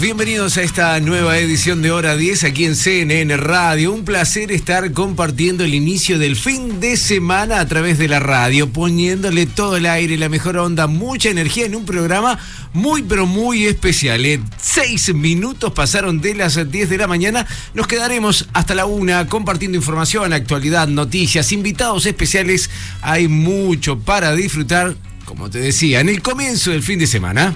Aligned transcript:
Bienvenidos 0.00 0.56
a 0.56 0.62
esta 0.62 0.98
nueva 0.98 1.38
edición 1.38 1.80
de 1.80 1.92
Hora 1.92 2.16
10 2.16 2.44
aquí 2.44 2.64
en 2.64 2.74
CNN 2.74 3.36
Radio. 3.36 3.92
Un 3.92 4.04
placer 4.04 4.50
estar 4.50 4.90
compartiendo 4.92 5.62
el 5.62 5.72
inicio 5.72 6.18
del 6.18 6.34
fin 6.34 6.80
de 6.80 6.96
semana 6.96 7.60
a 7.60 7.68
través 7.68 7.96
de 7.98 8.08
la 8.08 8.18
radio, 8.18 8.68
poniéndole 8.70 9.46
todo 9.46 9.76
el 9.76 9.86
aire, 9.86 10.16
la 10.16 10.28
mejor 10.28 10.56
onda, 10.56 10.88
mucha 10.88 11.30
energía 11.30 11.66
en 11.66 11.76
un 11.76 11.84
programa 11.84 12.38
muy 12.72 13.02
pero 13.02 13.26
muy 13.26 13.66
especial. 13.66 14.24
¿eh? 14.26 14.40
Seis 14.60 15.14
minutos 15.14 15.72
pasaron 15.72 16.20
de 16.20 16.34
las 16.34 16.70
10 16.70 16.88
de 16.88 16.98
la 16.98 17.06
mañana, 17.06 17.46
nos 17.74 17.86
quedaremos 17.86 18.48
hasta 18.52 18.74
la 18.74 18.86
una 18.86 19.26
compartiendo 19.28 19.76
información, 19.76 20.32
actualidad, 20.32 20.88
noticias, 20.88 21.52
invitados 21.52 22.06
especiales. 22.06 22.68
Hay 23.00 23.28
mucho 23.28 23.98
para 24.00 24.34
disfrutar, 24.34 24.96
como 25.24 25.50
te 25.50 25.60
decía, 25.60 26.00
en 26.00 26.08
el 26.08 26.20
comienzo 26.20 26.72
del 26.72 26.82
fin 26.82 26.98
de 26.98 27.06
semana. 27.06 27.54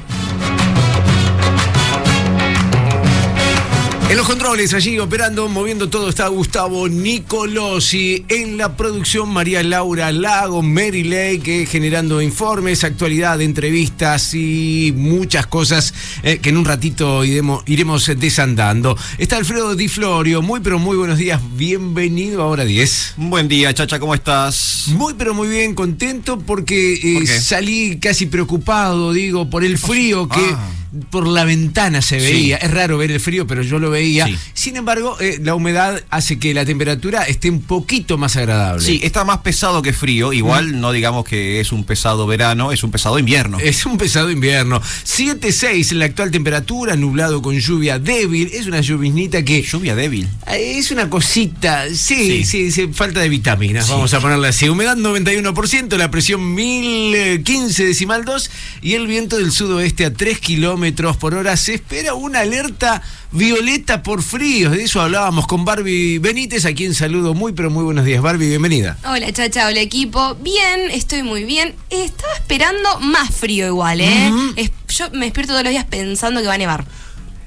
En 4.10 4.16
los 4.16 4.26
controles, 4.26 4.72
allí 4.72 4.98
operando, 4.98 5.48
moviendo 5.50 5.90
todo, 5.90 6.08
está 6.08 6.28
Gustavo 6.28 6.88
Nicolosi. 6.88 8.24
En 8.30 8.56
la 8.56 8.74
producción, 8.74 9.28
María 9.28 9.62
Laura 9.62 10.10
Lago, 10.12 10.62
Mary 10.62 11.04
Lake, 11.04 11.66
generando 11.70 12.22
informes, 12.22 12.84
actualidad, 12.84 13.42
entrevistas 13.42 14.32
y 14.32 14.94
muchas 14.96 15.46
cosas 15.46 15.92
eh, 16.22 16.38
que 16.38 16.48
en 16.48 16.56
un 16.56 16.64
ratito 16.64 17.22
iremos, 17.22 17.62
iremos 17.66 18.10
desandando. 18.16 18.96
Está 19.18 19.36
Alfredo 19.36 19.76
Di 19.76 19.88
Florio. 19.88 20.40
Muy, 20.40 20.60
pero 20.60 20.78
muy 20.78 20.96
buenos 20.96 21.18
días. 21.18 21.38
Bienvenido 21.56 22.40
a 22.42 22.46
Hora 22.46 22.64
10. 22.64 23.12
Buen 23.18 23.46
día, 23.46 23.74
Chacha, 23.74 23.98
¿cómo 23.98 24.14
estás? 24.14 24.84
Muy, 24.88 25.12
pero 25.18 25.34
muy 25.34 25.48
bien, 25.48 25.74
contento 25.74 26.38
porque 26.38 26.94
eh, 26.94 27.26
salí 27.26 27.98
casi 27.98 28.24
preocupado, 28.24 29.12
digo, 29.12 29.50
por 29.50 29.64
el 29.64 29.76
frío 29.76 30.26
que 30.30 30.40
Ah. 30.40 30.70
por 31.10 31.26
la 31.26 31.44
ventana 31.44 32.00
se 32.00 32.18
Sí. 32.18 32.26
veía. 32.32 32.56
Es 32.56 32.70
raro 32.70 32.96
ver 32.96 33.10
el 33.10 33.20
frío, 33.20 33.46
pero 33.46 33.60
yo 33.62 33.78
lo 33.78 33.90
veía. 33.98 34.26
Sí. 34.26 34.36
Sin 34.54 34.76
embargo, 34.76 35.16
eh, 35.20 35.38
la 35.42 35.54
humedad 35.54 36.02
hace 36.10 36.38
que 36.38 36.54
la 36.54 36.64
temperatura 36.64 37.22
esté 37.24 37.50
un 37.50 37.60
poquito 37.60 38.18
más 38.18 38.36
agradable. 38.36 38.84
Sí, 38.84 39.00
está 39.02 39.24
más 39.24 39.38
pesado 39.38 39.82
que 39.82 39.92
frío. 39.92 40.32
Igual 40.32 40.80
no 40.80 40.92
digamos 40.92 41.24
que 41.24 41.60
es 41.60 41.72
un 41.72 41.84
pesado 41.84 42.26
verano, 42.26 42.72
es 42.72 42.82
un 42.82 42.90
pesado 42.90 43.18
invierno. 43.18 43.58
Es 43.60 43.84
un 43.86 43.98
pesado 43.98 44.30
invierno. 44.30 44.80
7.6 45.04 45.92
la 45.92 46.04
actual 46.06 46.30
temperatura, 46.30 46.96
nublado 46.96 47.42
con 47.42 47.58
lluvia 47.58 47.98
débil. 47.98 48.50
Es 48.52 48.66
una 48.66 48.80
lluviznita 48.80 49.42
que 49.44 49.62
Lluvia 49.62 49.94
débil. 49.94 50.28
Eh, 50.46 50.76
Es 50.78 50.90
una 50.90 51.10
cosita, 51.10 51.86
sí, 51.92 52.44
sí, 52.44 52.44
Sí. 52.44 52.72
sí, 52.72 52.88
falta 52.92 53.20
de 53.20 53.28
vitaminas, 53.28 53.86
Sí. 53.86 53.92
vamos 53.92 54.14
a 54.14 54.20
ponerla 54.20 54.48
así. 54.48 54.68
Humedad 54.68 54.96
91%, 54.96 55.96
la 55.96 56.10
presión 56.10 56.54
1015 56.54 57.84
decimal 57.84 58.24
2 58.24 58.50
y 58.82 58.94
el 58.94 59.06
viento 59.06 59.36
del 59.36 59.50
sudoeste 59.52 60.04
a 60.04 60.12
3 60.12 60.38
kilómetros 60.38 61.16
por 61.16 61.34
hora. 61.34 61.56
Se 61.56 61.74
espera 61.74 62.14
una 62.14 62.40
alerta 62.40 63.02
violeta 63.30 64.02
por 64.02 64.22
fríos, 64.22 64.72
de 64.72 64.84
eso 64.84 65.00
hablábamos 65.00 65.46
con 65.46 65.64
Barbie 65.64 66.18
Benítez, 66.18 66.64
a 66.64 66.72
quien 66.72 66.94
saludo 66.94 67.34
muy, 67.34 67.52
pero 67.52 67.70
muy 67.70 67.84
buenos 67.84 68.04
días. 68.04 68.22
Barbie, 68.22 68.48
bienvenida. 68.48 68.96
Hola 69.04 69.30
Chacha, 69.32 69.66
hola 69.66 69.80
equipo. 69.80 70.34
Bien, 70.36 70.90
estoy 70.90 71.22
muy 71.22 71.44
bien. 71.44 71.74
Estaba 71.90 72.32
esperando 72.34 73.00
más 73.00 73.34
frío 73.34 73.66
igual, 73.66 74.00
¿eh? 74.00 74.30
Es- 74.56 74.70
yo 74.96 75.10
me 75.12 75.26
despierto 75.26 75.52
todos 75.52 75.64
los 75.64 75.70
días 75.70 75.84
pensando 75.84 76.40
que 76.40 76.46
va 76.46 76.54
a 76.54 76.58
nevar. 76.58 76.84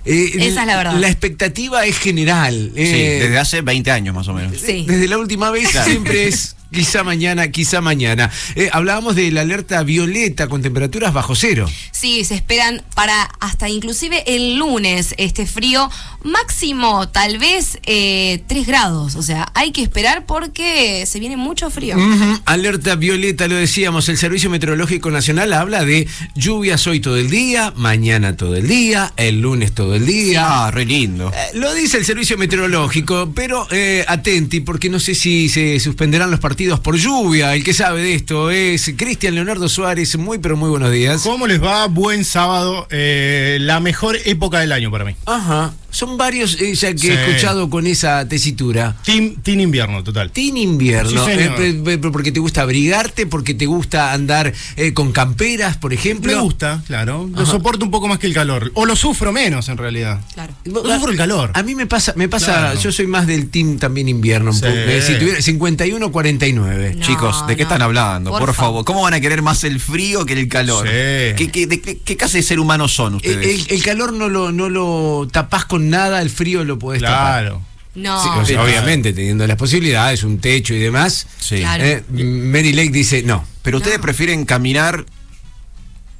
Eh, 0.05 0.31
Esa 0.35 0.61
es 0.61 0.67
la 0.67 0.77
verdad. 0.77 0.93
La 0.97 1.09
expectativa 1.09 1.85
es 1.85 1.97
general. 1.97 2.71
Sí, 2.75 2.81
eh, 2.81 3.19
desde 3.21 3.37
hace 3.37 3.61
20 3.61 3.91
años 3.91 4.15
más 4.15 4.27
o 4.27 4.33
menos. 4.33 4.57
Sí. 4.59 4.85
Desde 4.87 5.07
la 5.07 5.17
última 5.17 5.51
vez 5.51 5.69
Claro. 5.69 5.89
siempre 5.89 6.27
es 6.27 6.55
quizá 6.71 7.03
mañana, 7.03 7.49
quizá 7.49 7.81
mañana. 7.81 8.31
Eh, 8.55 8.69
hablábamos 8.71 9.15
de 9.15 9.31
la 9.31 9.41
alerta 9.41 9.83
violeta 9.83 10.47
con 10.47 10.61
temperaturas 10.61 11.13
bajo 11.13 11.35
cero. 11.35 11.69
Sí, 11.91 12.23
se 12.25 12.35
esperan 12.35 12.81
para 12.95 13.23
hasta 13.39 13.69
inclusive 13.69 14.23
el 14.27 14.55
lunes 14.55 15.13
este 15.17 15.45
frío 15.45 15.89
máximo 16.23 17.09
tal 17.09 17.37
vez 17.37 17.79
eh, 17.85 18.43
3 18.47 18.67
grados. 18.67 19.15
O 19.15 19.23
sea, 19.23 19.51
hay 19.53 19.71
que 19.71 19.81
esperar 19.81 20.25
porque 20.25 21.05
se 21.05 21.19
viene 21.19 21.37
mucho 21.37 21.69
frío. 21.69 21.97
Alerta 22.45 22.95
violeta, 22.95 23.47
lo 23.47 23.55
decíamos, 23.55 24.07
el 24.09 24.17
Servicio 24.17 24.49
Meteorológico 24.49 25.11
Nacional 25.11 25.53
habla 25.53 25.83
de 25.83 26.07
lluvias 26.35 26.85
hoy 26.87 26.99
todo 26.99 27.17
el 27.17 27.29
día, 27.29 27.73
mañana 27.75 28.37
todo 28.37 28.55
el 28.55 28.67
día, 28.67 29.11
el 29.17 29.41
lunes 29.41 29.73
todo 29.73 29.95
el 29.95 30.05
día. 30.05 30.65
Ah, 30.65 30.71
re 30.71 30.85
lindo. 30.85 31.31
Eh, 31.33 31.57
Lo 31.57 31.73
dice 31.73 31.97
el 31.97 32.05
servicio 32.05 32.37
meteorológico, 32.37 33.31
pero 33.35 33.67
eh, 33.71 34.05
atenti, 34.07 34.61
porque 34.61 34.89
no 34.89 34.99
sé 34.99 35.15
si 35.15 35.49
se 35.49 35.79
suspenderán 35.79 36.31
los 36.31 36.39
partidos 36.39 36.60
por 36.69 36.95
lluvia. 36.97 37.55
El 37.55 37.63
que 37.63 37.73
sabe 37.73 38.01
de 38.03 38.13
esto 38.15 38.51
es 38.51 38.93
Cristian 38.95 39.35
Leonardo 39.35 39.67
Suárez. 39.67 40.17
Muy, 40.17 40.37
pero 40.37 40.55
muy 40.55 40.69
buenos 40.69 40.91
días. 40.91 41.23
¿Cómo 41.23 41.47
les 41.47 41.61
va? 41.61 41.87
Buen 41.87 42.23
sábado. 42.23 42.87
eh, 42.91 43.57
la 43.61 43.79
mejor 43.79 44.17
época 44.25 44.59
del 44.59 44.71
año 44.71 44.91
para 44.91 45.05
mí. 45.05 45.15
Ajá, 45.25 45.73
son 45.91 46.17
varios 46.17 46.59
eh, 46.59 46.73
ya 46.75 46.91
que 46.93 46.97
Sí. 46.97 47.09
he 47.09 47.13
escuchado 47.29 47.69
con 47.69 47.85
esa 47.87 48.27
tesitura. 48.27 48.95
Team, 49.05 49.35
team 49.43 49.59
invierno, 49.59 50.03
total. 50.03 50.31
Team 50.31 50.57
invierno, 50.57 51.09
Sí, 51.25 51.31
señor. 51.31 51.61
eh, 51.61 51.73
pe- 51.83 51.97
pe- 51.97 52.09
porque 52.11 52.31
te 52.31 52.39
gusta 52.39 52.61
abrigarte, 52.63 53.25
porque 53.27 53.53
te 53.53 53.65
gusta 53.65 54.13
andar 54.13 54.51
eh, 54.75 54.93
con 54.93 55.11
camperas, 55.11 55.77
por 55.77 55.93
ejemplo. 55.93 56.31
Me 56.35 56.39
gusta, 56.41 56.81
claro. 56.87 57.29
Lo 57.33 57.45
soporto 57.45 57.85
un 57.85 57.91
poco 57.91 58.07
más 58.07 58.17
que 58.19 58.27
el 58.27 58.33
calor. 58.33 58.71
O 58.73 58.85
lo 58.85 58.95
sufro 58.95 59.31
menos, 59.31 59.69
en 59.69 59.77
realidad. 59.77 60.21
Claro. 60.33 60.53
No 60.65 60.81
sufro 60.83 61.11
el 61.11 61.17
calor. 61.17 61.51
A 61.53 61.63
mí 61.63 61.75
me 61.75 61.85
pasa, 61.85 62.13
me 62.15 62.27
pasa, 62.29 62.45
Claro. 62.53 62.79
yo 62.79 62.91
soy 62.91 63.07
más 63.07 63.27
del 63.27 63.49
team 63.49 63.77
también 63.77 64.07
invierno, 64.09 64.53
Sí. 64.53 64.61
Eh, 64.65 65.01
si 65.05 65.15
tuviera 65.19 65.41
51-49. 65.41 66.95
No, 66.95 67.05
Chicos, 67.05 67.45
¿de 67.47 67.55
qué 67.55 67.63
están 67.63 67.81
hablando? 67.81 68.31
Por, 68.31 68.39
Por 68.39 68.53
favor. 68.53 68.61
favor. 68.71 68.85
¿Cómo 68.85 69.01
van 69.03 69.13
a 69.13 69.19
querer 69.21 69.41
más 69.41 69.63
el 69.63 69.79
frío 69.79 70.25
que 70.25 70.33
el 70.33 70.47
calor? 70.47 70.87
Sí. 70.87 71.35
¿Qué, 71.35 71.49
qué, 71.51 71.67
de 71.67 71.81
qué- 71.81 71.97
qué 71.97 72.17
clase 72.17 72.37
de 72.37 72.43
ser 72.43 72.59
humano 72.59 72.87
son 72.87 73.13
El, 73.13 73.17
ustedes? 73.17 73.67
el- 73.67 73.75
el 73.75 73.83
calor 73.83 74.13
no 74.13 74.29
lo, 74.29 74.51
no 74.51 74.69
lo 74.69 75.27
tapás 75.31 75.65
con 75.65 75.80
nada, 75.89 76.21
el 76.21 76.29
frío 76.29 76.63
lo 76.63 76.77
podés 76.79 77.01
tapar. 77.01 77.43
Claro. 77.43 77.61
No. 77.93 78.21
Sí, 78.23 78.29
o 78.29 78.45
sea, 78.45 78.55
Claro. 78.55 78.63
obviamente, 78.69 79.11
teniendo 79.11 79.45
las 79.47 79.57
posibilidades, 79.57 80.23
un 80.23 80.39
techo 80.39 80.73
y 80.73 80.79
demás. 80.79 81.27
Sí. 81.39 81.57
Claro. 81.59 81.83
Eh, 81.83 82.03
Mary 82.11 82.71
Lake 82.71 82.89
dice, 82.91 83.21
no. 83.23 83.43
Pero 83.63 83.77
ustedes 83.77 83.97
No. 83.97 84.01
prefieren 84.03 84.45
caminar 84.45 85.05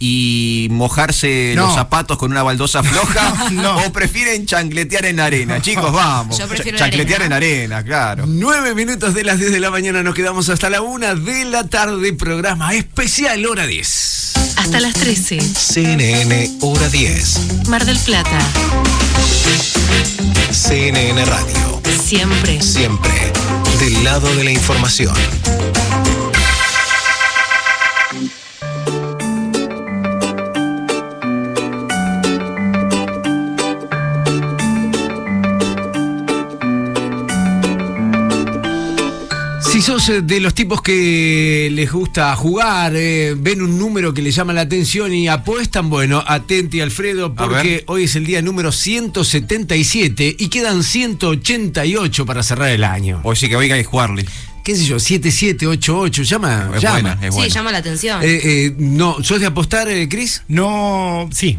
y 0.03 0.67
mojarse 0.71 1.53
No. 1.55 1.67
los 1.67 1.75
zapatos 1.75 2.17
con 2.17 2.31
una 2.31 2.41
baldosa 2.43 2.81
floja 2.83 3.49
No. 3.51 3.77
o 3.85 3.93
prefieren 3.93 4.45
chancletear 4.47 5.05
en 5.05 5.19
arena. 5.19 5.61
Chicos, 5.61 5.93
vamos. 5.93 6.37
Yo 6.37 6.47
prefiero 6.47 6.77
Ch- 6.77 6.81
chancletear 6.81 7.21
en 7.21 7.33
arena. 7.33 7.75
arena, 7.77 7.83
claro. 7.85 8.25
Nueve 8.27 8.73
minutos 8.75 9.13
de 9.13 9.23
las 9.23 9.37
10 9.39 9.51
de 9.51 9.59
la 9.59 9.69
mañana, 9.69 10.01
nos 10.03 10.15
quedamos 10.15 10.49
hasta 10.49 10.69
la 10.71 10.81
una 10.81 11.13
de 11.15 11.45
la 11.45 11.65
tarde, 11.67 12.13
programa 12.13 12.73
especial 12.73 13.45
hora 13.45 13.67
10. 13.67 14.33
Hasta 14.57 14.79
las 14.79 14.93
13, 14.95 15.39
CNN 15.39 16.57
Hora 16.61 16.89
10, 16.89 17.67
Mar 17.69 17.85
del 17.85 17.97
Plata. 17.99 18.39
CNN 20.51 21.25
Radio, 21.25 21.81
Siempre. 22.03 22.61
siempre 22.61 23.11
del 23.79 24.03
lado 24.03 24.33
de 24.35 24.43
la 24.43 24.51
información. 24.51 25.15
Si 39.81 39.87
sos 39.87 40.09
eh, 40.09 40.21
de 40.21 40.39
los 40.39 40.53
tipos 40.53 40.79
que 40.83 41.67
les 41.71 41.91
gusta 41.91 42.35
jugar, 42.35 42.93
eh, 42.95 43.33
ven 43.35 43.63
un 43.63 43.79
número 43.79 44.13
que 44.13 44.21
les 44.21 44.35
llama 44.35 44.53
la 44.53 44.61
atención 44.61 45.11
y 45.11 45.27
apuestan, 45.27 45.89
bueno, 45.89 46.23
atenti 46.23 46.81
Alfredo, 46.81 47.33
porque 47.33 47.83
hoy 47.87 48.03
es 48.03 48.15
el 48.15 48.27
día 48.27 48.43
número 48.43 48.71
177 48.71 50.35
y 50.37 50.49
quedan 50.49 50.83
188 50.83 52.25
para 52.27 52.43
cerrar 52.43 52.69
el 52.69 52.83
año. 52.83 53.21
Hoy 53.23 53.35
sí 53.35 53.49
que 53.49 53.55
oiga 53.55 53.75
y 53.79 53.83
jugarle. 53.83 54.27
qué 54.63 54.75
sé 54.75 54.85
yo, 54.85 54.99
7788, 54.99 56.21
llama, 56.21 56.69
Es 56.75 56.81
llama. 56.83 56.93
buena, 56.99 57.13
es 57.13 57.19
Sí, 57.33 57.39
buena. 57.39 57.53
llama 57.55 57.71
la 57.71 57.77
atención. 57.79 58.21
Eh, 58.21 58.39
eh, 58.43 58.75
no, 58.77 59.17
¿sos 59.23 59.39
de 59.39 59.47
apostar, 59.47 59.87
eh, 59.89 60.07
Cris? 60.07 60.43
No, 60.47 61.27
sí. 61.33 61.57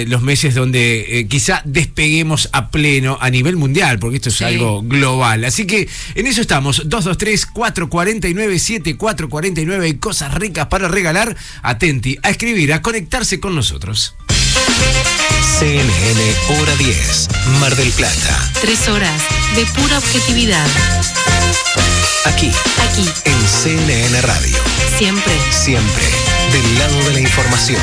los 0.07 0.21
meses 0.21 0.55
donde 0.55 1.27
quizá 1.29 1.61
despeguemos 1.65 2.47
a 2.53 2.71
pleno 2.71 3.17
a 3.21 3.29
nivel 3.29 3.55
mundial, 3.57 3.99
porque 3.99 4.15
esto 4.17 4.29
es 4.29 4.35
Sí. 4.35 4.43
algo 4.45 4.81
global. 4.81 5.43
Así 5.45 5.65
que 5.67 5.87
en 6.15 6.25
eso 6.27 6.41
estamos, 6.41 6.89
223-449-7449. 6.89 9.81
Hay 9.83 9.93
cosas 9.95 10.33
ricas 10.33 10.65
para 10.67 10.87
regalar. 10.87 11.35
Atenti 11.61 12.17
a 12.23 12.29
escribir, 12.31 12.73
a 12.73 12.81
conectarse 12.81 13.39
con 13.39 13.53
nosotros. 13.55 14.15
CNN 15.59 16.35
Hora 16.59 16.75
10, 16.77 17.27
Mar 17.59 17.75
del 17.75 17.91
Plata. 17.91 18.51
Tres 18.61 18.87
horas 18.87 19.21
de 19.55 19.65
pura 19.67 19.97
objetividad. 19.99 20.65
Aquí, 22.25 22.51
Aquí, 22.89 23.07
en 23.25 23.47
CNN 23.47 24.21
Radio. 24.23 24.57
siempre. 24.97 25.33
Siempre 25.51 26.03
del 26.51 26.79
lado 26.79 27.03
de 27.05 27.13
la 27.13 27.19
información. 27.19 27.81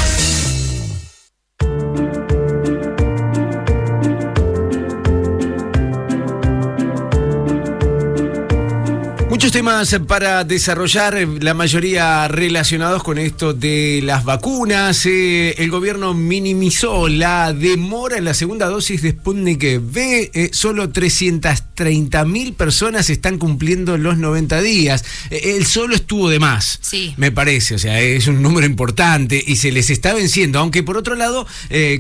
Muchos 9.41 9.53
temas 9.53 9.99
para 10.07 10.45
desarrollar, 10.45 11.17
eh, 11.17 11.27
la 11.41 11.55
mayoría 11.55 12.29
relacionados 12.29 13.03
con 13.03 13.17
esto 13.17 13.55
de 13.55 14.03
las 14.05 14.23
vacunas. 14.27 15.07
Eh, 15.07 15.55
el 15.57 15.71
gobierno 15.71 16.13
minimizó 16.13 17.09
la 17.09 17.55
demora 17.55 18.19
en 18.19 18.27
la 18.27 18.35
segunda 18.35 18.67
dosis 18.67 19.01
de 19.01 19.13
Sputnik 19.13 19.63
V. 19.63 20.31
Eh, 20.35 20.51
solo 20.53 20.91
330 20.91 22.27
mil 22.27 22.53
personas 22.53 23.09
están 23.09 23.39
cumpliendo 23.39 23.97
los 23.97 24.19
90 24.19 24.61
días. 24.61 25.07
Eh, 25.31 25.55
el 25.57 25.65
solo 25.65 25.95
estuvo 25.95 26.29
de 26.29 26.39
más, 26.39 26.79
Sí. 26.83 27.15
me 27.17 27.33
parece. 27.33 27.77
O 27.77 27.79
sea, 27.79 27.99
es 27.99 28.27
un 28.27 28.43
número 28.43 28.67
importante 28.67 29.43
y 29.47 29.57
se 29.57 29.73
les 29.73 29.89
está 29.89 30.13
venciendo. 30.13 30.59
Aunque 30.59 30.83
por 30.83 30.99
otro 30.99 31.15
lado, 31.15 31.47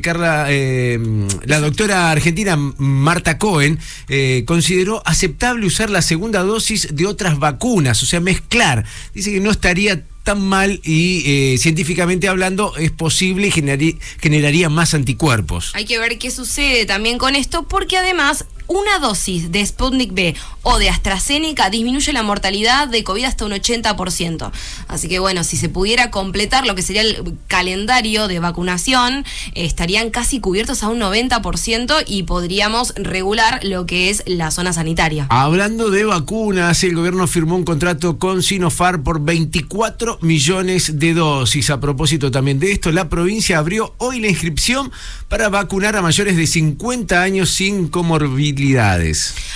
Carla, 0.03 0.47
la 1.47 1.61
doctora 1.61 2.11
argentina 2.11 2.59
Marta 2.77 3.39
Cohen 3.39 3.79
consideró 4.45 5.03
aceptable 5.07 5.65
usar 5.67 5.89
la 5.89 6.03
segunda 6.03 6.43
dosis 6.43 6.89
de 6.95 7.07
otras 7.07 7.30
vacunas, 7.38 8.03
o 8.03 8.06
sea, 8.06 8.21
mezclar. 8.21 8.85
Dice 9.15 9.32
que 9.32 9.41
no 9.41 9.50
estaría 9.50 10.05
tan 10.23 10.41
mal 10.41 10.81
y 10.85 11.23
eh, 11.27 11.59
científicamente 11.59 12.29
hablando 12.29 12.77
es 12.77 12.91
posible 12.91 13.49
y 13.49 13.50
generaría, 13.50 13.94
generaría 14.21 14.69
más 14.69 14.94
anticuerpos. 14.94 15.73
Hay 15.75 15.85
que 15.85 15.99
ver 15.99 16.19
qué 16.19 16.31
sucede 16.31 16.85
también 16.87 17.19
con 17.19 17.37
esto, 17.37 17.67
porque 17.67 17.97
además 17.97 18.44
una 18.70 19.00
dosis 19.00 19.50
de 19.50 19.67
Sputnik 19.67 20.14
B 20.14 20.34
o 20.62 20.78
de 20.78 20.88
AstraZeneca 20.88 21.70
disminuye 21.70 22.12
la 22.12 22.22
mortalidad 22.22 22.87
de 22.87 23.02
COVID 23.02 23.25
hasta 23.25 23.44
un 23.44 23.50
80%. 23.50 24.52
Así 24.87 25.08
que 25.08 25.19
bueno, 25.19 25.43
si 25.43 25.56
se 25.56 25.69
pudiera 25.69 26.12
completar 26.12 26.64
lo 26.64 26.76
que 26.76 26.82
sería 26.82 27.02
el 27.02 27.37
calendario 27.49 28.28
de 28.28 28.38
vacunación, 28.38 29.25
estarían 29.55 30.11
casi 30.11 30.38
cubiertos 30.38 30.84
a 30.84 30.88
un 30.88 31.00
90% 31.00 32.05
y 32.06 32.22
podríamos 32.22 32.94
regular 32.94 33.58
lo 33.64 33.87
que 33.87 34.08
es 34.08 34.22
la 34.26 34.52
zona 34.52 34.72
sanitaria. 34.72 35.26
Hablando 35.31 35.90
de 35.90 36.05
vacunas, 36.05 36.84
el 36.84 36.94
gobierno 36.94 37.26
firmó 37.26 37.56
un 37.56 37.64
contrato 37.64 38.19
con 38.19 38.40
Sinopharm 38.40 39.02
por 39.02 39.20
24 39.20 40.19
millones 40.22 41.00
de 41.00 41.14
dosis. 41.14 41.70
A 41.70 41.81
propósito 41.81 42.31
también 42.31 42.61
de 42.61 42.70
esto, 42.70 42.93
la 42.93 43.08
provincia 43.08 43.58
abrió 43.58 43.94
hoy 43.99 44.20
la 44.20 44.28
inscripción 44.28 44.93
para 45.26 45.49
vacunar 45.49 45.96
a 45.96 46.02
mayores 46.02 46.37
de 46.37 46.46
50 46.46 47.20
años 47.20 47.50
sin 47.50 47.88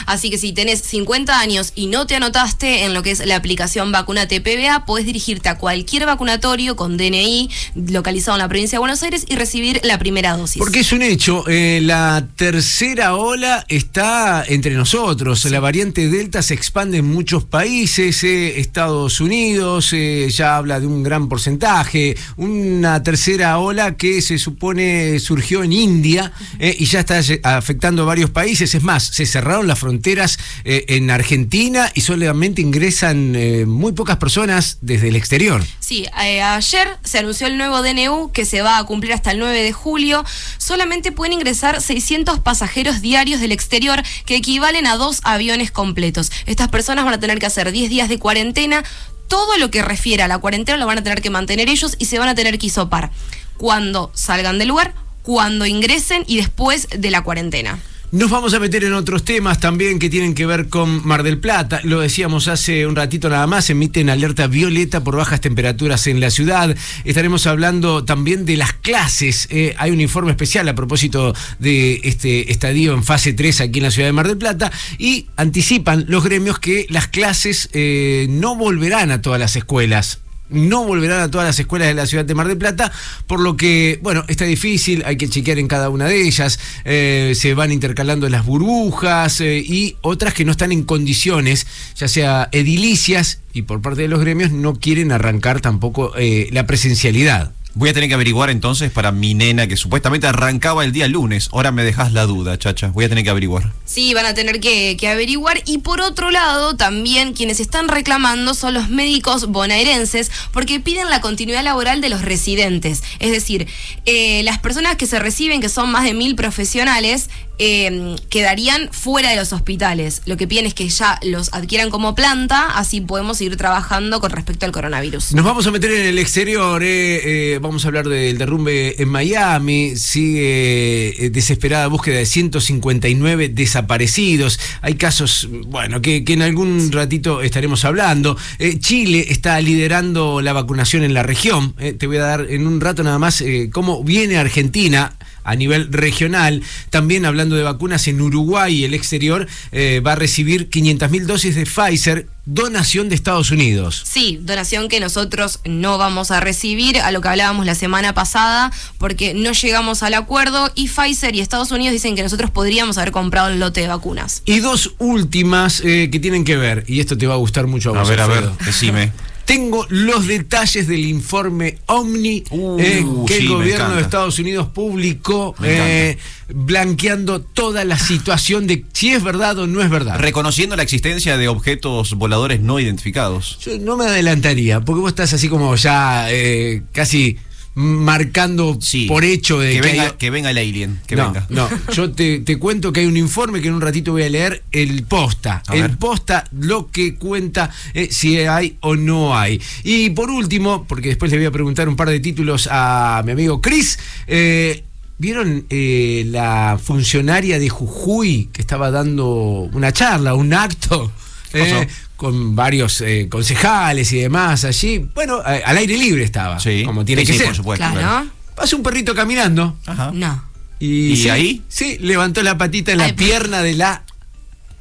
Así 0.06 0.30
que 0.30 0.38
si 0.38 0.52
tenés 0.52 0.80
50 0.82 1.38
años 1.38 1.72
y 1.74 1.86
no 1.86 2.06
te 2.06 2.16
anotaste 2.16 2.84
en 2.84 2.94
lo 2.94 3.02
que 3.02 3.10
es 3.10 3.24
la 3.26 3.36
aplicación 3.36 3.92
Vacuna 3.92 4.28
TPBA, 4.28 4.84
puedes 4.86 5.06
dirigirte 5.06 5.48
a 5.48 5.58
cualquier 5.58 6.06
vacunatorio 6.06 6.76
con 6.76 6.96
DNI 6.96 7.50
localizado 7.74 8.36
en 8.36 8.42
la 8.42 8.48
provincia 8.48 8.76
de 8.76 8.80
Buenos 8.80 9.02
Aires 9.02 9.24
y 9.28 9.36
recibir 9.36 9.80
la 9.84 9.98
primera 9.98 10.36
dosis. 10.36 10.58
Porque 10.58 10.80
es 10.80 10.92
un 10.92 11.02
hecho, 11.02 11.44
eh, 11.48 11.80
la 11.82 12.26
tercera 12.36 13.14
ola 13.16 13.64
está 13.68 14.44
entre 14.46 14.74
nosotros. 14.74 15.44
La 15.46 15.60
variante 15.60 16.08
Delta 16.08 16.42
se 16.42 16.54
expande 16.54 16.98
en 16.98 17.06
muchos 17.06 17.44
países. 17.44 18.22
eh, 18.24 18.60
Estados 18.60 19.20
Unidos 19.20 19.92
eh, 19.92 20.28
ya 20.30 20.56
habla 20.56 20.80
de 20.80 20.86
un 20.86 21.02
gran 21.02 21.28
porcentaje. 21.28 22.16
Una 22.36 23.02
tercera 23.02 23.58
ola 23.58 23.96
que 23.96 24.22
se 24.22 24.38
supone 24.38 25.18
surgió 25.18 25.62
en 25.62 25.72
India 25.72 26.32
y 26.60 26.84
ya 26.86 27.00
está 27.00 27.20
afectando 27.42 28.02
a 28.02 28.06
varios 28.06 28.30
países. 28.30 28.74
Es 28.74 28.82
más, 28.84 29.04
se 29.04 29.26
cerraron 29.26 29.66
las 29.66 29.78
fronteras 29.78 30.38
eh, 30.64 30.84
en 30.88 31.10
Argentina 31.10 31.90
y 31.94 32.02
solamente 32.02 32.62
ingresan 32.62 33.34
eh, 33.34 33.66
muy 33.66 33.92
pocas 33.92 34.18
personas 34.18 34.78
desde 34.80 35.08
el 35.08 35.16
exterior. 35.16 35.62
Sí, 35.80 36.06
eh, 36.22 36.42
ayer 36.42 36.88
se 37.02 37.18
anunció 37.18 37.46
el 37.46 37.56
nuevo 37.56 37.82
DNU 37.82 38.30
que 38.32 38.44
se 38.44 38.62
va 38.62 38.78
a 38.78 38.84
cumplir 38.84 39.12
hasta 39.12 39.30
el 39.30 39.38
9 39.38 39.62
de 39.62 39.72
julio. 39.72 40.24
Solamente 40.58 41.12
pueden 41.12 41.32
ingresar 41.34 41.80
600 41.80 42.40
pasajeros 42.40 43.00
diarios 43.00 43.40
del 43.40 43.52
exterior, 43.52 44.02
que 44.26 44.36
equivalen 44.36 44.86
a 44.86 44.96
dos 44.96 45.20
aviones 45.24 45.70
completos. 45.70 46.30
Estas 46.46 46.68
personas 46.68 47.04
van 47.04 47.14
a 47.14 47.20
tener 47.20 47.38
que 47.38 47.46
hacer 47.46 47.72
10 47.72 47.90
días 47.90 48.08
de 48.08 48.18
cuarentena. 48.18 48.84
Todo 49.28 49.56
lo 49.58 49.70
que 49.70 49.82
refiere 49.82 50.22
a 50.22 50.28
la 50.28 50.38
cuarentena 50.38 50.78
lo 50.78 50.86
van 50.86 50.98
a 50.98 51.02
tener 51.02 51.22
que 51.22 51.30
mantener 51.30 51.68
ellos 51.68 51.96
y 51.98 52.04
se 52.04 52.18
van 52.18 52.28
a 52.28 52.34
tener 52.34 52.58
que 52.58 52.66
hisopar 52.66 53.10
cuando 53.56 54.10
salgan 54.14 54.58
del 54.58 54.68
lugar, 54.68 54.94
cuando 55.22 55.66
ingresen 55.66 56.24
y 56.26 56.36
después 56.36 56.88
de 56.90 57.10
la 57.10 57.22
cuarentena. 57.22 57.78
Nos 58.14 58.30
vamos 58.30 58.54
a 58.54 58.60
meter 58.60 58.84
en 58.84 58.92
otros 58.92 59.24
temas 59.24 59.58
también 59.58 59.98
que 59.98 60.08
tienen 60.08 60.34
que 60.34 60.46
ver 60.46 60.68
con 60.68 61.04
Mar 61.04 61.24
del 61.24 61.38
Plata. 61.38 61.80
Lo 61.82 61.98
decíamos 61.98 62.46
hace 62.46 62.86
un 62.86 62.94
ratito 62.94 63.28
nada 63.28 63.48
más, 63.48 63.68
emiten 63.70 64.08
alerta 64.08 64.46
violeta 64.46 65.02
por 65.02 65.16
bajas 65.16 65.40
temperaturas 65.40 66.06
en 66.06 66.20
la 66.20 66.30
ciudad. 66.30 66.76
Estaremos 67.04 67.48
hablando 67.48 68.04
también 68.04 68.46
de 68.46 68.56
las 68.56 68.72
clases. 68.72 69.48
Eh, 69.50 69.74
hay 69.78 69.90
un 69.90 70.00
informe 70.00 70.30
especial 70.30 70.68
a 70.68 70.76
propósito 70.76 71.34
de 71.58 72.02
este 72.04 72.52
estadio 72.52 72.94
en 72.94 73.02
fase 73.02 73.32
3 73.32 73.62
aquí 73.62 73.80
en 73.80 73.86
la 73.86 73.90
ciudad 73.90 74.06
de 74.06 74.12
Mar 74.12 74.28
del 74.28 74.38
Plata 74.38 74.70
y 74.96 75.26
anticipan 75.34 76.04
los 76.06 76.22
gremios 76.22 76.60
que 76.60 76.86
las 76.90 77.08
clases 77.08 77.68
eh, 77.72 78.28
no 78.30 78.54
volverán 78.54 79.10
a 79.10 79.22
todas 79.22 79.40
las 79.40 79.56
escuelas 79.56 80.20
no 80.48 80.84
volverán 80.84 81.20
a 81.20 81.30
todas 81.30 81.46
las 81.46 81.58
escuelas 81.58 81.88
de 81.88 81.94
la 81.94 82.06
ciudad 82.06 82.24
de 82.24 82.34
Mar 82.34 82.48
del 82.48 82.58
Plata, 82.58 82.92
por 83.26 83.40
lo 83.40 83.56
que, 83.56 83.98
bueno, 84.02 84.24
está 84.28 84.44
difícil, 84.44 85.02
hay 85.06 85.16
que 85.16 85.28
chequear 85.28 85.58
en 85.58 85.68
cada 85.68 85.88
una 85.88 86.06
de 86.06 86.22
ellas, 86.22 86.58
eh, 86.84 87.32
se 87.34 87.54
van 87.54 87.72
intercalando 87.72 88.28
las 88.28 88.44
burbujas 88.44 89.40
eh, 89.40 89.58
y 89.58 89.96
otras 90.02 90.34
que 90.34 90.44
no 90.44 90.52
están 90.52 90.72
en 90.72 90.84
condiciones, 90.84 91.66
ya 91.96 92.08
sea 92.08 92.48
edilicias 92.52 93.40
y 93.52 93.62
por 93.62 93.80
parte 93.80 94.02
de 94.02 94.08
los 94.08 94.20
gremios 94.20 94.50
no 94.52 94.74
quieren 94.74 95.12
arrancar 95.12 95.60
tampoco 95.60 96.12
eh, 96.16 96.48
la 96.52 96.66
presencialidad. 96.66 97.52
Voy 97.76 97.88
a 97.88 97.92
tener 97.92 98.08
que 98.08 98.14
averiguar 98.14 98.50
entonces 98.50 98.92
para 98.92 99.10
mi 99.10 99.34
nena 99.34 99.66
que 99.66 99.76
supuestamente 99.76 100.28
arrancaba 100.28 100.84
el 100.84 100.92
día 100.92 101.08
lunes. 101.08 101.48
Ahora 101.50 101.72
me 101.72 101.82
dejas 101.82 102.12
la 102.12 102.24
duda, 102.24 102.56
chacha. 102.56 102.88
Voy 102.88 103.04
a 103.04 103.08
tener 103.08 103.24
que 103.24 103.30
averiguar. 103.30 103.72
Sí, 103.84 104.14
van 104.14 104.26
a 104.26 104.34
tener 104.34 104.60
que, 104.60 104.96
que 104.96 105.08
averiguar. 105.08 105.60
Y 105.66 105.78
por 105.78 106.00
otro 106.00 106.30
lado, 106.30 106.76
también 106.76 107.32
quienes 107.32 107.58
están 107.58 107.88
reclamando 107.88 108.54
son 108.54 108.74
los 108.74 108.90
médicos 108.90 109.48
bonaerenses 109.48 110.30
porque 110.52 110.78
piden 110.78 111.10
la 111.10 111.20
continuidad 111.20 111.64
laboral 111.64 112.00
de 112.00 112.10
los 112.10 112.22
residentes. 112.22 113.02
Es 113.18 113.32
decir, 113.32 113.66
eh, 114.06 114.44
las 114.44 114.60
personas 114.60 114.94
que 114.94 115.08
se 115.08 115.18
reciben, 115.18 115.60
que 115.60 115.68
son 115.68 115.90
más 115.90 116.04
de 116.04 116.14
mil 116.14 116.36
profesionales, 116.36 117.28
eh, 117.58 118.16
quedarían 118.30 118.88
fuera 118.92 119.30
de 119.30 119.36
los 119.36 119.52
hospitales. 119.52 120.22
Lo 120.26 120.36
que 120.36 120.46
piden 120.46 120.66
es 120.66 120.74
que 120.74 120.88
ya 120.88 121.18
los 121.22 121.52
adquieran 121.52 121.90
como 121.90 122.14
planta, 122.14 122.76
así 122.76 123.00
podemos 123.00 123.38
seguir 123.38 123.56
trabajando 123.56 124.20
con 124.20 124.30
respecto 124.30 124.66
al 124.66 124.72
coronavirus. 124.72 125.32
Nos 125.34 125.44
vamos 125.44 125.66
a 125.66 125.70
meter 125.70 125.90
en 125.92 126.06
el 126.06 126.18
exterior, 126.18 126.82
eh, 126.82 127.54
eh, 127.54 127.58
vamos 127.60 127.84
a 127.84 127.88
hablar 127.88 128.08
del 128.08 128.38
derrumbe 128.38 129.00
en 129.00 129.08
Miami, 129.08 129.96
sigue 129.96 131.24
eh, 131.24 131.30
desesperada 131.30 131.86
búsqueda 131.86 132.18
de 132.18 132.26
159 132.26 133.48
desaparecidos, 133.50 134.58
hay 134.80 134.94
casos, 134.94 135.48
bueno, 135.66 136.00
que, 136.00 136.24
que 136.24 136.32
en 136.32 136.42
algún 136.42 136.90
ratito 136.92 137.42
estaremos 137.42 137.84
hablando. 137.84 138.36
Eh, 138.58 138.78
Chile 138.78 139.26
está 139.28 139.60
liderando 139.60 140.40
la 140.40 140.52
vacunación 140.52 141.04
en 141.04 141.14
la 141.14 141.22
región, 141.22 141.74
te 141.74 142.06
voy 142.06 142.16
a 142.16 142.22
dar 142.22 142.46
en 142.50 142.66
un 142.66 142.80
rato 142.80 143.02
nada 143.02 143.18
más 143.18 143.42
cómo 143.72 144.02
viene 144.02 144.36
Argentina 144.36 145.14
a 145.44 145.54
nivel 145.54 145.92
regional. 145.92 146.62
También 146.90 147.24
hablando 147.26 147.54
de 147.56 147.62
vacunas 147.62 148.08
en 148.08 148.20
Uruguay 148.20 148.74
y 148.76 148.84
el 148.84 148.94
exterior, 148.94 149.46
eh, 149.72 150.00
va 150.04 150.12
a 150.12 150.16
recibir 150.16 150.68
500.000 150.70 151.26
dosis 151.26 151.54
de 151.54 151.64
Pfizer, 151.66 152.26
donación 152.46 153.08
de 153.08 153.14
Estados 153.14 153.50
Unidos. 153.50 154.02
Sí, 154.04 154.38
donación 154.42 154.88
que 154.88 155.00
nosotros 155.00 155.60
no 155.64 155.96
vamos 155.98 156.30
a 156.30 156.40
recibir, 156.40 156.98
a 156.98 157.10
lo 157.12 157.20
que 157.20 157.28
hablábamos 157.28 157.64
la 157.66 157.74
semana 157.74 158.12
pasada, 158.14 158.72
porque 158.98 159.32
no 159.34 159.52
llegamos 159.52 160.02
al 160.02 160.14
acuerdo 160.14 160.70
y 160.74 160.88
Pfizer 160.88 161.34
y 161.34 161.40
Estados 161.40 161.70
Unidos 161.70 161.92
dicen 161.92 162.16
que 162.16 162.22
nosotros 162.22 162.50
podríamos 162.50 162.98
haber 162.98 163.12
comprado 163.12 163.48
el 163.48 163.60
lote 163.60 163.80
de 163.80 163.88
vacunas. 163.88 164.42
Y 164.44 164.60
dos 164.60 164.94
últimas 164.98 165.80
eh, 165.84 166.08
que 166.10 166.18
tienen 166.20 166.44
que 166.44 166.56
ver, 166.56 166.84
y 166.86 167.00
esto 167.00 167.16
te 167.16 167.26
va 167.26 167.34
a 167.34 167.38
gustar 167.38 167.66
mucho 167.66 167.94
a 167.94 167.96
A 167.98 168.00
vos. 168.00 168.08
ver, 168.08 168.20
a 168.20 168.26
ver, 168.26 168.50
decime. 168.64 169.12
Tengo 169.44 169.86
los 169.90 170.26
detalles 170.26 170.86
del 170.86 171.04
informe 171.04 171.78
Omni 171.86 172.44
Uh, 172.50 172.78
eh, 172.78 173.04
que 173.26 173.34
sí, 173.34 173.42
el 173.42 173.48
gobierno 173.48 173.94
de 173.94 174.02
Estados 174.02 174.38
Unidos 174.38 174.68
publicó, 174.68 175.54
eh, 175.62 176.18
blanqueando 176.48 177.40
toda 177.40 177.84
la 177.84 177.98
situación 177.98 178.66
de 178.66 178.84
si 178.92 179.10
es 179.10 179.22
verdad 179.22 179.58
o 179.58 179.66
no 179.66 179.82
es 179.82 179.90
verdad. 179.90 180.18
Reconociendo 180.18 180.76
la 180.76 180.82
existencia 180.82 181.36
de 181.36 181.48
objetos 181.48 182.14
voladores 182.14 182.60
no 182.60 182.80
identificados. 182.80 183.58
Yo 183.60 183.78
no 183.78 183.96
me 183.96 184.04
adelantaría, 184.04 184.80
porque 184.80 185.00
vos 185.00 185.10
estás 185.10 185.32
así 185.32 185.48
como 185.48 185.74
ya 185.76 186.30
eh, 186.30 186.82
casi 186.92 187.38
marcando 187.74 188.76
Sí. 188.80 189.06
por 189.06 189.24
hecho 189.24 189.58
de 189.58 189.70
que, 189.74 189.80
que 189.80 189.82
venga, 189.82 190.16
que 190.16 190.30
venga 190.30 190.50
el 190.50 190.58
alien. 190.58 191.00
Que 191.06 191.16
no, 191.16 191.26
venga. 191.32 191.46
no, 191.50 191.68
yo 191.92 192.10
te, 192.12 192.38
te 192.40 192.58
cuento 192.58 192.92
que 192.92 193.00
hay 193.00 193.06
un 193.06 193.16
informe 193.16 193.60
que 193.60 193.68
en 193.68 193.74
un 193.74 193.80
ratito 193.80 194.12
voy 194.12 194.22
a 194.22 194.28
leer, 194.28 194.62
el 194.70 195.02
posta. 195.04 195.62
A 195.66 195.74
el 195.74 195.82
ver. 195.82 195.96
posta 195.98 196.44
lo 196.52 196.88
que 196.90 197.16
cuenta 197.16 197.70
eh, 197.94 198.08
si 198.10 198.38
hay 198.38 198.76
o 198.80 198.96
no 198.96 199.36
hay. 199.36 199.60
Y 199.82 200.10
por 200.10 200.30
último, 200.30 200.84
porque 200.88 201.08
después 201.08 201.30
le 201.32 201.38
voy 201.38 201.46
a 201.46 201.50
preguntar 201.50 201.88
un 201.88 201.96
par 201.96 202.08
de 202.10 202.20
títulos 202.20 202.68
a 202.70 203.22
mi 203.24 203.32
amigo 203.32 203.60
Chris, 203.60 203.98
eh, 204.26 204.84
¿vieron 205.18 205.66
eh, 205.70 206.24
la 206.28 206.78
funcionaria 206.82 207.58
de 207.58 207.68
Jujuy 207.68 208.50
que 208.52 208.60
estaba 208.60 208.90
dando 208.90 209.68
una 209.72 209.92
charla, 209.92 210.34
un 210.34 210.52
acto? 210.54 211.12
Eh, 211.56 211.86
con 212.24 212.56
varios 212.56 213.00
eh, 213.00 213.28
concejales 213.30 214.12
y 214.12 214.18
demás 214.18 214.64
allí. 214.64 215.06
Bueno, 215.14 215.40
eh, 215.46 215.62
al 215.64 215.76
aire 215.76 215.96
libre 215.96 216.24
estaba, 216.24 216.58
Sí, 216.60 216.82
como 216.84 217.04
tiene 217.04 217.22
sí, 217.22 217.26
que 217.28 217.32
sí, 217.34 217.38
ser. 217.38 217.46
por 217.48 217.56
supuesto. 217.56 217.86
Claro. 217.92 218.26
Pasa 218.56 218.76
un 218.76 218.82
perrito 218.82 219.14
caminando. 219.14 219.76
Ajá. 219.86 220.10
No. 220.12 220.44
Y, 220.80 221.12
¿Y 221.12 221.16
sí, 221.16 221.28
ahí? 221.28 221.62
Sí, 221.68 221.98
levantó 222.00 222.42
la 222.42 222.58
patita 222.58 222.92
en 222.92 222.98
la 222.98 223.04
Ay, 223.04 223.12
pierna 223.12 223.62
de 223.62 223.74
la 223.74 224.02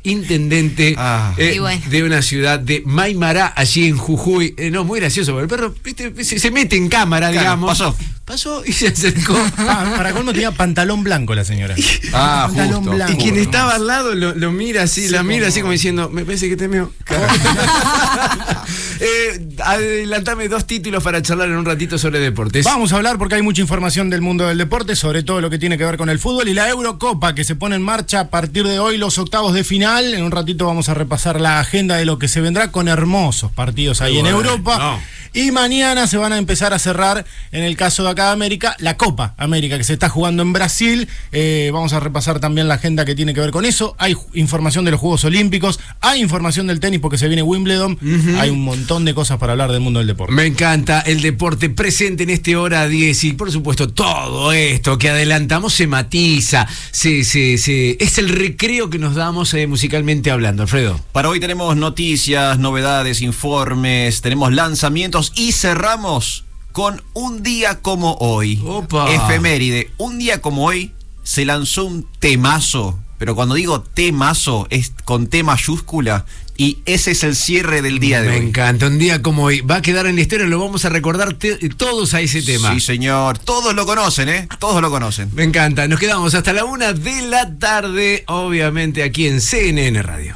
intendente 0.03 0.95
Ah. 0.97 1.33
eh, 1.37 1.59
bueno. 1.59 1.81
de 1.89 2.03
una 2.03 2.21
ciudad 2.21 2.59
de 2.59 2.83
Maimará, 2.85 3.53
allí 3.55 3.87
en 3.87 3.97
Jujuy. 3.97 4.53
Eh, 4.57 4.69
no, 4.69 4.83
muy 4.83 4.99
gracioso, 4.99 5.31
porque 5.31 5.43
el 5.43 5.49
perro 5.49 5.73
¿viste? 5.83 6.23
Se, 6.25 6.39
se 6.39 6.51
mete 6.51 6.75
en 6.75 6.89
cámara, 6.89 7.27
Claro, 7.29 7.41
digamos. 7.41 7.69
pasó. 7.69 7.95
Pasó 8.25 8.63
y 8.65 8.71
se 8.71 8.87
acercó. 8.87 9.33
Pa- 9.57 9.95
para 9.97 10.13
colmo 10.13 10.31
tenía 10.31 10.51
pantalón 10.51 11.03
blanco 11.03 11.35
la 11.35 11.43
señora. 11.43 11.75
Ah, 12.13 12.45
Pantalón 12.47 12.75
justo. 12.77 12.91
blanco. 12.91 13.13
y 13.13 13.17
quien 13.17 13.37
estaba 13.37 13.75
al 13.75 13.85
lado 13.85 14.15
lo, 14.15 14.33
lo 14.33 14.51
mira 14.53 14.83
así, 14.83 15.07
Sí, 15.07 15.09
la 15.09 15.23
mira 15.23 15.39
como- 15.41 15.49
así 15.49 15.59
como 15.61 15.71
diciendo, 15.73 16.09
me 16.09 16.23
parece 16.23 16.47
que 16.47 16.55
te 16.55 16.69
meo. 16.69 16.89
eh, 19.01 19.47
adelantame 19.63 20.47
dos 20.47 20.65
títulos 20.65 21.03
para 21.03 21.21
charlar 21.21 21.49
en 21.49 21.55
un 21.57 21.65
ratito 21.65 21.97
sobre 21.97 22.19
deportes. 22.19 22.63
Vamos 22.65 22.93
a 22.93 22.95
hablar 22.95 23.17
porque 23.17 23.35
hay 23.35 23.41
mucha 23.41 23.61
información 23.61 24.09
del 24.09 24.21
mundo 24.21 24.47
del 24.47 24.57
deporte, 24.57 24.95
sobre 24.95 25.23
todo 25.23 25.41
lo 25.41 25.49
que 25.49 25.57
tiene 25.57 25.77
que 25.77 25.83
ver 25.85 25.97
con 25.97 26.09
el 26.09 26.19
fútbol 26.19 26.47
y 26.47 26.53
la 26.53 26.69
Eurocopa 26.69 27.35
que 27.35 27.43
se 27.43 27.55
pone 27.55 27.75
en 27.75 27.81
marcha 27.81 28.21
a 28.21 28.29
partir 28.29 28.65
de 28.65 28.79
hoy 28.79 28.97
los 28.97 29.17
octavos 29.17 29.53
de 29.53 29.63
final. 29.63 30.13
En 30.13 30.23
un 30.23 30.31
ratito 30.31 30.65
vamos 30.65 30.87
a 30.89 30.93
repasar 30.93 31.41
la 31.41 31.59
agenda 31.59 31.97
de 31.97 32.05
lo 32.05 32.19
que 32.19 32.27
se 32.27 32.39
vendrá 32.41 32.71
con 32.71 32.87
hermosos 32.87 33.51
partidos 33.51 34.01
ahí 34.01 34.17
en 34.17 34.27
Europa. 34.27 34.77
no. 34.77 35.22
Y 35.33 35.51
mañana 35.51 36.05
se 36.05 36.17
van 36.17 36.31
a 36.31 36.37
empezar 36.37 36.73
a 36.73 36.79
cerrar, 36.79 37.25
en 37.51 37.63
el 37.63 37.75
caso 37.75 38.03
de 38.03 38.11
acá 38.11 38.27
de 38.27 38.31
América, 38.33 38.75
la 38.79 38.97
Copa 38.97 39.33
América 39.37 39.77
que 39.79 39.83
se 39.83 39.93
está 39.93 40.07
jugando 40.07 40.43
en 40.43 40.53
Brasil. 40.53 41.07
Eh, 41.31 41.71
vamos 41.73 41.91
a 41.93 41.99
repasar 41.99 42.39
también 42.39 42.67
la 42.67 42.75
agenda 42.75 43.03
que 43.03 43.15
tiene 43.15 43.33
que 43.33 43.39
ver 43.39 43.49
con 43.51 43.65
eso. 43.65 43.95
Hay 43.97 44.15
información 44.35 44.85
de 44.85 44.91
los 44.91 44.99
Juegos 44.99 45.23
Olímpicos, 45.25 45.79
hay 46.01 46.21
información 46.21 46.67
del 46.67 46.79
tenis 46.79 46.99
porque 46.99 47.17
se 47.17 47.27
viene 47.27 47.41
Wimbledon. 47.41 47.97
Hay 48.39 48.49
un 48.51 48.61
montón 48.63 49.05
de 49.05 49.13
cosas 49.15 49.37
para 49.39 49.53
hablar 49.53 49.71
del 49.71 49.81
mundo 49.81 49.99
del 49.99 50.07
deporte. 50.07 50.33
Me 50.33 50.45
encanta 50.45 50.99
el 51.01 51.21
deporte 51.21 51.69
presente 51.71 52.23
en 52.23 52.29
este 52.29 52.55
hora 52.55 52.87
10 52.87 53.23
y 53.23 53.33
por 53.33 53.51
supuesto 53.51 53.89
todo 53.89 54.51
esto 54.53 54.97
que 54.99 55.09
adelantamos 55.09 55.73
se 55.73 55.87
matiza, 55.87 56.67
se, 56.91 57.23
se, 57.23 57.57
se- 57.57 57.97
es 57.99 58.17
el 58.19 58.29
recreo 58.29 58.89
que 58.91 58.99
nos 58.99 59.15
damos 59.15 59.53
eh, 59.55 59.65
musicalmente 59.65 60.29
hablando, 60.29 60.61
Alfredo. 60.61 60.99
Para 61.11 61.29
hoy 61.29 61.39
tenemos 61.39 61.75
noticias, 61.75 62.59
novedades, 62.59 63.21
informes, 63.21 64.21
tenemos 64.21 64.53
lanzamientos 64.53 65.22
y 65.35 65.51
cerramos 65.53 66.45
con 66.71 67.01
un 67.13 67.43
día 67.43 67.79
como 67.81 68.15
hoy. 68.15 68.61
Opa. 68.65 69.13
Efeméride. 69.13 69.91
Un 69.97 70.17
día 70.17 70.41
como 70.41 70.65
hoy 70.65 70.91
se 71.23 71.45
lanzó 71.45 71.85
un 71.85 72.07
temazo, 72.19 72.99
pero 73.17 73.35
cuando 73.35 73.55
digo 73.55 73.81
temazo 73.81 74.67
es 74.69 74.91
con 75.05 75.27
T 75.27 75.43
mayúscula 75.43 76.25
y 76.57 76.79
ese 76.85 77.11
es 77.11 77.23
el 77.23 77.35
cierre 77.35 77.81
del 77.81 77.99
día 77.99 78.21
de 78.21 78.29
Me 78.29 78.35
hoy. 78.37 78.45
encanta, 78.47 78.87
un 78.87 78.99
día 78.99 79.21
como 79.21 79.43
hoy. 79.45 79.61
Va 79.61 79.77
a 79.77 79.81
quedar 79.81 80.05
en 80.07 80.15
la 80.15 80.21
historia, 80.21 80.45
lo 80.45 80.59
vamos 80.59 80.83
a 80.85 80.89
recordar 80.89 81.35
todos 81.77 82.13
a 82.13 82.21
ese 82.21 82.41
tema. 82.41 82.73
Sí, 82.73 82.79
señor. 82.79 83.37
Todos 83.39 83.73
lo 83.73 83.85
conocen, 83.85 84.29
¿eh? 84.29 84.47
Todos 84.59 84.81
lo 84.81 84.89
conocen. 84.91 85.29
Me 85.33 85.43
encanta, 85.43 85.87
nos 85.87 85.99
quedamos 85.99 86.35
hasta 86.35 86.53
la 86.53 86.65
una 86.65 86.93
de 86.93 87.21
la 87.23 87.57
tarde, 87.57 88.23
obviamente 88.27 89.03
aquí 89.03 89.27
en 89.27 89.41
CNN 89.41 90.01
Radio. 90.03 90.35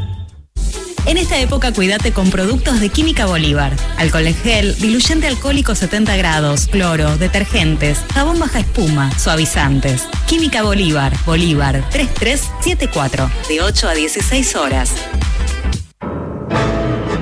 En 1.05 1.17
esta 1.17 1.39
época 1.39 1.73
cuídate 1.73 2.11
con 2.11 2.29
productos 2.29 2.79
de 2.79 2.89
Química 2.89 3.25
Bolívar. 3.25 3.75
Alcohol 3.97 4.27
en 4.27 4.35
gel, 4.35 4.75
diluyente 4.75 5.27
alcohólico 5.27 5.73
70 5.73 6.15
grados, 6.15 6.67
cloro, 6.67 7.17
detergentes, 7.17 7.99
jabón 8.13 8.39
baja 8.39 8.59
espuma, 8.59 9.11
suavizantes. 9.17 10.07
Química 10.27 10.61
Bolívar, 10.61 11.13
Bolívar 11.25 11.83
3374, 11.89 13.31
de 13.49 13.61
8 13.61 13.87
a 13.87 13.93
16 13.95 14.55
horas. 14.55 14.93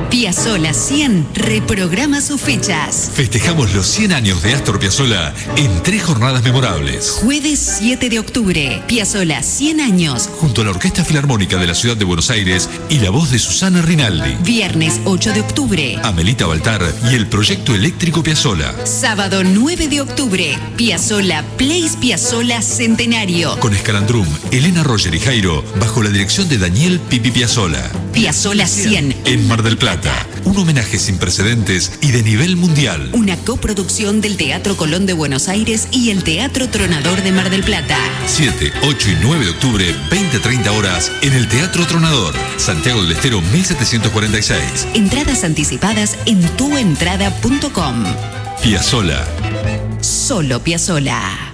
Piazzola 0.09 0.73
100 0.73 1.27
reprograma 1.35 2.19
sus 2.19 2.41
fechas. 2.41 3.11
Festejamos 3.13 3.75
los 3.75 3.85
100 3.85 4.11
años 4.13 4.41
de 4.41 4.55
Astor 4.55 4.79
Piazzolla 4.79 5.35
en 5.55 5.83
tres 5.83 6.01
jornadas 6.01 6.43
memorables. 6.43 7.11
Jueves 7.21 7.77
7 7.77 8.09
de 8.09 8.17
octubre, 8.17 8.83
Piazzola 8.87 9.43
100 9.43 9.79
años. 9.79 10.27
Junto 10.39 10.61
a 10.61 10.65
la 10.65 10.71
Orquesta 10.71 11.05
Filarmónica 11.05 11.57
de 11.57 11.67
la 11.67 11.75
Ciudad 11.75 11.95
de 11.95 12.05
Buenos 12.05 12.31
Aires 12.31 12.69
y 12.89 12.97
la 12.99 13.11
voz 13.11 13.29
de 13.29 13.37
Susana 13.37 13.83
Rinaldi, 13.83 14.35
Viernes 14.43 14.99
8 15.05 15.31
de 15.33 15.41
octubre. 15.41 15.99
Amelita 16.01 16.47
Baltar 16.47 16.83
y 17.11 17.13
el 17.13 17.27
proyecto 17.27 17.75
eléctrico 17.75 18.23
Piazzolla. 18.23 18.73
Sábado 18.87 19.43
9 19.43 19.89
de 19.89 20.01
octubre, 20.01 20.57
Piazzola 20.75 21.43
Place 21.57 21.91
Piazzola 22.01 22.63
Centenario. 22.63 23.59
Con 23.59 23.75
Escalandrum, 23.75 24.27
Elena 24.49 24.81
Roger 24.81 25.13
y 25.13 25.19
Jairo, 25.19 25.63
bajo 25.79 26.01
la 26.01 26.09
dirección 26.09 26.49
de 26.49 26.57
Daniel 26.57 26.99
Pipi 26.99 27.29
Piazzolla. 27.29 27.91
Piazzola 28.11 28.65
100. 28.65 29.15
En 29.25 29.47
Mar 29.47 29.61
del 29.61 29.77
Plata, 29.77 29.98
Un 30.45 30.57
homenaje 30.57 30.97
sin 30.97 31.17
precedentes 31.17 31.91
y 32.01 32.11
de 32.11 32.23
nivel 32.23 32.55
mundial. 32.55 33.09
Una 33.13 33.37
coproducción 33.37 34.21
del 34.21 34.37
Teatro 34.37 34.77
Colón 34.77 35.05
de 35.05 35.13
Buenos 35.13 35.47
Aires 35.47 35.87
y 35.91 36.09
el 36.09 36.23
Teatro 36.23 36.69
Tronador 36.69 37.21
de 37.21 37.31
Mar 37.31 37.49
del 37.49 37.63
Plata. 37.63 37.97
7, 38.25 38.71
8 38.83 39.09
y 39.09 39.17
9 39.21 39.45
de 39.45 39.51
octubre, 39.51 39.95
20-30 40.09 40.69
horas, 40.77 41.11
en 41.21 41.33
el 41.33 41.47
Teatro 41.47 41.85
Tronador, 41.85 42.33
Santiago 42.57 43.01
del 43.03 43.11
Estero 43.11 43.41
1746. 43.41 44.87
Entradas 44.93 45.43
anticipadas 45.43 46.15
en 46.25 46.41
tuentrada.com. 46.57 48.03
Piazzola. 48.61 49.25
Solo 50.01 50.61
Piazzola. 50.63 51.48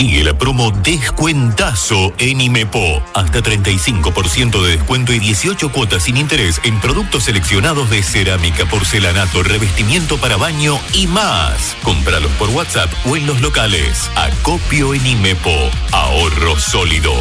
Sigue 0.00 0.24
la 0.24 0.32
promo 0.32 0.70
Descuentazo 0.70 2.14
en 2.16 2.40
Imepo. 2.40 3.02
Hasta 3.12 3.42
35% 3.42 4.62
de 4.62 4.78
descuento 4.78 5.12
y 5.12 5.18
18 5.18 5.70
cuotas 5.72 6.04
sin 6.04 6.16
interés 6.16 6.58
en 6.64 6.80
productos 6.80 7.24
seleccionados 7.24 7.90
de 7.90 8.02
cerámica, 8.02 8.64
porcelanato, 8.64 9.42
revestimiento 9.42 10.16
para 10.16 10.38
baño 10.38 10.80
y 10.94 11.06
más. 11.06 11.76
Cómpralos 11.82 12.30
por 12.38 12.48
WhatsApp 12.48 12.90
o 13.04 13.14
en 13.14 13.26
los 13.26 13.42
locales. 13.42 14.08
Acopio 14.16 14.94
en 14.94 15.06
Imepo. 15.06 15.54
Ahorro 15.92 16.58
sólido. 16.58 17.12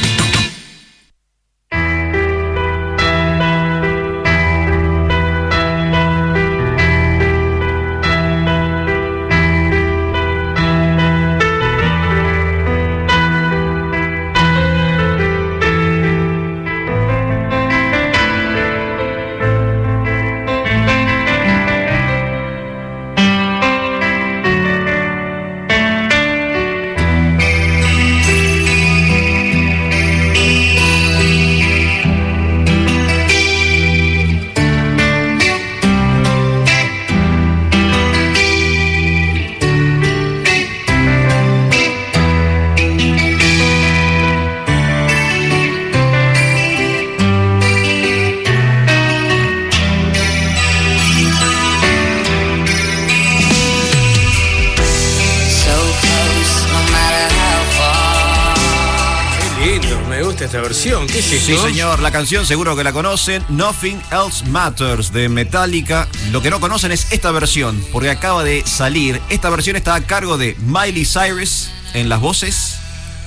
Gusta 60.81 60.97
esta 60.97 60.99
versión. 60.99 61.07
¿Qué 61.07 61.19
es 61.19 61.25
Sí, 61.25 61.57
señor, 61.57 61.99
la 61.99 62.11
canción 62.11 62.45
seguro 62.45 62.75
que 62.75 62.83
la 62.83 62.93
conocen, 62.93 63.43
Nothing 63.49 64.01
Else 64.11 64.45
Matters 64.45 65.11
de 65.11 65.29
Metallica. 65.29 66.07
Lo 66.31 66.41
que 66.41 66.49
no 66.49 66.59
conocen 66.59 66.91
es 66.91 67.11
esta 67.11 67.31
versión, 67.31 67.83
porque 67.91 68.09
acaba 68.09 68.43
de 68.43 68.63
salir. 68.65 69.21
Esta 69.29 69.49
versión 69.49 69.75
está 69.75 69.95
a 69.95 70.01
cargo 70.01 70.37
de 70.37 70.55
Miley 70.59 71.05
Cyrus 71.05 71.69
en 71.93 72.09
las 72.09 72.19
voces, 72.19 72.77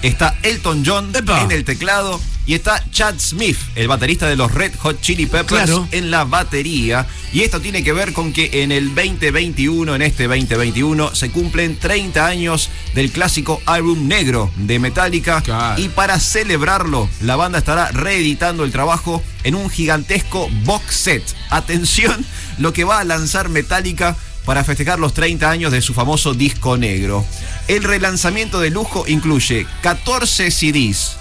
está 0.02 0.37
Elton 0.42 0.83
John 0.85 1.12
Epa. 1.14 1.42
en 1.42 1.52
el 1.52 1.64
teclado 1.64 2.20
y 2.46 2.54
está 2.54 2.83
Chad 2.90 3.14
Smith, 3.18 3.57
el 3.74 3.88
baterista 3.88 4.26
de 4.28 4.37
los 4.37 4.52
Red 4.52 4.72
Hot 4.78 5.00
Chili 5.00 5.26
Peppers, 5.26 5.64
Claro. 5.64 5.88
en 5.92 6.11
la 6.11 6.24
batería. 6.24 7.07
Y 7.33 7.40
esto 7.42 7.61
tiene 7.61 7.83
que 7.83 7.92
ver 7.92 8.12
con 8.12 8.33
que 8.33 8.62
en 8.62 8.70
el 8.72 8.94
2021, 8.94 9.94
en 9.94 10.02
este 10.02 10.28
2021, 10.28 11.14
se 11.14 11.30
cumplen 11.30 11.78
30 11.78 12.26
años 12.26 12.68
del 12.94 13.11
clásico 13.11 13.61
álbum 13.66 14.07
negro 14.09 14.50
de 14.57 14.78
Metallica. 14.78 15.40
Claro. 15.42 15.80
Y 15.80 15.88
para 15.88 16.20
celebrarlo, 16.20 17.09
la 17.20 17.37
banda 17.37 17.59
estará 17.59 17.90
reeditando 17.92 18.64
el 18.64 18.72
trabajo 18.72 19.22
en 19.42 19.54
un 19.54 19.70
gigantesco 19.70 20.48
box 20.64 20.94
set. 20.94 21.24
Atención, 21.50 22.24
lo 22.59 22.72
que 22.72 22.85
va 22.85 23.00
a 23.00 23.04
lanzar 23.04 23.48
Metallica 23.48 24.16
para 24.44 24.62
festejar 24.62 24.98
los 24.98 25.14
30 25.14 25.50
años 25.50 25.72
de 25.72 25.80
su 25.80 25.94
famoso 25.94 26.35
disco 26.35 26.76
negro. 26.76 27.24
El 27.68 27.83
relanzamiento 27.83 28.61
de 28.61 28.68
lujo 28.70 29.04
incluye 29.09 29.66
14 29.83 30.50
CDs, 30.50 31.16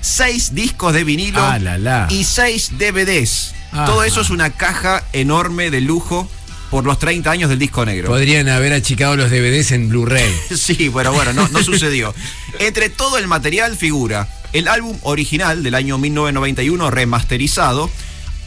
6 0.00 0.54
discos 0.54 0.92
de 0.94 1.04
vinilo 1.04 1.40
Ah, 1.42 1.58
la, 1.58 1.78
la. 1.78 2.06
y 2.10 2.24
6 2.24 2.72
DVDs. 2.78 3.54
Ajá. 3.72 3.84
Todo 3.86 4.02
eso 4.04 4.20
es 4.20 4.30
una 4.30 4.50
caja 4.50 5.04
enorme 5.12 5.70
de 5.70 5.80
lujo 5.80 6.28
por 6.70 6.84
los 6.84 6.98
30 6.98 7.30
años 7.30 7.48
del 7.50 7.58
disco 7.58 7.84
negro. 7.84 8.08
Podrían 8.08 8.48
haber 8.48 8.72
achicado 8.72 9.16
los 9.16 9.30
DVDs 9.30 9.72
en 9.72 9.88
Blu-ray. 9.88 10.32
Sí, 10.56 10.88
bueno, 10.88 11.12
bueno, 11.12 11.32
no, 11.32 11.48
no 11.48 11.62
sucedió. 11.62 12.14
Entre 12.58 12.90
todo 12.90 13.18
el 13.18 13.26
material 13.26 13.76
figura 13.76 14.28
el 14.52 14.68
álbum 14.68 14.96
original 15.02 15.62
del 15.62 15.74
año 15.74 15.98
1991 15.98 16.90
remasterizado, 16.90 17.90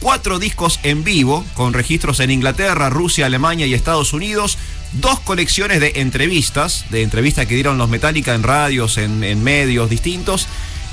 cuatro 0.00 0.38
discos 0.40 0.80
en 0.82 1.04
vivo 1.04 1.44
con 1.54 1.72
registros 1.72 2.18
en 2.20 2.30
Inglaterra, 2.32 2.90
Rusia, 2.90 3.26
Alemania 3.26 3.66
y 3.66 3.74
Estados 3.74 4.12
Unidos, 4.12 4.58
dos 4.94 5.20
colecciones 5.20 5.80
de 5.80 5.92
entrevistas, 5.96 6.84
de 6.90 7.02
entrevistas 7.02 7.46
que 7.46 7.54
dieron 7.54 7.78
los 7.78 7.88
Metallica 7.88 8.34
en 8.34 8.42
radios, 8.42 8.98
en, 8.98 9.22
en 9.22 9.42
medios 9.44 9.88
distintos, 9.90 10.48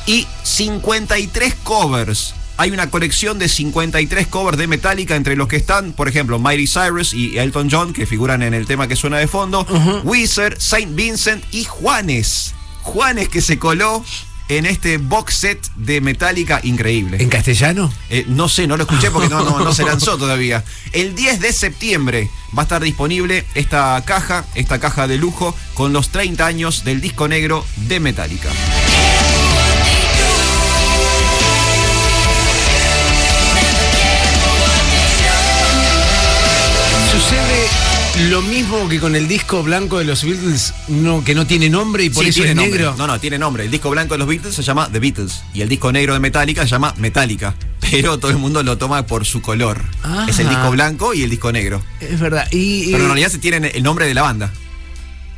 y 0.09 0.25
53 0.41 1.53
covers. 1.61 2.33
Hay 2.57 2.71
una 2.71 2.89
colección 2.89 3.37
de 3.37 3.47
53 3.47 4.25
covers 4.25 4.57
de 4.57 4.65
Metallica, 4.65 5.15
entre 5.15 5.35
los 5.35 5.47
que 5.47 5.55
están, 5.55 5.93
por 5.93 6.07
ejemplo, 6.09 6.39
Miley 6.39 6.65
Cyrus 6.65 7.13
y 7.13 7.37
Elton 7.37 7.69
John, 7.69 7.93
que 7.93 8.07
figuran 8.07 8.41
en 8.41 8.55
el 8.55 8.65
tema 8.65 8.87
que 8.87 8.95
suena 8.95 9.19
de 9.19 9.27
fondo, 9.27 9.67
Wizard, 10.03 10.59
Saint 10.59 10.95
Vincent 10.95 11.43
y 11.51 11.63
Juanes. 11.63 12.55
Juanes 12.81 13.29
que 13.29 13.39
se 13.39 13.59
coló 13.59 14.03
en 14.47 14.65
este 14.65 14.97
box 14.97 15.35
set 15.35 15.71
de 15.75 16.01
Metallica 16.01 16.59
increíble. 16.63 17.17
¿En 17.21 17.29
castellano? 17.29 17.93
Eh, 18.09 18.25
no 18.27 18.49
sé, 18.49 18.65
no 18.65 18.77
lo 18.77 18.85
escuché 18.85 19.11
porque 19.11 19.29
no, 19.29 19.43
no, 19.43 19.59
no 19.59 19.73
se 19.73 19.83
lanzó 19.85 20.17
todavía. 20.17 20.63
El 20.91 21.13
10 21.13 21.39
de 21.39 21.53
septiembre 21.53 22.31
va 22.57 22.63
a 22.63 22.65
estar 22.65 22.81
disponible 22.81 23.45
esta 23.53 24.01
caja, 24.05 24.43
esta 24.55 24.79
caja 24.79 25.07
de 25.07 25.19
lujo, 25.19 25.55
con 25.75 25.93
los 25.93 26.09
30 26.09 26.47
años 26.47 26.83
del 26.83 26.99
disco 26.99 27.27
negro 27.27 27.63
de 27.75 27.99
Metallica. 27.99 28.49
Sucede 37.19 38.29
lo 38.29 38.41
mismo 38.41 38.87
que 38.87 38.99
con 38.99 39.13
el 39.15 39.27
disco 39.27 39.61
blanco 39.61 39.97
de 39.99 40.05
los 40.05 40.23
Beatles, 40.23 40.73
no, 40.87 41.21
que 41.23 41.35
no 41.35 41.45
tiene 41.45 41.69
nombre 41.69 42.05
y 42.05 42.09
por 42.09 42.23
Sí, 42.23 42.29
eso 42.29 42.37
tiene 42.37 42.51
es 42.51 42.55
nombre. 42.55 42.79
negro. 42.79 42.95
No, 42.97 43.07
no, 43.07 43.19
tiene 43.19 43.37
nombre. 43.37 43.65
El 43.65 43.71
disco 43.71 43.89
blanco 43.89 44.13
de 44.13 44.19
los 44.19 44.27
Beatles 44.27 44.55
se 44.55 44.63
llama 44.63 44.87
The 44.91 44.99
Beatles 44.99 45.41
y 45.53 45.59
el 45.61 45.67
disco 45.67 45.91
negro 45.91 46.13
de 46.13 46.19
Metallica 46.21 46.61
se 46.63 46.69
llama 46.69 46.93
Metallica. 46.97 47.55
Pero 47.91 48.19
todo 48.19 48.31
el 48.31 48.37
mundo 48.37 48.63
lo 48.63 48.77
toma 48.77 49.05
por 49.05 49.25
su 49.25 49.41
color. 49.41 49.81
Es 50.29 50.39
el 50.39 50.47
disco 50.47 50.71
blanco 50.71 51.13
y 51.13 51.23
el 51.23 51.29
disco 51.29 51.51
negro. 51.51 51.81
Es 51.99 52.19
verdad. 52.21 52.47
Y, 52.51 52.85
Pero 52.91 52.99
en 53.03 53.05
realidad 53.09 53.29
se 53.29 53.37
tienen 53.39 53.65
el 53.73 53.83
nombre 53.83 54.05
de 54.07 54.13
la 54.13 54.21
banda. 54.21 54.51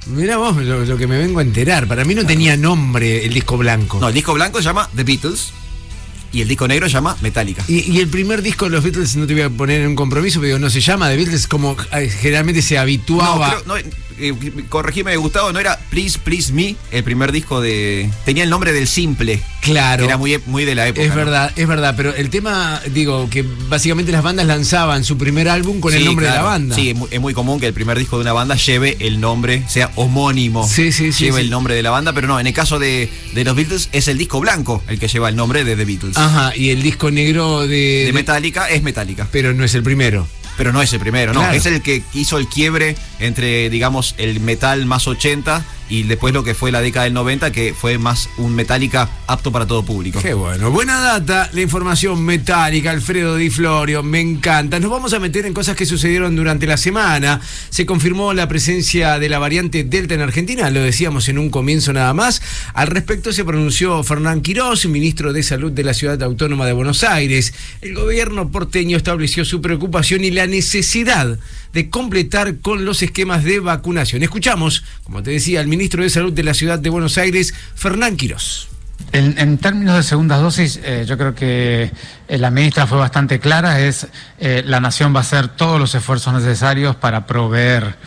Mirá 0.05 0.37
vos 0.37 0.55
lo, 0.57 0.85
lo 0.85 0.97
que 0.97 1.07
me 1.07 1.17
vengo 1.17 1.39
a 1.39 1.43
enterar. 1.43 1.87
Para 1.87 2.03
mí 2.05 2.13
no 2.13 2.25
tenía 2.27 2.57
nombre 2.57 3.25
el 3.25 3.33
disco 3.33 3.57
blanco. 3.57 3.99
No, 3.99 4.07
el 4.09 4.13
disco 4.13 4.33
blanco 4.33 4.59
se 4.59 4.65
llama 4.65 4.87
The 4.95 5.03
Beatles 5.03 5.51
y 6.33 6.41
el 6.41 6.47
disco 6.47 6.67
negro 6.67 6.87
se 6.87 6.93
llama 6.93 7.17
Metallica. 7.21 7.63
Y, 7.67 7.91
y 7.91 7.99
el 7.99 8.07
primer 8.07 8.41
disco 8.41 8.65
de 8.65 8.71
los 8.71 8.83
Beatles, 8.83 9.15
no 9.15 9.27
te 9.27 9.33
voy 9.33 9.43
a 9.43 9.49
poner 9.49 9.81
en 9.81 9.87
un 9.87 9.95
compromiso, 9.95 10.39
pero 10.41 10.59
no 10.59 10.69
se 10.69 10.81
llama 10.81 11.09
The 11.09 11.17
Beatles 11.17 11.47
como 11.47 11.75
eh, 11.93 12.09
generalmente 12.09 12.61
se 12.61 12.75
No, 12.75 12.81
habituaba. 12.81 13.49
creo- 13.49 13.63
no, 13.65 13.77
eh, 14.19 14.33
corregime 14.69 15.15
Gustavo, 15.17 15.51
no 15.51 15.59
era 15.59 15.77
Please 15.89 16.19
Please 16.19 16.53
Me, 16.53 16.75
el 16.91 17.03
primer 17.03 17.31
disco 17.31 17.59
de... 17.59 18.09
Tenía 18.25 18.43
el 18.43 18.49
nombre 18.49 18.71
del 18.73 18.87
simple. 18.87 19.41
Claro. 19.61 20.03
Era 20.05 20.17
muy, 20.17 20.37
muy 20.47 20.65
de 20.65 20.75
la 20.75 20.87
época. 20.87 21.03
Es 21.03 21.09
¿no? 21.09 21.15
verdad, 21.15 21.51
es 21.55 21.67
verdad, 21.67 21.93
pero 21.95 22.13
el 22.15 22.29
tema, 22.29 22.81
digo, 22.91 23.29
que 23.29 23.43
básicamente 23.69 24.11
las 24.11 24.23
bandas 24.23 24.45
lanzaban 24.47 25.03
su 25.03 25.17
primer 25.17 25.47
álbum 25.49 25.79
con 25.79 25.93
el 25.93 26.03
nombre 26.03 26.25
de 26.27 26.33
la 26.33 26.41
banda. 26.41 26.75
Sí, 26.75 26.89
es 26.89 26.95
muy, 26.95 27.07
es 27.11 27.21
muy 27.21 27.33
común 27.33 27.59
que 27.59 27.67
el 27.67 27.73
primer 27.73 27.97
disco 27.99 28.17
de 28.17 28.23
una 28.23 28.33
banda 28.33 28.55
lleve 28.55 28.97
el 28.99 29.19
nombre, 29.21 29.63
sea 29.67 29.91
homónimo. 29.95 30.67
Sí, 30.67 30.91
sí, 30.91 31.11
sí, 31.13 31.25
Lleve 31.25 31.37
sí. 31.39 31.43
el 31.45 31.49
nombre 31.51 31.75
de 31.75 31.83
la 31.83 31.91
banda, 31.91 32.11
pero 32.13 32.27
no, 32.27 32.39
en 32.39 32.47
el 32.47 32.53
caso 32.53 32.79
de, 32.79 33.09
de 33.33 33.43
los 33.43 33.55
Beatles 33.55 33.89
es 33.91 34.07
el 34.07 34.17
disco 34.17 34.39
blanco 34.39 34.83
el 34.87 34.99
que 34.99 35.07
lleva 35.07 35.29
el 35.29 35.35
nombre 35.35 35.63
de 35.63 35.75
The 35.75 35.85
Beatles. 35.85 36.17
Ajá, 36.17 36.55
y 36.55 36.71
el 36.71 36.81
disco 36.81 37.11
negro 37.11 37.67
de, 37.67 38.03
de 38.05 38.13
Metallica 38.13 38.67
es 38.67 38.81
Metallica. 38.83 39.27
pero 39.31 39.53
no 39.53 39.63
es 39.63 39.75
el 39.75 39.83
primero. 39.83 40.27
pero 40.57 40.73
no 40.73 40.81
es 40.81 40.91
el 40.93 40.99
primero, 40.99 41.33
no. 41.33 41.39
Claro. 41.41 41.55
Es 41.55 41.65
el 41.67 41.81
que 41.81 42.01
hizo 42.13 42.37
el 42.37 42.47
quiebre 42.47 42.95
entre, 43.19 43.69
digamos, 43.69 44.15
el 44.17 44.39
metal 44.39 44.85
más 44.85 45.07
80 45.07 45.63
y 45.91 46.03
después 46.03 46.33
lo 46.33 46.45
que 46.45 46.55
fue 46.55 46.71
la 46.71 46.79
década 46.79 47.03
del 47.03 47.13
90, 47.13 47.51
que 47.51 47.73
fue 47.73 47.97
más 47.97 48.29
un 48.37 48.55
metálica 48.55 49.09
apto 49.27 49.51
para 49.51 49.67
todo 49.67 49.83
público. 49.83 50.21
Qué 50.21 50.33
bueno. 50.33 50.71
Buena 50.71 51.01
data, 51.01 51.49
la 51.51 51.61
información 51.61 52.23
metálica, 52.23 52.91
Alfredo 52.91 53.35
Di 53.35 53.49
Florio, 53.49 54.01
me 54.01 54.21
encanta. 54.21 54.79
Nos 54.79 54.89
vamos 54.89 55.13
a 55.13 55.19
meter 55.19 55.45
en 55.45 55.53
cosas 55.53 55.75
que 55.75 55.85
sucedieron 55.85 56.33
durante 56.37 56.65
la 56.65 56.77
semana. 56.77 57.41
Se 57.69 57.85
confirmó 57.85 58.33
la 58.33 58.47
presencia 58.47 59.19
de 59.19 59.27
la 59.27 59.37
variante 59.37 59.83
Delta 59.83 60.13
en 60.13 60.21
Argentina, 60.21 60.69
lo 60.69 60.81
decíamos 60.81 61.27
en 61.27 61.37
un 61.37 61.49
comienzo 61.49 61.91
nada 61.91 62.13
más. 62.13 62.41
Al 62.73 62.87
respecto 62.87 63.33
se 63.33 63.43
pronunció 63.43 64.01
Fernán 64.03 64.39
Quirós, 64.39 64.85
ministro 64.85 65.33
de 65.33 65.43
Salud 65.43 65.73
de 65.73 65.83
la 65.83 65.93
Ciudad 65.93 66.23
Autónoma 66.23 66.65
de 66.65 66.71
Buenos 66.71 67.03
Aires. 67.03 67.53
El 67.81 67.95
gobierno 67.95 68.49
porteño 68.49 68.95
estableció 68.95 69.43
su 69.43 69.59
preocupación 69.59 70.23
y 70.23 70.31
la 70.31 70.47
necesidad 70.47 71.37
de 71.73 71.89
completar 71.89 72.57
con 72.59 72.85
los 72.85 73.01
esquemas 73.01 73.43
de 73.43 73.59
vacunación. 73.59 74.23
Escuchamos, 74.23 74.83
como 75.03 75.23
te 75.23 75.31
decía, 75.31 75.59
al 75.59 75.67
ministro 75.67 76.03
de 76.03 76.09
Salud 76.09 76.33
de 76.33 76.43
la 76.43 76.53
Ciudad 76.53 76.79
de 76.79 76.89
Buenos 76.89 77.17
Aires, 77.17 77.53
Fernán 77.75 78.17
Quirós. 78.17 78.67
En, 79.13 79.57
términos 79.57 79.97
de 79.97 80.03
segundas 80.03 80.41
dosis, 80.41 80.79
eh, 80.83 81.03
yo 81.05 81.17
creo 81.17 81.35
que 81.35 81.91
eh, 82.29 82.37
la 82.37 82.49
ministra 82.49 82.87
fue 82.87 82.97
bastante 82.97 83.39
clara, 83.39 83.81
es 83.81 84.07
eh, 84.39 84.63
la 84.65 84.79
nación 84.79 85.13
va 85.13 85.17
a 85.17 85.21
hacer 85.21 85.49
todos 85.49 85.79
los 85.79 85.93
esfuerzos 85.95 86.33
necesarios 86.33 86.95
para 86.95 87.27
proveer 87.27 87.97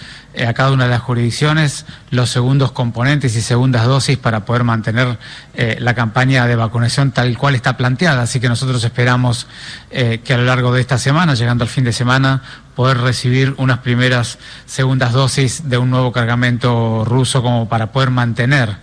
a 0.42 0.52
cada 0.52 0.72
una 0.72 0.84
de 0.84 0.90
las 0.90 1.02
jurisdicciones 1.02 1.86
los 2.10 2.30
segundos 2.30 2.72
componentes 2.72 3.36
y 3.36 3.40
segundas 3.42 3.86
dosis 3.86 4.18
para 4.18 4.44
poder 4.44 4.64
mantener 4.64 5.18
eh, 5.54 5.76
la 5.80 5.94
campaña 5.94 6.46
de 6.46 6.56
vacunación 6.56 7.12
tal 7.12 7.36
cual 7.38 7.54
está 7.54 7.76
planteada. 7.76 8.22
Así 8.22 8.40
que 8.40 8.48
nosotros 8.48 8.82
esperamos 8.82 9.46
eh, 9.90 10.20
que 10.24 10.34
a 10.34 10.38
lo 10.38 10.44
largo 10.44 10.72
de 10.72 10.80
esta 10.80 10.98
semana, 10.98 11.34
llegando 11.34 11.64
al 11.64 11.70
fin 11.70 11.84
de 11.84 11.92
semana, 11.92 12.42
poder 12.74 12.98
recibir 12.98 13.54
unas 13.58 13.78
primeras 13.78 14.38
segundas 14.66 15.12
dosis 15.12 15.68
de 15.68 15.78
un 15.78 15.90
nuevo 15.90 16.12
cargamento 16.12 17.04
ruso 17.04 17.42
como 17.42 17.68
para 17.68 17.92
poder 17.92 18.10
mantener 18.10 18.76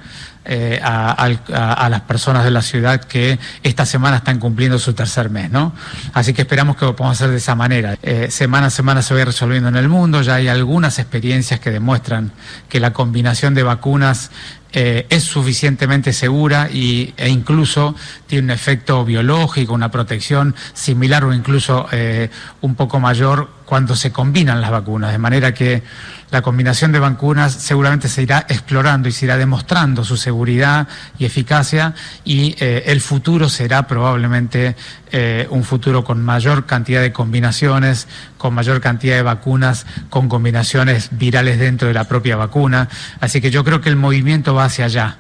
eh, 0.45 0.80
a, 0.84 1.89
las 1.89 2.01
personas 2.01 2.43
de 2.43 2.51
la 2.51 2.62
ciudad 2.62 3.01
que 3.01 3.39
esta 3.63 3.86
semana 3.86 4.17
están 4.17 4.39
cumpliendo 4.39 4.80
su 4.80 4.93
tercer 4.93 5.30
mes, 5.30 5.51
¿no? 5.51 5.73
Así 6.13 6.34
que 6.34 6.41
esperamos 6.41 6.77
que 6.77 6.86
lo 6.86 6.95
podamos 6.95 7.17
hacer 7.17 7.30
de 7.30 7.38
esa 7.38 7.56
manera. 7.56 7.97
Eh, 8.01 8.27
semana 8.32 8.67
a 8.67 8.69
semana 8.69 9.01
se 9.01 9.13
va 9.13 9.23
resolviendo 9.23 9.69
en 9.69 9.75
el 9.75 9.88
mundo, 9.88 10.21
ya 10.21 10.36
hay 10.36 10.47
algunas 10.47 10.99
experiencias 10.99 11.60
que 11.60 11.71
demuestran 11.71 12.32
que 12.69 12.80
la 12.80 12.93
combinación 12.93 13.54
de 13.54 13.63
vacunas 13.63 14.32
eh, 14.73 15.06
es 15.10 15.23
suficientemente 15.23 16.13
segura 16.13 16.69
y, 16.71 17.13
e 17.17 17.27
incluso 17.27 17.93
tiene 18.25 18.45
un 18.45 18.51
efecto 18.51 19.04
biológico, 19.04 19.73
una 19.73 19.91
protección 19.91 20.56
similar 20.73 21.25
o 21.25 21.34
incluso 21.34 21.88
eh, 21.91 22.30
un 22.62 22.75
poco 22.75 23.01
mayor 23.01 23.49
cuando 23.65 23.97
se 23.97 24.13
combinan 24.13 24.62
las 24.62 24.71
vacunas. 24.71 25.12
De 25.12 25.17
manera 25.17 25.54
que 25.54 25.84
la 26.32 26.41
combinación 26.41 26.91
de 26.91 27.00
vacunas 27.00 27.54
seguramente 27.54 28.08
se 28.08 28.24
irá 28.24 28.46
explorando 28.50 29.10
y 29.10 29.12
se 29.12 29.26
irá 29.26 29.38
demostrando 29.38 30.04
su 30.04 30.17
seguridad 30.17 30.88
y 31.20 31.26
eficacia 31.26 31.94
y 32.24 32.56
eh, 32.60 32.84
el 32.88 33.02
futuro 33.02 33.50
será 33.50 33.86
probablemente 33.86 34.76
eh, 35.12 35.46
un 35.50 35.65
futuro 35.65 36.06
con 36.06 36.24
mayor 36.24 36.65
cantidad 36.65 37.02
de 37.02 37.12
combinaciones, 37.12 38.08
con 38.38 38.54
mayor 38.54 38.80
cantidad 38.80 39.17
de 39.17 39.24
vacunas, 39.24 39.86
con 40.10 40.30
combinaciones 40.30 41.10
virales 41.12 41.60
dentro 41.60 41.89
de 41.89 41.94
la 41.94 42.06
propia 42.06 42.38
vacuna. 42.38 42.88
Así 43.20 43.41
que 43.41 43.52
yo 43.52 43.65
creo 43.65 43.82
que 43.82 43.89
el 43.89 43.98
movimiento 43.98 44.54
va 44.54 44.65
hacia 44.65 44.86
allá. 44.86 45.17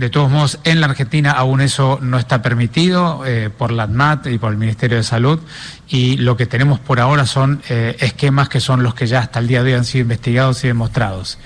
De 0.00 0.08
todos 0.08 0.30
modos, 0.30 0.58
en 0.64 0.80
la 0.80 0.86
Argentina 0.86 1.32
aún 1.32 1.60
eso 1.60 1.98
no 2.00 2.16
está 2.16 2.40
permitido 2.40 3.26
eh, 3.26 3.50
por 3.50 3.70
la 3.70 3.82
ANMAT 3.82 4.28
y 4.28 4.38
por 4.38 4.50
el 4.50 4.56
Ministerio 4.56 4.96
de 4.96 5.02
Salud 5.02 5.40
y 5.88 6.16
lo 6.16 6.38
que 6.38 6.46
tenemos 6.46 6.80
por 6.80 7.00
ahora 7.00 7.26
son 7.26 7.60
eh, 7.68 7.98
esquemas 8.00 8.48
que 8.48 8.60
son 8.60 8.82
los 8.82 8.94
que 8.94 9.06
ya 9.06 9.18
hasta 9.18 9.40
el 9.40 9.46
día 9.46 9.62
de 9.62 9.72
hoy 9.72 9.78
han 9.78 9.84
sido 9.84 10.00
investigados 10.00 10.64
y 10.64 10.68
demostrados. 10.68 11.36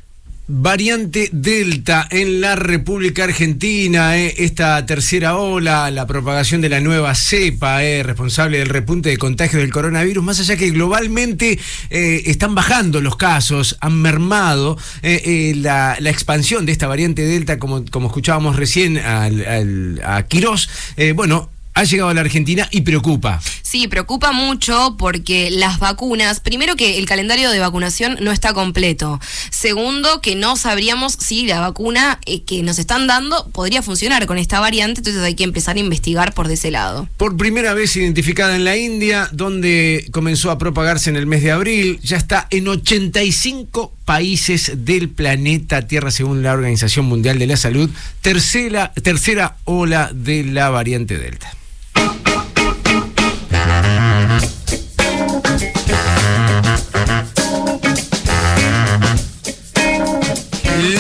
Variante 0.47 1.31
Delta 1.33 2.07
en 2.11 2.43
la 2.43 2.55
República 2.55 3.25
Argentina, 3.25 4.19
eh, 4.19 4.35
esta 4.37 4.85
tercera 4.85 5.37
ola, 5.37 5.91
la 5.91 6.07
propagación 6.07 6.61
de 6.61 6.69
la 6.69 6.81
nueva 6.81 7.15
cepa, 7.15 7.83
eh, 7.83 8.03
responsable 8.03 8.59
del 8.59 8.69
repunte 8.69 9.09
de 9.09 9.17
contagio 9.17 9.59
del 9.59 9.73
coronavirus, 9.73 10.23
más 10.23 10.41
allá 10.41 10.59
que 10.59 10.69
globalmente 10.69 11.59
eh, 11.89 12.23
están 12.27 12.55
bajando 12.55 13.01
los 13.01 13.17
casos, 13.17 13.79
han 13.81 14.03
mermado 14.03 14.77
la, 15.03 15.97
expansión 16.05 16.67
de 16.67 16.73
esta 16.73 16.89
variante 16.89 17.23
Delta, 17.23 17.59
como, 17.59 17.83
como 17.87 18.09
escuchábamos 18.09 18.57
recién 18.57 18.99
al, 18.99 19.99
a 20.05 20.25
Quirós, 20.25 20.69
bueno, 21.15 21.54
ha 21.75 21.85
llegado 21.85 22.11
a 22.11 22.15
la 22.15 22.21
Argentina 22.21 22.69
y 22.71 22.83
preocupa. 22.83 23.41
Sí, 23.63 23.89
preocupa 23.89 24.31
mucho 24.31 24.95
porque 24.97 25.51
las 25.51 25.81
vacunas, 25.81 26.39
primero 26.39 26.77
que 26.77 26.99
el 26.99 27.07
calendario 27.07 27.51
de 27.51 27.59
vacunación 27.59 28.17
no 28.21 28.31
está 28.31 28.55
completo. 28.55 29.21
Segundo, 29.51 30.21
que 30.21 30.37
no 30.37 30.57
sabríamos 30.57 31.15
si 31.19 31.47
la 31.47 31.59
vacuna 31.59 32.21
eh, 32.27 32.45
que 32.45 32.63
nos 32.63 32.79
están 32.79 33.09
dando 33.09 33.51
podría 33.51 33.83
funcionar 33.83 34.27
con 34.27 34.39
esta 34.39 34.61
variante, 34.61 35.01
entonces 35.01 35.23
hay 35.23 35.35
que 35.35 35.43
empezar 35.43 35.77
a 35.77 35.81
investigar 35.81 36.35
por 36.35 36.47
de 36.47 36.55
ese 36.55 36.71
lado. 36.71 37.09
Por 37.17 37.37
primera 37.37 37.75
vez 37.75 37.97
identificada 37.97 38.55
en 38.55 38.65
la 38.65 38.77
India, 38.77 39.29
donde 39.33 40.07
comenzó 40.13 40.53
a 40.53 40.59
propagarse 40.59 41.11
en 41.11 41.17
el 41.17 41.27
mes 41.27 41.43
de 41.43 41.51
abril, 41.51 41.99
ya 42.03 42.17
está 42.17 42.47
en 42.51 42.69
85 42.69 43.93
países 44.05 44.85
del 44.85 45.09
planeta 45.09 45.89
Tierra, 45.89 46.13
según 46.13 46.45
la 46.45 46.53
Organización 46.53 47.07
Mundial 47.07 47.41
de 47.41 47.49
la 47.49 47.57
Salud, 47.57 47.91
tercera, 48.21 48.93
tercera 49.03 49.57
ola 49.65 50.11
de 50.15 50.45
la 50.45 50.71
variante 50.71 51.19
Delta. 51.19 51.53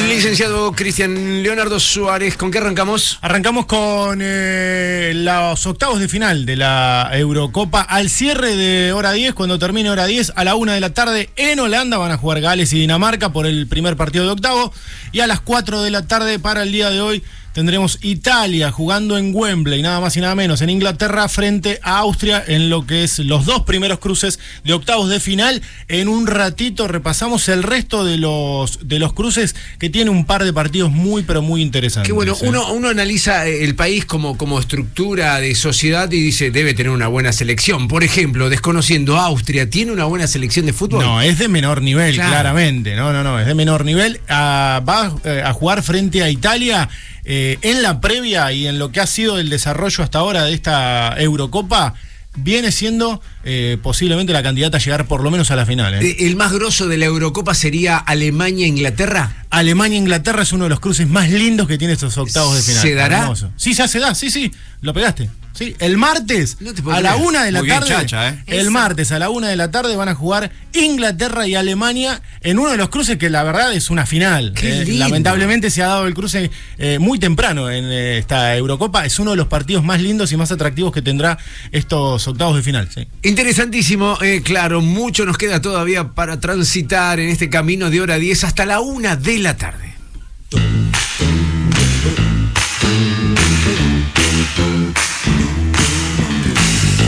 Licenciado 0.08 0.72
Cristian 0.72 1.42
Leonardo 1.42 1.78
Suárez, 1.78 2.36
¿con 2.36 2.50
qué 2.50 2.58
arrancamos? 2.58 3.18
Arrancamos 3.20 3.66
con 3.66 4.20
eh, 4.22 5.12
los 5.14 5.66
octavos 5.66 6.00
de 6.00 6.08
final 6.08 6.46
de 6.46 6.56
la 6.56 7.10
Eurocopa. 7.12 7.82
Al 7.82 8.08
cierre 8.08 8.56
de 8.56 8.92
hora 8.92 9.12
10, 9.12 9.34
cuando 9.34 9.58
termine 9.58 9.90
hora 9.90 10.06
10, 10.06 10.32
a 10.34 10.44
la 10.44 10.54
una 10.54 10.72
de 10.72 10.80
la 10.80 10.94
tarde 10.94 11.28
en 11.36 11.60
Holanda 11.60 11.98
van 11.98 12.10
a 12.10 12.16
jugar 12.16 12.40
Gales 12.40 12.72
y 12.72 12.80
Dinamarca 12.80 13.32
por 13.32 13.46
el 13.46 13.66
primer 13.66 13.96
partido 13.96 14.24
de 14.24 14.30
octavo. 14.30 14.72
Y 15.12 15.20
a 15.20 15.26
las 15.26 15.40
4 15.40 15.82
de 15.82 15.90
la 15.90 16.06
tarde 16.06 16.38
para 16.38 16.62
el 16.62 16.72
día 16.72 16.90
de 16.90 17.00
hoy 17.00 17.22
tendremos 17.54 17.98
Italia 18.02 18.70
jugando 18.70 19.16
en 19.16 19.34
Wembley, 19.34 19.80
nada 19.80 20.00
más 20.00 20.16
y 20.16 20.20
nada 20.20 20.34
menos, 20.34 20.60
en 20.60 20.68
Inglaterra 20.68 21.28
frente 21.28 21.80
a 21.82 21.98
Austria 21.98 22.44
en 22.46 22.68
lo 22.68 22.86
que 22.86 23.04
es 23.04 23.20
los 23.20 23.46
dos 23.46 23.62
primeros 23.62 23.98
cruces 24.00 24.38
de 24.64 24.74
octavos 24.74 25.08
de 25.08 25.20
final. 25.20 25.62
En 25.88 26.08
un 26.08 26.26
ratito 26.26 26.88
repasamos 26.88 27.48
el 27.48 27.62
resto 27.62 28.04
de 28.04 28.18
los, 28.18 28.86
de 28.86 28.98
los 28.98 29.12
cruces 29.14 29.54
que 29.78 29.88
tiene 29.88 30.10
un 30.10 30.26
par 30.26 30.44
de 30.44 30.52
partidos 30.52 30.90
muy 30.90 31.22
pero 31.22 31.40
muy 31.40 31.62
interesantes. 31.62 32.08
Qué 32.08 32.12
bueno, 32.12 32.34
¿eh? 32.34 32.48
uno, 32.48 32.72
uno 32.72 32.88
analiza 32.88 33.46
eh, 33.46 33.64
el 33.64 33.74
país 33.76 34.04
como, 34.04 34.36
como 34.36 34.58
estructura 34.58 35.38
de 35.40 35.54
sociedad 35.54 36.10
y 36.10 36.20
dice, 36.20 36.50
debe 36.50 36.74
tener 36.74 36.90
una 36.90 37.06
buena 37.08 37.32
selección. 37.32 37.88
Por 37.88 38.02
ejemplo, 38.02 38.50
desconociendo 38.50 39.16
Austria, 39.16 39.70
¿tiene 39.70 39.92
una 39.92 40.04
buena 40.04 40.26
selección 40.26 40.66
de 40.66 40.72
fútbol? 40.72 41.04
No, 41.04 41.22
es 41.22 41.38
de 41.38 41.48
menor 41.48 41.82
nivel, 41.82 42.14
Claro. 42.14 42.30
claramente. 42.30 42.96
No, 42.96 43.12
no, 43.12 43.22
no, 43.22 43.38
es 43.38 43.46
de 43.46 43.54
menor 43.54 43.84
nivel. 43.84 44.20
Ah, 44.28 44.82
va 44.86 45.14
eh, 45.24 45.42
a 45.44 45.52
jugar 45.52 45.82
frente 45.82 46.22
a 46.22 46.28
Italia. 46.28 46.88
Eh, 47.24 47.58
en 47.62 47.82
la 47.82 48.00
previa 48.00 48.52
y 48.52 48.66
en 48.66 48.78
lo 48.78 48.92
que 48.92 49.00
ha 49.00 49.06
sido 49.06 49.38
el 49.38 49.48
desarrollo 49.48 50.04
hasta 50.04 50.18
ahora 50.18 50.44
de 50.44 50.52
esta 50.52 51.14
Eurocopa, 51.18 51.94
viene 52.36 52.72
siendo 52.72 53.20
eh, 53.44 53.78
posiblemente 53.82 54.32
la 54.32 54.42
candidata 54.42 54.76
a 54.78 54.80
llegar 54.80 55.06
por 55.06 55.22
lo 55.22 55.30
menos 55.30 55.50
a 55.50 55.56
la 55.56 55.66
final. 55.66 55.94
¿eh? 55.94 56.00
Eh, 56.06 56.16
¿El 56.26 56.36
más 56.36 56.52
grosso 56.52 56.88
de 56.88 56.96
la 56.98 57.06
Eurocopa 57.06 57.54
sería 57.54 57.96
Alemania-Inglaterra? 57.96 59.44
Alemania-Inglaterra 59.50 60.42
es 60.42 60.52
uno 60.52 60.64
de 60.64 60.70
los 60.70 60.80
cruces 60.80 61.08
más 61.08 61.30
lindos 61.30 61.68
que 61.68 61.78
tiene 61.78 61.94
estos 61.94 62.16
octavos 62.18 62.56
de 62.56 62.62
final. 62.62 62.82
¿Se 62.82 62.94
dará? 62.94 63.18
Hermoso. 63.22 63.50
Sí, 63.56 63.72
ya 63.74 63.86
se 63.88 63.98
da, 64.00 64.14
sí, 64.14 64.30
sí, 64.30 64.52
lo 64.80 64.92
pegaste. 64.94 65.30
Sí, 65.52 65.76
el 65.78 65.96
martes 65.96 66.56
a 66.90 67.00
la 67.00 67.14
una 67.14 67.44
de 67.44 67.52
la 67.52 67.60
Muy 67.60 67.68
bien, 67.68 67.78
tarde. 67.78 67.94
Chacha, 67.94 68.28
¿eh? 68.30 68.42
El 68.48 68.62
Eso. 68.62 68.70
martes 68.72 69.12
a 69.12 69.20
la 69.20 69.30
una 69.30 69.46
de 69.48 69.54
la 69.54 69.70
tarde 69.70 69.94
van 69.94 70.08
a 70.08 70.14
jugar 70.16 70.50
Inglaterra 70.72 71.46
y 71.46 71.54
Alemania 71.54 72.20
en 72.40 72.58
uno 72.58 72.72
de 72.72 72.76
los 72.76 72.88
cruces 72.88 73.18
que 73.18 73.30
la 73.30 73.44
verdad 73.44 73.72
es 73.72 73.88
una 73.88 74.04
final. 74.04 74.52
Qué 74.56 74.80
Eh, 74.80 74.84
lindo. 74.84 74.98
lamentablemente 75.04 75.70
se 75.70 75.84
ha 75.84 75.86
dado 75.86 76.08
el 76.08 76.14
cruce 76.14 76.50
eh, 76.78 76.98
muy 76.98 77.20
temprano 77.20 77.70
en 77.70 77.84
eh, 77.84 78.18
esta 78.18 78.56
Eurocopa. 78.56 79.06
Es 79.06 79.20
uno 79.20 79.30
de 79.30 79.36
los 79.36 79.46
partidos 79.46 79.84
más 79.84 80.00
lindos 80.02 80.32
y 80.32 80.36
más 80.36 80.50
atractivos 80.50 80.92
que 80.92 81.02
tendrá 81.02 81.38
estos 81.70 82.23
octavos 82.26 82.56
de 82.56 82.62
final. 82.62 82.88
sí. 82.92 83.06
Interesantísimo, 83.22 84.18
eh, 84.22 84.42
claro, 84.42 84.80
mucho 84.80 85.24
nos 85.24 85.38
queda 85.38 85.60
todavía 85.60 86.12
para 86.14 86.40
transitar 86.40 87.20
en 87.20 87.28
este 87.28 87.48
camino 87.50 87.90
de 87.90 88.00
hora 88.00 88.18
10 88.18 88.44
hasta 88.44 88.66
la 88.66 88.80
una 88.80 89.16
de 89.16 89.38
la 89.38 89.56
tarde. 89.56 89.94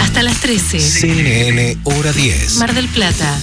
Hasta 0.00 0.22
las 0.22 0.40
13. 0.40 0.80
CNN 0.80 1.78
Hora 1.84 2.12
10. 2.12 2.56
Mar 2.56 2.74
del 2.74 2.88
Plata. 2.88 3.38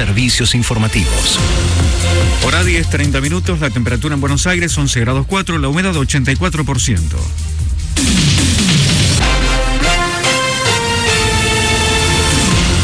Servicios 0.00 0.54
informativos. 0.54 1.38
Hora 2.46 2.64
10, 2.64 2.88
30 2.88 3.20
minutos, 3.20 3.60
la 3.60 3.68
temperatura 3.68 4.14
en 4.14 4.22
Buenos 4.22 4.46
Aires 4.46 4.78
11 4.78 4.98
grados 4.98 5.26
4, 5.26 5.58
la 5.58 5.68
humedad 5.68 5.92
84%. 5.92 7.00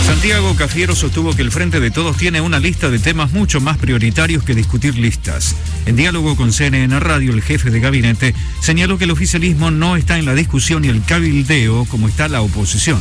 Santiago 0.04 0.54
Cafiero 0.56 0.94
sostuvo 0.94 1.34
que 1.34 1.40
el 1.40 1.50
Frente 1.50 1.80
de 1.80 1.90
Todos 1.90 2.18
tiene 2.18 2.42
una 2.42 2.58
lista 2.58 2.90
de 2.90 2.98
temas 2.98 3.32
mucho 3.32 3.62
más 3.62 3.78
prioritarios 3.78 4.42
que 4.44 4.54
discutir 4.54 4.98
listas. 4.98 5.56
En 5.86 5.96
diálogo 5.96 6.36
con 6.36 6.52
CNN 6.52 7.00
Radio, 7.00 7.32
el 7.32 7.40
jefe 7.40 7.70
de 7.70 7.80
gabinete 7.80 8.34
señaló 8.60 8.98
que 8.98 9.04
el 9.04 9.10
oficialismo 9.10 9.70
no 9.70 9.96
está 9.96 10.18
en 10.18 10.26
la 10.26 10.34
discusión 10.34 10.84
y 10.84 10.88
el 10.88 11.02
cabildeo 11.02 11.86
como 11.86 12.08
está 12.08 12.28
la 12.28 12.42
oposición. 12.42 13.00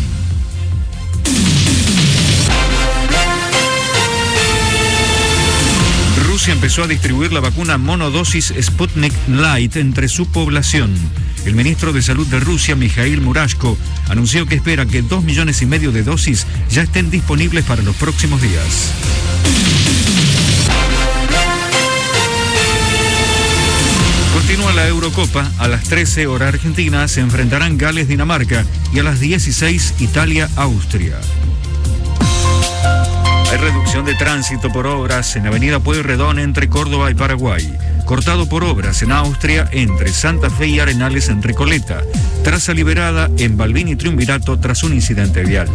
Rusia 6.46 6.54
empezó 6.54 6.84
a 6.84 6.88
distribuir 6.88 7.34
la 7.34 7.40
vacuna 7.40 7.80
monodosis 7.80 8.54
Sputnik 8.62 9.12
Light 9.28 9.78
entre 9.78 10.08
su 10.08 10.28
población. 10.28 10.94
El 11.44 11.56
ministro 11.56 11.92
de 11.92 12.04
Salud 12.04 12.28
de 12.28 12.40
Rusia, 12.40 12.76
Mikhail 12.76 13.20
Murashko, 13.20 13.76
anunció 14.10 14.46
que 14.46 14.54
espera 14.54 14.86
que 14.86 15.02
dos 15.02 15.24
millones 15.24 15.64
y 15.64 15.66
medio 15.66 15.92
de 15.92 16.04
dosis 16.04 16.46
ya 16.70 16.84
estén 16.84 17.10
disponibles 17.10 17.66
para 17.66 17.82
los 17.82 17.96
próximos 17.96 18.44
días. 18.44 18.92
Continúa 24.36 24.72
la 24.74 24.88
Eurocopa. 24.88 25.52
A 25.58 25.68
las 25.68 25.86
13 25.86 26.28
horas 26.28 26.54
argentina 26.54 27.08
se 27.08 27.22
enfrentarán 27.22 27.80
Gales-Dinamarca 27.80 28.64
y 28.94 29.00
a 29.00 29.04
las 29.04 29.20
16 29.20 29.96
Italia-Austria. 29.98 31.20
Hay 33.52 33.58
reducción 33.58 34.06
de 34.06 34.16
tránsito 34.16 34.72
por 34.72 34.88
obras 34.88 35.36
en 35.36 35.48
Avenida 35.48 35.80
Pueyrredón 35.80 36.40
entre 36.40 36.68
Córdoba 36.68 37.12
y 37.12 37.14
Paraguay. 37.14 37.78
Cortado 38.06 38.48
por 38.48 38.64
obras 38.64 39.02
en 39.02 39.12
Austria 39.12 39.68
entre 39.72 40.10
Santa 40.10 40.50
Fe 40.50 40.68
y 40.68 40.80
Arenales 40.80 41.30
en 41.30 41.42
Recoleta. 41.42 42.02
Traza 42.44 42.74
liberada 42.74 43.30
en 43.38 43.58
Balbín 43.58 43.88
y 43.88 43.96
Triunvirato 43.96 44.60
tras 44.60 44.84
un 44.84 44.94
incidente 44.94 45.44
vial. 45.44 45.70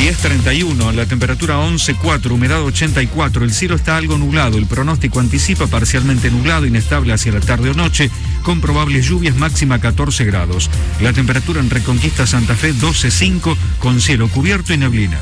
...10.31, 0.00 0.94
la 0.94 1.04
temperatura 1.04 1.58
11.4, 1.58 2.30
humedad 2.30 2.62
84, 2.62 3.44
el 3.44 3.52
cielo 3.52 3.74
está 3.74 3.98
algo 3.98 4.16
nublado, 4.16 4.56
el 4.56 4.64
pronóstico 4.64 5.20
anticipa 5.20 5.66
parcialmente 5.66 6.30
nublado, 6.30 6.64
inestable 6.64 7.12
hacia 7.12 7.32
la 7.32 7.40
tarde 7.40 7.68
o 7.68 7.74
noche, 7.74 8.10
con 8.42 8.62
probables 8.62 9.06
lluvias 9.06 9.36
máxima 9.36 9.78
14 9.78 10.24
grados. 10.24 10.70
La 11.02 11.12
temperatura 11.12 11.60
en 11.60 11.68
Reconquista 11.68 12.26
Santa 12.26 12.56
Fe 12.56 12.72
12.5, 12.72 13.54
con 13.78 14.00
cielo 14.00 14.28
cubierto 14.28 14.72
y 14.72 14.78
neblina. 14.78 15.18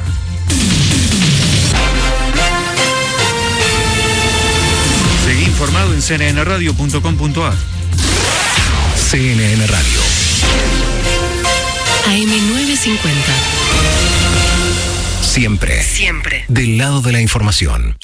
Seguí 5.27 5.43
informado 5.43 5.93
en 5.93 6.01
cnnradio.com.ar. 6.01 7.57
CNN 9.11 9.67
Radio. 9.67 10.01
AM950. 12.07 13.68
Siempre. 15.39 15.85
Siempre. 15.85 16.45
Del 16.49 16.79
lado 16.79 17.01
de 17.01 17.13
la 17.13 17.21
información. 17.21 17.97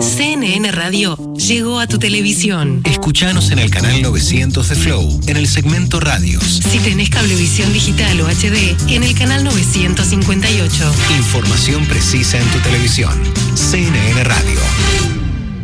CNN 0.00 0.72
Radio 0.72 1.16
llegó 1.34 1.78
a 1.78 1.86
tu 1.86 2.00
televisión. 2.00 2.82
Escuchanos 2.86 3.52
en 3.52 3.60
el 3.60 3.70
canal 3.70 4.02
900 4.02 4.68
de 4.68 4.74
Flow, 4.74 5.20
en 5.28 5.36
el 5.36 5.46
segmento 5.46 6.00
Radios. 6.00 6.42
Si 6.42 6.80
tenés 6.80 7.08
cablevisión 7.08 7.72
digital 7.72 8.20
o 8.22 8.26
HD, 8.26 8.76
en 8.88 9.04
el 9.04 9.14
canal 9.14 9.44
958. 9.44 10.92
Información 11.18 11.86
precisa 11.86 12.38
en 12.38 12.46
tu 12.48 12.58
televisión. 12.58 13.16
CNN 13.54 14.24
Radio. 14.24 14.58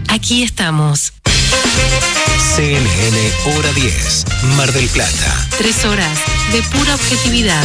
Aquí 0.06 0.44
estamos. 0.44 1.14
CNN 2.54 3.32
Hora 3.56 3.72
10. 3.72 4.24
Mar 4.56 4.72
del 4.72 4.86
Plata. 4.86 5.48
Tres 5.58 5.84
horas 5.84 6.16
de 6.52 6.62
pura 6.62 6.94
objetividad. 6.94 7.64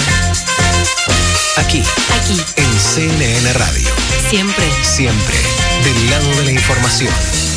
Aquí. 1.58 1.84
Aquí. 2.16 2.40
En 2.56 2.80
CNN 2.80 3.54
Radio. 3.54 3.90
Siempre. 4.30 4.66
Siempre. 4.84 5.36
Del 5.84 6.10
lado 6.10 6.36
de 6.38 6.46
la 6.46 6.52
información. 6.52 7.51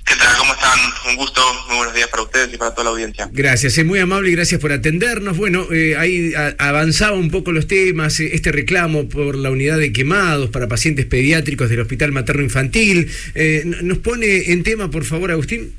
¿Qué 0.06 0.16
tal? 0.16 0.38
¿Cómo 0.38 0.54
están? 0.54 0.80
Un 1.10 1.16
gusto, 1.16 1.42
muy 1.68 1.78
buenos 1.78 1.94
días 1.94 2.08
para 2.08 2.24
ustedes 2.24 2.54
y 2.54 2.58
para 2.58 2.72
toda 2.72 2.86
la 2.86 2.90
audiencia. 2.92 3.30
Gracias, 3.32 3.78
es 3.78 3.86
muy 3.86 4.00
amable 4.00 4.30
y 4.30 4.34
gracias 4.34 4.60
por 4.60 4.72
atendernos. 4.72 5.38
Bueno, 5.38 5.68
eh, 5.72 5.96
ahí 5.98 6.34
avanzaba 6.58 7.18
un 7.18 7.30
poco 7.30 7.52
los 7.52 7.68
temas, 7.68 8.20
eh, 8.20 8.32
este 8.34 8.52
reclamo 8.52 9.08
por 9.10 9.36
la 9.36 9.52
unidad 9.52 9.78
de 9.78 9.94
quemados 9.94 10.50
para 10.50 10.68
pacientes 10.68 11.06
pediátricos 11.06 11.70
del 11.70 11.82
Hospital 11.82 12.12
Materno 12.12 12.44
Infantil. 12.44 13.12
Eh, 13.36 13.64
¿Nos 13.66 14.00
pone 14.00 14.52
en 14.52 14.64
tema, 14.64 14.90
por 14.90 15.06
favor, 15.06 15.32
Agustín? 15.32 15.76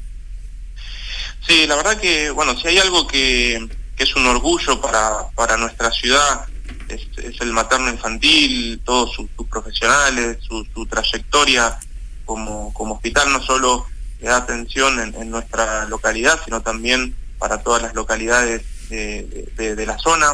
Sí, 1.47 1.67
la 1.67 1.77
verdad 1.77 2.01
que, 2.01 2.31
bueno, 2.31 2.59
si 2.59 2.69
hay 2.69 2.79
algo 2.79 3.07
que, 3.07 3.67
que 3.97 4.05
es 4.05 4.15
un 4.15 4.27
orgullo 4.27 4.81
para, 4.81 5.29
para 5.35 5.57
nuestra 5.57 5.91
ciudad, 5.91 6.47
es, 6.89 7.01
es 7.19 7.41
el 7.41 7.53
materno 7.53 7.91
infantil, 7.91 8.81
todos 8.85 9.13
sus, 9.15 9.27
sus 9.37 9.47
profesionales, 9.49 10.39
su, 10.47 10.65
su 10.73 10.87
trayectoria 10.87 11.77
como, 12.25 12.73
como 12.73 12.95
hospital, 12.95 13.33
no 13.33 13.43
solo 13.43 13.87
da 14.29 14.37
atención 14.39 14.99
en, 15.01 15.31
nuestra 15.31 15.85
localidad, 15.87 16.41
sino 16.45 16.61
también 16.63 17.15
para 17.39 17.59
todas 17.63 17.83
las 17.83 17.95
localidades 17.95 18.63
de, 18.89 19.49
de- 19.57 19.75
de 19.75 19.87
la 19.87 19.99
zona. 19.99 20.33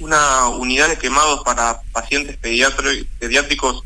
Una 0.00 0.48
unidad 0.48 0.88
de 0.88 0.98
quemados 0.98 1.42
para 1.44 1.80
pacientes 1.92 2.36
pediátricos 2.36 3.84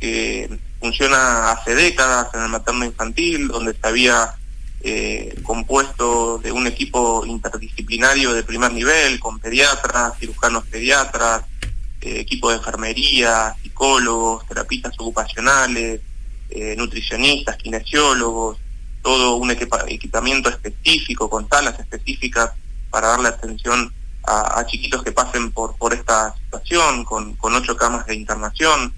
que 0.00 0.58
funciona 0.80 1.52
hace 1.52 1.74
décadas 1.74 2.28
en 2.34 2.42
el 2.42 2.48
materno 2.48 2.84
infantil, 2.84 3.48
donde 3.48 3.72
se 3.72 3.86
había 3.86 4.34
eh, 4.82 5.34
compuesto 5.42 6.38
de 6.38 6.52
un 6.52 6.66
equipo 6.66 7.24
interdisciplinario 7.24 8.34
de 8.34 8.42
primer 8.42 8.72
nivel, 8.72 9.18
con 9.20 9.38
pediatras, 9.38 10.18
cirujanos 10.18 10.64
pediatras, 10.66 11.44
eh, 12.00 12.20
equipo 12.20 12.50
de 12.50 12.56
enfermería, 12.56 13.54
psicólogos, 13.62 14.46
terapistas 14.46 14.92
ocupacionales, 14.98 16.00
eh, 16.50 16.74
nutricionistas, 16.76 17.56
kinesiólogos, 17.56 18.58
todo 19.02 19.36
un 19.36 19.50
equipa- 19.50 19.84
equipamiento 19.88 20.48
específico, 20.48 21.30
con 21.30 21.48
salas 21.48 21.78
específicas 21.78 22.50
para 22.90 23.08
darle 23.08 23.28
atención 23.28 23.92
a, 24.24 24.60
a 24.60 24.66
chiquitos 24.66 25.02
que 25.02 25.12
pasen 25.12 25.52
por, 25.52 25.76
por 25.76 25.94
esta 25.94 26.34
situación, 26.34 27.04
con, 27.04 27.34
con 27.36 27.54
ocho 27.54 27.76
camas 27.76 28.06
de 28.06 28.16
internación. 28.16 28.92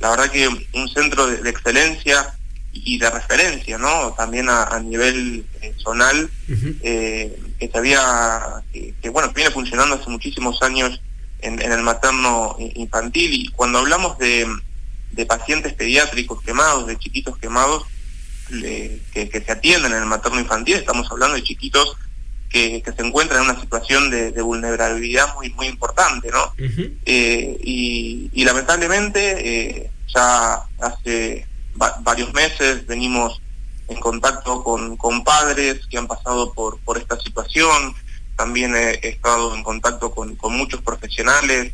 La 0.00 0.10
verdad 0.10 0.30
que 0.30 0.46
un 0.48 0.88
centro 0.88 1.26
de, 1.26 1.38
de 1.38 1.50
excelencia 1.50 2.34
y 2.72 2.98
de 2.98 3.08
referencia, 3.08 3.78
¿no? 3.78 4.12
También 4.12 4.48
a, 4.50 4.78
nivel 4.80 5.46
eh, 5.62 5.74
zonal, 5.82 6.30
eh, 6.82 7.34
que 7.58 7.68
sabía 7.70 8.62
que, 8.72 9.08
bueno, 9.08 9.32
viene 9.34 9.50
funcionando 9.50 9.94
hace 9.94 10.10
muchísimos 10.10 10.60
años 10.62 11.00
en, 11.40 11.60
el 11.60 11.82
materno 11.82 12.56
infantil 12.58 13.32
y 13.32 13.48
cuando 13.48 13.78
hablamos 13.78 14.18
de, 14.18 14.46
pacientes 15.26 15.72
pediátricos 15.74 16.42
quemados, 16.42 16.86
de 16.86 16.98
chiquitos 16.98 17.38
quemados, 17.38 17.84
que, 18.48 19.42
se 19.44 19.52
atienden 19.52 19.92
en 19.92 19.98
el 19.98 20.06
materno 20.06 20.40
infantil, 20.40 20.76
estamos 20.76 21.10
hablando 21.10 21.36
de 21.36 21.42
chiquitos 21.42 21.96
que, 22.48 22.82
se 22.84 23.02
encuentran 23.02 23.42
en 23.42 23.50
una 23.50 23.60
situación 23.60 24.10
de, 24.10 24.40
vulnerabilidad 24.42 25.34
muy 25.34 25.50
muy 25.50 25.66
importante, 25.66 26.30
¿no? 26.30 26.52
Eh, 27.04 27.58
y, 27.62 28.44
lamentablemente 28.44 29.90
ya 30.14 30.62
hace 30.80 31.46
varios 31.74 32.32
meses, 32.32 32.86
venimos 32.86 33.40
en 33.88 34.00
contacto 34.00 34.62
con, 34.62 34.96
con, 34.96 35.22
padres 35.24 35.86
que 35.88 35.98
han 35.98 36.06
pasado 36.06 36.52
por, 36.52 36.78
por 36.80 36.98
esta 36.98 37.18
situación, 37.20 37.94
también 38.36 38.74
he, 38.76 39.08
estado 39.08 39.54
en 39.54 39.62
contacto 39.62 40.12
con, 40.12 40.36
con 40.36 40.54
muchos 40.56 40.82
profesionales 40.82 41.72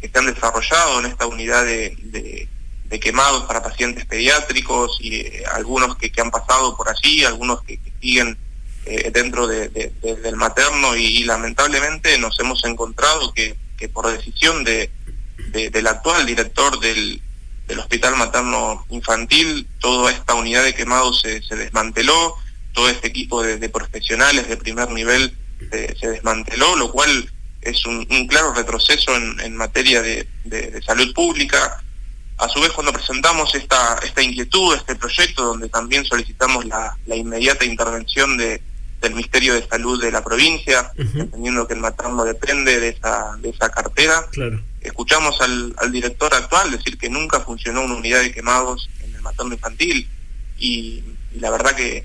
que 0.00 0.10
se 0.12 0.18
han 0.18 0.26
desarrollado 0.26 1.00
en 1.00 1.06
esta 1.06 1.26
unidad 1.26 1.64
de, 1.64 2.48
quemados 3.00 3.44
para 3.44 3.62
pacientes 3.62 4.06
pediátricos 4.06 4.98
y 5.00 5.20
eh, 5.20 5.44
algunos 5.52 5.96
que, 5.96 6.10
han 6.20 6.30
pasado 6.30 6.76
por 6.76 6.88
allí, 6.88 7.24
algunos 7.24 7.62
que, 7.62 7.78
siguen 8.00 8.36
eh, 8.86 9.10
dentro 9.12 9.46
de, 9.46 9.68
del 9.68 10.36
materno 10.36 10.96
y, 10.96 11.22
lamentablemente 11.24 12.18
nos 12.18 12.38
hemos 12.40 12.64
encontrado 12.64 13.32
que, 13.32 13.56
por 13.92 14.10
decisión 14.10 14.64
de, 14.64 14.90
del 15.52 15.86
actual 15.86 16.26
director 16.26 16.80
del 16.80 17.20
Hospital 17.78 18.16
Materno 18.16 18.84
Infantil, 18.90 19.68
toda 19.78 20.10
esta 20.10 20.34
unidad 20.34 20.64
de 20.64 20.74
quemados 20.74 21.20
se, 21.20 21.40
desmanteló, 21.54 22.34
todo 22.72 22.88
este 22.88 23.08
equipo 23.08 23.42
de, 23.42 23.68
profesionales 23.68 24.48
de 24.48 24.56
primer 24.56 24.90
nivel 24.90 25.36
se, 25.70 26.08
desmanteló, 26.08 26.74
lo 26.76 26.90
cual 26.90 27.30
es 27.62 27.84
un, 27.86 28.04
claro 28.28 28.52
retroceso 28.54 29.14
en, 29.16 29.56
materia 29.56 30.02
de, 30.02 30.26
salud 30.84 31.12
pública. 31.14 31.82
A 32.38 32.48
su 32.48 32.60
vez, 32.60 32.70
cuando 32.70 32.92
presentamos 32.92 33.54
esta, 33.54 33.98
esta 34.04 34.22
inquietud, 34.22 34.76
este 34.76 34.94
proyecto, 34.94 35.44
donde 35.44 35.68
también 35.68 36.04
solicitamos 36.04 36.64
la, 36.66 36.96
inmediata 37.06 37.64
intervención 37.64 38.36
de, 38.36 38.62
del 39.00 39.12
Ministerio 39.12 39.54
de 39.54 39.66
Salud 39.66 40.00
de 40.00 40.12
la 40.12 40.22
provincia, 40.22 40.92
entendiendo 40.96 41.66
que 41.66 41.74
el 41.74 41.80
materno 41.80 42.24
depende 42.24 42.78
de 42.78 42.88
esa, 42.90 43.36
de 43.40 43.50
esa 43.50 43.70
cartera. 43.70 44.24
Claro 44.30 44.62
escuchamos 44.80 45.40
al, 45.40 45.92
director 45.92 46.32
actual 46.34 46.70
decir 46.70 46.98
que 46.98 47.08
nunca 47.08 47.40
funcionó 47.40 47.82
una 47.82 47.94
unidad 47.94 48.20
de 48.20 48.32
quemados 48.32 48.88
en 49.04 49.14
el 49.14 49.22
materno 49.22 49.54
infantil 49.54 50.08
y, 50.58 51.04
la 51.34 51.50
verdad 51.50 51.76
que 51.76 52.04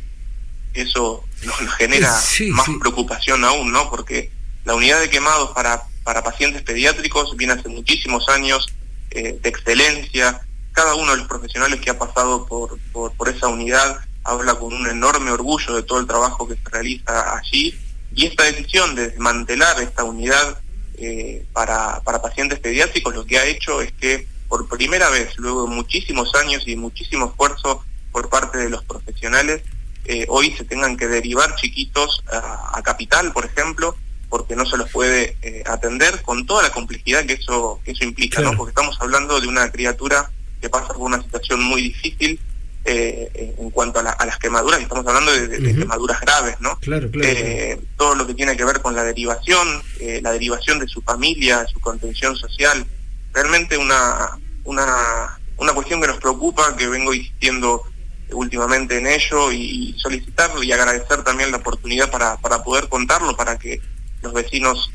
eso 0.74 1.24
nos, 1.44 1.56
genera 1.76 2.12
más 2.52 2.68
preocupación 2.80 3.44
aún, 3.46 3.72
¿no? 3.72 3.90
Porque 3.90 4.32
la 4.66 4.76
unidad 4.76 5.00
de 5.00 5.10
quemados 5.10 5.52
para, 5.52 5.84
para 6.04 6.24
pacientes 6.24 6.62
pediátricos 6.62 7.36
viene 7.36 7.54
hace 7.54 7.70
muchísimos 7.70 8.28
años 8.30 8.68
eh, 9.12 9.38
de 9.42 9.50
excelencia. 9.50 10.42
Cada 10.72 10.96
uno 10.96 11.12
de 11.12 11.18
los 11.18 11.28
profesionales 11.28 11.80
que 11.80 11.90
ha 11.90 12.00
pasado 12.00 12.46
por, 12.46 12.80
por, 12.92 13.30
esa 13.30 13.48
unidad 13.48 14.00
habla 14.24 14.56
con 14.56 14.74
un 14.74 14.88
enorme 14.88 15.32
orgullo 15.32 15.76
de 15.76 15.84
todo 15.84 16.00
el 16.00 16.08
trabajo 16.08 16.48
que 16.48 16.56
se 16.56 16.70
realiza 16.70 17.38
allí 17.38 17.78
y 18.16 18.26
esta 18.26 18.44
decisión 18.44 18.96
de 18.96 19.10
desmantelar 19.10 19.82
esta 19.82 20.04
unidad 20.04 20.60
eh, 20.96 21.46
para, 21.52 22.02
para 22.02 22.22
pacientes 22.22 22.60
pediátricos 22.60 23.14
lo 23.14 23.26
que 23.26 23.38
ha 23.38 23.46
hecho 23.46 23.82
es 23.82 23.92
que 23.94 24.28
por 24.48 24.68
primera 24.68 25.10
vez, 25.10 25.36
luego 25.38 25.68
de 25.68 25.76
muchísimos 25.76 26.34
años 26.36 26.64
y 26.68 26.76
muchísimo 26.76 27.26
esfuerzo 27.26 27.84
por 28.12 28.30
parte 28.30 28.60
de 28.60 28.70
los 28.70 28.84
profesionales, 28.84 29.64
eh, 30.06 30.28
hoy 30.30 30.52
se 30.56 30.64
tengan 30.64 30.96
que 30.96 31.08
derivar 31.08 31.56
chiquitos 31.56 32.24
a, 32.32 32.80
capital, 32.84 33.32
por 33.32 33.46
ejemplo, 33.46 33.96
porque 34.34 34.56
no 34.56 34.66
se 34.66 34.78
los 34.78 34.90
puede 34.90 35.38
eh, 35.44 35.62
atender 35.68 36.24
con 36.24 36.48
toda 36.48 36.64
la 36.64 36.72
complejidad 36.72 37.24
que 37.24 37.34
eso, 37.34 37.80
que 37.86 37.92
eso 37.92 38.04
implica, 38.04 38.42
¿no? 38.42 38.58
Porque 38.58 38.72
estamos 38.72 38.98
hablando 39.00 39.40
de 39.40 39.48
una 39.48 39.72
criatura 39.72 40.28
que 40.60 40.70
pasa 40.70 40.88
por 40.88 41.04
una 41.04 41.22
situación 41.22 41.62
muy 41.62 41.84
difícil, 41.84 42.40
eh, 42.84 43.54
en 43.60 43.70
cuanto 43.70 44.00
a, 44.00 44.26
las 44.26 44.38
quemaduras, 44.40 44.82
estamos 44.82 45.06
hablando 45.06 45.32
de, 45.32 45.76
quemaduras 45.76 46.20
graves, 46.20 46.56
¿no? 46.62 46.80
Claro, 46.80 47.12
claro, 47.12 47.30
eh, 47.30 47.80
todo 47.96 48.16
lo 48.16 48.26
que 48.26 48.34
tiene 48.34 48.58
que 48.58 48.66
ver 48.66 48.82
con 48.82 48.96
la 48.96 49.04
derivación, 49.04 49.84
eh, 50.00 50.20
la 50.24 50.32
derivación 50.32 50.80
de 50.80 50.88
su 50.88 51.04
familia, 51.04 51.68
su 51.72 51.80
contención 51.80 52.36
social, 52.36 52.88
realmente 53.34 53.78
una, 53.78 54.32
una, 54.64 55.40
una 55.58 55.74
cuestión 55.74 56.02
que 56.02 56.08
nos 56.08 56.18
preocupa, 56.18 56.76
que 56.76 56.88
vengo 56.88 57.14
insistiendo 57.14 57.84
últimamente 58.32 58.98
en 58.98 59.06
ello 59.06 59.52
y 59.52 59.94
solicitarlo 60.00 60.64
y 60.64 60.72
agradecer 60.72 61.24
también 61.24 61.52
la 61.52 61.58
oportunidad 61.58 62.10
para, 62.10 62.38
para 62.38 62.64
poder 62.64 62.90
contarlo, 62.90 63.38
para 63.38 63.60
que 63.60 63.80
los 64.24 64.34
vecinos 64.34 64.92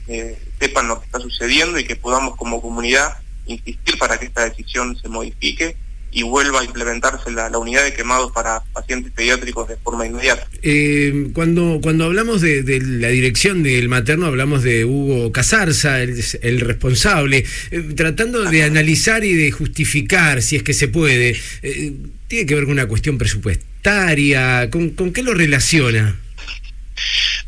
sepan 0.58 0.88
lo 0.88 0.98
que 0.98 1.06
está 1.06 1.20
sucediendo 1.20 1.78
y 1.78 1.84
que 1.84 1.96
podamos 1.96 2.36
como 2.36 2.60
comunidad 2.60 3.18
insistir 3.46 3.98
para 3.98 4.18
que 4.18 4.26
esta 4.26 4.48
decisión 4.48 4.96
se 5.00 5.08
modifique 5.08 5.76
y 6.10 6.22
vuelva 6.22 6.60
a 6.60 6.64
implementarse 6.64 7.30
la, 7.30 7.50
unidad 7.58 7.84
de 7.84 7.92
quemados 7.92 8.32
para 8.32 8.62
pacientes 8.72 9.12
pediátricos 9.12 9.68
de 9.68 9.76
forma 9.76 10.06
inmediata. 10.06 10.46
Eh, 10.62 11.28
cuando, 11.34 11.80
cuando 11.82 12.04
hablamos 12.04 12.40
de, 12.40 12.62
la 12.80 13.08
dirección 13.08 13.62
del 13.62 13.88
materno, 13.88 14.26
hablamos 14.26 14.62
de 14.62 14.84
Hugo 14.84 15.30
Casarza, 15.32 16.00
el, 16.02 16.60
responsable, 16.60 17.44
eh, 17.70 17.80
tratando 17.94 18.44
de 18.44 18.62
analizar 18.62 19.24
y 19.24 19.34
de 19.34 19.50
justificar, 19.50 20.40
si 20.40 20.56
es 20.56 20.62
que 20.62 20.72
se 20.72 20.88
puede, 20.88 21.36
eh, 21.62 21.92
tiene 22.26 22.46
que 22.46 22.54
ver 22.54 22.64
con 22.64 22.72
una 22.72 22.86
cuestión 22.86 23.18
presupuestaria, 23.18 24.70
¿con, 24.70 24.90
con 24.90 25.12
qué 25.12 25.22
lo 25.22 25.34
relaciona? 25.34 26.16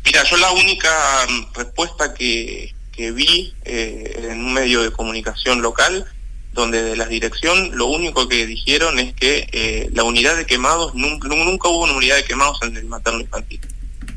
Mira, 0.03 0.23
yo 0.23 0.37
la 0.37 0.51
única 0.51 1.27
respuesta 1.53 2.13
que, 2.13 2.73
que 2.91 3.11
vi 3.11 3.53
en 3.65 4.39
un 4.39 4.53
medio 4.53 4.81
de 4.81 4.91
comunicación 4.91 5.61
local 5.61 6.07
donde 6.53 6.83
de 6.83 6.95
la 6.95 7.05
dirección 7.05 7.77
lo 7.77 7.87
único 7.87 8.27
que 8.27 8.45
dijeron 8.45 8.99
es 8.99 9.13
que 9.13 9.47
eh, 9.51 9.89
la 9.93 10.03
unidad 10.03 10.35
de 10.35 10.45
quemados, 10.45 10.93
nunca, 10.95 11.27
nunca 11.29 11.69
hubo 11.69 11.83
una 11.83 11.93
unidad 11.93 12.17
de 12.17 12.25
quemados 12.25 12.59
en 12.61 12.75
el 12.75 12.85
materno 12.85 13.21
infantil, 13.21 13.61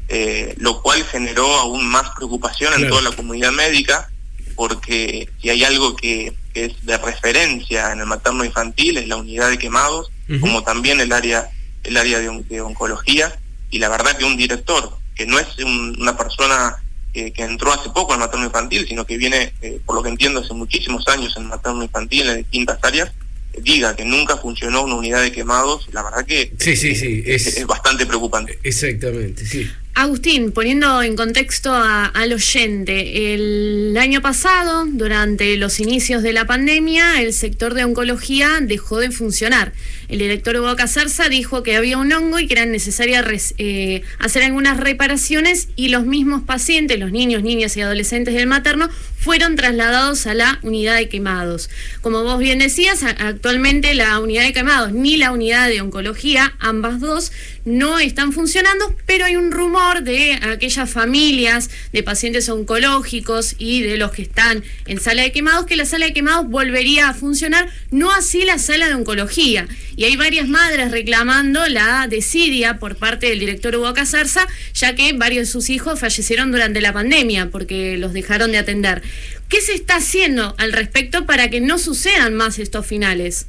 eh, 0.09 0.55
lo 0.59 0.83
cual 0.83 1.05
generó 1.05 1.47
aún 1.57 1.87
más 1.87 2.11
preocupación 2.17 2.75
en 2.75 2.89
toda 2.89 3.03
la 3.03 3.13
comunidad 3.13 3.53
médica, 3.53 4.11
porque 4.57 5.29
si 5.41 5.51
hay 5.51 5.65
algo 5.65 5.95
que, 5.97 6.33
es 6.55 6.87
de 6.87 6.97
referencia 6.99 7.91
en 7.91 7.99
el 7.99 8.07
materno 8.07 8.45
infantil 8.45 8.97
es 8.97 9.09
la 9.09 9.17
unidad 9.17 9.51
de 9.51 9.59
quemados, 9.59 10.13
como 10.41 10.63
también 10.63 11.01
el 11.01 11.11
área, 11.11 11.51
el 11.83 11.97
área 11.97 12.21
de, 12.21 12.61
oncología, 12.61 13.37
y 13.71 13.81
la 13.81 13.89
verdad 13.89 14.17
que 14.17 14.25
un 14.25 14.37
director, 14.37 14.97
que 15.15 15.27
no 15.27 15.39
es 15.39 15.47
una 15.59 16.17
persona 16.17 16.77
que 17.15 17.33
entró 17.45 17.73
hace 17.73 17.91
poco 17.91 18.13
al 18.13 18.19
materno 18.19 18.47
infantil, 18.47 18.87
sino 18.89 19.07
que 19.07 19.17
viene, 19.17 19.53
eh, 19.63 19.81
por 19.87 19.95
lo 19.95 20.03
que 20.03 20.09
entiendo, 20.09 20.41
hace 20.41 20.53
muchísimos 20.53 21.07
años 21.07 21.33
en 21.37 21.47
materno 21.47 21.85
infantil 21.85 22.29
en 22.29 22.39
distintas 22.39 22.79
áreas, 22.83 23.13
eh, 23.53 23.61
diga 23.63 23.95
que 23.95 24.05
nunca 24.05 24.37
funcionó 24.37 24.83
una 24.83 24.97
unidad 24.97 25.23
de 25.23 25.31
quemados, 25.31 25.87
la 25.93 26.03
verdad 26.03 26.27
que 26.27 26.53
sí, 26.59 26.75
sí, 26.77 26.97
sí, 26.97 27.23
es, 27.25 27.65
bastante 27.67 28.05
preocupante. 28.05 28.59
Exactamente, 28.65 29.47
sí. 29.47 29.71
Agustín, 29.95 30.51
poniendo 30.51 31.03
en 31.03 31.15
contexto 31.15 31.73
al 31.73 32.33
oyente, 32.33 33.33
el 33.33 33.97
año 33.97 34.21
pasado, 34.21 34.85
durante 34.87 35.57
los 35.57 35.79
inicios 35.79 36.25
de 36.25 36.33
la 36.33 36.47
pandemia, 36.47 37.23
el 37.23 37.33
sector 37.33 37.75
de 37.75 37.85
oncología 37.85 38.59
dejó 38.61 38.99
de 38.99 39.13
funcionar. 39.13 39.73
El 40.09 40.19
director 40.19 40.57
Hugo 40.57 40.77
Casarza 40.77 41.29
dijo 41.29 41.63
que 41.63 41.77
había 41.77 41.99
un 41.99 42.13
hongo 42.13 42.39
y 42.39 42.47
que 42.47 42.55
era 42.55 42.67
necesaria 42.67 43.25
eh, 43.59 44.03
hacer 44.19 44.43
algunas 44.43 44.79
reparaciones 44.79 45.69
y 45.77 45.89
los 45.89 46.05
mismos 46.05 46.43
pacientes, 46.43 46.99
los 46.99 47.13
niños, 47.13 47.43
niñas 47.43 47.77
y 47.77 47.81
adolescentes 47.81 48.35
del 48.35 48.47
materno, 48.47 48.89
fueron 49.25 49.57
trasladados 49.57 50.27
a 50.27 50.35
la 50.35 50.59
unidad 50.63 50.97
de 50.97 51.09
quemados. 51.09 51.71
Como 52.03 52.23
vos 52.25 52.39
bien 52.39 52.59
decías, 52.59 53.03
actualmente 53.03 53.95
la 53.95 54.19
unidad 54.19 54.43
de 54.43 54.53
quemados 54.53 54.93
ni 54.93 55.17
la 55.17 55.33
unidad 55.33 55.69
de 55.69 55.81
oncología, 55.81 56.55
ambas 56.59 57.01
dos, 57.01 57.33
no 57.65 57.99
están 57.99 58.33
funcionando, 58.33 58.95
pero 59.07 59.25
hay 59.25 59.37
un 59.37 59.51
rumor 59.51 60.03
de 60.03 60.35
aquellas 60.35 60.91
familias 60.91 61.71
de 61.93 62.03
pacientes 62.03 62.51
oncológicos 62.51 63.55
y 63.59 63.81
de 63.81 63.97
los 63.97 64.11
que 64.11 64.23
están 64.23 64.63
en 64.87 65.01
sala 65.01 65.23
de 65.23 65.33
quemados 65.33 65.65
que 65.65 65.77
la 65.77 65.87
sala 65.87 66.05
de 66.05 66.13
quemados 66.13 66.49
volvería 66.51 67.09
a 67.09 67.15
funcionar, 67.15 67.71
no 67.91 68.13
así 68.13 68.45
la 68.45 68.59
sala 68.59 68.89
de 68.89 68.95
oncología. 68.95 69.67
Y 69.97 70.05
hay 70.05 70.17
varias 70.17 70.49
madres 70.49 70.91
reclamando 70.91 71.67
la 71.69 72.07
desidia 72.09 72.79
por 72.79 72.97
parte 72.97 73.29
del 73.29 73.39
director 73.39 73.77
Hugo 73.77 73.95
Casarza, 73.95 74.47
ya 74.75 74.95
que 74.95 75.13
varios 75.13 75.47
de 75.47 75.53
sus 75.53 75.71
hijos 75.71 76.01
fallecieron 76.01 76.51
durante 76.51 76.81
la 76.81 76.93
pandemia 76.93 77.51
porque 77.51 77.97
los 77.97 78.13
dejaron 78.13 78.53
de 78.53 78.59
atender. 78.59 79.03
¿Qué 79.49 79.61
se 79.61 79.75
está 79.75 79.97
haciendo 79.97 80.55
al 80.59 80.73
respecto 80.73 81.27
para 81.27 81.49
que 81.49 81.61
no 81.61 81.79
sucedan 81.79 82.35
más 82.35 82.59
estos 82.59 82.87
finales? 82.87 83.47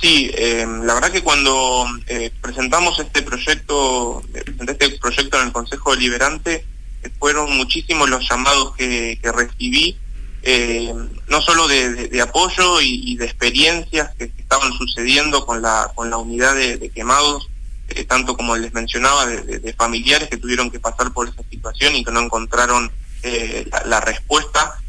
Sí, 0.00 0.30
em, 0.34 0.82
la 0.82 0.94
verdad 0.94 1.10
que 1.10 1.22
cuando 1.22 1.86
eh, 2.06 2.30
presentamos 2.42 2.98
este 2.98 3.22
proyecto, 3.22 4.22
eh, 4.34 4.44
este 4.68 4.90
proyecto 4.98 5.40
en 5.40 5.46
el 5.46 5.52
Consejo 5.52 5.92
Deliberante, 5.92 6.64
eh, 7.02 7.10
fueron 7.18 7.56
muchísimos 7.56 8.08
los 8.10 8.28
llamados 8.28 8.76
que, 8.76 9.18
recibí 9.22 9.96
eh, 10.48 10.94
no 11.26 11.42
solo 11.42 11.66
de, 11.66 12.20
apoyo 12.22 12.80
y, 12.80 13.16
de 13.16 13.24
experiencias 13.24 14.14
que, 14.16 14.30
estaban 14.38 14.72
sucediendo 14.74 15.44
con 15.44 15.60
la, 15.60 15.90
con 15.92 16.08
la 16.08 16.18
unidad 16.18 16.54
de, 16.54 16.88
quemados, 16.94 17.48
eh, 17.88 18.04
tanto 18.04 18.36
como 18.36 18.56
les 18.56 18.72
mencionaba, 18.72 19.26
de, 19.26 19.74
familiares 19.76 20.28
que 20.28 20.36
tuvieron 20.36 20.70
que 20.70 20.78
pasar 20.78 21.12
por 21.12 21.28
esa 21.28 21.42
situación 21.50 21.96
y 21.96 22.04
que 22.04 22.12
no 22.12 22.20
encontraron 22.20 22.92
eh, 23.24 23.68
la, 23.86 24.00
respuesta 24.00 24.80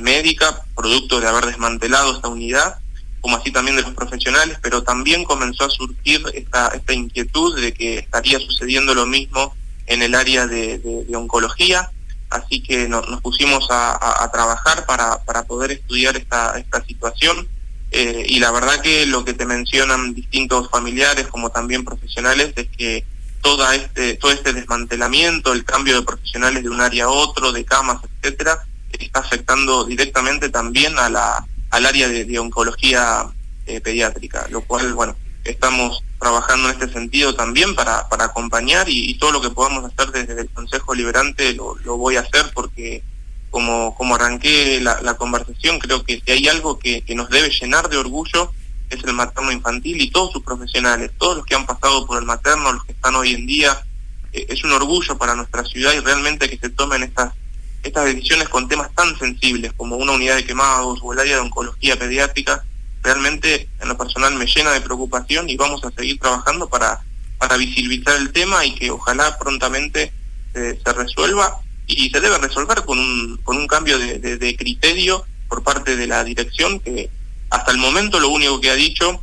médica 0.00 0.62
producto 0.74 1.20
de 1.20 1.26
haber 1.26 1.46
desmantelado 1.46 2.16
esta 2.16 2.28
unidad, 2.28 2.78
como 3.20 3.36
así 3.36 3.50
también 3.50 3.76
de 3.76 3.82
los 3.82 3.92
profesionales, 3.92 4.56
pero 4.62 4.84
también 4.84 5.24
comenzó 5.24 5.64
a 5.64 5.70
surgir 5.70 6.22
esta, 6.32 6.68
esta 6.68 6.94
inquietud 6.94 7.60
de 7.60 7.74
que 7.74 7.98
estaría 7.98 8.38
sucediendo 8.38 8.94
lo 8.94 9.04
mismo 9.04 9.54
en 9.86 10.00
el 10.00 10.14
área 10.14 10.46
de 10.46 11.04
oncología 11.14 11.90
así 12.34 12.62
que 12.62 12.88
nos 12.88 13.20
pusimos 13.20 13.66
a, 13.70 14.30
trabajar 14.32 14.84
para, 14.86 15.42
poder 15.44 15.72
estudiar 15.72 16.16
esta, 16.16 16.54
situación. 16.86 17.48
Eh, 17.90 18.24
y 18.28 18.40
la 18.40 18.50
verdad 18.50 18.80
que 18.80 19.06
lo 19.06 19.24
que 19.24 19.34
te 19.34 19.46
mencionan 19.46 20.14
distintos 20.14 20.68
familiares 20.68 21.28
como 21.28 21.50
también 21.50 21.84
profesionales 21.84 22.52
es 22.56 22.68
que 22.76 23.04
toda 23.40 23.74
este, 23.76 24.14
todo 24.14 24.32
este 24.32 24.52
desmantelamiento, 24.52 25.52
el 25.52 25.64
cambio 25.64 26.00
de 26.00 26.06
profesionales 26.06 26.62
de 26.62 26.70
un 26.70 26.80
área 26.80 27.04
a 27.04 27.10
otro, 27.10 27.52
de 27.52 27.64
camas, 27.64 27.98
etcétera, 28.02 28.66
está 28.90 29.20
afectando 29.20 29.84
directamente 29.84 30.48
también 30.48 30.98
a 30.98 31.08
la, 31.08 31.46
al 31.70 31.86
área 31.86 32.08
de, 32.08 32.38
oncología 32.38 33.26
eh, 33.66 33.80
pediátrica, 33.80 34.46
lo 34.50 34.62
cual, 34.62 34.94
bueno, 34.94 35.16
estamos 35.44 36.02
trabajando 36.18 36.68
en 36.68 36.74
este 36.80 36.92
sentido 36.92 37.34
también 37.34 37.74
para, 37.74 38.08
para 38.08 38.26
acompañar 38.26 38.88
y, 38.88 39.14
todo 39.18 39.32
lo 39.32 39.40
que 39.40 39.50
podamos 39.50 39.84
hacer 39.84 40.10
desde 40.10 40.40
el 40.40 40.50
Consejo 40.50 40.94
Liberante 40.94 41.52
lo, 41.52 41.76
voy 41.96 42.16
a 42.16 42.20
hacer 42.20 42.50
porque 42.54 43.02
como, 43.50 43.94
como 43.94 44.16
arranqué 44.16 44.80
la, 44.80 45.14
conversación, 45.14 45.78
creo 45.78 46.02
que 46.02 46.20
si 46.24 46.32
hay 46.32 46.48
algo 46.48 46.78
que, 46.78 47.04
nos 47.14 47.28
debe 47.28 47.50
llenar 47.50 47.88
de 47.88 47.98
orgullo 47.98 48.52
es 48.90 49.02
el 49.04 49.12
materno 49.12 49.52
infantil 49.52 50.00
y 50.00 50.10
todos 50.10 50.32
sus 50.32 50.42
profesionales, 50.42 51.10
todos 51.18 51.38
los 51.38 51.46
que 51.46 51.54
han 51.54 51.66
pasado 51.66 52.06
por 52.06 52.18
el 52.18 52.24
materno, 52.24 52.72
los 52.72 52.84
que 52.84 52.92
están 52.92 53.14
hoy 53.14 53.34
en 53.34 53.46
día, 53.46 53.84
eh, 54.32 54.46
es 54.48 54.64
un 54.64 54.72
orgullo 54.72 55.16
para 55.16 55.34
nuestra 55.34 55.64
ciudad 55.64 55.92
y 55.92 56.00
realmente 56.00 56.48
que 56.48 56.58
se 56.58 56.70
tomen 56.70 57.02
estas 57.02 57.32
estas 57.82 58.06
decisiones 58.06 58.48
con 58.48 58.66
temas 58.66 58.90
tan 58.94 59.16
sensibles 59.18 59.72
como 59.74 59.96
una 59.96 60.12
unidad 60.12 60.36
de 60.36 60.46
quemados 60.46 61.00
o 61.02 61.12
el 61.12 61.18
área 61.18 61.34
de 61.34 61.42
oncología 61.42 61.98
pediátrica 61.98 62.64
realmente 63.04 63.68
en 63.80 63.88
lo 63.88 63.98
personal 63.98 64.34
me 64.34 64.46
llena 64.46 64.72
de 64.72 64.80
preocupación 64.80 65.48
y 65.48 65.56
vamos 65.56 65.84
a 65.84 65.90
seguir 65.90 66.18
trabajando 66.18 66.68
para, 66.68 67.00
para 67.38 67.58
visibilizar 67.58 68.16
el 68.16 68.32
tema 68.32 68.64
y 68.64 68.74
que 68.74 68.90
ojalá 68.90 69.38
prontamente 69.38 70.10
eh, 70.54 70.80
se 70.82 70.92
resuelva 70.92 71.60
y 71.86 72.08
se 72.08 72.20
debe 72.20 72.38
resolver 72.38 72.82
con 72.86 72.98
un, 72.98 73.36
con 73.44 73.58
un 73.58 73.66
cambio 73.66 73.98
de, 73.98 74.56
criterio 74.58 75.26
por 75.48 75.62
parte 75.62 75.96
de 75.96 76.06
la 76.06 76.24
dirección 76.24 76.80
que 76.80 77.10
hasta 77.50 77.72
el 77.72 77.78
momento 77.78 78.18
lo 78.18 78.30
único 78.30 78.58
que 78.58 78.70
ha 78.70 78.74
dicho 78.74 79.22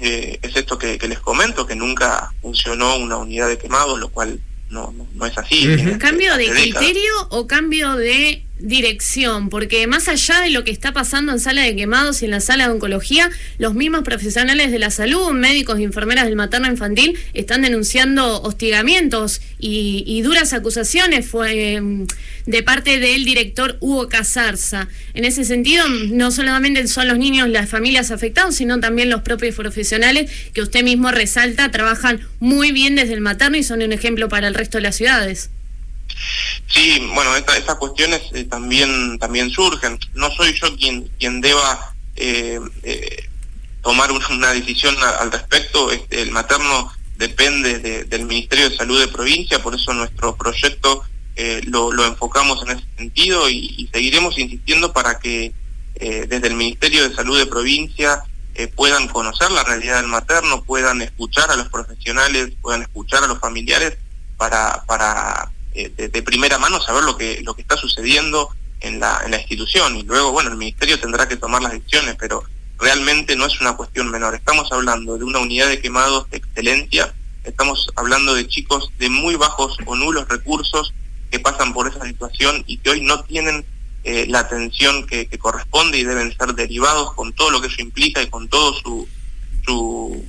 eh, 0.00 0.38
es 0.42 0.54
esto 0.54 0.76
que, 0.76 0.98
les 0.98 1.18
comento, 1.20 1.66
que 1.66 1.74
nunca 1.74 2.30
funcionó 2.42 2.96
una 2.96 3.16
unidad 3.16 3.48
de 3.48 3.56
quemado, 3.56 3.96
lo 3.96 4.10
cual 4.10 4.38
no, 4.68 4.94
no, 5.14 5.24
es 5.24 5.38
así. 5.38 5.66
¿Cambio 5.98 6.36
de 6.36 6.50
criterio 6.50 7.12
o 7.30 7.46
cambio 7.46 7.94
de 7.94 8.44
dirección, 8.58 9.48
porque 9.48 9.86
más 9.86 10.06
allá 10.08 10.40
de 10.40 10.50
lo 10.50 10.62
que 10.62 10.70
está 10.70 10.92
pasando 10.92 11.32
en 11.32 11.40
sala 11.40 11.62
de 11.62 11.74
quemados 11.74 12.22
y 12.22 12.26
en 12.26 12.30
la 12.30 12.40
sala 12.40 12.68
de 12.68 12.74
oncología, 12.74 13.28
los 13.58 13.74
mismos 13.74 14.02
profesionales 14.02 14.70
de 14.70 14.78
la 14.78 14.90
salud, 14.90 15.32
médicos 15.32 15.80
y 15.80 15.84
enfermeras 15.84 16.26
del 16.26 16.36
materno 16.36 16.68
infantil, 16.68 17.18
están 17.34 17.62
denunciando 17.62 18.40
hostigamientos 18.42 19.40
y, 19.58 20.22
duras 20.22 20.52
acusaciones 20.52 21.26
fue, 21.26 21.74
em, 21.74 22.06
de 22.46 22.62
parte 22.62 22.98
del 22.98 23.24
director 23.24 23.76
Hugo 23.80 24.08
Casarza. 24.08 24.88
En 25.12 25.24
ese 25.24 25.44
sentido, 25.44 25.86
no 25.88 26.30
solamente 26.30 26.86
son 26.86 27.08
los 27.08 27.18
niños, 27.18 27.48
las 27.48 27.68
familias 27.68 28.10
afectados, 28.10 28.54
sino 28.54 28.80
también 28.80 29.10
los 29.10 29.22
propios 29.22 29.54
profesionales 29.54 30.30
que 30.54 30.62
usted 30.62 30.82
mismo 30.82 31.10
resalta, 31.10 31.70
trabajan 31.70 32.20
muy 32.40 32.72
bien 32.72 32.94
desde 32.94 33.14
el 33.14 33.20
materno 33.20 33.58
y 33.58 33.62
son 33.62 33.82
un 33.82 33.92
ejemplo 33.92 34.28
para 34.28 34.48
el 34.48 34.54
resto 34.54 34.78
de 34.78 34.82
las 34.82 34.96
ciudades. 34.96 35.50
Sí, 36.66 37.00
bueno, 37.14 37.36
estas 37.36 37.76
cuestiones 37.76 38.22
eh, 38.32 38.44
también 38.44 39.18
también 39.18 39.50
surgen. 39.50 39.98
No 40.14 40.30
soy 40.30 40.54
yo 40.54 40.74
quien 40.76 41.08
quien 41.18 41.40
deba 41.40 41.94
eh, 42.16 42.58
eh, 42.82 43.28
tomar 43.82 44.10
una, 44.10 44.52
decisión 44.52 44.96
al 45.20 45.30
respecto. 45.30 45.92
Este, 45.92 46.22
el 46.22 46.30
materno 46.30 46.92
depende 47.16 48.04
del 48.04 48.26
Ministerio 48.26 48.68
de 48.68 48.76
Salud 48.76 48.98
de 48.98 49.08
provincia, 49.08 49.62
por 49.62 49.74
eso 49.74 49.92
nuestro 49.92 50.34
proyecto 50.34 51.04
lo, 51.66 52.06
enfocamos 52.06 52.62
en 52.62 52.76
ese 52.76 52.86
sentido 52.96 53.48
y, 53.48 53.88
seguiremos 53.92 54.38
insistiendo 54.38 54.92
para 54.92 55.18
que 55.20 55.52
desde 55.94 56.48
el 56.48 56.54
Ministerio 56.54 57.08
de 57.08 57.14
Salud 57.14 57.38
de 57.38 57.46
provincia 57.46 58.24
puedan 58.74 59.06
conocer 59.08 59.50
la 59.52 59.62
realidad 59.62 60.00
del 60.00 60.08
materno, 60.08 60.64
puedan 60.64 61.02
escuchar 61.02 61.50
a 61.52 61.56
los 61.56 61.68
profesionales, 61.68 62.52
puedan 62.60 62.82
escuchar 62.82 63.22
a 63.22 63.28
los 63.28 63.38
familiares 63.38 63.96
para, 64.36 64.82
para 64.86 65.52
eh, 65.74 65.90
de, 65.96 66.22
primera 66.22 66.58
mano 66.58 66.80
saber 66.80 67.04
lo 67.04 67.16
que, 67.16 67.42
lo 67.42 67.54
que 67.54 67.62
está 67.62 67.76
sucediendo 67.76 68.50
en 68.80 69.00
la, 69.00 69.22
en 69.24 69.32
la 69.32 69.38
institución. 69.38 69.96
Y 69.96 70.02
luego, 70.02 70.32
bueno, 70.32 70.50
el 70.50 70.56
ministerio 70.56 70.98
tendrá 70.98 71.28
que 71.28 71.36
tomar 71.36 71.62
las 71.62 71.72
decisiones, 71.72 72.16
pero 72.18 72.44
realmente 72.78 73.36
no 73.36 73.46
es 73.46 73.60
una 73.60 73.76
cuestión 73.76 74.10
menor. 74.10 74.34
Estamos 74.34 74.70
hablando 74.72 75.18
de 75.18 75.24
una 75.24 75.38
unidad 75.40 75.68
de 75.68 75.80
quemados 75.80 76.30
de 76.30 76.38
excelencia, 76.38 77.14
estamos 77.44 77.90
hablando 77.96 78.34
de 78.34 78.46
chicos 78.46 78.90
de 78.98 79.10
muy 79.10 79.36
bajos 79.36 79.76
o 79.86 79.94
nulos 79.96 80.28
recursos 80.28 80.92
que 81.30 81.40
pasan 81.40 81.72
por 81.72 81.88
esa 81.88 82.04
situación 82.04 82.64
y 82.66 82.78
que 82.78 82.90
hoy 82.90 83.00
no 83.02 83.24
tienen 83.24 83.64
eh, 84.04 84.26
la 84.28 84.40
atención 84.40 85.06
que, 85.06 85.26
corresponde 85.38 85.98
y 85.98 86.04
deben 86.04 86.36
ser 86.36 86.54
derivados 86.54 87.14
con 87.14 87.32
todo 87.32 87.50
lo 87.50 87.60
que 87.60 87.68
eso 87.68 87.80
implica 87.80 88.22
y 88.22 88.28
con 88.28 88.48
todo 88.48 88.74
su, 88.74 89.08
su, 89.64 90.22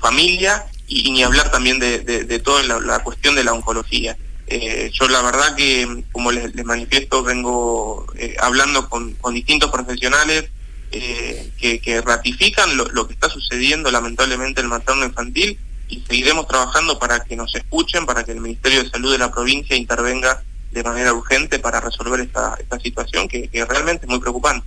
familia 0.00 0.64
y, 0.88 1.10
ni 1.12 1.22
hablar 1.22 1.50
también 1.50 1.78
de, 1.78 2.00
de, 2.00 2.38
toda 2.38 2.62
la, 2.62 2.98
cuestión 3.00 3.34
de 3.34 3.44
la 3.44 3.52
oncología. 3.52 4.16
Eh, 4.46 4.90
yo 4.92 5.08
la 5.08 5.22
verdad 5.22 5.54
que, 5.56 6.04
como 6.12 6.30
les, 6.30 6.54
manifiesto, 6.64 7.22
vengo 7.22 8.06
eh, 8.16 8.36
hablando 8.40 8.88
con, 8.88 9.16
distintos 9.32 9.70
profesionales 9.70 10.50
eh, 10.92 11.50
que, 11.58 12.00
ratifican 12.02 12.76
lo, 12.76 13.06
que 13.06 13.14
está 13.14 13.28
sucediendo 13.28 13.90
lamentablemente 13.90 14.60
en 14.60 14.66
el 14.66 14.70
materno 14.70 15.04
infantil 15.04 15.58
y 15.88 16.02
seguiremos 16.06 16.46
trabajando 16.46 16.98
para 16.98 17.24
que 17.24 17.36
nos 17.36 17.54
escuchen, 17.54 18.06
para 18.06 18.24
que 18.24 18.32
el 18.32 18.40
Ministerio 18.40 18.82
de 18.82 18.90
Salud 18.90 19.12
de 19.12 19.18
la 19.18 19.32
provincia 19.32 19.76
intervenga 19.76 20.42
de 20.70 20.82
manera 20.82 21.12
urgente 21.12 21.58
para 21.58 21.80
resolver 21.80 22.20
esta, 22.20 22.56
esta 22.58 22.78
situación 22.80 23.28
que 23.28 23.48
realmente 23.68 24.06
es 24.06 24.10
muy 24.10 24.18
preocupante. 24.18 24.66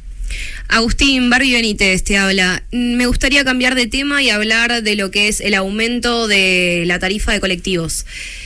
Agustín 0.70 1.30
Barbie 1.30 1.54
Benítez 1.54 2.04
te 2.04 2.18
habla. 2.18 2.62
Me 2.72 3.06
gustaría 3.06 3.46
cambiar 3.46 3.74
de 3.74 3.88
tema 3.88 4.22
y 4.22 4.30
hablar 4.30 4.84
de 4.84 4.96
lo 4.96 5.12
que 5.12 5.30
es 5.30 5.40
el 5.40 5.54
aumento 5.54 6.28
de 6.28 6.84
la 6.86 7.00
tarifa 7.00 7.32
de 7.32 7.40
colectivos. 7.40 8.06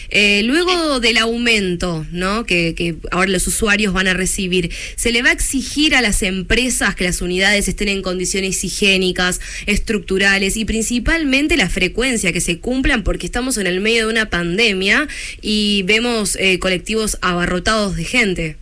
Eh, 0.09 0.43
luego 0.43 0.99
del 0.99 1.17
aumento 1.17 2.05
¿no? 2.11 2.45
Que, 2.45 2.76
que, 2.76 2.95
ahora 3.11 3.32
los 3.32 3.47
usuarios 3.47 3.93
van 3.93 4.07
a 4.07 4.13
recibir, 4.13 4.69
¿se 4.97 5.11
le 5.11 5.24
va 5.24 5.30
a 5.30 5.32
exigir 5.32 5.95
a 5.95 6.01
las 6.01 6.22
empresas 6.22 6.95
que 6.95 7.05
las 7.05 7.22
unidades 7.22 7.67
estén 7.67 7.88
en 7.88 8.01
condiciones 8.01 8.63
higiénicas, 8.63 9.39
estructurales 9.65 10.57
y 10.57 10.65
principalmente 10.65 11.57
la 11.57 11.69
frecuencia 11.69 12.34
que 12.34 12.41
se 12.41 12.59
cumplan 12.59 13.03
porque 13.03 13.26
estamos 13.26 13.57
en 13.57 13.67
el 13.67 13.82
medio 13.82 14.05
de 14.05 14.11
una 14.11 14.30
pandemia 14.30 15.07
y 15.41 15.84
vemos 15.84 16.36
eh, 16.36 16.59
colectivos 16.59 17.17
abarrotados 17.22 17.95
de 17.95 18.03
gente? 18.03 18.57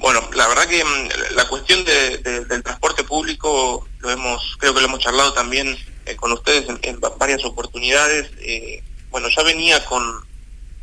Bueno, 0.00 0.20
la 0.34 0.46
verdad 0.46 0.66
que 0.66 0.84
mm, 0.84 1.34
la 1.34 1.48
cuestión 1.48 1.84
del 1.84 2.62
transporte 2.62 3.04
público 3.04 3.86
lo 3.98 4.10
hemos, 4.10 4.56
creo 4.58 4.72
que 4.72 4.80
lo 4.80 4.86
hemos 4.86 5.00
charlado 5.00 5.32
también 5.32 5.76
eh, 6.06 6.16
con 6.16 6.32
ustedes 6.32 6.66
en, 6.82 7.00
varias 7.18 7.44
oportunidades. 7.44 8.30
Eh, 8.38 8.82
bueno, 9.10 9.28
ya 9.34 9.42
venía 9.42 9.84
con, 9.86 10.02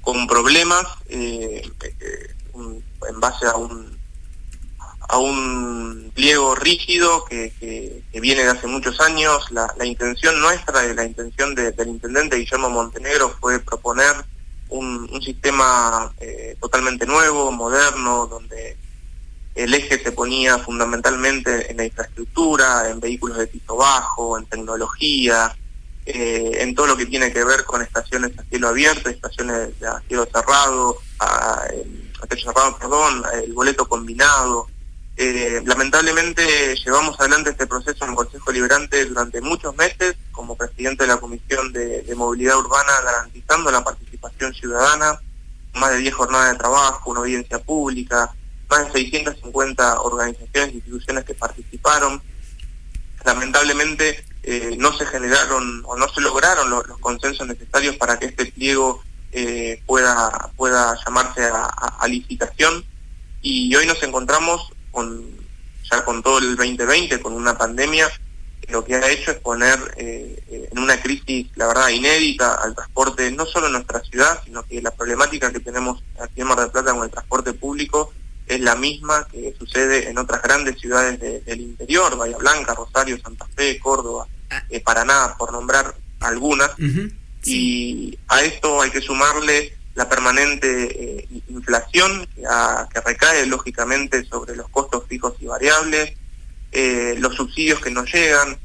con 0.01 0.27
problemas 0.27 0.85
eh, 1.09 1.61
en 2.53 3.19
base 3.19 3.45
a 3.45 3.55
un 3.55 3.95
a 5.07 5.19
un 5.19 6.11
pliego 6.15 6.55
rígido 6.55 7.25
que, 7.25 7.53
que, 7.59 8.19
viene 8.19 8.43
de 8.43 8.49
hace 8.49 8.65
muchos 8.65 8.99
años. 8.99 9.51
La, 9.51 9.85
intención 9.85 10.41
nuestra, 10.41 10.81
la 10.95 11.05
intención 11.05 11.53
del 11.53 11.75
intendente 11.87 12.37
Guillermo 12.37 12.71
Montenegro 12.71 13.29
fue 13.39 13.59
proponer 13.59 14.15
un 14.69 15.21
sistema 15.21 16.11
totalmente 16.59 17.05
nuevo, 17.05 17.51
moderno, 17.51 18.25
donde 18.25 18.77
el 19.55 19.73
eje 19.73 19.97
se 19.97 20.11
ponía 20.11 20.59
fundamentalmente 20.59 21.71
en 21.71 21.77
la 21.77 21.85
infraestructura, 21.85 22.89
en 22.89 22.99
vehículos 22.99 23.37
de 23.37 23.47
piso 23.47 23.77
bajo, 23.77 24.37
en 24.37 24.45
tecnología, 24.47 25.55
eh, 26.05 26.57
en 26.59 26.75
todo 26.75 26.87
lo 26.87 26.97
que 26.97 27.05
tiene 27.05 27.31
que 27.31 27.43
ver 27.45 27.63
con 27.63 27.81
estaciones 27.81 28.37
a 28.37 28.43
cielo 28.43 28.67
abierto, 28.67 29.09
estaciones 29.09 29.81
a 29.81 30.01
cielo 30.01 30.27
cerrado, 30.31 30.97
a, 31.19 31.63
techo 32.29 32.51
cerrado, 32.51 32.77
perdón, 32.77 33.23
el 33.43 33.53
boleto 33.53 33.87
combinado. 33.87 34.67
Eh, 35.15 35.61
lamentablemente 35.65 36.75
llevamos 36.75 37.17
adelante 37.17 37.51
este 37.51 37.65
proceso 37.65 38.03
en 38.03 38.09
el 38.09 38.15
Consejo 38.17 38.51
Liberante 38.51 39.05
durante 39.05 39.39
muchos 39.39 39.73
meses 39.77 40.17
como 40.33 40.57
presidente 40.57 41.05
de 41.05 41.07
la 41.07 41.17
Comisión 41.17 41.71
de, 41.71 42.01
de 42.01 42.15
Movilidad 42.15 42.57
Urbana 42.57 42.91
garantizando 43.01 43.71
la 43.71 43.85
participación 43.85 44.53
ciudadana, 44.53 45.17
más 45.75 45.91
de 45.91 45.99
10 45.99 46.13
jornadas 46.13 46.51
de 46.51 46.57
trabajo, 46.57 47.11
una 47.11 47.21
audiencia 47.21 47.59
pública, 47.59 48.34
más 48.69 48.93
de 48.93 48.99
650 48.99 50.01
organizaciones 50.01 50.71
e 50.71 50.75
instituciones 50.75 51.23
que 51.25 51.33
participaron. 51.33 52.21
Lamentablemente 53.23 54.23
eh, 54.43 54.75
no 54.77 54.95
se 54.95 55.05
generaron 55.07 55.83
o 55.85 55.95
no 55.97 56.07
se 56.09 56.21
lograron 56.21 56.69
los, 56.69 56.85
consensos 56.99 57.47
necesarios 57.47 57.95
para 57.95 58.19
que 58.19 58.27
este 58.27 58.45
pliego 58.45 59.03
eh, 59.31 59.81
pueda, 59.85 60.51
pueda 60.55 60.95
llamarse 61.03 61.43
a, 61.43 62.07
licitación 62.07 62.85
y 63.41 63.75
hoy 63.75 63.87
nos 63.87 64.01
encontramos 64.03 64.71
con 64.91 65.25
ya 65.89 66.05
con 66.05 66.21
todo 66.21 66.37
el 66.37 66.55
2020, 66.55 67.19
con 67.19 67.33
una 67.33 67.57
pandemia, 67.57 68.07
que 68.61 68.71
lo 68.71 68.83
que 68.83 68.95
ha 68.95 69.09
hecho 69.09 69.31
es 69.31 69.39
poner 69.39 69.77
eh, 69.97 70.69
en 70.71 70.79
una 70.79 71.01
crisis, 71.01 71.47
la 71.55 71.67
verdad, 71.67 71.89
inédita 71.89 72.55
al 72.55 72.75
transporte, 72.75 73.31
no 73.31 73.45
solo 73.45 73.67
en 73.67 73.73
nuestra 73.73 74.01
ciudad, 74.01 74.39
sino 74.45 74.63
que 74.63 74.81
la 74.81 74.91
problemática 74.91 75.51
que 75.51 75.59
tenemos 75.59 76.03
aquí 76.19 76.41
en 76.41 76.47
Mar 76.47 76.59
del 76.59 76.71
Plata 76.71 76.93
con 76.93 77.03
el 77.03 77.11
transporte 77.11 77.53
público 77.53 78.13
es 78.47 78.59
la 78.59 78.75
misma 78.75 79.27
que 79.27 79.55
sucede 79.57 80.09
en 80.09 80.17
otras 80.17 80.41
grandes 80.41 80.79
ciudades 80.79 81.19
del 81.19 81.61
interior, 81.61 82.15
Bahía 82.17 82.37
Blanca, 82.37 82.73
Rosario, 82.75 83.19
Santa 83.19 83.47
Fe, 83.55 83.79
Córdoba, 83.79 84.27
eh, 84.69 84.79
Paraná, 84.81 85.35
por 85.37 85.51
nombrar 85.51 85.95
algunas. 86.19 86.71
Y 87.43 88.17
a 88.27 88.41
esto 88.41 88.81
hay 88.81 88.91
que 88.91 89.01
sumarle 89.01 89.77
la 89.95 90.09
permanente 90.09 90.67
eh, 90.67 91.27
inflación 91.49 92.27
que, 92.35 93.01
recae 93.01 93.45
lógicamente 93.45 94.25
sobre 94.25 94.55
los 94.55 94.69
costos 94.69 95.05
fijos 95.07 95.35
y 95.39 95.45
variables, 95.45 96.13
eh, 96.71 97.15
los 97.19 97.35
subsidios 97.35 97.79
que 97.79 97.91
nos 97.91 98.11
llegan. 98.11 98.57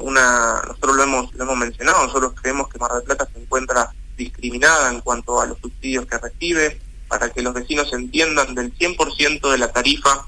una, 0.00 0.60
nosotros 0.66 0.96
lo 0.96 1.02
hemos, 1.02 1.34
lo 1.34 1.44
hemos 1.44 1.56
mencionado, 1.56 2.06
nosotros 2.06 2.34
creemos 2.40 2.68
que 2.68 2.78
Mar 2.78 2.92
del 2.92 3.04
Plata 3.04 3.28
se 3.32 3.40
encuentra 3.40 3.90
discriminada 4.16 4.90
en 4.90 5.00
cuanto 5.00 5.40
a 5.40 5.46
los 5.46 5.58
subsidios 5.58 6.06
que 6.06 6.18
recibe 6.18 6.78
para 7.12 7.30
que 7.30 7.42
los 7.42 7.52
vecinos 7.52 7.92
entiendan, 7.92 8.54
del 8.54 8.74
100% 8.74 9.52
de 9.52 9.58
la 9.58 9.70
tarifa 9.70 10.26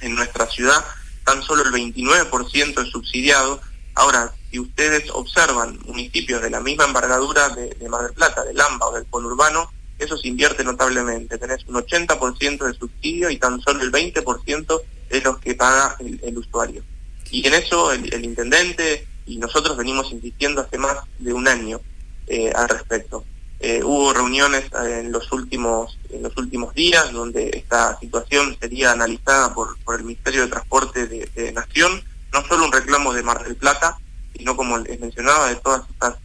en 0.00 0.14
nuestra 0.14 0.46
ciudad, 0.46 0.82
tan 1.26 1.42
solo 1.42 1.62
el 1.62 1.70
29% 1.70 2.82
es 2.82 2.88
subsidiado. 2.88 3.60
Ahora, 3.94 4.32
si 4.50 4.58
ustedes 4.58 5.10
observan 5.10 5.78
municipios 5.84 6.40
de 6.40 6.48
la 6.48 6.60
misma 6.60 6.86
envergadura 6.86 7.50
de, 7.50 7.86
Mar 7.86 8.04
del 8.04 8.14
Plata, 8.14 8.44
del 8.44 8.58
AMBA 8.58 8.86
o 8.86 8.94
del 8.94 9.04
conurbano, 9.10 9.70
eso 9.98 10.16
se 10.16 10.28
invierte 10.28 10.64
notablemente. 10.64 11.36
Tenés 11.36 11.66
un 11.66 11.74
80% 11.74 12.64
de 12.64 12.78
subsidio 12.78 13.28
y 13.28 13.36
tan 13.36 13.60
solo 13.60 13.82
el 13.82 13.92
20% 13.92 14.80
es 15.10 15.24
lo 15.24 15.38
que 15.38 15.54
paga 15.54 15.96
el, 15.98 16.38
usuario. 16.38 16.82
Y 17.30 17.46
en 17.46 17.52
eso 17.52 17.92
el, 17.92 18.24
intendente 18.24 19.06
y 19.26 19.36
nosotros 19.36 19.76
venimos 19.76 20.10
insistiendo 20.10 20.62
hace 20.62 20.78
más 20.78 20.96
de 21.18 21.34
un 21.34 21.46
año 21.46 21.82
eh, 22.26 22.50
al 22.54 22.70
respecto. 22.70 23.22
Eh, 23.64 23.80
hubo 23.84 24.12
reuniones 24.12 24.64
eh, 24.64 25.02
en 25.04 25.12
los 25.12 25.30
últimos 25.30 25.96
en 26.10 26.24
los 26.24 26.36
últimos 26.36 26.74
días 26.74 27.12
donde 27.12 27.48
esta 27.54 27.96
situación 28.00 28.56
sería 28.60 28.90
analizada 28.90 29.54
por, 29.54 29.78
por 29.84 30.00
el 30.00 30.04
Ministerio 30.04 30.42
de 30.42 30.48
Transporte 30.48 31.06
de, 31.06 31.52
Nación, 31.52 32.02
no 32.32 32.44
solo 32.44 32.64
un 32.64 32.72
reclamo 32.72 33.14
de 33.14 33.22
Mar 33.22 33.44
del 33.44 33.54
Plata, 33.54 33.98
sino 34.36 34.56
como 34.56 34.78
les 34.78 34.98
mencionaba, 34.98 35.48
de 35.48 35.54
todas 35.54 35.88
estas 35.88 36.16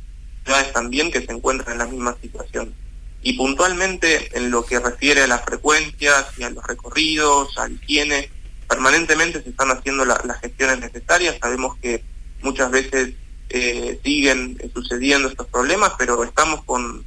ciudades 0.43 0.73
también 0.73 1.11
que 1.11 1.23
se 1.23 1.31
encuentran 1.31 1.73
en 1.73 1.77
la 1.77 1.85
misma 1.85 2.17
situación. 2.19 2.73
Y 3.21 3.33
puntualmente 3.33 4.35
en 4.35 4.49
lo 4.49 4.65
que 4.65 4.79
refiere 4.79 5.21
a 5.21 5.27
las 5.27 5.45
frecuencias 5.45 6.25
y 6.39 6.43
a 6.43 6.49
los 6.49 6.65
recorridos, 6.65 7.55
a 7.59 7.69
higiene, 7.69 8.31
permanentemente 8.67 9.43
se 9.43 9.51
están 9.51 9.69
haciendo 9.69 10.05
las 10.05 10.39
gestiones 10.41 10.79
necesarias. 10.79 11.37
Sabemos 11.39 11.77
que 11.83 12.03
muchas 12.41 12.71
veces 12.71 13.13
eh, 13.49 13.99
siguen 14.03 14.57
sucediendo 14.73 15.27
estos 15.27 15.45
problemas, 15.47 15.93
pero 15.99 16.23
estamos 16.23 16.63
con 16.63 17.05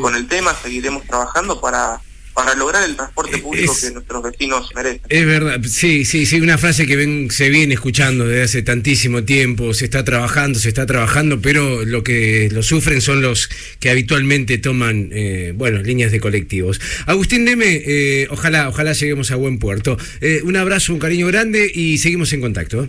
con, 0.00 0.14
el 0.14 0.26
tema, 0.26 0.54
seguiremos 0.54 1.04
trabajando 1.06 1.60
para, 1.60 2.00
para 2.32 2.54
lograr 2.54 2.84
el 2.84 2.94
transporte 2.94 3.38
público 3.38 3.74
que 3.80 3.90
nuestros 3.90 4.22
vecinos 4.22 4.70
merecen. 4.74 5.02
Es 5.08 5.26
verdad, 5.26 5.60
sí, 5.68 6.04
sí, 6.04 6.24
sí, 6.24 6.40
una 6.40 6.56
frase 6.56 6.86
que 6.86 6.96
ven, 6.96 7.30
se 7.30 7.48
viene 7.48 7.74
escuchando 7.74 8.26
desde 8.26 8.42
hace 8.42 8.62
tantísimo 8.62 9.24
tiempo, 9.24 9.74
se 9.74 9.86
está 9.86 10.04
trabajando, 10.04 10.58
se 10.58 10.68
está 10.68 10.86
trabajando, 10.86 11.40
pero 11.40 11.84
lo 11.84 12.04
que 12.04 12.48
lo 12.52 12.62
sufren 12.62 13.00
son 13.00 13.22
los 13.22 13.48
que 13.80 13.90
habitualmente 13.90 14.58
toman, 14.58 15.10
eh, 15.12 15.52
bueno, 15.54 15.82
líneas 15.82 16.12
de 16.12 16.20
colectivos. 16.20 16.80
Agustín 17.06 17.44
Neme, 17.44 17.82
eh, 17.84 18.28
ojalá, 18.30 18.68
ojalá 18.68 18.92
lleguemos 18.92 19.30
a 19.30 19.36
buen 19.36 19.58
puerto. 19.58 19.96
Eh, 20.20 20.40
un 20.44 20.56
abrazo, 20.56 20.92
un 20.92 21.00
cariño 21.00 21.26
grande 21.26 21.70
y 21.74 21.98
seguimos 21.98 22.32
en 22.32 22.40
contacto. 22.40 22.88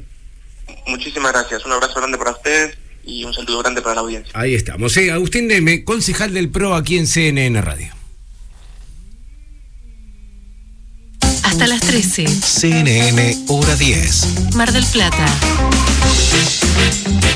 Muchísimas 0.86 1.34
gracias, 1.34 1.66
un 1.66 1.72
abrazo 1.72 1.96
grande 1.96 2.18
para 2.18 2.32
ustedes 2.32 2.78
y 3.10 3.24
un 3.26 3.34
saludo 3.34 3.60
grande 3.60 3.82
para 3.82 3.96
la 3.96 4.02
audiencia. 4.02 4.32
Ahí 4.34 4.56
estamos. 4.56 4.96
Eh, 4.98 5.12
Agustín 5.12 5.48
Neme, 5.48 5.84
concejal 5.84 6.34
del 6.34 6.50
PRO 6.50 6.76
aquí 6.76 6.98
en 6.98 7.08
CNN 7.08 7.62
Radio. 7.62 7.94
Hasta 11.44 11.68
las 11.68 11.82
13. 11.82 12.28
CNN 12.28 13.46
Hora 13.48 13.76
10. 13.76 14.54
Mar 14.56 14.72
del 14.72 14.86
Plata. 14.86 15.26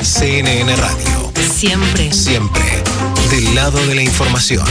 CNN 0.04 0.76
Radio. 0.76 1.34
Siempre. 1.54 2.14
Siempre. 2.14 2.64
Del 3.32 3.56
lado 3.56 3.86
de 3.88 3.96
la 3.96 4.04
información. 4.04 4.66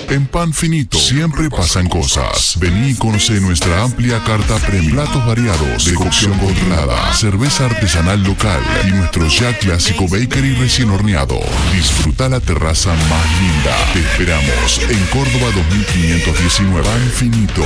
En 0.09 0.25
Pan 0.25 0.53
Finito 0.53 0.97
siempre 0.97 1.49
pasan 1.49 1.89
cosas. 1.89 2.57
Vení 2.59 2.91
y 2.91 2.95
conoce 2.95 3.41
nuestra 3.41 3.83
amplia 3.83 4.23
carta 4.23 4.55
premium, 4.57 4.93
platos 4.93 5.25
variados, 5.25 5.85
de 5.85 5.93
cocción 5.95 6.37
controlada, 6.39 7.13
cerveza 7.13 7.65
artesanal 7.65 8.23
local 8.23 8.61
y 8.87 8.91
nuestro 8.91 9.27
ya 9.27 9.57
clásico 9.57 10.07
bakery 10.07 10.55
recién 10.55 10.89
horneado. 10.89 11.39
Disfruta 11.73 12.29
la 12.29 12.39
terraza 12.39 12.93
más 12.93 13.41
linda. 13.41 13.75
Te 13.93 13.99
esperamos 13.99 14.81
en 14.89 15.05
Córdoba 15.07 15.51
2519. 15.51 16.87
Pan 16.87 17.11
Finito. 17.13 17.63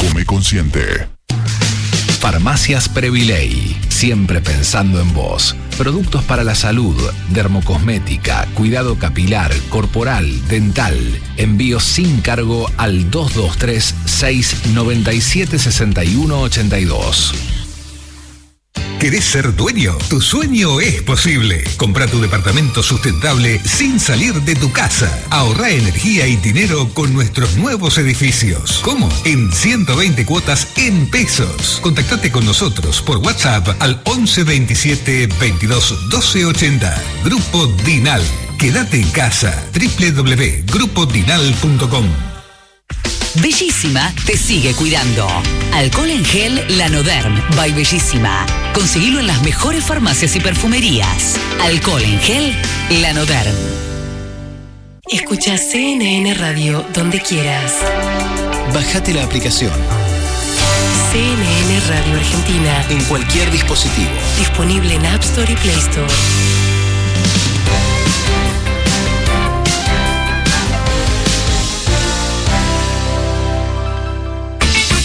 Come 0.00 0.24
consciente. 0.24 1.08
Farmacias 2.20 2.88
Previley, 2.88 3.76
siempre 4.02 4.40
pensando 4.40 5.00
en 5.00 5.14
vos. 5.14 5.54
Productos 5.78 6.24
para 6.24 6.42
la 6.42 6.56
salud, 6.56 6.96
dermocosmética, 7.28 8.48
cuidado 8.52 8.98
capilar, 8.98 9.52
corporal, 9.68 10.44
dental. 10.48 10.96
Envío 11.36 11.78
sin 11.78 12.20
cargo 12.20 12.68
al 12.78 13.12
223 13.12 13.94
697 14.04 15.56
6182. 15.56 17.51
¿Querés 19.02 19.24
ser 19.24 19.54
dueño? 19.56 19.98
Tu 20.08 20.20
sueño 20.20 20.80
es 20.80 21.02
posible. 21.02 21.64
Compra 21.76 22.06
tu 22.06 22.20
departamento 22.20 22.84
sustentable 22.84 23.58
sin 23.58 23.98
salir 23.98 24.32
de 24.42 24.54
tu 24.54 24.70
casa. 24.70 25.10
Ahorra 25.30 25.70
energía 25.70 26.28
y 26.28 26.36
dinero 26.36 26.88
con 26.94 27.12
nuestros 27.12 27.56
nuevos 27.56 27.98
edificios. 27.98 28.78
¿Cómo? 28.84 29.08
En 29.24 29.50
120 29.50 30.24
cuotas 30.24 30.68
en 30.76 31.10
pesos. 31.10 31.80
Contactate 31.82 32.30
con 32.30 32.46
nosotros 32.46 33.02
por 33.02 33.16
WhatsApp 33.16 33.70
al 33.80 34.00
11 34.04 34.44
27 34.44 35.26
22 35.40 36.08
12 36.08 36.46
80. 36.46 37.02
Grupo 37.24 37.66
Dinal. 37.84 38.22
Quédate 38.56 39.00
en 39.00 39.10
casa. 39.10 39.64
www.grupodinal.com 39.74 42.31
Bellísima 43.40 44.12
te 44.26 44.36
sigue 44.36 44.74
cuidando. 44.74 45.26
Alcohol 45.72 46.10
en 46.10 46.24
gel 46.24 46.62
Lanoderm 46.76 47.40
by 47.56 47.72
Bellísima. 47.72 48.44
Conseguilo 48.74 49.20
en 49.20 49.26
las 49.26 49.42
mejores 49.42 49.84
farmacias 49.84 50.36
y 50.36 50.40
perfumerías. 50.40 51.36
Alcohol 51.62 52.02
en 52.02 52.20
gel 52.20 52.54
Lanoderm. 53.00 53.54
Escucha 55.10 55.56
CNN 55.56 56.34
Radio 56.34 56.84
donde 56.92 57.20
quieras. 57.20 57.72
Bájate 58.74 59.14
la 59.14 59.24
aplicación. 59.24 59.72
CNN 61.12 61.80
Radio 61.88 62.14
Argentina. 62.14 62.84
En 62.90 63.02
cualquier 63.04 63.50
dispositivo. 63.50 64.10
Disponible 64.38 64.94
en 64.94 65.06
App 65.06 65.22
Store 65.22 65.50
y 65.50 65.56
Play 65.56 65.78
Store. 65.78 66.12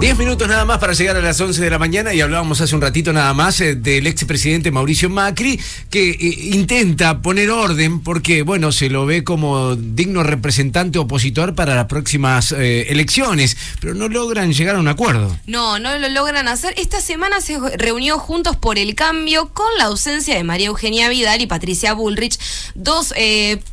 Diez 0.00 0.16
minutos 0.16 0.46
nada 0.46 0.64
más 0.64 0.78
para 0.78 0.92
llegar 0.92 1.16
a 1.16 1.20
las 1.20 1.40
11 1.40 1.60
de 1.60 1.70
la 1.70 1.78
mañana 1.80 2.14
y 2.14 2.20
hablábamos 2.20 2.60
hace 2.60 2.72
un 2.72 2.80
ratito 2.80 3.12
nada 3.12 3.34
más 3.34 3.60
eh, 3.60 3.74
del 3.74 4.06
expresidente 4.06 4.70
Mauricio 4.70 5.10
Macri 5.10 5.58
que 5.90 6.10
eh, 6.10 6.38
intenta 6.52 7.20
poner 7.20 7.50
orden 7.50 8.00
porque, 8.04 8.42
bueno, 8.42 8.70
se 8.70 8.90
lo 8.90 9.06
ve 9.06 9.24
como 9.24 9.74
digno 9.74 10.22
representante 10.22 11.00
opositor 11.00 11.56
para 11.56 11.74
las 11.74 11.86
próximas 11.86 12.52
eh, 12.52 12.86
elecciones, 12.90 13.56
pero 13.80 13.92
no 13.94 14.08
logran 14.08 14.52
llegar 14.52 14.76
a 14.76 14.78
un 14.78 14.86
acuerdo. 14.86 15.36
No, 15.46 15.80
no 15.80 15.98
lo 15.98 16.08
logran 16.10 16.46
hacer. 16.46 16.74
Esta 16.76 17.00
semana 17.00 17.40
se 17.40 17.58
reunió 17.76 18.20
Juntos 18.20 18.54
por 18.54 18.78
el 18.78 18.94
Cambio 18.94 19.48
con 19.52 19.66
la 19.78 19.86
ausencia 19.86 20.36
de 20.36 20.44
María 20.44 20.68
Eugenia 20.68 21.08
Vidal 21.08 21.40
y 21.40 21.48
Patricia 21.48 21.92
Bullrich, 21.92 22.38
dos 22.76 23.12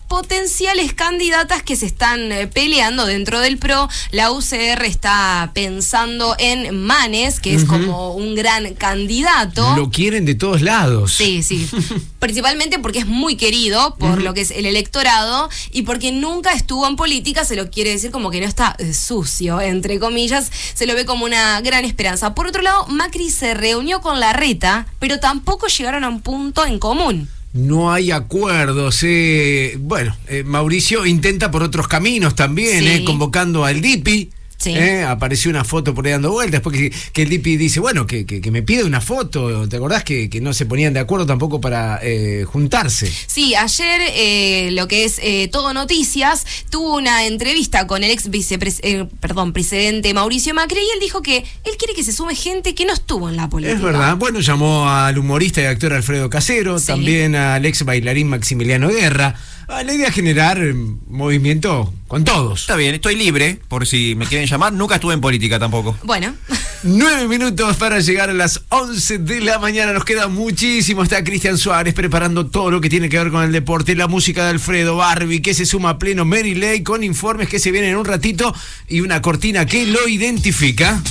potenciales 0.08 0.94
candidatas 0.94 1.62
que 1.62 1.76
se 1.76 1.86
están 1.86 2.30
peleando 2.52 3.06
dentro 3.06 3.40
del 3.42 3.58
PRO. 3.58 3.90
La 4.12 4.32
UCR 4.32 4.86
está 4.86 5.52
pensando 5.54 6.15
en 6.40 6.82
Manes, 6.84 7.40
que 7.40 7.54
es 7.56 7.66
como 7.66 8.14
un 8.16 8.36
gran 8.36 8.74
candidato. 8.76 9.76
Lo 9.76 9.90
quieren 9.90 10.26
de 10.26 10.36
todos 10.36 10.62
lados. 10.62 11.14
Sí, 11.14 11.44
sí. 11.44 11.68
Principalmente 12.20 12.80
porque 12.80 13.00
es 13.00 13.06
muy 13.08 13.36
querido 13.36 13.96
por 13.98 14.22
lo 14.22 14.34
que 14.34 14.42
es 14.42 14.52
el 14.52 14.66
electorado 14.66 15.50
y 15.72 15.84
porque 15.84 16.12
nunca 16.12 16.54
estuvo 16.54 16.88
en 16.88 16.96
política, 16.96 17.46
se 17.46 17.56
lo 17.56 17.70
quiere 17.70 17.92
decir 17.92 18.12
como 18.12 18.32
que 18.32 18.40
no 18.42 18.48
está 18.48 18.76
eh, 18.80 18.94
sucio, 18.94 19.62
entre 19.62 20.00
comillas, 20.00 20.52
se 20.74 20.86
lo 20.88 20.96
ve 20.96 21.06
como 21.06 21.26
una 21.26 21.62
gran 21.62 21.86
esperanza. 21.86 22.34
Por 22.36 22.48
otro 22.48 22.62
lado, 22.62 22.88
Macri 22.88 23.30
se 23.30 23.54
reunió 23.54 24.02
con 24.02 24.20
la 24.20 24.34
reta, 24.34 24.88
pero 25.00 25.20
tampoco 25.20 25.68
llegaron 25.68 26.04
a 26.04 26.10
un 26.10 26.22
punto 26.22 26.66
en 26.66 26.80
común. 26.80 27.30
No 27.54 27.94
hay 27.94 28.12
acuerdos. 28.12 29.00
eh, 29.04 29.78
bueno, 29.80 30.14
eh, 30.28 30.44
Mauricio 30.44 31.06
intenta 31.06 31.52
por 31.52 31.64
otros 31.64 31.88
caminos 31.88 32.36
también, 32.36 32.80
Sí. 32.84 32.88
eh, 32.90 33.04
convocando 33.06 33.64
al 33.64 33.80
DIPI. 33.82 34.30
Sí. 34.66 34.76
eh, 34.76 35.04
apareció 35.04 35.50
una 35.52 35.64
foto 35.64 35.94
por 35.94 36.06
ahí 36.06 36.12
dando 36.12 36.32
vueltas, 36.32 36.62
después 36.62 36.76
que, 36.78 36.92
que 37.14 37.22
el 37.22 37.30
DIPI 37.30 37.58
dice, 37.58 37.80
bueno, 37.80 38.06
que, 38.08 38.26
que- 38.26 38.42
que 38.42 38.52
me 38.52 38.62
pide 38.64 38.84
una 38.84 39.00
foto, 39.02 39.68
¿te 39.70 39.78
acordás 39.78 40.04
que, 40.04 40.30
que 40.30 40.42
no 40.42 40.54
se 40.54 40.66
ponían 40.66 40.94
de 40.94 41.00
acuerdo 41.00 41.26
tampoco 41.26 41.62
para 41.62 42.00
eh, 42.04 42.44
juntarse? 42.46 43.12
Sí, 43.28 43.56
ayer 43.56 44.02
eh, 44.16 44.70
lo 44.72 44.88
que 44.88 45.06
es 45.06 45.20
eh, 45.22 45.48
Todo 45.52 45.74
Noticias 45.74 46.46
tuvo 46.70 46.96
una 46.98 47.26
entrevista 47.26 47.88
con 47.88 48.04
el 48.04 48.12
ex 48.12 48.30
vicepres 48.30 48.80
eh, 48.84 49.06
perdón, 49.20 49.54
presidente 49.54 50.14
Mauricio 50.14 50.54
Macri 50.54 50.80
y 50.80 50.94
él 50.94 51.00
dijo 51.00 51.22
que 51.22 51.38
él 51.38 51.72
quiere 51.78 51.94
que 51.96 52.04
se 52.04 52.12
sume 52.12 52.36
gente 52.36 52.74
que 52.76 52.86
no 52.86 52.94
estuvo 52.94 53.30
en 53.30 53.36
la 53.38 53.50
política. 53.50 53.76
Es 53.78 53.82
verdad, 53.84 54.16
bueno, 54.18 54.40
llamó 54.40 54.90
al 54.90 55.18
humorista 55.18 55.62
y 55.62 55.66
actor 55.66 55.94
Alfredo 55.94 56.30
Casero, 56.30 56.80
Sí. 56.80 56.88
también 56.88 57.36
al 57.36 57.66
ex 57.66 57.84
bailarín 57.86 58.28
Maximiliano 58.30 58.90
Guerra. 58.90 59.36
Ah, 59.68 59.84
la 59.84 59.94
idea 59.94 60.10
es 60.10 60.14
generar 60.14 60.60
eh, 60.60 60.74
movimiento 61.08 61.92
con 62.08 62.24
todos. 62.24 62.62
Está 62.62 62.76
bien, 62.76 62.94
estoy 62.94 63.16
libre, 63.16 63.60
por 63.68 63.88
si 63.88 64.14
me 64.16 64.28
quieren 64.28 64.48
llamar. 64.48 64.74
Nunca 64.74 64.96
estuve 64.96 65.14
en 65.14 65.22
política 65.22 65.58
tampoco. 65.58 65.98
Bueno. 66.04 66.36
Nueve 66.84 67.28
minutos 67.28 67.78
para 67.78 68.00
llegar 68.00 68.30
a 68.30 68.34
las 68.34 68.62
11 68.70 69.18
de 69.20 69.42
la 69.42 69.58
mañana. 69.58 69.92
Nos 69.92 70.06
queda 70.06 70.28
muchísimo. 70.28 71.02
Está 71.02 71.24
Cristian 71.24 71.58
Suárez 71.58 71.96
preparando 71.96 72.46
todo 72.46 72.70
lo 72.70 72.80
que 72.80 72.90
tiene 72.90 73.10
que 73.10 73.18
ver 73.18 73.32
con 73.32 73.44
el 73.44 73.52
deporte. 73.52 73.96
La 73.96 74.08
música 74.08 74.44
de 74.44 74.52
Alfredo 74.52 74.98
Barbie, 74.98 75.42
que 75.42 75.56
se 75.56 75.66
suma 75.66 75.92
a 75.92 75.98
pleno 75.98 76.26
Mary 76.26 76.54
Lay 76.54 76.84
con 76.84 77.04
informes 77.04 77.50
que 77.50 77.58
se 77.58 77.72
vienen 77.72 77.92
en 77.92 77.98
un 77.98 78.06
ratito 78.06 78.54
y 78.88 79.02
una 79.02 79.22
cortina 79.24 79.66
que 79.66 79.88
lo 79.88 80.08
identifica. 80.08 81.02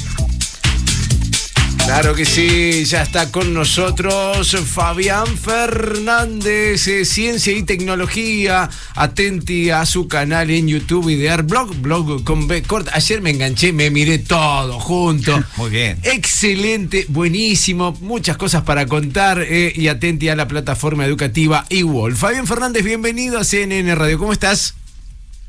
Claro 1.85 2.15
que 2.15 2.25
sí, 2.25 2.85
ya 2.87 3.03
está 3.03 3.31
con 3.31 3.53
nosotros 3.53 4.57
Fabián 4.65 5.27
Fernández, 5.37 6.89
eh, 6.89 7.05
Ciencia 7.05 7.53
y 7.53 7.63
Tecnología. 7.63 8.71
Atenti 8.95 9.69
a 9.69 9.85
su 9.85 10.09
canal 10.09 10.51
en 10.51 10.67
YouTube, 10.67 11.11
Idear 11.11 11.43
Blog, 11.43 11.77
blog 11.77 12.25
con 12.25 12.49
B 12.49 12.63
corta. 12.63 12.93
Ayer 12.95 13.21
me 13.21 13.31
enganché, 13.31 13.75
me 13.75 13.91
miré 13.91 14.19
todo 14.19 14.81
junto. 14.81 15.45
Muy 15.57 15.71
bien. 15.71 15.99
Excelente, 16.05 17.05
buenísimo, 17.11 17.93
muchas 18.01 18.39
cosas 18.39 18.63
para 18.63 18.87
contar 18.87 19.43
eh, 19.43 19.71
y 19.77 19.89
atenti 19.89 20.31
a 20.31 20.37
la 20.37 20.49
plataforma 20.49 21.05
educativa 21.05 21.67
eWall. 21.69 22.17
Fabián 22.17 22.47
Fernández, 22.47 22.83
bienvenido 22.83 23.39
a 23.39 23.45
CNN 23.45 23.95
Radio, 23.95 24.19
¿cómo 24.19 24.33
estás? 24.33 24.75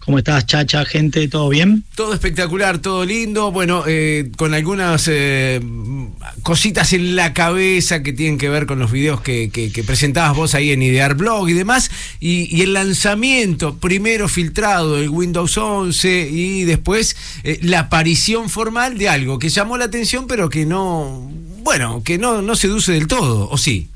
¿Cómo 0.05 0.19
estás, 0.19 0.45
Chacha, 0.45 0.85
gente? 0.85 1.27
¿Todo 1.27 1.49
bien? 1.49 1.83
Todo 1.95 2.13
espectacular, 2.13 2.77
todo 2.77 3.03
lindo. 3.05 3.51
Bueno, 3.51 3.85
eh, 3.87 4.29
con 4.37 4.53
algunas 4.53 5.07
eh, 5.11 5.59
cositas 6.43 6.93
en 6.93 7.15
la 7.15 7.33
cabeza 7.33 8.03
que 8.03 8.13
tienen 8.13 8.37
que 8.37 8.47
ver 8.47 8.67
con 8.67 8.77
los 8.77 8.91
videos 8.91 9.21
que, 9.21 9.49
presentabas 9.83 10.37
vos 10.37 10.53
ahí 10.53 10.69
en 10.69 10.83
Idear 10.83 11.15
Blog 11.15 11.49
y 11.49 11.53
demás. 11.53 11.89
Y, 12.19 12.61
el 12.61 12.73
lanzamiento, 12.73 13.77
primero 13.79 14.29
filtrado 14.29 14.97
del 14.97 15.09
Windows 15.09 15.57
11 15.57 16.29
y 16.29 16.65
después 16.65 17.15
eh, 17.43 17.57
la 17.63 17.79
aparición 17.79 18.51
formal 18.51 18.99
de 18.99 19.09
algo 19.09 19.39
que 19.39 19.49
llamó 19.49 19.75
la 19.75 19.85
atención, 19.85 20.27
pero 20.27 20.49
que 20.49 20.67
no, 20.67 21.31
bueno, 21.63 22.03
que 22.03 22.19
no, 22.19 22.43
no 22.43 22.55
seduce 22.55 22.91
del 22.91 23.07
todo, 23.07 23.49
¿o 23.49 23.57
sí? 23.57 23.89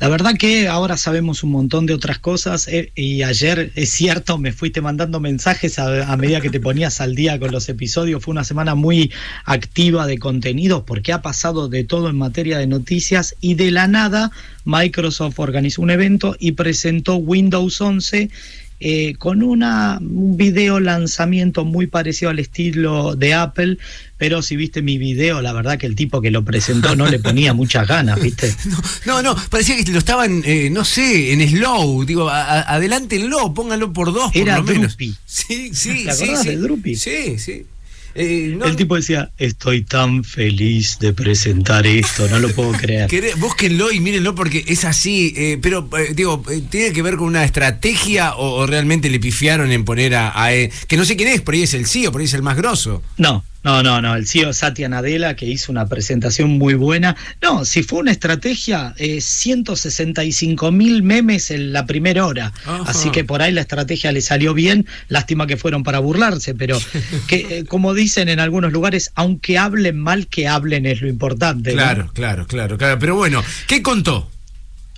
La 0.00 0.08
verdad 0.08 0.34
que 0.36 0.66
ahora 0.66 0.96
sabemos 0.96 1.44
un 1.44 1.52
montón 1.52 1.86
de 1.86 1.94
otras 1.94 2.18
cosas 2.18 2.66
eh, 2.66 2.90
y 2.96 3.22
ayer, 3.22 3.70
es 3.76 3.90
cierto, 3.90 4.38
me 4.38 4.52
fuiste 4.52 4.80
mandando 4.80 5.20
mensajes 5.20 5.78
a, 5.78 6.12
a 6.12 6.16
medida 6.16 6.40
que 6.40 6.50
te 6.50 6.58
ponías 6.58 7.00
al 7.00 7.14
día 7.14 7.38
con 7.38 7.52
los 7.52 7.68
episodios. 7.68 8.22
Fue 8.22 8.32
una 8.32 8.42
semana 8.42 8.74
muy 8.74 9.12
activa 9.44 10.06
de 10.06 10.18
contenidos 10.18 10.82
porque 10.84 11.12
ha 11.12 11.22
pasado 11.22 11.68
de 11.68 11.84
todo 11.84 12.10
en 12.10 12.16
materia 12.16 12.58
de 12.58 12.66
noticias 12.66 13.36
y 13.40 13.54
de 13.54 13.70
la 13.70 13.86
nada 13.86 14.32
Microsoft 14.64 15.38
organizó 15.38 15.82
un 15.82 15.90
evento 15.90 16.36
y 16.38 16.52
presentó 16.52 17.16
Windows 17.16 17.80
11 17.80 18.30
eh, 18.86 19.14
con 19.16 19.42
una, 19.42 19.96
un 19.98 20.36
video 20.36 20.78
lanzamiento 20.78 21.64
muy 21.64 21.86
parecido 21.86 22.30
al 22.30 22.38
estilo 22.38 23.16
de 23.16 23.32
Apple, 23.32 23.78
pero 24.18 24.42
si 24.42 24.56
viste 24.56 24.82
mi 24.82 24.98
video, 24.98 25.40
la 25.40 25.54
verdad 25.54 25.78
que 25.78 25.86
el 25.86 25.96
tipo 25.96 26.20
que 26.20 26.30
lo 26.30 26.44
presentó 26.44 26.94
no 26.94 27.08
le 27.08 27.18
ponía 27.18 27.54
muchas 27.54 27.88
ganas, 27.88 28.20
¿viste? 28.20 28.54
No, 29.06 29.22
no, 29.22 29.34
parecía 29.48 29.82
que 29.82 29.90
lo 29.90 30.00
estaban, 30.00 30.42
eh, 30.44 30.68
no 30.68 30.84
sé, 30.84 31.32
en 31.32 31.48
slow. 31.48 32.04
Digo, 32.04 32.28
adelántenlo, 32.28 33.54
pónganlo 33.54 33.90
por 33.94 34.12
dos, 34.12 34.30
por 34.30 34.42
Era 34.42 34.58
lo 34.58 34.64
menos. 34.64 34.98
Drupi. 34.98 35.14
Sí, 35.24 35.70
sí, 35.72 36.04
¿Te 36.04 36.10
acordás 36.10 36.42
sí. 36.42 36.48
de 36.50 36.56
Drupi? 36.58 36.94
Sí, 36.94 37.38
sí. 37.38 37.64
Eh, 38.14 38.54
no- 38.56 38.66
El 38.66 38.76
tipo 38.76 38.94
decía, 38.96 39.30
estoy 39.38 39.82
tan 39.82 40.22
feliz 40.24 40.98
de 41.00 41.12
presentar 41.12 41.86
esto, 41.86 42.28
no 42.28 42.38
lo 42.38 42.48
puedo 42.52 42.72
creer. 42.72 43.10
Búsquenlo 43.38 43.90
y 43.92 44.00
mírenlo 44.00 44.34
porque 44.34 44.64
es 44.68 44.84
así. 44.84 45.34
eh, 45.36 45.58
pero, 45.60 45.88
eh, 45.98 46.12
digo, 46.14 46.42
eh, 46.50 46.62
¿tiene 46.70 46.92
que 46.92 47.02
ver 47.02 47.16
con 47.16 47.26
una 47.28 47.44
estrategia 47.44 48.34
o, 48.34 48.60
o 48.60 48.66
realmente 48.66 49.10
le 49.10 49.18
pifiaron 49.20 49.72
en 49.72 49.84
poner 49.84 50.14
a, 50.14 50.32
a, 50.34 50.50
Que 50.86 50.96
no 50.96 51.04
sé 51.04 51.16
quién 51.16 51.28
es, 51.28 51.40
por 51.40 51.54
ahí 51.54 51.62
es 51.62 51.74
el 51.74 51.86
CEO, 51.86 52.12
por 52.12 52.20
ahí 52.20 52.26
es 52.26 52.34
el 52.34 52.42
más 52.42 52.56
grosso. 52.56 53.02
No, 53.16 53.44
no, 53.64 53.82
no, 53.82 54.02
no, 54.02 54.14
el 54.14 54.26
CEO 54.26 54.52
Satya 54.52 54.88
Nadella 54.88 55.34
que 55.34 55.46
hizo 55.46 55.72
una 55.72 55.86
presentación 55.86 56.58
muy 56.58 56.74
buena. 56.74 57.16
No, 57.40 57.64
si 57.64 57.82
fue 57.82 58.00
una 58.00 58.12
estrategia, 58.12 58.94
eh, 58.98 59.22
165 59.22 60.70
mil 60.70 61.02
memes 61.02 61.50
en 61.50 61.72
la 61.72 61.86
primera 61.86 62.26
hora. 62.26 62.52
Ajá. 62.66 62.84
Así 62.86 63.10
que 63.10 63.24
por 63.24 63.40
ahí 63.40 63.52
la 63.52 63.62
estrategia 63.62 64.12
le 64.12 64.20
salió 64.20 64.52
bien. 64.52 64.86
Lástima 65.08 65.46
que 65.46 65.56
fueron 65.56 65.82
para 65.82 65.98
burlarse, 65.98 66.54
pero 66.54 66.78
que 67.26 67.58
eh, 67.58 67.64
como 67.64 67.94
dicen 67.94 68.28
en 68.28 68.38
algunos 68.38 68.70
lugares, 68.70 69.10
aunque 69.14 69.56
hablen 69.56 69.98
mal, 69.98 70.26
que 70.26 70.46
hablen 70.46 70.84
es 70.84 71.00
lo 71.00 71.08
importante. 71.08 71.70
¿no? 71.70 71.76
Claro, 71.76 72.10
claro, 72.12 72.46
claro, 72.46 72.76
claro. 72.76 72.98
Pero 72.98 73.16
bueno, 73.16 73.42
¿qué 73.66 73.82
contó? 73.82 74.28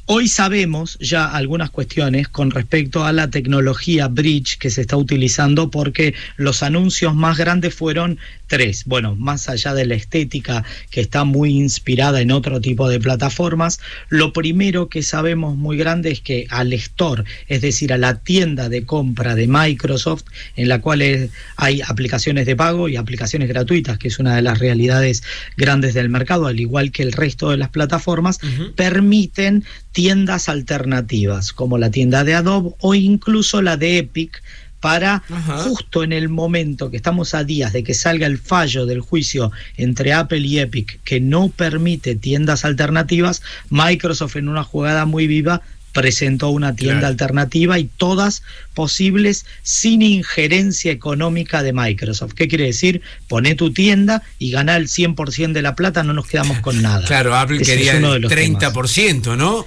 Hoy 0.08 0.28
sabemos 0.28 0.96
ya 1.00 1.26
algunas 1.26 1.70
cuestiones 1.70 2.28
con 2.28 2.52
respecto 2.52 3.04
a 3.04 3.12
la 3.12 3.28
tecnología 3.28 4.06
Bridge 4.06 4.56
que 4.56 4.70
se 4.70 4.82
está 4.82 4.96
utilizando 4.96 5.68
porque 5.68 6.14
los 6.36 6.62
anuncios 6.62 7.16
más 7.16 7.36
grandes 7.36 7.74
fueron 7.74 8.20
tres. 8.46 8.84
Bueno, 8.86 9.14
más 9.16 9.48
allá 9.48 9.74
de 9.74 9.86
la 9.86 9.94
estética 9.94 10.64
que 10.90 11.00
está 11.00 11.24
muy 11.24 11.50
inspirada 11.50 12.20
en 12.20 12.30
otro 12.30 12.60
tipo 12.60 12.88
de 12.88 13.00
plataformas, 13.00 13.80
lo 14.08 14.32
primero 14.32 14.88
que 14.88 15.02
sabemos 15.02 15.56
muy 15.56 15.76
grande 15.76 16.10
es 16.10 16.20
que 16.20 16.46
al 16.50 16.72
store, 16.72 17.24
es 17.48 17.60
decir, 17.60 17.92
a 17.92 17.98
la 17.98 18.18
tienda 18.20 18.68
de 18.68 18.84
compra 18.84 19.34
de 19.34 19.46
Microsoft, 19.46 20.24
en 20.56 20.68
la 20.68 20.80
cual 20.80 21.02
es- 21.02 21.30
hay 21.56 21.80
aplicaciones 21.86 22.46
de 22.46 22.56
pago 22.56 22.88
y 22.88 22.96
aplicaciones 22.96 23.48
gratuitas, 23.48 23.98
que 23.98 24.08
es 24.08 24.18
una 24.18 24.36
de 24.36 24.42
las 24.42 24.58
realidades 24.58 25.22
grandes 25.56 25.94
del 25.94 26.08
mercado, 26.08 26.46
al 26.46 26.60
igual 26.60 26.92
que 26.92 27.02
el 27.02 27.12
resto 27.12 27.50
de 27.50 27.56
las 27.56 27.70
plataformas, 27.70 28.38
permiten 28.74 29.64
tiendas 29.92 30.48
alternativas, 30.48 31.52
como 31.52 31.78
la 31.78 31.90
tienda 31.90 32.22
de 32.24 32.34
Adobe 32.34 32.74
o 32.80 32.94
incluso 32.94 33.62
la 33.62 33.76
de 33.76 33.98
Epic, 33.98 34.42
para 34.86 35.22
justo 35.64 36.04
en 36.04 36.12
el 36.12 36.28
momento 36.28 36.92
que 36.92 36.96
estamos 36.96 37.34
a 37.34 37.42
días 37.42 37.72
de 37.72 37.82
que 37.82 37.92
salga 37.92 38.28
el 38.28 38.38
fallo 38.38 38.86
del 38.86 39.00
juicio 39.00 39.50
entre 39.76 40.12
Apple 40.12 40.38
y 40.46 40.60
Epic, 40.60 41.00
que 41.02 41.20
no 41.20 41.48
permite 41.48 42.14
tiendas 42.14 42.64
alternativas, 42.64 43.42
Microsoft 43.68 44.36
en 44.36 44.48
una 44.48 44.62
jugada 44.62 45.04
muy 45.04 45.26
viva 45.26 45.60
presentó 45.92 46.50
una 46.50 46.76
tienda 46.76 46.98
Claro. 47.00 47.06
alternativa 47.08 47.78
y 47.80 47.84
todas 47.96 48.42
posibles 48.74 49.44
sin 49.62 50.02
injerencia 50.02 50.92
económica 50.92 51.62
de 51.64 51.72
Microsoft. 51.72 52.34
¿Qué 52.34 52.46
quiere 52.48 52.66
decir? 52.66 53.00
Poné 53.28 53.54
tu 53.56 53.72
tienda 53.72 54.22
y 54.38 54.50
ganá 54.50 54.76
el 54.76 54.88
100% 54.88 55.52
de 55.52 55.62
la 55.62 55.74
plata, 55.74 56.02
no 56.04 56.12
nos 56.12 56.26
quedamos 56.28 56.58
con 56.60 56.80
nada. 56.82 57.04
Claro, 57.06 57.34
Apple 57.34 57.56
Ese 57.62 57.64
quería 57.74 57.96
el 57.96 58.02
los 58.22 58.30
temas. 58.32 58.62
30%, 58.74 59.36
¿no? 59.36 59.66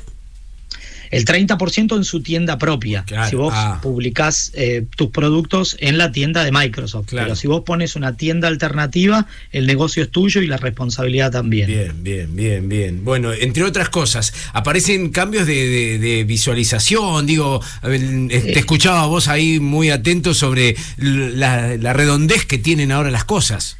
El 1.11 1.25
30% 1.25 1.95
en 1.97 2.03
su 2.03 2.21
tienda 2.21 2.57
propia. 2.57 3.03
Claro, 3.05 3.29
Si 3.29 3.35
vos 3.35 3.53
ah. 3.55 3.79
publicás 3.81 4.51
eh, 4.53 4.85
tus 4.95 5.09
productos 5.09 5.75
en 5.79 5.97
la 5.97 6.11
tienda 6.11 6.43
de 6.43 6.51
Microsoft. 6.51 7.07
Claro. 7.07 7.27
Pero 7.27 7.35
si 7.35 7.47
vos 7.47 7.61
pones 7.65 7.95
una 7.95 8.15
tienda 8.15 8.47
alternativa, 8.47 9.25
el 9.51 9.65
negocio 9.65 10.03
es 10.03 10.11
tuyo 10.11 10.41
y 10.41 10.47
la 10.47 10.57
responsabilidad 10.57 11.31
también. 11.31 11.67
Bien, 11.67 12.03
bien, 12.03 12.35
bien, 12.35 12.69
bien. 12.69 13.03
Bueno, 13.03 13.33
entre 13.33 13.63
otras 13.63 13.89
cosas, 13.89 14.33
aparecen 14.53 15.09
cambios 15.09 15.47
de, 15.47 15.67
de- 15.67 15.99
de 15.99 16.23
visualización. 16.25 17.25
Digo, 17.25 17.61
eh, 17.83 18.51
te 18.53 18.59
escuchaba 18.59 19.05
vos 19.07 19.27
ahí 19.27 19.59
muy 19.59 19.89
atento 19.89 20.33
sobre 20.33 20.75
la, 20.97 21.75
la 21.77 21.93
redondez 21.93 22.45
que 22.45 22.57
tienen 22.57 22.91
ahora 22.91 23.09
las 23.11 23.25
cosas. 23.25 23.77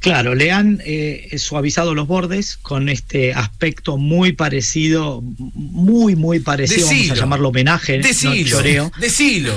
Claro, 0.00 0.34
le 0.34 0.52
han 0.52 0.80
eh, 0.84 1.34
suavizado 1.38 1.92
los 1.94 2.06
bordes 2.06 2.56
con 2.56 2.88
este 2.88 3.34
aspecto 3.34 3.96
muy 3.96 4.32
parecido, 4.32 5.22
muy, 5.22 6.14
muy 6.14 6.38
parecido, 6.38 6.86
vamos 6.86 7.10
a 7.10 7.14
llamarlo 7.14 7.48
homenaje, 7.48 7.98
no 7.98 8.06
Decilo, 8.06 8.58
choreo. 8.58 8.92
decilo. 9.00 9.52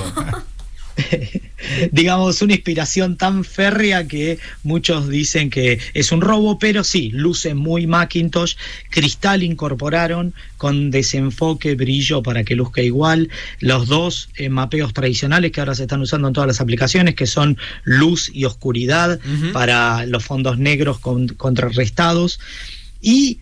digamos, 1.92 2.42
una 2.42 2.54
inspiración 2.54 3.16
tan 3.16 3.44
férrea 3.44 4.06
que 4.06 4.38
muchos 4.62 5.08
dicen 5.08 5.50
que 5.50 5.78
es 5.94 6.12
un 6.12 6.20
robo, 6.20 6.58
pero 6.58 6.84
sí, 6.84 7.10
luce 7.12 7.54
muy 7.54 7.86
Macintosh, 7.86 8.54
cristal 8.90 9.42
incorporaron 9.42 10.34
con 10.56 10.90
desenfoque, 10.90 11.74
brillo 11.74 12.22
para 12.22 12.44
que 12.44 12.54
luzca 12.56 12.82
igual, 12.82 13.30
los 13.60 13.88
dos 13.88 14.28
eh, 14.36 14.48
mapeos 14.48 14.92
tradicionales 14.92 15.52
que 15.52 15.60
ahora 15.60 15.74
se 15.74 15.82
están 15.82 16.00
usando 16.02 16.28
en 16.28 16.34
todas 16.34 16.48
las 16.48 16.60
aplicaciones, 16.60 17.14
que 17.14 17.26
son 17.26 17.56
luz 17.84 18.30
y 18.32 18.44
oscuridad 18.44 19.18
para 19.52 20.06
los 20.06 20.24
fondos 20.24 20.58
negros 20.58 20.98
con- 20.98 21.28
contrarrestados. 21.28 22.38
Y 23.00 23.40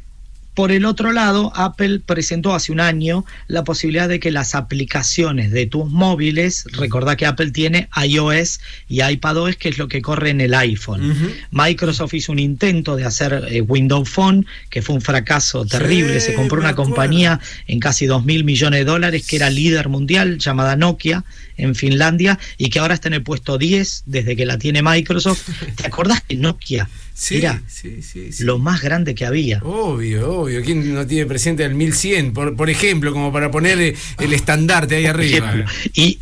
por 0.55 0.73
el 0.73 0.85
otro 0.85 1.13
lado, 1.13 1.53
Apple 1.55 2.01
presentó 2.05 2.55
hace 2.55 2.73
un 2.73 2.81
año 2.81 3.25
la 3.47 3.63
posibilidad 3.65 4.09
de 4.09 4.19
que 4.19 4.31
las 4.31 4.55
aplicaciones 4.55 5.53
de 5.53 5.67
tus 5.67 5.89
móviles, 5.89 6.65
recordá 6.73 7.17
que 7.17 7.25
Apple 7.25 7.53
tiene 7.53 7.89
iOS 8.05 8.61
y 8.89 9.03
iPadOS, 9.03 9.57
que 9.57 9.69
es 9.69 9.79
lo 9.79 9.89
que 9.89 10.03
corre 10.03 10.31
en 10.31 10.41
el 10.41 10.55
iPhone. 10.55 11.17
Microsoft 11.51 12.15
hizo 12.15 12.33
un 12.33 12.41
intento 12.41 12.97
de 12.97 13.05
hacer 13.05 13.45
eh, 13.49 13.61
Windows 13.61 14.09
Phone, 14.09 14.45
que 14.69 14.83
fue 14.83 14.97
un 14.97 15.01
fracaso 15.01 15.65
terrible. 15.65 16.21
Se 16.21 16.35
compró 16.35 16.61
una 16.61 16.75
compañía 16.75 17.41
en 17.67 17.79
casi 17.79 18.07
2 18.07 18.25
mil 18.25 18.45
millones 18.45 18.81
de 18.81 18.85
dólares, 18.85 19.27
que 19.27 19.37
era 19.37 19.51
líder 19.51 19.89
mundial, 19.89 20.39
llamada 20.39 20.77
Nokia, 20.77 21.25
en 21.61 21.75
Finlandia, 21.75 22.39
y 22.59 22.71
que 22.71 22.79
ahora 22.79 22.95
está 22.95 23.09
en 23.09 23.15
el 23.15 23.23
puesto 23.23 23.59
10 23.59 24.05
desde 24.07 24.37
que 24.37 24.47
la 24.47 24.59
tiene 24.59 24.83
Microsoft. 24.83 25.49
¿Te 25.77 25.87
acordás 25.87 26.23
que 26.23 26.37
Nokia 26.37 26.89
Sí, 27.15 27.37
era 27.37 27.63
sí, 27.69 28.01
sí, 28.03 28.31
lo 28.45 28.59
más 28.59 28.81
grande 28.81 29.15
que 29.15 29.27
había? 29.27 29.59
Obvio, 29.63 30.41
obvio. 30.41 30.63
¿Quién 30.63 30.95
no 30.95 31.07
tiene 31.07 31.27
presente 31.27 31.65
el 31.65 31.75
1100? 31.75 32.33
Por, 32.33 32.57
por 32.57 32.71
ejemplo, 32.71 33.13
como 33.13 33.31
para 33.31 33.51
poner 33.51 33.95
el 34.19 34.33
estandarte 34.33 34.97
ahí 34.97 35.07
arriba. 35.07 35.67
Y, 35.93 36.19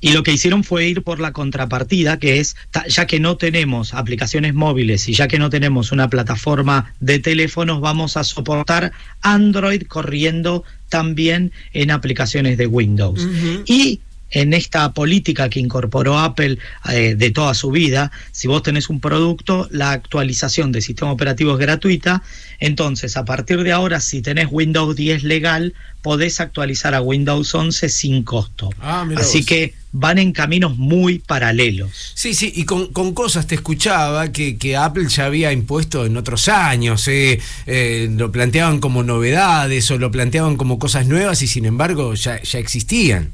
y 0.00 0.12
lo 0.12 0.22
que 0.22 0.32
hicieron 0.32 0.64
fue 0.64 0.86
ir 0.86 1.02
por 1.02 1.18
la 1.18 1.32
contrapartida, 1.32 2.18
que 2.18 2.38
es, 2.38 2.56
ya 2.88 3.06
que 3.06 3.18
no 3.18 3.36
tenemos 3.36 3.94
aplicaciones 3.94 4.52
móviles 4.52 5.08
y 5.08 5.14
ya 5.14 5.28
que 5.28 5.38
no 5.38 5.50
tenemos 5.50 5.92
una 5.92 6.10
plataforma 6.10 6.94
de 7.00 7.18
teléfonos, 7.18 7.80
vamos 7.80 8.16
a 8.16 8.22
soportar 8.22 8.92
Android 9.22 9.82
corriendo 9.88 10.62
también 10.88 11.52
en 11.72 11.90
aplicaciones 11.90 12.58
de 12.58 12.66
Windows. 12.66 13.26
Y 13.64 14.00
en 14.30 14.52
esta 14.52 14.92
política 14.92 15.48
que 15.48 15.60
incorporó 15.60 16.18
Apple 16.18 16.58
eh, 16.90 17.14
de 17.16 17.30
toda 17.30 17.54
su 17.54 17.70
vida, 17.70 18.10
si 18.32 18.48
vos 18.48 18.62
tenés 18.62 18.88
un 18.88 19.00
producto, 19.00 19.68
la 19.70 19.92
actualización 19.92 20.72
de 20.72 20.80
sistema 20.80 21.12
operativo 21.12 21.52
es 21.52 21.58
gratuita, 21.58 22.22
entonces 22.58 23.16
a 23.16 23.24
partir 23.24 23.62
de 23.62 23.72
ahora, 23.72 24.00
si 24.00 24.22
tenés 24.22 24.48
Windows 24.50 24.96
10 24.96 25.22
legal, 25.24 25.74
podés 26.02 26.40
actualizar 26.40 26.94
a 26.94 27.00
Windows 27.00 27.54
11 27.54 27.88
sin 27.88 28.24
costo. 28.24 28.70
Ah, 28.80 29.06
Así 29.16 29.38
vos. 29.38 29.46
que 29.46 29.74
van 29.92 30.18
en 30.18 30.32
caminos 30.32 30.76
muy 30.76 31.20
paralelos. 31.20 32.12
Sí, 32.14 32.34
sí, 32.34 32.52
y 32.54 32.64
con, 32.64 32.92
con 32.92 33.14
cosas 33.14 33.46
te 33.46 33.54
escuchaba 33.54 34.32
que, 34.32 34.58
que 34.58 34.76
Apple 34.76 35.06
ya 35.08 35.26
había 35.26 35.52
impuesto 35.52 36.04
en 36.04 36.16
otros 36.16 36.48
años, 36.48 37.06
eh, 37.08 37.40
eh, 37.66 38.10
lo 38.10 38.32
planteaban 38.32 38.80
como 38.80 39.04
novedades 39.04 39.90
o 39.92 39.98
lo 39.98 40.10
planteaban 40.10 40.56
como 40.56 40.78
cosas 40.78 41.06
nuevas 41.06 41.40
y 41.42 41.46
sin 41.46 41.64
embargo 41.64 42.14
ya, 42.14 42.42
ya 42.42 42.58
existían. 42.58 43.30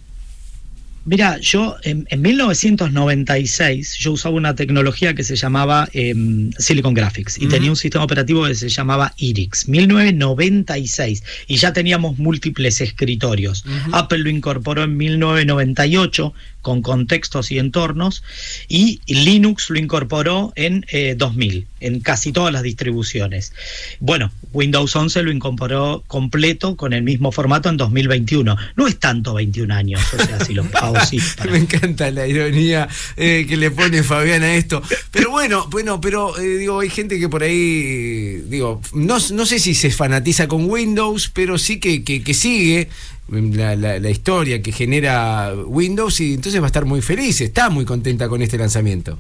Mira, 1.11 1.41
yo 1.41 1.77
en, 1.83 2.07
en 2.11 2.23
1996 2.23 3.97
yo 3.99 4.13
usaba 4.13 4.37
una 4.37 4.55
tecnología 4.55 5.13
que 5.13 5.25
se 5.25 5.35
llamaba 5.35 5.89
em, 5.93 6.53
Silicon 6.57 6.95
Graphics 6.95 7.37
y 7.43 7.49
tenía 7.49 7.69
un 7.69 7.75
sistema 7.75 8.05
operativo 8.05 8.47
que 8.47 8.55
se 8.55 8.69
llamaba 8.69 9.13
IRIX, 9.17 9.67
1996 9.67 11.25
y 11.49 11.57
ya 11.57 11.73
teníamos 11.73 12.17
múltiples 12.19 12.81
escritorios. 12.81 13.65
Apple 13.91 14.19
lo 14.19 14.31
incorporó 14.31 14.85
en 14.85 14.97
1998 14.97 16.33
con 16.63 16.83
contextos 16.83 17.51
y 17.51 17.59
entornos 17.59 18.23
y 18.69 19.01
Linux 19.07 19.71
lo 19.71 19.79
incorporó 19.79 20.53
en 20.57 20.85
eh, 20.91 21.15
2000 21.17 21.67
en 21.81 22.01
casi 22.01 22.31
todas 22.31 22.53
las 22.53 22.63
distribuciones. 22.63 23.53
Bueno, 24.01 24.31
Windows 24.53 24.95
11 24.95 25.23
lo 25.23 25.33
incorporó 25.33 26.05
completo 26.07 26.77
con 26.77 26.93
el 26.93 27.03
mismo 27.03 27.33
formato 27.33 27.71
en 27.71 27.79
2021. 27.79 28.55
No 28.77 28.87
es 28.87 28.99
tanto 28.99 29.33
21 29.33 29.73
años, 29.75 30.01
o 30.13 30.23
sea, 30.23 30.45
si 30.45 30.53
lo 30.53 30.65
hago 30.75 31.01
sí, 31.07 31.19
para- 31.39 31.53
Me 31.53 31.59
encanta 31.59 32.11
la 32.11 32.27
ironía 32.27 32.87
eh, 33.17 33.47
que 33.49 33.57
le 33.57 33.71
pone 33.71 34.03
Fabián 34.03 34.43
a 34.43 34.55
esto. 34.55 34.83
Pero 35.11 35.31
bueno, 35.31 35.67
bueno, 35.71 36.01
pero 36.03 36.39
eh, 36.39 36.59
digo, 36.59 36.81
hay 36.81 36.91
gente 36.91 37.19
que 37.19 37.31
por 37.31 37.43
ahí, 37.43 38.43
digo, 38.49 38.83
no, 38.93 39.17
no 39.33 39.47
sé 39.47 39.59
si 39.59 39.75
se 39.75 39.91
fanatiza 39.91 40.49
con 40.49 40.69
Windows, 40.69 41.31
pero 41.33 41.57
sí 41.57 41.81
que, 41.81 42.05
que, 42.05 42.23
que 42.23 42.35
sigue 42.35 42.89
la, 43.31 43.77
la- 43.77 43.99
la 43.99 44.11
historia 44.11 44.61
que 44.63 44.73
genera 44.73 45.55
Windows 45.67 46.21
y 46.21 46.35
entonces 46.35 46.61
va 46.61 46.67
a 46.67 46.69
estar 46.69 46.85
muy 46.85 47.01
feliz, 47.03 47.41
está 47.41 47.71
muy 47.71 47.85
contenta 47.85 48.29
con 48.29 48.43
este 48.43 48.59
lanzamiento. 48.59 49.19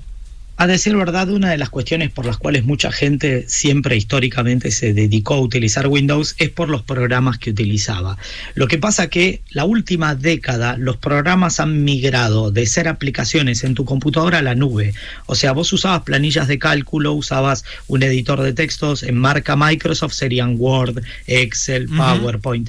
A 0.56 0.66
decir 0.66 0.94
verdad, 0.94 1.30
una 1.30 1.48
de 1.50 1.56
las 1.56 1.70
cuestiones 1.70 2.10
por 2.10 2.26
las 2.26 2.36
cuales 2.36 2.64
mucha 2.66 2.92
gente 2.92 3.46
siempre 3.48 3.96
históricamente 3.96 4.70
se 4.72 4.92
dedicó 4.92 5.32
a 5.36 5.40
utilizar 5.40 5.86
Windows 5.86 6.34
es 6.36 6.50
por 6.50 6.68
los 6.68 6.82
programas 6.82 7.38
que 7.38 7.48
utilizaba. 7.48 8.18
Lo 8.54 8.68
que 8.68 8.76
pasa 8.76 9.08
que 9.08 9.40
la 9.52 9.64
última 9.64 10.14
década 10.14 10.76
los 10.76 10.98
programas 10.98 11.60
han 11.60 11.82
migrado 11.82 12.50
de 12.50 12.66
ser 12.66 12.88
aplicaciones 12.88 13.64
en 13.64 13.74
tu 13.74 13.86
computadora 13.86 14.40
a 14.40 14.42
la 14.42 14.54
nube. 14.54 14.92
O 15.24 15.34
sea, 15.34 15.52
vos 15.52 15.72
usabas 15.72 16.02
planillas 16.02 16.46
de 16.46 16.58
cálculo, 16.58 17.14
usabas 17.14 17.64
un 17.86 18.02
editor 18.02 18.42
de 18.42 18.52
textos, 18.52 19.02
en 19.02 19.16
marca 19.16 19.56
Microsoft 19.56 20.12
serían 20.12 20.56
Word, 20.58 21.02
Excel. 21.26 21.88
PowerPoint. 21.88 22.68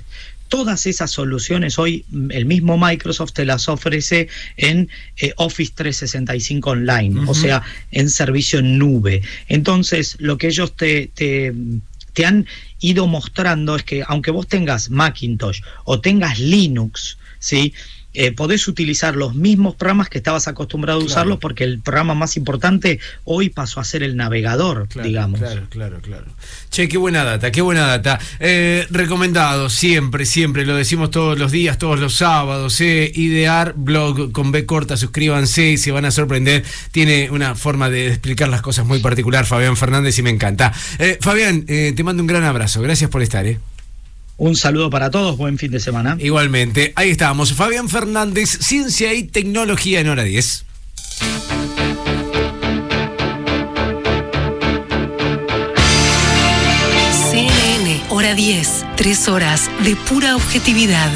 Todas 0.51 0.85
esas 0.85 1.11
soluciones 1.11 1.79
hoy 1.79 2.03
el 2.31 2.45
mismo 2.45 2.77
Microsoft 2.77 3.31
te 3.31 3.45
las 3.45 3.69
ofrece 3.69 4.27
en 4.57 4.89
eh, 5.15 5.31
Office 5.37 5.71
365 5.73 6.71
Online, 6.71 7.21
o 7.25 7.33
sea, 7.33 7.63
en 7.91 8.09
servicio 8.09 8.59
en 8.59 8.77
nube. 8.77 9.21
Entonces, 9.47 10.17
lo 10.19 10.37
que 10.37 10.47
ellos 10.47 10.75
te, 10.75 11.09
te, 11.15 11.53
te 12.11 12.25
han 12.25 12.47
ido 12.81 13.07
mostrando 13.07 13.77
es 13.77 13.83
que 13.83 14.03
aunque 14.05 14.31
vos 14.31 14.45
tengas 14.45 14.89
Macintosh 14.89 15.61
o 15.85 16.01
tengas 16.01 16.37
Linux, 16.37 17.17
¿sí? 17.39 17.73
Eh, 18.13 18.31
podés 18.33 18.67
utilizar 18.67 19.15
los 19.15 19.35
mismos 19.35 19.75
programas 19.75 20.09
que 20.09 20.17
estabas 20.17 20.47
acostumbrado 20.47 20.99
a 20.99 21.01
Claro. 21.01 21.11
usarlos 21.13 21.39
porque 21.39 21.63
el 21.63 21.79
programa 21.79 22.13
más 22.13 22.35
importante 22.37 22.99
hoy 23.23 23.49
pasó 23.49 23.79
a 23.79 23.83
ser 23.83 24.03
el 24.03 24.15
navegador, 24.17 24.87
digamos. 25.01 25.39
Claro, 25.39 25.67
claro, 25.69 25.99
claro. 26.01 26.25
Che, 26.69 26.87
qué 26.87 26.97
buena 26.97 27.23
data, 27.23 27.51
qué 27.51 27.61
buena 27.61 27.87
data. 27.87 28.19
Eh, 28.39 28.85
recomendado, 28.89 29.69
siempre, 29.69 30.25
siempre, 30.25 30.65
lo 30.65 30.75
decimos 30.75 31.11
todos 31.11 31.37
los 31.39 31.51
días, 31.51 31.77
todos 31.77 31.99
los 31.99 32.13
sábados. 32.15 32.79
Eh, 32.81 33.11
Idear 33.15 33.73
blog 33.75 34.31
con 34.31 34.51
B 34.51 34.65
corta, 34.65 34.97
suscríbanse 34.97 35.71
y 35.71 35.77
se 35.77 35.91
van 35.91 36.05
a 36.05 36.11
sorprender. 36.11 36.63
Tiene 36.91 37.29
una 37.31 37.55
forma 37.55 37.89
de 37.89 38.07
explicar 38.07 38.49
las 38.49 38.61
cosas 38.61 38.85
muy 38.85 38.99
particular, 38.99 39.45
Fabián 39.45 39.77
Fernández, 39.77 40.17
y 40.19 40.21
me 40.21 40.29
encanta. 40.29 40.73
Eh, 40.99 41.17
Fabián, 41.21 41.65
eh, 41.67 41.93
te 41.95 42.03
mando 42.03 42.21
un 42.23 42.27
gran 42.27 42.43
abrazo. 42.43 42.81
Gracias 42.81 43.09
por 43.09 43.21
estar, 43.21 43.45
¿eh? 43.45 43.59
Un 44.43 44.55
saludo 44.55 44.89
para 44.89 45.11
todos, 45.11 45.37
buen 45.37 45.59
fin 45.59 45.69
de 45.69 45.79
semana. 45.79 46.17
Igualmente, 46.19 46.93
ahí 46.95 47.11
estábamos. 47.11 47.53
Fabián 47.53 47.89
Fernández, 47.89 48.49
Ciencia 48.59 49.13
y 49.13 49.21
Tecnología 49.21 49.99
en 49.99 50.09
hora 50.09 50.23
10. 50.23 50.65
CNN, 57.29 58.01
hora 58.09 58.33
10, 58.33 58.85
tres 58.97 59.27
horas 59.27 59.69
de 59.83 59.95
pura 59.95 60.35
objetividad. 60.35 61.11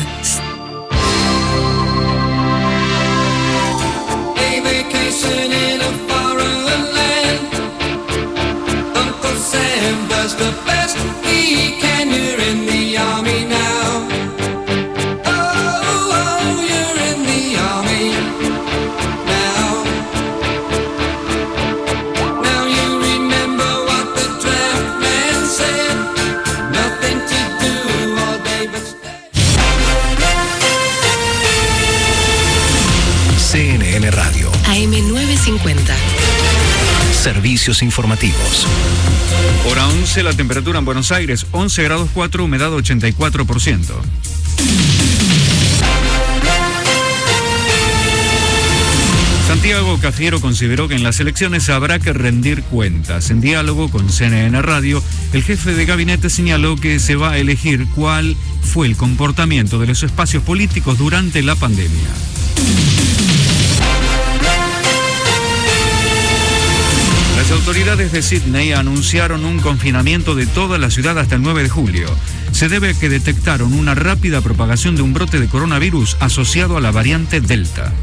Servicios 37.26 37.82
informativos. 37.82 38.68
Hora 39.68 39.88
11, 39.88 40.22
la 40.22 40.34
temperatura 40.34 40.78
en 40.78 40.86
Buenos 40.86 41.12
Aires, 41.12 41.48
11 41.54 41.82
grados 41.82 42.10
4, 42.14 42.44
humedad 42.44 42.70
84%. 42.70 43.82
Santiago 49.48 49.98
Cafiero 50.00 50.40
consideró 50.40 50.88
que 50.88 50.94
en 50.94 51.02
las 51.02 51.20
elecciones 51.20 51.68
habrá 51.72 51.98
que 51.98 52.14
rendir 52.14 52.62
cuentas. 52.62 53.32
En 53.32 53.42
diálogo 53.42 53.90
con 53.90 54.08
CNN 54.12 54.62
Radio, 54.62 55.02
el 55.34 55.42
jefe 55.42 55.74
de 55.74 55.88
gabinete 55.88 56.30
señaló 56.30 56.76
que 56.76 57.00
se 57.00 57.16
va 57.16 57.32
a 57.32 57.38
elegir 57.40 57.88
cuál 57.96 58.38
fue 58.62 58.86
el 58.86 58.96
comportamiento 58.96 59.80
de 59.80 59.88
los 59.88 60.04
espacios 60.04 60.44
políticos 60.44 61.00
durante 61.00 61.42
la 61.42 61.56
pandemia. 61.56 62.12
Las 67.46 67.60
autoridades 67.60 68.12
de 68.12 68.24
Sydney 68.24 68.72
anunciaron 68.72 69.46
un 69.46 69.60
confinamiento 69.60 70.34
de 70.34 70.48
toda 70.48 70.80
la 70.80 70.90
ciudad 70.90 71.20
hasta 71.20 71.36
el 71.36 71.44
9 71.44 71.62
de 71.62 71.70
julio. 71.70 72.08
Se 72.52 72.70
debe 72.70 72.90
a 72.90 72.94
que 72.96 73.08
detectaron 73.08 73.74
una 73.74 73.94
rápida 73.94 74.42
propagación 74.42 74.96
de 74.96 75.04
un 75.04 75.14
brote 75.14 75.40
de 75.40 75.48
coronavirus 75.48 76.18
asociado 76.22 76.76
a 76.76 76.82
la 76.82 76.90
variante 76.90 77.42
Delta. 77.42 77.94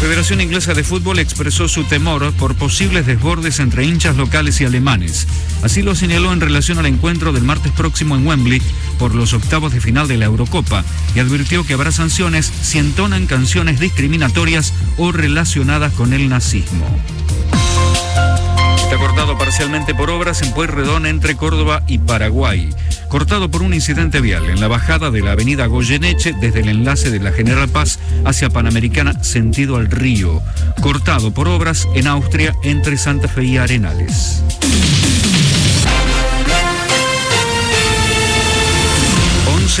Federación 0.00 0.40
Inglesa 0.40 0.72
de 0.72 0.82
Fútbol 0.82 1.18
expresó 1.18 1.68
su 1.68 1.84
temor 1.84 2.32
por 2.32 2.54
posibles 2.54 3.04
desbordes 3.04 3.60
entre 3.60 3.84
hinchas 3.84 4.16
locales 4.16 4.58
y 4.60 4.64
alemanes. 4.64 5.26
Así 5.62 5.82
lo 5.82 5.94
señaló 5.94 6.32
en 6.32 6.40
relación 6.40 6.78
al 6.78 6.86
encuentro 6.86 7.34
del 7.34 7.44
martes 7.44 7.70
próximo 7.72 8.16
en 8.16 8.26
Wembley 8.26 8.62
por 8.98 9.14
los 9.14 9.34
octavos 9.34 9.74
de 9.74 9.80
final 9.82 10.08
de 10.08 10.16
la 10.16 10.24
Eurocopa 10.24 10.84
y 11.14 11.18
advirtió 11.18 11.66
que 11.66 11.74
habrá 11.74 11.92
sanciones 11.92 12.50
si 12.62 12.78
entonan 12.78 13.26
canciones 13.26 13.78
discriminatorias 13.78 14.72
o 14.96 15.12
relacionadas 15.12 15.92
con 15.92 16.14
el 16.14 16.30
nazismo. 16.30 16.86
Está 18.90 19.06
cortado 19.06 19.38
parcialmente 19.38 19.94
por 19.94 20.10
obras 20.10 20.42
en 20.42 20.50
Pueyrredón 20.50 21.06
entre 21.06 21.36
Córdoba 21.36 21.84
y 21.86 21.98
Paraguay. 21.98 22.70
Cortado 23.08 23.48
por 23.48 23.62
un 23.62 23.72
incidente 23.72 24.20
vial 24.20 24.50
en 24.50 24.60
la 24.60 24.66
bajada 24.66 25.12
de 25.12 25.20
la 25.20 25.30
avenida 25.30 25.66
Goyeneche 25.66 26.34
desde 26.40 26.58
el 26.58 26.70
enlace 26.70 27.12
de 27.12 27.20
la 27.20 27.30
General 27.30 27.68
Paz 27.68 28.00
hacia 28.24 28.50
Panamericana 28.50 29.22
sentido 29.22 29.76
al 29.76 29.88
río. 29.92 30.42
Cortado 30.82 31.32
por 31.32 31.46
obras 31.46 31.86
en 31.94 32.08
Austria 32.08 32.52
entre 32.64 32.96
Santa 32.96 33.28
Fe 33.28 33.44
y 33.44 33.58
Arenales. 33.58 34.42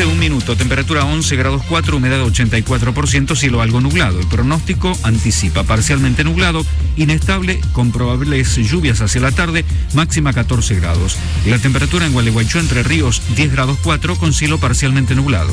11, 0.00 0.06
un 0.06 0.18
minuto, 0.18 0.56
temperatura 0.56 1.04
11 1.04 1.36
grados 1.36 1.62
4, 1.68 1.96
humedad 1.96 2.20
84%, 2.20 3.36
cielo 3.36 3.60
algo 3.60 3.82
nublado. 3.82 4.18
El 4.18 4.26
pronóstico 4.28 4.96
anticipa 5.02 5.64
parcialmente 5.64 6.24
nublado, 6.24 6.64
inestable, 6.96 7.60
con 7.72 7.92
probables 7.92 8.56
lluvias 8.56 9.02
hacia 9.02 9.20
la 9.20 9.32
tarde, 9.32 9.64
máxima 9.92 10.32
14 10.32 10.76
grados. 10.76 11.16
La 11.44 11.58
temperatura 11.58 12.06
en 12.06 12.12
Gualeguaychú, 12.12 12.58
Entre 12.60 12.82
Ríos, 12.82 13.20
10 13.36 13.52
grados 13.52 13.78
4, 13.82 14.16
con 14.16 14.32
cielo 14.32 14.58
parcialmente 14.58 15.14
nublado. 15.14 15.52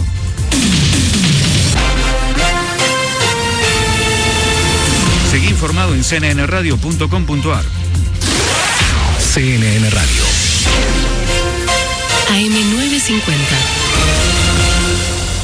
Seguí 5.29 5.47
informado 5.47 5.93
en 5.93 6.03
cnnradio.com.ar. 6.03 7.65
CNN 9.33 9.89
Radio. 9.89 10.26
AM950. 12.29 13.31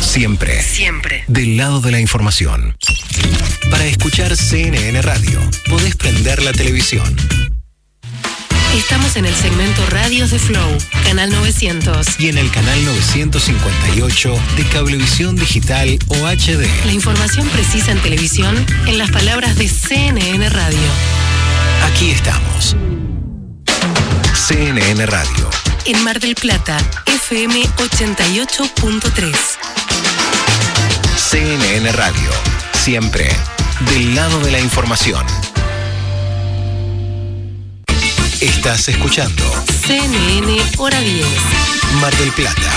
Siempre. 0.02 0.62
Siempre. 0.62 1.24
Del 1.28 1.58
lado 1.58 1.82
de 1.82 1.92
la 1.92 2.00
información. 2.00 2.76
Para 3.72 3.86
escuchar 3.86 4.36
CNN 4.36 5.02
Radio, 5.02 5.40
podés 5.70 5.96
prender 5.96 6.44
la 6.44 6.52
televisión. 6.52 7.16
Estamos 8.76 9.16
en 9.16 9.26
el 9.26 9.34
segmento 9.36 9.86
Radios 9.92 10.32
de 10.32 10.40
Flow, 10.40 10.78
canal 11.04 11.30
900. 11.30 12.20
Y 12.20 12.30
en 12.30 12.38
el 12.38 12.52
canal 12.52 12.84
958 12.86 14.36
de 14.58 14.64
Cablevisión 14.66 15.36
Digital 15.36 16.00
o 16.08 16.16
HD. 16.16 16.68
La 16.86 16.92
información 16.92 17.48
precisa 17.50 17.92
en 17.92 18.00
televisión 18.02 18.66
en 18.88 18.98
las 18.98 19.12
palabras 19.12 19.56
de 19.58 19.70
CNN 19.70 20.50
Radio. 20.50 20.90
Aquí 21.86 22.12
estamos. 22.12 22.76
CNN 24.34 25.06
Radio. 25.06 25.63
En 25.86 26.02
Mar 26.04 26.20
del 26.22 26.36
Plata, 26.36 26.78
FM 27.08 27.62
88.3. 27.76 29.36
CNN 31.18 31.92
Radio. 31.92 32.30
Siempre. 32.74 33.30
Del 33.92 34.16
lado 34.16 34.40
de 34.40 34.52
la 34.52 34.60
información. 34.62 35.26
Estás 38.40 38.88
escuchando 38.88 39.44
CNN 39.86 40.62
Hora 40.78 41.02
10. 41.02 41.26
Mar 42.00 42.16
del 42.16 42.32
Plata. 42.32 42.72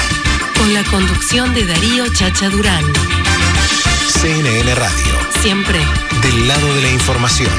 Con 0.59 0.75
la 0.75 0.83
conducción 0.85 1.55
de 1.55 1.65
Darío 1.65 2.13
Chacha 2.13 2.49
Durán. 2.49 2.85
CNN 4.21 4.75
Radio. 4.75 5.15
Siempre. 5.43 5.79
Del 6.23 6.49
lado 6.49 6.75
de 6.75 6.83
la 6.83 6.91
información. 6.91 7.53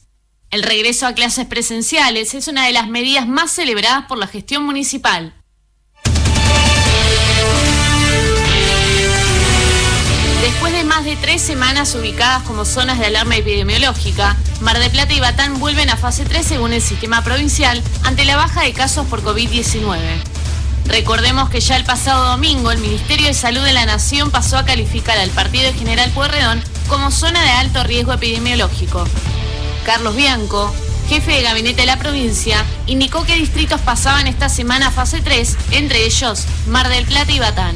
El 0.51 0.61
regreso 0.61 1.07
a 1.07 1.13
clases 1.13 1.47
presenciales 1.47 2.35
es 2.35 2.47
una 2.47 2.67
de 2.67 2.71
las 2.71 2.87
medidas 2.87 3.27
más 3.27 3.49
celebradas 3.49 4.05
por 4.05 4.19
la 4.19 4.27
gestión 4.27 4.63
municipal. 4.63 5.33
Después 10.43 10.73
de 10.73 10.83
más 10.83 11.05
de 11.05 11.15
tres 11.15 11.41
semanas 11.41 11.95
ubicadas 11.95 12.43
como 12.43 12.63
zonas 12.63 12.99
de 12.99 13.07
alarma 13.07 13.37
epidemiológica, 13.37 14.37
Mar 14.61 14.77
del 14.77 14.91
Plata 14.91 15.11
y 15.11 15.19
Batán 15.19 15.59
vuelven 15.59 15.89
a 15.89 15.97
fase 15.97 16.23
3 16.23 16.45
según 16.45 16.73
el 16.73 16.83
sistema 16.83 17.23
provincial 17.23 17.81
ante 18.03 18.25
la 18.25 18.35
baja 18.37 18.61
de 18.61 18.73
casos 18.73 19.07
por 19.07 19.23
COVID-19. 19.23 19.97
Recordemos 20.85 21.49
que 21.49 21.59
ya 21.59 21.77
el 21.77 21.85
pasado 21.85 22.25
domingo 22.31 22.71
el 22.71 22.79
Ministerio 22.79 23.27
de 23.27 23.33
Salud 23.33 23.61
de 23.61 23.73
la 23.73 23.85
Nación 23.85 24.31
pasó 24.31 24.57
a 24.57 24.65
calificar 24.65 25.17
al 25.17 25.29
partido 25.29 25.65
de 25.65 25.73
General 25.73 26.09
Pueyrredón 26.11 26.61
como 26.87 27.11
zona 27.11 27.41
de 27.41 27.49
alto 27.49 27.83
riesgo 27.83 28.13
epidemiológico. 28.13 29.05
Carlos 29.85 30.15
Bianco, 30.15 30.73
jefe 31.07 31.31
de 31.31 31.41
gabinete 31.43 31.81
de 31.81 31.87
la 31.87 31.97
provincia, 31.97 32.63
indicó 32.87 33.25
que 33.25 33.35
distritos 33.35 33.81
pasaban 33.81 34.27
esta 34.27 34.49
semana 34.49 34.91
fase 34.91 35.21
3, 35.21 35.57
entre 35.71 36.05
ellos 36.05 36.45
Mar 36.67 36.89
del 36.89 37.05
Plata 37.05 37.31
y 37.31 37.39
Batán. 37.39 37.75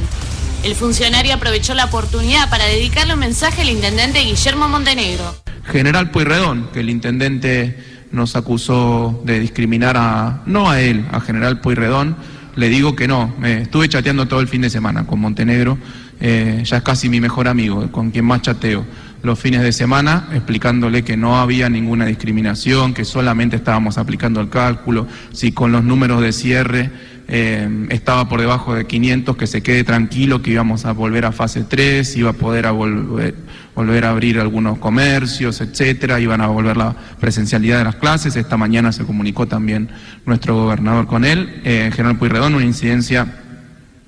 El 0.64 0.76
funcionario 0.76 1.36
aprovechó 1.36 1.74
la 1.74 1.86
oportunidad 1.86 2.50
para 2.50 2.66
dedicarle 2.66 3.14
un 3.14 3.20
mensaje 3.20 3.62
al 3.62 3.70
intendente 3.70 4.20
Guillermo 4.22 4.68
Montenegro. 4.68 5.36
General 5.66 6.12
Pueyrredón, 6.12 6.70
que 6.74 6.80
el 6.82 6.90
intendente 6.90 7.84
nos 8.12 8.36
acusó 8.36 9.22
de 9.24 9.40
discriminar 9.40 9.96
a, 9.98 10.42
no 10.46 10.70
a 10.70 10.82
él, 10.82 11.06
a 11.12 11.20
General 11.20 11.60
Pueyrredón, 11.60 12.18
le 12.56 12.70
digo 12.70 12.96
que 12.96 13.08
no. 13.08 13.34
Eh, 13.44 13.60
estuve 13.64 13.90
chateando 13.90 14.28
todo 14.28 14.40
el 14.40 14.48
fin 14.48 14.62
de 14.62 14.70
semana 14.70 15.06
con 15.06 15.20
Montenegro, 15.20 15.78
eh, 16.20 16.62
ya 16.64 16.78
es 16.78 16.84
casi 16.84 17.10
mi 17.10 17.20
mejor 17.20 17.48
amigo, 17.48 17.92
con 17.92 18.12
quien 18.12 18.26
más 18.26 18.42
chateo 18.42 18.86
los 19.26 19.40
fines 19.40 19.62
de 19.62 19.72
semana, 19.72 20.28
explicándole 20.34 21.04
que 21.04 21.18
no 21.18 21.38
había 21.40 21.68
ninguna 21.68 22.06
discriminación, 22.06 22.94
que 22.94 23.04
solamente 23.04 23.56
estábamos 23.56 23.98
aplicando 23.98 24.40
el 24.40 24.50
cálculo, 24.50 25.08
si 25.34 25.52
con 25.52 25.72
los 25.72 25.84
números 25.84 26.22
de 26.22 26.32
cierre 26.32 26.92
eh, 27.28 27.88
estaba 27.90 28.30
por 28.30 28.40
debajo 28.40 28.76
de 28.76 28.86
500, 28.86 29.36
que 29.36 29.48
se 29.48 29.64
quede 29.64 29.84
tranquilo, 29.84 30.44
que 30.44 30.52
íbamos 30.52 30.86
a 30.86 30.92
volver 30.92 31.26
a 31.26 31.32
fase 31.32 31.64
3, 31.64 32.16
iba 32.18 32.30
a 32.30 32.34
poder 32.34 32.68
a 32.68 32.72
volver, 32.72 33.34
volver 33.76 34.06
a 34.06 34.12
abrir 34.12 34.40
algunos 34.40 34.78
comercios, 34.80 35.60
etcétera, 35.62 36.20
iban 36.20 36.42
a 36.42 36.48
volver 36.48 36.78
la 36.78 36.96
presencialidad 37.20 37.78
de 37.80 37.84
las 37.84 37.96
clases. 37.96 38.36
Esta 38.36 38.58
mañana 38.58 38.92
se 38.92 39.06
comunicó 39.06 39.48
también 39.48 39.92
nuestro 40.26 40.56
gobernador 40.56 41.06
con 41.08 41.26
él. 41.26 41.62
Eh, 41.66 41.92
General 41.94 42.18
Pueyrredón, 42.18 42.56
una 42.56 42.66
incidencia 42.66 43.42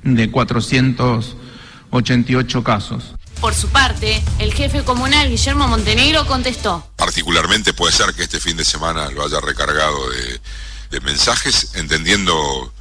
de 0.03 0.31
488 0.31 2.63
casos. 2.63 3.13
Por 3.41 3.53
su 3.53 3.67
parte, 3.67 4.23
el 4.39 4.53
jefe 4.53 4.83
comunal 4.83 5.29
Guillermo 5.29 5.67
Montenegro 5.67 6.25
contestó. 6.25 6.89
Particularmente 6.95 7.73
puede 7.73 7.91
ser 7.91 8.15
que 8.15 8.23
este 8.23 8.39
fin 8.39 8.57
de 8.57 8.65
semana 8.65 9.11
lo 9.11 9.23
haya 9.23 9.39
recargado 9.41 10.09
de, 10.09 10.41
de 10.89 10.99
mensajes, 11.01 11.75
entendiendo 11.75 12.73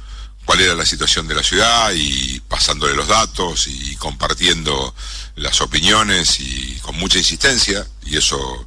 cuál 0.47 0.61
era 0.61 0.75
la 0.75 0.85
situación 0.85 1.27
de 1.27 1.35
la 1.35 1.43
ciudad 1.43 1.91
y 1.93 2.39
pasándole 2.39 2.95
los 2.95 3.09
datos 3.09 3.67
y 3.67 3.97
compartiendo 3.97 4.95
las 5.35 5.59
opiniones 5.59 6.39
y 6.39 6.79
con 6.81 6.95
mucha 6.95 7.17
insistencia, 7.17 7.85
y 8.05 8.15
eso 8.15 8.65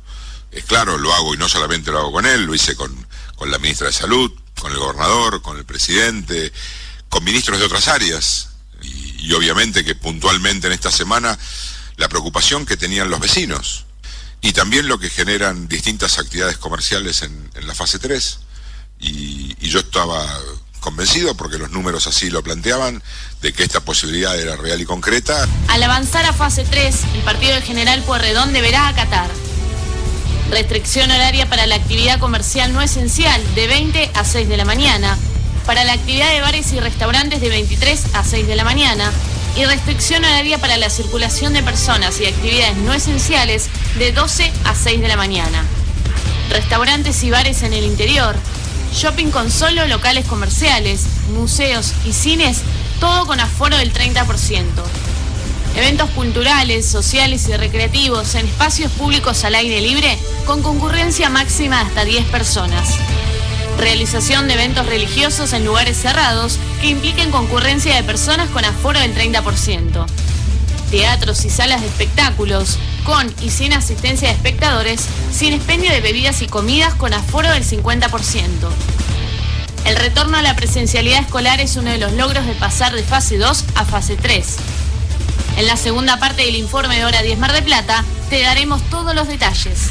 es 0.52 0.62
claro, 0.66 0.98
lo 0.98 1.10
hago 1.14 1.32
y 1.32 1.38
no 1.38 1.48
solamente 1.48 1.90
lo 1.90 2.00
hago 2.00 2.12
con 2.12 2.26
él, 2.26 2.44
lo 2.44 2.54
hice 2.54 2.76
con, 2.76 2.94
con 3.34 3.50
la 3.50 3.58
ministra 3.58 3.86
de 3.86 3.94
Salud, 3.94 4.30
con 4.60 4.70
el 4.70 4.78
gobernador, 4.78 5.40
con 5.40 5.56
el 5.56 5.64
presidente, 5.64 6.52
con 7.08 7.24
ministros 7.24 7.58
de 7.58 7.64
otras 7.64 7.88
áreas, 7.88 8.50
y, 8.82 9.32
obviamente 9.32 9.82
que 9.82 9.94
puntualmente 9.94 10.66
en 10.66 10.74
esta 10.74 10.92
semana 10.92 11.38
la 11.96 12.10
preocupación 12.10 12.66
que 12.66 12.76
tenían 12.76 13.08
los 13.08 13.20
vecinos 13.20 13.86
y 14.42 14.52
también 14.52 14.86
lo 14.86 14.98
que 14.98 15.08
generan 15.08 15.66
distintas 15.66 16.18
actividades 16.18 16.58
comerciales 16.58 17.22
en, 17.22 17.50
la 17.66 17.74
fase 17.74 17.98
3. 17.98 18.38
Y, 19.00 19.56
y, 19.60 19.70
yo 19.70 19.80
estaba 19.80 20.26
convencido, 20.80 21.34
porque 21.34 21.58
los 21.58 21.70
números 21.70 22.06
así 22.06 22.30
lo 22.30 22.42
planteaban, 22.42 23.02
de 23.42 23.52
que 23.52 23.62
esta 23.62 23.80
posibilidad 23.80 24.38
era 24.38 24.56
real 24.56 24.80
y 24.80 24.84
concreta. 24.84 25.46
Al 25.68 25.82
avanzar 25.82 26.24
a 26.26 26.32
fase 26.32 26.64
3, 26.64 26.96
el 27.14 27.22
partido 27.22 27.54
del 27.54 27.62
general 27.62 28.02
Puerredón 28.02 28.52
deberá 28.52 28.88
acatar. 28.88 29.30
Restricción 30.50 31.10
horaria 31.10 31.48
para 31.48 31.66
la 31.66 31.76
actividad 31.76 32.18
comercial 32.18 32.72
no 32.72 32.82
esencial 32.82 33.40
de 33.54 33.68
20 33.68 34.10
a 34.14 34.24
6 34.24 34.48
de 34.48 34.56
la 34.56 34.64
mañana, 34.64 35.16
para 35.64 35.84
la 35.84 35.92
actividad 35.92 36.32
de 36.32 36.40
bares 36.40 36.72
y 36.72 36.80
restaurantes 36.80 37.40
de 37.40 37.48
23 37.48 38.14
a 38.14 38.24
6 38.24 38.48
de 38.48 38.56
la 38.56 38.64
mañana, 38.64 39.12
y 39.56 39.64
restricción 39.64 40.24
horaria 40.24 40.58
para 40.58 40.76
la 40.76 40.90
circulación 40.90 41.52
de 41.52 41.62
personas 41.62 42.20
y 42.20 42.26
actividades 42.26 42.76
no 42.78 42.92
esenciales 42.92 43.68
de 43.98 44.12
12 44.12 44.52
a 44.64 44.74
6 44.74 45.00
de 45.00 45.08
la 45.08 45.16
mañana. 45.16 45.64
Restaurantes 46.50 47.22
y 47.22 47.30
bares 47.30 47.62
en 47.62 47.72
el 47.72 47.84
interior, 47.84 48.36
shopping 48.92 49.30
con 49.30 49.50
solo 49.50 49.86
locales 49.86 50.26
comerciales, 50.26 51.06
museos 51.32 51.92
y 52.04 52.12
cines, 52.12 52.62
todo 52.98 53.26
con 53.26 53.40
aforo 53.40 53.76
del 53.76 53.92
30%. 53.92 54.64
Eventos 55.76 56.10
culturales, 56.10 56.86
sociales 56.86 57.48
y 57.48 57.56
recreativos 57.56 58.34
en 58.34 58.46
espacios 58.46 58.90
públicos 58.92 59.44
al 59.44 59.54
aire 59.54 59.80
libre 59.80 60.18
con 60.44 60.62
concurrencia 60.62 61.30
máxima 61.30 61.80
hasta 61.80 62.04
10 62.04 62.26
personas. 62.26 62.96
Realización 63.78 64.48
de 64.48 64.54
eventos 64.54 64.86
religiosos 64.86 65.52
en 65.52 65.64
lugares 65.64 65.96
cerrados 65.96 66.58
que 66.80 66.88
impliquen 66.88 67.30
concurrencia 67.30 67.94
de 67.94 68.02
personas 68.02 68.50
con 68.50 68.64
aforo 68.64 68.98
del 69.00 69.14
30%. 69.14 70.06
Teatros 70.90 71.44
y 71.44 71.50
salas 71.50 71.80
de 71.80 71.86
espectáculos 71.86 72.78
con 73.04 73.32
y 73.40 73.50
sin 73.50 73.72
asistencia 73.72 74.28
de 74.28 74.34
espectadores, 74.34 75.06
sin 75.32 75.52
expendio 75.52 75.90
de 75.92 76.00
bebidas 76.00 76.42
y 76.42 76.46
comidas 76.46 76.94
con 76.94 77.14
aforo 77.14 77.50
del 77.52 77.64
50%. 77.64 78.40
El 79.86 79.96
retorno 79.96 80.36
a 80.36 80.42
la 80.42 80.56
presencialidad 80.56 81.20
escolar 81.20 81.60
es 81.60 81.76
uno 81.76 81.90
de 81.90 81.98
los 81.98 82.12
logros 82.12 82.44
de 82.46 82.54
pasar 82.54 82.92
de 82.92 83.02
fase 83.02 83.38
2 83.38 83.64
a 83.76 83.84
fase 83.84 84.16
3. 84.16 84.56
En 85.56 85.66
la 85.66 85.76
segunda 85.76 86.18
parte 86.18 86.42
del 86.44 86.56
informe 86.56 86.96
de 86.96 87.04
Hora 87.04 87.22
10 87.22 87.38
Mar 87.38 87.52
de 87.52 87.62
Plata 87.62 88.04
te 88.28 88.42
daremos 88.42 88.82
todos 88.90 89.14
los 89.14 89.28
detalles. 89.28 89.90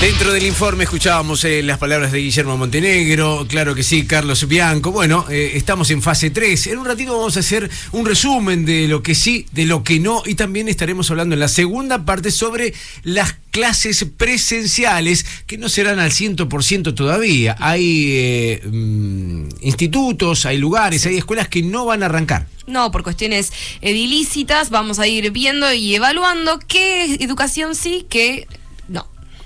Dentro 0.00 0.32
del 0.32 0.46
informe 0.46 0.84
escuchábamos 0.84 1.44
eh, 1.44 1.62
las 1.62 1.76
palabras 1.76 2.10
de 2.10 2.20
Guillermo 2.20 2.56
Montenegro, 2.56 3.44
claro 3.46 3.74
que 3.74 3.82
sí, 3.82 4.06
Carlos 4.06 4.48
Bianco. 4.48 4.92
Bueno, 4.92 5.26
eh, 5.28 5.52
estamos 5.56 5.90
en 5.90 6.00
fase 6.00 6.30
3. 6.30 6.68
En 6.68 6.78
un 6.78 6.86
ratito 6.86 7.18
vamos 7.18 7.36
a 7.36 7.40
hacer 7.40 7.70
un 7.92 8.06
resumen 8.06 8.64
de 8.64 8.88
lo 8.88 9.02
que 9.02 9.14
sí, 9.14 9.44
de 9.52 9.66
lo 9.66 9.84
que 9.84 10.00
no, 10.00 10.22
y 10.24 10.36
también 10.36 10.68
estaremos 10.68 11.10
hablando 11.10 11.34
en 11.34 11.40
la 11.40 11.48
segunda 11.48 12.06
parte 12.06 12.30
sobre 12.30 12.72
las 13.02 13.36
clases 13.50 14.06
presenciales 14.16 15.26
que 15.46 15.58
no 15.58 15.68
serán 15.68 15.98
al 15.98 16.12
100% 16.12 16.94
todavía. 16.94 17.56
Hay 17.60 18.06
eh, 18.08 18.62
mm, 18.64 19.48
institutos, 19.60 20.46
hay 20.46 20.56
lugares, 20.56 21.04
hay 21.04 21.18
escuelas 21.18 21.48
que 21.48 21.62
no 21.62 21.84
van 21.84 22.02
a 22.02 22.06
arrancar. 22.06 22.46
No, 22.66 22.90
por 22.90 23.02
cuestiones 23.02 23.52
edilícitas, 23.82 24.70
vamos 24.70 24.98
a 24.98 25.06
ir 25.06 25.30
viendo 25.30 25.70
y 25.74 25.94
evaluando 25.94 26.58
qué 26.66 27.16
educación 27.16 27.74
sí, 27.74 28.06
qué. 28.08 28.46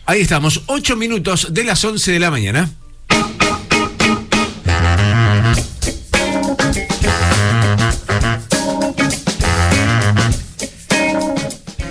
Ahí 0.06 0.20
estamos, 0.20 0.62
8 0.66 0.96
minutos 0.96 1.54
de 1.54 1.64
las 1.64 1.82
11 1.82 2.12
de 2.12 2.18
la 2.20 2.30
mañana. 2.30 2.70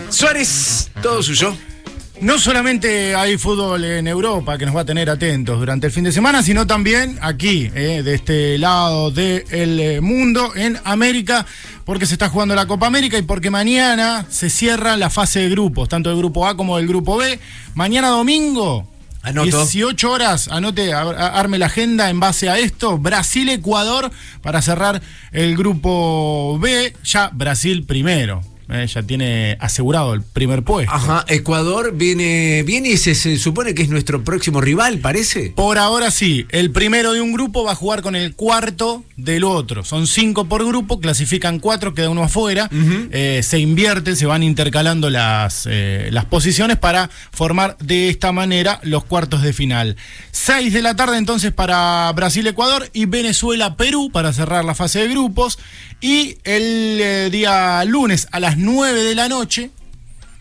Suárez, 0.10 0.92
todo 1.02 1.24
suyo. 1.24 1.58
No 2.24 2.40
solamente 2.40 3.16
hay 3.16 3.38
fútbol 3.38 3.84
en 3.84 4.08
Europa 4.08 4.58
que 4.58 4.66
nos 4.66 4.74
va 4.74 4.82
a 4.82 4.86
tener 4.86 5.10
atentos 5.10 5.60
durante 5.60 5.88
el 5.88 5.92
fin 5.92 6.06
de 6.06 6.14
semana, 6.14 6.42
sino 6.42 6.66
también 6.66 7.20
aquí, 7.22 7.70
eh, 7.76 8.02
de 8.02 8.14
este 8.14 8.58
lado 8.58 9.12
del 9.12 9.44
eh, 9.52 10.00
mundo, 10.00 10.54
en 10.56 10.80
América, 10.86 11.46
porque 11.84 12.06
se 12.06 12.14
está 12.14 12.30
jugando 12.30 12.56
la 12.56 12.66
Copa 12.66 12.88
América 12.88 13.18
y 13.18 13.24
porque 13.24 13.50
mañana 13.50 14.26
se 14.30 14.50
cierra 14.50 14.96
la 14.96 15.10
fase 15.10 15.42
de 15.42 15.50
grupos, 15.50 15.90
tanto 15.90 16.12
del 16.12 16.18
grupo 16.18 16.48
A 16.48 16.56
como 16.56 16.78
del 16.78 16.88
grupo 16.88 17.18
B. 17.18 17.40
Mañana 17.76 18.08
domingo, 18.08 18.88
Anoto. 19.22 19.66
18 19.66 20.10
horas, 20.10 20.48
anote, 20.48 20.94
arme 20.94 21.58
la 21.58 21.66
agenda 21.66 22.10
en 22.10 22.22
base 22.22 22.50
a 22.50 22.58
esto. 22.58 22.98
Brasil-Ecuador 22.98 24.12
para 24.42 24.62
cerrar 24.62 25.02
el 25.34 25.58
grupo 25.58 26.58
B. 26.58 26.94
Ya 27.04 27.30
Brasil 27.34 27.84
primero. 27.86 28.53
Eh, 28.70 28.88
ya 28.88 29.04
tiene 29.04 29.58
asegurado 29.60 30.14
el 30.14 30.22
primer 30.22 30.64
puesto. 30.64 30.94
Ajá, 30.94 31.26
Ecuador 31.28 31.94
viene, 31.96 32.64
viene 32.64 32.90
y 32.90 32.98
se, 32.98 33.16
se 33.16 33.38
supone 33.38 33.74
que 33.74 33.84
es 33.84 33.90
nuestro 33.90 34.24
próximo 34.24 34.62
rival, 34.62 35.00
parece. 35.00 35.54
Por 35.56 35.78
ahora 35.78 36.12
sí, 36.12 36.46
el 36.50 36.72
primero 36.72 37.14
de 37.14 37.22
un 37.22 37.34
grupo 37.34 37.64
va 37.64 37.74
a 37.74 37.76
jugar 37.76 38.02
con 38.02 38.16
el 38.16 38.36
cuarto 38.36 39.04
del 39.18 39.44
otro. 39.44 39.84
Son 39.84 40.08
cinco 40.08 40.46
por 40.46 40.66
grupo, 40.66 41.00
clasifican 41.00 41.60
cuatro, 41.60 41.94
queda 41.94 42.10
uno 42.10 42.24
afuera. 42.24 42.70
Eh, 43.12 43.42
se 43.44 43.60
invierten, 43.60 44.16
se 44.16 44.26
van 44.26 44.44
intercalando 44.44 45.10
las, 45.10 45.68
eh, 45.70 46.10
las 46.12 46.26
posiciones 46.26 46.78
para 46.78 47.10
formar 47.32 47.78
de 47.80 48.10
esta 48.10 48.32
manera 48.32 48.80
los 48.84 49.04
cuartos 49.06 49.42
de 49.42 49.54
final. 49.54 49.98
Seis 50.32 50.74
de 50.74 50.82
la 50.82 50.96
tarde 50.96 51.18
entonces 51.18 51.52
para 51.52 52.12
Brasil-Ecuador 52.14 52.90
y 52.94 53.06
Venezuela-Perú 53.06 54.10
para 54.12 54.34
cerrar 54.34 54.66
la 54.66 54.76
fase 54.76 55.00
de 55.00 55.10
grupos. 55.10 55.60
Y 56.04 56.38
el 56.44 57.00
eh, 57.00 57.30
día 57.32 57.82
lunes 57.86 58.28
a 58.34 58.42
las 58.42 58.58
9 58.58 59.04
de 59.04 59.16
la 59.16 59.30
noche, 59.30 59.70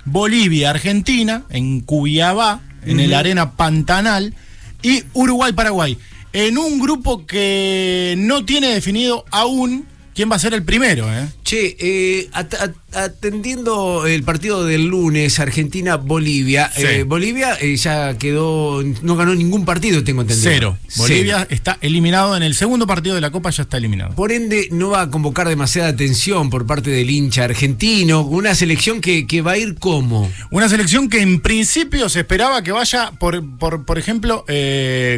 Bolivia-Argentina 0.04 1.44
en 1.50 1.82
Cuyabá, 1.82 2.62
en 2.84 2.98
el. 2.98 3.14
Arena 3.14 3.52
Pantanal, 3.52 4.34
y 4.82 5.04
Uruguay-Paraguay, 5.12 5.96
en 6.32 6.58
un 6.58 6.80
grupo 6.80 7.26
que 7.26 8.16
no 8.18 8.44
tiene 8.44 8.74
definido 8.74 9.24
aún 9.30 9.86
quién 10.14 10.30
va 10.30 10.36
a 10.36 10.38
ser 10.38 10.54
el 10.54 10.62
primero. 10.62 11.06
¿eh? 11.12 11.28
Che, 11.42 11.76
eh, 11.78 12.28
at- 12.32 12.54
at- 12.54 12.74
atendiendo 12.94 14.06
el 14.06 14.22
partido 14.22 14.64
del 14.64 14.86
lunes, 14.86 15.38
Argentina-Bolivia, 15.38 16.70
Sí. 16.74 16.82
eh, 16.86 17.02
Bolivia 17.04 17.56
eh, 17.60 17.76
ya 17.76 18.16
quedó, 18.18 18.82
no 19.02 19.16
ganó 19.16 19.34
ningún 19.34 19.64
partido, 19.64 20.04
tengo 20.04 20.22
entendido. 20.22 20.50
Cero. 20.50 20.78
Cero. 20.88 21.02
Bolivia 21.08 21.46
está 21.50 21.78
eliminado 21.80 22.36
en 22.36 22.42
el 22.42 22.54
segundo 22.54 22.86
partido 22.86 23.14
de 23.14 23.20
la 23.20 23.30
Copa, 23.30 23.50
ya 23.50 23.62
está 23.62 23.76
eliminado. 23.78 24.14
Por 24.14 24.32
ende, 24.32 24.68
no 24.70 24.90
va 24.90 25.02
a 25.02 25.10
convocar 25.10 25.48
demasiada 25.48 25.88
atención 25.88 26.50
por 26.50 26.66
parte 26.66 26.90
del 26.90 27.10
hincha 27.10 27.44
argentino, 27.44 28.20
una 28.22 28.54
selección 28.54 29.00
que, 29.00 29.26
que 29.26 29.42
va 29.42 29.52
a 29.52 29.58
ir 29.58 29.76
como. 29.76 30.30
Una 30.50 30.68
selección 30.68 31.08
que 31.08 31.20
en 31.22 31.40
principio 31.40 32.08
se 32.08 32.20
esperaba 32.20 32.62
que 32.62 32.72
vaya, 32.72 33.12
por, 33.18 33.42
por, 33.58 33.84
por 33.84 33.98
ejemplo, 33.98 34.44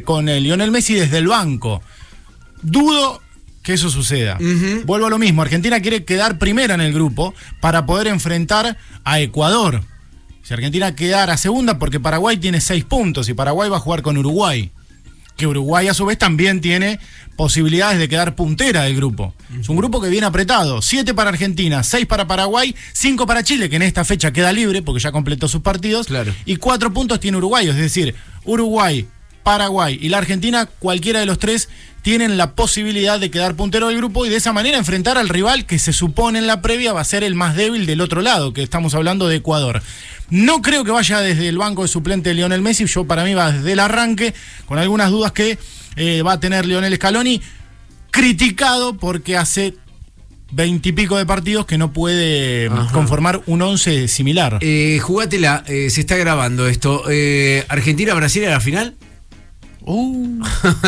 con 0.04 0.28
el 0.28 0.42
Lionel 0.44 0.70
Messi 0.70 0.94
desde 0.94 1.18
el 1.18 1.26
banco. 1.28 1.82
Dudo 2.62 3.20
que 3.64 3.72
eso 3.72 3.90
suceda. 3.90 4.38
Vuelvo 4.84 5.06
a 5.06 5.10
lo 5.10 5.18
mismo, 5.18 5.42
Argentina 5.42 5.80
quiere 5.80 6.04
quedar 6.04 6.38
primera 6.38 6.74
en 6.74 6.82
el 6.82 6.92
grupo 6.92 7.34
para 7.60 7.86
poder 7.86 8.06
enfrentar 8.06 8.76
a 9.02 9.20
Ecuador. 9.20 9.82
Si 10.42 10.52
Argentina 10.52 10.94
quedara 10.94 11.38
segunda, 11.38 11.78
porque 11.78 11.98
Paraguay 11.98 12.36
tiene 12.36 12.60
seis 12.60 12.84
puntos 12.84 13.28
y 13.30 13.34
Paraguay 13.34 13.70
va 13.70 13.78
a 13.78 13.80
jugar 13.80 14.02
con 14.02 14.18
Uruguay. 14.18 14.70
Que 15.36 15.46
Uruguay 15.46 15.88
a 15.88 15.94
su 15.94 16.04
vez 16.04 16.18
también 16.18 16.60
tiene 16.60 17.00
posibilidades 17.36 17.98
de 17.98 18.08
quedar 18.08 18.36
puntera 18.36 18.82
del 18.82 18.94
grupo. 18.94 19.34
Es 19.58 19.68
un 19.70 19.76
grupo 19.76 20.00
que 20.00 20.10
viene 20.10 20.26
apretado. 20.26 20.82
Siete 20.82 21.14
para 21.14 21.30
Argentina, 21.30 21.82
seis 21.82 22.04
para 22.06 22.26
Paraguay, 22.26 22.76
cinco 22.92 23.26
para 23.26 23.42
Chile, 23.42 23.70
que 23.70 23.76
en 23.76 23.82
esta 23.82 24.04
fecha 24.04 24.32
queda 24.32 24.52
libre 24.52 24.82
porque 24.82 25.00
ya 25.00 25.10
completó 25.10 25.48
sus 25.48 25.62
partidos. 25.62 26.06
Y 26.44 26.56
cuatro 26.56 26.92
puntos 26.92 27.18
tiene 27.18 27.38
Uruguay. 27.38 27.66
Es 27.66 27.76
decir, 27.76 28.14
Uruguay, 28.44 29.08
Paraguay 29.44 29.96
y 30.00 30.08
la 30.08 30.18
Argentina, 30.18 30.66
cualquiera 30.66 31.20
de 31.20 31.26
los 31.26 31.38
tres, 31.38 31.68
tienen 32.02 32.36
la 32.36 32.54
posibilidad 32.54 33.20
de 33.20 33.30
quedar 33.30 33.54
puntero 33.54 33.88
del 33.88 33.96
grupo 33.96 34.26
y 34.26 34.28
de 34.28 34.36
esa 34.36 34.52
manera 34.52 34.76
enfrentar 34.76 35.16
al 35.16 35.28
rival 35.28 35.64
que 35.64 35.78
se 35.78 35.92
supone 35.92 36.38
en 36.38 36.46
la 36.46 36.60
previa 36.60 36.92
va 36.92 37.00
a 37.00 37.04
ser 37.04 37.22
el 37.22 37.34
más 37.34 37.54
débil 37.54 37.86
del 37.86 38.00
otro 38.00 38.20
lado, 38.20 38.52
que 38.52 38.62
estamos 38.62 38.94
hablando 38.94 39.28
de 39.28 39.36
Ecuador. 39.36 39.80
No 40.28 40.60
creo 40.60 40.84
que 40.84 40.90
vaya 40.90 41.20
desde 41.20 41.48
el 41.48 41.56
banco 41.56 41.82
de 41.82 41.88
suplente 41.88 42.30
de 42.30 42.34
Lionel 42.34 42.60
Messi, 42.62 42.86
yo 42.86 43.06
para 43.06 43.24
mí 43.24 43.34
va 43.34 43.52
desde 43.52 43.72
el 43.72 43.80
arranque, 43.80 44.34
con 44.66 44.78
algunas 44.78 45.10
dudas 45.10 45.32
que 45.32 45.58
eh, 45.96 46.22
va 46.22 46.32
a 46.32 46.40
tener 46.40 46.66
Lionel 46.66 46.94
Scaloni, 46.96 47.40
criticado 48.10 48.96
porque 48.96 49.36
hace 49.36 49.74
veintipico 50.52 51.16
de 51.16 51.26
partidos 51.26 51.66
que 51.66 51.78
no 51.78 51.92
puede 51.92 52.68
Ajá. 52.68 52.92
conformar 52.92 53.42
un 53.46 53.62
once 53.62 54.08
similar. 54.08 54.58
Eh, 54.60 54.98
jugátela, 55.02 55.64
eh, 55.66 55.90
se 55.90 56.00
está 56.02 56.16
grabando 56.16 56.68
esto. 56.68 57.04
Eh, 57.10 57.64
¿Argentina-Brasil 57.68 58.44
a 58.44 58.50
la 58.50 58.60
final? 58.60 58.94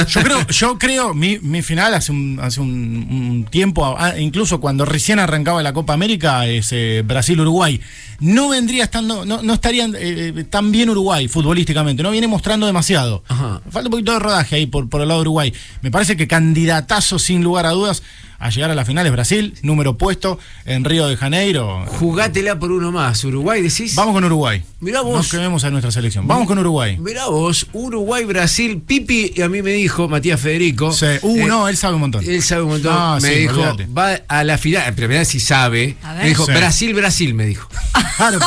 Yo 0.09 0.22
creo, 0.22 0.47
yo 0.49 0.78
creo 0.78 1.12
mi, 1.12 1.38
mi 1.40 1.61
final 1.61 1.92
hace 1.92 2.12
un, 2.12 2.38
hace 2.40 2.61
un, 2.62 2.70
un 2.70 3.44
tiempo, 3.51 3.94
ah, 3.99 4.18
incluso 4.18 4.59
cuando 4.59 4.86
recién 4.86 5.18
arrancaba 5.18 5.62
la 5.62 5.74
Copa 5.74 5.92
América, 5.92 6.47
es 6.47 6.72
eh, 6.72 7.03
Brasil-Uruguay. 7.05 7.80
No 8.20 8.49
vendría 8.49 8.84
estando, 8.84 9.26
no, 9.26 9.42
no 9.42 9.53
estaría 9.53 9.86
eh, 9.99 10.47
tan 10.49 10.72
bien 10.72 10.88
Uruguay 10.88 11.28
futbolísticamente, 11.28 12.03
no 12.03 12.11
viene 12.11 12.26
mostrando 12.26 12.66
demasiado. 12.66 13.22
Falta 13.70 13.88
un 13.88 13.90
poquito 13.90 14.12
de 14.12 14.18
rodaje 14.18 14.57
ahí 14.57 14.66
por, 14.66 14.88
por 14.88 15.03
el 15.03 15.09
lado 15.09 15.20
de 15.20 15.28
Uruguay. 15.28 15.53
Me 15.82 15.90
parece 15.90 16.16
que 16.16 16.26
candidatazo 16.26 17.18
sin 17.18 17.42
lugar 17.42 17.66
a 17.66 17.72
dudas 17.72 18.03
a 18.39 18.51
llegar 18.51 18.70
a 18.70 18.74
la 18.74 18.84
final 18.84 19.07
es 19.07 19.12
Brasil, 19.12 19.55
número 19.62 19.97
puesto 19.97 20.39
en 20.64 20.84
Río 20.84 21.07
de 21.09 21.16
Janeiro. 21.16 21.84
Jugátela 21.87 22.59
por 22.59 22.70
uno 22.72 22.93
más. 22.93 23.22
¿Uruguay 23.24 23.62
decís? 23.62 23.95
Vamos 23.95 24.14
con 24.14 24.24
Uruguay. 24.24 24.62
Mirá 24.80 25.01
vos. 25.01 25.16
Nos 25.16 25.30
quememos 25.30 25.64
a 25.64 25.70
nuestra 25.70 25.91
selección. 25.91 26.26
Vamos 26.28 26.47
con 26.47 26.59
Uruguay. 26.59 26.99
Mirá 26.99 27.26
vos, 27.26 27.66
Uruguay-Brasil. 27.72 28.82
Pipi, 28.87 29.41
a 29.43 29.49
mí 29.49 29.62
me 29.62 29.72
dijo, 29.72 30.09
Matías 30.09 30.41
Federico. 30.41 30.89
Uh, 31.22 31.37
eh, 31.39 31.47
no, 31.47 31.68
él 31.68 31.76
sabe 31.76 31.95
un 31.95 32.01
montón. 32.03 32.24
Él 32.24 32.43
sabe 32.43 32.62
un 32.62 32.70
montón. 32.70 32.93
Ah, 32.97 33.18
me 33.20 33.28
sí, 33.28 33.34
dijo, 33.41 33.61
va 33.97 34.20
a 34.28 34.45
la 34.45 34.59
final. 34.59 34.93
Pero 34.95 35.09
mirá 35.09 35.24
si 35.24 35.41
sabe. 35.41 35.97
A 36.03 36.12
ver. 36.14 36.22
Me 36.22 36.28
dijo, 36.28 36.47
Sí. 36.47 36.53
Brasil-Brasil, 36.53 37.34
me 37.34 37.47
dijo. 37.47 37.68
Claro, 38.16 38.39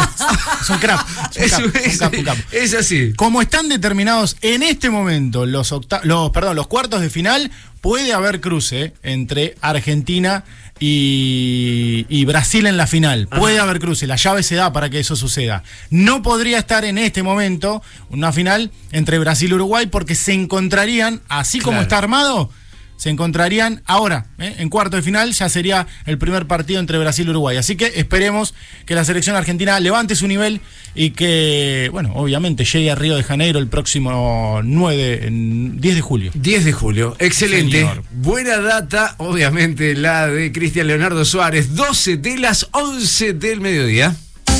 es 0.61 0.69
un 0.69 0.77
crap. 0.77 1.05
Es 1.35 1.51
un 1.53 1.63
cap, 1.71 1.75
Es- 1.75 1.93
un 1.93 1.97
cap, 1.99 2.13
un 2.17 2.23
cap. 2.23 2.37
Es 2.51 2.73
así. 2.73 3.13
Como 3.15 3.41
están 3.41 3.69
determinados 3.69 4.37
en 4.41 4.63
este 4.63 4.89
momento 4.89 5.45
los, 5.45 5.71
octa- 5.71 6.01
los, 6.03 6.31
perdón, 6.31 6.55
los 6.55 6.67
cuartos 6.67 7.01
de 7.01 7.09
final, 7.09 7.51
puede 7.81 8.13
haber 8.13 8.41
cruce 8.41 8.93
entre 9.03 9.55
Argentina 9.61 10.43
y, 10.79 12.05
y 12.09 12.25
Brasil 12.25 12.65
en 12.67 12.77
la 12.77 12.87
final. 12.87 13.27
Puede 13.27 13.59
haber 13.59 13.79
cruce, 13.79 14.07
la 14.07 14.15
llave 14.15 14.43
se 14.43 14.55
da 14.55 14.71
para 14.71 14.89
que 14.89 14.99
eso 14.99 15.15
suceda. 15.15 15.63
No 15.89 16.21
podría 16.21 16.59
estar 16.59 16.85
en 16.85 16.97
este 16.97 17.23
momento 17.23 17.81
una 18.09 18.31
final 18.31 18.71
entre 18.91 19.19
Brasil 19.19 19.51
y 19.51 19.53
Uruguay 19.53 19.87
porque 19.87 20.15
se 20.15 20.33
encontrarían, 20.33 21.21
así 21.27 21.59
como 21.59 21.81
está 21.81 21.97
armado, 21.97 22.49
se 22.99 23.09
encontrarían 23.09 23.81
ahora, 23.85 24.25
¿eh? 24.39 24.55
en 24.57 24.67
cuarto 24.67 24.97
de 24.97 25.01
final, 25.01 25.31
ya 25.31 25.47
sería 25.47 25.87
el 26.05 26.17
primer 26.17 26.47
partido 26.47 26.81
entre 26.81 26.97
Brasil 26.97 27.25
y 27.27 27.29
Uruguay. 27.29 27.55
Así 27.55 27.77
que 27.77 27.93
esperemos 27.95 28.53
que 28.85 28.93
la 28.93 29.05
selección 29.05 29.37
argentina 29.37 29.79
levante 29.79 30.17
su 30.17 30.27
nivel 30.27 30.59
y 30.95 31.11
que, 31.11 31.87
bueno, 31.93 32.11
obviamente 32.15 32.65
llegue 32.65 32.91
a 32.91 32.95
Río 32.95 33.15
de 33.15 33.23
Janeiro 33.23 33.57
el 33.59 33.67
próximo 33.67 34.59
9, 34.61 35.27
en 35.27 35.79
10 35.79 35.95
de 35.95 36.01
julio. 36.01 36.31
10 36.35 36.65
de 36.65 36.73
julio, 36.73 37.15
excelente. 37.19 37.77
Señor. 37.77 38.03
Buena 38.11 38.57
data, 38.57 39.15
obviamente 39.17 39.95
la 39.95 40.27
de 40.27 40.51
Cristian 40.51 40.87
Leonardo 40.87 41.23
Suárez, 41.23 41.75
12 41.75 42.17
de 42.17 42.37
las 42.37 42.67
11 42.71 43.31
del 43.31 43.61
mediodía. 43.61 44.13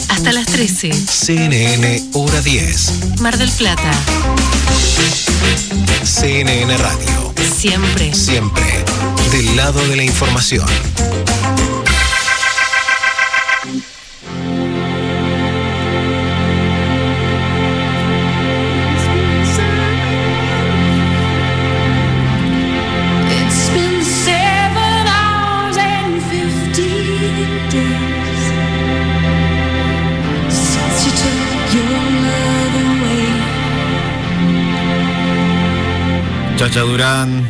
Hasta 0.08 0.32
las 0.32 0.46
13. 0.46 0.94
CNN 0.94 2.10
Hora 2.14 2.42
10. 2.42 3.20
Mar 3.20 3.38
del 3.38 3.50
Plata. 3.50 3.92
CNN 6.04 6.78
Radio. 6.78 7.49
Siempre. 7.60 8.14
Siempre. 8.14 8.86
Del 9.34 9.58
lado 9.58 9.86
de 9.90 9.98
la 9.98 10.04
información. 10.06 10.66
Chacha 36.60 36.82
Durán, 36.82 37.48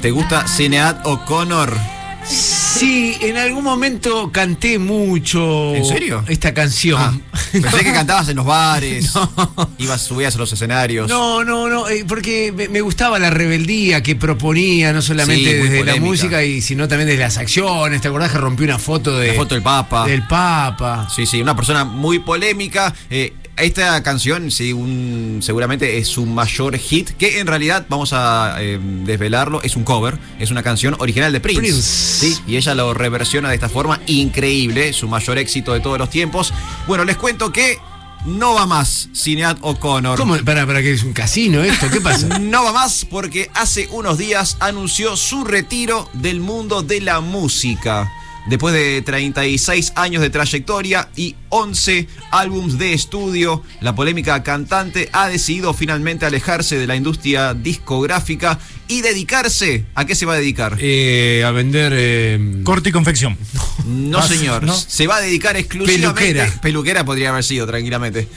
¿te 0.00 0.12
gusta 0.12 0.46
Cinead 0.46 1.04
O'Connor? 1.04 1.76
Sí, 2.24 3.16
en 3.20 3.36
algún 3.36 3.64
momento 3.64 4.30
canté 4.30 4.78
mucho. 4.78 5.74
¿En 5.74 5.84
serio? 5.84 6.24
Esta 6.28 6.54
canción. 6.54 7.00
Ah, 7.02 7.18
pensé 7.50 7.82
que 7.82 7.92
cantabas 7.92 8.28
en 8.28 8.36
los 8.36 8.46
bares, 8.46 9.12
ibas, 9.78 10.02
subías 10.02 10.36
a 10.36 10.38
los 10.38 10.52
escenarios. 10.52 11.08
No, 11.08 11.42
no, 11.42 11.68
no, 11.68 11.88
eh, 11.88 12.04
porque 12.06 12.52
me, 12.56 12.68
me 12.68 12.80
gustaba 12.80 13.18
la 13.18 13.30
rebeldía 13.30 14.04
que 14.04 14.14
proponía, 14.14 14.92
no 14.92 15.02
solamente 15.02 15.60
Sí, 15.60 15.68
desde 15.68 15.84
la 15.84 15.96
música, 15.96 16.44
y 16.44 16.62
sino 16.62 16.86
también 16.86 17.08
desde 17.08 17.22
las 17.22 17.38
acciones. 17.38 18.00
¿Te 18.02 18.06
acordás 18.06 18.30
que 18.30 18.38
rompió 18.38 18.66
una 18.66 18.78
foto 18.78 19.18
de. 19.18 19.28
La 19.28 19.34
foto 19.34 19.56
del 19.56 19.64
Papa. 19.64 20.06
Del 20.06 20.22
Papa. 20.28 21.08
Sí, 21.12 21.26
sí, 21.26 21.42
una 21.42 21.56
persona 21.56 21.84
muy 21.84 22.20
polémica. 22.20 22.94
Eh, 23.10 23.32
esta 23.56 24.02
canción 24.02 24.50
sí, 24.50 24.72
un- 24.72 25.38
seguramente 25.42 25.98
es 25.98 26.08
su 26.08 26.26
mayor 26.26 26.76
hit, 26.78 27.10
que 27.10 27.40
en 27.40 27.46
realidad, 27.46 27.86
vamos 27.88 28.12
a 28.12 28.56
eh, 28.60 28.78
desvelarlo, 29.04 29.62
es 29.62 29.76
un 29.76 29.84
cover, 29.84 30.18
es 30.38 30.50
una 30.50 30.62
canción 30.62 30.94
original 30.98 31.32
de 31.32 31.40
Prince. 31.40 31.60
Prince. 31.60 31.82
Sí, 31.82 32.36
y 32.46 32.56
ella 32.56 32.74
lo 32.74 32.92
reversiona 32.94 33.48
de 33.48 33.54
esta 33.54 33.68
forma, 33.68 34.00
increíble, 34.06 34.92
su 34.92 35.08
mayor 35.08 35.38
éxito 35.38 35.72
de 35.72 35.80
todos 35.80 35.98
los 35.98 36.10
tiempos. 36.10 36.52
Bueno, 36.86 37.04
les 37.04 37.16
cuento 37.16 37.52
que 37.52 37.78
no 38.26 38.54
va 38.54 38.66
más 38.66 39.08
Cinead 39.14 39.56
O'Connor. 39.60 40.18
¿Cómo? 40.18 40.36
Para, 40.38 40.66
para 40.66 40.82
que 40.82 40.92
es 40.92 41.02
un 41.04 41.12
casino 41.12 41.62
esto, 41.62 41.88
¿qué 41.90 42.00
pasa? 42.00 42.38
No 42.40 42.64
va 42.64 42.72
más 42.72 43.04
porque 43.08 43.50
hace 43.54 43.88
unos 43.92 44.18
días 44.18 44.56
anunció 44.60 45.16
su 45.16 45.44
retiro 45.44 46.08
del 46.12 46.40
mundo 46.40 46.82
de 46.82 47.00
la 47.00 47.20
música. 47.20 48.10
Después 48.48 48.74
de 48.74 49.02
36 49.02 49.92
años 49.96 50.22
de 50.22 50.30
trayectoria 50.30 51.08
y 51.16 51.34
11 51.48 52.06
álbums 52.30 52.78
de 52.78 52.92
estudio, 52.92 53.62
la 53.80 53.94
polémica 53.96 54.42
cantante 54.44 55.08
ha 55.12 55.28
decidido 55.28 55.74
finalmente 55.74 56.26
alejarse 56.26 56.78
de 56.78 56.86
la 56.86 56.94
industria 56.94 57.54
discográfica 57.54 58.58
y 58.88 59.00
dedicarse. 59.02 59.84
¿A 59.96 60.04
qué 60.04 60.14
se 60.14 60.26
va 60.26 60.34
a 60.34 60.36
dedicar? 60.36 60.76
Eh, 60.78 61.42
a 61.44 61.50
vender. 61.50 61.92
eh, 61.96 62.60
Corte 62.62 62.90
y 62.90 62.92
confección. 62.92 63.36
No, 63.84 64.18
Ah, 64.18 64.28
señor. 64.28 64.62
¿no? 64.62 64.76
Se 64.76 65.06
va 65.08 65.16
a 65.16 65.20
dedicar 65.20 65.56
exclusivamente. 65.56 66.20
Peluquera. 66.34 66.60
Peluquera 66.60 67.04
podría 67.04 67.30
haber 67.30 67.42
sido, 67.44 67.66
tranquilamente. 67.66 68.28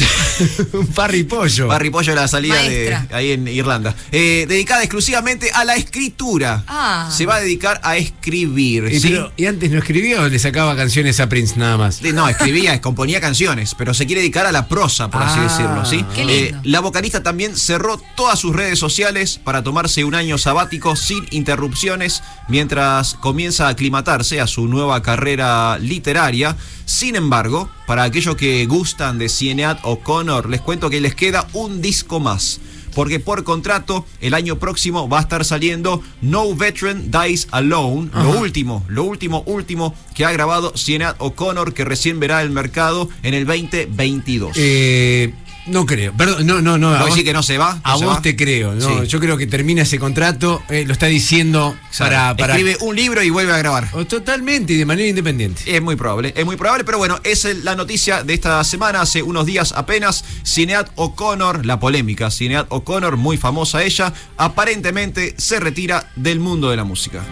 un 0.72 0.86
parripollo. 0.88 1.68
Parripollo 1.68 2.12
de 2.14 2.20
la 2.20 2.28
salida 2.28 2.54
Maestra. 2.54 3.06
de 3.08 3.14
ahí 3.14 3.32
en 3.32 3.48
Irlanda. 3.48 3.94
Eh, 4.12 4.46
dedicada 4.48 4.82
exclusivamente 4.82 5.50
a 5.52 5.64
la 5.64 5.76
escritura. 5.76 6.64
Ah. 6.66 7.10
Se 7.12 7.26
va 7.26 7.36
a 7.36 7.40
dedicar 7.40 7.80
a 7.82 7.96
escribir. 7.96 8.88
Y, 8.92 9.00
¿sí? 9.00 9.08
pero- 9.10 9.32
y 9.36 9.46
antes 9.46 9.70
no 9.70 9.78
escribió, 9.78 10.22
o 10.22 10.28
le 10.28 10.38
sacaba 10.38 10.76
canciones 10.76 11.20
a 11.20 11.28
Prince 11.28 11.54
nada 11.56 11.76
más. 11.76 12.02
No, 12.02 12.28
escribía, 12.28 12.80
componía 12.80 13.20
canciones, 13.20 13.74
pero 13.76 13.94
se 13.94 14.06
quiere 14.06 14.20
dedicar 14.22 14.46
a 14.46 14.52
la 14.52 14.68
prosa, 14.68 15.10
por 15.10 15.22
así 15.22 15.38
Ah, 15.38 15.42
decirlo, 15.42 15.84
¿sí? 15.84 16.04
qué 16.14 16.46
Eh, 16.48 16.54
la 16.64 16.80
vocalista 16.80 17.22
también 17.22 17.56
cerró 17.56 18.00
todas 18.16 18.38
sus 18.38 18.54
redes 18.54 18.78
sociales 18.78 19.40
para 19.42 19.62
tomarse 19.62 20.04
un 20.04 20.14
año 20.14 20.38
sabático 20.38 20.96
sin 20.96 21.26
interrupciones 21.30 22.22
mientras 22.48 23.14
comienza 23.14 23.66
a 23.66 23.70
aclimatarse 23.70 24.40
a 24.40 24.46
su 24.46 24.66
nueva 24.68 25.02
carrera 25.02 25.78
literaria. 25.78 26.56
Sin 26.86 27.16
embargo, 27.16 27.68
para 27.84 28.04
aquellos 28.04 28.36
que 28.36 28.64
gustan 28.66 29.18
de 29.18 29.28
Cinead 29.28 29.80
O'Connor, 29.82 30.48
les 30.48 30.60
cuento 30.60 30.88
que 30.88 31.00
les 31.00 31.16
queda 31.16 31.48
un 31.52 31.82
disco 31.82 32.20
más. 32.20 32.60
Porque 32.94 33.20
por 33.20 33.44
contrato, 33.44 34.06
el 34.20 34.32
año 34.32 34.58
próximo 34.58 35.08
va 35.08 35.18
a 35.18 35.22
estar 35.22 35.44
saliendo 35.44 36.00
No 36.22 36.54
Veteran 36.54 37.10
Dies 37.10 37.48
Alone, 37.50 38.08
lo 38.14 38.38
último, 38.38 38.84
lo 38.88 39.02
último, 39.02 39.42
último 39.46 39.94
que 40.14 40.24
ha 40.24 40.30
grabado 40.30 40.72
Cinead 40.76 41.16
O'Connor, 41.18 41.74
que 41.74 41.84
recién 41.84 42.20
verá 42.20 42.40
el 42.40 42.50
mercado 42.50 43.10
en 43.22 43.34
el 43.34 43.44
2022. 43.44 44.52
Eh, 44.54 45.34
No 45.66 45.84
creo. 45.84 46.12
Perdón, 46.12 46.46
no, 46.46 46.60
no, 46.62 46.78
no. 46.78 46.90
¿Vos 46.90 46.96
a 46.96 47.00
vos- 47.00 47.10
decís 47.10 47.24
que 47.24 47.32
no 47.32 47.42
se 47.42 47.58
va? 47.58 47.74
¿No 47.74 47.80
A 47.84 47.98
se 47.98 48.04
vos 48.04 48.16
va? 48.16 48.22
te 48.22 48.36
creo, 48.36 48.74
¿no? 48.74 49.00
Sí. 49.02 49.06
Yo 49.08 49.18
creo 49.20 49.36
que 49.36 49.46
termina 49.46 49.82
ese 49.82 49.98
contrato, 49.98 50.62
eh, 50.68 50.84
lo 50.86 50.92
está 50.92 51.06
diciendo 51.06 51.76
para, 51.98 52.36
para. 52.36 52.54
Escribe 52.56 52.76
un 52.80 52.94
libro 52.94 53.22
y 53.22 53.30
vuelve 53.30 53.52
a 53.52 53.58
grabar. 53.58 53.88
O 53.92 54.04
Totalmente 54.06 54.72
y 54.74 54.76
de 54.76 54.86
manera 54.86 55.08
independiente. 55.08 55.62
Es 55.66 55.82
muy 55.82 55.96
probable, 55.96 56.32
es 56.36 56.44
muy 56.44 56.56
probable, 56.56 56.84
pero 56.84 56.98
bueno, 56.98 57.18
es 57.24 57.44
la 57.64 57.74
noticia 57.74 58.22
de 58.22 58.34
esta 58.34 58.62
semana, 58.64 59.00
hace 59.00 59.22
unos 59.22 59.44
días 59.46 59.72
apenas, 59.76 60.24
Cinead 60.44 60.86
O'Connor, 60.94 61.66
la 61.66 61.80
polémica, 61.80 62.30
Cinead 62.30 62.66
O'Connor, 62.68 63.16
muy 63.16 63.36
famosa 63.36 63.82
ella, 63.82 64.12
aparentemente 64.36 65.34
se 65.36 65.58
retira 65.60 66.10
del 66.16 66.38
mundo 66.40 66.70
de 66.70 66.76
la 66.76 66.84
música. 66.84 67.22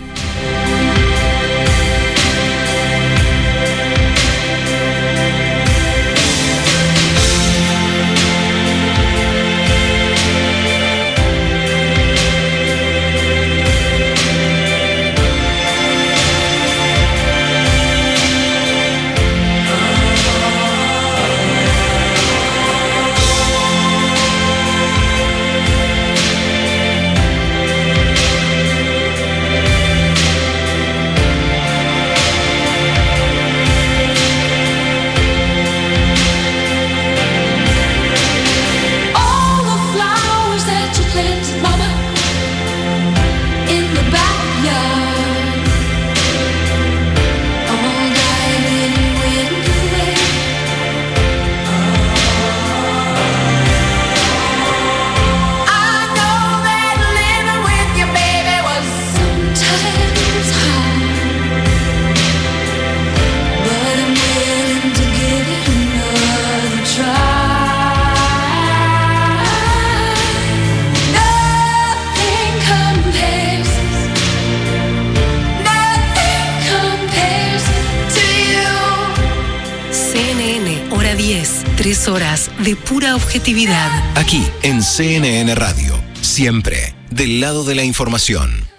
Aquí 84.14 84.44
en 84.62 84.80
CNN 84.80 85.56
Radio. 85.56 86.00
Siempre 86.20 86.94
del 87.10 87.40
lado 87.40 87.64
de 87.64 87.74
la 87.74 87.82
información. 87.82 88.73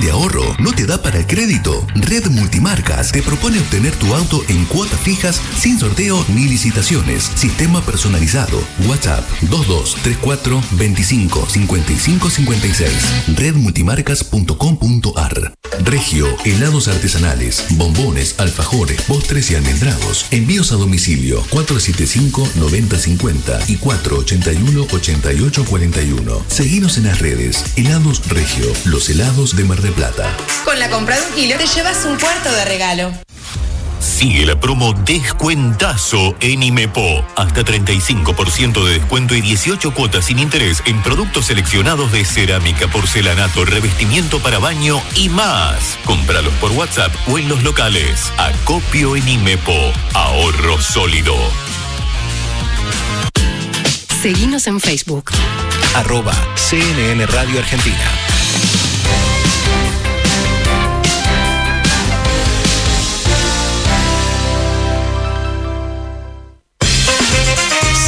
De 0.00 0.10
ahorro? 0.10 0.56
¿No 0.58 0.72
te 0.72 0.86
da 0.86 1.02
para 1.02 1.18
el 1.18 1.26
crédito? 1.26 1.86
Red 1.94 2.30
Multimarcas 2.30 3.12
te 3.12 3.22
propone 3.22 3.60
obtener 3.60 3.94
tu 3.96 4.14
auto 4.14 4.42
en 4.48 4.64
cuotas 4.64 4.98
fijas 5.00 5.42
sin 5.58 5.78
sorteo 5.78 6.24
ni 6.28 6.48
licitaciones. 6.48 7.30
Sistema 7.34 7.82
personalizado. 7.82 8.58
WhatsApp 8.86 9.28
2234 9.42 10.62
25 10.72 11.46
55 11.46 12.30
56. 12.30 13.36
Redmultimarcas.com.ar 13.36 15.61
Regio, 15.80 16.36
helados 16.44 16.88
artesanales, 16.88 17.64
bombones, 17.70 18.34
alfajores, 18.38 19.00
postres 19.02 19.50
y 19.50 19.54
almendrados. 19.54 20.26
Envíos 20.30 20.72
a 20.72 20.76
domicilio 20.76 21.44
475-9050 21.50 23.68
y 23.68 23.76
481-8841. 23.78 26.42
Seguinos 26.48 26.96
en 26.98 27.04
las 27.04 27.20
redes. 27.20 27.64
Helados 27.76 28.28
Regio, 28.28 28.66
los 28.84 29.08
helados 29.10 29.56
de 29.56 29.64
Mar 29.64 29.80
del 29.80 29.92
Plata. 29.92 30.36
Con 30.64 30.78
la 30.78 30.90
compra 30.90 31.18
de 31.18 31.26
un 31.26 31.32
kilo 31.32 31.56
te 31.56 31.66
llevas 31.66 32.04
un 32.04 32.18
cuarto 32.18 32.52
de 32.52 32.64
regalo. 32.64 33.12
Sigue 34.22 34.46
la 34.46 34.54
promo 34.54 34.92
Descuentazo 34.92 36.36
en 36.38 36.62
Imepo. 36.62 37.24
Hasta 37.34 37.62
35% 37.62 38.84
de 38.84 39.00
descuento 39.00 39.34
y 39.34 39.40
18 39.40 39.92
cuotas 39.94 40.26
sin 40.26 40.38
interés 40.38 40.80
en 40.86 41.02
productos 41.02 41.46
seleccionados 41.46 42.12
de 42.12 42.24
cerámica, 42.24 42.86
porcelanato, 42.86 43.64
revestimiento 43.64 44.38
para 44.38 44.60
baño 44.60 45.02
y 45.16 45.28
más. 45.28 45.98
Cómpralos 46.04 46.52
por 46.60 46.70
WhatsApp 46.70 47.12
o 47.26 47.36
en 47.36 47.48
los 47.48 47.64
locales. 47.64 48.32
Acopio 48.38 49.16
en 49.16 49.26
Imepo. 49.28 49.74
Ahorro 50.14 50.80
sólido. 50.80 51.34
Seguinos 54.22 54.68
en 54.68 54.78
Facebook. 54.78 55.32
Arroba 55.96 56.32
CNN 56.54 57.26
Radio 57.26 57.58
Argentina. 57.58 58.21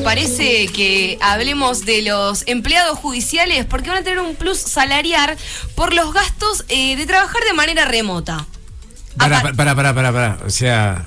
¿Te 0.00 0.04
parece 0.04 0.66
que 0.68 1.18
hablemos 1.20 1.84
de 1.84 2.00
los 2.00 2.44
empleados 2.46 2.98
judiciales? 2.98 3.66
Porque 3.66 3.90
van 3.90 3.98
a 3.98 4.02
tener 4.02 4.18
un 4.18 4.34
plus 4.34 4.58
salarial 4.58 5.36
por 5.74 5.92
los 5.92 6.14
gastos 6.14 6.64
eh, 6.70 6.96
de 6.96 7.04
trabajar 7.04 7.42
de 7.44 7.52
manera 7.52 7.84
remota. 7.84 8.46
Para, 9.18 9.42
para, 9.42 9.74
para, 9.74 9.94
para, 9.94 10.10
para. 10.10 10.38
O 10.46 10.48
sea. 10.48 11.06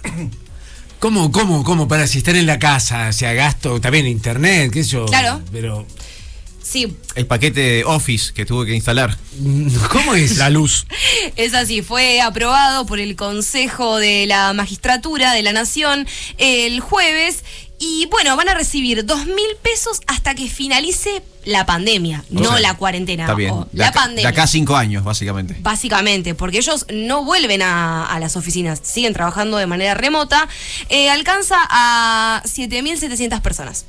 ¿Cómo, 0.99 1.31
cómo, 1.31 1.63
cómo? 1.63 1.87
Para 1.87 2.05
si 2.05 2.19
están 2.19 2.35
en 2.35 2.45
la 2.45 2.59
casa, 2.59 3.07
o 3.09 3.13
sea, 3.13 3.33
gasto 3.33 3.81
también 3.81 4.05
internet, 4.05 4.71
qué 4.71 4.83
sé 4.83 4.91
yo. 4.91 5.05
Claro. 5.05 5.41
Pero. 5.51 5.87
Sí, 6.63 6.95
El 7.15 7.27
paquete 7.27 7.83
Office 7.83 8.31
que 8.31 8.45
tuve 8.45 8.65
que 8.65 8.73
instalar. 8.73 9.17
¿Cómo 9.91 10.15
es? 10.15 10.37
La 10.37 10.49
luz. 10.49 10.87
es 11.35 11.53
así. 11.53 11.81
Fue 11.81 12.21
aprobado 12.21 12.85
por 12.85 12.99
el 12.99 13.15
Consejo 13.15 13.97
de 13.97 14.25
la 14.27 14.53
Magistratura 14.53 15.33
de 15.33 15.41
la 15.41 15.51
Nación 15.51 16.07
el 16.37 16.79
jueves. 16.79 17.43
Y 17.85 18.05
bueno, 18.05 18.37
van 18.37 18.47
a 18.47 18.53
recibir 18.53 19.05
dos 19.05 19.25
mil 19.25 19.57
pesos 19.61 19.99
hasta 20.07 20.33
que 20.35 20.47
finalice 20.47 21.21
la 21.43 21.65
pandemia, 21.65 22.23
O 22.33 22.39
no 22.39 22.51
sea, 22.51 22.61
la 22.61 22.75
cuarentena. 22.75 23.23
Está 23.23 23.35
bien. 23.35 23.51
o 23.51 23.67
la 23.73 23.89
acá, 23.89 23.99
pandemia. 24.03 24.21
de 24.23 24.27
acá 24.29 24.47
cinco 24.47 24.77
años, 24.77 25.03
básicamente. 25.03 25.57
Básicamente, 25.59 26.33
porque 26.33 26.59
ellos 26.59 26.85
no 26.93 27.25
vuelven 27.25 27.61
a, 27.61 28.05
a 28.05 28.19
las 28.21 28.37
oficinas, 28.37 28.79
siguen 28.83 29.11
trabajando 29.11 29.57
de 29.57 29.67
manera 29.67 29.95
remota, 29.95 30.47
eh, 30.87 31.09
alcanza 31.09 31.57
a 31.69 32.41
7.700 32.45 33.41
personas. 33.41 33.85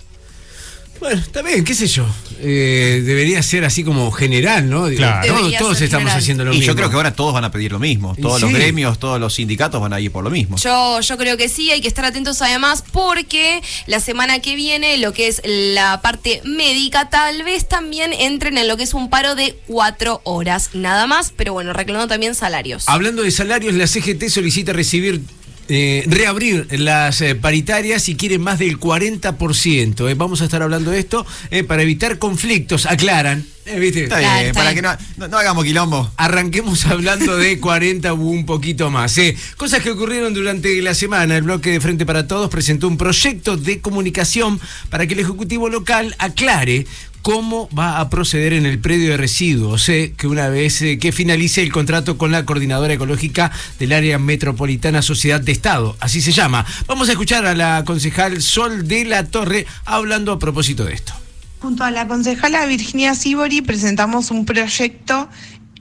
Bueno, 1.04 1.20
está 1.20 1.42
bien, 1.42 1.64
qué 1.64 1.74
sé 1.74 1.86
yo. 1.86 2.06
Eh, 2.40 3.02
debería 3.04 3.42
ser 3.42 3.66
así 3.66 3.84
como 3.84 4.10
general, 4.10 4.70
¿no? 4.70 4.86
Claro. 4.86 5.34
Todos, 5.58 5.82
estamos 5.82 6.04
general. 6.04 6.18
haciendo 6.18 6.44
lo 6.46 6.52
y 6.54 6.56
mismo. 6.56 6.68
yo 6.72 6.76
creo 6.76 6.88
que 6.88 6.96
ahora 6.96 7.14
todos 7.14 7.34
van 7.34 7.44
a 7.44 7.50
pedir 7.50 7.72
lo 7.72 7.78
mismo. 7.78 8.16
Todos 8.16 8.40
los 8.40 8.50
gremios, 8.50 8.98
todos 8.98 9.20
los 9.20 9.34
sindicatos 9.34 9.82
van 9.82 9.92
a 9.92 10.00
ir 10.00 10.10
por 10.10 10.24
lo 10.24 10.30
mismo. 10.30 10.56
Yo, 10.56 11.00
yo 11.02 11.18
creo 11.18 11.36
que 11.36 11.50
sí, 11.50 11.70
hay 11.70 11.82
que 11.82 11.88
estar 11.88 12.06
atentos 12.06 12.40
además 12.40 12.82
porque 12.90 13.60
la 13.86 14.00
semana 14.00 14.38
que 14.38 14.56
viene 14.56 14.96
lo 14.96 15.12
que 15.12 15.28
es 15.28 15.42
la 15.44 16.00
parte 16.00 16.40
médica 16.46 17.10
tal 17.10 17.42
vez 17.42 17.68
también 17.68 18.14
entren 18.14 18.56
en 18.56 18.66
lo 18.66 18.78
que 18.78 18.84
es 18.84 18.94
un 18.94 19.10
paro 19.10 19.34
de 19.34 19.58
cuatro 19.66 20.22
horas, 20.24 20.70
nada 20.72 21.06
más, 21.06 21.34
pero 21.36 21.52
bueno, 21.52 21.74
reclamando 21.74 22.08
también 22.08 22.34
salarios. 22.34 22.84
Hablando 22.86 23.22
de 23.24 23.30
salarios, 23.30 23.74
la 23.74 23.86
CGT 23.86 24.28
solicita 24.30 24.72
recibir 24.72 25.20
eh, 25.68 26.04
reabrir 26.06 26.66
las 26.78 27.20
eh, 27.20 27.34
paritarias 27.34 28.08
y 28.08 28.16
quieren 28.16 28.40
más 28.42 28.58
del 28.58 28.78
40%. 28.78 30.10
eh. 30.10 30.14
Vamos 30.14 30.40
a 30.40 30.44
estar 30.44 30.62
hablando 30.62 30.90
de 30.90 30.98
esto 30.98 31.26
eh, 31.50 31.64
para 31.64 31.82
evitar 31.82 32.18
conflictos, 32.18 32.86
aclaran. 32.86 33.44
eh, 33.66 33.78
¿viste? 33.78 34.04
Está 34.04 34.18
bien, 34.18 34.54
para 34.54 34.74
que 34.74 34.82
no, 34.82 34.90
no- 35.16 35.28
no 35.28 35.38
hagamos 35.38 35.64
quilombo. 35.64 36.10
Arranquemos 36.16 36.84
hablando 36.86 37.36
de 37.36 37.58
40 37.60 38.12
o 38.12 38.16
un 38.16 38.44
poquito 38.46 38.90
más. 38.90 39.16
eh. 39.18 39.36
Cosas 39.56 39.82
que 39.82 39.90
ocurrieron 39.90 40.34
durante 40.34 40.80
la 40.82 40.94
semana. 40.94 41.36
El 41.36 41.42
bloque 41.44 41.70
de 41.70 41.80
Frente 41.80 42.04
para 42.04 42.26
Todos 42.26 42.50
presentó 42.50 42.88
un 42.88 42.96
proyecto 42.98 43.56
de 43.56 43.80
comunicación 43.80 44.60
para 44.90 45.06
que 45.06 45.14
el 45.14 45.20
Ejecutivo 45.20 45.68
local 45.68 46.14
aclare 46.18 46.86
cómo 47.24 47.70
va 47.76 48.00
a 48.00 48.10
proceder 48.10 48.52
en 48.52 48.66
el 48.66 48.78
predio 48.78 49.08
de 49.08 49.16
residuos, 49.16 49.88
eh, 49.88 50.12
que 50.14 50.26
una 50.26 50.50
vez 50.50 50.82
eh, 50.82 50.98
que 50.98 51.10
finalice 51.10 51.62
el 51.62 51.72
contrato 51.72 52.18
con 52.18 52.30
la 52.30 52.44
Coordinadora 52.44 52.92
Ecológica 52.92 53.50
del 53.78 53.94
Área 53.94 54.18
Metropolitana 54.18 55.00
Sociedad 55.00 55.40
de 55.40 55.50
Estado, 55.50 55.96
así 56.00 56.20
se 56.20 56.32
llama. 56.32 56.66
Vamos 56.86 57.08
a 57.08 57.12
escuchar 57.12 57.46
a 57.46 57.54
la 57.54 57.82
concejal 57.86 58.42
Sol 58.42 58.86
de 58.86 59.06
la 59.06 59.24
Torre 59.24 59.66
hablando 59.86 60.32
a 60.32 60.38
propósito 60.38 60.84
de 60.84 60.92
esto. 60.92 61.14
Junto 61.60 61.82
a 61.82 61.90
la 61.90 62.06
concejala 62.06 62.66
Virginia 62.66 63.14
Sibori 63.14 63.62
presentamos 63.62 64.30
un 64.30 64.44
proyecto 64.44 65.30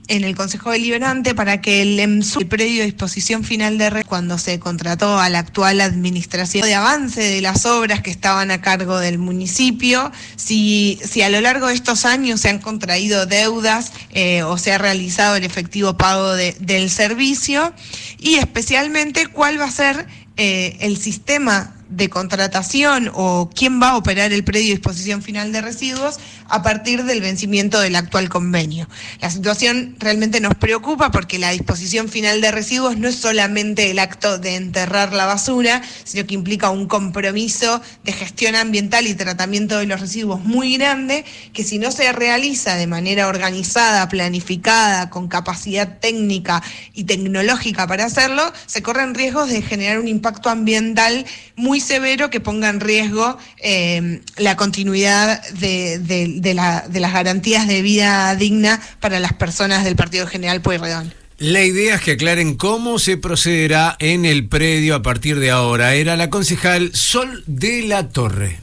en 0.08 0.24
el 0.24 0.36
Consejo 0.36 0.70
Deliberante 0.70 1.34
para 1.34 1.60
que 1.60 1.82
el 1.82 1.98
EMSU, 1.98 2.40
el 2.40 2.46
predio 2.46 2.80
de 2.80 2.86
disposición 2.86 3.42
final 3.44 3.78
de 3.78 3.90
red, 3.90 4.06
cuando 4.06 4.38
se 4.38 4.58
contrató 4.58 5.18
a 5.18 5.28
la 5.30 5.38
actual 5.38 5.80
administración 5.80 6.66
de 6.66 6.74
avance 6.74 7.20
de 7.22 7.40
las 7.40 7.64
obras 7.66 8.02
que 8.02 8.10
estaban 8.10 8.50
a 8.50 8.60
cargo 8.60 8.98
del 8.98 9.18
municipio, 9.18 10.12
si, 10.36 10.98
si 11.04 11.22
a 11.22 11.28
lo 11.30 11.40
largo 11.40 11.68
de 11.68 11.74
estos 11.74 12.04
años 12.04 12.40
se 12.40 12.50
han 12.50 12.58
contraído 12.58 13.26
deudas 13.26 13.92
eh, 14.10 14.42
o 14.42 14.58
se 14.58 14.72
ha 14.72 14.78
realizado 14.78 15.36
el 15.36 15.44
efectivo 15.44 15.96
pago 15.96 16.34
de- 16.34 16.56
del 16.60 16.90
servicio 16.90 17.72
y 18.18 18.34
especialmente 18.36 19.26
cuál 19.28 19.58
va 19.60 19.64
a 19.66 19.70
ser 19.70 20.06
eh, 20.36 20.76
el 20.80 20.96
sistema 20.98 21.73
de 21.88 22.08
contratación 22.08 23.10
o 23.14 23.50
quién 23.54 23.80
va 23.80 23.90
a 23.90 23.96
operar 23.96 24.32
el 24.32 24.44
predio 24.44 24.68
de 24.68 24.74
disposición 24.74 25.22
final 25.22 25.52
de 25.52 25.60
residuos 25.60 26.18
a 26.48 26.62
partir 26.62 27.04
del 27.04 27.20
vencimiento 27.20 27.80
del 27.80 27.96
actual 27.96 28.28
convenio. 28.28 28.88
La 29.20 29.30
situación 29.30 29.96
realmente 29.98 30.40
nos 30.40 30.54
preocupa 30.54 31.10
porque 31.10 31.38
la 31.38 31.50
disposición 31.50 32.08
final 32.08 32.40
de 32.40 32.50
residuos 32.50 32.96
no 32.96 33.08
es 33.08 33.16
solamente 33.16 33.90
el 33.90 33.98
acto 33.98 34.38
de 34.38 34.56
enterrar 34.56 35.12
la 35.12 35.26
basura, 35.26 35.82
sino 36.04 36.26
que 36.26 36.34
implica 36.34 36.70
un 36.70 36.86
compromiso 36.86 37.80
de 38.04 38.12
gestión 38.12 38.54
ambiental 38.54 39.06
y 39.06 39.14
tratamiento 39.14 39.78
de 39.78 39.86
los 39.86 40.00
residuos 40.00 40.40
muy 40.44 40.76
grande 40.76 41.24
que 41.52 41.64
si 41.64 41.78
no 41.78 41.90
se 41.90 42.12
realiza 42.12 42.76
de 42.76 42.86
manera 42.86 43.28
organizada, 43.28 44.08
planificada, 44.08 45.10
con 45.10 45.28
capacidad 45.28 45.98
técnica 45.98 46.62
y 46.94 47.04
tecnológica 47.04 47.86
para 47.86 48.04
hacerlo, 48.04 48.52
se 48.66 48.82
corren 48.82 49.14
riesgos 49.14 49.48
de 49.48 49.62
generar 49.62 49.98
un 49.98 50.08
impacto 50.08 50.50
ambiental 50.50 51.24
muy 51.56 51.73
severo 51.80 52.30
que 52.30 52.40
ponga 52.40 52.68
en 52.68 52.80
riesgo 52.80 53.38
eh, 53.58 54.20
la 54.36 54.56
continuidad 54.56 55.42
de, 55.54 55.98
de- 55.98 56.34
de 56.40 56.54
la- 56.54 56.84
de 56.88 57.00
las 57.00 57.12
garantías 57.12 57.66
de 57.68 57.82
vida 57.82 58.34
digna 58.36 58.80
para 59.00 59.20
las 59.20 59.32
personas 59.32 59.84
del 59.84 59.96
Partido 59.96 60.26
General 60.26 60.60
Pueyrredón. 60.60 61.12
La 61.38 61.62
idea 61.64 61.96
es 61.96 62.00
que 62.00 62.12
aclaren 62.12 62.54
cómo 62.56 62.98
se 63.00 63.16
procederá 63.16 63.96
en 63.98 64.24
el 64.24 64.46
predio 64.48 64.94
a 64.94 65.02
partir 65.02 65.40
de 65.40 65.50
ahora. 65.50 65.94
Era 65.94 66.16
la 66.16 66.30
concejal 66.30 66.94
Sol 66.94 67.42
de 67.46 67.82
la 67.82 68.08
Torre. 68.08 68.60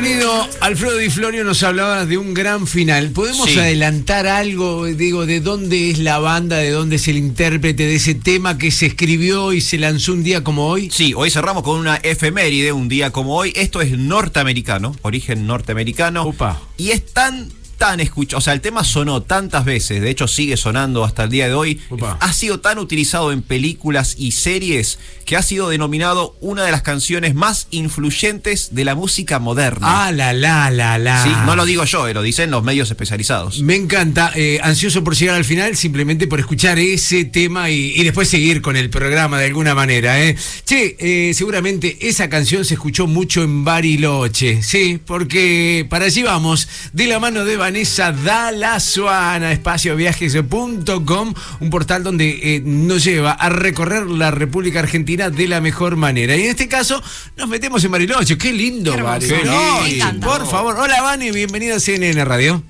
Querido 0.00 0.46
Alfredo 0.60 0.98
Di 0.98 1.08
Florio 1.08 1.42
nos 1.42 1.62
hablaba 1.62 2.04
de 2.04 2.18
un 2.18 2.34
gran 2.34 2.66
final. 2.66 3.12
¿Podemos 3.12 3.48
Sí. 3.48 3.58
adelantar 3.58 4.26
algo, 4.26 4.84
digo, 4.84 5.24
de 5.24 5.40
dónde 5.40 5.90
es 5.90 5.98
la 5.98 6.18
banda, 6.18 6.58
de 6.58 6.68
dónde 6.70 6.96
es 6.96 7.08
el 7.08 7.16
intérprete 7.16 7.86
de 7.86 7.94
ese 7.94 8.14
tema 8.14 8.58
que 8.58 8.70
se 8.70 8.84
escribió 8.84 9.54
y 9.54 9.62
se 9.62 9.78
lanzó 9.78 10.12
un 10.12 10.22
día 10.22 10.44
como 10.44 10.66
hoy? 10.66 10.90
Sí, 10.92 11.14
hoy 11.16 11.30
cerramos 11.30 11.62
con 11.62 11.80
una 11.80 11.96
efeméride, 11.96 12.72
un 12.72 12.88
día 12.88 13.10
como 13.10 13.36
hoy. 13.36 13.54
Esto 13.56 13.80
es 13.80 13.96
norteamericano, 13.96 14.94
origen 15.00 15.46
norteamericano. 15.46 16.34
Y 16.76 16.90
es 16.90 17.06
tan, 17.06 17.48
tan 17.76 18.00
escuchado. 18.00 18.38
O 18.38 18.40
sea, 18.40 18.52
el 18.52 18.60
tema 18.60 18.84
sonó 18.84 19.22
tantas 19.22 19.64
veces, 19.64 20.00
de 20.00 20.10
hecho 20.10 20.28
sigue 20.28 20.56
sonando 20.56 21.04
hasta 21.04 21.24
el 21.24 21.30
día 21.30 21.48
de 21.48 21.54
hoy. 21.54 21.80
Ha 22.20 22.32
sido 22.32 22.60
tan 22.60 22.78
utilizado 22.78 23.32
en 23.32 23.42
películas 23.42 24.14
y 24.18 24.32
series 24.32 24.98
que 25.24 25.36
ha 25.36 25.42
sido 25.42 25.68
denominado 25.68 26.36
una 26.40 26.64
de 26.64 26.70
las 26.70 26.82
canciones 26.82 27.34
más 27.34 27.66
influyentes 27.70 28.74
de 28.74 28.84
la 28.84 28.94
música 28.94 29.38
moderna. 29.38 30.06
Ah, 30.06 30.12
la, 30.12 30.32
la, 30.32 30.70
la, 30.70 30.98
la. 30.98 31.22
Sí, 31.22 31.30
no 31.44 31.56
lo 31.56 31.64
digo 31.64 31.84
yo, 31.84 32.06
eh, 32.06 32.14
lo 32.14 32.22
dicen 32.22 32.50
los 32.50 32.62
medios 32.62 32.90
especializados. 32.90 33.60
Me 33.60 33.74
encanta, 33.74 34.32
eh, 34.34 34.60
ansioso 34.62 35.02
por 35.02 35.16
llegar 35.16 35.36
al 35.36 35.44
final, 35.44 35.76
simplemente 35.76 36.26
por 36.26 36.38
escuchar 36.40 36.78
ese 36.78 37.24
tema 37.24 37.70
y, 37.70 37.92
y 37.96 38.04
después 38.04 38.28
seguir 38.28 38.62
con 38.62 38.76
el 38.76 38.90
programa 38.90 39.38
de 39.38 39.46
alguna 39.46 39.74
manera. 39.74 40.22
¿eh? 40.22 40.36
Che, 40.64 40.96
eh, 40.98 41.34
seguramente 41.34 42.08
esa 42.08 42.28
canción 42.28 42.64
se 42.64 42.74
escuchó 42.74 43.06
mucho 43.06 43.42
en 43.42 43.64
Bariloche, 43.64 44.62
sí, 44.62 45.00
porque 45.04 45.86
para 45.88 46.06
allí 46.06 46.22
vamos, 46.22 46.68
de 46.92 47.06
la 47.06 47.18
mano 47.18 47.44
de 47.44 47.56
Vanessa 47.66 48.12
Dalazuana, 48.12 49.50
espacioviajes.com, 49.50 51.34
un 51.58 51.70
portal 51.70 52.04
donde 52.04 52.38
eh, 52.40 52.62
nos 52.64 53.02
lleva 53.02 53.32
a 53.32 53.48
recorrer 53.48 54.06
la 54.06 54.30
República 54.30 54.78
Argentina 54.78 55.30
de 55.30 55.48
la 55.48 55.60
mejor 55.60 55.96
manera. 55.96 56.36
Y 56.36 56.42
en 56.42 56.50
este 56.50 56.68
caso 56.68 57.02
nos 57.36 57.48
metemos 57.48 57.82
en 57.82 57.90
Bariloche, 57.90 58.38
qué 58.38 58.52
lindo 58.52 58.94
Qué. 58.94 59.02
Bariloche. 59.02 60.00
Por 60.22 60.48
favor, 60.48 60.76
hola 60.78 61.02
Vani, 61.02 61.32
bienvenida 61.32 61.74
a 61.74 61.80
CNN 61.80 62.24
Radio. 62.24 62.62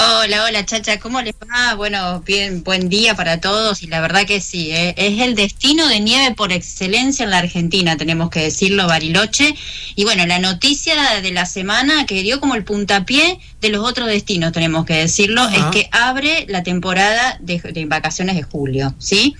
Hola, 0.00 0.44
hola 0.44 0.64
Chacha, 0.64 1.00
¿cómo 1.00 1.20
les 1.22 1.34
va? 1.34 1.74
Bueno, 1.74 2.22
bien, 2.24 2.62
buen 2.62 2.88
día 2.88 3.16
para 3.16 3.40
todos 3.40 3.82
y 3.82 3.88
la 3.88 4.00
verdad 4.00 4.26
que 4.26 4.40
sí, 4.40 4.70
eh, 4.70 4.94
es 4.96 5.20
el 5.20 5.34
destino 5.34 5.88
de 5.88 5.98
nieve 5.98 6.36
por 6.36 6.52
excelencia 6.52 7.24
en 7.24 7.30
la 7.30 7.38
Argentina, 7.38 7.96
tenemos 7.96 8.30
que 8.30 8.38
decirlo, 8.38 8.86
Bariloche. 8.86 9.56
Y 9.96 10.04
bueno, 10.04 10.24
la 10.24 10.38
noticia 10.38 10.94
de 11.20 11.32
la 11.32 11.46
semana 11.46 12.06
que 12.06 12.22
dio 12.22 12.38
como 12.38 12.54
el 12.54 12.62
puntapié 12.62 13.40
de 13.60 13.68
los 13.70 13.84
otros 13.84 14.06
destinos, 14.06 14.52
tenemos 14.52 14.84
que 14.86 14.94
decirlo, 14.94 15.48
es 15.48 15.64
que 15.72 15.88
abre 15.90 16.46
la 16.48 16.62
temporada 16.62 17.36
de, 17.40 17.58
de 17.58 17.84
vacaciones 17.86 18.36
de 18.36 18.44
julio, 18.44 18.94
¿sí? 18.98 19.34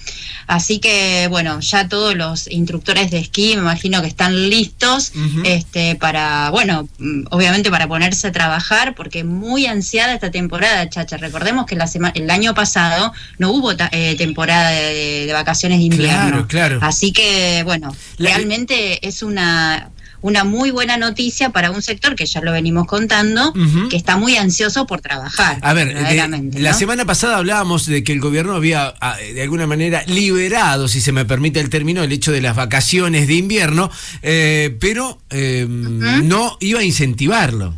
Así 0.48 0.78
que 0.78 1.28
bueno, 1.28 1.60
ya 1.60 1.88
todos 1.88 2.16
los 2.16 2.50
instructores 2.50 3.10
de 3.10 3.18
esquí 3.18 3.54
me 3.54 3.60
imagino 3.60 4.00
que 4.00 4.08
están 4.08 4.48
listos 4.48 5.12
este, 5.44 5.94
para, 5.94 6.48
bueno, 6.50 6.88
mm, 6.98 7.26
obviamente 7.30 7.70
para 7.70 7.86
ponerse 7.86 8.28
a 8.28 8.32
trabajar, 8.32 8.94
porque 8.94 9.24
muy 9.24 9.66
ansiada 9.66 10.14
esta 10.14 10.30
temporada, 10.30 10.47
Chacha. 10.88 11.16
Recordemos 11.16 11.66
que 11.66 11.76
la 11.76 11.86
sema- 11.86 12.12
el 12.14 12.28
año 12.30 12.54
pasado 12.54 13.12
no 13.38 13.52
hubo 13.52 13.72
eh, 13.92 14.14
temporada 14.16 14.70
de, 14.70 15.26
de 15.26 15.32
vacaciones 15.32 15.78
de 15.78 15.84
invierno. 15.84 16.18
Claro, 16.28 16.46
claro. 16.48 16.78
Así 16.82 17.12
que, 17.12 17.62
bueno, 17.64 17.94
realmente 18.18 19.06
es 19.06 19.22
una 19.22 19.90
una 20.20 20.42
muy 20.42 20.72
buena 20.72 20.96
noticia 20.96 21.50
para 21.50 21.70
un 21.70 21.80
sector 21.80 22.16
que 22.16 22.26
ya 22.26 22.40
lo 22.40 22.50
venimos 22.50 22.88
contando, 22.88 23.52
que 23.88 23.96
está 23.96 24.16
muy 24.16 24.36
ansioso 24.36 24.84
por 24.84 25.00
trabajar. 25.00 25.58
A 25.62 25.72
ver, 25.74 25.94
de- 26.08 26.16
la 26.60 26.72
semana 26.74 27.04
pasada 27.04 27.36
hablábamos 27.36 27.86
de 27.86 28.02
que 28.02 28.14
el 28.14 28.18
gobierno 28.20 28.56
había, 28.56 28.94
ah, 29.00 29.16
de 29.16 29.40
alguna 29.40 29.68
manera, 29.68 30.02
liberado, 30.08 30.88
si 30.88 31.00
se 31.00 31.12
me 31.12 31.24
permite 31.24 31.60
el 31.60 31.70
término, 31.70 32.02
el 32.02 32.10
hecho 32.10 32.32
de 32.32 32.40
las 32.40 32.56
vacaciones 32.56 33.28
de 33.28 33.34
invierno, 33.34 33.92
eh, 34.22 34.76
pero 34.80 35.20
eh, 35.30 35.66
no 35.68 36.56
iba 36.58 36.80
a 36.80 36.84
incentivarlo. 36.84 37.76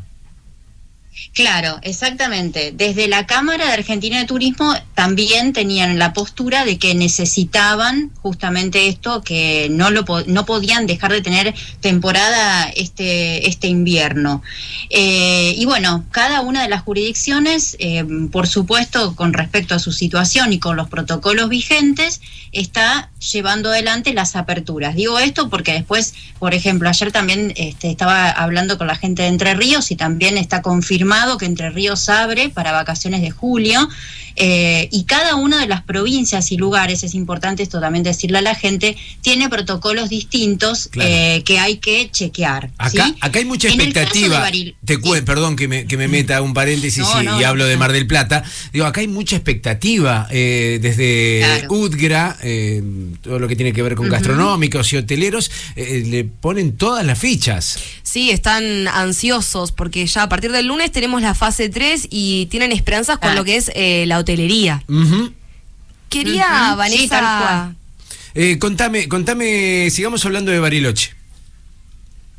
Claro, 1.32 1.78
exactamente. 1.82 2.72
Desde 2.74 3.06
la 3.06 3.24
Cámara 3.24 3.66
de 3.66 3.72
Argentina 3.72 4.18
de 4.18 4.24
Turismo 4.24 4.74
también 4.94 5.52
tenían 5.52 5.96
la 5.96 6.12
postura 6.12 6.64
de 6.64 6.76
que 6.76 6.96
necesitaban 6.96 8.10
justamente 8.20 8.88
esto, 8.88 9.22
que 9.22 9.68
no 9.70 9.90
lo 9.90 10.04
no 10.26 10.44
podían 10.44 10.88
dejar 10.88 11.12
de 11.12 11.22
tener 11.22 11.54
temporada 11.80 12.68
este 12.70 13.48
este 13.48 13.68
invierno. 13.68 14.42
Eh, 14.90 15.54
y 15.56 15.64
bueno, 15.66 16.04
cada 16.10 16.40
una 16.40 16.62
de 16.62 16.68
las 16.68 16.82
jurisdicciones, 16.82 17.76
eh, 17.78 18.04
por 18.32 18.48
supuesto, 18.48 19.14
con 19.14 19.32
respecto 19.32 19.76
a 19.76 19.78
su 19.78 19.92
situación 19.92 20.52
y 20.52 20.58
con 20.58 20.76
los 20.76 20.88
protocolos 20.88 21.48
vigentes, 21.48 22.20
está 22.50 23.10
llevando 23.32 23.68
adelante 23.68 24.12
las 24.14 24.34
aperturas. 24.34 24.96
Digo 24.96 25.20
esto 25.20 25.48
porque 25.48 25.74
después, 25.74 26.14
por 26.40 26.54
ejemplo, 26.54 26.88
ayer 26.88 27.12
también 27.12 27.52
este, 27.54 27.88
estaba 27.88 28.30
hablando 28.30 28.78
con 28.78 28.88
la 28.88 28.96
gente 28.96 29.22
de 29.22 29.28
Entre 29.28 29.54
Ríos 29.54 29.92
y 29.92 29.96
también 29.96 30.36
está 30.36 30.60
confirmado 30.60 31.19
que 31.38 31.46
Entre 31.46 31.70
Ríos 31.70 32.08
abre 32.08 32.48
para 32.48 32.72
vacaciones 32.72 33.20
de 33.22 33.30
julio. 33.30 33.88
eh, 34.36 34.88
y 34.92 35.04
cada 35.04 35.34
una 35.34 35.58
de 35.60 35.66
las 35.66 35.82
provincias 35.82 36.50
y 36.52 36.56
lugares, 36.56 37.02
es 37.02 37.14
importante 37.14 37.62
esto 37.64 37.78
también 37.80 38.04
decirle 38.04 38.38
a 38.38 38.40
la 38.42 38.54
gente, 38.54 38.96
tiene 39.22 39.48
protocolos 39.50 40.08
distintos 40.08 40.88
Claro. 40.90 41.10
eh, 41.12 41.42
que 41.44 41.58
hay 41.58 41.76
que 41.78 42.08
chequear. 42.10 42.70
Acá, 42.78 43.06
¿sí? 43.06 43.16
acá 43.20 43.38
hay 43.40 43.44
mucha 43.44 43.68
expectativa. 43.68 44.40
Baril- 44.48 44.76
Te 44.84 44.98
cuen- 44.98 45.24
perdón 45.24 45.56
que 45.56 45.66
me, 45.68 45.84
que 45.86 45.96
me 45.98 46.06
meta 46.08 46.40
un 46.42 46.54
paréntesis 46.54 47.02
No, 47.02 47.20
y, 47.22 47.24
no, 47.26 47.38
y 47.38 47.42
no, 47.42 47.48
hablo 47.48 47.66
de. 47.66 47.76
Mar 47.76 47.92
del 47.92 48.06
Plata. 48.06 48.44
Digo, 48.72 48.86
acá 48.86 49.00
hay 49.00 49.08
mucha 49.08 49.34
expectativa 49.36 50.28
eh, 50.30 50.78
desde 50.80 51.40
Claro. 51.40 51.72
UDGRA, 51.74 52.36
eh, 52.42 52.82
todo 53.22 53.40
lo 53.40 53.48
que 53.48 53.56
tiene 53.56 53.72
que 53.72 53.82
ver 53.82 53.94
con 53.96 54.08
gastronómicos 54.08 54.92
y 54.92 54.96
hoteleros, 54.96 55.50
eh, 55.76 56.04
le 56.06 56.24
ponen 56.24 56.76
todas 56.76 57.04
las 57.04 57.18
fichas. 57.18 57.78
Sí, 58.04 58.30
están 58.30 58.86
ansiosos 58.88 59.72
porque 59.72 60.06
ya 60.06 60.22
a 60.22 60.28
partir 60.28 60.52
del 60.52 60.66
lunes 60.66 60.92
tenemos 60.92 61.09
la 61.18 61.34
fase 61.34 61.68
3 61.68 62.08
y 62.10 62.46
tienen 62.46 62.72
esperanzas 62.72 63.18
con 63.18 63.30
Ah. 63.30 63.34
lo 63.34 63.44
que 63.44 63.56
es 63.56 63.70
eh, 63.74 64.04
la 64.06 64.18
hotelería. 64.18 64.84
Quería, 66.08 66.74
Vanessa. 66.76 67.72
Eh, 68.34 68.58
contame, 68.58 69.08
contame, 69.08 69.88
sigamos 69.90 70.24
hablando 70.24 70.50
de 70.52 70.60
Bariloche. 70.60 71.14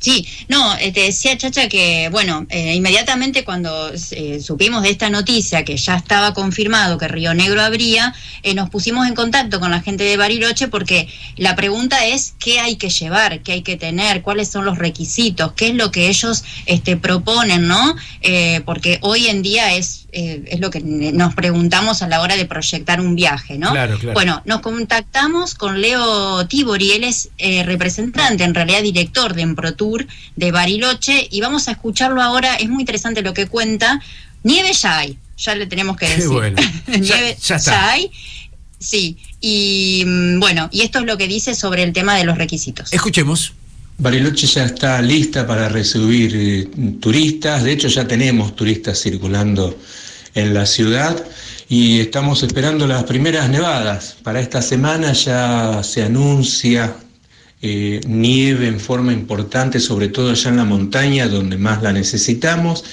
Sí, 0.02 0.26
no, 0.48 0.76
eh, 0.78 0.90
te 0.90 1.02
decía 1.02 1.38
Chacha 1.38 1.68
que, 1.68 2.08
bueno, 2.10 2.44
eh, 2.50 2.74
inmediatamente 2.74 3.44
cuando 3.44 3.92
eh, 4.10 4.40
supimos 4.40 4.82
de 4.82 4.90
esta 4.90 5.10
noticia, 5.10 5.64
que 5.64 5.76
ya 5.76 5.94
estaba 5.94 6.34
confirmado 6.34 6.98
que 6.98 7.06
Río 7.06 7.34
Negro 7.34 7.62
habría, 7.62 8.12
eh, 8.42 8.52
nos 8.54 8.68
pusimos 8.68 9.06
en 9.06 9.14
contacto 9.14 9.60
con 9.60 9.70
la 9.70 9.80
gente 9.80 10.02
de 10.02 10.16
Bariloche 10.16 10.66
porque 10.66 11.06
la 11.36 11.54
pregunta 11.54 12.04
es 12.04 12.34
qué 12.40 12.58
hay 12.58 12.74
que 12.74 12.90
llevar, 12.90 13.42
qué 13.44 13.52
hay 13.52 13.62
que 13.62 13.76
tener, 13.76 14.22
cuáles 14.22 14.48
son 14.48 14.64
los 14.64 14.76
requisitos, 14.76 15.52
qué 15.52 15.68
es 15.68 15.74
lo 15.76 15.92
que 15.92 16.08
ellos 16.08 16.42
este, 16.66 16.96
proponen, 16.96 17.68
¿no? 17.68 17.94
Eh, 18.22 18.60
porque 18.64 18.98
hoy 19.02 19.28
en 19.28 19.42
día 19.42 19.74
es, 19.74 20.01
eh, 20.12 20.44
es 20.46 20.60
lo 20.60 20.70
que 20.70 20.80
nos 20.80 21.34
preguntamos 21.34 22.02
a 22.02 22.08
la 22.08 22.20
hora 22.20 22.36
de 22.36 22.44
proyectar 22.44 23.00
un 23.00 23.14
viaje, 23.16 23.58
¿no? 23.58 23.70
Claro, 23.70 23.98
claro. 23.98 24.12
Bueno, 24.14 24.42
nos 24.44 24.60
contactamos 24.60 25.54
con 25.54 25.80
Leo 25.80 26.46
Tibori, 26.46 26.92
él 26.92 27.04
es 27.04 27.30
eh, 27.38 27.62
representante, 27.64 28.44
en 28.44 28.54
realidad 28.54 28.82
director 28.82 29.34
de 29.34 29.42
Emprotour 29.42 30.06
de 30.36 30.52
Bariloche, 30.52 31.28
y 31.30 31.40
vamos 31.40 31.66
a 31.68 31.72
escucharlo 31.72 32.20
ahora, 32.22 32.56
es 32.56 32.68
muy 32.68 32.82
interesante 32.82 33.22
lo 33.22 33.32
que 33.34 33.46
cuenta. 33.46 34.00
Nieve 34.44 34.72
ya 34.72 34.98
hay, 34.98 35.18
ya 35.38 35.54
le 35.54 35.66
tenemos 35.66 35.96
que 35.96 36.06
Qué 36.06 36.14
decir. 36.16 36.28
bueno. 36.28 36.56
Nieve 36.88 37.36
Ya- 37.40 37.48
ya 37.48 37.56
está. 37.56 37.90
hay, 37.92 38.10
sí, 38.78 39.16
y 39.40 40.04
mm, 40.06 40.40
bueno, 40.40 40.68
y 40.72 40.82
esto 40.82 40.98
es 40.98 41.06
lo 41.06 41.16
que 41.16 41.26
dice 41.28 41.54
sobre 41.54 41.82
el 41.84 41.92
tema 41.92 42.16
de 42.16 42.24
los 42.24 42.36
requisitos. 42.38 42.92
Escuchemos. 42.92 43.54
Bariloche 43.98 44.46
ya 44.46 44.64
está 44.64 45.00
lista 45.02 45.46
para 45.46 45.68
recibir 45.68 46.32
eh, 46.34 46.68
turistas, 47.00 47.62
de 47.62 47.72
hecho 47.72 47.88
ya 47.88 48.06
tenemos 48.06 48.56
turistas 48.56 49.00
circulando 49.00 49.78
en 50.34 50.54
la 50.54 50.66
ciudad 50.66 51.24
y 51.68 52.00
estamos 52.00 52.42
esperando 52.42 52.86
las 52.86 53.04
primeras 53.04 53.48
nevadas. 53.48 54.16
Para 54.22 54.40
esta 54.40 54.60
semana 54.62 55.12
ya 55.12 55.82
se 55.82 56.02
anuncia 56.02 56.94
eh, 57.64 58.00
nieve 58.06 58.66
en 58.66 58.80
forma 58.80 59.12
importante, 59.12 59.78
sobre 59.78 60.08
todo 60.08 60.30
allá 60.30 60.50
en 60.50 60.56
la 60.56 60.64
montaña 60.64 61.28
donde 61.28 61.56
más 61.56 61.82
la 61.82 61.92
necesitamos. 61.92 62.84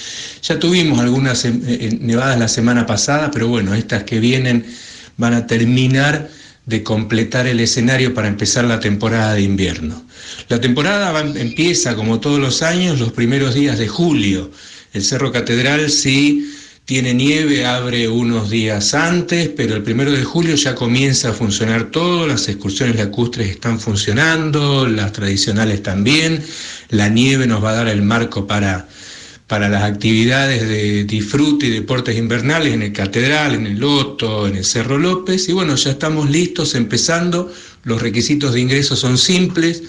Ya 0.44 0.60
tuvimos 0.60 1.00
algunas 1.00 1.44
eh, 1.46 1.54
eh, 1.68 1.98
nevadas 2.00 2.38
la 2.40 2.48
semana 2.48 2.86
pasada, 2.86 3.32
pero 3.32 3.48
bueno, 3.48 3.74
estas 3.74 4.04
que 4.04 4.20
vienen 4.20 4.66
van 5.18 5.34
a 5.34 5.48
terminar 5.48 6.30
de 6.66 6.84
completar 6.84 7.48
el 7.48 7.60
escenario 7.60 8.14
para 8.14 8.28
empezar 8.28 8.64
la 8.66 8.80
temporada 8.80 9.34
de 9.34 9.42
invierno. 9.42 10.06
La 10.50 10.62
temporada 10.62 11.20
empieza, 11.20 11.96
como 11.96 12.20
todos 12.20 12.40
los 12.40 12.62
años, 12.62 13.00
los 13.00 13.12
primeros 13.12 13.56
días 13.56 13.80
de 13.80 13.88
julio. 13.88 14.52
El 14.94 15.04
Cerro 15.04 15.32
Catedral 15.32 15.90
sí 15.90 16.59
tiene 16.90 17.14
nieve, 17.14 17.68
abre 17.68 18.10
unos 18.10 18.50
días 18.50 18.96
antes, 18.96 19.48
pero 19.50 19.76
el 19.76 19.84
primero 19.84 20.12
de 20.12 20.24
julio 20.24 20.56
ya 20.56 20.74
comienza 20.74 21.30
a 21.30 21.34
funcionar 21.34 21.92
todo, 21.92 22.26
las 22.26 22.50
excursiones 22.50 22.96
lacustres 22.96 23.48
están 23.48 23.80
funcionando, 23.80 24.88
las 24.88 25.14
tradicionales 25.14 25.84
también, 25.84 26.44
la 26.90 27.08
nieve 27.08 27.46
nos 27.46 27.64
va 27.64 27.70
a 27.70 27.76
dar 27.76 27.90
el 27.90 28.02
marco 28.02 28.48
para, 28.48 28.88
para 29.46 29.70
las 29.70 29.84
actividades 29.84 30.68
de 30.68 31.04
disfrute 31.04 31.68
y 31.68 31.70
deportes 31.70 32.18
invernales 32.18 32.74
en 32.74 32.82
el 32.82 32.92
Catedral, 32.92 33.54
en 33.54 33.68
el 33.68 33.80
Loto, 33.80 34.48
en 34.48 34.56
el 34.56 34.66
Cerro 34.66 34.98
López, 34.98 35.48
y 35.48 35.54
bueno, 35.54 35.76
ya 35.76 35.92
estamos 35.92 36.28
listos, 36.28 36.74
empezando, 36.74 37.54
los 37.84 38.02
requisitos 38.02 38.56
de 38.56 38.62
ingreso 38.62 38.96
son 38.96 39.20
simples, 39.20 39.84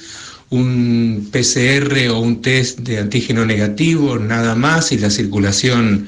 un 0.51 1.31
PCR 1.33 2.11
o 2.11 2.19
un 2.19 2.43
test 2.43 2.81
de 2.81 2.99
antígeno 2.99 3.47
negativo, 3.47 4.19
nada 4.19 4.55
más, 4.55 4.93
y 4.93 4.99
la 4.99 5.09
circulación 5.09 6.07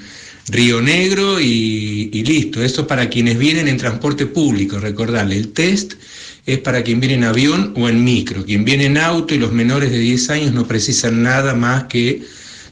Río 0.48 0.80
Negro 0.80 1.40
y, 1.40 2.22
listo. 2.24 2.62
Eso 2.62 2.86
para 2.86 3.08
quienes 3.08 3.38
vienen 3.38 3.68
en 3.68 3.76
transporte 3.76 4.26
público, 4.26 4.78
recordarle, 4.78 5.36
el 5.36 5.52
test 5.52 5.94
es 6.44 6.58
para 6.58 6.82
quien 6.82 7.00
viene 7.00 7.14
en 7.14 7.24
avión 7.24 7.72
o 7.76 7.88
en 7.88 8.02
micro. 8.02 8.44
Quien 8.44 8.64
viene 8.64 8.86
en 8.86 8.98
auto 8.98 9.34
y 9.34 9.38
los 9.38 9.52
menores 9.52 9.90
de 9.90 9.98
10 9.98 10.30
años 10.30 10.52
no 10.52 10.66
precisan 10.66 11.22
nada 11.22 11.54
más 11.54 11.84
que 11.84 12.22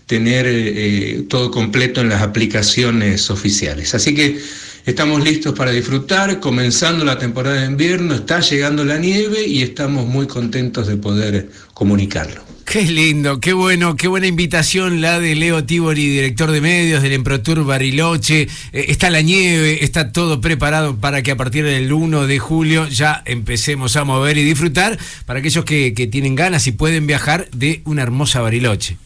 tener 0.07 0.45
eh, 0.49 1.25
todo 1.29 1.53
completo 1.53 2.01
en 2.01 2.09
las 2.09 2.23
aplicaciones 2.23 3.31
oficiales. 3.31 3.95
Así 3.95 4.13
que 4.13 4.41
estamos 4.85 5.23
listos 5.23 5.55
para 5.55 5.71
disfrutar, 5.71 6.41
comenzando 6.41 7.05
la 7.05 7.17
temporada 7.17 7.61
de 7.61 7.67
invierno, 7.67 8.15
está 8.15 8.41
llegando 8.41 8.85
la 8.85 8.99
nieve 8.99 9.47
y 9.47 9.63
estamos 9.63 10.07
muy 10.07 10.27
contentos 10.27 10.89
de 10.89 10.97
poder 10.97 11.51
comunicarlo. 11.75 12.50
Qué 12.71 12.83
lindo, 12.83 13.41
qué 13.41 13.53
bueno, 13.53 13.97
qué 13.97 14.07
buena 14.07 14.29
invitación 14.29 15.01
la 15.01 15.19
de 15.19 15.35
Leo 15.35 15.65
Tibori, 15.65 16.09
director 16.09 16.53
de 16.53 16.61
medios 16.61 17.03
del 17.03 17.15
Emprotour 17.15 17.65
Bariloche. 17.65 18.43
Eh, 18.43 18.85
está 18.87 19.11
la 19.11 19.23
nieve, 19.23 19.85
está 19.85 20.13
todo 20.13 20.41
preparado 20.41 20.95
para 20.95 21.21
que 21.25 21.33
a 21.33 21.37
partir 21.37 21.65
del 21.65 21.93
1 21.93 22.29
de 22.29 22.39
julio 22.39 22.87
ya 22.87 23.25
empecemos 23.27 23.97
a 23.97 24.05
mover 24.05 24.39
y 24.39 24.45
disfrutar 24.45 24.97
para 25.27 25.41
aquellos 25.41 25.65
que, 25.65 25.95
que 25.95 26.07
tienen 26.07 26.37
ganas 26.37 26.69
y 26.69 26.71
pueden 26.71 27.09
viajar 27.09 27.51
de 27.51 27.83
una 27.87 28.03
hermosa 28.03 28.41
Bariloche. 28.41 28.99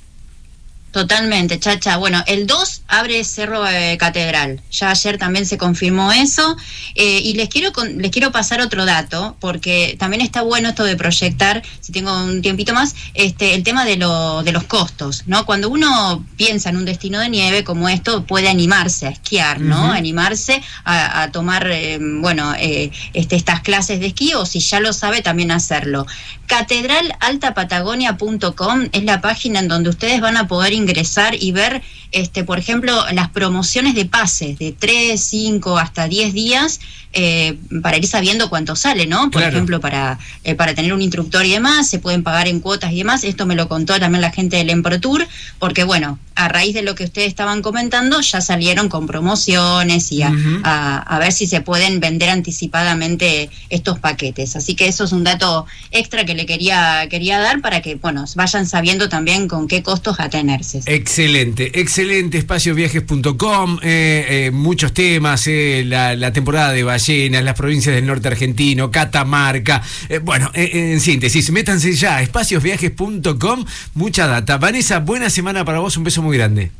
Totalmente, 0.94 1.58
Chacha. 1.58 1.96
Bueno, 1.96 2.22
el 2.28 2.46
2 2.46 2.82
abre 2.86 3.24
Cerro 3.24 3.66
eh, 3.66 3.96
Catedral. 3.98 4.60
Ya 4.70 4.90
ayer 4.90 5.18
también 5.18 5.44
se 5.44 5.58
confirmó 5.58 6.12
eso. 6.12 6.56
Eh, 6.94 7.18
y 7.18 7.34
les 7.34 7.48
quiero, 7.48 7.72
les 7.96 8.12
quiero 8.12 8.30
pasar 8.30 8.60
otro 8.60 8.86
dato, 8.86 9.36
porque 9.40 9.96
también 9.98 10.20
está 10.20 10.42
bueno 10.42 10.68
esto 10.68 10.84
de 10.84 10.94
proyectar, 10.94 11.64
si 11.80 11.90
tengo 11.90 12.16
un 12.16 12.42
tiempito 12.42 12.74
más, 12.74 12.94
este, 13.14 13.56
el 13.56 13.64
tema 13.64 13.84
de, 13.84 13.96
lo, 13.96 14.44
de 14.44 14.52
los 14.52 14.62
costos. 14.62 15.24
¿no? 15.26 15.44
Cuando 15.44 15.68
uno 15.68 16.24
piensa 16.36 16.70
en 16.70 16.76
un 16.76 16.84
destino 16.84 17.18
de 17.18 17.28
nieve 17.28 17.64
como 17.64 17.88
esto, 17.88 18.24
puede 18.24 18.48
animarse 18.48 19.08
a 19.08 19.10
esquiar, 19.10 19.60
¿no? 19.60 19.90
Animarse 19.90 20.62
a, 20.84 21.22
a 21.22 21.32
tomar, 21.32 21.68
eh, 21.72 21.98
bueno, 22.00 22.54
este, 22.56 23.34
estas 23.34 23.62
clases 23.62 23.98
de 23.98 24.06
esquí, 24.06 24.32
o 24.34 24.46
si 24.46 24.60
ya 24.60 24.78
lo 24.78 24.92
sabe, 24.92 25.22
también 25.22 25.50
hacerlo. 25.50 26.06
Catedralaltapatagonia.com 26.46 28.90
es 28.92 29.02
la 29.02 29.20
página 29.20 29.58
en 29.58 29.66
donde 29.66 29.90
ustedes 29.90 30.20
van 30.20 30.36
a 30.36 30.46
poder 30.46 30.72
ingresar 30.72 30.83
y 30.86 31.52
ver, 31.52 31.82
este, 32.12 32.44
por 32.44 32.58
ejemplo, 32.58 33.04
las 33.12 33.28
promociones 33.30 33.94
de 33.94 34.04
pases 34.04 34.58
de 34.58 34.72
3, 34.72 35.20
5 35.22 35.78
hasta 35.78 36.06
10 36.08 36.32
días 36.34 36.80
eh, 37.16 37.56
para 37.80 37.96
ir 37.96 38.06
sabiendo 38.08 38.48
cuánto 38.48 38.74
sale, 38.74 39.06
¿no? 39.06 39.30
Por 39.30 39.40
Claro. 39.42 39.48
ejemplo, 39.56 39.80
para, 39.80 40.18
eh, 40.42 40.56
para 40.56 40.74
tener 40.74 40.92
un 40.92 41.00
instructor 41.00 41.44
y 41.46 41.50
demás, 41.52 41.88
se 41.88 42.00
pueden 42.00 42.24
pagar 42.24 42.48
en 42.48 42.58
cuotas 42.58 42.90
y 42.92 42.98
demás. 42.98 43.22
Esto 43.22 43.46
me 43.46 43.54
lo 43.54 43.68
contó 43.68 43.98
también 44.00 44.20
la 44.20 44.32
gente 44.32 44.56
del 44.56 44.68
Emprotour, 44.70 45.26
porque 45.60 45.84
bueno, 45.84 46.18
a 46.34 46.48
raíz 46.48 46.74
de 46.74 46.82
lo 46.82 46.96
que 46.96 47.04
ustedes 47.04 47.28
estaban 47.28 47.62
comentando, 47.62 48.20
ya 48.20 48.40
salieron 48.40 48.88
con 48.88 49.06
promociones 49.06 50.10
y 50.10 50.22
a, 50.22 50.32
a- 50.64 50.98
a 50.98 51.18
ver 51.20 51.32
si 51.32 51.46
se 51.46 51.60
pueden 51.60 52.00
vender 52.00 52.30
anticipadamente 52.30 53.48
estos 53.70 54.00
paquetes. 54.00 54.56
Así 54.56 54.74
que 54.74 54.88
eso 54.88 55.04
es 55.04 55.12
un 55.12 55.22
dato 55.22 55.66
extra 55.92 56.24
que 56.24 56.34
le 56.34 56.46
quería, 56.46 57.06
quería 57.08 57.38
dar 57.38 57.60
para 57.60 57.80
que, 57.80 57.94
bueno, 57.94 58.24
vayan 58.34 58.66
sabiendo 58.66 59.08
también 59.08 59.46
con 59.46 59.68
qué 59.68 59.84
costos 59.84 60.18
atenerse. 60.18 60.73
Excelente, 60.86 61.80
excelente, 61.80 62.38
espaciosviajes.com, 62.38 63.78
eh, 63.82 64.26
eh, 64.28 64.50
muchos 64.52 64.92
temas, 64.92 65.46
eh, 65.46 65.84
la, 65.86 66.16
la 66.16 66.32
temporada 66.32 66.72
de 66.72 66.82
ballenas, 66.82 67.44
las 67.44 67.54
provincias 67.54 67.94
del 67.94 68.06
norte 68.06 68.28
argentino, 68.28 68.90
Catamarca, 68.90 69.82
eh, 70.08 70.18
bueno, 70.18 70.50
eh, 70.54 70.92
en 70.92 71.00
síntesis, 71.00 71.50
métanse 71.50 71.92
ya, 71.92 72.20
espaciosviajes.com, 72.22 73.64
mucha 73.94 74.26
data. 74.26 74.58
Vanessa, 74.58 74.98
buena 75.00 75.30
semana 75.30 75.64
para 75.64 75.78
vos, 75.80 75.96
un 75.96 76.04
beso 76.04 76.22
muy 76.22 76.36
grande. 76.36 76.70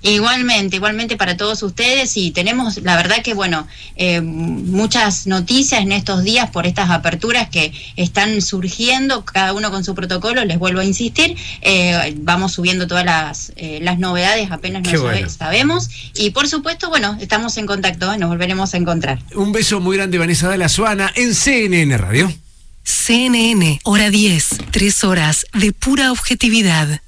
Igualmente, 0.00 0.76
igualmente 0.76 1.16
para 1.16 1.36
todos 1.36 1.62
ustedes 1.64 2.16
y 2.16 2.30
tenemos, 2.30 2.80
la 2.82 2.96
verdad 2.96 3.20
que 3.22 3.34
bueno, 3.34 3.66
eh, 3.96 4.20
muchas 4.20 5.26
noticias 5.26 5.82
en 5.82 5.90
estos 5.90 6.22
días 6.22 6.50
por 6.50 6.66
estas 6.66 6.90
aperturas 6.90 7.48
que 7.48 7.72
están 7.96 8.40
surgiendo, 8.40 9.24
cada 9.24 9.52
uno 9.52 9.72
con 9.72 9.82
su 9.82 9.96
protocolo, 9.96 10.44
les 10.44 10.58
vuelvo 10.58 10.80
a 10.80 10.84
insistir, 10.84 11.36
eh, 11.62 12.14
vamos 12.18 12.52
subiendo 12.52 12.86
todas 12.86 13.04
las, 13.04 13.52
eh, 13.56 13.80
las 13.82 13.98
novedades 13.98 14.52
apenas 14.52 14.82
nos 14.82 15.02
bueno. 15.02 15.28
sabemos 15.28 15.90
y 16.14 16.30
por 16.30 16.48
supuesto, 16.48 16.90
bueno, 16.90 17.18
estamos 17.20 17.56
en 17.56 17.66
contacto, 17.66 18.16
nos 18.18 18.28
volveremos 18.28 18.74
a 18.74 18.76
encontrar. 18.76 19.18
Un 19.34 19.50
beso 19.50 19.80
muy 19.80 19.96
grande, 19.96 20.16
Vanessa 20.18 20.48
Dalla 20.48 20.68
Suana, 20.68 21.12
en 21.16 21.34
CNN 21.34 21.98
Radio. 21.98 22.32
CNN, 22.84 23.80
hora 23.84 24.10
10, 24.10 24.48
tres 24.70 25.02
horas 25.02 25.44
de 25.54 25.72
pura 25.72 26.12
objetividad. 26.12 27.02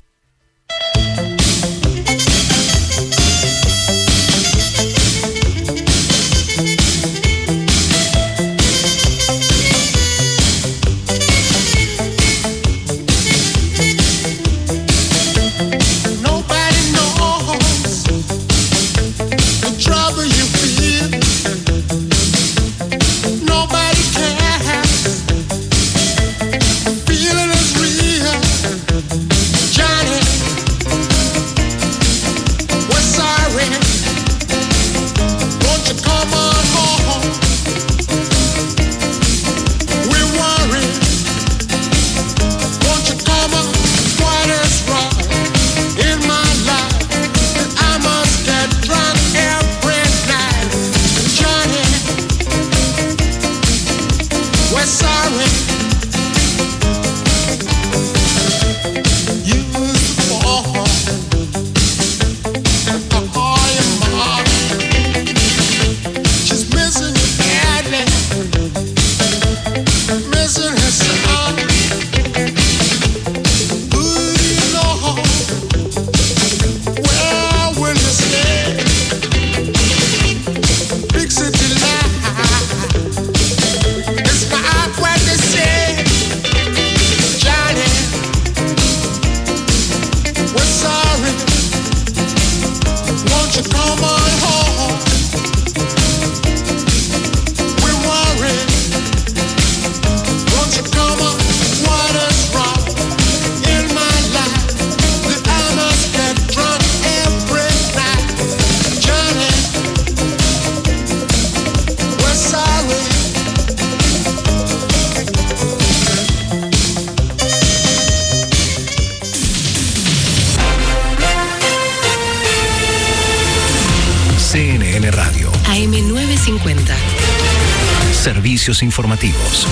Servicios 128.60 128.82
informativos. 128.82 129.66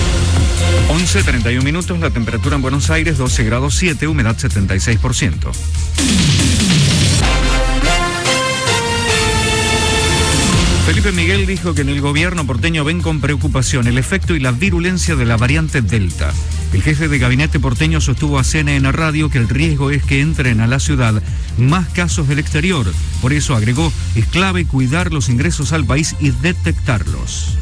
11, 0.89 1.21
31 1.21 1.63
minutos, 1.63 1.99
la 1.99 2.09
temperatura 2.09 2.55
en 2.55 2.63
Buenos 2.63 2.89
Aires 2.89 3.19
12 3.19 3.43
grados 3.43 3.75
7, 3.75 4.07
humedad 4.07 4.35
76%. 4.35 5.51
Felipe 10.87 11.11
Miguel 11.11 11.45
dijo 11.45 11.75
que 11.75 11.81
en 11.81 11.89
el 11.89 12.01
gobierno 12.01 12.47
porteño 12.47 12.83
ven 12.83 12.99
con 13.03 13.21
preocupación 13.21 13.85
el 13.85 13.99
efecto 13.99 14.35
y 14.35 14.39
la 14.39 14.51
virulencia 14.51 15.15
de 15.15 15.25
la 15.25 15.37
variante 15.37 15.83
Delta. 15.83 16.33
El 16.73 16.81
jefe 16.81 17.07
de 17.07 17.19
gabinete 17.19 17.59
porteño 17.59 18.01
sostuvo 18.01 18.39
a 18.39 18.43
CNN 18.43 18.91
Radio 18.91 19.29
que 19.29 19.37
el 19.37 19.49
riesgo 19.49 19.91
es 19.91 20.03
que 20.03 20.19
entren 20.19 20.61
a 20.61 20.67
la 20.67 20.79
ciudad 20.79 21.21
más 21.59 21.87
casos 21.89 22.27
del 22.27 22.39
exterior. 22.39 22.91
Por 23.21 23.33
eso 23.33 23.55
agregó, 23.55 23.93
es 24.15 24.25
clave 24.25 24.65
cuidar 24.65 25.13
los 25.13 25.29
ingresos 25.29 25.73
al 25.73 25.85
país 25.85 26.15
y 26.19 26.31
detectarlos. 26.31 27.59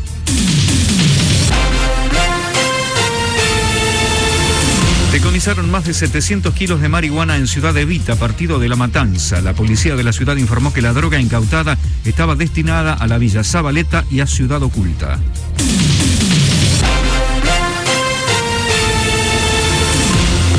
Decomisaron 5.18 5.72
más 5.72 5.84
de 5.84 5.96
700 5.96 6.54
kilos 6.54 6.80
de 6.80 6.90
marihuana 6.90 7.38
en 7.38 7.48
Ciudad 7.48 7.76
Evita, 7.76 8.16
partido 8.18 8.60
de 8.60 8.70
La 8.70 8.76
Matanza. 8.76 9.42
La 9.42 9.54
policía 9.54 9.96
de 9.96 10.04
la 10.04 10.14
ciudad 10.14 10.36
informó 10.36 10.72
que 10.72 10.84
la 10.84 10.94
droga 10.94 11.20
incautada 11.20 11.76
estaba 12.06 12.36
destinada 12.36 12.94
a 12.94 13.08
la 13.08 13.18
Villa 13.18 13.44
Zabaleta 13.44 14.06
y 14.12 14.20
a 14.20 14.28
Ciudad 14.28 14.62
Oculta. 14.62 15.18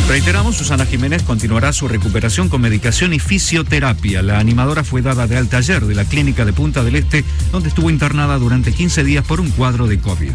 Reiteramos, 0.09 0.57
Susana 0.57 0.87
Jiménez 0.87 1.23
continuará 1.23 1.73
su 1.73 1.87
recuperación 1.87 2.49
con 2.49 2.61
medicación 2.61 3.15
y 3.15 3.21
fisioterapia. 3.21 4.23
La 4.23 4.41
animadora 4.41 4.83
fue 4.83 5.03
dada 5.03 5.29
de 5.29 5.37
alta 5.37 5.59
ayer 5.59 5.87
de 5.87 5.95
la 5.95 6.05
clínica 6.05 6.45
de 6.45 6.53
Punta 6.53 6.83
del 6.83 6.97
Este, 6.97 7.25
donde 7.53 7.69
estuvo 7.69 7.91
internada 7.91 8.37
durante 8.39 8.73
15 8.73 9.05
días 9.05 9.25
por 9.25 9.41
un 9.41 9.51
cuadro 9.51 9.87
de 9.87 10.01
COVID. 10.01 10.33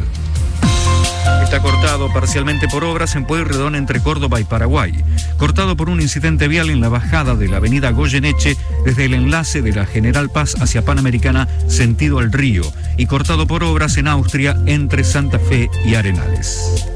Está 1.44 1.62
cortado 1.62 2.12
parcialmente 2.12 2.68
por 2.68 2.84
obras 2.84 3.16
en 3.16 3.26
Pueyrredón 3.26 3.76
entre 3.76 4.00
Córdoba 4.00 4.40
y 4.40 4.44
Paraguay. 4.44 5.04
Cortado 5.38 5.78
por 5.78 5.90
un 5.90 6.02
incidente 6.02 6.48
vial 6.48 6.70
en 6.70 6.82
la 6.82 6.90
bajada 6.90 7.36
de 7.36 7.48
la 7.48 7.58
avenida 7.58 7.92
Goyeneche 7.92 8.58
desde 8.86 9.06
el 9.06 9.14
enlace 9.14 9.62
de 9.62 9.74
la 9.74 9.86
General 9.86 10.30
Paz 10.30 10.56
hacia 10.60 10.84
Panamericana 10.84 11.48
sentido 11.68 12.20
al 12.20 12.32
río. 12.32 12.64
Y 12.98 13.06
cortado 13.06 13.48
por 13.48 13.64
obras 13.64 13.98
en 13.98 14.08
Austria 14.08 14.58
entre 14.66 15.04
Santa 15.04 15.40
Fe 15.40 15.70
y 15.86 15.96
Arenales. 15.96 16.88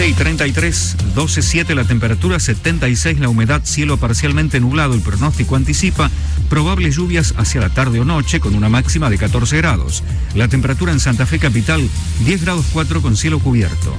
11 0.00 0.08
y 0.08 0.14
33, 0.14 0.96
12, 1.14 1.42
7 1.42 1.74
la 1.74 1.84
temperatura, 1.84 2.40
76 2.40 3.18
la 3.18 3.28
humedad, 3.28 3.60
cielo 3.64 3.98
parcialmente 3.98 4.58
nublado. 4.58 4.94
El 4.94 5.02
pronóstico 5.02 5.56
anticipa 5.56 6.10
probables 6.48 6.96
lluvias 6.96 7.34
hacia 7.36 7.60
la 7.60 7.68
tarde 7.68 8.00
o 8.00 8.06
noche 8.06 8.40
con 8.40 8.54
una 8.54 8.70
máxima 8.70 9.10
de 9.10 9.18
14 9.18 9.58
grados. 9.58 10.02
La 10.34 10.48
temperatura 10.48 10.92
en 10.92 11.00
Santa 11.00 11.26
Fe 11.26 11.38
capital, 11.38 11.86
10 12.24 12.42
grados 12.42 12.64
4 12.72 13.02
con 13.02 13.14
cielo 13.14 13.40
cubierto. 13.40 13.94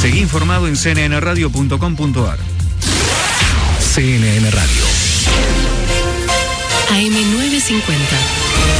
Seguí 0.00 0.20
informado 0.20 0.66
en 0.66 0.76
cnnradio.com.ar. 0.76 2.38
CNN 3.80 4.50
Radio. 4.50 4.84
AM950. 6.88 8.79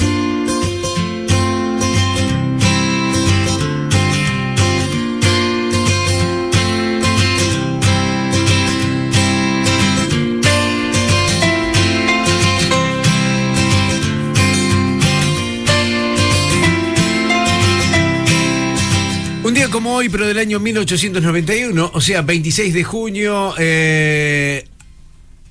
Como 19.71 19.95
hoy, 19.95 20.09
pero 20.09 20.27
del 20.27 20.37
año 20.37 20.59
1891, 20.59 21.91
o 21.93 22.01
sea, 22.01 22.21
26 22.21 22.73
de 22.73 22.83
junio, 22.83 23.55
eh, 23.57 24.67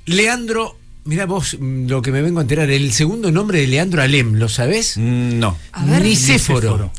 Leandro, 0.05 0.79
mira 1.05 1.25
vos 1.27 1.57
mm, 1.59 1.89
lo 1.89 2.03
que 2.03 2.13
me 2.13 2.21
vengo 2.21 2.39
a 2.39 2.43
enterar, 2.43 2.71
el 2.71 2.93
segundo 2.93 3.33
nombre 3.33 3.61
de 3.61 3.67
Leandro 3.67 4.03
Alem, 4.03 4.35
¿lo 4.35 4.49
sabés? 4.49 4.99
No. 4.99 5.57
A 5.73 5.85
ver. 5.87 6.03
Nicéforo. 6.03 6.93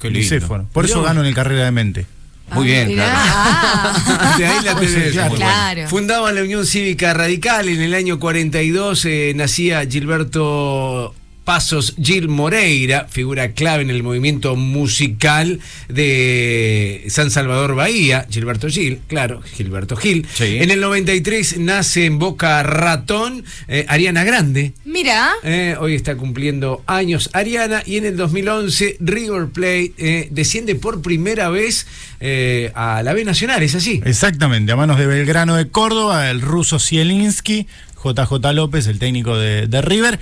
Qué 0.00 0.08
lindo. 0.08 0.20
Nicéforo. 0.20 0.66
Por 0.72 0.86
eso 0.86 1.02
gano 1.02 1.20
en 1.20 1.26
el 1.26 1.34
carrera 1.34 1.66
de 1.66 1.70
mente. 1.70 2.06
Muy 2.52 2.66
bien, 2.66 2.88
Mirá. 2.88 3.04
claro. 3.04 3.20
Ah. 3.24 4.34
De 4.38 4.46
ahí 4.46 4.64
la 4.64 4.74
claro. 4.74 5.28
Bueno. 5.28 5.36
Claro. 5.36 5.88
Fundaba 5.88 6.32
la 6.32 6.42
Unión 6.42 6.64
Cívica 6.64 7.12
Radical. 7.12 7.68
En 7.68 7.82
el 7.82 7.92
año 7.92 8.18
42 8.18 9.04
eh, 9.04 9.32
nacía 9.36 9.84
Gilberto 9.86 11.14
Pasos 11.48 11.94
Gil 11.98 12.28
Moreira, 12.28 13.06
figura 13.08 13.52
clave 13.52 13.82
en 13.82 13.88
el 13.88 14.02
movimiento 14.02 14.54
musical 14.54 15.60
de 15.88 17.06
San 17.08 17.30
Salvador 17.30 17.74
Bahía. 17.74 18.26
Gilberto 18.28 18.68
Gil, 18.68 19.00
claro, 19.06 19.40
Gilberto 19.40 19.96
Gil. 19.96 20.26
Sí. 20.34 20.58
En 20.60 20.70
el 20.70 20.82
93 20.82 21.58
nace 21.60 22.04
en 22.04 22.18
Boca 22.18 22.62
Ratón 22.62 23.46
eh, 23.66 23.86
Ariana 23.88 24.24
Grande. 24.24 24.74
Mira. 24.84 25.32
Eh, 25.42 25.74
hoy 25.80 25.94
está 25.94 26.18
cumpliendo 26.18 26.82
años 26.86 27.30
Ariana 27.32 27.82
y 27.86 27.96
en 27.96 28.04
el 28.04 28.18
2011 28.18 28.98
River 29.00 29.46
Plate 29.46 29.94
eh, 29.96 30.28
desciende 30.30 30.74
por 30.74 31.00
primera 31.00 31.48
vez 31.48 31.86
eh, 32.20 32.72
a 32.74 33.02
la 33.02 33.14
B 33.14 33.24
Nacional, 33.24 33.62
¿es 33.62 33.74
así? 33.74 34.02
Exactamente, 34.04 34.72
a 34.72 34.76
manos 34.76 34.98
de 34.98 35.06
Belgrano 35.06 35.56
de 35.56 35.66
Córdoba, 35.68 36.28
el 36.28 36.42
ruso 36.42 36.78
Zielinski, 36.78 37.66
JJ 38.04 38.52
López, 38.52 38.86
el 38.86 38.98
técnico 38.98 39.38
de, 39.38 39.66
de 39.66 39.80
River. 39.80 40.20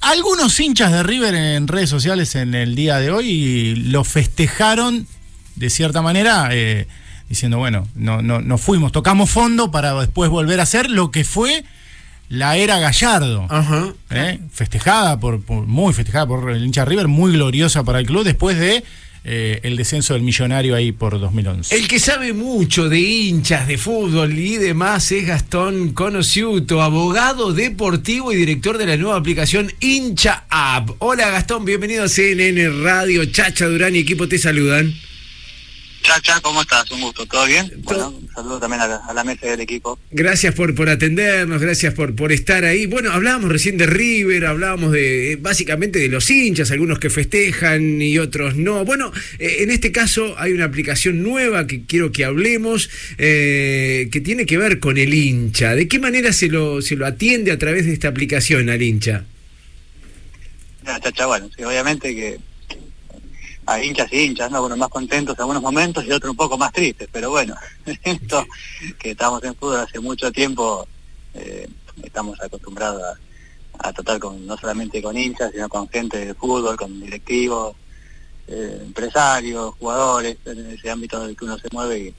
Algunos 0.00 0.58
hinchas 0.58 0.92
de 0.92 1.02
River 1.02 1.34
en 1.34 1.68
redes 1.68 1.90
sociales 1.90 2.34
en 2.34 2.54
el 2.54 2.74
día 2.74 2.98
de 2.98 3.10
hoy 3.10 3.74
lo 3.76 4.02
festejaron 4.04 5.06
de 5.56 5.68
cierta 5.68 6.00
manera, 6.00 6.48
eh, 6.52 6.86
diciendo, 7.28 7.58
bueno, 7.58 7.86
no, 7.94 8.22
no, 8.22 8.40
no 8.40 8.56
fuimos, 8.56 8.92
tocamos 8.92 9.28
fondo 9.30 9.70
para 9.70 9.92
después 10.00 10.30
volver 10.30 10.58
a 10.58 10.62
hacer 10.62 10.88
lo 10.90 11.10
que 11.10 11.24
fue 11.24 11.64
la 12.30 12.56
era 12.56 12.78
Gallardo. 12.78 13.46
Ajá. 13.50 13.88
¿eh? 14.10 14.40
Festejada, 14.52 15.20
por, 15.20 15.42
por- 15.42 15.66
muy 15.66 15.92
festejada 15.92 16.26
por 16.26 16.50
el 16.50 16.64
hincha 16.64 16.82
de 16.84 16.90
River, 16.90 17.08
muy 17.08 17.32
gloriosa 17.32 17.84
para 17.84 17.98
el 17.98 18.06
club 18.06 18.24
después 18.24 18.58
de 18.58 18.82
eh, 19.22 19.60
el 19.64 19.76
descenso 19.76 20.14
del 20.14 20.22
millonario 20.22 20.74
ahí 20.74 20.92
por 20.92 21.20
2011. 21.20 21.76
El 21.76 21.88
que 21.88 21.98
sabe 21.98 22.32
mucho 22.32 22.88
de 22.88 23.00
hinchas, 23.00 23.68
de 23.68 23.76
fútbol 23.76 24.38
y 24.38 24.56
demás 24.56 25.12
es 25.12 25.26
Gastón 25.26 25.92
Conociuto, 25.92 26.80
abogado 26.80 27.52
deportivo 27.52 28.32
y 28.32 28.36
director 28.36 28.78
de 28.78 28.86
la 28.86 28.96
nueva 28.96 29.16
aplicación 29.16 29.72
Hincha 29.80 30.44
App. 30.48 30.90
Hola 31.00 31.30
Gastón, 31.30 31.64
bienvenido 31.64 32.04
a 32.04 32.08
CNN 32.08 32.68
Radio. 32.82 33.24
Chacha 33.26 33.66
Durán 33.66 33.94
y 33.94 34.00
equipo 34.00 34.26
te 34.26 34.38
saludan. 34.38 34.94
Chacha, 36.02 36.40
¿cómo 36.40 36.62
estás? 36.62 36.90
Un 36.90 37.02
gusto, 37.02 37.26
¿todo 37.26 37.46
bien? 37.46 37.70
Bueno, 37.82 38.08
un 38.08 38.28
saludo 38.34 38.58
también 38.58 38.80
a 38.80 38.88
la, 38.88 38.96
a 38.96 39.12
la 39.12 39.22
mesa 39.22 39.46
del 39.46 39.60
equipo. 39.60 39.98
Gracias 40.10 40.54
por, 40.54 40.74
por 40.74 40.88
atendernos, 40.88 41.60
gracias 41.60 41.94
por, 41.94 42.14
por 42.14 42.32
estar 42.32 42.64
ahí. 42.64 42.86
Bueno, 42.86 43.12
hablábamos 43.12 43.50
recién 43.50 43.76
de 43.76 43.86
River, 43.86 44.46
hablábamos 44.46 44.92
de 44.92 45.32
eh, 45.32 45.36
básicamente 45.36 45.98
de 45.98 46.08
los 46.08 46.30
hinchas, 46.30 46.70
algunos 46.70 46.98
que 46.98 47.10
festejan 47.10 48.00
y 48.00 48.18
otros 48.18 48.56
no. 48.56 48.84
Bueno, 48.84 49.12
eh, 49.38 49.58
en 49.60 49.70
este 49.70 49.92
caso 49.92 50.34
hay 50.38 50.52
una 50.52 50.64
aplicación 50.64 51.22
nueva 51.22 51.66
que 51.66 51.84
quiero 51.84 52.12
que 52.12 52.24
hablemos, 52.24 52.88
eh, 53.18 54.08
que 54.10 54.20
tiene 54.20 54.46
que 54.46 54.58
ver 54.58 54.80
con 54.80 54.96
el 54.96 55.12
hincha. 55.12 55.74
¿De 55.74 55.86
qué 55.86 55.98
manera 55.98 56.32
se 56.32 56.48
lo, 56.48 56.80
se 56.82 56.96
lo 56.96 57.06
atiende 57.06 57.52
a 57.52 57.58
través 57.58 57.84
de 57.84 57.92
esta 57.92 58.08
aplicación 58.08 58.70
al 58.70 58.80
hincha? 58.80 59.24
Chacha, 60.84 61.26
bueno, 61.26 61.48
sí, 61.56 61.62
obviamente 61.62 62.14
que 62.14 62.38
hay 63.72 63.88
hinchas 63.88 64.12
y 64.12 64.22
hinchas, 64.24 64.50
¿no? 64.50 64.60
Bueno, 64.60 64.76
más 64.76 64.88
contentos 64.88 65.34
en 65.36 65.42
algunos 65.42 65.62
momentos 65.62 66.04
y 66.04 66.10
otros 66.12 66.30
un 66.30 66.36
poco 66.36 66.58
más 66.58 66.72
tristes, 66.72 67.08
pero 67.12 67.30
bueno, 67.30 67.54
esto 68.04 68.44
que 68.98 69.12
estamos 69.12 69.42
en 69.44 69.54
fútbol 69.54 69.76
hace 69.80 70.00
mucho 70.00 70.32
tiempo, 70.32 70.86
eh, 71.34 71.68
estamos 72.02 72.40
acostumbrados 72.40 73.02
a, 73.02 73.88
a 73.88 73.92
tratar 73.92 74.18
con 74.18 74.44
no 74.46 74.56
solamente 74.56 75.00
con 75.00 75.16
hinchas, 75.16 75.52
sino 75.52 75.68
con 75.68 75.88
gente 75.88 76.26
de 76.26 76.34
fútbol, 76.34 76.76
con 76.76 77.00
directivos, 77.00 77.76
eh, 78.48 78.78
empresarios, 78.86 79.74
jugadores, 79.78 80.36
en 80.46 80.70
ese 80.72 80.90
ámbito 80.90 81.22
en 81.22 81.30
el 81.30 81.36
que 81.36 81.44
uno 81.44 81.56
se 81.58 81.68
mueve 81.72 82.14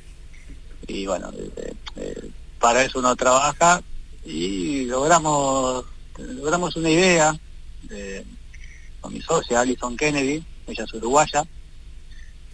y, 0.87 0.93
y 0.93 1.05
bueno, 1.05 1.29
eh, 1.35 1.73
eh, 1.97 2.29
para 2.59 2.83
eso 2.83 2.99
uno 2.99 3.15
trabaja 3.15 3.81
y 4.23 4.85
logramos 4.85 5.83
logramos 6.17 6.75
una 6.75 6.89
idea 6.89 7.35
de- 7.83 8.23
con 9.01 9.11
mi 9.13 9.21
socia 9.21 9.59
Alison 9.61 9.97
Kennedy, 9.97 10.43
ella 10.71 10.83
es 10.85 10.93
uruguaya, 10.93 11.43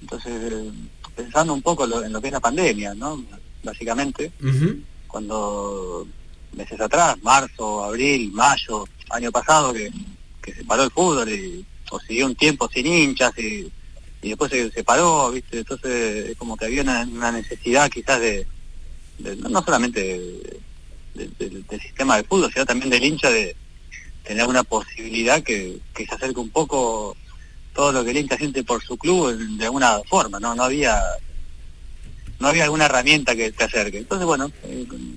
Entonces, 0.01 0.31
pensando 1.15 1.53
un 1.53 1.61
poco 1.61 1.87
lo- 1.87 2.03
en 2.03 2.13
lo 2.13 2.21
que 2.21 2.27
es 2.27 2.33
la 2.33 2.39
pandemia, 2.39 2.93
¿no? 2.93 3.23
Básicamente, 3.63 4.31
cuando 5.07 6.07
meses 6.53 6.79
atrás, 6.79 7.17
marzo, 7.23 7.83
abril, 7.83 8.31
mayo, 8.31 8.85
año 9.09 9.31
pasado, 9.31 9.73
que, 9.73 9.91
que 10.41 10.53
se 10.53 10.63
paró 10.65 10.83
el 10.83 10.91
fútbol 10.91 11.29
y 11.29 11.65
o 11.89 11.99
siguió 12.01 12.25
un 12.25 12.35
tiempo 12.35 12.69
sin 12.69 12.85
hinchas 12.85 13.31
y, 13.39 13.71
y 14.21 14.29
después 14.29 14.51
se, 14.51 14.69
se 14.71 14.83
paró, 14.83 15.31
¿viste? 15.31 15.59
Entonces, 15.59 16.29
es 16.29 16.37
como 16.37 16.57
que 16.57 16.65
había 16.65 16.81
una, 16.83 17.01
una 17.03 17.31
necesidad 17.31 17.89
quizás 17.89 18.19
de, 18.19 18.45
de- 19.19 19.35
no 19.37 19.49
no 19.49 19.63
solamente 19.63 20.01
de- 20.01 20.59
de- 21.15 21.49
de- 21.49 21.61
del 21.63 21.81
sistema 21.81 22.17
de 22.17 22.23
fútbol, 22.23 22.51
sino 22.53 22.65
también 22.65 22.89
del 22.91 23.03
hincha 23.03 23.29
de 23.31 23.55
tener 24.23 24.45
una 24.47 24.63
posibilidad 24.63 25.41
que, 25.41 25.79
que 25.95 26.05
se 26.05 26.13
acerque 26.13 26.39
un 26.39 26.49
poco 26.49 27.15
todo 27.77 27.91
lo 27.91 28.03
que 28.03 28.09
el 28.09 28.17
hincha 28.17 28.35
siente 28.37 28.63
por 28.63 28.83
su 28.83 28.97
club 28.97 29.37
de 29.37 29.65
alguna 29.65 29.99
forma, 30.09 30.39
¿no? 30.39 30.55
No 30.55 30.63
había 30.63 30.99
no 32.39 32.47
había 32.47 32.63
alguna 32.65 32.85
herramienta 32.85 33.35
que 33.35 33.51
te 33.51 33.63
acerque. 33.63 33.99
Entonces, 33.99 34.25
bueno, 34.25 34.51
eh, 34.63 34.85
con 34.89 35.15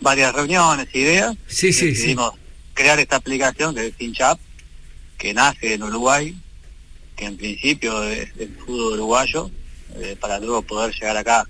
varias 0.00 0.32
reuniones, 0.32 0.86
ideas, 0.94 1.36
Sí, 1.48 1.72
sí, 1.72 1.80
sí. 1.80 1.86
decidimos 1.88 2.32
crear 2.74 2.98
esta 3.00 3.16
aplicación 3.16 3.74
que 3.74 3.88
es 3.88 3.94
Hinchap, 3.98 4.38
que 5.18 5.34
nace 5.34 5.74
en 5.74 5.82
Uruguay, 5.82 6.34
que 7.16 7.24
en 7.24 7.36
principio 7.36 8.02
es 8.04 8.28
el 8.38 8.54
fútbol 8.56 8.94
uruguayo, 8.94 9.50
eh, 9.96 10.16
para 10.20 10.38
luego 10.38 10.62
poder 10.62 10.92
llegar 10.94 11.16
acá 11.16 11.44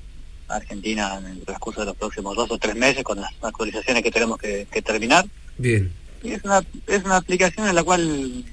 a 0.49 0.55
Argentina 0.57 1.19
en 1.19 1.27
el 1.27 1.41
transcurso 1.45 1.81
de 1.81 1.87
los 1.87 1.97
próximos 1.97 2.35
dos 2.37 2.51
o 2.51 2.57
tres 2.59 2.77
meses 2.77 3.03
con 3.05 3.21
las 3.21 3.31
actualizaciones 3.43 4.03
que 4.03 4.11
tenemos 4.11 4.39
que, 4.39 4.67
que 4.73 4.81
terminar. 4.81 5.27
Bien. 5.59 5.93
Y 6.23 6.33
es 6.33 6.43
una, 6.45 6.63
es 6.87 7.05
una 7.05 7.17
aplicación 7.17 7.69
en 7.69 7.75
la 7.75 7.83
cual 7.85 8.45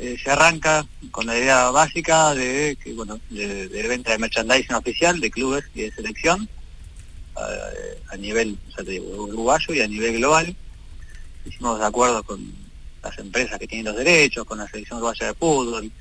eh, 0.00 0.16
se 0.22 0.30
arranca 0.30 0.84
con 1.10 1.26
la 1.26 1.38
idea 1.38 1.70
básica 1.70 2.34
de 2.34 2.76
que 2.82 2.92
bueno 2.94 3.18
de, 3.30 3.68
venta 3.88 4.12
de 4.12 4.18
merchandising 4.18 4.74
oficial 4.74 5.20
de 5.20 5.30
clubes 5.30 5.64
y 5.74 5.82
de 5.82 5.92
selección 5.92 6.48
eh, 7.36 7.98
a 8.10 8.16
nivel 8.16 8.58
uruguayo 9.16 9.74
y 9.74 9.80
a 9.80 9.88
nivel 9.88 10.16
global. 10.18 10.54
Hicimos 11.46 11.80
acuerdos 11.80 12.22
con 12.24 12.40
las 13.02 13.18
empresas 13.18 13.58
que 13.58 13.66
tienen 13.66 13.86
los 13.86 13.96
derechos, 13.96 14.44
con 14.46 14.58
la 14.58 14.68
selección 14.68 14.96
uruguaya 14.98 15.26
de 15.28 15.34
fútbol, 15.34 15.92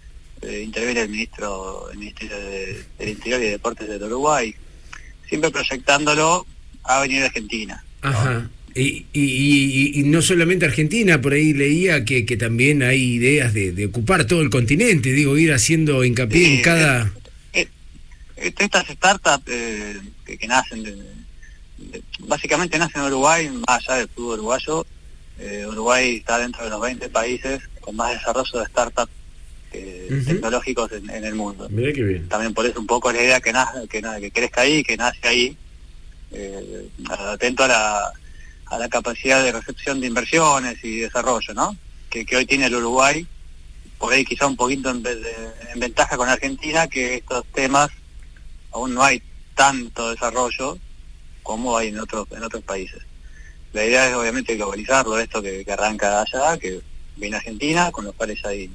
eh, 0.42 0.62
interviene 0.66 1.02
el 1.02 1.10
ministro, 1.10 1.90
el 1.92 1.98
Ministerio 1.98 2.38
de- 2.38 2.86
del 2.98 3.10
Interior 3.10 3.42
y 3.42 3.46
Deportes 3.50 3.88
del 3.90 4.04
Uruguay, 4.04 4.56
siempre 5.28 5.52
proyectándolo 5.52 6.46
a 6.84 7.00
venir 7.02 7.24
Argentina. 7.24 7.84
Ajá. 8.02 8.50
Y, 8.76 9.06
y- 9.14 9.22
y- 9.94 10.00
y 10.00 10.04
no 10.04 10.22
solamente 10.22 10.66
Argentina, 10.66 11.22
por 11.22 11.34
ahí 11.34 11.54
leía 11.54 12.06
que, 12.06 12.26
que 12.26 12.38
también 12.38 12.82
hay 12.82 13.02
ideas 13.16 13.54
de, 13.54 13.72
de 13.72 13.86
ocupar 13.86 14.26
todo 14.26 14.42
el 14.42 14.50
continente, 14.50 15.12
digo, 15.12 15.38
ir 15.38 15.54
haciendo 15.54 16.04
hincapié 16.04 16.56
en 16.56 16.62
cada... 16.64 17.14
Eh, 17.54 17.68
estas 18.36 18.88
startups 18.88 19.44
eh, 19.48 19.98
que, 20.26 20.38
que 20.40 20.48
nacen, 20.48 20.82
de- 20.84 20.96
de- 20.96 22.02
básicamente 22.22 22.80
nacen 22.80 23.02
en 23.02 23.08
Uruguay, 23.10 23.50
más 23.68 23.88
allá 23.88 24.00
del 24.00 24.10
fútbol 24.10 24.40
uruguayo. 24.40 24.86
Eh, 25.40 25.66
Uruguay 25.68 26.16
está 26.18 26.40
dentro 26.40 26.64
de 26.64 26.70
los 26.72 26.82
20 26.82 27.10
países 27.10 27.62
con 27.80 27.96
más 27.96 28.12
desarrollo 28.14 28.60
de 28.60 28.66
startups 28.68 29.12
eh, 29.74 30.08
Ujú. 30.12 30.26
tecnológicos 30.26 30.92
en, 30.94 31.10
en 31.10 31.24
el 31.26 31.36
mundo. 31.36 31.68
Mirá 31.70 31.92
qué 31.94 32.04
bien. 32.04 32.28
También 32.28 32.54
por 32.54 32.66
eso 32.66 32.80
un 32.80 32.88
poco 32.88 33.12
la 33.12 33.22
idea 33.22 33.40
que, 33.40 33.52
nace, 33.54 33.88
que, 33.88 34.02
na- 34.02 34.20
que 34.20 34.32
crezca 34.32 34.62
ahí, 34.62 34.84
que 34.84 34.98
nace 34.98 35.20
ahí, 35.28 35.58
eh, 36.32 36.88
atento 37.10 37.64
a 37.64 37.68
la, 37.68 38.12
a 38.74 38.80
la 38.80 38.90
capacidad 38.90 39.44
de 39.44 39.52
recepción 39.52 40.00
de 40.00 40.08
inversiones 40.08 40.84
y 40.84 41.00
desarrollo, 41.02 41.54
¿no? 41.54 41.78
Que, 42.10 42.26
hoy 42.36 42.46
tiene 42.46 42.66
el 42.66 42.76
Uruguay, 42.76 43.26
por 44.00 44.14
ahí 44.14 44.26
quizá 44.26 44.48
un 44.48 44.56
poquito 44.56 44.90
en, 44.90 45.04
ventaja 45.76 46.18
con 46.18 46.28
Argentina, 46.28 46.88
que 46.88 47.16
estos 47.16 47.46
temas 47.54 47.90
aún 48.72 48.94
no 48.96 49.04
hay 49.04 49.22
tanto 49.56 50.10
desarrollo 50.10 50.78
como 51.44 51.78
hay 51.78 51.90
en 51.90 52.00
otros 52.00 52.28
en 52.32 52.44
otros 52.44 52.64
países. 52.64 53.02
La 53.74 53.86
idea 53.86 54.10
es 54.10 54.16
obviamente 54.16 54.56
globalizarlo, 54.56 55.20
esto 55.20 55.42
que, 55.42 55.64
que 55.64 55.72
arranca 55.72 56.22
allá, 56.22 56.58
que 56.58 56.82
viene 57.16 57.38
Argentina, 57.38 57.92
con 57.92 58.06
los 58.06 58.16
cuales 58.16 58.44
hay 58.46 58.72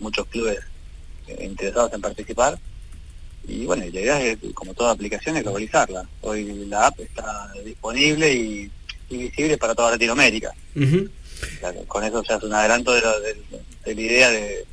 muchos 0.00 0.26
clubes 0.26 0.58
eh, 1.28 1.44
interesados 1.44 1.92
en 1.92 2.00
participar. 2.00 2.58
Y 3.46 3.66
bueno, 3.66 3.84
la 3.84 4.00
idea 4.00 4.20
es, 4.20 4.38
como 4.54 4.74
toda 4.74 4.92
aplicación, 4.92 5.36
es 5.36 5.42
globalizarla. 5.42 6.08
Hoy 6.22 6.44
la 6.66 6.88
app 6.88 7.00
está 7.00 7.52
disponible 7.64 8.32
y, 8.32 8.70
y 9.10 9.16
visible 9.16 9.56
para 9.58 9.74
toda 9.74 9.92
Latinoamérica. 9.92 10.50
Con 11.86 12.04
eso 12.04 12.22
ya 12.28 12.36
es 12.36 12.42
un 12.42 12.52
adelanto 12.52 12.92
de, 12.94 13.00
lo- 13.00 13.20
de- 13.20 13.36
de 13.84 13.94
la 13.94 14.00
idea 14.00 14.30
de, 14.30 14.64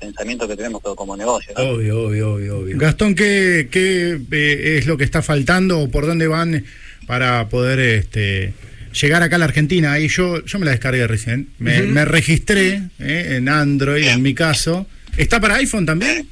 pensamiento 0.00 0.46
que 0.48 0.56
tenemos 0.56 0.82
todo 0.82 0.96
como 0.96 1.16
negocio. 1.16 1.54
¿no? 1.56 1.62
Obvio, 1.64 2.02
obvio, 2.02 2.32
obvio, 2.34 2.58
obvio. 2.58 2.76
Gastón, 2.78 3.14
¿qué, 3.14 3.68
qué 3.70 4.18
eh, 4.32 4.78
es 4.78 4.86
lo 4.86 4.96
que 4.96 5.04
está 5.04 5.22
faltando 5.22 5.78
o 5.80 5.90
por 5.90 6.06
dónde 6.06 6.26
van 6.26 6.64
para 7.06 7.48
poder 7.48 7.78
este, 7.78 8.52
llegar 9.00 9.22
acá 9.22 9.36
a 9.36 9.38
la 9.38 9.44
Argentina? 9.46 9.92
Ahí 9.92 10.08
yo, 10.08 10.44
yo 10.44 10.58
me 10.58 10.64
la 10.66 10.72
descargué 10.72 11.06
recién. 11.06 11.48
Me, 11.58 12.04
registré 12.04 12.82
eh, 12.98 13.36
en 13.36 13.48
Android, 13.48 14.06
en 14.08 14.22
mi 14.22 14.34
caso. 14.34 14.86
¿Está 15.16 15.40
para 15.40 15.54
iPhone 15.54 15.86
también? 15.86 16.28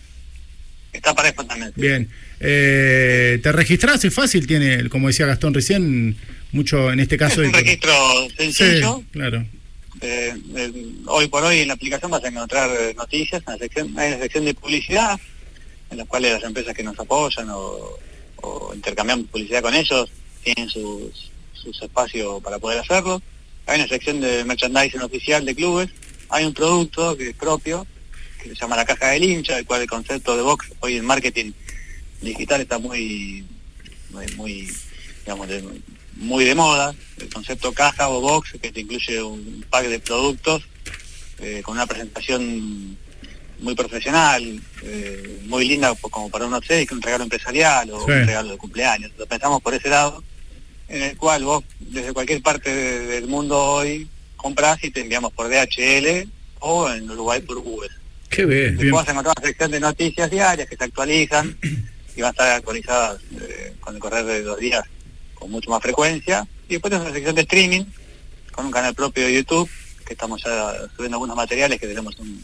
Está 0.92 1.14
para 1.14 1.28
iPhone 1.28 1.46
también. 1.48 1.72
sí. 1.74 1.80
Bien. 1.80 2.08
Eh, 2.40 3.38
¿Te 3.42 3.52
registras? 3.52 4.04
Es 4.04 4.12
fácil, 4.12 4.46
tiene, 4.46 4.88
como 4.90 5.06
decía 5.08 5.24
Gastón 5.26 5.54
recién, 5.54 6.16
mucho 6.54 6.90
en 6.92 7.00
este 7.00 7.16
caso. 7.16 7.42
Es 7.42 7.48
un 7.48 7.54
registro 7.54 7.92
Sí, 8.38 8.52
sencillo. 8.52 9.02
claro. 9.10 9.44
Eh, 10.00 10.34
eh, 10.56 10.72
hoy 11.06 11.28
por 11.28 11.44
hoy 11.44 11.60
en 11.60 11.68
la 11.68 11.74
aplicación 11.74 12.10
vas 12.10 12.22
a 12.24 12.28
encontrar 12.28 12.70
eh, 12.78 12.94
noticias, 12.94 13.42
en 13.46 13.52
la 13.52 13.58
sección, 13.58 13.98
hay 13.98 14.12
una 14.12 14.18
sección 14.22 14.44
de 14.44 14.54
publicidad, 14.54 15.18
en 15.90 15.98
la 15.98 16.04
cual 16.04 16.22
las 16.22 16.42
empresas 16.42 16.74
que 16.74 16.82
nos 16.82 16.98
apoyan 16.98 17.48
o, 17.50 17.98
o 18.36 18.72
intercambiamos 18.74 19.26
publicidad 19.28 19.62
con 19.62 19.74
ellos 19.74 20.10
tienen 20.42 20.68
sus, 20.68 21.30
sus 21.52 21.80
espacios 21.82 22.42
para 22.42 22.58
poder 22.58 22.80
hacerlo. 22.80 23.22
Hay 23.66 23.78
una 23.80 23.88
sección 23.88 24.20
de 24.20 24.44
merchandising 24.44 25.00
oficial 25.00 25.44
de 25.44 25.54
clubes, 25.54 25.88
hay 26.28 26.44
un 26.44 26.52
producto 26.52 27.16
que 27.16 27.30
es 27.30 27.36
propio, 27.36 27.86
que 28.42 28.50
se 28.50 28.54
llama 28.56 28.76
la 28.76 28.84
caja 28.84 29.10
del 29.10 29.24
hincha, 29.24 29.58
el 29.58 29.64
cual 29.64 29.82
el 29.82 29.88
concepto 29.88 30.36
de 30.36 30.42
box 30.42 30.66
hoy 30.80 30.96
en 30.96 31.04
marketing 31.06 31.52
digital 32.20 32.60
está 32.60 32.78
muy, 32.78 33.44
muy, 34.10 34.26
muy, 34.36 34.68
digamos, 35.24 35.48
de- 35.48 35.64
muy 36.24 36.44
de 36.44 36.54
moda, 36.54 36.94
el 37.18 37.28
concepto 37.32 37.72
caja 37.72 38.08
o 38.08 38.20
box, 38.20 38.52
que 38.60 38.72
te 38.72 38.80
incluye 38.80 39.22
un 39.22 39.64
pack 39.70 39.86
de 39.86 39.98
productos 40.00 40.62
eh, 41.38 41.62
con 41.64 41.74
una 41.74 41.86
presentación 41.86 42.96
muy 43.60 43.74
profesional, 43.74 44.60
eh, 44.82 45.40
muy 45.46 45.66
linda 45.66 45.94
po- 45.94 46.08
como 46.10 46.28
para 46.30 46.46
un 46.46 46.54
obsequio, 46.54 46.96
un 46.96 47.02
regalo 47.02 47.24
empresarial 47.24 47.90
o 47.90 47.98
Sí. 48.00 48.10
un 48.12 48.26
regalo 48.26 48.50
de 48.52 48.56
cumpleaños. 48.58 49.12
Lo 49.18 49.26
pensamos 49.26 49.62
por 49.62 49.74
ese 49.74 49.88
lado, 49.88 50.22
en 50.88 51.02
el 51.02 51.16
cual 51.16 51.44
vos 51.44 51.64
desde 51.78 52.12
cualquier 52.12 52.42
parte 52.42 52.74
de- 52.74 53.06
del 53.06 53.26
mundo 53.26 53.58
hoy 53.60 54.08
compras 54.36 54.78
y 54.82 54.90
te 54.90 55.00
enviamos 55.00 55.32
por 55.32 55.48
DHL 55.48 56.28
o 56.60 56.90
en 56.90 57.10
Uruguay 57.10 57.40
por 57.40 57.58
Uber. 57.58 57.90
Qué 58.28 58.44
bien. 58.44 58.76
Después 58.76 58.92
vas 58.92 59.08
a 59.08 59.12
encontrar 59.12 59.34
una 59.38 59.46
sección 59.48 59.70
de 59.70 59.80
noticias 59.80 60.30
diarias 60.30 60.68
que 60.68 60.76
se 60.76 60.84
actualizan 60.84 61.56
y 62.16 62.20
van 62.20 62.28
a 62.28 62.30
estar 62.30 62.52
actualizadas 62.52 63.20
eh, 63.40 63.74
con 63.80 63.94
el 63.94 64.00
correr 64.00 64.24
de 64.24 64.42
los 64.42 64.58
días 64.58 64.84
con 65.44 65.50
mucho 65.50 65.68
más 65.68 65.82
frecuencia. 65.82 66.46
Y 66.70 66.72
después 66.74 66.88
tenemos 66.90 67.06
una 67.08 67.14
sección 67.14 67.34
de 67.34 67.42
streaming 67.42 67.84
con 68.50 68.64
un 68.64 68.72
canal 68.72 68.94
propio 68.94 69.26
de 69.26 69.34
YouTube, 69.34 69.68
que 70.06 70.14
estamos 70.14 70.42
ya 70.42 70.72
subiendo 70.96 71.16
algunos 71.16 71.36
materiales, 71.36 71.78
que 71.78 71.86
tenemos 71.86 72.16
un, 72.18 72.42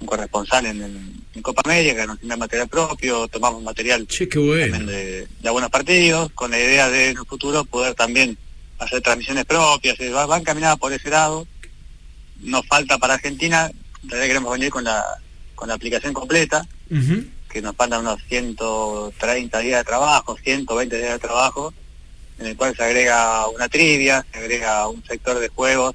un 0.00 0.06
corresponsal 0.06 0.66
en, 0.66 0.82
el- 0.82 1.12
en 1.34 1.42
Copa 1.42 1.62
Media, 1.66 1.94
que 1.96 2.06
nos 2.06 2.20
envía 2.20 2.36
material 2.36 2.68
propio, 2.68 3.28
tomamos 3.28 3.62
material 3.62 4.06
bueno. 4.46 4.76
también 4.76 4.86
de, 4.86 5.26
de 5.40 5.48
algunos 5.48 5.70
partidos, 5.70 6.30
con 6.34 6.50
la 6.50 6.58
idea 6.58 6.90
de 6.90 7.10
en 7.12 7.16
el 7.18 7.24
futuro 7.24 7.64
poder 7.64 7.94
también 7.94 8.36
hacer 8.78 9.00
transmisiones 9.00 9.46
propias, 9.46 9.98
eh, 10.00 10.10
va- 10.10 10.26
van 10.26 10.44
caminadas 10.44 10.76
por 10.76 10.92
ese 10.92 11.08
lado. 11.08 11.46
Nos 12.42 12.66
falta 12.66 12.98
para 12.98 13.14
Argentina, 13.14 13.70
en 14.02 14.08
realidad 14.10 14.28
queremos 14.28 14.52
venir 14.52 14.68
con 14.70 14.84
la, 14.84 15.02
con 15.54 15.68
la 15.68 15.74
aplicación 15.74 16.12
completa, 16.12 16.66
que 17.48 17.62
nos 17.62 17.74
faltan 17.74 18.00
unos 18.00 18.20
130 18.28 19.58
días 19.60 19.80
de 19.80 19.84
trabajo, 19.84 20.36
120 20.44 20.96
días 20.98 21.12
de 21.12 21.18
trabajo, 21.18 21.72
en 22.38 22.46
el 22.46 22.56
cual 22.56 22.74
se 22.76 22.82
agrega 22.84 23.48
una 23.48 23.68
trivia, 23.68 24.24
se 24.32 24.38
agrega 24.38 24.88
un 24.88 25.04
sector 25.04 25.38
de 25.38 25.48
juegos, 25.48 25.94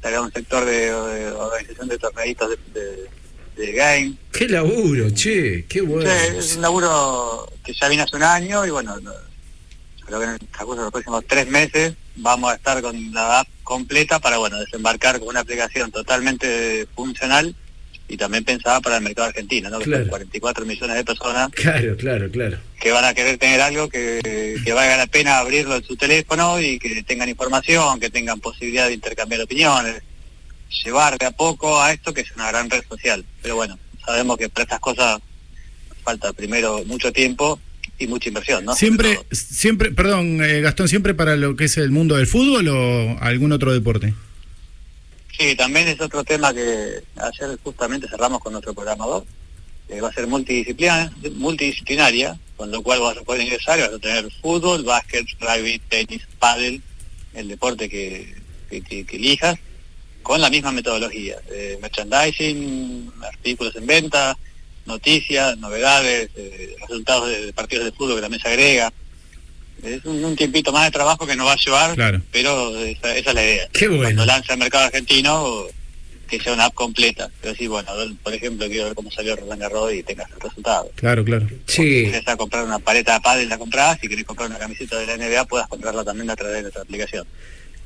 se 0.00 0.08
agrega 0.08 0.22
un 0.24 0.32
sector 0.32 0.64
de, 0.64 0.90
de 0.92 1.30
organización 1.32 1.88
de 1.88 1.98
torneitos 1.98 2.50
de, 2.50 2.80
de- 2.80 3.10
de 3.56 3.70
game. 3.72 4.14
Qué 4.32 4.48
laburo, 4.48 5.10
che, 5.10 5.66
qué 5.66 5.82
bueno. 5.82 6.10
Es 6.10 6.56
un 6.56 6.62
laburo 6.62 7.46
que 7.62 7.74
ya 7.74 7.86
viene 7.88 8.02
hace 8.02 8.16
un 8.16 8.22
año 8.22 8.64
y 8.64 8.70
bueno, 8.70 8.98
no- 9.00 9.12
creo 10.06 10.18
que 10.18 10.24
en 10.24 10.30
el 10.32 10.38
transcurso 10.38 10.76
de 10.80 10.84
los 10.86 10.92
próximos 10.92 11.24
tres 11.28 11.46
meses 11.48 11.92
vamos 12.16 12.50
a 12.50 12.54
estar 12.56 12.80
con 12.82 13.12
la 13.12 13.40
app 13.40 13.48
completa 13.62 14.18
para 14.20 14.38
bueno 14.38 14.58
desembarcar 14.58 15.18
con 15.18 15.28
una 15.28 15.40
aplicación 15.40 15.90
totalmente 15.92 16.86
funcional 16.96 17.54
y 18.08 18.16
también 18.16 18.44
pensada 18.44 18.80
para 18.80 18.96
el 18.96 19.02
mercado 19.02 19.28
argentino, 19.28 19.70
¿no? 19.70 19.78
Claro. 19.78 20.06
44 20.08 20.66
millones 20.66 20.96
de 20.96 21.04
personas 21.04 21.50
Claro, 21.52 21.96
claro, 21.96 22.30
claro. 22.30 22.58
que 22.80 22.90
van 22.90 23.04
a 23.04 23.14
querer 23.14 23.38
tener 23.38 23.60
algo 23.60 23.88
que, 23.88 24.20
que 24.64 24.72
valga 24.72 24.96
la 24.96 25.06
pena 25.06 25.38
abrirlo 25.38 25.76
en 25.76 25.84
su 25.84 25.96
teléfono 25.96 26.60
y 26.60 26.78
que 26.78 27.02
tengan 27.04 27.28
información, 27.28 28.00
que 28.00 28.10
tengan 28.10 28.40
posibilidad 28.40 28.88
de 28.88 28.94
intercambiar 28.94 29.40
opiniones, 29.42 30.02
llevar 30.84 31.18
de 31.18 31.26
a 31.26 31.30
poco 31.30 31.80
a 31.80 31.92
esto 31.92 32.12
que 32.12 32.22
es 32.22 32.32
una 32.32 32.48
gran 32.48 32.68
red 32.68 32.82
social. 32.88 33.24
Pero 33.40 33.56
bueno, 33.56 33.78
sabemos 34.04 34.36
que 34.36 34.48
para 34.48 34.64
estas 34.64 34.80
cosas 34.80 35.20
falta 36.02 36.32
primero 36.32 36.84
mucho 36.84 37.12
tiempo 37.12 37.60
y 37.98 38.06
mucha 38.06 38.28
inversión, 38.28 38.64
¿no? 38.64 38.74
Siempre, 38.74 39.20
siempre, 39.30 39.92
perdón, 39.92 40.42
eh, 40.42 40.60
Gastón, 40.60 40.88
siempre 40.88 41.14
para 41.14 41.36
lo 41.36 41.56
que 41.56 41.64
es 41.66 41.76
el 41.76 41.90
mundo 41.90 42.16
del 42.16 42.26
fútbol 42.26 42.68
o 42.68 43.18
algún 43.20 43.52
otro 43.52 43.72
deporte. 43.72 44.14
Sí, 45.38 45.56
también 45.56 45.88
es 45.88 46.00
otro 46.00 46.22
tema 46.24 46.52
que 46.52 47.02
ayer 47.16 47.58
justamente 47.64 48.08
cerramos 48.08 48.40
con 48.40 48.52
nuestro 48.52 48.74
programador, 48.74 49.24
que 49.88 50.00
va 50.00 50.08
a 50.08 50.12
ser 50.12 50.26
multidisciplina, 50.26 51.12
multidisciplinaria, 51.34 52.38
con 52.56 52.70
lo 52.70 52.82
cual 52.82 53.00
vas 53.00 53.16
a 53.16 53.22
poder 53.22 53.42
ingresar 53.42 53.80
vas 53.80 53.88
a 53.94 53.98
tener 53.98 54.30
fútbol, 54.40 54.84
básquet, 54.84 55.26
rugby, 55.40 55.78
tenis, 55.88 56.22
pádel, 56.38 56.82
el 57.34 57.48
deporte 57.48 57.88
que, 57.88 58.34
que- 58.68 58.82
que- 58.82 59.04
que 59.06 59.16
elijas, 59.16 59.58
con 60.22 60.40
la 60.40 60.50
misma 60.50 60.70
metodología, 60.70 61.36
eh, 61.50 61.78
merchandising, 61.80 63.10
artículos 63.22 63.74
en 63.76 63.86
venta, 63.86 64.36
noticias, 64.86 65.56
novedades, 65.58 66.30
eh, 66.36 66.76
resultados 66.80 67.28
de, 67.28 67.46
de 67.46 67.52
partidos 67.52 67.86
de 67.86 67.92
fútbol 67.92 68.16
que 68.16 68.22
también 68.22 68.42
se 68.42 68.48
agrega. 68.48 68.92
Es 69.82 70.04
un, 70.04 70.24
un 70.24 70.36
tiempito 70.36 70.72
más 70.72 70.84
de 70.84 70.90
trabajo 70.92 71.26
que 71.26 71.34
nos 71.36 71.46
va 71.46 71.52
a 71.52 71.56
llevar, 71.56 71.94
Claro. 71.94 72.22
pero 72.30 72.76
esa, 72.78 73.16
esa 73.16 73.30
es 73.30 73.34
la 73.34 73.42
idea. 73.42 73.68
Qué 73.72 73.88
bueno. 73.88 74.02
Cuando 74.04 74.26
lance 74.26 74.52
al 74.52 74.58
mercado 74.58 74.84
argentino, 74.86 75.64
que 76.28 76.40
sea 76.40 76.52
una 76.54 76.66
app 76.66 76.74
completa. 76.74 77.28
Pero 77.42 77.54
sí, 77.54 77.66
bueno, 77.66 77.90
por 78.22 78.32
ejemplo, 78.32 78.66
quiero 78.68 78.84
ver 78.84 78.94
cómo 78.94 79.10
salió 79.10 79.36
Roland 79.36 79.60
Garros 79.60 79.92
y 79.92 80.02
tengas 80.02 80.30
el 80.30 80.40
resultado. 80.40 80.90
Claro, 80.94 81.24
claro. 81.24 81.46
Sí. 81.66 82.04
Si 82.06 82.10
querés 82.10 82.28
a 82.28 82.36
comprar 82.36 82.64
una 82.64 82.78
paleta 82.78 83.14
de 83.14 83.20
pádel, 83.20 83.48
la 83.48 83.58
compras. 83.58 83.98
Si 84.00 84.08
querés 84.08 84.24
comprar 84.24 84.48
una 84.48 84.58
camiseta 84.58 84.98
de 84.98 85.06
la 85.06 85.16
NBA, 85.18 85.44
puedas 85.46 85.68
comprarla 85.68 86.04
también 86.04 86.30
a 86.30 86.36
través 86.36 86.54
de 86.56 86.62
nuestra 86.62 86.82
aplicación. 86.82 87.26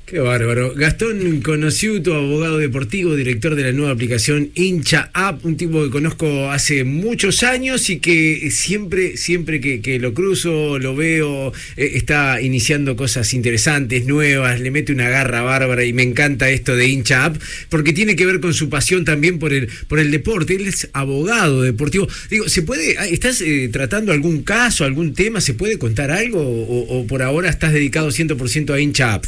Qué 0.07 0.21
bárbaro. 0.21 0.73
Gastón 0.73 1.41
Conociuto, 1.41 2.15
abogado 2.15 2.59
deportivo, 2.59 3.17
director 3.17 3.57
de 3.57 3.65
la 3.65 3.73
nueva 3.73 3.91
aplicación 3.91 4.53
Hincha 4.55 5.11
App, 5.13 5.45
un 5.45 5.57
tipo 5.57 5.83
que 5.83 5.91
conozco 5.91 6.49
hace 6.53 6.85
muchos 6.85 7.43
años 7.43 7.91
y 7.91 7.99
que 7.99 8.53
siempre, 8.53 9.17
siempre 9.17 9.61
que, 9.61 9.99
lo 9.99 10.15
cruzo, 10.15 10.79
lo 10.79 10.95
veo, 10.95 11.53
eh, 11.77 11.91
está 11.95 12.41
iniciando 12.41 12.95
cosas 12.95 13.35
interesantes, 13.35 14.07
nuevas, 14.07 14.61
le 14.61 14.71
mete 14.71 14.93
una 14.93 15.09
garra 15.09 15.43
bárbara 15.43 15.85
y 15.85 15.93
me 15.93 16.05
encanta 16.05 16.51
esto 16.51 16.77
de 16.77 16.87
Hincha 16.87 17.25
App, 17.25 17.43
porque 17.69 17.93
tiene 17.93 18.15
que 18.15 18.27
ver 18.27 18.39
con 18.39 18.55
su 18.55 18.69
pasión 18.69 19.05
también 19.05 19.41
por 19.41 19.53
el, 19.53 19.69
por 19.89 19.99
el 19.99 20.13
deporte. 20.13 20.55
Él 20.55 20.69
es 20.69 20.89
abogado 20.93 21.63
deportivo. 21.63 22.07
Digo, 22.31 22.49
¿se 22.49 22.63
puede, 22.63 22.97
ah, 22.97 23.09
estás 23.09 23.41
eh, 23.41 23.69
tratando 23.73 24.13
algún 24.13 24.45
caso, 24.45 24.85
algún 24.85 25.15
tema? 25.15 25.41
¿Se 25.41 25.55
puede 25.55 25.81
contar 25.81 26.13
algo 26.13 26.43
o, 26.43 27.01
o 27.01 27.07
por 27.09 27.23
ahora 27.23 27.51
estás 27.51 27.73
dedicado 27.73 28.11
100% 28.11 28.73
a 28.73 28.79
Hincha 28.81 29.15
App? 29.15 29.25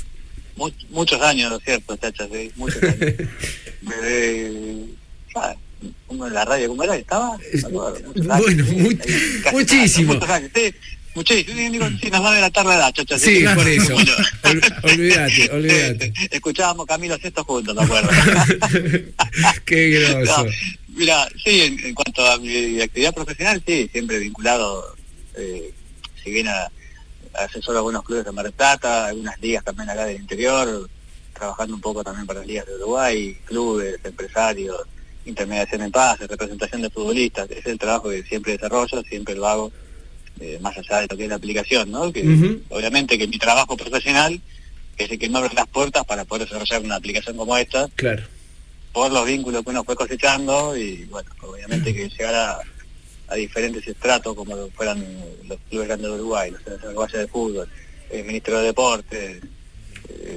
Mu- 0.59 0.71
muchos 0.91 1.21
años, 1.23 1.51
¿no 1.51 1.57
es 1.59 1.65
cierto, 1.65 1.97
chachas? 1.97 2.29
Sí, 2.33 2.51
muchos 2.57 2.83
años. 2.83 2.99
Desde, 3.81 4.53
ah, 5.37 5.55
uno 6.09 6.27
en 6.27 6.35
la 6.35 6.45
radio, 6.45 6.69
¿cómo 6.69 6.83
era? 6.83 6.97
¿Estaba? 6.97 7.39
Me 7.39 7.61
acuerdo, 7.61 8.01
muchos 8.09 8.29
años, 8.29 8.43
Bueno, 8.43 8.65
sí, 8.65 8.99
casi 9.43 9.57
muchísimo. 9.57 10.15
muchos 10.15 10.29
años, 10.31 10.51
sí, 10.55 10.75
muchísimo. 11.15 11.89
Sí, 12.01 12.11
nos 12.11 12.23
va 12.25 12.33
a 12.33 12.35
delatar 12.35 12.67
la 12.67 12.75
edad, 12.75 12.93
chachas. 12.93 13.21
Sí, 13.23 13.45
por 13.55 13.69
eso. 13.69 13.95
Ol- 13.97 14.63
olvídate, 14.83 15.51
olvídate. 15.53 16.13
Escuchábamos 16.31 16.87
Camilo 16.87 17.17
Sesto 17.19 17.45
juntos, 17.45 17.75
me 17.77 17.83
acuerdo. 17.85 18.11
Qué 19.65 19.91
groso. 19.91 20.45
No, 20.45 20.51
mira, 20.97 21.29
sí, 21.45 21.61
en, 21.63 21.79
en 21.87 21.95
cuanto 21.95 22.27
a 22.27 22.39
mi 22.39 22.81
actividad 22.81 23.15
profesional, 23.15 23.63
sí, 23.67 23.89
siempre 23.93 24.19
vinculado, 24.19 24.97
eh, 25.37 25.73
si 26.25 26.31
bien 26.33 26.49
a, 26.49 26.71
a 27.35 27.45
asesor 27.45 27.75
a 27.77 27.79
algunos 27.79 28.03
clubes 28.05 28.25
de 28.25 28.33
Mar 28.33 28.45
del 28.45 28.53
Plata, 28.53 29.07
algunas 29.07 29.41
ligas 29.41 29.65
también 29.65 29.91
acá 29.91 30.05
del 30.07 30.21
interior, 30.21 30.89
trabajando 31.35 31.75
un 31.75 31.81
poco 31.81 32.03
también 32.05 32.27
para 32.27 32.41
las 32.41 32.49
ligas 32.49 32.67
de 32.67 32.75
Uruguay, 32.77 33.37
clubes, 33.45 33.99
empresarios, 34.05 34.77
intermediación 35.25 35.83
en 35.83 35.93
paz, 35.93 36.19
representación 36.21 36.83
de 36.83 36.91
futbolistas, 36.91 37.51
es 37.51 37.65
el 37.67 37.79
trabajo 37.79 38.09
que 38.11 38.23
siempre 38.25 38.53
desarrollo, 38.53 39.03
siempre 39.03 39.35
lo 39.35 39.47
hago, 39.47 39.73
eh, 40.41 40.59
más 40.61 40.77
allá 40.79 41.01
de 41.01 41.07
lo 41.11 41.17
que 41.17 41.25
es 41.25 41.29
la 41.29 41.37
aplicación, 41.37 41.91
¿no? 41.91 42.13
Que 42.13 42.23
obviamente 42.71 43.19
que 43.19 43.27
mi 43.27 43.39
trabajo 43.39 43.77
profesional 43.77 44.41
es 44.97 45.11
el 45.11 45.19
que 45.19 45.29
me 45.29 45.39
abre 45.39 45.55
las 45.55 45.67
puertas 45.69 46.05
para 46.05 46.25
poder 46.25 46.47
desarrollar 46.49 46.83
una 46.83 46.97
aplicación 46.97 47.37
como 47.37 47.57
esta, 47.57 47.89
Claro. 47.95 48.23
por 48.93 49.13
los 49.13 49.27
vínculos 49.27 49.63
que 49.63 49.71
uno 49.71 49.85
fue 49.85 49.95
cosechando 49.97 50.77
y 50.77 51.05
bueno, 51.05 51.31
obviamente 51.43 51.95
que 51.95 52.09
llegar 52.09 52.35
a, 52.35 52.59
a 53.29 53.35
diferentes 53.37 53.87
estratos 53.87 54.35
como 54.35 54.57
lo 54.57 54.69
fueran 54.71 55.05
los 55.49 55.59
clubes 55.69 55.89
grandes 55.89 56.09
de 56.11 56.17
Uruguay, 56.17 56.51
los 56.51 56.83
uruguayas 56.85 57.21
de 57.21 57.29
fútbol, 57.29 57.69
el 58.11 58.25
Ministerio 58.25 58.61
de 58.61 58.67
Deportes, 58.67 59.39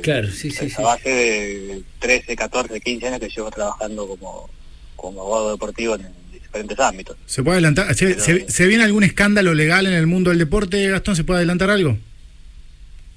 Claro, 0.01 0.29
sí, 0.29 0.51
sí, 0.51 0.69
sí. 0.69 0.75
a 0.77 0.81
base 0.81 1.09
de 1.09 1.81
13, 1.99 2.35
14, 2.35 2.81
15 2.81 3.07
años 3.07 3.19
que 3.19 3.29
llevo 3.29 3.49
trabajando 3.51 4.07
como, 4.07 4.49
como 4.95 5.21
abogado 5.21 5.51
deportivo 5.51 5.95
en 5.95 6.07
diferentes 6.33 6.77
ámbitos. 6.79 7.15
¿Se 7.25 7.41
puede 7.43 7.55
adelantar? 7.57 7.93
¿Se, 7.95 8.19
se- 8.19 8.49
se 8.49 8.67
viene 8.67 8.83
algún 8.83 9.03
escándalo 9.03 9.53
legal 9.53 9.85
en 9.87 9.93
el 9.93 10.07
mundo 10.07 10.29
del 10.29 10.39
deporte, 10.39 10.87
Gastón? 10.89 11.15
¿Se 11.15 11.23
puede 11.23 11.37
adelantar 11.39 11.69
algo? 11.69 11.97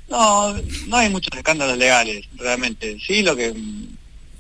No, 0.09 0.55
no 0.87 0.97
hay 0.97 1.09
muchos 1.09 1.35
escándalos 1.37 1.79
legales, 1.79 2.27
realmente. 2.37 2.99
Sí, 3.05 3.23
lo 3.23 3.35
que 3.35 3.53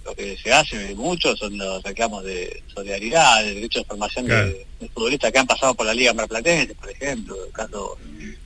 lo 0.04 0.14
que 0.14 0.36
se 0.36 0.52
hace 0.52 0.94
mucho 0.94 1.34
son 1.36 1.56
los 1.56 1.82
reclamos 1.82 2.24
de 2.24 2.62
solidaridad, 2.74 3.42
de 3.42 3.54
derecho 3.54 3.78
de 3.80 3.84
formación 3.86 4.26
Claro. 4.26 4.48
de, 4.48 4.66
de 4.80 4.88
futbolistas 4.90 5.32
que 5.32 5.38
han 5.38 5.46
pasado 5.46 5.74
por 5.74 5.86
la 5.86 5.94
Liga 5.94 6.12
Marplatense, 6.12 6.74
por 6.74 6.90
ejemplo, 6.90 7.36
el 7.46 7.52
caso 7.52 7.96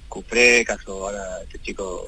Cupré, 0.08 0.64
caso 0.64 1.06
ahora 1.08 1.22
este 1.42 1.58
chico, 1.60 2.06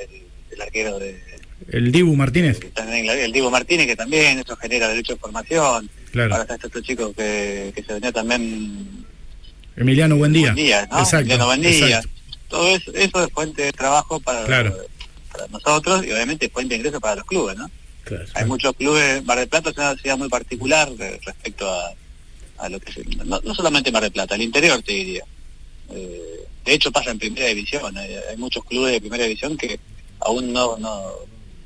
el, 0.00 0.22
el 0.54 0.60
arquero 0.62 0.98
de 0.98 1.20
El 1.68 1.92
Dibu 1.92 2.14
Martínez. 2.16 2.60
en 2.76 3.08
el 3.10 3.32
Diego 3.32 3.50
Martínez, 3.50 3.86
que 3.86 3.96
también 3.96 4.38
eso 4.38 4.56
genera 4.56 4.88
derecho 4.88 5.14
de 5.14 5.18
formación. 5.18 5.90
Claro. 6.12 6.32
Ahora 6.34 6.42
está 6.42 6.54
este 6.54 6.66
otro 6.68 6.80
chico 6.82 7.12
que, 7.12 7.72
que 7.74 7.82
se 7.82 7.92
venía 7.94 8.12
también 8.12 9.04
Emiliano, 9.76 10.16
buen 10.16 10.32
día. 10.32 10.52
Buen 10.52 10.56
día, 10.56 10.86
¿no? 10.90 10.98
Exacto. 10.98 11.18
Emiliano 11.20 11.46
Buen 11.46 11.60
día. 11.62 11.70
exacto. 11.98 12.08
Todo 12.48 12.68
eso, 12.76 12.92
eso 12.94 13.24
es 13.24 13.32
fuente 13.32 13.62
de 13.62 13.72
trabajo 13.72 14.20
para, 14.20 14.44
Claro. 14.44 14.76
para 15.32 15.46
nosotros 15.48 16.04
y 16.06 16.12
obviamente 16.12 16.48
fuente 16.50 16.74
de 16.74 16.78
ingreso 16.78 17.00
para 17.00 17.16
los 17.16 17.24
clubes, 17.24 17.56
¿no? 17.56 17.70
Claro. 18.04 18.24
Hay 18.34 18.44
muchos 18.46 18.74
clubes, 18.76 19.24
Mar 19.24 19.38
del 19.38 19.48
Plata 19.48 19.70
es 19.70 19.76
una 19.76 19.96
ciudad 19.96 20.18
muy 20.18 20.28
particular 20.28 20.90
respecto 20.98 21.70
a, 21.70 21.92
a 22.58 22.68
lo 22.68 22.78
que 22.80 22.90
es, 22.90 22.96
el- 22.98 23.28
no, 23.28 23.40
no 23.42 23.54
solamente 23.54 23.92
Mar 23.92 24.02
del 24.02 24.12
Plata, 24.12 24.34
el 24.34 24.42
interior 24.42 24.82
te 24.82 24.92
diría. 24.92 25.24
Eh, 25.90 26.46
de 26.64 26.74
hecho 26.74 26.90
pasa 26.92 27.10
en 27.10 27.18
primera 27.18 27.46
división, 27.48 27.96
hay, 27.96 28.14
hay 28.30 28.36
muchos 28.36 28.64
clubes 28.64 28.92
de 28.92 29.00
primera 29.00 29.24
división 29.24 29.56
que 29.56 29.78
aún 30.20 30.52
no, 30.52 30.76
no 30.78 31.10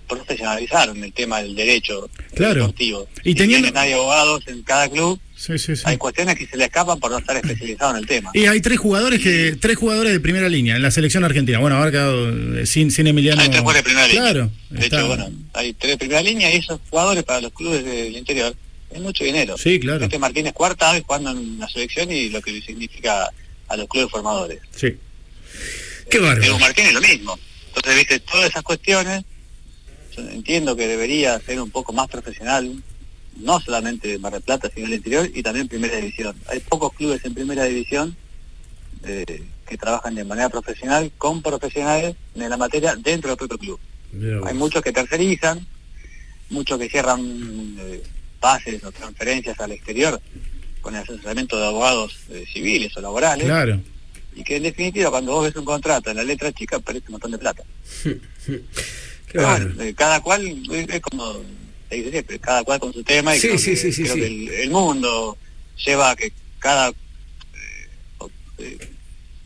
profesionalizaron 0.08 1.02
el 1.02 1.12
tema 1.12 1.42
del 1.42 1.54
derecho 1.54 2.08
Claro. 2.34 2.54
deportivo. 2.62 3.08
Y 3.24 3.30
Si 3.30 3.34
teniendo- 3.34 3.78
hay 3.78 3.92
abogados 3.92 4.42
en 4.46 4.62
cada 4.62 4.88
club, 4.88 5.18
Sí, 5.36 5.58
sí, 5.58 5.76
sí. 5.76 5.82
hay 5.84 5.98
cuestiones 5.98 6.34
que 6.34 6.46
se 6.46 6.56
le 6.56 6.64
escapan 6.64 6.98
por 6.98 7.10
no 7.10 7.18
estar 7.18 7.36
especializado 7.36 7.90
en 7.92 7.98
el 7.98 8.06
tema. 8.06 8.30
Y 8.32 8.46
hay 8.46 8.60
tres 8.60 8.78
jugadores 8.78 9.20
que 9.20 9.54
tres 9.60 9.76
jugadores 9.76 10.12
de 10.12 10.18
primera 10.20 10.48
línea 10.48 10.76
en 10.76 10.82
la 10.82 10.90
selección 10.90 11.24
argentina. 11.24 11.58
Bueno, 11.58 11.76
ahora 11.76 11.90
quedado 11.90 12.58
eh, 12.58 12.64
sin, 12.66 12.90
sin 12.90 13.06
Emiliano. 13.06 13.42
Hay 13.42 13.48
tres 13.48 13.60
jugadores 13.60 13.84
de 13.84 13.88
primera 13.90 14.06
línea. 14.08 14.22
Claro. 14.22 14.50
De 14.70 14.84
está- 14.84 14.96
hecho, 14.98 15.06
bueno, 15.08 15.30
hay 15.52 15.72
tres 15.74 15.92
de 15.92 15.98
primera 15.98 16.22
línea 16.22 16.52
y 16.54 16.58
esos 16.58 16.80
jugadores 16.88 17.22
para 17.24 17.42
los 17.42 17.52
clubes 17.52 17.84
del 17.84 18.16
interior 18.16 18.56
es 18.90 19.00
mucho 19.00 19.24
dinero. 19.24 19.58
Sí, 19.58 19.78
claro. 19.78 20.02
Este 20.04 20.18
Martínez 20.18 20.54
cuarta 20.54 20.92
vez 20.92 21.02
jugando 21.06 21.30
en 21.32 21.58
la 21.58 21.68
selección 21.68 22.10
y 22.10 22.30
lo 22.30 22.40
que 22.40 22.58
significa 22.62 23.30
a 23.68 23.76
los 23.76 23.86
clubes 23.88 24.10
formadores. 24.10 24.60
Sí. 24.74 24.96
Qué 26.10 26.18
bárbaro. 26.18 26.40
Diego 26.40 26.58
Martínez 26.58 26.92
lo 26.94 27.00
mismo. 27.00 27.38
Entonces, 27.74 27.94
viste, 27.96 28.20
todas 28.20 28.48
esas 28.48 28.62
cuestiones, 28.62 29.22
yo 30.16 30.22
entiendo 30.30 30.74
que 30.76 30.86
debería 30.86 31.38
ser 31.40 31.60
un 31.60 31.70
poco 31.70 31.92
más 31.92 32.08
profesional, 32.08 32.72
no 33.36 33.60
solamente 33.60 34.08
de 34.08 34.18
Mar 34.18 34.32
del 34.32 34.42
Plata, 34.42 34.70
sino 34.74 34.86
del 34.86 34.96
interior 34.96 35.28
y 35.32 35.42
también 35.42 35.68
primera 35.68 35.96
división. 35.96 36.36
Hay 36.48 36.60
pocos 36.60 36.92
clubes 36.94 37.24
en 37.24 37.34
primera 37.34 37.64
división 37.64 38.16
eh, 39.04 39.42
que 39.66 39.76
trabajan 39.76 40.14
de 40.14 40.24
manera 40.24 40.48
profesional 40.48 41.10
con 41.18 41.42
profesionales 41.42 42.16
en 42.34 42.48
la 42.48 42.56
materia 42.56 42.94
dentro 42.96 43.30
del 43.30 43.36
propio 43.36 43.58
club. 43.58 43.80
Hay 44.46 44.54
muchos 44.54 44.82
que 44.82 44.92
tercerizan, 44.92 45.66
muchos 46.48 46.78
que 46.78 46.88
cierran 46.88 47.20
eh, 47.78 48.02
pases 48.40 48.82
o 48.84 48.92
transferencias 48.92 49.58
al 49.60 49.72
exterior 49.72 50.20
con 50.80 50.94
el 50.94 51.02
asesoramiento 51.02 51.58
de 51.58 51.66
abogados 51.66 52.16
eh, 52.30 52.44
civiles 52.50 52.96
o 52.96 53.00
laborales. 53.00 53.44
Claro. 53.44 53.80
Y 54.34 54.44
que 54.44 54.56
en 54.56 54.62
definitiva 54.62 55.10
cuando 55.10 55.32
vos 55.32 55.44
ves 55.44 55.56
un 55.56 55.64
contrato 55.64 56.10
en 56.10 56.16
la 56.16 56.24
letra 56.24 56.52
chica 56.52 56.78
perdés 56.78 57.02
un 57.06 57.12
montón 57.12 57.32
de 57.32 57.38
plata. 57.38 57.64
Pero 59.32 59.48
bueno, 59.48 59.82
eh, 59.82 59.94
cada 59.94 60.20
cual 60.20 60.46
es, 60.70 60.88
es 60.88 61.00
como 61.00 61.42
se 61.88 61.94
dice 61.96 62.10
siempre, 62.10 62.38
cada 62.38 62.62
cual 62.64 62.80
con 62.80 62.92
su 62.92 63.02
tema 63.04 63.34
y 63.36 63.40
Sí, 63.40 63.48
creo, 63.48 63.58
sí, 63.58 63.70
que, 63.70 63.76
sí, 63.76 63.92
sí, 63.92 64.02
creo 64.02 64.14
sí. 64.14 64.20
que 64.20 64.26
el, 64.26 64.48
el 64.48 64.70
mundo 64.70 65.36
lleva 65.84 66.10
a 66.10 66.16
que 66.16 66.32
cada 66.58 66.88
eh, 66.90 66.94
eh, 68.58 68.78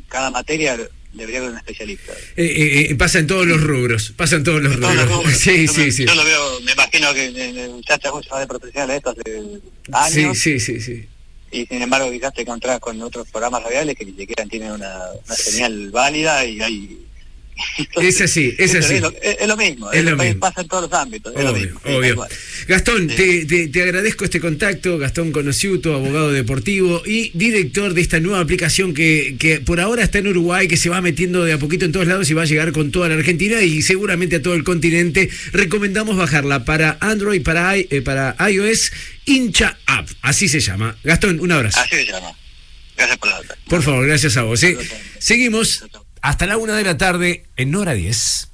cada 0.08 0.30
materia 0.30 0.78
debería 1.12 1.38
haber 1.40 1.50
un 1.52 1.56
especialista. 1.58 2.12
Eh, 2.36 2.44
eh, 2.44 2.86
eh, 2.90 2.94
pasa 2.94 3.18
en 3.18 3.26
todos 3.26 3.46
los 3.46 3.60
rubros, 3.60 4.12
pasa 4.16 4.36
en 4.36 4.44
todos 4.44 4.62
los 4.62 4.78
Todos 4.78 4.94
los 4.94 5.04
rubros. 5.06 5.24
rubros. 5.24 5.38
Sí, 5.38 5.66
yo, 5.66 5.72
sí, 5.72 5.80
me, 5.80 5.90
sí. 5.92 6.04
yo 6.06 6.14
lo 6.14 6.24
veo, 6.24 6.60
me 6.60 6.72
imagino 6.72 7.12
que 7.14 7.24
en 7.26 7.58
el 7.58 7.70
muchacho 7.70 8.12
vos 8.12 8.26
de 8.38 8.46
profesional 8.46 8.90
esto 8.90 9.10
hace 9.10 9.22
Sí, 10.12 10.20
años 10.22 10.38
sí, 10.38 10.60
sí, 10.60 10.80
sí. 10.80 11.06
y 11.52 11.66
sin 11.66 11.82
embargo 11.82 12.10
quizás 12.12 12.32
te 12.32 12.42
encontrás 12.42 12.78
con 12.80 13.00
otros 13.02 13.28
programas 13.28 13.62
radiales 13.64 13.96
que 13.96 14.04
ni 14.04 14.12
siquiera 14.12 14.46
tienen 14.46 14.70
una, 14.72 14.98
una 15.26 15.34
señal 15.34 15.90
válida 15.90 16.44
y 16.44 16.60
hay 16.60 16.98
Es 18.00 18.20
así, 18.20 18.54
es 18.58 18.74
así. 18.74 18.94
Es 18.94 19.00
lo, 19.00 19.08
es- 19.22 19.36
es 19.40 19.48
lo 19.48 19.56
mismo, 19.56 19.90
Es 19.92 20.04
lo 20.04 20.16
mismo. 20.16 20.40
pasa 20.40 20.60
en 20.62 20.68
todos 20.68 20.90
los 20.90 20.92
ámbitos. 21.00 21.34
es 21.36 21.44
lo 21.44 21.52
mismo, 21.52 21.80
obvio. 21.84 22.26
Gastón, 22.68 23.06
te, 23.08 23.44
te- 23.46 23.68
te 23.68 23.82
agradezco 23.82 24.24
este 24.24 24.40
contacto. 24.40 24.98
Gastón 24.98 25.32
Conociuto, 25.32 25.94
abogado 25.94 26.32
deportivo 26.32 27.02
y 27.06 27.30
director 27.34 27.94
de 27.94 28.00
esta 28.00 28.20
nueva 28.20 28.40
aplicación 28.40 28.94
que, 28.94 29.36
que 29.38 29.60
por 29.60 29.80
ahora 29.80 30.02
está 30.04 30.18
en 30.18 30.28
Uruguay, 30.28 30.68
que 30.68 30.76
se 30.76 30.88
va 30.88 31.00
metiendo 31.00 31.44
de 31.44 31.52
a 31.52 31.58
poquito 31.58 31.84
en 31.84 31.92
todos 31.92 32.06
lados 32.06 32.30
y 32.30 32.34
va 32.34 32.42
a 32.42 32.46
llegar 32.46 32.72
con 32.72 32.90
toda 32.90 33.08
la 33.08 33.14
Argentina 33.14 33.60
y 33.62 33.82
seguramente 33.82 34.36
a 34.36 34.42
todo 34.42 34.54
el 34.54 34.64
continente. 34.64 35.28
Recomendamos 35.52 36.16
bajarla 36.16 36.64
para 36.64 36.96
Android, 37.00 37.42
para, 37.42 37.76
eh, 37.76 38.02
para 38.04 38.36
iOS, 38.50 38.92
hincha 39.26 39.78
app. 39.86 40.08
Así 40.22 40.48
se 40.48 40.60
llama. 40.60 40.96
Gastón, 41.04 41.40
un 41.40 41.52
abrazo. 41.52 41.80
Así 41.80 41.96
se 41.96 42.06
llama. 42.06 42.32
Gracias 42.96 43.18
por 43.18 43.28
la. 43.30 43.40
Por 43.68 43.82
favor, 43.82 44.06
gracias 44.06 44.36
a 44.36 44.42
vos. 44.42 44.62
¿eh? 44.62 44.76
Seguimos 45.18 45.84
hasta 46.22 46.46
la 46.46 46.56
una 46.56 46.74
de 46.74 46.84
la 46.84 46.96
tarde 46.96 47.46
en 47.56 47.74
hora 47.74 47.94
10. 47.94 48.50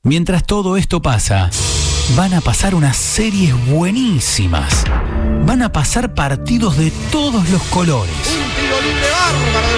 Mientras 0.04 0.46
todo 0.46 0.78
esto 0.78 1.02
pasa, 1.02 1.50
van 2.16 2.34
a 2.34 2.40
pasar 2.40 2.76
unas 2.76 2.96
series 2.96 3.54
buenísimas. 3.68 4.86
Van 5.46 5.62
a 5.62 5.72
pasar 5.72 6.14
partidos 6.14 6.78
de 6.78 6.92
todos 7.12 7.50
los 7.50 7.62
colores. 7.64 8.14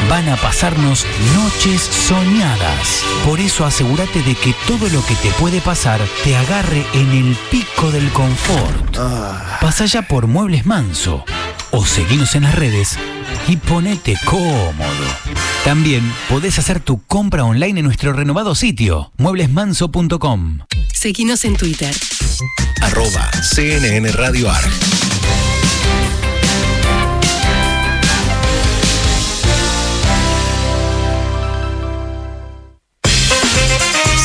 Van 0.10 0.28
a 0.30 0.36
pasarnos 0.36 1.06
noches 1.36 1.82
soñadas. 1.82 3.04
Por 3.26 3.40
eso 3.40 3.66
asegúrate 3.66 4.22
de 4.24 4.36
que 4.36 4.54
todo 4.68 4.90
lo 4.90 5.06
que 5.06 5.16
te 5.16 5.32
puede 5.32 5.62
pasar 5.62 6.02
te 6.24 6.36
agarre 6.36 6.86
en 6.94 7.12
el 7.12 7.38
pico 7.50 7.92
del 7.92 8.10
confort. 8.12 8.98
Pasa 9.62 9.86
ya 9.86 10.02
por 10.02 10.28
Muebles 10.28 10.66
Manso 10.66 11.24
o 11.72 11.86
seguinos 11.86 12.36
en 12.36 12.44
las 12.44 12.56
redes 12.56 12.98
y 13.48 13.58
ponete 13.58 14.18
cómodo. 14.26 15.06
También 15.64 16.04
podés 16.30 16.60
hacer 16.60 16.80
tu 16.80 17.04
compra 17.06 17.44
online 17.44 17.80
en 17.80 17.86
nuestro 17.86 18.14
renovado 18.14 18.56
sitio, 18.56 19.12
mueblesmanso.com. 19.18 20.60
Seguinos 20.94 21.46
en 21.46 21.56
Twitter. 21.56 21.96
Arroba 22.82 23.32
CNN 23.42 24.12
Radio 24.12 24.50
Arg. 24.50 24.70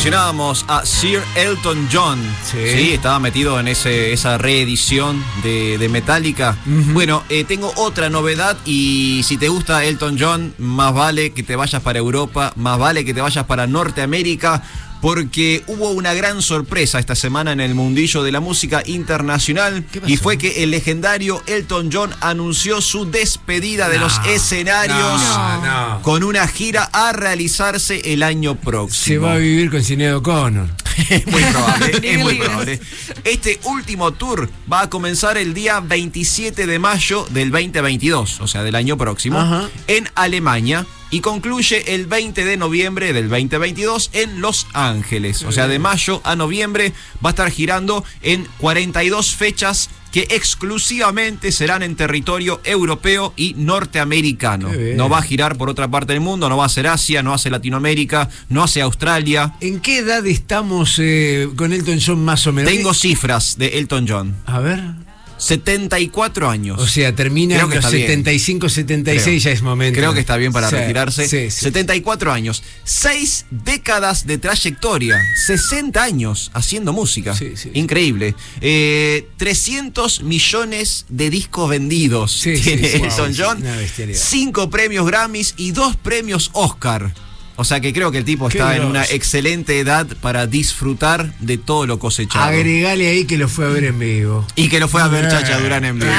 Mencionábamos 0.00 0.64
a 0.66 0.86
Sir 0.86 1.20
Elton 1.34 1.86
John. 1.92 2.18
Sí. 2.42 2.94
estaba 2.94 3.18
metido 3.18 3.60
en 3.60 3.68
ese, 3.68 4.14
esa 4.14 4.38
reedición 4.38 5.22
de, 5.42 5.76
de 5.76 5.90
Metallica. 5.90 6.56
Bueno, 6.64 7.22
eh, 7.28 7.44
tengo 7.44 7.70
otra 7.76 8.08
novedad 8.08 8.56
y 8.64 9.20
si 9.24 9.36
te 9.36 9.48
gusta 9.48 9.84
Elton 9.84 10.16
John, 10.18 10.54
más 10.56 10.94
vale 10.94 11.32
que 11.32 11.42
te 11.42 11.54
vayas 11.54 11.82
para 11.82 11.98
Europa, 11.98 12.54
más 12.56 12.78
vale 12.78 13.04
que 13.04 13.12
te 13.12 13.20
vayas 13.20 13.44
para 13.44 13.66
Norteamérica. 13.66 14.62
Porque 15.00 15.62
hubo 15.66 15.90
una 15.90 16.12
gran 16.14 16.42
sorpresa 16.42 16.98
esta 16.98 17.14
semana 17.14 17.52
en 17.52 17.60
el 17.60 17.74
mundillo 17.74 18.22
de 18.22 18.32
la 18.32 18.40
música 18.40 18.82
internacional 18.84 19.84
y 20.06 20.16
fue 20.16 20.36
que 20.36 20.62
el 20.62 20.70
legendario 20.70 21.42
Elton 21.46 21.90
John 21.92 22.10
anunció 22.20 22.80
su 22.80 23.10
despedida 23.10 23.88
de 23.88 23.98
No, 23.98 24.04
los 24.04 24.20
escenarios 24.26 24.98
no, 25.22 25.62
no. 25.64 26.02
con 26.02 26.22
una 26.22 26.46
gira 26.48 26.84
a 26.92 27.12
realizarse 27.12 28.12
el 28.12 28.22
año 28.22 28.54
próximo. 28.56 29.04
Se 29.06 29.18
va 29.18 29.32
a 29.34 29.36
vivir 29.38 29.70
con 29.70 29.82
Sinead 29.82 30.16
O'Connor. 30.16 30.68
muy 31.26 31.42
probable, 31.44 32.00
es 32.02 32.18
muy 32.18 32.34
probable. 32.36 32.80
Este 33.24 33.58
último 33.64 34.12
tour 34.12 34.50
va 34.70 34.82
a 34.82 34.90
comenzar 34.90 35.38
el 35.38 35.54
día 35.54 35.80
27 35.80 36.66
de 36.66 36.78
mayo 36.78 37.26
del 37.30 37.50
2022, 37.50 38.40
o 38.40 38.46
sea, 38.48 38.62
del 38.62 38.74
año 38.74 38.96
próximo, 38.98 39.38
Ajá. 39.38 39.68
en 39.86 40.08
Alemania 40.14 40.86
y 41.10 41.20
concluye 41.20 41.94
el 41.94 42.06
20 42.06 42.44
de 42.44 42.56
noviembre 42.56 43.12
del 43.12 43.28
2022 43.28 44.10
en 44.12 44.40
Los 44.40 44.66
Ángeles. 44.72 45.42
O 45.42 45.52
sea, 45.52 45.68
de 45.68 45.78
mayo 45.78 46.20
a 46.24 46.36
noviembre 46.36 46.92
va 47.24 47.30
a 47.30 47.32
estar 47.32 47.50
girando 47.50 48.04
en 48.22 48.46
42 48.58 49.34
fechas 49.34 49.90
que 50.12 50.26
exclusivamente 50.30 51.52
serán 51.52 51.82
en 51.82 51.94
territorio 51.94 52.60
europeo 52.64 53.32
y 53.36 53.54
norteamericano. 53.54 54.70
No 54.96 55.08
va 55.08 55.18
a 55.18 55.22
girar 55.22 55.56
por 55.56 55.70
otra 55.70 55.88
parte 55.88 56.12
del 56.12 56.20
mundo, 56.20 56.48
no 56.48 56.56
va 56.56 56.64
a 56.64 56.68
ser 56.68 56.86
Asia, 56.88 57.22
no 57.22 57.32
hace 57.32 57.50
Latinoamérica, 57.50 58.28
no 58.48 58.62
hace 58.62 58.80
Australia. 58.80 59.54
¿En 59.60 59.80
qué 59.80 59.98
edad 59.98 60.26
estamos 60.26 60.96
eh, 60.98 61.48
con 61.56 61.72
Elton 61.72 61.98
John 62.04 62.24
más 62.24 62.46
o 62.46 62.52
menos? 62.52 62.72
Tengo 62.72 62.92
cifras 62.92 63.56
de 63.56 63.78
Elton 63.78 64.06
John. 64.08 64.36
A 64.46 64.58
ver. 64.60 65.09
74 65.40 66.48
años. 66.50 66.80
O 66.80 66.86
sea, 66.86 67.14
termina 67.14 67.54
Creo 67.56 67.66
en 67.66 67.70
que 67.70 67.76
los 67.76 67.84
está 67.86 67.96
bien. 67.96 68.06
75, 68.08 68.68
76 68.68 69.24
Creo. 69.24 69.38
ya 69.38 69.50
es 69.50 69.62
momento. 69.62 69.98
Creo 69.98 70.14
que 70.14 70.20
está 70.20 70.36
bien 70.36 70.52
para 70.52 70.68
Sí, 70.70 70.76
retirarse. 70.76 71.28
sí, 71.28 71.50
sí. 71.50 71.60
74 71.64 72.32
años. 72.32 72.62
Seis 72.84 73.46
décadas 73.50 74.26
de 74.26 74.38
trayectoria. 74.38 75.16
60 75.46 76.02
años 76.02 76.50
haciendo 76.54 76.92
música. 76.92 77.34
Increíble. 77.74 78.34
Eh, 78.60 79.26
300 79.36 80.22
millones 80.22 81.06
de 81.08 81.30
discos 81.30 81.68
vendidos 81.70 82.40
tiene 82.42 82.86
Elton 82.94 83.32
wow, 83.32 83.34
John. 83.36 83.58
una 83.62 83.76
bestialidad. 83.76 84.18
Cinco 84.20 84.70
premios 84.70 85.06
Grammys 85.06 85.54
y 85.56 85.72
dos 85.72 85.96
premios 85.96 86.50
Oscar. 86.52 87.12
O 87.60 87.64
sea 87.64 87.78
que 87.80 87.92
creo 87.92 88.10
que 88.10 88.16
el 88.18 88.24
tipo 88.24 88.48
Qué 88.48 88.56
está 88.56 88.74
en 88.74 88.84
una 88.84 89.04
excelente 89.04 89.78
edad 89.78 90.06
para 90.22 90.46
disfrutar 90.46 91.34
de 91.40 91.58
todo 91.58 91.86
lo 91.86 91.98
cosechado. 91.98 92.42
Agregale 92.46 93.06
ahí 93.08 93.26
que 93.26 93.36
lo 93.36 93.48
fue 93.48 93.66
a 93.66 93.68
ver 93.68 93.84
en 93.84 93.98
vivo. 93.98 94.46
Y 94.56 94.68
que 94.70 94.80
lo 94.80 94.88
fue 94.88 95.02
a 95.02 95.08
ver 95.08 95.28
Chacha 95.28 95.58
Durán 95.60 95.84
en 95.84 95.98
vivo. 95.98 96.10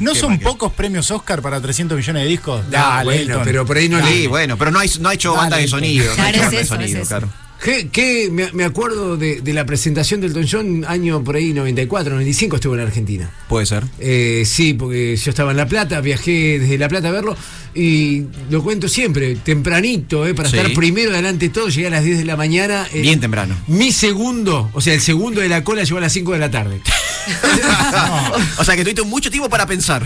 ¿No 0.00 0.12
¿Qué 0.12 0.18
son 0.18 0.38
pocos 0.38 0.72
premios 0.72 1.10
Oscar 1.10 1.42
para 1.42 1.60
300 1.60 1.96
millones 1.98 2.22
de 2.22 2.28
discos? 2.28 2.62
Ah, 2.74 3.00
bueno, 3.04 3.20
Elton. 3.22 3.42
pero 3.44 3.66
por 3.66 3.76
ahí 3.78 3.88
no 3.88 3.98
Sí, 4.06 4.22
le- 4.22 4.28
bueno, 4.28 4.56
pero 4.56 4.70
no, 4.70 4.78
hay, 4.78 4.88
no 5.00 5.08
ha 5.08 5.14
hecho 5.14 5.30
Dale, 5.30 5.40
banda 5.42 5.56
de 5.56 5.68
sonido. 5.68 6.06
no 6.06 6.12
ha 6.12 6.14
Claro, 6.14 6.28
hecho 6.28 6.36
es 6.38 6.42
banda 6.44 6.56
de 6.56 6.62
eso, 6.62 6.74
es 6.74 6.80
sonido, 6.80 6.98
eso. 7.00 7.08
claro. 7.08 7.28
¿Qué, 7.62 7.88
qué- 7.88 8.28
me, 8.30 8.52
me 8.52 8.64
acuerdo 8.64 9.16
de, 9.16 9.40
de 9.40 9.52
la 9.52 9.66
presentación 9.66 10.20
del 10.20 10.30
Elton 10.30 10.46
John, 10.48 10.84
año 10.86 11.24
por 11.24 11.34
ahí 11.34 11.52
94, 11.52 12.12
95 12.14 12.54
estuvo 12.56 12.74
en 12.76 12.80
Argentina. 12.82 13.28
Puede 13.48 13.66
ser. 13.66 13.82
Eh, 13.98 14.44
sí, 14.46 14.74
porque 14.74 15.16
yo 15.16 15.30
estaba 15.30 15.50
en 15.50 15.56
La 15.56 15.66
Plata, 15.66 16.00
viajé 16.00 16.60
desde 16.60 16.78
La 16.78 16.88
Plata 16.88 17.08
a 17.08 17.10
verlo 17.10 17.36
y 17.74 18.24
lo 18.50 18.62
cuento 18.62 18.88
siempre, 18.88 19.36
tempranito, 19.36 20.26
eh, 20.26 20.34
para 20.34 20.48
Sí. 20.48 20.56
estar 20.56 20.72
primero 20.72 21.12
delante 21.12 21.46
de 21.48 21.54
todo, 21.54 21.68
llegué 21.68 21.86
a 21.88 21.90
las 21.90 22.04
10 22.04 22.18
de 22.18 22.24
la 22.24 22.36
mañana. 22.36 22.86
eh, 22.92 23.00
Bien 23.00 23.20
temprano. 23.20 23.54
Mi 23.66 23.92
segundo, 23.92 24.70
o 24.72 24.80
sea, 24.80 24.94
el 24.94 25.00
segundo 25.00 25.40
de 25.40 25.48
la 25.48 25.64
cola 25.64 25.82
llegó 25.84 25.98
a 25.98 26.00
las 26.02 26.12
5 26.12 26.32
de 26.32 26.38
la 26.38 26.50
tarde. 26.50 26.80
O 28.58 28.64
sea 28.64 28.74
que 28.76 28.82
tuviste 28.82 29.02
mucho 29.02 29.30
tiempo 29.30 29.48
para 29.48 29.66
pensar. 29.66 30.02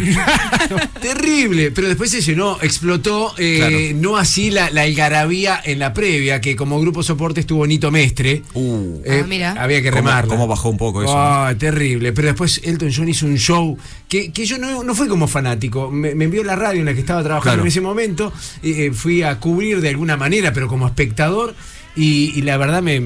Terrible, 1.01 1.71
pero 1.71 1.89
después 1.89 2.11
se 2.11 2.21
llenó, 2.21 2.59
explotó, 2.63 3.33
eh, 3.39 3.57
Claro. 3.59 3.77
no 4.13 4.17
así 4.17 4.51
la, 4.51 4.71
la 4.71 4.83
algarabía 4.83 5.61
en 5.65 5.79
la 5.79 5.93
previa, 5.95 6.41
que 6.41 6.57
como 6.57 6.81
grupo 6.81 7.03
soporte 7.03 7.41
estuvo 7.41 7.67
Nito 7.67 7.91
Mestre. 7.91 8.43
Eh, 8.55 9.21
Ah, 9.23 9.27
mira. 9.29 9.53
Había 9.59 9.83
que 9.83 9.91
¿Cómo- 9.91 10.03
remarla. 10.09 10.29
cómo 10.35 10.47
bajó 10.47 10.71
un 10.71 10.79
poco 10.79 11.03
eso, 11.03 11.13
Ah, 11.17 11.55
terrible. 11.59 12.13
Pero 12.13 12.29
después 12.29 12.61
Elton 12.65 12.91
John 12.95 13.09
hizo 13.09 13.27
un 13.27 13.37
show 13.39 13.77
que, 14.09 14.33
que 14.33 14.45
yo 14.47 14.59
no, 14.59 14.83
no 14.85 14.95
fui 14.95 15.09
como 15.09 15.27
fanático. 15.29 15.91
Me, 15.91 16.15
me 16.15 16.25
envió 16.27 16.45
la 16.45 16.57
radio 16.57 16.81
en 16.81 16.87
la 16.87 16.95
que 16.95 17.01
estaba 17.01 17.23
trabajando 17.23 17.43
Claro. 17.43 17.52
En 17.61 17.67
ese 17.67 17.81
momento. 17.81 18.33
eh, 18.63 18.87
eh, 18.87 18.93
fui 18.93 19.23
a 19.23 19.39
cubrir 19.39 19.81
de 19.81 19.89
alguna 19.91 20.17
manera, 20.17 20.53
pero 20.53 20.69
como 20.69 20.87
espectador. 20.87 21.55
Y, 21.95 22.33
y 22.39 22.43
la 22.43 22.57
verdad 22.57 22.81
me 22.83 23.03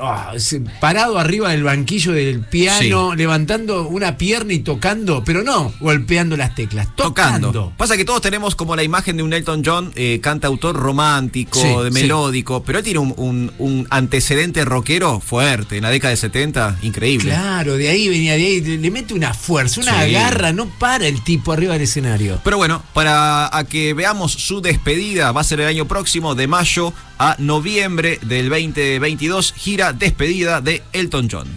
ah, 0.00 0.32
parado 0.80 1.18
arriba 1.18 1.50
del 1.50 1.64
banquillo 1.64 2.12
del 2.12 2.40
piano, 2.40 3.14
levantando 3.16 3.88
una 3.88 4.16
pierna 4.16 4.52
y 4.52 4.60
tocando, 4.60 5.24
pero 5.24 5.42
no 5.42 5.72
golpeando 5.80 6.36
las 6.36 6.54
teclas, 6.54 6.86
tocando. 6.94 7.48
Tocando. 7.52 7.72
Pasa 7.76 7.96
que 7.96 8.04
todos 8.04 8.20
tenemos 8.22 8.54
como 8.54 8.76
la 8.76 8.84
imagen 8.84 9.16
de 9.16 9.22
un 9.24 9.32
Elton 9.32 9.62
John, 9.64 9.90
eh, 9.96 10.20
cantautor 10.22 10.76
romántico, 10.76 11.58
Sí, 11.60 11.66
de 11.66 11.90
sí. 11.90 12.02
melódico, 12.02 12.62
pero 12.62 12.78
él 12.78 12.84
tiene 12.84 13.00
un, 13.00 13.12
un- 13.16 13.52
un 13.58 13.86
antecedente 13.90 14.64
rockero 14.64 15.18
fuerte 15.20 15.76
en 15.78 15.82
la 15.82 15.90
década 15.90 16.10
de 16.10 16.16
70, 16.18 16.78
increíble. 16.82 17.30
Claro, 17.30 17.76
de 17.76 17.88
ahí 17.88 18.08
venía, 18.08 18.34
de 18.36 18.44
ahí 18.46 18.60
le, 18.60 18.90
mete 18.90 19.14
una 19.14 19.34
fuerza, 19.34 19.80
una 19.80 20.04
garra, 20.06 20.52
no 20.52 20.66
para 20.78 21.06
el 21.08 21.22
tipo 21.24 21.52
arriba 21.52 21.72
del 21.72 21.82
escenario. 21.82 22.40
Pero 22.44 22.56
bueno, 22.56 22.82
para 22.94 23.56
a 23.56 23.64
que 23.64 23.94
veamos 23.94 24.32
su 24.32 24.60
despedida, 24.60 25.32
va 25.32 25.40
a 25.40 25.44
ser 25.44 25.60
el 25.60 25.66
año 25.66 25.88
próximo, 25.88 26.34
de 26.36 26.46
mayo 26.46 26.92
a 27.20 27.34
noviembre 27.40 28.20
del 28.28 28.48
2022, 28.50 29.54
gira 29.56 29.92
despedida 29.92 30.60
de 30.60 30.82
Elton 30.92 31.28
John. 31.30 31.48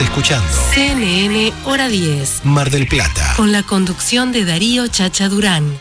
Estás 0.00 0.16
escuchando 0.16 0.48
CNN 0.72 1.52
Hora 1.66 1.88
10. 1.88 2.44
Mar 2.44 2.70
del 2.70 2.86
Plata. 2.86 3.34
Con 3.36 3.52
la 3.52 3.62
conducción 3.62 4.32
de 4.32 4.46
Darío 4.46 4.88
Chacha 4.88 5.28
Durán. 5.28 5.78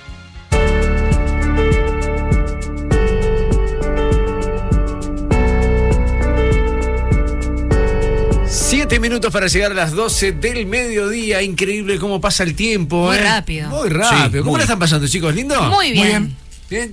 Siete 8.45 8.99
minutos 8.99 9.31
para 9.31 9.47
llegar 9.47 9.71
a 9.71 9.75
las 9.75 9.93
12 9.93 10.33
del 10.33 10.65
mediodía. 10.65 11.41
Increíble 11.41 11.97
cómo 11.97 12.19
pasa 12.19 12.43
el 12.43 12.55
tiempo. 12.55 13.07
Muy 13.07 13.15
¿eh? 13.15 13.21
rápido. 13.21 13.69
Muy 13.69 13.87
rápido. 13.87 14.25
Sí, 14.25 14.37
¿Cómo 14.39 14.51
muy. 14.51 14.57
la 14.57 14.63
están 14.63 14.79
pasando, 14.79 15.07
chicos? 15.07 15.33
¿Lindo? 15.33 15.61
Muy 15.69 15.93
bien. 15.93 16.07
¿Bien? 16.07 16.35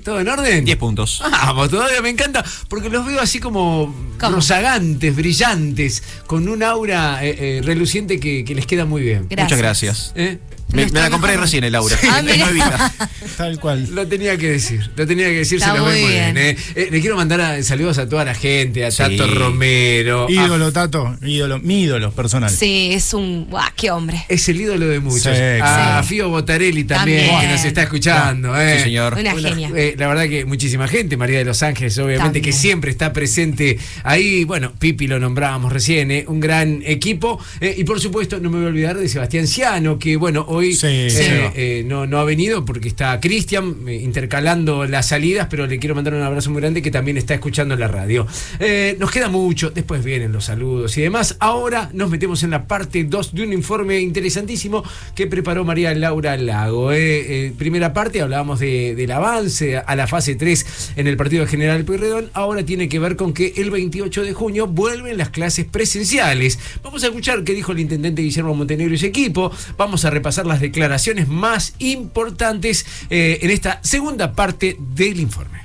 ¿Todo 0.03 0.21
en 0.21 0.29
orden? 0.29 0.65
10 0.65 0.77
puntos. 0.79 1.23
Vamos, 1.31 1.69
todavía 1.71 2.01
me 2.01 2.09
encanta 2.09 2.45
porque 2.69 2.89
los 2.89 3.07
veo 3.07 3.21
así 3.21 3.41
como 3.41 3.95
¿Cómo? 4.19 4.37
rozagantes, 4.37 5.15
brillantes, 5.15 6.03
con 6.27 6.49
un 6.49 6.63
aura 6.63 7.25
eh, 7.25 7.59
eh, 7.59 7.63
reluciente 7.63 8.19
que, 8.19 8.45
que 8.45 8.55
les 8.55 8.67
queda 8.67 8.85
muy 8.85 9.03
bien. 9.03 9.27
Gracias. 9.29 9.45
Muchas 9.47 9.59
gracias. 9.59 10.13
¿Eh? 10.17 10.39
Me, 10.73 10.85
me 10.87 11.01
la 11.01 11.11
compré 11.11 11.37
recién 11.37 11.65
el 11.65 11.73
Laura. 11.73 11.97
Ah, 12.11 12.21
mira. 12.25 12.37
nuevita. 12.47 12.93
Tal 13.37 13.59
cual. 13.61 13.89
Lo 13.93 14.07
tenía 14.07 14.37
que 14.37 14.51
decir, 14.51 14.91
lo 14.97 15.07
tenía 15.07 15.27
que 15.27 15.39
decir, 15.39 15.59
Está 15.59 15.73
se 15.73 15.79
lo 15.79 15.85
ve 15.85 15.91
muy 15.93 16.11
bien. 16.13 16.35
bien. 16.35 16.37
¿eh? 16.39 16.57
Eh, 16.75 16.89
le 16.91 17.01
quiero 17.01 17.17
mandar 17.17 17.41
a- 17.41 17.63
saludos 17.63 17.99
a 17.99 18.09
toda 18.09 18.25
la 18.25 18.35
gente, 18.35 18.85
a 18.85 18.91
Sí. 18.91 18.99
Tato 18.99 19.27
Romero. 19.33 20.27
a- 20.29 20.31
Ídolo, 20.31 20.73
Tato. 20.73 21.17
Ídolo. 21.23 21.59
Mi 21.61 21.83
ídolo 21.83 22.11
personal. 22.13 22.51
Sí, 22.51 22.91
es 22.93 23.15
un. 23.15 23.47
¡Guau, 23.49 23.65
qué 23.77 23.91
hombre! 23.91 24.25
es 24.29 24.49
el 24.49 24.61
ídolo 24.61 24.87
de 24.89 25.01
muchos. 25.01 25.23
Sí, 25.23 25.43
a 25.63 26.01
sí. 26.03 26.09
Fío 26.09 26.29
Botarelli 26.29 26.85
también, 26.85 27.27
También. 27.29 27.41
que 27.49 27.57
nos 27.57 27.65
está 27.65 27.83
escuchando. 27.85 28.61
¿eh? 28.61 28.77
Sí, 28.79 28.85
señor. 28.85 29.17
Una 29.19 29.35
genia. 29.37 29.71
eh, 29.75 29.95
la 29.99 30.09
verdad 30.09 30.25
que 30.29 30.45
muchísima 30.45 30.89
gente, 30.89 31.17
María 31.17 31.39
de 31.39 31.45
los 31.45 31.63
Ángeles, 31.63 31.97
obviamente, 31.99 32.41
que 32.43 32.53
siempre 32.53 32.91
está 32.91 33.13
presente 33.13 33.79
ahí. 34.03 34.45
Bueno, 34.45 34.73
Pipi 34.79 35.07
lo 35.07 35.19
nombrábamos 35.21 35.73
recién, 35.73 36.11
¿eh? 36.11 36.25
un 36.27 36.41
gran 36.41 36.83
equipo. 36.85 37.39
Eh, 37.61 37.75
y 37.79 37.85
por 37.85 38.01
supuesto, 38.01 38.41
no 38.41 38.51
me 38.51 38.57
voy 38.59 38.67
a 38.67 38.69
olvidar 38.69 38.97
de 38.99 39.09
Sebastián 39.09 39.47
Ciano, 39.47 39.99
que 39.99 40.17
bueno, 40.17 40.45
hoy 40.57 40.75
Sí, 40.75 40.87
eh, 40.89 41.51
eh, 41.55 41.83
no, 41.87 42.07
no 42.07 42.19
ha 42.19 42.25
venido 42.25 42.65
porque 42.65 42.89
está 42.89 43.19
Cristian 43.21 43.77
eh, 43.89 43.95
intercalando 44.03 44.85
las 44.87 45.07
salidas, 45.09 45.47
pero 45.51 45.67
le 45.67 45.79
quiero 45.79 45.95
mandar 45.95 46.15
un 46.15 46.23
abrazo 46.23 46.51
muy 46.51 46.61
grande 46.61 46.83
que 46.83 46.91
también 46.91 47.17
está 47.17 47.35
escuchando 47.35 47.77
la 47.77 47.89
radio. 47.89 48.27
Nos 48.99 49.11
queda 49.11 49.29
mucho, 49.29 49.71
después 49.71 50.05
vienen 50.05 50.33
los 50.33 50.45
saludos 50.47 50.97
y 50.99 51.03
demás. 51.03 51.37
Ahora 51.41 51.91
nos 51.93 52.11
metemos 52.11 52.43
en 52.43 52.51
la 52.51 52.67
parte 52.67 53.05
2 53.05 53.35
de 53.35 53.43
un 53.45 53.53
informe 53.53 54.01
interesantísimo 54.01 54.83
que 55.15 55.27
preparó 55.27 55.65
María 55.65 55.95
Laura 55.95 56.37
Lago. 56.37 56.91
primera 57.59 57.93
parte 57.93 58.21
hablábamos 58.21 58.61
de- 58.61 58.95
del 58.95 59.11
avance 59.13 59.77
a 59.79 59.97
la 59.97 60.07
fase 60.07 60.35
3 60.35 60.93
en 60.97 61.07
el 61.07 61.17
partido 61.17 61.45
de 61.45 61.51
General 61.51 61.85
Pueyrredón. 61.85 62.31
Ahora 62.35 62.65
tiene 62.65 62.89
que 62.89 62.99
ver 62.99 63.17
con 63.17 63.33
que 63.33 63.53
el 63.57 63.71
28 63.71 64.23
de 64.23 64.33
junio 64.33 64.67
vuelven 64.67 65.17
las 65.19 65.31
clases 65.31 65.65
presenciales. 65.67 66.59
Vamos 66.83 67.03
a 67.05 67.07
escuchar 67.07 67.45
qué 67.45 67.53
dijo 67.55 67.73
el 67.73 67.81
intendente 67.81 68.23
Guillermo 68.23 68.55
Montenegro 68.55 68.95
y 68.95 68.99
su 68.99 69.07
equipo. 69.07 69.51
Vamos 69.77 70.05
a 70.05 70.11
repasar 70.11 70.46
las 70.49 70.61
declaraciones 70.61 71.29
más 71.29 71.75
importantes 71.79 72.87
eh, 73.11 73.39
en 73.43 73.51
esta 73.51 73.81
segunda 73.83 74.33
parte 74.33 74.77
del 74.79 75.21
informe. 75.21 75.65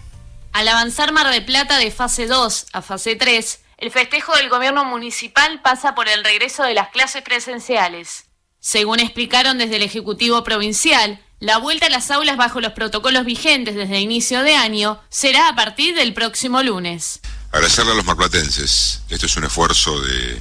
Al 0.54 0.68
avanzar 0.68 1.12
Mar 1.14 1.32
de 1.32 1.42
Plata 1.42 1.78
de 1.78 1.92
fase 1.92 2.28
2 2.28 2.68
a 2.74 2.82
fase 2.82 3.16
3, 3.16 3.60
el 3.78 3.92
festejo 3.92 4.36
del 4.36 4.50
gobierno 4.50 4.86
municipal 4.86 5.62
pasa 5.62 5.96
por 5.96 6.08
el 6.08 6.24
regreso 6.24 6.64
de 6.64 6.74
las 6.74 6.90
clases 6.90 7.24
presenciales. 7.24 8.26
Según 8.60 9.00
explicaron 9.00 9.58
desde 9.58 9.78
el 9.78 9.82
Ejecutivo 9.82 10.44
Provincial, 10.44 11.20
la 11.40 11.58
vuelta 11.58 11.88
a 11.88 11.90
las 11.90 12.12
aulas 12.12 12.38
bajo 12.38 12.62
los 12.62 12.74
protocolos 12.74 13.26
vigentes 13.26 13.74
desde 13.74 14.00
inicio 14.00 14.44
de 14.44 14.54
año 14.54 15.02
será 15.10 15.50
a 15.50 15.56
partir 15.56 15.96
del 15.96 16.14
próximo 16.14 16.62
lunes. 16.62 17.22
Agradecerle 17.52 17.94
a 17.94 17.96
los 17.96 18.06
marplatenses. 18.06 19.02
Esto 19.10 19.26
es 19.26 19.36
un 19.38 19.46
esfuerzo 19.46 20.00
de, 20.00 20.40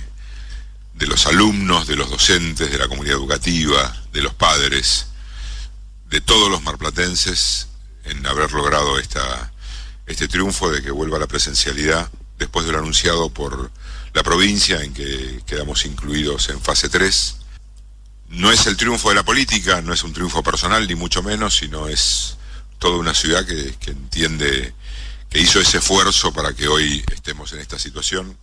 de 1.00 1.06
los 1.06 1.26
alumnos, 1.26 1.86
de 1.86 1.96
los 1.96 2.10
docentes, 2.10 2.70
de 2.70 2.76
la 2.76 2.86
comunidad 2.86 3.16
educativa, 3.16 3.96
de 4.12 4.20
los 4.20 4.34
padres, 4.34 5.06
de 6.10 6.20
todos 6.20 6.50
los 6.50 6.62
marplatenses 6.62 7.68
en 8.04 8.24
haber 8.26 8.52
logrado 8.52 8.98
esta, 8.98 9.50
este 10.06 10.28
triunfo 10.28 10.70
de 10.70 10.82
que 10.82 10.90
vuelva 10.90 11.18
la 11.18 11.26
presencialidad 11.26 12.10
después 12.38 12.66
de 12.66 12.72
lo 12.72 12.80
anunciado 12.80 13.30
por 13.30 13.72
la 14.12 14.22
provincia 14.22 14.82
en 14.82 14.92
que 14.92 15.40
quedamos 15.46 15.86
incluidos 15.86 16.50
en 16.50 16.60
fase 16.60 16.90
3. 16.90 17.36
No 18.28 18.52
es 18.52 18.66
el 18.66 18.76
triunfo 18.76 19.08
de 19.08 19.14
la 19.14 19.22
política, 19.22 19.80
no 19.80 19.94
es 19.94 20.04
un 20.04 20.12
triunfo 20.12 20.42
personal, 20.42 20.86
ni 20.86 20.96
mucho 20.96 21.22
menos, 21.22 21.56
sino 21.56 21.88
es 21.88 22.36
toda 22.78 22.98
una 22.98 23.14
ciudad 23.14 23.46
que, 23.46 23.74
que 23.80 23.92
entiende 23.92 24.74
que 25.30 25.40
hizo 25.40 25.60
ese 25.60 25.78
esfuerzo 25.78 26.30
para 26.30 26.52
que 26.52 26.68
hoy 26.68 27.02
estemos 27.10 27.54
en 27.54 27.60
esta 27.60 27.78
situación. 27.78 28.36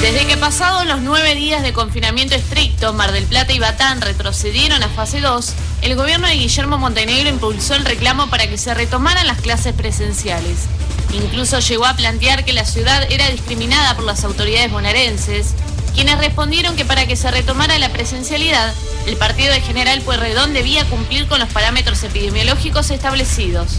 Desde 0.00 0.26
que 0.26 0.36
pasados 0.36 0.86
los 0.86 1.00
nueve 1.00 1.34
días 1.34 1.62
de 1.62 1.72
confinamiento 1.72 2.34
estricto, 2.34 2.92
Mar 2.92 3.12
del 3.12 3.24
Plata 3.24 3.52
y 3.54 3.58
Batán 3.58 4.02
retrocedieron 4.02 4.82
a 4.82 4.88
fase 4.88 5.20
2, 5.20 5.54
el 5.80 5.96
gobierno 5.96 6.28
de 6.28 6.34
Guillermo 6.34 6.76
Montenegro 6.76 7.30
impulsó 7.30 7.74
el 7.74 7.84
reclamo 7.84 8.28
para 8.28 8.46
que 8.46 8.58
se 8.58 8.74
retomaran 8.74 9.26
las 9.26 9.40
clases 9.40 9.72
presenciales. 9.72 10.66
Incluso 11.14 11.58
llegó 11.60 11.86
a 11.86 11.94
plantear 11.94 12.44
que 12.44 12.52
la 12.52 12.64
ciudad 12.64 13.10
era 13.10 13.30
discriminada 13.30 13.96
por 13.96 14.04
las 14.04 14.24
autoridades 14.24 14.70
bonaerenses, 14.70 15.54
quienes 15.94 16.18
respondieron 16.18 16.76
que 16.76 16.84
para 16.84 17.06
que 17.06 17.16
se 17.16 17.30
retomara 17.30 17.78
la 17.78 17.88
presencialidad 17.90 18.74
El 19.06 19.16
partido 19.16 19.52
de 19.52 19.60
General 19.60 20.00
Pueyrredón 20.00 20.52
debía 20.52 20.84
cumplir 20.86 21.26
con 21.26 21.38
los 21.38 21.48
parámetros 21.50 22.02
epidemiológicos 22.02 22.90
establecidos. 22.90 23.78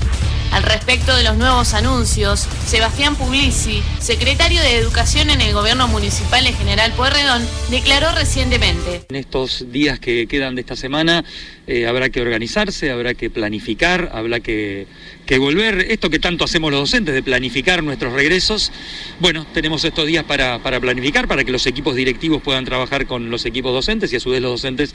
Al 0.52 0.64
respecto 0.64 1.14
de 1.16 1.24
los 1.24 1.36
nuevos 1.36 1.74
anuncios, 1.74 2.48
Sebastián 2.66 3.16
Puglisi, 3.16 3.84
secretario 4.00 4.62
de 4.62 4.78
Educación 4.78 5.30
en 5.30 5.42
el 5.42 5.52
gobierno 5.54 5.88
municipal 5.90 6.44
de 6.46 6.54
General 6.54 6.94
Pueyrredón, 6.94 7.46
declaró 7.70 8.12
recientemente. 8.14 9.02
En 9.10 9.18
estos 9.18 9.66
días 9.72 10.00
que 10.00 10.28
quedan 10.28 10.56
de 10.56 10.62
esta 10.62 10.78
semana 10.78 11.26
eh, 11.68 11.88
habrá 11.88 12.10
que 12.10 12.22
organizarse, 12.22 12.90
habrá 12.92 13.16
que 13.16 13.30
planificar, 13.30 14.12
habrá 14.14 14.40
que, 14.40 14.88
que 15.26 15.40
volver, 15.40 15.88
esto 15.90 16.10
que 16.10 16.20
tanto 16.20 16.46
hacemos 16.46 16.72
los 16.72 16.80
docentes, 16.82 17.14
de 17.14 17.24
planificar 17.24 17.84
nuestros 17.84 18.14
regresos. 18.14 18.72
Bueno, 19.20 19.46
tenemos 19.54 19.84
estos 19.84 20.06
días 20.06 20.24
para, 20.24 20.60
para 20.60 20.80
planificar, 20.80 21.28
para 21.28 21.44
que 21.44 21.52
los 21.52 21.66
equipos 21.66 21.96
directivos 22.06 22.42
puedan 22.42 22.66
trabajar 22.66 23.08
con 23.08 23.30
los 23.32 23.46
equipos 23.46 23.74
docentes 23.74 24.14
y 24.14 24.16
a 24.16 24.20
su 24.20 24.30
vez 24.30 24.42
los 24.42 24.52
docentes 24.52 24.94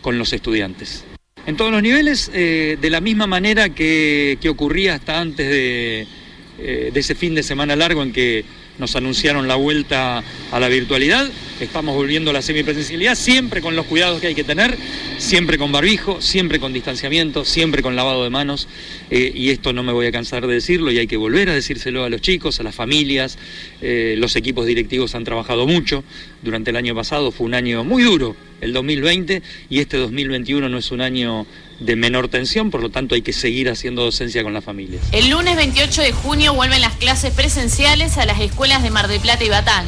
con 0.00 0.16
los 0.16 0.32
estudiantes. 0.32 1.04
En 1.44 1.56
todos 1.56 1.72
los 1.72 1.82
niveles, 1.82 2.30
eh, 2.32 2.78
de 2.80 2.90
la 2.90 3.00
misma 3.00 3.26
manera 3.26 3.70
que, 3.70 4.38
que 4.40 4.48
ocurría 4.48 4.94
hasta 4.94 5.20
antes 5.20 5.48
de, 5.48 6.06
eh, 6.58 6.90
de 6.92 7.00
ese 7.00 7.16
fin 7.16 7.34
de 7.34 7.42
semana 7.42 7.74
largo 7.74 8.02
en 8.02 8.12
que 8.12 8.44
nos 8.78 8.96
anunciaron 8.96 9.48
la 9.48 9.56
vuelta 9.56 10.22
a 10.50 10.60
la 10.60 10.68
virtualidad, 10.68 11.30
estamos 11.60 11.94
volviendo 11.94 12.30
a 12.30 12.34
la 12.34 12.42
semipresencialidad, 12.42 13.14
siempre 13.14 13.60
con 13.60 13.76
los 13.76 13.86
cuidados 13.86 14.20
que 14.20 14.28
hay 14.28 14.34
que 14.34 14.44
tener, 14.44 14.76
siempre 15.18 15.58
con 15.58 15.72
barbijo, 15.72 16.20
siempre 16.20 16.58
con 16.58 16.72
distanciamiento, 16.72 17.44
siempre 17.44 17.82
con 17.82 17.96
lavado 17.96 18.24
de 18.24 18.30
manos, 18.30 18.68
eh, 19.10 19.30
y 19.34 19.50
esto 19.50 19.72
no 19.72 19.82
me 19.82 19.92
voy 19.92 20.06
a 20.06 20.12
cansar 20.12 20.46
de 20.46 20.54
decirlo 20.54 20.90
y 20.90 20.98
hay 20.98 21.06
que 21.06 21.16
volver 21.16 21.48
a 21.50 21.54
decírselo 21.54 22.04
a 22.04 22.10
los 22.10 22.20
chicos, 22.20 22.60
a 22.60 22.62
las 22.62 22.74
familias, 22.74 23.38
eh, 23.80 24.14
los 24.18 24.36
equipos 24.36 24.66
directivos 24.66 25.14
han 25.14 25.24
trabajado 25.24 25.66
mucho. 25.66 26.04
Durante 26.42 26.70
el 26.70 26.76
año 26.76 26.94
pasado, 26.94 27.30
fue 27.30 27.46
un 27.46 27.54
año 27.54 27.84
muy 27.84 28.02
duro, 28.02 28.34
el 28.60 28.72
2020, 28.72 29.42
y 29.70 29.78
este 29.78 29.96
2021 29.96 30.68
no 30.68 30.78
es 30.78 30.90
un 30.90 31.00
año 31.00 31.46
de 31.84 31.96
menor 31.96 32.28
tensión, 32.28 32.70
por 32.70 32.82
lo 32.82 32.90
tanto 32.90 33.14
hay 33.14 33.22
que 33.22 33.32
seguir 33.32 33.68
haciendo 33.68 34.02
docencia 34.02 34.42
con 34.42 34.54
las 34.54 34.64
familias. 34.64 35.02
El 35.12 35.30
lunes 35.30 35.56
28 35.56 36.02
de 36.02 36.12
junio 36.12 36.54
vuelven 36.54 36.80
las 36.80 36.94
clases 36.94 37.32
presenciales 37.32 38.18
a 38.18 38.26
las 38.26 38.40
escuelas 38.40 38.82
de 38.82 38.90
Mar 38.90 39.08
del 39.08 39.20
Plata 39.20 39.44
y 39.44 39.48
Batán. 39.48 39.84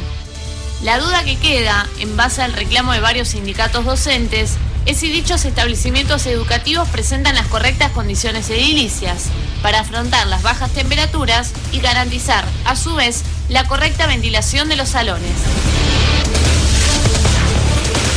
La 0.83 0.99
duda 0.99 1.23
que 1.23 1.37
queda, 1.37 1.87
en 1.99 2.15
base 2.17 2.41
al 2.41 2.53
reclamo 2.53 2.91
de 2.91 2.99
varios 2.99 3.29
sindicatos 3.29 3.85
docentes, 3.85 4.57
es 4.85 4.97
si 4.97 5.09
dichos 5.09 5.45
establecimientos 5.45 6.27
educativos 6.27 6.87
presentan 6.89 7.35
las 7.35 7.47
correctas 7.47 7.91
condiciones 7.91 8.49
edilicias 8.49 9.29
para 9.63 9.79
afrontar 9.79 10.27
las 10.27 10.43
bajas 10.43 10.71
temperaturas 10.71 11.53
y 11.71 11.79
garantizar, 11.79 12.45
a 12.65 12.75
su 12.75 12.93
vez, 12.93 13.23
la 13.49 13.67
correcta 13.67 14.05
ventilación 14.05 14.69
de 14.69 14.75
los 14.75 14.89
salones. 14.89 15.31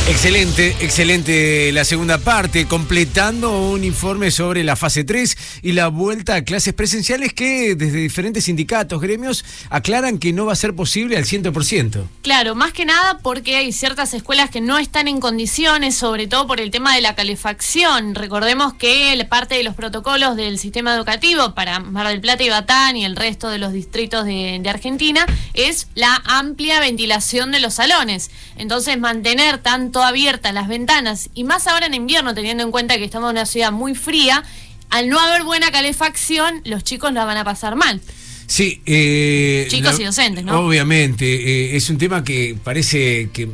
Excelente, 0.07 0.75
excelente 0.79 1.71
la 1.71 1.85
segunda 1.85 2.17
parte, 2.17 2.65
completando 2.65 3.69
un 3.69 3.83
informe 3.83 4.31
sobre 4.31 4.63
la 4.63 4.75
fase 4.75 5.03
3 5.03 5.37
y 5.61 5.73
la 5.73 5.87
vuelta 5.87 6.35
a 6.35 6.41
clases 6.43 6.73
presenciales 6.73 7.33
que 7.33 7.75
desde 7.75 7.99
diferentes 7.99 8.45
sindicatos, 8.45 8.99
gremios, 9.01 9.45
aclaran 9.69 10.17
que 10.17 10.33
no 10.33 10.45
va 10.45 10.53
a 10.53 10.55
ser 10.55 10.75
posible 10.75 11.15
al 11.15 11.25
100%. 11.25 12.03
Claro, 12.21 12.55
más 12.55 12.73
que 12.73 12.85
nada 12.85 13.19
porque 13.19 13.55
hay 13.57 13.71
ciertas 13.71 14.13
escuelas 14.13 14.49
que 14.49 14.61
no 14.61 14.79
están 14.79 15.07
en 15.07 15.19
condiciones, 15.19 15.95
sobre 15.95 16.27
todo 16.27 16.47
por 16.47 16.59
el 16.59 16.71
tema 16.71 16.95
de 16.95 17.01
la 17.01 17.15
calefacción. 17.15 18.15
Recordemos 18.15 18.73
que 18.73 19.25
parte 19.29 19.55
de 19.55 19.63
los 19.63 19.75
protocolos 19.75 20.35
del 20.35 20.57
sistema 20.57 20.95
educativo 20.95 21.53
para 21.53 21.79
Mar 21.79 22.07
del 22.07 22.21
Plata 22.21 22.43
y 22.43 22.49
Batán 22.49 22.97
y 22.97 23.05
el 23.05 23.15
resto 23.15 23.49
de 23.49 23.59
los 23.59 23.73
distritos 23.73 24.25
de, 24.25 24.59
de 24.61 24.69
Argentina 24.69 25.25
es 25.53 25.87
la 25.93 26.21
amplia 26.25 26.79
ventilación 26.79 27.51
de 27.51 27.59
los 27.59 27.75
salones. 27.75 28.31
Entonces, 28.57 28.97
mantener 28.97 29.59
tanto 29.59 29.88
abiertas 29.97 30.53
las 30.53 30.67
ventanas 30.67 31.29
y 31.33 31.43
más 31.43 31.67
ahora 31.67 31.85
en 31.87 31.93
invierno, 31.93 32.33
teniendo 32.33 32.63
en 32.63 32.71
cuenta 32.71 32.97
que 32.97 33.03
estamos 33.05 33.29
en 33.31 33.37
una 33.37 33.45
ciudad 33.45 33.71
muy 33.71 33.95
fría, 33.95 34.43
al 34.89 35.09
no 35.09 35.19
haber 35.19 35.43
buena 35.43 35.71
calefacción, 35.71 36.61
los 36.65 36.83
chicos 36.83 37.13
la 37.13 37.25
van 37.25 37.37
a 37.37 37.43
pasar 37.43 37.75
mal. 37.75 38.01
Sí, 38.47 38.81
eh, 38.87 39.67
Chicos 39.69 39.95
la- 39.97 40.01
y 40.01 40.05
docentes, 40.05 40.43
¿no? 40.43 40.59
Obviamente, 40.61 41.25
eh, 41.25 41.75
es 41.75 41.89
un 41.91 41.97
tema 41.99 42.23
que 42.23 42.55
parece 42.63 43.29
que, 43.31 43.47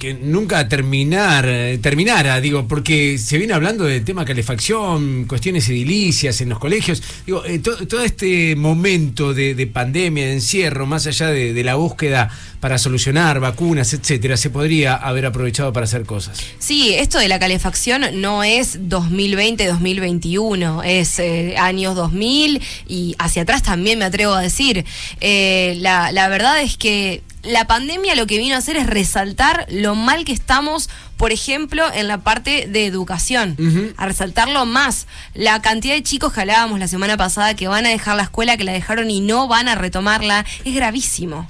que 0.00 0.14
nunca 0.14 0.66
terminar, 0.66 1.44
eh, 1.46 1.78
terminara, 1.80 2.40
digo, 2.40 2.66
porque 2.66 3.18
se 3.18 3.36
viene 3.36 3.52
hablando 3.52 3.84
del 3.84 4.02
tema 4.02 4.24
calefacción, 4.24 5.26
cuestiones 5.26 5.68
edilicias 5.68 6.40
en 6.40 6.48
los 6.48 6.58
colegios. 6.58 7.02
Digo, 7.26 7.44
eh, 7.44 7.58
to- 7.58 7.86
todo 7.86 8.02
este 8.02 8.56
momento 8.56 9.34
de, 9.34 9.54
de 9.54 9.66
pandemia, 9.66 10.24
de 10.26 10.32
encierro, 10.32 10.86
más 10.86 11.06
allá 11.06 11.26
de, 11.28 11.52
de 11.52 11.64
la 11.64 11.74
búsqueda 11.74 12.30
para 12.60 12.78
solucionar 12.78 13.40
vacunas, 13.40 13.92
etcétera, 13.92 14.38
se 14.38 14.48
podría 14.48 14.94
haber 14.94 15.26
aprovechado 15.26 15.70
para 15.72 15.84
hacer 15.84 16.04
cosas. 16.06 16.40
Sí, 16.58 16.94
esto 16.94 17.18
de 17.18 17.28
la 17.28 17.38
calefacción 17.38 18.02
no 18.22 18.42
es 18.42 18.80
2020-2021, 18.80 20.82
es 20.84 21.18
eh, 21.18 21.56
años 21.58 21.94
2000 21.94 22.60
y 22.88 23.14
hacia 23.18 23.42
atrás 23.42 23.62
también 23.62 23.98
me 23.98 24.04
atrevo 24.06 24.32
a 24.34 24.40
decir. 24.40 24.84
Eh, 25.20 25.74
la, 25.78 26.10
la 26.12 26.28
verdad 26.28 26.60
es 26.62 26.76
que 26.76 27.22
la 27.42 27.66
pandemia 27.66 28.14
lo 28.14 28.26
que 28.26 28.38
vino 28.38 28.54
a 28.54 28.58
hacer 28.58 28.76
es 28.76 28.86
resaltar 28.86 29.66
lo 29.70 29.94
mal 29.94 30.24
que 30.24 30.32
estamos, 30.32 30.90
por 31.16 31.32
ejemplo, 31.32 31.84
en 31.94 32.06
la 32.08 32.18
parte 32.18 32.66
de 32.68 32.86
educación, 32.86 33.56
a 33.96 34.06
resaltarlo 34.06 34.66
más. 34.66 35.06
La 35.34 35.62
cantidad 35.62 35.94
de 35.94 36.02
chicos 36.02 36.32
que 36.32 36.40
hablábamos 36.40 36.78
la 36.78 36.88
semana 36.88 37.16
pasada 37.16 37.54
que 37.54 37.68
van 37.68 37.86
a 37.86 37.88
dejar 37.90 38.16
la 38.16 38.24
escuela, 38.24 38.56
que 38.56 38.64
la 38.64 38.72
dejaron 38.72 39.10
y 39.10 39.20
no 39.20 39.48
van 39.48 39.68
a 39.68 39.74
retomarla, 39.74 40.44
es 40.64 40.74
gravísimo. 40.74 41.48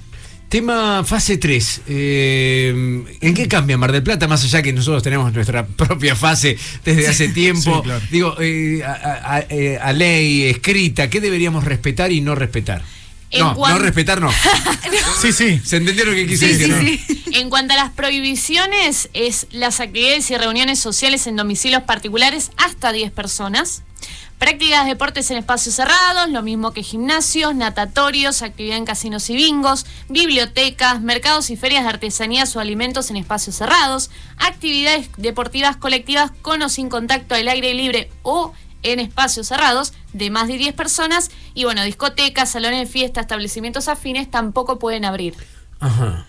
Tema 0.49 1.05
fase 1.05 1.37
3. 1.39 1.83
eh, 1.87 3.05
¿En 3.21 3.35
qué 3.35 3.47
cambia 3.47 3.79
Mar 3.79 3.93
del 3.93 4.03
Plata? 4.03 4.27
Más 4.27 4.43
allá 4.43 4.63
que 4.63 4.73
nosotros 4.73 5.01
tenemos 5.03 5.33
nuestra 5.33 5.65
propia 5.77 6.17
fase 6.17 6.59
desde 6.85 7.07
hace 7.07 7.29
tiempo. 7.29 7.77
Sí, 7.77 7.83
claro. 7.85 8.01
Digo, 8.11 8.35
eh, 8.41 8.83
a, 8.85 8.91
a- 8.93 9.37
a- 9.37 9.41
eh, 9.49 9.79
a 9.81 9.93
ley 9.93 10.45
escrita, 10.47 11.09
¿qué 11.09 11.21
deberíamos 11.21 11.65
respetar 11.65 12.11
y 12.11 12.21
no 12.21 12.35
respetar? 12.35 12.83
En 13.31 13.41
no, 13.41 13.55
cuan- 13.55 13.73
no 13.75 13.79
respetar 13.79 14.21
no. 14.21 14.31
Sí, 15.21 15.33
sí. 15.33 15.61
¿Se 15.65 15.77
entendieron 15.77 16.15
lo 16.15 16.21
que 16.21 16.27
quise 16.27 16.47
Sí, 16.49 16.55
decir? 16.55 17.01
sí, 17.07 17.23
no? 17.31 17.39
En 17.39 17.51
cuanto 17.51 17.75
a 17.75 17.77
las 17.77 17.91
prohibiciones, 17.91 19.09
es 19.13 19.47
las 19.51 19.81
actividades 19.81 20.31
y 20.31 20.37
reuniones 20.37 20.79
sociales 20.81 21.27
en 21.27 21.37
domicilios 21.37 21.83
particulares 21.83 22.51
hasta 22.57 22.91
10 22.93 23.13
personas. 23.13 23.83
Prácticas 24.39 24.85
de 24.85 24.91
deportes 24.93 25.31
en 25.31 25.37
espacios 25.37 25.75
cerrados, 25.75 26.31
lo 26.31 26.41
mismo 26.43 26.73
que 26.73 26.83
gimnasios, 26.83 27.55
natatorios, 27.55 28.41
actividad 28.41 28.79
en 28.79 28.87
casinos 28.87 29.29
y 29.29 29.37
bingos, 29.37 29.85
bibliotecas, 30.09 31.03
mercados 31.03 31.51
y 31.51 31.57
ferias 31.57 31.83
de 31.83 31.91
artesanías 31.91 32.57
o 32.57 32.61
alimentos 32.61 33.11
en 33.11 33.17
espacios 33.17 33.57
cerrados, 33.57 34.11
actividades 34.39 35.11
deportivas 35.19 35.77
colectivas 35.77 36.31
con 36.41 36.63
o 36.63 36.69
sin 36.71 36.89
contacto 36.89 37.35
al 37.35 37.49
aire 37.49 37.75
libre 37.75 38.11
o 38.23 38.55
en 38.83 39.01
espacios 39.01 39.49
cerrados 39.49 39.93
de 40.13 40.31
más 40.31 40.49
de 40.49 40.57
10 40.59 40.75
personas 40.75 41.31
y 41.55 41.65
bueno, 41.65 41.85
discotecas, 41.85 42.51
salones 42.53 42.81
de 42.81 42.87
fiesta, 42.87 43.21
establecimientos 43.21 43.89
afines 43.89 44.31
tampoco 44.31 44.79
pueden 44.79 45.05
abrir. 45.05 45.35
Ajá. 45.81 46.27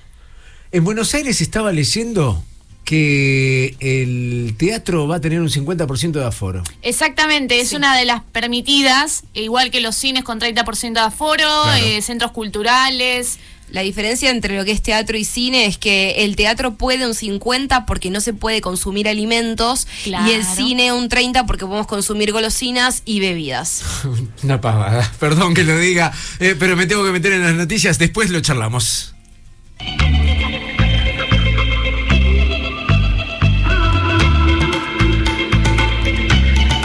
En 0.72 0.84
Buenos 0.84 1.14
Aires 1.14 1.42
estaba 1.42 1.72
leyendo 1.72 2.44
que 2.86 3.76
el 3.80 4.56
teatro 4.58 5.08
va 5.08 5.18
a 5.18 5.22
tener 5.22 5.40
un 5.40 5.50
50% 5.50 6.12
de 6.12 6.26
aforo. 6.26 6.64
Exactamente, 6.82 7.60
es 7.62 7.74
una 7.74 7.96
de 7.96 8.06
las 8.06 8.22
permitidas, 8.24 9.24
e 9.34 9.44
igual 9.44 9.72
que 9.72 9.80
los 9.82 9.96
cines 9.96 10.24
con 10.24 10.40
30% 10.40 10.94
de 10.94 11.00
aforo, 11.00 11.44
Claro. 11.64 11.86
eh, 11.86 12.02
centros 12.02 12.32
culturales. 12.32 13.40
La 13.72 13.82
diferencia 13.82 14.30
entre 14.30 14.58
lo 14.58 14.66
que 14.66 14.72
es 14.72 14.82
teatro 14.82 15.18
y 15.18 15.24
cine 15.24 15.66
es 15.66 15.78
que 15.78 16.26
el 16.26 16.36
teatro 16.36 16.74
puede 16.76 17.08
un 17.08 17.16
50 17.16 17.86
porque 17.86 18.10
no 18.10 18.20
se 18.20 18.34
puede 18.34 18.60
consumir 18.62 19.08
alimentos 19.08 19.88
Claro. 20.04 20.30
y 20.30 20.34
el 20.34 20.44
cine 20.46 20.92
un 20.92 21.08
30 21.10 21.46
porque 21.46 21.66
podemos 21.66 21.88
consumir 21.88 22.32
golosinas 22.34 23.02
y 23.06 23.20
bebidas. 23.22 23.84
Una 24.44 24.60
pavada, 24.60 25.10
perdón 25.20 25.54
que 25.54 25.64
lo 25.64 25.78
diga, 25.80 26.12
eh, 26.40 26.56
pero 26.60 26.76
me 26.76 26.86
tengo 26.86 27.06
que 27.06 27.12
meter 27.12 27.32
en 27.34 27.44
las 27.44 27.54
noticias, 27.54 27.98
después 27.98 28.30
lo 28.30 28.42
charlamos. 28.42 29.14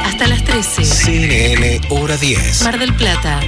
Hasta 0.05 0.27
las 0.29 0.45
13. 0.45 0.85
CNN 0.85 1.81
Hora 1.91 2.17
10. 2.17 2.63
Mar 2.63 2.79
del 2.79 2.95
Plata. 2.95 3.41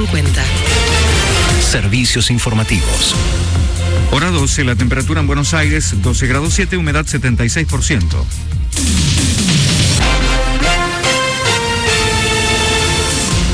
AM950. 0.00 0.42
Servicios 1.60 2.30
informativos. 2.30 3.14
Hora 4.12 4.30
12, 4.30 4.64
la 4.64 4.74
temperatura 4.74 5.20
en 5.20 5.26
Buenos 5.26 5.54
Aires, 5.54 5.94
12 6.02 6.26
grados 6.26 6.54
7, 6.54 6.76
humedad 6.76 7.04
76%. 7.04 8.24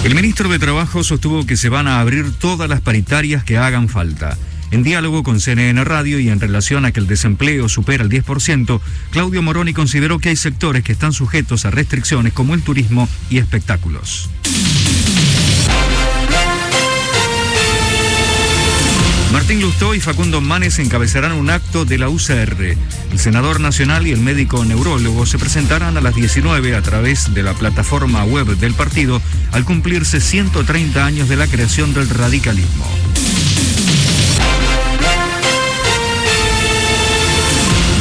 El 0.04 0.14
ministro 0.14 0.48
de 0.48 0.58
Trabajo 0.60 1.02
sostuvo 1.02 1.44
que 1.46 1.56
se 1.56 1.68
van 1.68 1.88
a 1.88 2.00
abrir 2.00 2.32
todas 2.32 2.68
las 2.68 2.80
paritarias 2.80 3.42
que 3.42 3.58
hagan 3.58 3.88
falta. 3.88 4.38
En 4.70 4.82
diálogo 4.82 5.22
con 5.22 5.40
CNN 5.40 5.84
Radio 5.84 6.20
y 6.20 6.28
en 6.28 6.40
relación 6.40 6.84
a 6.84 6.92
que 6.92 7.00
el 7.00 7.06
desempleo 7.06 7.68
supera 7.68 8.04
el 8.04 8.10
10%, 8.10 8.80
Claudio 9.10 9.42
Moroni 9.42 9.72
consideró 9.72 10.18
que 10.18 10.28
hay 10.28 10.36
sectores 10.36 10.84
que 10.84 10.92
están 10.92 11.12
sujetos 11.12 11.64
a 11.66 11.70
restricciones 11.70 12.32
como 12.32 12.54
el 12.54 12.62
turismo 12.62 13.08
y 13.30 13.38
espectáculos. 13.38 14.30
Martín 19.46 19.62
Lustó 19.62 19.94
y 19.94 20.00
Facundo 20.00 20.40
Manes 20.40 20.80
encabezarán 20.80 21.30
un 21.30 21.50
acto 21.50 21.84
de 21.84 21.98
la 21.98 22.08
UCR. 22.08 22.76
El 23.12 23.18
senador 23.20 23.60
nacional 23.60 24.04
y 24.04 24.10
el 24.10 24.18
médico 24.18 24.64
neurólogo 24.64 25.24
se 25.24 25.38
presentarán 25.38 25.96
a 25.96 26.00
las 26.00 26.16
19 26.16 26.74
a 26.74 26.82
través 26.82 27.32
de 27.32 27.44
la 27.44 27.54
plataforma 27.54 28.24
web 28.24 28.56
del 28.56 28.74
partido 28.74 29.22
al 29.52 29.64
cumplirse 29.64 30.20
130 30.20 31.06
años 31.06 31.28
de 31.28 31.36
la 31.36 31.46
creación 31.46 31.94
del 31.94 32.08
radicalismo. 32.08 32.86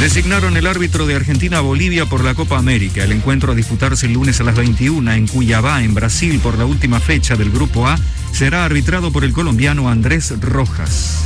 Designaron 0.06 0.56
el 0.56 0.68
árbitro 0.68 1.04
de 1.04 1.16
Argentina-Bolivia 1.16 2.06
por 2.06 2.22
la 2.22 2.36
Copa 2.36 2.56
América. 2.58 3.02
El 3.02 3.10
encuentro 3.10 3.50
a 3.50 3.54
disputarse 3.56 4.06
el 4.06 4.12
lunes 4.12 4.40
a 4.40 4.44
las 4.44 4.54
21 4.54 5.10
en 5.10 5.26
Cuyabá, 5.26 5.82
en 5.82 5.94
Brasil, 5.94 6.38
por 6.38 6.56
la 6.56 6.64
última 6.64 7.00
fecha 7.00 7.34
del 7.34 7.50
Grupo 7.50 7.88
A, 7.88 7.98
será 8.30 8.64
arbitrado 8.64 9.10
por 9.10 9.24
el 9.24 9.32
colombiano 9.32 9.88
Andrés 9.90 10.32
Rojas. 10.40 11.24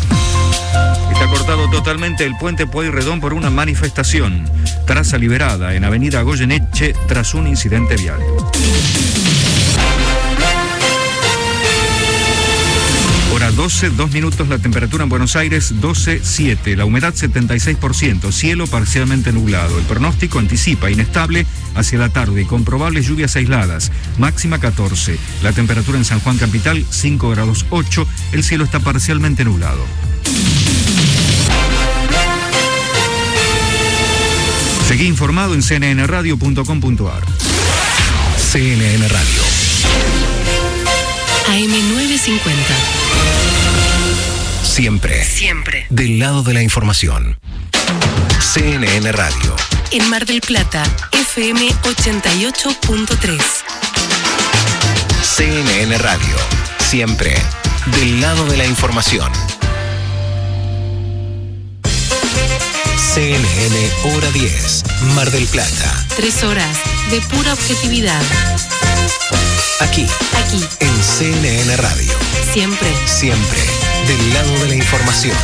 Está 1.13 1.27
cortado 1.27 1.69
totalmente 1.69 2.25
el 2.25 2.39
puente 2.39 2.67
Pueyrredón 2.67 3.21
por 3.21 3.35
una 3.35 3.51
manifestación. 3.51 4.51
Traza 4.87 5.19
liberada 5.19 5.75
en 5.75 5.85
Avenida 5.85 6.23
Goyeneche 6.23 6.95
tras 7.07 7.35
un 7.35 7.49
incidente 7.49 7.97
vial. 7.97 8.21
Hora 13.51 13.57
12, 13.57 13.91
2 13.91 14.13
minutos, 14.13 14.49
la 14.49 14.59
temperatura 14.59 15.03
en 15.03 15.09
Buenos 15.09 15.35
Aires 15.35 15.75
12.7, 15.75 16.77
la 16.77 16.85
humedad 16.85 17.13
76%, 17.15 18.31
cielo 18.31 18.67
parcialmente 18.67 19.33
nublado. 19.33 19.77
El 19.79 19.85
pronóstico 19.87 20.39
anticipa 20.39 20.91
inestable 20.91 21.47
hacia 21.75 21.99
la 21.99 22.11
tarde 22.11 22.47
con 22.47 22.65
probables 22.65 23.09
lluvias 23.09 23.35
aisladas, 23.37 23.91
máxima 24.19 24.59
14. 24.61 25.19
La 25.43 25.53
temperatura 25.53 25.99
en 25.99 26.05
San 26.05 26.21
Juan 26.21 26.39
Capital 26.39 26.85
5 26.89 27.31
grados 27.31 27.67
8, 27.71 28.07
el 28.33 28.45
cielo 28.45 28.63
está 28.65 28.79
parcialmente 28.79 29.45
nublado. 29.45 29.85
Seguí 34.87 35.07
informado 35.07 35.55
en 35.55 35.63
cnnradio.com.ar. 35.63 37.25
CNN 38.39 39.09
Radio. 39.09 39.43
AM950. 41.49 43.40
Siempre. 44.71 45.25
Siempre. 45.25 45.87
Del 45.91 46.21
lado 46.21 46.45
de 46.45 46.55
la 46.55 46.63
información. 46.63 47.41
CNN 48.39 49.11
Radio. 49.11 49.57
En 49.91 50.09
Mar 50.09 50.25
del 50.27 50.41
Plata, 50.41 50.85
FM 51.11 51.69
88.3. 51.83 53.41
CNN 55.23 55.99
Radio. 55.99 56.37
Siempre. 56.79 57.35
Del 57.99 58.21
lado 58.21 58.47
de 58.47 58.59
la 58.59 58.65
información. 58.65 59.33
CNN 63.13 63.91
Hora 64.05 64.31
10. 64.31 64.85
Mar 65.17 65.31
del 65.33 65.47
Plata. 65.49 66.07
Tres 66.15 66.45
horas 66.45 66.79
de 67.11 67.21
pura 67.23 67.55
objetividad. 67.55 68.23
Aquí. 69.81 70.07
Aquí. 70.47 70.65
En 70.79 71.03
CNN 71.03 71.77
Radio. 71.77 72.13
Siempre. 72.53 72.89
Siempre. 73.07 73.80
Del 74.11 74.35
lado 74.35 74.59
de 74.59 74.67
la 74.67 74.75
información. 74.75 75.37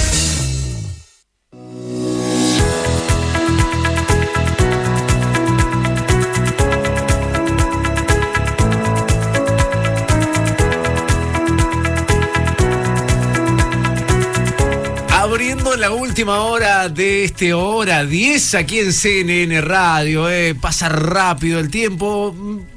Abriendo 15.10 15.76
la 15.76 15.92
última 15.92 16.40
hora 16.40 16.88
de 16.88 17.22
este 17.22 17.54
hora 17.54 18.04
10 18.04 18.56
aquí 18.56 18.80
en 18.80 18.92
CNN 18.92 19.60
Radio, 19.60 20.28
eh, 20.28 20.56
pasa 20.56 20.88
rápido 20.88 21.60
el 21.60 21.70
tiempo. 21.70 22.34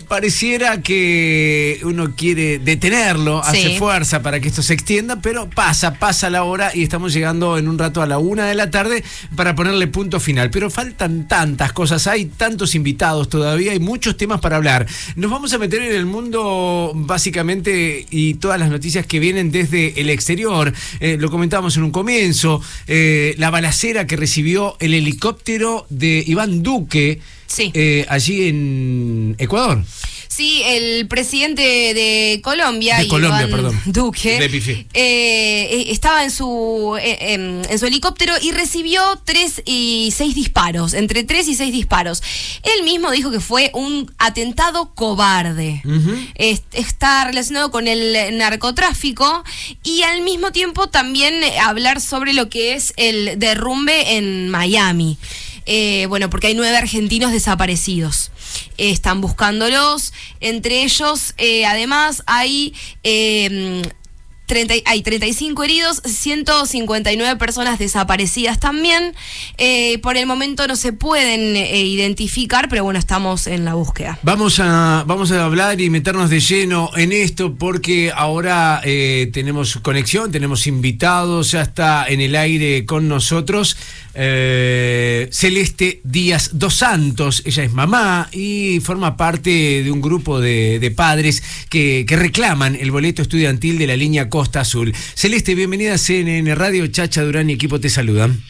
Pareciera 0.10 0.82
que 0.82 1.80
uno 1.84 2.16
quiere 2.16 2.58
detenerlo, 2.58 3.44
Sí. 3.44 3.50
hace 3.58 3.78
fuerza 3.78 4.24
para 4.24 4.40
que 4.40 4.48
esto 4.48 4.64
se 4.64 4.74
extienda, 4.74 5.22
pero 5.22 5.48
pasa, 5.52 5.94
pasa 5.94 6.32
la 6.32 6.44
hora 6.44 6.72
y 6.74 6.82
estamos 6.82 7.14
llegando 7.14 7.60
en 7.60 7.68
un 7.68 7.78
rato 7.78 8.02
a 8.02 8.08
la 8.08 8.18
una 8.18 8.48
de 8.48 8.56
la 8.56 8.72
tarde 8.72 9.04
para 9.36 9.54
ponerle 9.54 9.86
punto 9.86 10.20
final. 10.20 10.50
Pero 10.50 10.72
faltan 10.72 11.28
tantas 11.28 11.74
cosas, 11.74 12.08
hay 12.08 12.26
tantos 12.26 12.74
invitados 12.74 13.30
todavía, 13.30 13.72
hay 13.72 13.80
muchos 13.80 14.18
temas 14.18 14.42
para 14.42 14.56
hablar. 14.58 14.88
Nos 15.16 15.30
vamos 15.30 15.54
a 15.54 15.60
meter 15.60 15.84
en 15.84 15.94
el 15.96 16.08
mundo 16.08 16.92
básicamente 16.96 18.08
y 18.10 18.34
todas 18.34 18.60
las 18.60 18.72
noticias 18.72 19.06
que 19.06 19.20
vienen 19.20 19.52
desde 19.52 20.02
el 20.02 20.10
exterior. 20.10 20.74
Eh, 21.02 21.18
lo 21.20 21.30
comentábamos 21.30 21.78
en 21.78 21.84
un 21.84 21.92
comienzo, 21.92 22.64
eh, 22.88 23.36
la 23.38 23.52
balacera 23.52 24.08
que 24.08 24.16
recibió 24.18 24.76
el 24.80 24.96
helicóptero 24.96 25.86
de 25.90 26.24
Iván 26.26 26.64
Duque 26.64 27.22
eh, 27.74 28.06
allí 28.10 28.48
en 28.48 29.36
Ecuador. 29.40 29.84
Sí, 30.28 30.62
el 30.64 31.08
presidente 31.08 31.62
de 31.62 32.40
Colombia, 32.44 32.98
De 33.00 33.08
Colombia, 33.08 33.40
Iván 33.48 33.52
perdón. 33.52 33.82
Duque, 33.86 34.38
eh, 34.94 35.68
eh, 35.72 35.86
estaba 35.90 36.24
en 36.24 36.32
su, 36.32 36.98
eh, 37.02 37.34
em, 37.34 37.62
en 37.70 37.80
su 37.80 37.86
helicóptero 37.88 38.34
y 38.42 38.52
recibió 38.52 39.02
tres 39.26 39.62
y 39.66 40.14
seis 40.16 40.36
disparos, 40.36 40.94
entre 40.94 41.24
tres 41.26 41.48
y 41.50 41.56
seis 41.56 41.74
disparos. 41.74 42.22
Él 42.64 42.84
mismo 42.86 43.12
dijo 43.12 43.32
que 43.32 43.40
fue 43.42 43.72
un 43.74 44.10
atentado 44.18 44.94
cobarde. 44.96 45.82
Es- 46.36 46.62
está 46.72 47.26
relacionado 47.26 47.70
con 47.72 47.88
el 47.88 48.38
narcotráfico 48.38 49.44
y 49.84 50.04
al 50.04 50.22
mismo 50.22 50.52
tiempo 50.52 50.88
también 50.88 51.34
hablar 51.64 52.00
sobre 52.00 52.34
lo 52.34 52.50
que 52.50 52.74
es 52.74 52.94
el 52.98 53.40
derrumbe 53.40 54.16
en 54.16 54.50
Miami. 54.50 55.18
Eh, 55.72 56.08
bueno, 56.08 56.32
porque 56.32 56.48
hay 56.48 56.56
nueve 56.56 56.76
argentinos 56.76 57.32
desaparecidos. 57.32 58.32
Eh, 58.80 58.90
están 58.90 59.22
buscándolos. 59.22 60.14
Entre 60.40 60.82
ellos, 60.82 61.36
eh, 61.38 61.68
además, 61.68 62.24
hay, 62.26 62.74
30 64.50 64.76
y- 64.76 64.84
hay 64.86 65.02
35 65.02 65.64
heridos, 65.64 66.02
159 66.04 67.38
personas 67.38 67.80
desaparecidas 67.80 68.60
también. 68.60 69.14
Eh, 69.58 70.00
por 70.00 70.18
el 70.18 70.26
momento 70.26 70.68
no 70.68 70.76
se 70.76 70.92
pueden 70.92 71.56
eh, 71.56 71.86
identificar, 71.86 72.68
pero 72.68 72.84
bueno, 72.84 73.00
estamos 73.00 73.48
en 73.48 73.64
la 73.64 73.76
búsqueda. 73.76 74.20
Vamos 74.24 74.60
a, 74.60 75.04
vamos 75.08 75.32
a 75.32 75.46
hablar 75.46 75.80
y 75.80 75.90
meternos 75.90 76.30
de 76.30 76.40
lleno 76.42 76.90
en 76.98 77.12
esto 77.14 77.56
porque 77.56 78.12
ahora 78.14 78.82
eh, 78.84 79.30
tenemos 79.32 79.78
conexión, 79.82 80.32
tenemos 80.32 80.68
invitados, 80.68 81.52
ya 81.52 81.62
está 81.62 82.06
en 82.08 82.20
el 82.20 82.36
aire 82.36 82.86
con 82.86 83.08
nosotros 83.08 83.78
Celeste 85.32 86.02
Díaz 86.04 86.50
Dos 86.54 86.76
Santos. 86.76 87.42
Ella 87.46 87.64
es 87.64 87.72
mamá 87.72 88.28
y 88.34 88.80
forma 88.82 89.16
parte 89.16 89.50
de 89.84 89.92
un 89.92 90.02
grupo 90.02 90.42
de, 90.42 90.80
de 90.80 90.92
padres 90.92 91.42
que, 91.70 92.06
que 92.08 92.16
reclaman 92.18 92.76
el 92.76 92.92
boleto 92.92 93.22
estudiantil 93.22 93.78
de 93.78 93.88
la 93.88 93.96
línea 93.96 94.30
Costa 94.40 94.62
Azul. 94.62 94.96
Celeste, 95.16 95.54
bienvenida 95.54 95.96
a 95.96 95.98
CNN 95.98 96.56
Radio. 96.56 96.88
Chacha 96.88 97.24
Durán 97.24 97.50
y 97.50 97.54
equipo 97.54 97.82
te 97.82 97.90
saludan. 97.90 98.42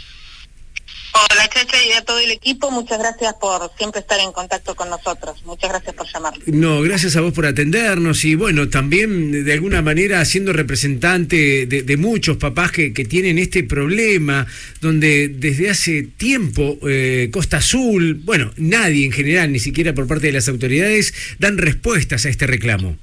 Hola 1.14 1.50
Chacha 1.52 1.78
y 1.84 1.94
a 1.94 2.06
todo 2.06 2.20
el 2.20 2.30
equipo, 2.30 2.70
muchas 2.70 3.00
gracias 3.00 3.34
por 3.42 3.72
siempre 3.76 4.02
estar 4.02 4.20
en 4.20 4.32
contacto 4.32 4.76
con 4.76 4.88
nosotros. 4.88 5.44
Muchas 5.46 5.72
gracias 5.72 5.96
por 5.96 6.06
llamarnos. 6.06 6.48
No, 6.48 6.84
gracias 6.84 7.16
a 7.16 7.22
vos 7.22 7.34
por 7.34 7.48
atendernos 7.48 8.24
y 8.24 8.36
bueno, 8.36 8.70
también 8.70 9.44
de 9.44 9.52
alguna 9.52 9.82
manera 9.82 10.24
siendo 10.26 10.54
representante 10.54 11.66
de, 11.66 11.82
de 11.82 11.98
muchos 11.98 12.38
papás 12.38 12.72
que, 12.72 12.94
que 12.94 13.06
tienen 13.06 13.40
este 13.40 13.64
problema, 13.64 14.46
donde 14.82 15.28
desde 15.28 15.72
hace 15.72 16.04
tiempo 16.04 16.78
eh, 16.88 17.32
Costa 17.34 17.58
Azul, 17.58 18.22
bueno, 18.24 18.52
nadie 18.58 19.08
en 19.08 19.12
general, 19.12 19.52
ni 19.52 19.60
siquiera 19.60 19.96
por 19.96 20.06
parte 20.06 20.28
de 20.28 20.34
las 20.34 20.48
autoridades, 20.48 21.16
dan 21.40 21.58
respuestas 21.58 22.28
a 22.28 22.30
este 22.30 22.46
reclamo. 22.46 22.96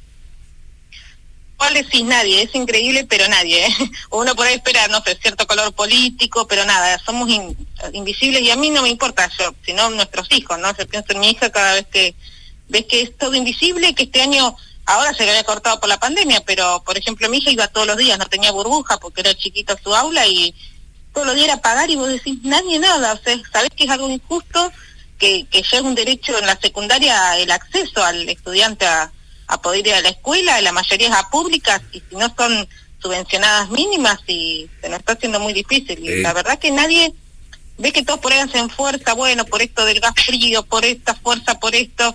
¿Cuál 1.57 1.74
decís? 1.74 2.05
Nadie, 2.05 2.43
es 2.43 2.55
increíble, 2.55 3.07
pero 3.09 3.27
nadie. 3.28 3.66
¿eh? 3.66 3.74
Uno 4.11 4.35
por 4.35 4.47
ahí 4.47 4.55
espera, 4.55 4.89
no 4.89 5.03
sé, 5.03 5.19
cierto 5.20 5.47
color 5.47 5.73
político, 5.73 6.47
pero 6.47 6.65
nada, 6.66 6.99
somos 7.05 7.28
in- 7.31 7.57
invisibles 7.93 8.43
y 8.43 8.51
a 8.51 8.57
mí 8.57 8.70
no 8.70 8.83
me 8.83 8.89
importa, 8.91 9.31
yo, 9.39 9.55
sino 9.65 9.89
nuestros 9.91 10.27
hijos, 10.33 10.59
¿no? 10.59 10.77
Yo 10.77 10.87
pienso 10.87 11.12
en 11.12 11.20
mi 11.20 11.31
hija 11.31 11.51
cada 11.51 11.74
vez 11.74 11.87
que 11.87 12.15
ves 12.69 12.85
que 12.87 13.03
es 13.03 13.16
todo 13.16 13.35
invisible, 13.35 13.95
que 13.95 14.03
este 14.05 14.20
año, 14.20 14.55
ahora 14.85 15.15
se 15.15 15.23
había 15.23 15.45
cortado 15.45 15.78
por 15.81 15.89
la 15.89 15.99
pandemia, 16.01 16.41
pero 16.45 16.83
por 16.85 16.99
ejemplo 16.99 17.28
mi 17.28 17.39
hija 17.39 17.51
iba 17.51 17.69
todos 17.69 17.87
los 17.87 17.97
días, 17.97 18.19
no 18.19 18.27
tenía 18.27 18.51
burbuja 18.53 18.99
porque 18.99 19.20
era 19.20 19.35
chiquita 19.35 19.77
su 19.83 19.95
aula 19.95 20.27
y 20.27 20.53
todos 21.15 21.27
los 21.28 21.37
días 21.37 21.47
era 21.49 21.62
pagar 21.62 21.89
y 21.91 21.97
vos 21.97 22.09
decís, 22.09 22.39
nadie 22.43 22.78
nada, 22.81 23.12
o 23.15 23.19
sea, 23.23 23.37
sabés 23.53 23.70
que 23.77 23.85
es 23.85 23.91
algo 23.91 24.11
injusto, 24.11 24.73
que, 25.19 25.47
que 25.47 25.62
ya 25.62 25.78
es 25.78 25.83
un 25.83 25.95
derecho 25.95 26.37
en 26.39 26.45
la 26.47 26.59
secundaria 26.61 27.39
el 27.39 27.51
acceso 27.51 28.05
al 28.05 28.28
estudiante 28.28 28.85
a, 28.87 29.11
a 29.48 29.60
poder 29.60 29.86
ir 29.86 29.94
a 29.94 30.01
la 30.02 30.09
escuela, 30.10 30.60
la 30.60 30.73
mayoría 30.73 31.09
es 31.09 31.14
a 31.14 31.28
públicas 31.31 31.81
y 31.93 32.01
si 32.09 32.16
no 32.16 32.32
son 32.36 32.68
subvencionadas 33.01 33.70
mínimas 33.70 34.18
y 34.27 34.68
se 34.81 34.89
nos 34.89 34.98
está 35.01 35.12
haciendo 35.12 35.39
muy 35.40 35.52
difícil. 35.52 35.98
Y 36.01 36.09
Eh. 36.09 36.23
la 36.23 36.32
verdad 36.32 36.59
que 36.59 36.70
nadie 36.70 37.12
ve 37.78 37.93
que 37.93 38.02
todos 38.02 38.20
por 38.20 38.32
ahí 38.32 38.40
hacen 38.40 38.70
fuerza, 38.70 39.12
bueno, 39.14 39.44
por 39.44 39.62
esto 39.62 39.85
del 39.85 40.01
gas 40.01 40.14
frío, 40.24 40.62
por 40.64 40.85
esta 40.85 41.14
fuerza, 41.14 41.60
por 41.60 41.74
esto, 41.74 42.14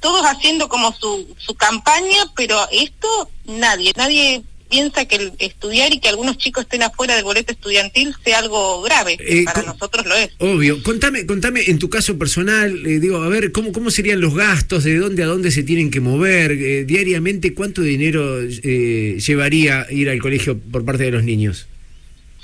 todos 0.00 0.22
haciendo 0.24 0.68
como 0.68 0.92
su, 0.94 1.36
su 1.38 1.54
campaña, 1.54 2.32
pero 2.34 2.66
esto 2.72 3.30
nadie, 3.44 3.92
nadie 3.94 4.42
piensa 4.68 5.04
que 5.06 5.16
el 5.16 5.32
estudiar 5.38 5.92
y 5.92 6.00
que 6.00 6.08
algunos 6.08 6.38
chicos 6.38 6.64
estén 6.64 6.82
afuera 6.82 7.14
del 7.14 7.24
boleto 7.24 7.52
estudiantil 7.52 8.14
sea 8.24 8.38
algo 8.38 8.82
grave, 8.82 9.16
Eh, 9.20 9.44
para 9.44 9.62
nosotros 9.62 10.06
lo 10.06 10.14
es. 10.14 10.30
Obvio. 10.38 10.82
Contame, 10.82 11.26
contame 11.26 11.62
en 11.66 11.78
tu 11.78 11.88
caso 11.88 12.18
personal, 12.18 12.86
eh, 12.86 12.98
digo, 13.00 13.22
a 13.22 13.28
ver, 13.28 13.52
¿cómo, 13.52 13.72
¿cómo 13.72 13.90
serían 13.90 14.20
los 14.20 14.34
gastos? 14.34 14.84
¿De 14.84 14.96
dónde 14.96 15.22
a 15.22 15.26
dónde 15.26 15.50
se 15.50 15.62
tienen 15.62 15.90
que 15.90 16.00
mover? 16.00 16.52
Eh, 16.52 16.84
diariamente, 16.84 17.54
¿cuánto 17.54 17.82
dinero 17.82 18.40
eh, 18.42 19.18
llevaría 19.24 19.86
ir 19.90 20.10
al 20.10 20.20
colegio 20.20 20.58
por 20.58 20.84
parte 20.84 21.04
de 21.04 21.10
los 21.10 21.24
niños? 21.24 21.66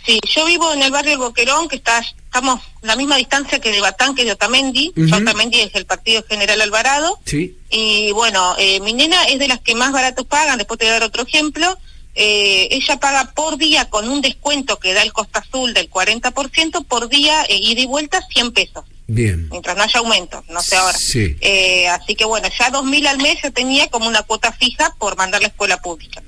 Sí, 0.05 0.19
yo 0.35 0.44
vivo 0.47 0.73
en 0.74 0.82
el 0.82 0.90
barrio 0.90 1.12
El 1.12 1.19
Boquerón, 1.19 1.69
que 1.69 1.77
está, 1.77 2.01
estamos 2.01 2.61
a 2.82 2.86
la 2.86 2.97
misma 2.97 3.16
distancia 3.16 3.61
que 3.61 3.70
de 3.70 3.81
Batán, 3.81 4.16
que 4.16 4.24
de 4.24 4.32
Otamendi. 4.32 4.93
Ujú. 4.97 5.15
Otamendi 5.15 5.61
es 5.61 5.73
el 5.74 5.86
partido 5.86 6.24
General 6.28 6.61
Alvarado. 6.61 7.20
Sí. 7.24 7.57
Y 7.70 8.11
bueno, 8.11 8.57
eh, 8.59 8.81
mi 8.81 8.94
nena 8.94 9.23
es 9.27 9.39
de 9.39 9.47
las 9.47 9.61
que 9.61 9.77
más 9.77 9.93
barato 9.93 10.24
pagan, 10.24 10.59
después 10.59 10.78
te 10.78 10.86
voy 10.86 10.90
a 10.90 10.94
dar 10.94 11.05
otro 11.05 11.23
ejemplo. 11.23 11.78
Eh, 12.15 12.69
ella 12.71 13.01
paga 13.01 13.33
por 13.35 13.57
día 13.57 13.89
con 13.89 14.09
un 14.09 14.21
descuento 14.21 14.79
que 14.79 14.93
da 14.93 15.03
el 15.03 15.13
Costa 15.13 15.41
Azul 15.41 15.73
del 15.73 15.91
40%, 15.91 16.85
por 16.85 17.09
día 17.09 17.43
eh, 17.49 17.57
ida 17.57 17.81
y 17.81 17.87
vuelta 17.87 18.21
100 18.31 18.53
pesos, 18.53 18.85
Bien. 19.07 19.49
mientras 19.51 19.77
no 19.77 19.83
haya 19.83 20.01
aumento, 20.01 20.45
no 20.51 20.63
sé 20.63 20.77
ahora. 20.77 20.99
Sí. 20.99 21.37
Eh, 21.41 21.89
así 21.89 22.15
que 22.15 22.27
bueno, 22.27 22.49
ya 22.59 22.71
2.000 22.71 23.07
al 23.07 23.19
mes 23.19 23.39
yo 23.43 23.51
tenía 23.53 23.89
como 23.89 24.09
una 24.09 24.23
cuota 24.23 24.53
fija 24.53 24.95
por 24.99 25.17
mandar 25.17 25.41
la 25.41 25.49
escuela 25.49 25.79
pública. 25.81 26.23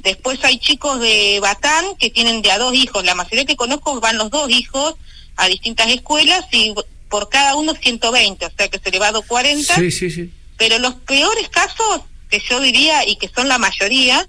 Después 0.00 0.42
hay 0.44 0.58
chicos 0.58 0.98
de 1.00 1.38
Batán 1.40 1.84
que 1.96 2.10
tienen 2.10 2.42
de 2.42 2.50
a 2.50 2.58
dos 2.58 2.74
hijos. 2.74 3.04
La 3.04 3.14
mayoría 3.14 3.44
que 3.44 3.54
conozco 3.54 4.00
van 4.00 4.16
los 4.16 4.30
dos 4.30 4.50
hijos 4.50 4.94
a 5.36 5.46
distintas 5.46 5.88
escuelas 5.88 6.46
y 6.52 6.74
por 7.08 7.28
cada 7.28 7.54
uno 7.54 7.74
120, 7.74 8.46
o 8.46 8.50
sea 8.56 8.68
que 8.68 8.78
se 8.78 8.90
le 8.90 8.98
va 8.98 9.08
a 9.08 9.12
40. 9.12 9.74
Sí, 9.74 9.90
sí, 9.90 10.10
sí. 10.10 10.32
Pero 10.56 10.78
los 10.78 10.94
peores 10.94 11.48
casos, 11.50 12.02
que 12.30 12.40
yo 12.48 12.60
diría 12.60 13.06
y 13.06 13.16
que 13.16 13.28
son 13.28 13.48
la 13.48 13.58
mayoría, 13.58 14.26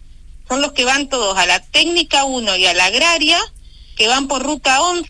son 0.52 0.62
los 0.62 0.74
que 0.74 0.84
van 0.84 1.08
todos 1.08 1.38
a 1.38 1.46
la 1.46 1.62
técnica 1.62 2.26
1 2.26 2.58
y 2.58 2.66
a 2.66 2.74
la 2.74 2.84
agraria, 2.86 3.40
que 3.96 4.10
van 4.10 4.28
por 4.28 4.44
ruta 4.44 4.82
11. 4.82 5.08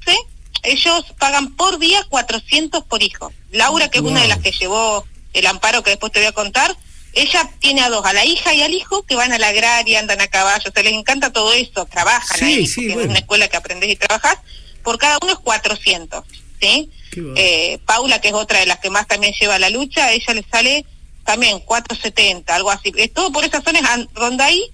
Ellos 0.62 1.04
pagan 1.18 1.56
por 1.56 1.80
día 1.80 2.06
400 2.10 2.84
por 2.84 3.02
hijo. 3.02 3.34
Laura, 3.50 3.90
que 3.90 3.98
es 3.98 4.04
una 4.04 4.22
de 4.22 4.28
las 4.28 4.38
que 4.38 4.52
llevó 4.52 5.04
el 5.34 5.48
amparo 5.48 5.82
que 5.82 5.90
después 5.90 6.12
te 6.12 6.20
voy 6.20 6.28
a 6.28 6.32
contar, 6.32 6.78
ella 7.14 7.50
tiene 7.58 7.82
a 7.82 7.90
dos, 7.90 8.06
a 8.06 8.14
la 8.14 8.24
hija 8.24 8.54
y 8.54 8.62
al 8.62 8.72
hijo, 8.72 9.02
que 9.02 9.16
van 9.16 9.34
a 9.34 9.40
la 9.40 9.48
agraria, 9.48 10.00
andan 10.00 10.22
a 10.22 10.28
caballo, 10.28 10.70
o 10.70 10.72
sea, 10.72 10.84
les 10.84 10.94
encanta 10.94 11.34
todo 11.34 11.52
eso, 11.54 11.86
trabajan 11.88 12.38
Sí, 12.38 12.46
ahí, 12.46 12.68
sí, 12.68 12.88
bueno. 12.90 13.02
es 13.02 13.08
una 13.10 13.20
escuela 13.20 13.48
que 13.48 13.58
aprendes 13.58 13.90
y 13.90 13.96
trabajas, 13.96 14.38
por 14.84 15.00
cada 15.00 15.18
uno 15.24 15.34
es 15.34 15.40
400, 15.40 16.24
¿sí? 16.62 16.92
Eh, 17.36 17.80
Paula, 17.86 18.22
que 18.22 18.28
es 18.28 18.34
otra 18.36 18.60
de 18.60 18.68
las 18.68 18.78
que 18.78 18.92
más 18.92 19.08
también 19.08 19.34
lleva 19.34 19.58
la 19.58 19.72
lucha, 19.72 20.06
a 20.06 20.12
ella 20.12 20.36
le 20.36 20.46
sale 20.52 20.86
también 21.26 21.60
470, 21.62 22.54
algo 22.56 22.70
así. 22.70 22.92
Es 22.96 23.12
todo 23.12 23.32
por 23.32 23.44
esas 23.44 23.64
zonas, 23.64 23.84
ronda 24.14 24.46
ahí, 24.46 24.72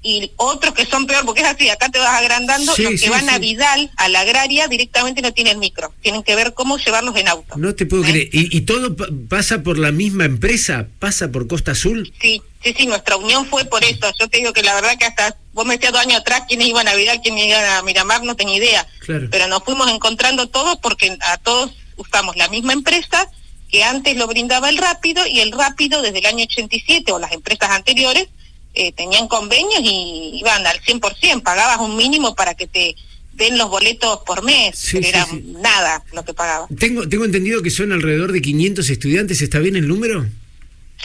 y 0.00 0.30
otros 0.36 0.74
que 0.74 0.86
son 0.86 1.06
peor, 1.06 1.24
porque 1.26 1.40
es 1.42 1.48
así, 1.48 1.68
acá 1.68 1.88
te 1.88 1.98
vas 1.98 2.10
agrandando, 2.20 2.72
Sí, 2.74 2.82
los 2.82 2.92
que 2.92 2.98
sí, 2.98 3.08
van 3.08 3.28
a. 3.30 3.38
Vidal, 3.38 3.90
a 3.96 4.08
la 4.08 4.20
agraria, 4.20 4.68
directamente 4.68 5.22
no 5.22 5.32
tienen 5.32 5.58
micro, 5.58 5.92
tienen 6.02 6.22
que 6.22 6.36
ver 6.36 6.54
cómo 6.54 6.78
llevarlos 6.78 7.16
en 7.16 7.26
auto. 7.28 7.56
No 7.56 7.74
te 7.74 7.84
puedo 7.84 8.04
creer. 8.04 8.28
¿Y, 8.32 8.56
y 8.56 8.60
todo 8.62 8.94
pa- 8.96 9.08
pasa 9.28 9.62
por 9.62 9.76
la 9.76 9.90
misma 9.90 10.24
empresa? 10.24 10.86
¿Pasa 11.00 11.28
por 11.32 11.48
Costa 11.48 11.72
Azul? 11.72 12.12
Sí, 12.20 12.40
sí, 12.62 12.74
sí, 12.76 12.86
nuestra 12.86 13.16
unión 13.16 13.44
fue 13.46 13.64
por 13.64 13.82
eso. 13.84 14.06
Yo 14.20 14.28
te 14.28 14.38
digo 14.38 14.52
que 14.52 14.62
la 14.62 14.74
verdad 14.74 14.96
que 14.96 15.04
hasta, 15.04 15.36
vos 15.52 15.66
me 15.66 15.74
decías 15.74 15.92
dos 15.92 16.00
años 16.02 16.20
atrás 16.20 16.42
quiénes 16.46 16.68
iban 16.68 16.86
a 16.86 16.94
Vidal, 16.94 17.20
quiénes 17.20 17.46
iban 17.46 17.64
a 17.64 17.82
Miramar, 17.82 18.22
no 18.22 18.36
tenía 18.36 18.56
idea. 18.56 18.86
Claro. 19.00 19.26
Pero 19.30 19.48
nos 19.48 19.64
fuimos 19.64 19.90
encontrando 19.90 20.46
todos 20.48 20.76
porque 20.78 21.16
a 21.20 21.36
todos 21.38 21.72
usamos 21.96 22.36
la 22.36 22.48
misma 22.48 22.72
empresa 22.72 23.28
que 23.68 23.82
antes 23.84 24.16
lo 24.16 24.26
brindaba 24.28 24.68
el 24.70 24.78
Rápido 24.78 25.26
y 25.26 25.40
el 25.40 25.50
Rápido 25.52 26.00
desde 26.02 26.20
el 26.20 26.26
año 26.26 26.44
87 26.44 27.10
o 27.12 27.18
las 27.18 27.32
empresas 27.32 27.68
anteriores 27.70 28.28
eh, 28.74 28.92
tenían 28.92 29.28
convenios 29.28 29.80
y 29.82 30.38
iban 30.40 30.66
al 30.66 30.80
100%, 30.80 31.42
pagabas 31.42 31.78
un 31.78 31.96
mínimo 31.96 32.34
para 32.34 32.54
que 32.54 32.66
te 32.66 32.94
den 33.32 33.56
los 33.56 33.68
boletos 33.70 34.20
por 34.26 34.42
mes, 34.42 34.76
Sí, 34.76 35.00
sí, 35.02 35.08
era 35.08 35.24
sí. 35.26 35.42
nada 35.60 36.02
lo 36.12 36.24
que 36.24 36.34
pagabas. 36.34 36.68
Tengo, 36.78 37.08
tengo 37.08 37.24
entendido 37.24 37.62
que 37.62 37.70
son 37.70 37.92
alrededor 37.92 38.32
de 38.32 38.42
500 38.42 38.90
estudiantes. 38.90 39.40
¿Está 39.42 39.58
bien 39.60 39.76
el 39.76 39.86
número? 39.86 40.26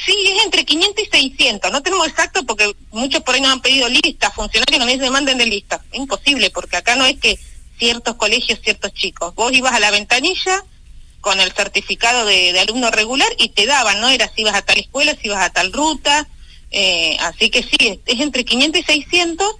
Sí, 0.06 0.16
es 0.36 0.44
entre 0.44 0.66
500 0.66 1.06
y 1.06 1.10
600. 1.10 1.72
No 1.72 1.84
tenemos 1.84 2.08
exacto 2.08 2.44
porque 2.46 2.74
muchos 2.92 3.22
por 3.22 3.36
ahí 3.36 3.42
nos 3.42 3.52
han 3.52 3.62
pedido 3.62 3.88
listas, 3.88 4.34
funcionarios 4.34 4.66
que 4.72 4.80
nos 4.80 4.88
dicen 4.88 5.12
manden 5.14 5.38
de 5.38 5.46
listas. 5.46 5.82
Imposible 5.92 6.50
porque 6.50 6.78
acá 6.78 6.96
no 6.96 7.06
es 7.06 7.20
que 7.20 7.38
ciertos 7.78 8.16
colegios, 8.16 8.60
ciertos 8.64 8.92
chicos. 8.94 9.36
Vos 9.36 9.54
ibas 9.54 9.74
a 9.74 9.80
la 9.80 9.92
ventanilla 9.92 10.64
con 11.22 11.40
el 11.40 11.52
certificado 11.52 12.26
de, 12.26 12.52
de 12.52 12.60
alumno 12.60 12.90
regular 12.90 13.30
y 13.38 13.50
te 13.50 13.68
daban, 13.68 14.02
¿no? 14.02 14.10
Era 14.10 14.28
si 14.34 14.42
ibas 14.42 14.56
a 14.56 14.64
tal 14.64 14.80
escuela, 14.80 15.14
si 15.22 15.28
ibas 15.28 15.44
a 15.46 15.52
tal 15.52 15.72
ruta. 15.72 16.28
Eh, 16.74 17.16
así 17.22 17.50
que 17.50 17.64
sí, 17.64 17.78
es, 17.80 18.00
es 18.06 18.20
entre 18.20 18.44
500 18.44 18.82
y 18.82 18.84
600. 18.84 19.56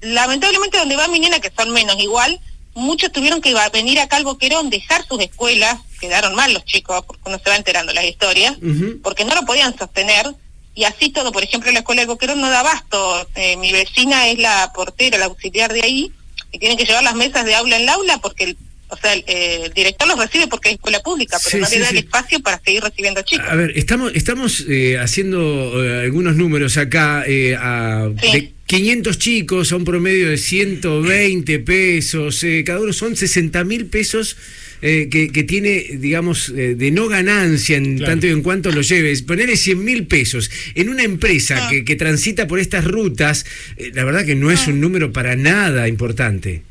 Lamentablemente 0.00 0.78
donde 0.78 0.96
va 0.96 1.08
mi 1.08 1.20
nena, 1.20 1.40
que 1.40 1.52
son 1.54 1.72
menos 1.72 2.00
igual, 2.00 2.40
muchos 2.74 3.12
tuvieron 3.12 3.40
que 3.42 3.54
venir 3.72 4.00
acá 4.00 4.16
al 4.16 4.24
Boquerón, 4.24 4.70
dejar 4.70 5.06
sus 5.06 5.20
escuelas, 5.20 5.80
quedaron 6.00 6.34
mal 6.34 6.54
los 6.54 6.64
chicos, 6.64 7.04
porque 7.06 7.22
uno 7.26 7.38
se 7.42 7.50
va 7.50 7.56
enterando 7.56 7.92
las 7.92 8.04
historias 8.04 8.56
porque 9.02 9.24
no 9.24 9.34
lo 9.34 9.42
podían 9.42 9.76
sostener 9.76 10.34
y 10.74 10.84
así 10.84 11.10
todo, 11.10 11.32
por 11.32 11.42
ejemplo, 11.42 11.70
la 11.72 11.80
escuela 11.80 12.02
del 12.02 12.08
Boquerón 12.08 12.40
no 12.40 12.48
da 12.48 12.60
abasto. 12.60 13.28
Eh, 13.34 13.56
mi 13.56 13.72
vecina 13.72 14.28
es 14.28 14.38
la 14.38 14.72
portera, 14.72 15.18
la 15.18 15.26
auxiliar 15.26 15.72
de 15.72 15.82
ahí 15.82 16.12
y 16.52 16.58
tienen 16.58 16.78
que 16.78 16.84
llevar 16.84 17.02
las 17.02 17.14
mesas 17.14 17.44
de 17.44 17.54
aula 17.54 17.76
en 17.76 17.86
la 17.86 17.94
aula 17.94 18.18
porque 18.18 18.44
el, 18.44 18.56
o 18.90 18.96
sea, 18.96 19.12
el, 19.14 19.24
eh, 19.26 19.62
el 19.66 19.72
director 19.72 20.06
los 20.08 20.18
recibe 20.18 20.46
porque 20.48 20.68
es 20.70 20.74
escuela 20.76 21.00
pública, 21.00 21.38
pero 21.42 21.50
Sí, 21.56 21.60
no 21.60 21.66
sí, 21.66 21.74
le 21.76 21.80
da 21.82 21.88
sí. 21.88 21.96
el 21.96 22.04
espacio 22.04 22.40
para 22.40 22.60
seguir 22.64 22.82
recibiendo 22.82 23.22
chicos. 23.22 23.46
A 23.48 23.54
ver, 23.56 23.72
estamos, 23.76 24.12
estamos 24.14 24.64
eh, 24.68 24.98
haciendo 24.98 25.82
eh, 25.84 26.02
algunos 26.04 26.36
números 26.36 26.76
acá. 26.76 27.24
eh, 27.26 27.56
a, 27.58 28.08
De 28.32 28.52
500 28.66 29.18
chicos 29.18 29.72
a 29.72 29.76
un 29.76 29.84
promedio 29.84 30.28
de 30.30 30.36
120 30.38 31.58
pesos. 31.60 32.42
eh, 32.44 32.62
cada 32.64 32.80
uno 32.80 32.92
son 32.92 33.16
60 33.16 33.64
mil 33.64 33.86
pesos. 33.86 34.36
eh, 34.82 35.08
que, 35.10 35.30
que 35.30 35.42
tiene, 35.42 35.84
digamos, 35.98 36.48
eh, 36.48 36.74
de 36.74 36.90
no 36.90 37.06
ganancia 37.06 37.76
en 37.76 37.98
Claro. 37.98 38.12
tanto 38.12 38.26
y 38.26 38.30
en 38.30 38.40
cuanto 38.42 38.70
lo 38.72 38.80
lleves. 38.80 39.20
Ponerle 39.20 39.58
100 39.58 39.84
mil 39.84 40.06
pesos 40.06 40.50
en 40.74 40.88
una 40.88 41.02
empresa 41.02 41.66
Ah. 41.66 41.68
que, 41.68 41.84
que 41.84 41.96
transita 41.96 42.46
por 42.46 42.60
estas 42.60 42.86
rutas, 42.86 43.44
eh, 43.76 43.90
la 43.92 44.04
verdad 44.04 44.24
que 44.24 44.34
no 44.36 44.50
es 44.50 44.66
un 44.68 44.80
número 44.80 45.12
para 45.12 45.36
nada 45.36 45.86
importante. 45.86 46.62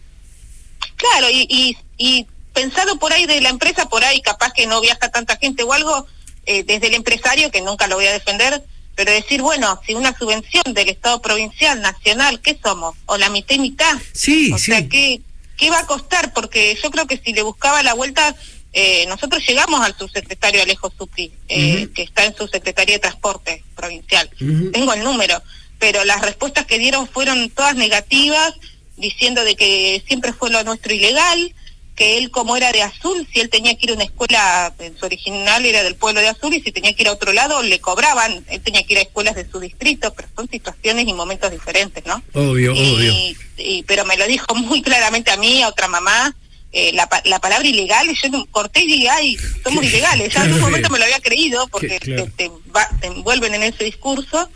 Claro, 0.96 1.28
y, 1.32 1.46
y, 1.50 1.78
y 2.00 2.26
pensado 2.54 2.98
por 2.98 3.14
ahí 3.14 3.28
de 3.28 3.42
la 3.42 3.50
empresa, 3.50 3.88
por 3.88 4.04
ahí 4.04 4.22
capaz 4.22 4.54
que 4.54 4.66
no 4.66 4.82
viaja 4.82 5.10
tanta 5.10 5.38
gente 5.38 5.62
o 5.62 5.72
algo, 5.72 6.08
eh, 6.48 6.64
desde 6.64 6.88
el 6.88 6.96
empresario, 6.96 7.52
que 7.52 7.62
nunca 7.62 7.86
lo 7.86 7.98
voy 7.98 8.08
a 8.08 8.14
defender, 8.14 8.64
pero 8.96 9.12
decir, 9.12 9.44
bueno, 9.44 9.80
si 9.86 9.94
una 9.94 10.18
subvención 10.18 10.64
del 10.74 10.90
Estado 10.90 11.22
provincial, 11.22 11.80
nacional, 11.82 12.42
¿qué 12.42 12.58
somos? 12.62 12.96
¿O 13.06 13.18
la 13.18 13.30
mitad 13.30 13.56
y 13.56 13.60
mitad? 13.60 13.98
Sí, 14.14 14.52
o 14.52 14.58
sí. 14.58 14.72
sea, 14.72 14.90
¿qué, 14.90 15.22
¿qué 15.58 15.70
va 15.70 15.80
a 15.80 15.86
costar? 15.86 16.34
Porque 16.34 16.78
yo 16.82 16.90
creo 16.90 17.06
que 17.06 17.22
si 17.24 17.34
le 17.34 17.44
buscaba 17.44 17.84
la 17.84 17.94
vuelta, 17.94 18.36
eh, 18.72 19.06
nosotros 19.08 19.44
llegamos 19.48 19.82
al 19.82 19.98
subsecretario 19.98 20.62
Alejo 20.62 20.92
Supri, 20.98 21.32
eh, 21.48 21.90
que 21.94 22.04
está 22.04 22.26
en 22.26 22.36
subsecretaría 22.36 22.96
de 22.96 23.00
Transporte 23.00 23.64
Provincial. 23.76 24.30
Tengo 24.72 24.94
el 24.94 25.04
número, 25.04 25.42
pero 25.80 26.04
las 26.06 26.22
respuestas 26.22 26.66
que 26.66 26.78
dieron 26.78 27.08
fueron 27.08 27.50
todas 27.50 27.76
negativas, 27.76 28.54
diciendo 28.98 29.44
de 29.44 29.56
que 29.56 30.04
siempre 30.08 30.34
fue 30.34 30.50
lo 30.50 30.64
nuestro 30.64 30.94
ilegal, 30.94 31.56
que 32.00 32.18
él 32.18 32.32
como 32.32 32.56
era 32.56 32.72
de 32.72 32.82
Azul, 32.82 33.28
si 33.32 33.42
él 33.42 33.50
tenía 33.50 33.76
que 33.76 33.86
ir 33.86 33.92
a 33.92 33.96
una 33.96 34.06
escuela, 34.06 34.74
en 34.80 34.98
su 34.98 35.06
original 35.06 35.66
era 35.66 35.84
del 35.84 35.96
pueblo 35.96 36.22
de 36.22 36.30
Azul, 36.30 36.54
y 36.54 36.62
si 36.62 36.72
tenía 36.72 36.94
que 36.94 37.04
ir 37.04 37.10
a 37.10 37.12
otro 37.12 37.34
lado, 37.34 37.62
le 37.62 37.80
cobraban, 37.82 38.46
él 38.50 38.62
tenía 38.62 38.84
que 38.84 38.94
ir 38.94 39.00
a 39.00 39.02
escuelas 39.02 39.36
de 39.36 39.46
su 39.52 39.60
distrito, 39.60 40.14
pero 40.16 40.30
son 40.34 40.50
situaciones 40.50 41.06
y 41.08 41.14
momentos 41.14 41.52
diferentes, 41.52 42.06
¿no? 42.06 42.24
Obvio, 42.34 42.72
y, 42.74 42.96
obvio. 42.96 43.14
y- 43.58 43.84
pero 43.84 44.06
me 44.06 44.16
lo 44.16 44.26
dijo 44.28 44.56
muy 44.56 44.82
claramente 44.82 45.30
a 45.30 45.36
mí, 45.38 45.62
a 45.62 45.68
otra 45.68 45.90
mamá, 45.90 46.34
eh, 46.72 46.94
la, 46.94 47.10
la 47.26 47.40
palabra 47.40 47.68
ilegal, 47.68 48.10
y 48.10 48.16
yo 48.16 48.46
corté 48.52 48.82
y 48.84 48.88
dije, 48.88 49.10
ay, 49.10 49.38
somos 49.64 49.84
ilegales. 49.84 50.34
Ya 50.34 50.46
en 50.46 50.54
un 50.54 50.62
momento 50.62 50.90
me 50.90 51.00
lo 51.00 51.04
había 51.06 51.20
creído, 51.20 51.68
porque 51.68 52.00
claro. 52.00 52.26
te, 52.38 52.48
te 52.48 52.52
va- 52.74 52.90
te 53.02 53.08
envuelven 53.08 53.56
en 53.56 53.64
ese 53.64 53.84
discurso. 53.84 54.50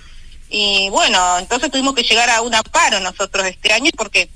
Y 0.49 0.87
bueno, 0.91 1.39
entonces 1.39 1.69
tuvimos 1.71 1.93
que 1.95 2.03
llegar 2.03 2.29
a 2.29 2.41
un 2.41 2.53
amparo 2.55 2.99
nosotros 3.01 3.45
este 3.47 3.73
año, 3.73 3.89
porque 3.97 4.29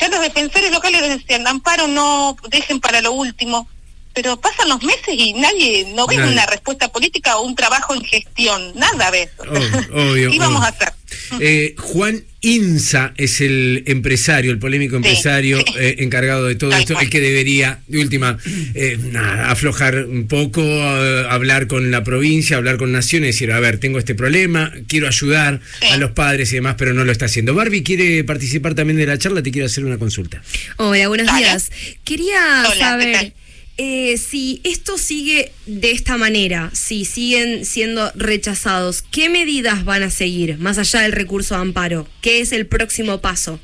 ya 0.00 0.08
los 0.08 0.20
defensores 0.20 0.70
locales 0.70 1.00
les 1.02 1.18
decían, 1.18 1.46
amparo 1.46 1.86
no 1.88 2.36
dejen 2.48 2.80
para 2.80 3.00
lo 3.00 3.12
último. 3.12 3.68
Pero 4.14 4.40
pasan 4.40 4.70
los 4.70 4.82
meses 4.82 5.08
y 5.14 5.34
nadie, 5.34 5.92
no 5.94 6.06
ves 6.06 6.16
Nadie. 6.16 6.32
una 6.32 6.46
respuesta 6.46 6.88
política 6.88 7.36
o 7.36 7.42
un 7.42 7.54
trabajo 7.54 7.92
en 7.94 8.02
gestión, 8.02 8.72
nada 8.74 9.10
ves. 9.10 9.28
O 9.38 9.44
sea, 9.44 9.80
Obvio, 9.92 10.30
¿Qué 10.30 10.36
íbamos 10.36 10.56
obvio. 10.60 10.66
a 10.66 10.68
hacer? 10.68 10.94
Eh, 11.40 11.74
Juan 11.78 12.22
Inza 12.46 13.12
es 13.16 13.40
el 13.40 13.82
empresario, 13.86 14.52
el 14.52 14.58
polémico 14.58 14.94
empresario 14.94 15.58
eh, 15.78 15.96
encargado 15.98 16.46
de 16.46 16.54
todo 16.54 16.72
esto, 16.76 16.98
el 17.00 17.10
que 17.10 17.20
debería, 17.20 17.80
de 17.88 17.98
última, 17.98 18.38
eh, 18.74 18.96
nada, 19.10 19.50
aflojar 19.50 20.04
un 20.04 20.28
poco, 20.28 20.62
eh, 20.62 21.26
hablar 21.28 21.66
con 21.66 21.90
la 21.90 22.04
provincia, 22.04 22.56
hablar 22.56 22.76
con 22.76 22.92
Naciones, 22.92 23.34
decir, 23.34 23.50
a 23.50 23.58
ver, 23.58 23.78
tengo 23.78 23.98
este 23.98 24.14
problema, 24.14 24.72
quiero 24.86 25.08
ayudar 25.08 25.60
a 25.90 25.96
los 25.96 26.12
padres 26.12 26.52
y 26.52 26.56
demás, 26.56 26.76
pero 26.78 26.94
no 26.94 27.04
lo 27.04 27.10
está 27.10 27.24
haciendo. 27.24 27.52
Barbie 27.52 27.82
quiere 27.82 28.22
participar 28.22 28.74
también 28.74 28.96
de 28.96 29.06
la 29.06 29.18
charla, 29.18 29.42
te 29.42 29.50
quiero 29.50 29.66
hacer 29.66 29.84
una 29.84 29.98
consulta. 29.98 30.40
Hola, 30.76 31.08
buenos 31.08 31.36
días. 31.36 31.72
Quería 32.04 32.64
saber 32.78 33.32
eh, 33.78 34.16
si 34.16 34.60
esto 34.64 34.96
sigue 34.98 35.52
de 35.66 35.90
esta 35.90 36.16
manera, 36.16 36.70
si 36.74 37.04
siguen 37.04 37.64
siendo 37.66 38.10
rechazados, 38.14 39.02
¿qué 39.02 39.28
medidas 39.28 39.84
van 39.84 40.02
a 40.02 40.10
seguir 40.10 40.58
más 40.58 40.78
allá 40.78 41.00
del 41.00 41.12
recurso 41.12 41.54
de 41.54 41.60
amparo? 41.60 42.06
¿Qué 42.22 42.40
es 42.40 42.52
el 42.52 42.66
próximo 42.66 43.20
paso? 43.20 43.58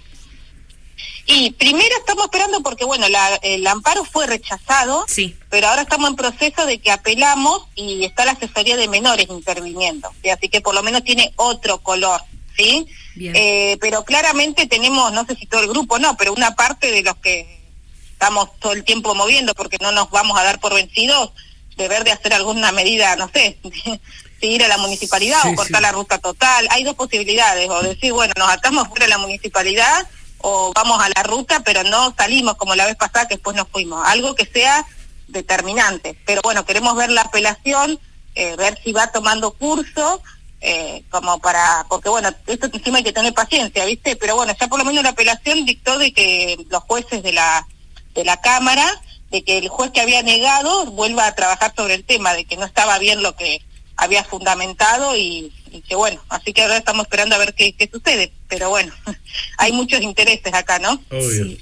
Y 1.27 1.53
primero 1.53 1.95
estamos 1.99 2.25
esperando 2.25 2.63
porque, 2.63 2.85
bueno, 2.85 3.09
la- 3.09 3.37
el 3.43 3.65
amparo 3.67 4.05
fue 4.05 4.27
rechazado, 4.27 5.05
pero 5.51 5.69
ahora 5.69 5.83
estamos 5.83 6.11
en 6.11 6.17
proceso 6.17 6.67
de 6.67 6.79
que 6.79 6.91
apelamos 6.91 7.63
y 7.77 8.05
está 8.05 8.25
la 8.25 8.33
asesoría 8.33 8.77
de 8.77 8.89
menores 8.89 9.27
interviniendo, 9.31 10.11
¿sí? 10.23 10.31
así 10.31 10.49
que 10.49 10.61
por 10.61 10.75
lo 10.75 10.83
menos 10.83 11.05
tiene 11.05 11.33
otro 11.37 11.79
color, 11.81 12.21
¿sí? 12.57 12.87
Eh, 13.35 13.79
pero 13.81 14.05
claramente 14.05 14.67
tenemos, 14.67 15.13
no 15.13 15.25
sé 15.25 15.37
si 15.37 15.47
todo 15.47 15.61
el 15.63 15.69
grupo 15.69 15.99
no, 16.01 16.17
pero 16.17 16.33
una 16.33 16.55
parte 16.57 16.91
de 16.91 17.03
los 17.03 17.17
que 17.19 17.62
estamos 18.23 18.51
todo 18.61 18.73
el 18.73 18.85
tiempo 18.85 19.17
moviendo 19.17 19.53
porque 19.53 19.79
no 19.81 19.91
nos 19.91 20.09
vamos 20.11 20.39
a 20.39 20.45
dar 20.45 20.61
por 20.61 20.73
vencidos, 20.73 21.33
deber 21.77 22.05
de 22.05 22.13
hacer 22.13 22.33
alguna 22.33 22.71
medida, 22.71 23.17
no 23.17 23.29
sé, 23.35 23.59
de 24.41 24.47
ir 24.47 24.63
a 24.63 24.69
la 24.69 24.79
municipalidad 24.79 25.43
Sí, 25.43 25.49
o 25.49 25.57
cortar 25.57 25.83
la 25.83 25.91
ruta 25.91 26.19
total. 26.19 26.69
Hay 26.71 26.85
dos 26.85 26.95
posibilidades, 26.95 27.69
o 27.69 27.83
decir, 27.83 28.13
bueno, 28.13 28.33
nos 28.39 28.49
atamos 28.49 28.87
fuera 28.87 29.07
de 29.07 29.11
la 29.11 29.19
municipalidad 29.19 30.07
o 30.39 30.73
vamos 30.73 31.03
a 31.03 31.09
la 31.09 31.25
ruta, 31.25 31.63
pero 31.65 31.83
no 31.83 32.15
salimos 32.17 32.55
como 32.55 32.77
la 32.77 32.87
vez 32.87 32.95
pasada 32.95 33.27
que 33.27 33.35
después 33.35 33.57
nos 33.57 33.67
fuimos. 33.69 34.07
Algo 34.07 34.37
que 34.37 34.47
sea 34.47 34.87
determinante. 35.27 36.17
Pero 36.25 36.43
bueno, 36.43 36.65
queremos 36.65 36.95
ver 36.95 37.11
la 37.11 37.23
apelación, 37.23 37.99
eh, 38.37 38.55
ver 38.55 38.79
si 38.85 38.93
va 38.93 39.11
tomando 39.11 39.51
curso, 39.51 40.23
eh, 40.61 41.03
como 41.11 41.41
para, 41.41 41.87
porque 41.89 42.09
bueno, 42.09 42.29
esto 42.47 42.71
encima 42.73 42.99
hay 42.99 43.05
que 43.05 43.13
tener 43.13 43.35
paciencia, 43.35 43.85
¿viste? 43.85 44.15
Pero 44.15 44.37
bueno, 44.37 44.55
ya 44.59 44.69
por 44.69 44.79
lo 44.79 44.85
menos 44.85 45.03
la 45.03 45.11
apelación 45.11 45.65
dictó 45.65 45.99
de 45.99 46.13
que 46.13 46.65
los 46.69 46.85
jueces 46.85 47.25
de 47.25 47.33
la, 47.33 47.67
de 48.15 48.25
la 48.25 48.41
Cámara, 48.41 48.87
de 49.31 49.43
que 49.45 49.59
el 49.59 49.69
juez 49.69 49.91
que 49.91 50.01
había 50.01 50.23
negado 50.23 50.87
vuelva 50.87 51.27
a 51.27 51.35
trabajar 51.35 51.73
sobre 51.77 51.95
el 51.95 52.05
tema, 52.05 52.35
de 52.35 52.45
que 52.45 52.57
no 52.57 52.67
estaba 52.67 52.99
bien 52.99 53.23
lo 53.23 53.35
que 53.35 53.63
había 54.03 54.25
fundamentado 54.25 55.17
y, 55.17 55.53
y 55.71 55.81
que 55.81 55.95
bueno, 55.95 56.21
así 56.29 56.53
que 56.53 56.63
ahora 56.63 56.77
estamos 56.77 57.05
esperando 57.05 57.35
a 57.35 57.39
ver 57.39 57.55
qué, 57.55 57.73
qué 57.73 57.89
sucede. 57.93 58.33
Pero 58.49 58.69
bueno, 58.69 58.93
hay 59.59 59.73
muchos 59.73 60.03
intereses 60.03 60.53
acá, 60.53 60.79
¿no? 60.79 61.03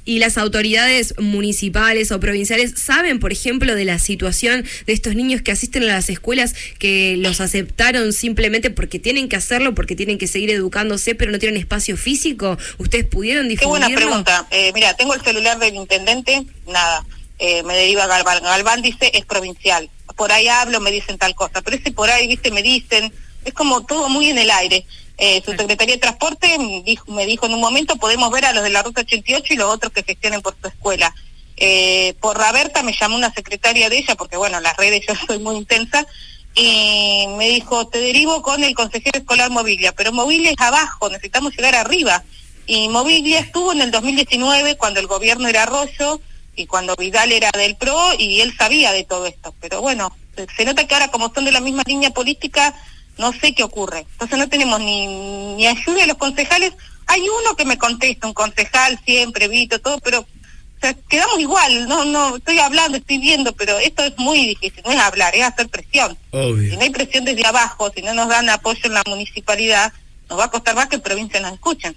¿Y 0.04 0.18
las 0.18 0.38
autoridades 0.38 1.14
municipales 1.18 2.10
o 2.10 2.18
provinciales 2.18 2.74
saben, 2.76 3.20
por 3.20 3.30
ejemplo, 3.30 3.74
de 3.74 3.84
la 3.84 3.98
situación 3.98 4.64
de 4.86 4.92
estos 4.92 5.14
niños 5.14 5.42
que 5.42 5.52
asisten 5.52 5.84
a 5.84 5.86
las 5.86 6.08
escuelas 6.08 6.54
que 6.78 7.16
los 7.18 7.40
aceptaron 7.40 8.12
simplemente 8.12 8.70
porque 8.70 8.98
tienen 8.98 9.28
que 9.28 9.36
hacerlo, 9.36 9.74
porque 9.74 9.94
tienen 9.94 10.18
que 10.18 10.26
seguir 10.26 10.50
educándose, 10.50 11.14
pero 11.14 11.30
no 11.30 11.38
tienen 11.38 11.60
espacio 11.60 11.96
físico? 11.96 12.58
¿Ustedes 12.78 13.04
pudieron 13.04 13.44
Qué 13.44 13.50
difundirlo? 13.50 13.88
buena 13.88 13.96
pregunta. 13.96 14.46
Eh, 14.50 14.72
mira, 14.74 14.94
tengo 14.94 15.14
el 15.14 15.20
celular 15.20 15.58
del 15.58 15.74
intendente, 15.76 16.44
nada. 16.66 17.04
Eh, 17.40 17.62
me 17.62 17.74
deriva 17.74 18.06
Galván. 18.06 18.42
Galván 18.42 18.82
dice 18.82 19.10
es 19.14 19.24
provincial. 19.24 19.88
Por 20.14 20.30
ahí 20.30 20.46
hablo, 20.46 20.78
me 20.78 20.90
dicen 20.90 21.16
tal 21.16 21.34
cosa. 21.34 21.62
Pero 21.62 21.76
ese 21.76 21.90
por 21.90 22.10
ahí, 22.10 22.28
viste, 22.28 22.50
me 22.50 22.62
dicen. 22.62 23.12
Es 23.44 23.54
como 23.54 23.86
todo 23.86 24.10
muy 24.10 24.28
en 24.28 24.36
el 24.36 24.50
aire. 24.50 24.84
Eh, 25.16 25.42
su 25.44 25.52
Secretaría 25.52 25.94
de 25.94 26.00
Transporte 26.00 26.58
me 26.58 26.82
dijo, 26.82 27.10
me 27.10 27.24
dijo 27.24 27.46
en 27.46 27.54
un 27.54 27.60
momento, 27.60 27.96
podemos 27.96 28.30
ver 28.30 28.44
a 28.44 28.52
los 28.52 28.62
de 28.62 28.68
la 28.68 28.82
Ruta 28.82 29.00
88 29.00 29.54
y 29.54 29.56
los 29.56 29.72
otros 29.72 29.90
que 29.92 30.02
gestionen 30.02 30.42
por 30.42 30.54
su 30.60 30.68
escuela. 30.68 31.14
Eh, 31.56 32.14
por 32.20 32.36
Raberta 32.38 32.82
me 32.82 32.92
llamó 32.92 33.16
una 33.16 33.32
secretaria 33.32 33.88
de 33.88 33.98
ella, 33.98 34.14
porque 34.16 34.36
bueno, 34.36 34.58
en 34.58 34.62
las 34.62 34.76
redes 34.76 35.02
yo 35.08 35.14
soy 35.26 35.38
muy 35.38 35.56
intensa, 35.56 36.06
y 36.54 37.26
me 37.38 37.48
dijo, 37.48 37.86
te 37.88 37.98
derivo 38.00 38.42
con 38.42 38.62
el 38.64 38.74
consejero 38.74 39.18
escolar 39.18 39.50
Mobilia, 39.50 39.92
pero 39.92 40.12
Mobilia 40.12 40.50
es 40.50 40.60
abajo, 40.60 41.08
necesitamos 41.08 41.54
llegar 41.56 41.74
arriba. 41.74 42.22
Y 42.66 42.88
Mobilia 42.88 43.40
estuvo 43.40 43.72
en 43.72 43.80
el 43.80 43.90
2019 43.90 44.76
cuando 44.76 45.00
el 45.00 45.06
gobierno 45.06 45.48
era 45.48 45.62
Arroyo 45.62 46.20
y 46.60 46.66
cuando 46.66 46.94
Vidal 46.96 47.32
era 47.32 47.50
del 47.52 47.76
PRO 47.76 48.14
y 48.18 48.40
él 48.40 48.54
sabía 48.56 48.92
de 48.92 49.04
todo 49.04 49.26
esto. 49.26 49.54
Pero 49.60 49.80
bueno, 49.80 50.14
se- 50.56 50.64
nota 50.64 50.86
que 50.86 50.94
ahora 50.94 51.08
como 51.08 51.32
son 51.34 51.44
de 51.44 51.52
la 51.52 51.60
misma 51.60 51.82
línea 51.86 52.10
política, 52.10 52.74
no 53.18 53.32
sé 53.32 53.54
qué 53.54 53.62
ocurre. 53.62 54.06
Entonces 54.12 54.38
no 54.38 54.48
tenemos 54.48 54.80
ni, 54.80 55.06
ni 55.56 55.66
ayuda 55.66 56.00
de 56.02 56.06
los 56.06 56.16
concejales. 56.16 56.72
Hay 57.06 57.22
uno 57.22 57.56
que 57.56 57.64
me 57.64 57.76
contesta, 57.78 58.26
un 58.26 58.34
concejal 58.34 59.00
siempre, 59.04 59.48
Vito, 59.48 59.80
todo, 59.80 59.98
pero 59.98 60.20
o 60.20 60.80
sea, 60.80 60.94
quedamos 61.08 61.38
igual. 61.40 61.88
No, 61.88 62.04
no, 62.04 62.36
estoy 62.36 62.58
hablando, 62.58 62.96
estoy 62.96 63.18
viendo, 63.18 63.52
pero 63.52 63.78
esto 63.78 64.02
es 64.04 64.16
muy 64.16 64.46
difícil. 64.46 64.82
No 64.84 64.92
es 64.92 64.98
hablar, 64.98 65.34
es 65.34 65.42
hacer 65.42 65.68
presión. 65.68 66.16
Si 66.30 66.38
Obvio. 66.38 66.74
no 66.76 66.80
hay 66.82 66.90
presión 66.90 67.24
desde 67.24 67.44
abajo, 67.46 67.90
si 67.94 68.00
no 68.02 68.14
nos 68.14 68.28
dan 68.28 68.48
apoyo 68.48 68.80
en 68.84 68.94
la 68.94 69.02
municipalidad, 69.06 69.92
nos 70.30 70.38
va 70.38 70.44
a 70.44 70.50
costar 70.50 70.74
más 70.76 70.86
que 70.86 70.94
en 70.96 71.02
provincia 71.02 71.40
nos 71.40 71.52
escuchen. 71.54 71.94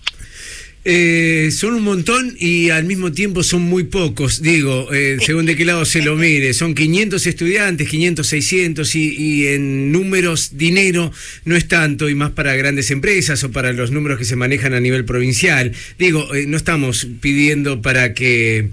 Eh, 0.86 1.50
son 1.52 1.76
un 1.76 1.84
montón 1.84 2.36
y 2.38 2.70
al 2.70 2.84
mismo 2.84 3.14
tiempo 3.14 3.42
son 3.42 3.62
muy 3.62 3.86
pocos, 3.86 4.42
digo, 4.42 4.92
eh, 4.94 5.18
según 5.26 5.46
de 5.46 5.56
qué 5.56 5.64
lado 5.64 5.86
se 5.86 6.02
lo 6.02 6.16
mire. 6.18 6.54
Son 6.54 6.76
500 6.76 7.26
estudiantes, 7.26 7.88
500, 7.88 8.28
600 8.28 8.96
y, 8.96 9.16
y 9.18 9.48
en 9.48 9.92
números, 9.94 10.58
dinero 10.58 11.12
no 11.46 11.56
es 11.56 11.68
tanto 11.70 12.10
y 12.10 12.16
más 12.16 12.32
para 12.32 12.56
grandes 12.56 12.92
empresas 12.92 13.44
o 13.46 13.52
para 13.52 13.72
los 13.72 13.92
números 13.92 14.20
que 14.20 14.26
se 14.26 14.36
manejan 14.36 14.74
a 14.74 14.82
nivel 14.82 15.06
provincial. 15.06 15.72
Digo, 15.98 16.34
eh, 16.36 16.46
no 16.48 16.58
estamos 16.58 17.08
pidiendo 17.22 17.82
para 17.82 18.14
que... 18.14 18.70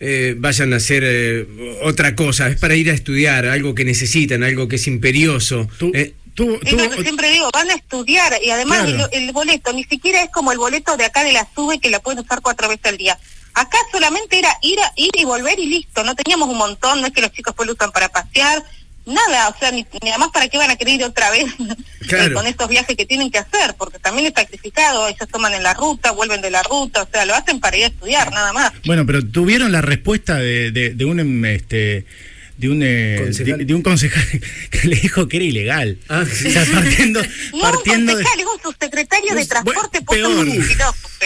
eh, 0.00 0.34
vayan 0.36 0.72
a 0.72 0.76
hacer 0.76 1.02
eh, 1.06 1.46
otra 1.82 2.14
cosa, 2.14 2.48
es 2.50 2.56
para 2.58 2.74
ir 2.76 2.90
a 2.90 2.94
estudiar, 2.94 3.46
algo 3.46 3.74
que 3.74 3.84
necesitan, 3.84 4.42
algo 4.42 4.68
que 4.68 4.76
es 4.76 4.86
imperioso. 4.86 5.68
Eh, 5.92 6.12
Es 6.36 6.72
lo 6.72 6.90
que 6.90 7.02
siempre 7.02 7.30
digo, 7.30 7.48
van 7.52 7.70
a 7.70 7.74
estudiar 7.74 8.32
y 8.42 8.50
además 8.50 8.84
Claro. 8.86 9.08
el, 9.12 9.24
el 9.24 9.32
boleto 9.32 9.72
ni 9.72 9.84
siquiera 9.84 10.22
es 10.22 10.30
como 10.30 10.52
el 10.52 10.58
boleto 10.58 10.96
de 10.96 11.04
acá 11.04 11.22
de 11.24 11.32
la 11.32 11.46
SUBE 11.54 11.78
que 11.78 11.90
la 11.90 12.00
pueden 12.00 12.20
usar 12.24 12.40
cuatro 12.42 12.68
veces 12.68 12.86
al 12.86 12.96
día. 12.96 13.18
Acá 13.54 13.78
solamente 13.92 14.38
era 14.38 14.48
ir, 14.62 14.78
a, 14.80 14.92
ir 14.96 15.10
y 15.16 15.24
volver 15.24 15.58
y 15.60 15.66
listo, 15.66 16.02
no 16.02 16.14
teníamos 16.16 16.48
un 16.48 16.58
montón, 16.58 17.00
no 17.00 17.06
es 17.06 17.12
que 17.12 17.20
los 17.20 17.30
chicos 17.32 17.54
pues 17.56 17.68
lo 17.68 17.74
usan 17.74 17.92
para 17.92 18.08
pasear, 18.08 18.64
nada, 19.06 19.48
o 19.50 19.58
sea, 19.58 19.70
ni, 19.70 19.86
ni 20.02 20.08
además 20.10 20.30
para 20.32 20.48
qué 20.48 20.58
van 20.58 20.70
a 20.70 20.76
querer 20.76 20.94
ir 20.94 21.04
otra 21.04 21.30
vez 21.30 21.44
eh, 21.60 21.76
Claro. 22.08 22.34
con 22.34 22.46
estos 22.48 22.68
viajes 22.68 22.96
que 22.96 23.06
tienen 23.06 23.30
que 23.30 23.38
hacer, 23.38 23.74
porque 23.78 24.00
también 24.00 24.26
es 24.26 24.32
sacrificado, 24.34 25.06
ellos 25.06 25.28
toman 25.30 25.54
en 25.54 25.62
la 25.62 25.72
ruta, 25.74 26.10
vuelven 26.10 26.40
de 26.40 26.50
la 26.50 26.62
ruta, 26.64 27.02
o 27.02 27.08
sea, 27.10 27.24
lo 27.26 27.34
hacen 27.34 27.60
para 27.60 27.76
ir 27.76 27.84
a 27.84 27.88
estudiar, 27.88 28.32
nada 28.32 28.52
más. 28.52 28.72
Bueno, 28.86 29.06
pero 29.06 29.24
tuvieron 29.24 29.70
la 29.70 29.82
respuesta 29.82 30.34
de, 30.36 30.72
de, 30.72 30.90
de 30.94 31.04
un 31.04 31.44
este 31.46 32.06
de 32.56 32.68
un 32.68 32.80
eh, 32.84 33.16
Concejal. 33.24 33.58
de, 33.58 33.64
de 33.64 33.74
un 33.74 33.82
concejal 33.82 34.24
que 34.70 34.88
le 34.88 34.96
dijo 34.96 35.26
que 35.28 35.36
era 35.38 35.46
ilegal. 35.46 35.98
o 36.08 36.24
sea, 36.26 36.64
partiendo, 36.72 37.20
No, 37.52 37.60
partiendo 37.60 38.12
un 38.12 38.18
de 38.18 38.24
concejal, 38.24 38.40
es 38.40 38.46
un 38.46 38.62
subsecretario 38.62 39.34
de 39.34 39.46
transporte, 39.46 40.00
pues 40.02 40.20
peor. 40.20 40.46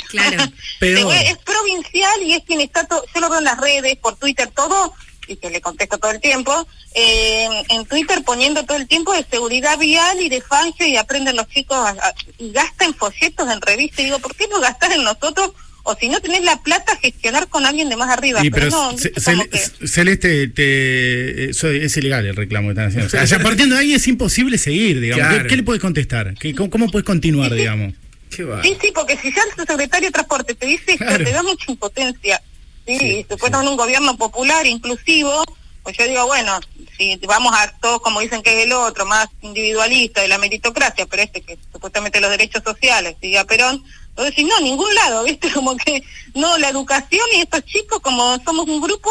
Claro. 0.08 0.44
Peor. 0.78 1.12
Es 1.14 1.36
provincial 1.38 2.22
y 2.22 2.32
es 2.34 2.44
quien 2.44 2.60
está, 2.60 2.84
to- 2.84 3.04
yo 3.14 3.20
lo 3.20 3.28
veo 3.28 3.38
en 3.40 3.44
las 3.44 3.58
redes, 3.60 3.96
por 3.96 4.16
Twitter, 4.16 4.48
todo, 4.54 4.94
y 5.26 5.36
que 5.36 5.50
le 5.50 5.60
contesto 5.60 5.98
todo 5.98 6.12
el 6.12 6.20
tiempo, 6.20 6.66
eh, 6.94 7.46
en 7.68 7.84
Twitter 7.84 8.22
poniendo 8.24 8.64
todo 8.64 8.78
el 8.78 8.86
tiempo 8.88 9.12
de 9.12 9.26
seguridad 9.30 9.76
vial 9.78 10.22
y 10.22 10.28
de 10.30 10.40
Fangio 10.40 10.86
y 10.86 10.96
aprenden 10.96 11.36
los 11.36 11.46
chicos 11.48 11.76
a- 11.76 11.90
a- 11.90 12.14
y 12.38 12.52
gastan 12.52 12.94
folletos 12.94 13.50
en 13.52 13.60
revista. 13.60 14.00
Y 14.00 14.06
digo, 14.06 14.18
¿por 14.20 14.34
qué 14.34 14.46
no 14.48 14.60
gastar 14.60 14.92
en 14.92 15.02
nosotros? 15.04 15.50
O 15.90 15.96
si 15.98 16.06
no 16.10 16.20
tenés 16.20 16.44
la 16.44 16.60
plata, 16.62 16.96
gestionar 16.96 17.48
con 17.48 17.64
alguien 17.64 17.88
de 17.88 17.96
más 17.96 18.10
arriba. 18.10 18.42
Sí, 18.42 18.50
pero, 18.50 18.66
pero 18.66 18.76
no, 18.92 18.98
Ce- 18.98 19.08
viste, 19.08 19.20
Cel- 19.22 19.38
como 19.38 19.48
que- 19.48 19.88
Celeste, 19.88 20.48
te, 20.48 21.50
eso 21.50 21.70
es 21.70 21.96
ilegal 21.96 22.26
el 22.26 22.36
reclamo 22.36 22.68
que 22.68 22.72
están 22.72 22.88
haciendo. 22.88 23.06
O 23.06 23.10
sea, 23.10 23.24
ya 23.24 23.38
partiendo 23.42 23.74
de 23.74 23.80
ahí 23.80 23.94
es 23.94 24.06
imposible 24.06 24.58
seguir, 24.58 25.00
digamos. 25.00 25.26
Claro. 25.26 25.42
¿Qué, 25.44 25.48
qué 25.48 25.56
le 25.56 25.62
puedes 25.62 25.80
contestar? 25.80 26.34
¿Qué, 26.38 26.54
cómo, 26.54 26.68
cómo 26.68 26.90
puedes 26.90 27.06
continuar, 27.06 27.54
digamos? 27.54 27.94
Sí, 28.28 28.44
sí, 28.82 28.92
porque 28.94 29.16
si 29.16 29.32
ya 29.32 29.40
el 29.58 29.66
secretario 29.66 30.08
de 30.08 30.12
Transporte 30.12 30.54
te 30.54 30.66
dice 30.66 30.92
esto, 30.92 31.04
Claro. 31.06 31.24
te 31.24 31.32
da 31.32 31.42
mucha 31.42 31.64
impotencia. 31.72 32.42
Sí, 32.86 32.94
y 33.00 33.22
después 33.22 33.50
en 33.50 33.66
un 33.66 33.76
gobierno 33.76 34.14
popular, 34.18 34.66
inclusivo, 34.66 35.42
pues 35.82 35.96
yo 35.96 36.06
digo, 36.06 36.26
bueno, 36.26 36.60
si 36.98 37.16
vamos 37.26 37.54
a 37.56 37.72
todos 37.80 38.02
como 38.02 38.20
dicen 38.20 38.42
que 38.42 38.58
es 38.58 38.66
el 38.66 38.72
otro, 38.72 39.06
más 39.06 39.26
individualista 39.40 40.20
de 40.20 40.28
la 40.28 40.36
meritocracia, 40.36 41.06
pero 41.06 41.22
este 41.22 41.40
que 41.40 41.56
supuestamente 41.72 42.20
los 42.20 42.30
derechos 42.30 42.62
sociales, 42.62 43.16
sigue 43.20 43.38
a 43.38 43.44
Perón, 43.44 43.82
entonces 44.18 44.44
no, 44.44 44.60
ningún 44.60 44.92
lado, 44.94 45.24
¿viste? 45.24 45.50
Como 45.54 45.76
que, 45.76 46.02
no, 46.34 46.58
la 46.58 46.68
educación 46.68 47.24
y 47.34 47.40
estos 47.40 47.64
chicos, 47.64 48.00
como 48.00 48.36
somos 48.44 48.68
un 48.68 48.80
grupo, 48.80 49.10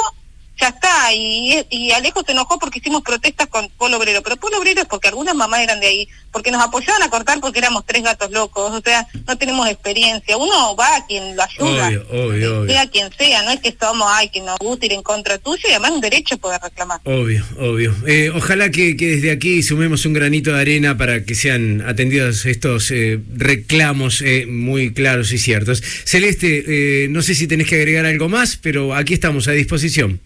ya 0.59 0.69
está. 0.69 1.13
Y, 1.13 1.65
y 1.69 1.91
Alejo 1.91 2.23
se 2.25 2.31
enojó 2.31 2.59
porque 2.59 2.79
hicimos 2.79 3.01
protestas 3.03 3.47
con 3.47 3.69
Polo 3.69 3.97
Obrero, 3.97 4.21
pero 4.21 4.37
Polo 4.37 4.57
Obrero 4.59 4.81
es 4.81 4.87
porque 4.87 5.07
algunas 5.07 5.35
mamás 5.35 5.61
eran 5.61 5.79
de 5.79 5.87
ahí, 5.87 6.07
porque 6.31 6.51
nos 6.51 6.61
apoyaban 6.61 7.03
a 7.03 7.09
cortar 7.09 7.39
porque 7.39 7.59
éramos 7.59 7.85
tres 7.85 8.03
gatos 8.03 8.31
locos, 8.31 8.71
o 8.71 8.81
sea, 8.81 9.07
no 9.25 9.37
tenemos 9.37 9.67
experiencia. 9.69 10.37
Uno 10.37 10.75
va 10.75 10.95
a 10.97 11.05
quien 11.05 11.35
lo 11.35 11.43
ayuda, 11.43 11.87
Obvio, 11.87 12.05
obvio, 12.09 12.61
obvio. 12.61 12.73
sea 12.73 12.87
quien 12.87 13.09
sea, 13.17 13.41
no 13.43 13.51
es 13.51 13.59
que 13.59 13.75
somos, 13.79 14.07
ay, 14.11 14.29
que 14.29 14.41
nos 14.41 14.57
gusta 14.59 14.85
ir 14.85 14.93
en 14.93 15.03
contra 15.03 15.37
tuyo 15.37 15.63
y 15.67 15.71
además 15.71 15.91
un 15.91 16.01
derecho 16.01 16.37
poder 16.37 16.61
reclamar. 16.61 16.99
Obvio, 17.03 17.45
obvio. 17.59 17.95
Eh, 18.05 18.31
ojalá 18.33 18.69
que, 18.69 18.95
que 18.97 19.07
desde 19.07 19.31
aquí 19.31 19.63
sumemos 19.63 20.05
un 20.05 20.13
granito 20.13 20.53
de 20.53 20.61
arena 20.61 20.97
para 20.97 21.23
que 21.23 21.35
sean 21.35 21.81
atendidos 21.87 22.45
estos 22.45 22.91
eh, 22.91 23.19
reclamos 23.35 24.21
eh, 24.21 24.45
muy 24.47 24.93
claros 24.93 25.31
y 25.31 25.37
ciertos. 25.37 25.81
Celeste, 26.05 26.63
eh, 27.03 27.07
no 27.09 27.21
sé 27.21 27.35
si 27.35 27.47
tenés 27.47 27.67
que 27.67 27.75
agregar 27.75 28.05
algo 28.05 28.29
más, 28.29 28.57
pero 28.57 28.95
aquí 28.95 29.13
estamos 29.13 29.47
a 29.47 29.51
disposición. 29.51 30.19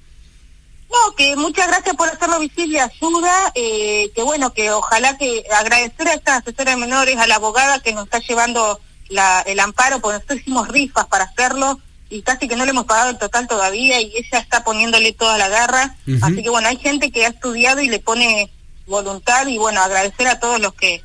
No, 0.92 1.16
que 1.16 1.36
muchas 1.38 1.68
gracias 1.68 1.96
por 1.96 2.10
hacerlo 2.10 2.40
visible, 2.40 2.82
ayuda, 2.82 3.52
eh, 3.56 4.12
que 4.14 4.24
bueno, 4.24 4.54
que 4.54 4.72
ojalá 4.72 5.18
que 5.18 5.46
agradecer 5.58 6.08
a 6.10 6.14
esta 6.14 6.36
asesora 6.38 6.72
de 6.72 6.78
menores, 6.78 7.18
a 7.18 7.28
la 7.28 7.36
abogada 7.36 7.80
que 7.80 7.94
nos 7.94 8.06
está 8.06 8.20
llevando 8.20 8.80
la, 9.08 9.42
el 9.42 9.60
amparo, 9.60 10.00
porque 10.00 10.16
nosotros 10.16 10.42
hicimos 10.42 10.68
rifas 10.68 11.08
para 11.08 11.26
hacerlo 11.26 11.80
y 12.10 12.22
casi 12.24 12.50
que 12.50 12.58
no 12.58 12.66
le 12.66 12.72
hemos 12.72 12.86
pagado 12.86 13.10
el 13.10 13.18
total 13.18 13.48
todavía 13.48 14.02
y 14.02 14.14
ella 14.18 14.40
está 14.40 14.66
poniéndole 14.66 15.14
toda 15.14 15.38
la 15.38 15.48
garra. 15.48 15.96
Así 16.22 16.44
que 16.44 16.50
bueno, 16.50 16.68
hay 16.68 16.78
gente 16.78 17.10
que 17.10 17.26
ha 17.26 17.30
estudiado 17.30 17.82
y 17.82 17.88
le 17.88 18.00
pone 18.00 18.52
voluntad 18.86 19.48
y 19.48 19.58
bueno, 19.58 19.82
agradecer 19.82 20.28
a 20.28 20.40
todos 20.40 20.60
los 20.60 20.74
que 20.74 21.02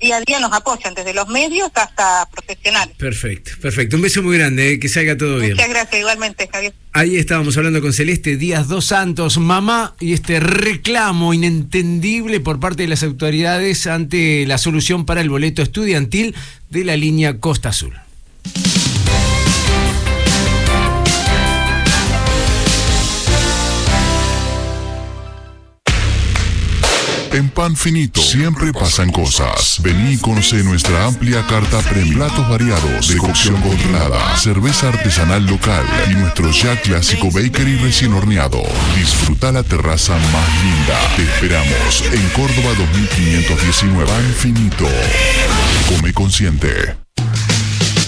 día 0.00 0.16
a 0.16 0.20
día 0.20 0.40
nos 0.40 0.52
apoyan, 0.52 0.94
desde 0.94 1.14
los 1.14 1.28
medios 1.28 1.70
hasta 1.74 2.28
profesionales. 2.30 2.96
Perfecto, 2.96 3.52
perfecto. 3.60 3.96
Un 3.96 4.02
beso 4.02 4.22
muy 4.22 4.36
grande, 4.36 4.72
eh, 4.72 4.80
que 4.80 4.88
salga 4.88 5.16
todo 5.16 5.38
bien. 5.38 5.52
Muchas 5.52 5.68
gracias 5.68 6.00
igualmente, 6.00 6.48
Javier. 6.50 6.74
Ahí 6.92 7.16
estábamos 7.16 7.56
hablando 7.56 7.80
con 7.80 7.92
Celeste 7.92 8.36
Díaz 8.36 8.66
Dos 8.66 8.86
Santos, 8.86 9.38
mamá, 9.38 9.94
y 10.00 10.12
este 10.12 10.40
reclamo 10.40 11.32
inentendible 11.32 12.40
por 12.40 12.58
parte 12.58 12.82
de 12.82 12.88
las 12.88 13.02
autoridades 13.02 13.86
ante 13.86 14.44
la 14.46 14.58
solución 14.58 15.06
para 15.06 15.20
el 15.20 15.30
boleto 15.30 15.62
estudiantil 15.62 16.34
de 16.70 16.84
la 16.84 16.96
línea 16.96 17.38
Costa 17.38 17.68
Azul. 17.68 17.94
En 27.32 27.48
Pan 27.48 27.76
Finito 27.76 28.20
siempre 28.20 28.72
pasan 28.72 29.10
cosas. 29.12 29.80
Vení 29.82 30.14
y 30.14 30.18
conoce 30.18 30.64
nuestra 30.64 31.06
amplia 31.06 31.46
carta 31.46 31.78
premium. 31.80 32.16
Platos 32.16 32.48
variados, 32.48 33.08
de 33.08 33.16
cocción 33.18 33.60
controlada, 33.60 34.36
cerveza 34.36 34.88
artesanal 34.88 35.46
local 35.46 35.84
y 36.10 36.14
nuestro 36.14 36.50
ya 36.50 36.80
clásico 36.80 37.30
bakery 37.30 37.76
recién 37.76 38.12
horneado. 38.14 38.62
Disfruta 38.96 39.52
la 39.52 39.62
terraza 39.62 40.14
más 40.14 40.64
linda. 40.64 40.98
Te 41.16 41.22
esperamos 41.22 42.04
en 42.12 42.28
Córdoba 42.30 42.74
2519. 42.76 44.06
Pan 44.06 44.34
Finito. 44.34 44.88
Come 45.88 46.12
consciente. 46.12 47.09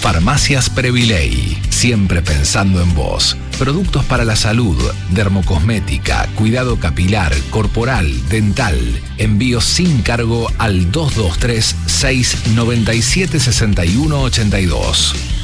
Farmacias 0.03 0.69
Previley, 0.69 1.57
siempre 1.69 2.21
pensando 2.21 2.81
en 2.81 2.93
vos. 2.93 3.37
Productos 3.57 4.03
para 4.03 4.25
la 4.25 4.35
salud, 4.35 4.77
dermocosmética, 5.11 6.27
cuidado 6.35 6.77
capilar, 6.77 7.33
corporal, 7.51 8.11
dental. 8.27 8.77
Envíos 9.17 9.63
sin 9.63 10.01
cargo 10.01 10.51
al 10.57 10.91
223 10.91 11.75
697 11.85 13.39
6182. 13.39 15.42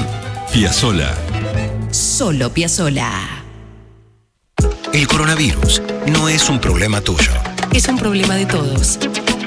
Piazzola. 0.51 1.13
Solo 1.91 2.51
Piazzola. 2.51 3.43
El 4.93 5.07
coronavirus 5.07 5.83
no 6.07 6.27
es 6.27 6.49
un 6.49 6.59
problema 6.59 7.01
tuyo. 7.01 7.33
Es 7.71 7.87
un 7.87 7.99
problema 7.99 8.33
de 8.33 8.47
todos. 8.47 8.97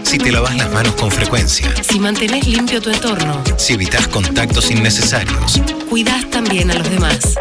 Si 0.08 0.16
te 0.16 0.32
lavas 0.32 0.56
las 0.56 0.72
manos 0.72 0.94
con 0.94 1.10
frecuencia, 1.10 1.70
Si 1.82 2.00
mantenés 2.00 2.46
limpio 2.46 2.80
tu 2.80 2.88
entorno, 2.88 3.42
si 3.58 3.74
evitas 3.74 4.08
contactos 4.08 4.70
innecesarios, 4.70 5.60
cuidás 5.90 6.28
también 6.30 6.70
a 6.70 6.74
los 6.76 6.88
demás. 6.88 7.34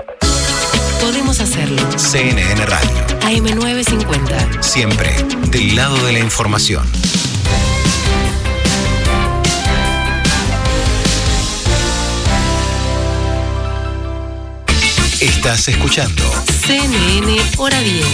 Podemos 1.00 1.40
hacerlo. 1.40 1.82
CNN 1.98 2.66
Radio, 2.66 3.08
AM950. 3.22 4.62
siempre 4.62 5.16
del 5.50 5.78
lado 5.78 5.96
de 6.06 6.12
la 6.12 6.20
información. 6.20 6.86
Estás 15.22 15.70
escuchando 15.70 16.24
CNN 16.66 17.42
Hora 17.58 17.80
10. 17.80 18.06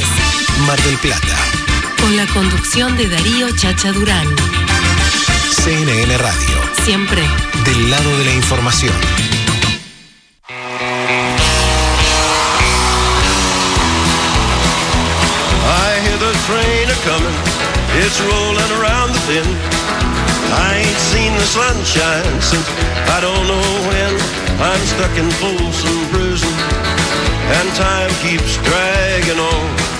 Mar 0.67 0.79
del 0.83 0.97
Plata, 0.99 1.37
Con 2.03 2.17
la 2.17 2.27
conducción 2.27 2.97
de 2.97 3.07
Darío 3.07 3.47
Chacha 3.55 3.93
Durán. 3.93 4.27
CNN 5.63 6.17
Radio, 6.17 6.57
Siempre. 6.83 7.21
del 7.63 7.89
lado 7.89 8.17
de 8.17 8.25
la 8.25 8.33
información. 8.33 8.91
I 15.63 16.01
hear 16.03 16.17
the 16.19 16.33
train 16.43 16.89
a 16.91 16.97
coming, 17.07 17.37
it's 18.03 18.19
rolling 18.19 18.71
around 18.81 19.13
the 19.15 19.23
bend. 19.31 19.55
I 20.51 20.83
ain't 20.83 20.99
seen 20.99 21.31
the 21.35 21.47
sunshine 21.47 22.41
since 22.41 22.67
I 23.15 23.21
don't 23.21 23.47
know 23.47 23.63
when. 23.87 24.13
I'm 24.59 24.83
stuck 24.91 25.17
in 25.17 25.31
Folsom 25.39 25.97
Prison, 26.11 26.51
and 27.47 27.73
time 27.75 28.11
keeps 28.21 28.57
dragging 28.57 29.39
on. 29.39 29.92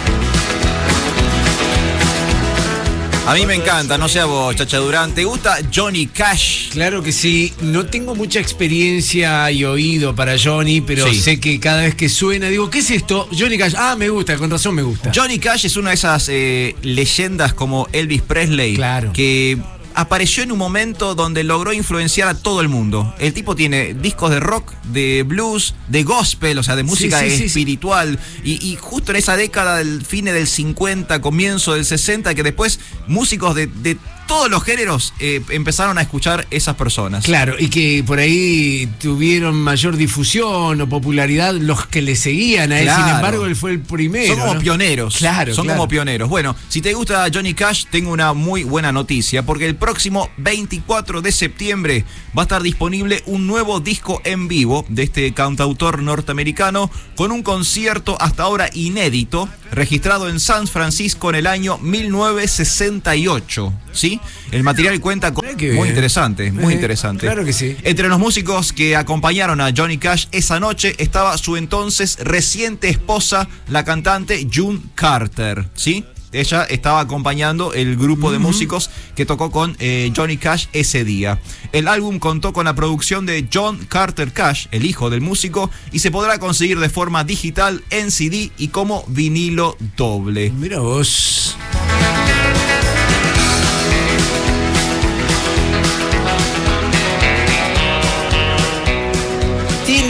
A 3.26 3.36
mí 3.36 3.46
me 3.46 3.56
encanta, 3.56 3.98
no 3.98 4.10
sé 4.10 4.20
a 4.20 4.26
vos, 4.26 4.54
Chacha 4.54 4.78
Durán. 4.80 5.16
¿Te 5.16 5.24
gusta 5.24 5.58
Johnny 5.74 6.08
Cash? 6.08 6.72
Claro 6.72 7.02
que 7.02 7.14
sí, 7.14 7.54
no 7.62 7.86
tengo 7.86 8.16
mucha 8.16 8.42
experiencia 8.42 9.50
y 9.50 9.64
oído 9.64 10.14
para 10.14 10.36
Johnny, 10.38 10.82
pero 10.82 11.08
Sí. 11.08 11.22
sé 11.22 11.40
que 11.40 11.58
cada 11.58 11.84
vez 11.84 11.96
que 11.96 12.10
suena 12.10 12.50
digo, 12.50 12.70
¿qué 12.70 12.80
es 12.80 12.92
esto? 12.92 13.30
Johnny 13.32 13.58
Cash, 13.58 13.76
ah, 13.78 13.96
me 13.98 14.10
gusta, 14.10 14.36
con 14.36 14.52
razón 14.52 14.76
me 14.76 14.82
gusta. 14.82 15.10
Johnny 15.16 15.40
Cash 15.40 15.66
es 15.66 15.78
una 15.78 15.90
de 15.92 15.96
esas 15.96 16.28
eh, 16.30 16.76
leyendas 16.82 17.54
como 17.54 17.88
Elvis 17.94 18.22
Presley 18.24 18.78
que 19.14 19.58
apareció 19.96 20.44
en 20.44 20.52
un 20.52 20.58
momento 20.58 21.16
donde 21.16 21.44
logró 21.44 21.74
influenciar 21.74 22.28
a 22.28 22.34
todo 22.36 22.62
el 22.62 22.70
mundo. 22.70 23.14
El 23.20 23.34
tipo 23.34 23.56
tiene 23.56 23.94
discos 23.94 24.32
de 24.32 24.40
rock, 24.40 24.74
de 24.86 25.24
blues, 25.24 25.76
de 25.88 26.04
gospel, 26.04 26.58
o 26.58 26.64
sea, 26.64 26.76
de 26.76 26.84
música 26.84 27.20
sí, 27.20 27.30
sí, 27.30 27.38
sí. 27.38 27.44
espiritual. 27.46 28.20
Y, 28.44 28.66
y 28.66 28.76
justo 28.76 29.12
en 29.12 29.18
esa 29.18 29.36
década 29.36 29.78
del 29.78 30.04
fin 30.06 30.26
del 30.26 30.48
50, 30.48 31.22
comienzo 31.22 31.74
del 31.74 31.86
60, 31.86 32.34
que 32.36 32.44
después 32.44 32.80
músicos 33.08 33.56
de, 33.56 33.68
de 33.68 33.98
todos 34.34 34.50
los 34.50 34.64
géneros 34.64 35.14
eh, 35.20 35.44
empezaron 35.50 36.00
a 36.00 36.02
escuchar 36.02 36.48
esas 36.50 36.76
personas. 36.76 37.24
Claro, 37.24 37.54
y 37.60 37.68
que 37.70 38.04
por 38.04 38.18
ahí 38.18 38.92
tuvieron 39.00 39.54
mayor 39.56 39.96
difusión 39.96 40.82
o 40.82 40.90
popularidad 40.90 41.54
los 41.54 41.86
que 41.86 42.02
le 42.02 42.16
seguían 42.16 42.72
a 42.72 42.80
él. 42.80 42.90
Sin 42.90 43.08
embargo, 43.10 43.46
él 43.46 43.56
fue 43.56 43.74
el 43.74 43.82
primero. 43.82 44.34
Son 44.34 44.40
como 44.40 44.56
¿no? 44.56 44.60
pioneros. 44.60 45.18
Claro, 45.18 45.54
Son 45.54 45.66
claro. 45.66 45.78
como 45.78 45.88
pioneros. 45.88 46.30
Bueno, 46.30 46.56
si 46.68 46.82
te 46.82 46.96
gusta 46.96 47.28
Johnny 47.32 47.54
Cash, 47.54 47.86
tengo 47.92 48.12
una 48.12 48.34
muy 48.34 48.64
buena 48.64 48.92
noticia, 48.92 49.46
porque 49.46 49.68
el 49.68 49.76
próximo 49.76 50.32
24 50.38 51.22
de 51.22 51.32
septiembre 51.32 52.04
va 52.36 52.42
a 52.42 52.46
estar 52.46 52.64
disponible 52.64 53.22
un 53.28 53.46
nuevo 53.46 53.82
disco 53.82 54.20
en 54.26 54.48
vivo 54.48 54.84
de 54.90 55.04
este 55.04 55.32
cantautor 55.36 56.02
norteamericano 56.02 56.90
con 57.16 57.32
un 57.32 57.44
concierto 57.44 58.18
hasta 58.20 58.42
ahora 58.42 58.72
inédito, 58.74 59.48
registrado 59.72 60.28
en 60.28 60.40
San 60.40 60.68
Francisco 60.68 61.30
en 61.30 61.36
el 61.36 61.46
año 61.46 61.78
1968. 61.78 63.74
¿Sí? 63.94 64.20
El 64.52 64.64
material 64.64 65.00
cuenta 65.00 65.34
con. 65.34 65.46
Muy 65.46 65.90
interesante, 65.90 66.52
muy 66.52 66.74
interesante. 66.74 67.26
claro 67.26 67.46
que 67.46 67.54
sí. 67.54 67.76
Entre 67.84 68.08
los 68.08 68.20
músicos 68.20 68.74
que 68.74 68.96
acompañaron 68.96 69.62
a 69.62 69.72
Johnny 69.76 69.98
Cash 69.98 70.28
esa 70.32 70.60
noche 70.60 70.96
estaba 70.98 71.38
su 71.38 71.58
entonces 71.58 72.18
reciente 72.20 72.90
esposa, 72.90 73.48
la 73.68 73.84
cantante 73.84 74.48
June 74.52 74.80
Carter, 74.96 75.68
¿sí? 75.74 76.06
Ella 76.34 76.64
estaba 76.64 77.00
acompañando 77.00 77.74
el 77.74 77.96
grupo 77.96 78.32
de 78.32 78.40
músicos 78.40 78.90
que 79.16 79.26
tocó 79.26 79.52
con 79.52 79.78
eh, 79.80 80.12
Johnny 80.16 80.38
Cash 80.38 80.66
ese 80.74 81.06
día. 81.06 81.40
El 81.72 81.88
álbum 81.88 82.18
contó 82.18 82.54
con 82.54 82.66
la 82.66 82.74
producción 82.74 83.28
de 83.28 83.48
John 83.54 83.86
Carter 83.88 84.34
Cash, 84.34 84.66
el 84.72 84.86
hijo 84.86 85.12
del 85.12 85.22
músico, 85.22 85.70
y 85.92 86.00
se 86.00 86.10
podrá 86.10 86.40
conseguir 86.40 86.80
de 86.80 86.90
forma 86.90 87.24
digital 87.24 87.84
en 87.92 88.10
CD 88.10 88.52
y 88.58 88.70
como 88.70 89.06
vinilo 89.08 89.78
doble. 89.96 90.52
Mira 90.52 90.80
vos. 90.80 91.56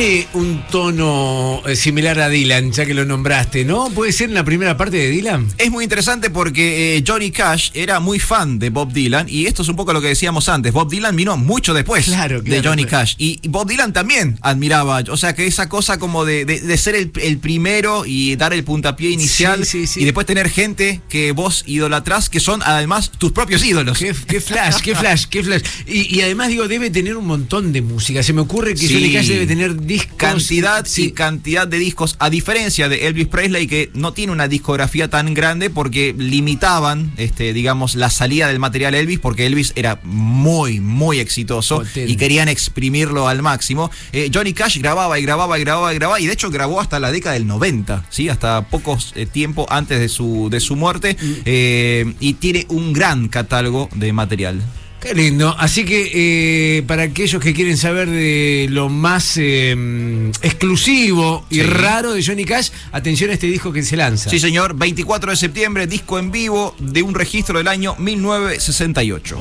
Tiene 0.03 0.27
un 0.33 0.61
tono 0.69 1.61
eh, 1.65 1.77
similar 1.77 2.19
a 2.19 2.27
Dylan, 2.27 2.73
ya 2.73 2.85
que 2.85 2.93
lo 2.93 3.05
nombraste, 3.05 3.63
¿no? 3.63 3.89
¿Puede 3.89 4.11
ser 4.11 4.27
en 4.27 4.35
la 4.35 4.43
primera 4.43 4.75
parte 4.75 4.97
de 4.97 5.07
Dylan? 5.09 5.47
Es 5.57 5.71
muy 5.71 5.85
interesante 5.85 6.29
porque 6.29 6.97
eh, 6.97 7.03
Johnny 7.07 7.31
Cash 7.31 7.69
era 7.73 8.01
muy 8.01 8.19
fan 8.19 8.59
de 8.59 8.69
Bob 8.69 8.91
Dylan 8.91 9.27
y 9.29 9.45
esto 9.45 9.61
es 9.61 9.69
un 9.69 9.77
poco 9.77 9.93
lo 9.93 10.01
que 10.01 10.09
decíamos 10.09 10.49
antes. 10.49 10.73
Bob 10.73 10.89
Dylan 10.91 11.15
vino 11.15 11.37
mucho 11.37 11.73
después 11.73 12.03
Claro, 12.03 12.41
de 12.41 12.61
Johnny 12.61 12.83
claro. 12.83 13.05
Cash 13.05 13.15
y, 13.17 13.39
y 13.41 13.47
Bob 13.47 13.65
Dylan 13.69 13.93
también 13.93 14.37
admiraba, 14.41 15.01
o 15.09 15.15
sea 15.15 15.35
que 15.35 15.47
esa 15.47 15.69
cosa 15.69 15.97
como 15.99 16.25
de, 16.25 16.43
de- 16.43 16.59
de 16.59 16.77
ser 16.77 16.95
el, 16.95 17.09
el 17.21 17.37
primero 17.37 18.03
y 18.05 18.35
dar 18.35 18.51
el 18.51 18.65
puntapié 18.65 19.09
inicial 19.09 19.65
Sí, 19.65 19.87
sí, 19.87 19.87
sí. 19.87 20.01
y 20.01 20.03
después 20.03 20.27
tener 20.27 20.49
gente 20.49 20.99
que 21.07 21.31
vos 21.31 21.63
idolatrás 21.65 22.29
que 22.29 22.41
son 22.41 22.61
además 22.65 23.09
tus 23.17 23.31
propios 23.31 23.63
ídolos. 23.63 23.99
Qué, 23.99 24.13
qué 24.27 24.41
flash, 24.41 24.81
qué 24.81 24.95
flash, 24.95 25.27
qué 25.29 25.43
flash. 25.43 25.61
Y, 25.87 26.13
y 26.13 26.21
además 26.23 26.49
digo, 26.49 26.67
debe 26.67 26.89
tener 26.89 27.15
un 27.15 27.25
montón 27.25 27.71
de 27.71 27.81
música. 27.81 28.21
Se 28.21 28.33
me 28.33 28.41
ocurre 28.41 28.75
que. 28.75 28.85
Johnny 28.89 29.13
Cash 29.13 29.27
debe 29.27 29.47
tener 29.47 29.73
discos. 29.93 30.17
Cantidad 30.17 30.85
Sí. 30.85 31.05
y 31.05 31.11
cantidad 31.11 31.67
de 31.67 31.77
discos, 31.79 32.15
a 32.19 32.29
diferencia 32.29 32.89
de 32.89 33.07
Elvis 33.07 33.27
Presley, 33.27 33.67
que 33.67 33.89
no 33.93 34.13
tiene 34.13 34.31
una 34.33 34.47
discografía 34.47 35.09
tan 35.09 35.33
grande 35.33 35.69
porque 35.69 36.13
limitaban, 36.17 37.11
este, 37.17 37.53
digamos, 37.53 37.95
la 37.95 38.09
salida 38.09 38.47
del 38.47 38.59
material 38.59 38.95
Elvis, 38.95 39.19
porque 39.19 39.45
Elvis 39.45 39.73
era 39.75 39.99
muy, 40.03 40.79
muy 40.79 41.19
exitoso 41.19 41.83
y 41.95 42.15
querían 42.17 42.49
exprimirlo 42.49 43.27
al 43.27 43.41
máximo. 43.41 43.89
Eh, 44.11 44.29
Johnny 44.33 44.53
Cash 44.53 44.79
grababa 44.79 45.19
y 45.19 45.23
grababa 45.23 45.57
y 45.57 45.61
grababa 45.61 45.93
y 45.93 45.95
grababa, 45.95 46.19
y 46.19 46.27
de 46.27 46.33
hecho 46.33 46.49
grabó 46.49 46.79
hasta 46.81 46.99
la 46.99 47.11
década 47.11 47.33
del 47.33 47.47
90, 47.47 48.05
¿sí? 48.09 48.29
hasta 48.29 48.67
pocos 48.69 49.13
eh, 49.15 49.25
tiempo 49.25 49.65
antes 49.69 49.99
de 49.99 50.09
su, 50.09 50.49
de 50.49 50.59
su 50.59 50.75
muerte, 50.75 51.15
eh, 51.45 52.13
y 52.19 52.33
tiene 52.33 52.65
un 52.69 52.93
gran 52.93 53.27
catálogo 53.27 53.89
de 53.95 54.13
material. 54.13 54.61
Qué 55.03 55.13
lindo. 55.13 55.53
Así 55.59 55.83
que 55.83 56.77
eh, 56.77 56.83
para 56.83 57.03
aquellos 57.03 57.41
que 57.43 57.53
quieren 57.53 57.75
saber 57.77 58.09
de 58.09 58.67
lo 58.69 58.87
más 58.87 59.33
eh, 59.37 60.31
exclusivo 60.41 61.45
y 61.49 61.55
Sí. 61.55 61.63
raro 61.63 62.13
de 62.13 62.23
Johnny 62.23 62.45
Cash, 62.45 62.69
atención 62.93 63.29
a 63.29 63.33
este 63.33 63.47
disco 63.47 63.73
que 63.73 63.83
se 63.83 63.97
lanza. 63.97 64.29
Sí, 64.29 64.39
señor, 64.39 64.75
24 64.75 65.31
de 65.31 65.37
septiembre, 65.37 65.87
disco 65.87 66.19
en 66.19 66.31
vivo 66.31 66.73
de 66.79 67.03
un 67.03 67.13
registro 67.13 67.57
del 67.57 67.67
año 67.67 67.95
1968. 67.99 69.37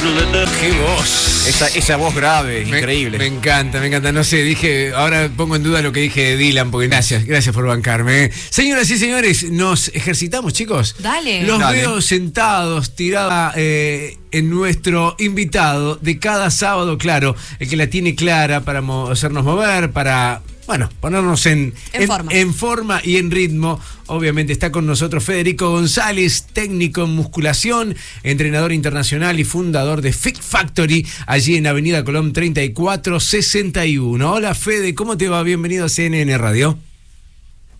¡Qué 0.00 0.72
voz! 0.72 1.46
Esa, 1.46 1.66
esa 1.68 1.96
voz 1.96 2.14
grave, 2.14 2.64
Me- 2.64 2.78
increíble. 2.78 3.18
Me 3.18 3.26
encanta, 3.26 3.80
me 3.80 3.88
encanta. 3.88 4.12
No 4.12 4.24
sé, 4.24 4.38
dije, 4.42 4.92
ahora 4.94 5.28
pongo 5.36 5.56
en 5.56 5.62
duda 5.62 5.82
lo 5.82 5.92
que 5.92 6.00
dije 6.00 6.22
de 6.22 6.36
Dylan, 6.38 6.70
porque 6.70 6.88
gracias, 6.88 7.26
gracias 7.26 7.54
por 7.54 7.66
bancarme. 7.66 8.24
eh. 8.24 8.30
Señoras 8.48 8.88
y 8.90 8.96
señores, 8.98 9.50
nos 9.50 9.88
ejercitamos, 9.88 10.54
chicos. 10.54 10.96
Dale. 11.00 11.42
Los 11.44 11.58
Dale. 11.58 11.78
veo 11.80 12.00
sentados, 12.00 12.94
tirados 12.96 13.52
eh, 13.56 14.16
en 14.30 14.48
nuestro 14.48 15.16
invitado 15.18 15.96
de 15.96 16.18
cada 16.18 16.50
sábado, 16.50 16.96
claro, 16.96 17.36
el 17.58 17.68
que 17.68 17.76
la 17.76 17.88
tiene 17.88 18.14
clara 18.14 18.62
para 18.62 18.80
mo- 18.80 19.10
hacernos 19.10 19.44
mover, 19.44 19.90
para, 19.90 20.40
bueno, 20.70 20.88
ponernos 21.00 21.46
en, 21.46 21.74
En 21.92 22.06
forma. 22.06 22.32
en 22.32 22.54
forma 22.54 23.00
y 23.02 23.16
en 23.16 23.32
ritmo. 23.32 23.80
Obviamente 24.06 24.52
está 24.52 24.70
con 24.70 24.86
nosotros 24.86 25.24
Federico 25.24 25.68
González, 25.72 26.46
técnico 26.52 27.02
en 27.02 27.10
musculación, 27.10 27.96
entrenador 28.22 28.70
internacional 28.70 29.40
y 29.40 29.44
fundador 29.44 30.00
de 30.00 30.12
Fit 30.12 30.38
Factory, 30.40 31.04
allí 31.26 31.56
en 31.56 31.66
Avenida 31.66 32.04
Colón 32.04 32.32
3461. 32.32 34.32
Hola 34.32 34.54
Fede, 34.54 34.94
¿cómo 34.94 35.18
te 35.18 35.28
va? 35.28 35.42
Bienvenido 35.42 35.86
a 35.86 35.88
CNN 35.88 36.38
Radio. 36.38 36.78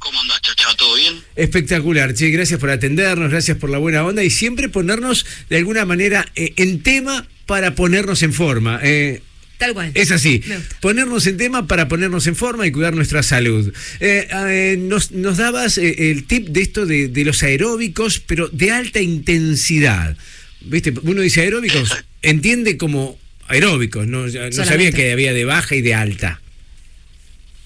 ¿Cómo 0.00 0.20
andás, 0.22 0.40
chacha? 0.42 0.66
¿Todo 0.76 0.96
bien? 0.96 1.22
Espectacular, 1.36 2.12
che, 2.14 2.30
gracias 2.30 2.58
por 2.58 2.70
atendernos, 2.70 3.30
gracias 3.30 3.56
por 3.56 3.70
la 3.70 3.78
buena 3.78 4.04
onda 4.04 4.24
y 4.24 4.30
siempre 4.30 4.68
ponernos 4.68 5.24
de 5.48 5.58
alguna 5.58 5.84
manera 5.84 6.26
eh, 6.34 6.54
en 6.56 6.82
tema 6.82 7.28
para 7.46 7.76
ponernos 7.76 8.24
en 8.24 8.32
forma. 8.32 8.80
eh, 8.82 9.22
Tal 9.60 9.74
cual. 9.74 9.92
es 9.94 10.10
así, 10.10 10.42
ponernos 10.80 11.26
en 11.26 11.36
tema 11.36 11.66
para 11.66 11.86
ponernos 11.86 12.26
en 12.26 12.34
forma 12.34 12.66
y 12.66 12.72
cuidar 12.72 12.94
nuestra 12.94 13.22
salud. 13.22 13.72
Eh, 14.00 14.26
eh, 14.48 14.76
nos, 14.78 15.12
nos 15.12 15.36
dabas 15.36 15.76
eh, 15.76 16.10
el 16.10 16.26
tip 16.26 16.48
de 16.48 16.62
esto 16.62 16.86
de, 16.86 17.08
de 17.08 17.24
los 17.26 17.42
aeróbicos, 17.42 18.20
pero 18.20 18.48
de 18.48 18.70
alta 18.72 19.00
intensidad. 19.00 20.16
¿Viste? 20.62 20.94
Uno 21.02 21.20
dice 21.20 21.42
aeróbicos, 21.42 21.94
entiende 22.22 22.78
como 22.78 23.18
aeróbicos, 23.48 24.06
no, 24.06 24.24
sabía 24.50 24.92
que 24.92 25.12
había 25.12 25.32
de 25.34 25.44
baja 25.44 25.74
y 25.74 25.82
de 25.82 25.94
alta. 25.94 26.40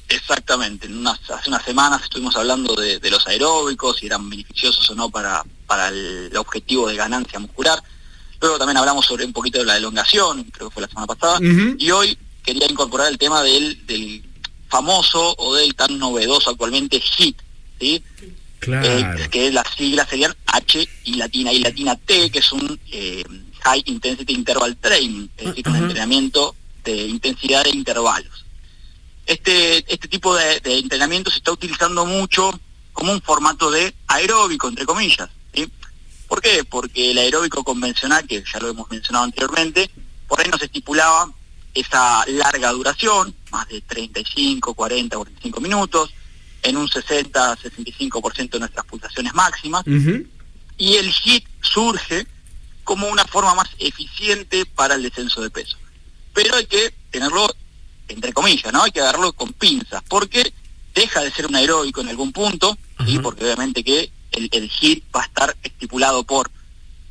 Exactamente. 0.09 0.87
En 0.87 0.99
unas- 0.99 1.21
hace 1.31 1.49
unas 1.49 1.65
semanas 1.65 2.03
estuvimos 2.03 2.35
hablando 2.37 2.75
de, 2.75 2.99
de 2.99 3.11
los 3.11 3.27
aeróbicos, 3.27 3.99
si 3.99 4.07
eran 4.07 4.29
beneficiosos 4.29 4.91
o 4.91 4.95
no 4.95 5.11
para, 5.11 5.43
para 5.67 5.89
el 5.89 6.31
objetivo 6.37 6.89
de 6.89 6.97
ganancia 6.97 7.39
muscular. 7.39 7.79
Luego 8.41 8.59
también 8.59 8.77
hablamos 8.77 9.07
sobre 9.07 9.25
un 9.25 9.33
poquito 9.33 9.59
de 9.59 9.65
la 9.65 9.77
elongación, 9.77 10.45
creo 10.45 10.69
que 10.69 10.75
fue 10.75 10.83
la 10.83 10.89
semana 10.89 11.07
pasada. 11.07 11.39
Y 11.79 11.91
hoy 11.91 12.19
quería 12.43 12.67
incorporar 12.71 13.11
el 13.11 13.19
tema 13.19 13.43
del, 13.43 13.87
del 13.87 14.23
famoso 14.69 15.35
o 15.39 15.55
del 15.55 15.75
tan 15.75 15.99
novedoso 15.99 16.51
actualmente 16.51 17.01
HIT, 17.01 17.37
¿sí? 17.81 18.03
Claro. 18.59 18.87
Eh, 18.87 19.29
que 19.31 19.53
las 19.53 19.67
siglas 19.77 20.09
serían 20.09 20.35
H 20.47 20.89
y 21.05 21.15
latina 21.15 21.53
y 21.53 21.61
latina 21.61 21.97
T, 21.97 22.31
que 22.31 22.39
es 22.39 22.53
un 22.53 22.81
eh, 22.91 23.25
High 23.63 23.83
Intensity 23.87 24.33
Interval 24.33 24.77
Training, 24.77 25.29
es 25.37 25.47
decir, 25.47 25.69
un 25.69 25.77
entrenamiento 25.77 26.55
de 26.83 27.07
intensidad 27.07 27.65
de 27.65 27.71
intervalos. 27.71 28.45
Este, 29.27 29.79
este 29.93 30.09
tipo 30.09 30.35
de, 30.35 30.61
de 30.61 30.79
entrenamiento 30.79 31.31
se 31.31 31.39
está 31.39 31.53
utilizando 31.53 32.05
mucho 32.05 32.59
como 32.93 33.13
un 33.13 33.23
formato 33.23 33.71
de 33.71 33.95
aeróbico, 34.07 34.69
entre 34.69 34.87
comillas. 34.87 35.29
¿Por 36.29 36.41
qué? 36.41 36.65
Porque 36.65 37.11
el 37.11 37.19
aeróbico 37.19 37.63
convencional, 37.63 38.27
que 38.27 38.43
ya 38.51 38.59
lo 38.61 38.69
hemos 38.69 38.91
mencionado 38.91 39.25
anteriormente, 39.25 39.91
por 40.27 40.41
ahí 40.41 40.49
nos 40.49 40.63
estipulaba 40.63 41.31
esa 41.75 42.25
larga 42.27 42.71
duración, 42.71 43.35
más 43.51 43.69
de 43.69 43.81
35, 43.81 44.75
40, 44.75 45.17
45 45.17 45.61
minutos, 45.61 46.15
en 46.63 46.77
un 46.77 46.89
60, 46.89 47.57
65% 47.59 48.51
de 48.51 48.59
nuestras 48.59 48.87
pulsaciones 48.87 49.35
máximas, 49.35 49.85
y 50.77 50.95
el 50.97 51.13
HIT 51.13 51.47
surge 51.61 52.27
como 52.85 53.09
una 53.09 53.25
forma 53.25 53.55
más 53.55 53.69
eficiente 53.79 54.65
para 54.67 54.95
el 54.95 55.03
descenso 55.03 55.43
de 55.43 55.51
peso. 55.51 55.77
Pero 56.33 56.57
hay 56.57 56.67
que 56.67 56.95
tenerlo, 57.11 57.47
entre 58.09 58.33
comillas, 58.33 58.73
¿no? 58.73 58.83
Hay 58.83 58.91
que 58.91 59.01
agarrarlo 59.01 59.33
con 59.33 59.53
pinzas, 59.53 60.03
porque 60.09 60.53
deja 60.95 61.23
de 61.23 61.33
ser 61.33 61.47
un 61.47 61.57
aeróbico 61.57 62.01
en 62.01 62.09
algún 62.09 62.33
punto, 62.33 62.79
¿sí? 63.05 63.19
porque 63.19 63.45
obviamente 63.45 63.83
que 63.83 64.11
el, 64.37 64.49
el 64.53 64.71
va 65.15 65.23
a 65.23 65.25
estar 65.25 65.57
estipulado 65.63 66.25
por 66.25 66.51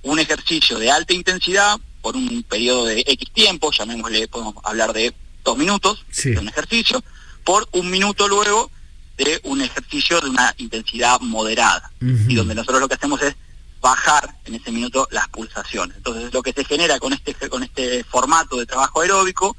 un 0.03 0.19
ejercicio 0.19 0.77
de 0.79 0.91
alta 0.91 1.13
intensidad, 1.13 1.79
por 2.01 2.15
un 2.15 2.43
periodo 2.43 2.85
de 2.85 3.03
X 3.07 3.31
tiempo, 3.31 3.71
llamémosle, 3.71 4.27
podemos 4.27 4.55
hablar 4.63 4.93
de 4.93 5.13
dos 5.43 5.57
minutos 5.57 6.05
Sí. 6.11 6.31
de 6.31 6.39
un 6.39 6.49
ejercicio, 6.49 7.03
por 7.43 7.67
un 7.71 7.89
minuto 7.89 8.27
luego 8.27 8.69
de 9.17 9.39
un 9.43 9.61
ejercicio 9.61 10.19
de 10.21 10.29
una 10.29 10.53
intensidad 10.57 11.19
moderada 11.21 11.91
y 12.01 12.35
donde 12.35 12.55
nosotros 12.55 12.81
lo 12.81 12.87
que 12.87 12.95
hacemos 12.95 13.21
es 13.21 13.35
bajar 13.79 14.35
en 14.45 14.55
ese 14.55 14.71
minuto 14.71 15.07
las 15.11 15.27
pulsaciones. 15.29 15.97
Entonces 15.97 16.33
lo 16.33 16.41
que 16.41 16.51
se 16.53 16.63
genera 16.65 16.99
con 16.99 17.13
este 17.13 17.33
con 17.49 17.63
este 17.63 18.03
formato 18.05 18.57
de 18.57 18.65
trabajo 18.65 19.01
aeróbico 19.01 19.55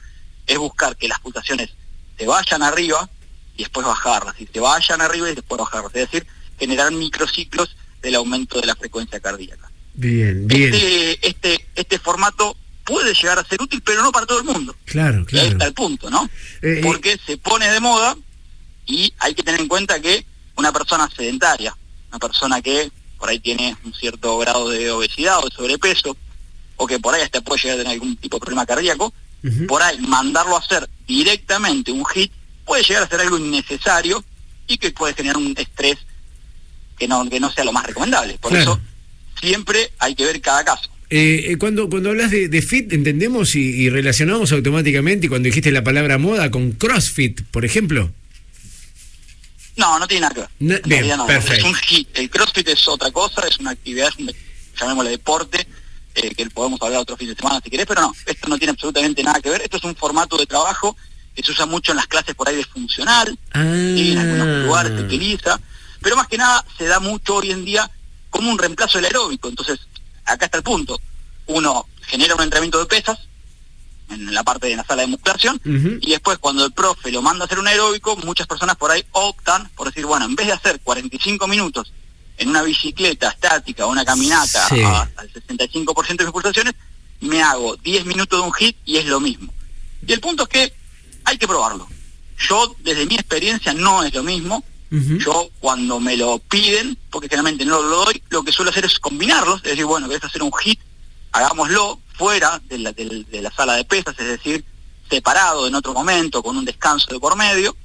es 0.46 0.58
buscar 0.58 0.96
que 0.96 1.08
las 1.08 1.20
pulsaciones 1.20 1.70
se 2.18 2.26
vayan 2.26 2.62
arriba 2.62 3.08
y 3.56 3.62
después 3.62 3.86
bajarlas, 3.86 4.34
y 4.40 4.46
se 4.46 4.60
vayan 4.60 5.00
arriba 5.00 5.30
y 5.30 5.34
después 5.34 5.58
bajarlas, 5.58 5.94
es 5.94 6.10
decir, 6.10 6.26
generar 6.58 6.92
microciclos 6.92 7.76
del 8.02 8.14
aumento 8.16 8.60
de 8.60 8.66
la 8.66 8.76
frecuencia 8.76 9.20
cardíaca. 9.20 9.70
Bien, 9.94 10.46
bien. 10.46 10.74
Este, 10.74 11.28
este, 11.28 11.68
este 11.74 11.98
formato 11.98 12.56
puede 12.84 13.14
llegar 13.14 13.38
a 13.38 13.44
ser 13.44 13.62
útil, 13.62 13.82
pero 13.82 14.02
no 14.02 14.12
para 14.12 14.26
todo 14.26 14.38
el 14.38 14.44
mundo. 14.44 14.76
Claro, 14.84 15.18
Y 15.18 15.20
ahí 15.20 15.26
claro. 15.26 15.48
está 15.48 15.66
el 15.66 15.74
punto, 15.74 16.10
¿no? 16.10 16.24
Eh, 16.62 16.78
eh, 16.78 16.80
Porque 16.82 17.18
se 17.24 17.38
pone 17.38 17.70
de 17.70 17.80
moda 17.80 18.16
y 18.86 19.12
hay 19.18 19.34
que 19.34 19.42
tener 19.42 19.60
en 19.60 19.68
cuenta 19.68 20.00
que 20.00 20.26
una 20.56 20.72
persona 20.72 21.08
sedentaria, 21.16 21.76
una 22.10 22.18
persona 22.18 22.60
que 22.60 22.90
por 23.18 23.28
ahí 23.28 23.40
tiene 23.40 23.76
un 23.84 23.94
cierto 23.94 24.36
grado 24.38 24.68
de 24.68 24.90
obesidad 24.90 25.38
o 25.38 25.48
de 25.48 25.54
sobrepeso, 25.54 26.16
o 26.76 26.86
que 26.86 26.98
por 26.98 27.14
ahí 27.14 27.22
hasta 27.22 27.40
puede 27.40 27.62
llegar 27.62 27.76
a 27.78 27.82
tener 27.82 27.92
algún 27.94 28.16
tipo 28.16 28.36
de 28.36 28.40
problema 28.40 28.66
cardíaco, 28.66 29.14
por 29.68 29.82
ahí 29.82 29.98
mandarlo 29.98 30.56
a 30.56 30.58
hacer 30.58 30.88
directamente 31.06 31.92
un 31.92 32.04
hit 32.06 32.32
puede 32.64 32.82
llegar 32.82 33.02
a 33.02 33.08
ser 33.08 33.20
algo 33.20 33.38
innecesario 33.38 34.24
y 34.66 34.78
que 34.78 34.90
puede 34.90 35.14
generar 35.14 35.36
un 35.36 35.54
estrés 35.56 35.98
que 36.98 37.08
no, 37.08 37.28
que 37.28 37.40
no 37.40 37.50
sea 37.52 37.64
lo 37.64 37.72
más 37.72 37.86
recomendable. 37.86 38.38
Por 38.38 38.52
Claro. 38.52 38.72
eso 38.72 38.80
siempre 39.40 39.90
hay 39.98 40.14
que 40.14 40.24
ver 40.24 40.40
cada 40.40 40.64
caso. 40.64 40.90
Eh, 41.10 41.50
eh, 41.52 41.58
cuando, 41.58 41.88
cuando 41.90 42.10
hablas 42.10 42.30
de, 42.30 42.48
de 42.48 42.62
fit, 42.62 42.92
entendemos 42.92 43.54
y, 43.54 43.60
y 43.60 43.90
relacionamos 43.90 44.50
automáticamente 44.52 45.28
cuando 45.28 45.46
dijiste 45.46 45.70
la 45.70 45.84
palabra 45.84 46.18
moda 46.18 46.50
con 46.50 46.72
CrossFit, 46.72 47.42
por 47.50 47.64
ejemplo. 47.64 48.10
No, 49.76 49.98
no 49.98 50.06
tiene 50.06 50.22
nada 50.22 50.34
que 50.34 50.40
ver. 50.40 50.50
No- 50.60 50.74
En 50.76 50.82
bien, 50.82 50.90
realidad 51.00 51.16
no, 51.18 51.26
perfecto. 51.26 51.66
Es 51.66 51.72
un 51.72 51.74
hit. 51.74 52.08
El 52.14 52.30
CrossFit 52.30 52.68
es 52.68 52.88
otra 52.88 53.10
cosa, 53.10 53.42
es 53.48 53.58
una 53.58 53.72
actividad, 53.72 54.08
es 54.08 54.16
un, 54.18 54.32
llamémosle 54.80 55.10
deporte, 55.10 55.66
eh, 56.14 56.34
que 56.34 56.46
podemos 56.50 56.80
hablar 56.80 57.00
otro 57.00 57.16
fin 57.16 57.28
de 57.28 57.34
semana 57.34 57.60
si 57.62 57.70
querés, 57.70 57.86
pero 57.86 58.00
no, 58.02 58.12
esto 58.26 58.48
no 58.48 58.56
tiene 58.56 58.70
absolutamente 58.70 59.22
nada 59.22 59.40
que 59.40 59.50
ver. 59.50 59.62
Esto 59.62 59.78
es 59.78 59.84
un 59.84 59.96
formato 59.96 60.36
de 60.36 60.46
trabajo 60.46 60.96
que 61.34 61.42
se 61.42 61.50
usa 61.50 61.66
mucho 61.66 61.90
en 61.90 61.96
las 61.96 62.06
clases 62.06 62.34
por 62.36 62.48
ahí 62.48 62.54
de 62.56 62.64
funcional, 62.64 63.36
y 63.96 64.12
en 64.12 64.18
algunos 64.18 64.64
lugares 64.66 64.92
se 64.96 65.02
utiliza, 65.04 65.60
pero 66.04 66.14
más 66.16 66.28
que 66.28 66.38
nada 66.38 66.64
se 66.78 66.84
da 66.84 67.00
mucho 67.00 67.36
hoy 67.36 67.50
en 67.50 67.64
día 67.64 67.90
como 68.30 68.50
un 68.50 68.58
reemplazo 68.58 68.98
del 68.98 69.06
aeróbico. 69.06 69.48
Entonces, 69.48 69.80
acá 70.24 70.44
está 70.44 70.58
el 70.58 70.62
punto. 70.62 71.00
Uno 71.46 71.86
genera 72.02 72.34
un 72.36 72.42
entrenamiento 72.42 72.78
de 72.78 72.86
pesas 72.86 73.18
en 74.10 74.32
la 74.34 74.42
parte 74.44 74.68
de 74.68 74.76
la 74.76 74.84
sala 74.84 75.02
de 75.02 75.08
musculación 75.08 75.60
y 76.00 76.10
después 76.10 76.38
cuando 76.38 76.64
el 76.64 76.72
profe 76.72 77.10
lo 77.10 77.22
manda 77.22 77.44
a 77.44 77.46
hacer 77.46 77.58
un 77.58 77.66
aeróbico, 77.66 78.16
muchas 78.18 78.46
personas 78.46 78.76
por 78.76 78.90
ahí 78.90 79.04
optan 79.12 79.68
por 79.74 79.88
decir, 79.88 80.04
bueno, 80.06 80.26
en 80.26 80.36
vez 80.36 80.46
de 80.46 80.52
hacer 80.52 80.78
45 80.80 81.48
minutos 81.48 81.92
en 82.36 82.48
una 82.50 82.62
bicicleta 82.62 83.30
estática 83.30 83.86
o 83.86 83.90
una 83.90 84.04
caminata 84.04 84.68
Sí. 84.68 84.82
a- 84.82 85.10
al 85.16 85.32
65% 85.32 86.18
de 86.18 86.24
mis 86.24 86.32
pulsaciones, 86.32 86.74
me 87.20 87.42
hago 87.42 87.76
10 87.76 88.04
minutos 88.04 88.38
de 88.40 88.46
un 88.46 88.52
hit 88.52 88.76
y 88.84 88.98
es 88.98 89.06
lo 89.06 89.20
mismo. 89.20 89.52
Y 90.06 90.12
el 90.12 90.20
punto 90.20 90.42
es 90.42 90.48
que 90.50 90.74
hay 91.24 91.38
que 91.38 91.48
probarlo. 91.48 91.88
Yo, 92.48 92.76
desde 92.80 93.06
mi 93.06 93.14
experiencia, 93.14 93.72
no 93.72 94.02
es 94.02 94.12
lo 94.12 94.22
mismo. 94.22 94.62
Yo, 95.18 95.50
cuando 95.60 95.98
me 96.00 96.16
lo 96.16 96.38
piden, 96.38 96.96
porque 97.10 97.28
generalmente 97.28 97.64
no 97.64 97.82
lo 97.82 98.04
doy, 98.04 98.22
lo 98.30 98.42
que 98.44 98.52
suelo 98.52 98.70
hacer 98.70 98.84
es 98.84 98.98
combinarlos. 98.98 99.56
Es 99.64 99.70
decir, 99.70 99.84
bueno, 99.84 100.08
querés 100.08 100.24
hacer 100.24 100.42
un 100.42 100.52
hit, 100.52 100.78
hagámoslo 101.32 102.00
fuera 102.14 102.60
de 102.68 102.78
la, 102.78 102.92
de 102.92 103.40
la 103.42 103.50
sala 103.50 103.74
de 103.74 103.84
pesas, 103.84 104.14
es 104.18 104.26
decir, 104.26 104.64
separado 105.10 105.66
en 105.66 105.74
otro 105.74 105.92
momento, 105.92 106.42
con 106.42 106.56
un 106.56 106.64
descanso 106.64 107.06
de 107.12 107.18
por 107.18 107.36
medio, 107.36 107.76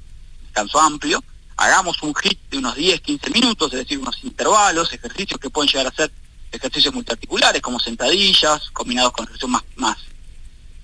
descanso 0.44 0.80
amplio. 0.80 1.22
Hagamos 1.56 2.02
un 2.02 2.14
hit 2.14 2.38
de 2.50 2.58
unos 2.58 2.74
10, 2.76 3.00
15 3.00 3.30
minutos, 3.30 3.72
es 3.72 3.80
decir, 3.80 3.98
unos 3.98 4.22
intervalos, 4.24 4.92
ejercicios 4.92 5.38
que 5.38 5.50
pueden 5.50 5.68
llegar 5.70 5.86
a 5.88 5.92
ser 5.94 6.10
ejercicios 6.52 6.94
multiarticulares, 6.94 7.60
como 7.60 7.78
sentadillas, 7.78 8.70
combinados 8.72 9.12
con 9.12 9.24
ejercicios 9.24 9.50
más, 9.50 9.62
más 9.76 9.98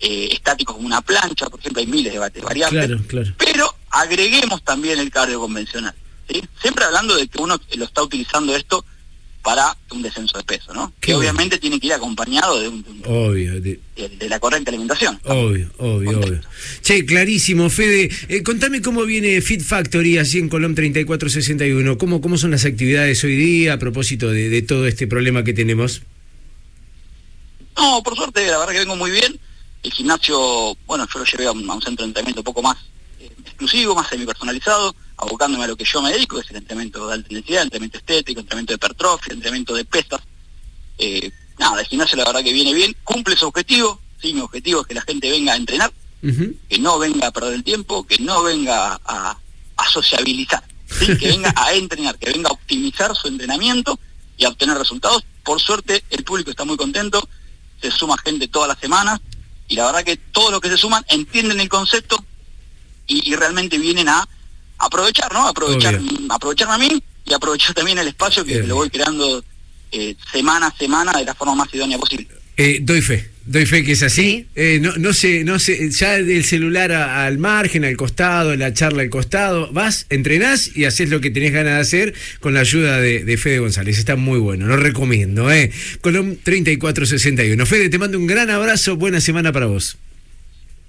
eh, 0.01 0.29
estáticos 0.33 0.77
como 0.77 0.87
una 0.87 1.01
plancha, 1.01 1.47
por 1.49 1.59
ejemplo, 1.61 1.81
hay 1.81 1.87
miles 1.87 2.13
de 2.13 2.19
va- 2.19 2.29
de 2.29 2.41
variantes 2.43 2.87
Claro, 2.87 3.03
claro. 3.09 3.33
pero 3.39 3.75
agreguemos 3.91 4.63
también 4.63 4.99
el 4.99 5.11
cardio 5.11 5.41
convencional. 5.41 5.95
¿Sí? 6.29 6.43
Siempre 6.61 6.85
hablando 6.85 7.17
de 7.17 7.27
que 7.29 7.39
uno 7.41 7.61
lo 7.77 7.85
está 7.85 8.03
utilizando 8.03 8.55
esto 8.57 8.85
para 9.43 9.77
un 9.93 10.03
descenso 10.03 10.37
de 10.39 10.43
peso, 10.45 10.75
¿no? 10.75 10.93
Qué 11.01 11.07
Que 11.09 11.15
bueno. 11.15 11.21
obviamente 11.31 11.59
tiene 11.59 11.79
que 11.79 11.87
ir 11.87 11.93
acompañado 11.93 12.59
de, 12.61 12.67
un- 12.69 12.83
de 12.83 12.91
un- 12.91 13.03
Obvio, 13.05 13.61
de- 13.61 13.79
de- 13.95 14.09
de 14.09 14.29
la 14.29 14.41
correcta 14.41 14.71
alimentación. 14.73 15.21
obvio, 15.25 15.71
obvio, 15.79 16.19
obvio. 16.19 16.41
Che, 16.83 17.05
clarísimo, 17.05 17.71
Fede. 17.71 18.11
eh, 18.29 18.43
contame 18.43 18.83
cómo 18.83 19.05
viene 19.05 19.41
Fit 19.41 19.63
Factory 19.63 20.19
allí 20.19 20.39
en 20.41 20.49
Colom 20.49 20.75
3461. 20.75 21.97
¿Cómo, 21.97 22.21
¿Cómo 22.21 22.37
son 22.39 22.51
las 22.51 22.65
actividades 22.65 23.23
hoy 23.23 23.37
día 23.37 23.75
a 23.75 23.79
propósito 23.79 24.31
de, 24.33 24.49
de 24.49 24.63
todo 24.63 24.89
este 24.89 25.07
problema 25.07 25.45
que 25.45 25.53
tenemos? 25.53 26.03
No, 27.77 28.03
por 28.03 28.17
suerte, 28.17 28.45
la 28.49 28.59
verdad 28.59 28.73
que 28.73 28.79
vengo 28.81 28.97
muy 28.97 29.11
bien. 29.11 29.39
El 29.83 29.93
gimnasio, 29.93 30.77
bueno, 30.87 31.07
yo 31.13 31.21
lo 31.21 31.25
llevé 31.25 31.47
a 31.47 31.53
un, 31.53 31.71
a 31.71 31.75
un 31.75 31.83
centro 31.83 32.05
de 32.05 32.09
entrenamiento 32.09 32.41
un 32.41 32.45
poco 32.45 32.63
más 32.63 32.77
exclusivo, 33.47 33.95
más 33.95 34.09
semi-personalizado, 34.09 34.95
abocándome 35.17 35.65
a 35.65 35.69
lo 35.69 35.77
que 35.77 35.85
yo 35.85 36.03
me 36.03 36.13
dedico, 36.13 36.37
que 36.37 36.43
es 36.43 36.51
el 36.51 36.57
entrenamiento 36.57 37.07
de 37.07 37.15
alta 37.15 37.29
intensidad, 37.29 37.61
el 37.61 37.67
entrenamiento 37.67 37.99
estético, 37.99 38.41
el 38.41 38.45
entrenamiento 38.45 38.73
de 38.73 38.77
hipertrofia, 38.77 39.31
el 39.31 39.37
entrenamiento 39.37 39.75
de 39.75 39.85
pesas. 39.85 40.21
Eh, 40.99 41.31
nada, 41.59 41.81
el 41.81 41.87
gimnasio 41.87 42.17
la 42.17 42.25
verdad 42.25 42.43
que 42.43 42.53
viene 42.53 42.75
bien, 42.75 42.95
cumple 43.05 43.37
su 43.37 43.47
objetivo, 43.47 44.01
sí, 44.21 44.35
mi 44.35 44.41
objetivo 44.41 44.83
es 44.83 44.87
que 44.87 44.95
la 44.95 45.03
gente 45.03 45.31
venga 45.31 45.53
a 45.53 45.57
entrenar, 45.57 45.93
que 46.69 46.79
no 46.81 46.99
venga 46.99 47.29
a 47.29 47.31
perder 47.31 47.55
el 47.55 47.63
tiempo, 47.63 48.05
que 48.05 48.19
no 48.19 48.43
venga 48.43 48.99
a, 49.05 49.39
a 49.77 49.91
sociabilizar, 49.91 50.65
¿sí? 50.87 51.17
que 51.17 51.29
venga 51.29 51.55
a 51.57 51.73
entrenar, 51.73 52.19
que 52.19 52.33
venga 52.33 52.49
a 52.49 52.53
optimizar 52.53 53.15
su 53.15 53.29
entrenamiento 53.29 53.99
y 54.37 54.45
a 54.45 54.49
obtener 54.49 54.77
resultados. 54.77 55.25
Por 55.45 55.61
suerte, 55.61 56.03
el 56.11 56.25
público 56.25 56.51
está 56.51 56.65
muy 56.65 56.77
contento, 56.77 57.29
se 57.81 57.93
suma 57.93 58.17
gente 58.19 58.49
todas 58.49 58.69
las 58.69 58.79
semanas 58.79 59.21
y 59.69 59.77
la 59.77 59.87
verdad 59.87 60.05
que 60.05 60.17
todos 60.17 60.51
los 60.51 60.61
que 60.61 60.69
se 60.69 60.77
suman 60.77 61.05
entienden 61.09 61.61
el 61.61 61.69
concepto 61.69 62.25
y, 63.07 63.31
y 63.33 63.37
realmente 63.37 63.79
vienen 63.79 64.09
a 64.09 64.27
aprovechar, 64.79 65.33
¿no? 65.33 65.47
Aprovechar, 65.49 66.01
aprovecharme 66.31 66.75
a 66.75 66.79
mí 66.79 67.03
y 67.25 67.33
aprovechar 67.33 67.75
también 67.75 67.99
el 67.99 68.09
espacio 68.09 68.45
que 68.45 68.63
lo 68.63 68.77
voy 68.77 68.91
creando 68.91 69.43
eh, 69.93 70.15
semana 70.33 70.67
a 70.69 70.77
semana 70.77 71.13
de 71.19 71.25
la 71.25 71.35
forma 71.35 71.55
más 71.55 71.69
idónea 71.75 71.99
posible. 71.99 72.29
Eh, 72.59 72.79
doy 72.81 73.03
fe, 73.03 73.31
doy 73.45 73.67
fe 73.67 73.85
que 73.85 73.93
es 73.93 74.03
así. 74.03 74.47
Eh, 74.55 74.79
no, 74.81 74.97
no 74.97 75.13
sé, 75.13 75.45
no 75.45 75.59
sé, 75.59 75.91
ya 75.91 76.13
del 76.13 76.43
celular 76.45 76.91
a- 76.93 77.27
al 77.27 77.37
margen, 77.39 77.85
al 77.85 77.97
costado, 77.97 78.57
la 78.57 78.73
charla 78.73 79.03
al 79.03 79.11
costado, 79.11 79.71
vas, 79.73 80.07
entrenás 80.09 80.75
y 80.75 80.85
haces 80.87 81.11
lo 81.11 81.21
que 81.21 81.31
tenés 81.31 81.53
ganas 81.53 81.75
de 81.75 81.81
hacer 81.81 82.15
con 82.41 82.55
la 82.55 82.61
ayuda 82.61 82.99
de, 82.99 83.25
de 83.25 83.37
Fede 83.37 83.59
González. 83.59 83.99
Está 83.99 84.17
muy 84.17 84.39
bueno, 84.39 84.67
lo 84.67 84.77
recomiendo, 84.79 85.51
¿eh? 85.51 85.71
Colom 86.01 86.37
3461. 86.43 87.67
Fede, 87.67 87.89
te 87.91 87.99
mando 87.99 88.19
un 88.19 88.27
gran 88.27 88.49
abrazo, 88.51 88.97
buena 88.97 89.21
semana 89.21 89.53
para 89.53 89.67
vos. 89.67 89.99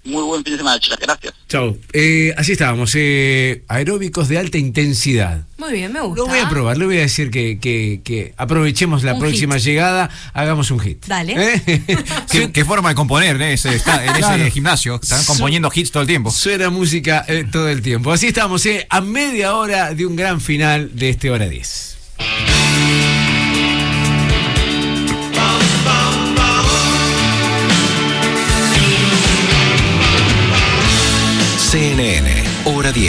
Muy 0.04 0.24
buen 0.24 0.42
fin 0.44 0.54
de 0.54 0.58
semana, 0.60 0.80
chicas. 0.80 1.00
Gracias. 1.02 1.34
Chau. 1.50 1.78
Eh, 1.92 2.34
así 2.38 2.54
estábamos, 2.54 2.94
eh, 2.96 3.64
aeróbicos 3.68 4.30
de 4.30 4.38
alta 4.38 4.58
intensidad. 4.58 5.46
Muy 5.58 5.74
bien, 5.74 5.92
me 5.92 6.00
gusta. 6.02 6.22
Lo 6.24 6.28
voy 6.28 6.40
a 6.40 6.48
probar, 6.50 6.78
le 6.78 6.86
voy 6.86 6.98
a 6.98 7.02
decir 7.02 7.30
que, 7.30 7.60
que- 7.60 8.00
que 8.04 8.34
aprovechemos 8.38 9.04
la 9.04 9.14
Un 9.16 9.20
próxima 9.20 9.56
hit. 9.56 9.64
llegada, 9.66 10.10
hagamos 10.34 10.72
un 10.72 10.80
hit. 10.80 11.06
Dale. 11.08 11.34
¿Eh? 11.56 11.82
¿Qué, 12.32 12.52
qué 12.54 12.64
forma 12.66 12.90
de 12.90 12.96
componer 12.96 13.42
¿eh? 13.42 13.54
ese, 13.54 13.76
está, 13.76 14.06
en 14.06 14.14
Claro. 14.14 14.42
ese 14.44 14.52
gimnasio? 14.52 15.00
Están 15.02 15.26
componiendo 15.26 15.70
hits 15.74 15.92
todo 15.92 16.02
el 16.04 16.08
tiempo. 16.08 16.32
Suena 16.32 16.70
música 16.70 17.26
eh, 17.28 17.46
todo 17.52 17.68
el 17.68 17.82
tiempo. 17.82 18.12
Así 18.14 18.28
estamos, 18.28 18.66
eh, 18.66 18.88
a 18.90 19.02
media 19.02 19.56
hora 19.56 19.94
de 19.94 20.06
un 20.06 20.16
gran 20.16 20.40
final 20.40 20.92
de 20.96 21.10
este 21.10 21.30
hora 21.32 21.50
10. 21.50 21.98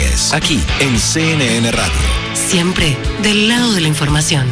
Hora 0.09 0.15
10, 0.15 0.33
aquí 0.33 0.59
en 0.79 0.99
CNN 0.99 1.71
Radio. 1.71 1.91
Siempre 2.33 2.97
del 3.21 3.47
lado 3.47 3.73
de 3.73 3.81
la 3.81 3.87
información. 3.87 4.47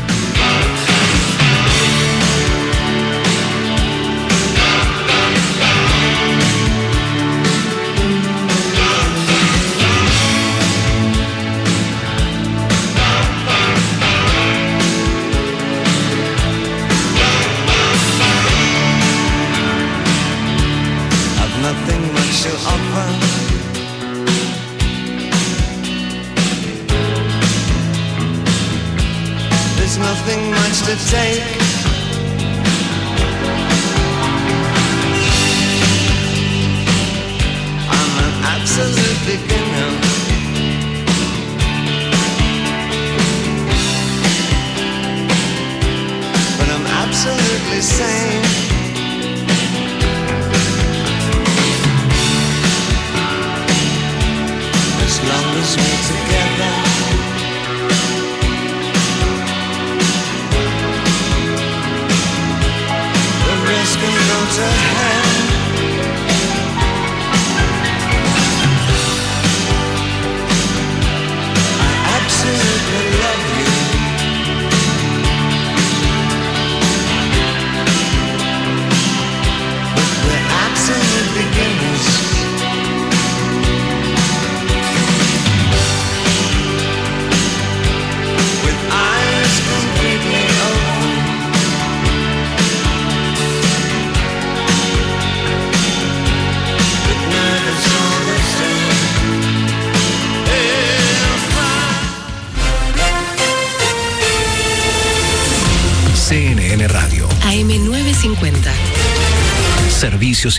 Take. 31.10 31.57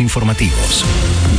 Informativos. 0.01 0.85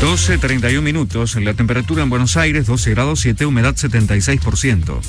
12, 0.01 0.37
31 0.37 0.81
minutos. 0.81 1.35
La 1.35 1.53
temperatura 1.53 2.03
en 2.03 2.09
Buenos 2.09 2.37
Aires, 2.37 2.65
12 2.65 2.91
grados 2.91 3.19
7, 3.21 3.45
humedad 3.45 3.75
76%. 3.75 4.99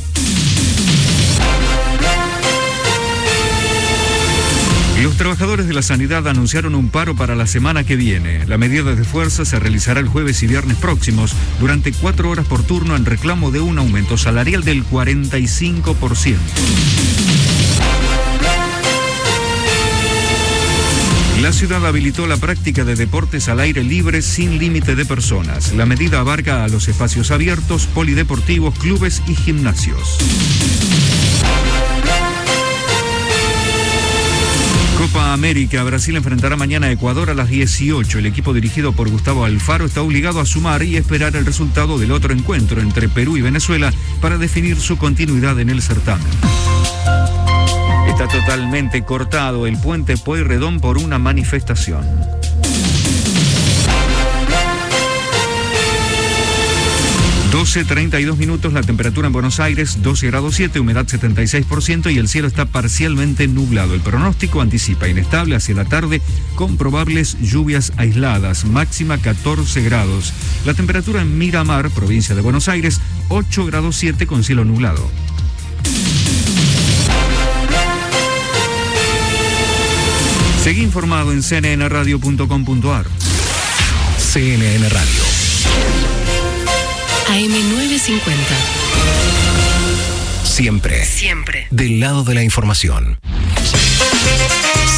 Los 5.02 5.16
trabajadores 5.16 5.66
de 5.66 5.72
la 5.72 5.80
sanidad 5.82 6.28
anunciaron 6.28 6.74
un 6.74 6.90
paro 6.90 7.16
para 7.16 7.34
la 7.34 7.46
semana 7.46 7.84
que 7.84 7.96
viene. 7.96 8.46
La 8.46 8.58
medida 8.58 8.94
de 8.94 9.04
fuerza 9.04 9.46
se 9.46 9.58
realizará 9.58 9.98
el 10.00 10.08
jueves 10.08 10.42
y 10.42 10.46
viernes 10.46 10.76
próximos 10.76 11.32
durante 11.58 11.92
cuatro 11.92 12.28
horas 12.28 12.46
por 12.46 12.62
turno 12.62 12.96
en 12.96 13.06
reclamo 13.06 13.50
de 13.50 13.60
un 13.60 13.78
aumento 13.78 14.18
salarial 14.18 14.62
del 14.62 14.84
45%. 14.84 16.36
La 21.40 21.52
ciudad 21.54 21.86
habilitó 21.86 22.26
la 22.26 22.36
práctica 22.36 22.84
de 22.84 22.96
deportes 22.96 23.48
al 23.48 23.60
aire 23.60 23.82
libre 23.82 24.20
sin 24.20 24.58
límite 24.58 24.94
de 24.94 25.06
personas. 25.06 25.72
La 25.72 25.86
medida 25.86 26.20
abarca 26.20 26.64
a 26.64 26.68
los 26.68 26.86
espacios 26.86 27.30
abiertos, 27.30 27.86
polideportivos, 27.86 28.78
clubes 28.78 29.22
y 29.26 29.34
gimnasios. 29.34 30.18
Copa 34.98 35.32
América, 35.32 35.82
Brasil 35.82 36.14
enfrentará 36.16 36.56
mañana 36.56 36.88
a 36.88 36.92
Ecuador 36.92 37.30
a 37.30 37.34
las 37.34 37.48
18. 37.48 38.18
El 38.18 38.26
equipo 38.26 38.52
dirigido 38.52 38.92
por 38.92 39.08
Gustavo 39.08 39.46
Alfaro 39.46 39.86
está 39.86 40.02
obligado 40.02 40.40
a 40.40 40.46
sumar 40.46 40.82
y 40.82 40.98
esperar 40.98 41.36
el 41.36 41.46
resultado 41.46 41.98
del 41.98 42.12
otro 42.12 42.34
encuentro 42.34 42.82
entre 42.82 43.08
Perú 43.08 43.38
y 43.38 43.40
Venezuela 43.40 43.94
para 44.20 44.36
definir 44.36 44.78
su 44.78 44.98
continuidad 44.98 45.58
en 45.58 45.70
el 45.70 45.80
certamen. 45.80 46.26
Está 48.20 48.38
totalmente 48.38 49.02
cortado 49.02 49.66
el 49.66 49.78
puente 49.78 50.18
Pueyrredón 50.18 50.78
por 50.78 50.98
una 50.98 51.18
manifestación. 51.18 52.04
Doce, 57.50 57.86
32 57.86 58.36
minutos, 58.36 58.74
la 58.74 58.82
temperatura 58.82 59.28
en 59.28 59.32
Buenos 59.32 59.58
Aires 59.58 60.02
12 60.02 60.26
grados 60.26 60.54
7, 60.56 60.80
humedad 60.80 61.06
76% 61.06 62.12
y 62.12 62.18
el 62.18 62.28
cielo 62.28 62.46
está 62.46 62.66
parcialmente 62.66 63.48
nublado. 63.48 63.94
El 63.94 64.02
pronóstico 64.02 64.60
anticipa 64.60 65.08
inestable 65.08 65.56
hacia 65.56 65.74
la 65.74 65.86
tarde 65.86 66.20
con 66.56 66.76
probables 66.76 67.38
lluvias 67.40 67.90
aisladas, 67.96 68.66
máxima 68.66 69.16
14 69.16 69.80
grados. 69.80 70.34
La 70.66 70.74
temperatura 70.74 71.22
en 71.22 71.38
Miramar, 71.38 71.88
provincia 71.88 72.34
de 72.34 72.42
Buenos 72.42 72.68
Aires, 72.68 73.00
8 73.30 73.64
grados 73.64 73.96
7 73.96 74.26
con 74.26 74.44
cielo 74.44 74.66
nublado. 74.66 75.08
Seguí 80.62 80.82
informado 80.82 81.32
en 81.32 81.42
cnnradio.com.ar. 81.42 83.06
CNN 84.18 84.88
Radio. 84.90 85.22
AM950. 87.28 88.20
Siempre. 90.44 91.04
Siempre. 91.06 91.66
Del 91.70 91.98
lado 91.98 92.24
de 92.24 92.34
la 92.34 92.42
información. 92.42 93.18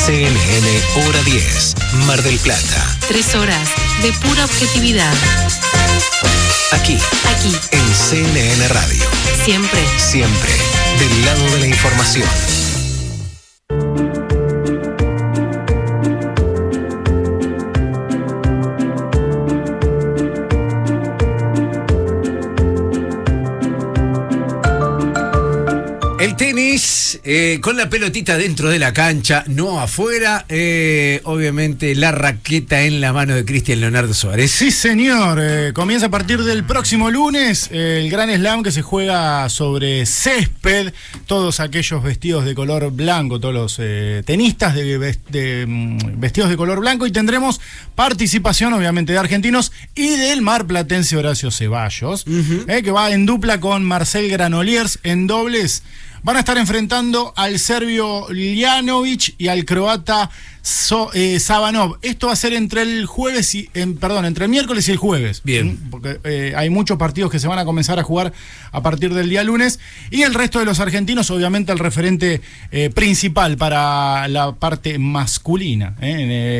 CNN 0.05 1.07
Hora 1.07 1.23
10. 1.23 1.75
Mar 2.07 2.21
del 2.23 2.39
Plata. 2.39 2.99
Tres 3.07 3.35
horas 3.37 3.71
de 4.03 4.13
pura 4.15 4.45
objetividad. 4.45 5.15
Aquí. 6.73 6.99
Aquí. 7.37 7.57
En 7.71 7.95
CNN 7.95 8.69
Radio. 8.69 9.05
Siempre. 9.45 9.81
Siempre. 9.97 10.51
Del 10.99 11.25
lado 11.25 11.51
de 11.53 11.61
la 11.61 11.67
información. 11.69 12.62
Eh, 27.25 27.61
con 27.63 27.77
la 27.77 27.89
pelotita 27.89 28.37
dentro 28.37 28.69
de 28.69 28.81
la 28.81 28.93
cancha, 28.93 29.45
no 29.47 29.81
afuera. 29.81 30.45
eh, 30.49 31.21
obviamente 31.25 31.95
la 31.95 32.11
raqueta 32.11 32.83
en 32.83 33.01
la 33.01 33.13
mano 33.13 33.35
de 33.37 33.45
Cristian 33.45 33.81
Leonardo 33.81 34.13
Suárez. 34.13 34.51
Sí, 34.51 34.73
señor. 34.73 35.39
Eh, 35.41 35.71
comienza 35.73 36.07
a 36.07 36.11
partir 36.11 36.43
del 36.43 36.65
próximo 36.65 37.13
lunes 37.13 37.69
el 37.71 38.11
Gran 38.11 38.29
Slam 38.35 38.65
que 38.65 38.73
se 38.73 38.83
juega 38.83 39.49
sobre 39.51 40.05
césped. 40.05 40.93
Todos 41.27 41.61
aquellos 41.61 42.03
vestidos 42.03 42.45
de 42.45 42.57
color 42.57 42.91
blanco, 42.91 43.39
todos 43.39 43.55
los 43.55 43.77
tenistas 44.27 44.75
de, 44.75 45.65
mm, 45.67 46.19
vestidos 46.21 46.51
de 46.51 46.57
color 46.57 46.81
blanco. 46.81 47.07
Y 47.07 47.13
tendremos 47.13 47.61
participación, 47.95 48.73
obviamente, 48.73 49.13
de 49.13 49.19
argentinos 49.21 49.71
y 49.95 50.17
del 50.17 50.43
marplatense 50.43 51.17
Horacio 51.17 51.53
Ceballos, 51.53 52.25
que 52.25 52.91
va 52.91 53.13
en 53.13 53.27
dupla 53.27 53.61
con 53.61 53.85
Marcel 53.85 54.29
Granoliers 54.29 54.99
en 55.05 55.29
dobles. 55.29 55.85
Van 56.25 56.37
a 56.37 56.41
estar 56.41 56.57
enfrentando 56.57 57.33
al 57.37 57.59
serbio 57.59 58.29
Ljanovic 58.33 59.35
y 59.39 59.49
al 59.49 59.65
croata 59.65 60.31
So- 60.65 61.11
eh, 61.13 61.41
Sabanov. 61.41 61.97
Esto 62.03 62.29
va 62.29 62.35
a 62.35 62.37
ser 62.37 62.53
entre 62.53 62.83
el 62.83 63.07
jueves 63.07 63.53
y, 63.57 63.69
en- 63.75 63.97
perdón, 63.97 64.25
entre 64.27 64.45
el 64.45 64.51
miércoles 64.53 64.87
y 64.89 64.93
el 64.93 64.97
jueves. 64.97 65.41
Bien. 65.43 65.81
¿Mm? 65.87 65.91
Porque 65.91 66.21
eh, 66.23 66.53
hay 66.57 66.71
muchos 66.71 66.97
partidos 66.99 67.33
que 67.33 67.41
se 67.41 67.49
van 67.49 67.59
a 67.59 67.65
comenzar 67.65 67.99
a 67.99 68.05
jugar 68.05 68.33
a 68.71 68.81
partir 68.81 69.13
del 69.13 69.29
día 69.29 69.43
lunes. 69.43 69.81
Y 70.13 70.23
el 70.23 70.33
resto 70.35 70.61
de 70.61 70.65
los 70.65 70.79
argentinos, 70.79 71.29
obviamente, 71.33 71.73
el 71.73 71.81
referente 71.81 72.41
eh, 72.71 72.91
principal 72.91 73.57
para 73.57 74.29
la 74.29 74.53
parte 74.53 75.01
masculina, 75.01 75.97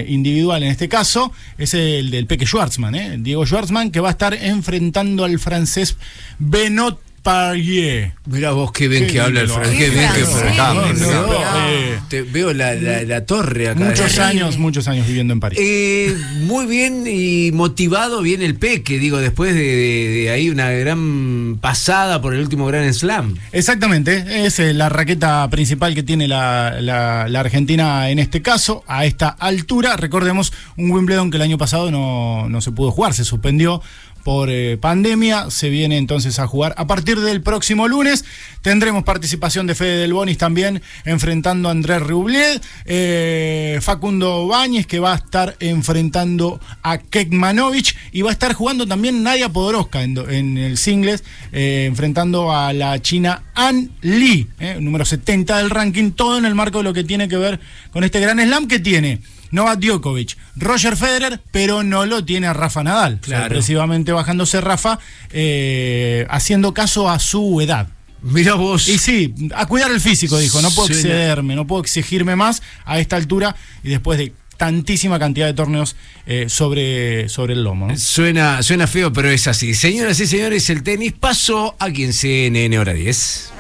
individual 0.09 0.65
en 0.65 0.71
este 0.71 0.89
caso, 0.89 1.31
es 1.57 1.73
el 1.75 2.11
del 2.11 2.27
Peque 2.27 2.45
Schwartzman, 2.47 3.23
Diego 3.23 3.47
Schwartzman, 3.47 3.93
que 3.93 4.01
va 4.01 4.09
a 4.09 4.13
estar 4.13 4.35
enfrentando 4.35 5.23
al 5.25 5.39
francés 5.39 5.97
Benot 6.41 6.99
Parier. 7.23 8.13
Mira 8.27 8.51
vos 8.51 8.73
qué 8.73 8.89
bien 8.89 9.07
Qué 9.07 9.13
que 9.13 9.21
habla 9.21 9.41
el 9.43 9.49
francés. 9.49 9.79
Qué 9.79 9.91
bien 9.91 10.11
que 10.13 10.25
francés. 10.25 11.09
No, 11.09 11.27
no, 11.27 11.69
eh, 11.69 11.99
te 12.09 12.23
veo 12.23 12.53
la, 12.53 12.75
la- 12.75 13.03
la 13.05 13.25
torre 13.25 13.69
acá. 13.69 13.79
Muchos 13.81 14.19
años, 14.19 14.59
muchos 14.59 14.89
años 14.89 15.07
viviendo 15.07 15.33
en 15.33 15.41
París. 15.41 15.59
Eh, 15.63 16.17
muy 16.41 16.67
bien 16.67 17.05
y 17.07 17.53
motivado 17.53 18.23
bien 18.23 18.43
el 18.43 18.57
Peque, 18.57 18.99
digo, 18.99 19.19
después 19.19 19.55
de, 19.55 19.61
de- 19.61 20.09
de 20.23 20.31
ahí 20.31 20.51
una 20.51 20.71
gran 20.71 21.59
pasada 21.61 22.21
por 22.21 22.35
el 22.35 22.41
último 22.41 22.67
Gran 22.67 22.93
Slam. 22.93 23.37
Exactamente, 23.53 24.45
es 24.47 24.59
eh, 24.59 24.75
la 24.75 24.89
raqueta 24.89 25.49
principal 25.51 25.95
que 25.95 26.03
tiene 26.03 26.27
la, 26.29 26.77
la- 26.81 27.29
la 27.29 27.41
Argentina 27.41 28.11
en 28.11 28.19
este 28.19 28.43
caso, 28.43 28.83
a 28.89 29.05
esta 29.07 29.29
altura. 29.29 29.97
Recordemos 29.97 30.53
un 30.77 30.91
Wimbledon 30.91 31.31
que 31.31 31.37
el 31.37 31.43
año 31.43 31.59
pasado 31.59 31.91
no, 31.91 32.49
no 32.49 32.61
se 32.61 32.73
pudo 32.73 32.91
jugar, 32.91 33.15
se 33.15 33.25
suspendió 33.25 33.81
por 34.25 34.51
eh, 34.51 34.79
pandemia, 34.81 35.51
se 35.51 35.69
viene 35.69 35.99
entonces 35.99 36.39
a 36.39 36.47
jugar 36.47 36.75
a 36.77 36.87
partir 36.87 37.21
del 37.21 37.43
próximo 37.43 37.89
lunes. 37.89 38.25
Tendremos 38.63 39.05
participación 39.05 39.67
de 39.67 39.75
Fede 39.75 39.99
Del 39.99 40.13
Bonis 40.13 40.39
también 40.39 40.83
enfrentando 41.05 41.69
a 41.69 41.73
Andrés 41.73 42.01
Rublet, 42.01 42.63
eh, 42.85 43.79
Facundo 43.83 44.47
Báñez 44.47 44.87
que 44.87 45.01
va 45.01 45.13
a 45.13 45.17
estar 45.17 45.57
enfrentando 45.61 46.61
a 46.83 46.99
Kekmanovic 46.99 47.97
y 48.13 48.23
va 48.23 48.31
a 48.31 48.33
estar 48.33 48.53
jugando 48.53 48.87
también 48.87 49.23
Nadia 49.23 49.49
Podoroska 49.49 50.03
en, 50.03 50.17
en 50.31 50.59
el 50.59 50.79
singles, 50.79 51.25
eh, 51.53 51.87
enfrentando 51.89 52.53
a 52.53 52.73
la 52.73 53.01
china 53.01 53.43
An 53.55 53.91
eh, 54.03 54.79
número 54.81 55.05
70 55.05 55.59
del 55.59 55.71
ranking, 55.71 56.13
todo 56.13 56.39
en 56.39 56.45
el 56.45 56.55
marco 56.55 56.79
de 56.79 56.85
lo 56.85 56.93
que 56.93 57.05
tiene 57.05 57.29
que 57.29 57.37
ver 57.37 57.61
con 57.93 58.05
este 58.05 58.21
gran 58.21 58.39
slam 58.39 58.69
que 58.69 58.79
tiene. 58.79 59.21
Novak 59.53 59.79
Djokovic, 59.79 60.37
Roger 60.57 60.97
Federer, 60.97 61.41
pero 61.53 61.83
no 61.83 62.05
lo 62.07 62.25
tiene 62.25 62.49
a 62.49 62.53
Rafa 62.53 62.83
Nadal. 62.83 63.21
Claro. 63.21 63.45
Sorpresivamente 63.45 64.11
bajándose 64.13 64.61
Rafa, 64.61 64.99
eh, 65.31 66.27
haciendo 66.29 66.75
caso 66.75 67.09
a 67.09 67.19
su 67.19 67.61
edad. 67.61 67.89
Mira 68.23 68.55
vos. 68.55 68.89
Y 68.89 68.99
sí, 68.99 69.35
a 69.55 69.67
cuidar 69.67 69.91
el 69.91 70.01
físico, 70.01 70.39
dijo. 70.39 70.63
No 70.63 70.71
puedo 70.71 70.89
excederme, 70.89 71.55
no 71.55 71.67
puedo 71.67 71.83
exigirme 71.83 72.35
más 72.37 72.63
a 72.85 72.99
esta 72.99 73.17
altura 73.17 73.55
y 73.83 73.91
después 73.91 74.19
de 74.19 74.33
tantísima 74.57 75.19
cantidad 75.19 75.47
de 75.47 75.55
torneos 75.55 75.97
eh, 76.25 76.47
sobre, 76.49 77.29
sobre 77.29 77.55
el 77.55 77.65
lomo. 77.65 77.89
¿no? 77.89 77.97
Suena, 77.97 78.63
suena 78.63 78.87
feo, 78.87 79.13
pero 79.13 79.29
es 79.29 79.49
así. 79.49 79.75
Señoras 79.75 80.21
y 80.21 80.27
señores, 80.27 80.71
el 80.71 80.85
tenis 80.85 81.13
pasó 81.19 81.75
aquí 81.81 82.05
en 82.05 82.13
CNN 82.13 82.79
Hora 82.79 82.93
10. 82.93 83.53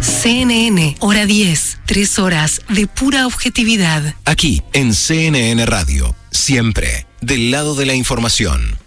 CNN, 0.00 0.96
hora 1.00 1.26
10. 1.26 1.78
Tres 1.86 2.18
horas 2.18 2.62
de 2.68 2.86
pura 2.86 3.26
objetividad. 3.26 4.14
Aquí 4.24 4.62
en 4.72 4.94
CNN 4.94 5.64
Radio. 5.66 6.14
Siempre. 6.30 7.06
Del 7.20 7.50
lado 7.50 7.74
de 7.74 7.86
la 7.86 7.94
información. 7.94 8.78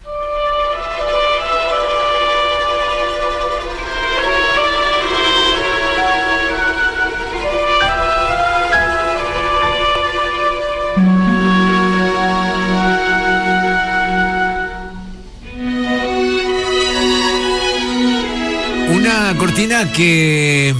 Cortina 19.37 19.91
que 19.91 20.73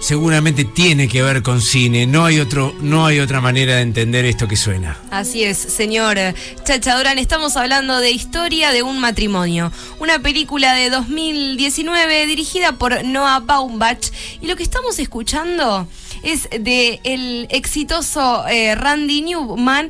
seguramente 0.00 0.64
tiene 0.64 1.08
que 1.08 1.22
ver 1.22 1.42
con 1.42 1.62
cine. 1.62 2.06
No 2.06 2.26
hay 2.26 2.38
otro, 2.38 2.74
no 2.82 3.06
hay 3.06 3.18
otra 3.20 3.40
manera 3.40 3.76
de 3.76 3.80
entender 3.80 4.26
esto 4.26 4.46
que 4.46 4.56
suena. 4.56 4.98
Así 5.10 5.42
es, 5.42 5.56
señor 5.56 6.18
Chacha 6.64 6.98
Durán. 6.98 7.18
Estamos 7.18 7.56
hablando 7.56 7.98
de 8.00 8.10
Historia 8.10 8.72
de 8.72 8.82
un 8.82 9.00
matrimonio, 9.00 9.72
una 10.00 10.18
película 10.18 10.74
de 10.74 10.90
2019 10.90 12.26
dirigida 12.26 12.72
por 12.72 13.02
Noah 13.04 13.40
Baumbach. 13.40 14.10
Y 14.42 14.48
lo 14.48 14.56
que 14.56 14.64
estamos 14.64 14.98
escuchando 14.98 15.88
es 16.22 16.48
de 16.50 17.00
el 17.04 17.46
exitoso 17.50 18.46
eh, 18.46 18.74
Randy 18.74 19.22
Newman 19.22 19.88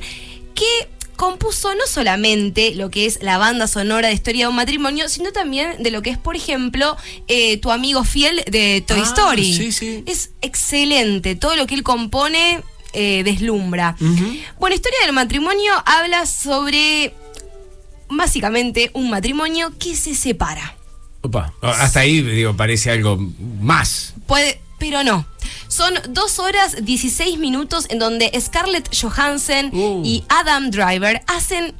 que 0.54 0.88
compuso 1.14 1.74
no 1.74 1.86
solamente 1.86 2.74
lo 2.74 2.90
que 2.90 3.06
es 3.06 3.18
la 3.22 3.38
banda 3.38 3.66
sonora 3.66 4.08
de 4.08 4.14
Historia 4.14 4.44
de 4.46 4.50
un 4.50 4.56
matrimonio, 4.56 5.08
sino 5.08 5.32
también 5.32 5.82
de 5.82 5.90
lo 5.90 6.02
que 6.02 6.10
es, 6.10 6.18
por 6.18 6.36
ejemplo, 6.36 6.96
eh, 7.28 7.56
tu 7.58 7.70
amigo 7.70 8.04
fiel 8.04 8.42
de 8.50 8.82
Toy 8.86 9.00
Ah, 9.00 9.04
Story. 9.04 9.54
sí, 9.56 9.72
sí. 9.72 10.02
Es 10.06 10.30
excelente. 10.42 11.34
Todo 11.36 11.56
lo 11.56 11.66
que 11.66 11.74
él 11.74 11.82
compone 11.82 12.60
eh, 12.92 13.22
deslumbra. 13.24 13.96
Bueno, 14.58 14.74
Historia 14.76 14.98
del 15.04 15.12
matrimonio 15.12 15.72
habla 15.84 16.26
sobre 16.26 17.12
básicamente 18.08 18.90
un 18.94 19.10
matrimonio 19.10 19.72
que 19.78 19.96
se 19.96 20.14
separa. 20.14 20.76
Opa, 21.22 21.52
hasta 21.62 22.00
ahí 22.00 22.20
digo, 22.20 22.54
parece 22.56 22.90
algo 22.90 23.16
más. 23.60 24.14
Puede, 24.26 24.60
pero 24.84 25.02
no. 25.02 25.26
Son 25.68 25.94
dos 26.10 26.38
horas 26.38 26.76
16 26.84 27.38
minutos 27.38 27.86
en 27.88 27.98
donde 27.98 28.30
Scarlett 28.38 28.94
Johansson 28.94 29.70
y 30.04 30.24
Adam 30.28 30.70
Driver 30.70 31.22
hacen 31.26 31.74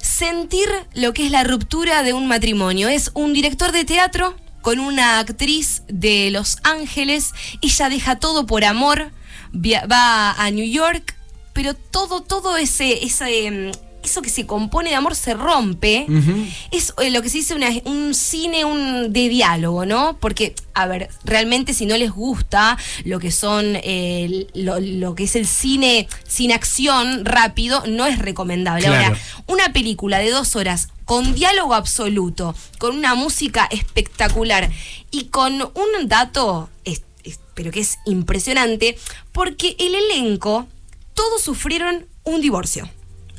sentir 0.00 0.68
lo 0.92 1.12
que 1.12 1.26
es 1.26 1.30
la 1.30 1.44
ruptura 1.44 2.02
de 2.02 2.14
un 2.14 2.26
matrimonio. 2.26 2.88
Es 2.88 3.12
un 3.14 3.32
director 3.32 3.70
de 3.70 3.84
teatro 3.84 4.34
con 4.60 4.80
una 4.80 5.20
actriz 5.20 5.84
de 5.86 6.32
Los 6.32 6.58
Ángeles. 6.64 7.30
Ella 7.60 7.88
deja 7.88 8.16
todo 8.16 8.44
por 8.44 8.64
amor, 8.64 9.12
va 9.54 10.32
a 10.32 10.50
New 10.50 10.66
York, 10.68 11.14
pero 11.52 11.74
todo, 11.74 12.22
todo 12.22 12.56
ese, 12.56 13.04
ese, 13.04 13.48
mm, 13.52 13.70
eso 14.02 14.22
que 14.22 14.30
se 14.30 14.46
compone 14.46 14.90
de 14.90 14.96
amor 14.96 15.14
se 15.14 15.34
rompe. 15.34 16.06
Es 16.70 16.92
eh, 17.02 17.10
lo 17.10 17.22
que 17.22 17.28
se 17.28 17.38
dice 17.38 17.54
una- 17.54 17.70
un 17.84 18.14
cine 18.14 18.64
un, 18.64 19.12
de 19.12 19.28
diálogo, 19.28 19.86
¿no? 19.86 20.16
Porque, 20.20 20.54
a 20.74 20.86
ver, 20.86 21.08
realmente 21.24 21.74
si 21.74 21.86
no 21.86 21.96
les 21.96 22.10
gusta 22.10 22.76
lo 23.04 23.18
que 23.20 23.30
son, 23.30 23.76
eh, 23.82 24.46
lo, 24.54 24.80
lo 24.80 25.14
que 25.14 25.24
es 25.24 25.36
el 25.36 25.46
cine 25.46 26.08
sin 26.26 26.52
acción 26.52 27.24
rápido, 27.24 27.82
no 27.86 28.06
es 28.06 28.18
recomendable. 28.18 28.86
Claro. 28.86 29.04
Ahora, 29.06 29.18
una 29.46 29.72
película 29.72 30.18
de 30.18 30.30
dos 30.30 30.56
horas 30.56 30.88
con 31.04 31.34
diálogo 31.34 31.74
absoluto, 31.74 32.54
con 32.78 32.96
una 32.96 33.14
música 33.14 33.68
espectacular 33.70 34.70
y 35.10 35.24
con 35.26 35.54
un 35.62 36.08
dato, 36.08 36.70
es- 36.84 37.02
es- 37.24 37.38
pero 37.54 37.70
que 37.70 37.80
es 37.80 37.98
impresionante, 38.06 38.96
porque 39.32 39.76
el 39.78 39.94
elenco, 39.94 40.66
todos 41.14 41.42
sufrieron 41.42 42.06
un 42.24 42.40
divorcio. 42.40 42.88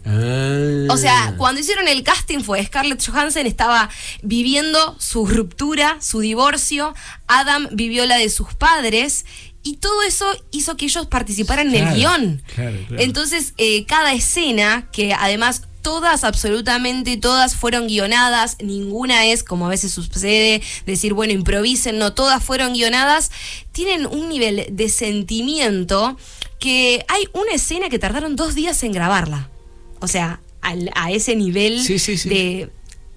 O 0.05 0.97
sea, 0.97 1.35
cuando 1.37 1.61
hicieron 1.61 1.87
el 1.87 2.03
casting 2.03 2.39
fue 2.39 2.63
Scarlett 2.65 3.05
Johansson 3.05 3.47
estaba 3.47 3.89
viviendo 4.21 4.95
su 4.99 5.25
ruptura, 5.25 5.97
su 6.01 6.19
divorcio, 6.19 6.93
Adam 7.27 7.69
vivió 7.71 8.05
la 8.05 8.17
de 8.17 8.29
sus 8.29 8.53
padres 8.53 9.25
y 9.63 9.77
todo 9.77 10.03
eso 10.03 10.25
hizo 10.51 10.75
que 10.75 10.85
ellos 10.85 11.07
participaran 11.07 11.73
en 11.73 11.87
el 11.87 11.95
guion. 11.95 12.43
Claro, 12.53 12.77
claro. 12.87 13.01
Entonces, 13.03 13.53
eh, 13.57 13.85
cada 13.85 14.13
escena, 14.13 14.89
que 14.91 15.13
además 15.13 15.63
todas, 15.81 16.23
absolutamente 16.23 17.17
todas 17.17 17.55
fueron 17.55 17.87
guionadas, 17.87 18.57
ninguna 18.61 19.25
es, 19.27 19.43
como 19.43 19.67
a 19.67 19.69
veces 19.69 19.93
sucede, 19.93 20.61
decir, 20.85 21.13
bueno, 21.13 21.33
improvisen, 21.33 21.97
no, 21.97 22.13
todas 22.13 22.43
fueron 22.43 22.73
guionadas, 22.73 23.31
tienen 23.71 24.05
un 24.05 24.29
nivel 24.29 24.65
de 24.71 24.89
sentimiento 24.89 26.17
que 26.59 27.05
hay 27.07 27.27
una 27.33 27.53
escena 27.53 27.89
que 27.89 27.99
tardaron 27.99 28.35
dos 28.35 28.55
días 28.55 28.81
en 28.83 28.91
grabarla. 28.91 29.49
O 30.03 30.07
sea, 30.07 30.41
al- 30.61 30.91
a 30.95 31.11
ese 31.11 31.35
nivel 31.35 31.81
Sí, 31.81 31.97
sí, 31.97 32.17
sí. 32.17 32.27
de... 32.29 32.69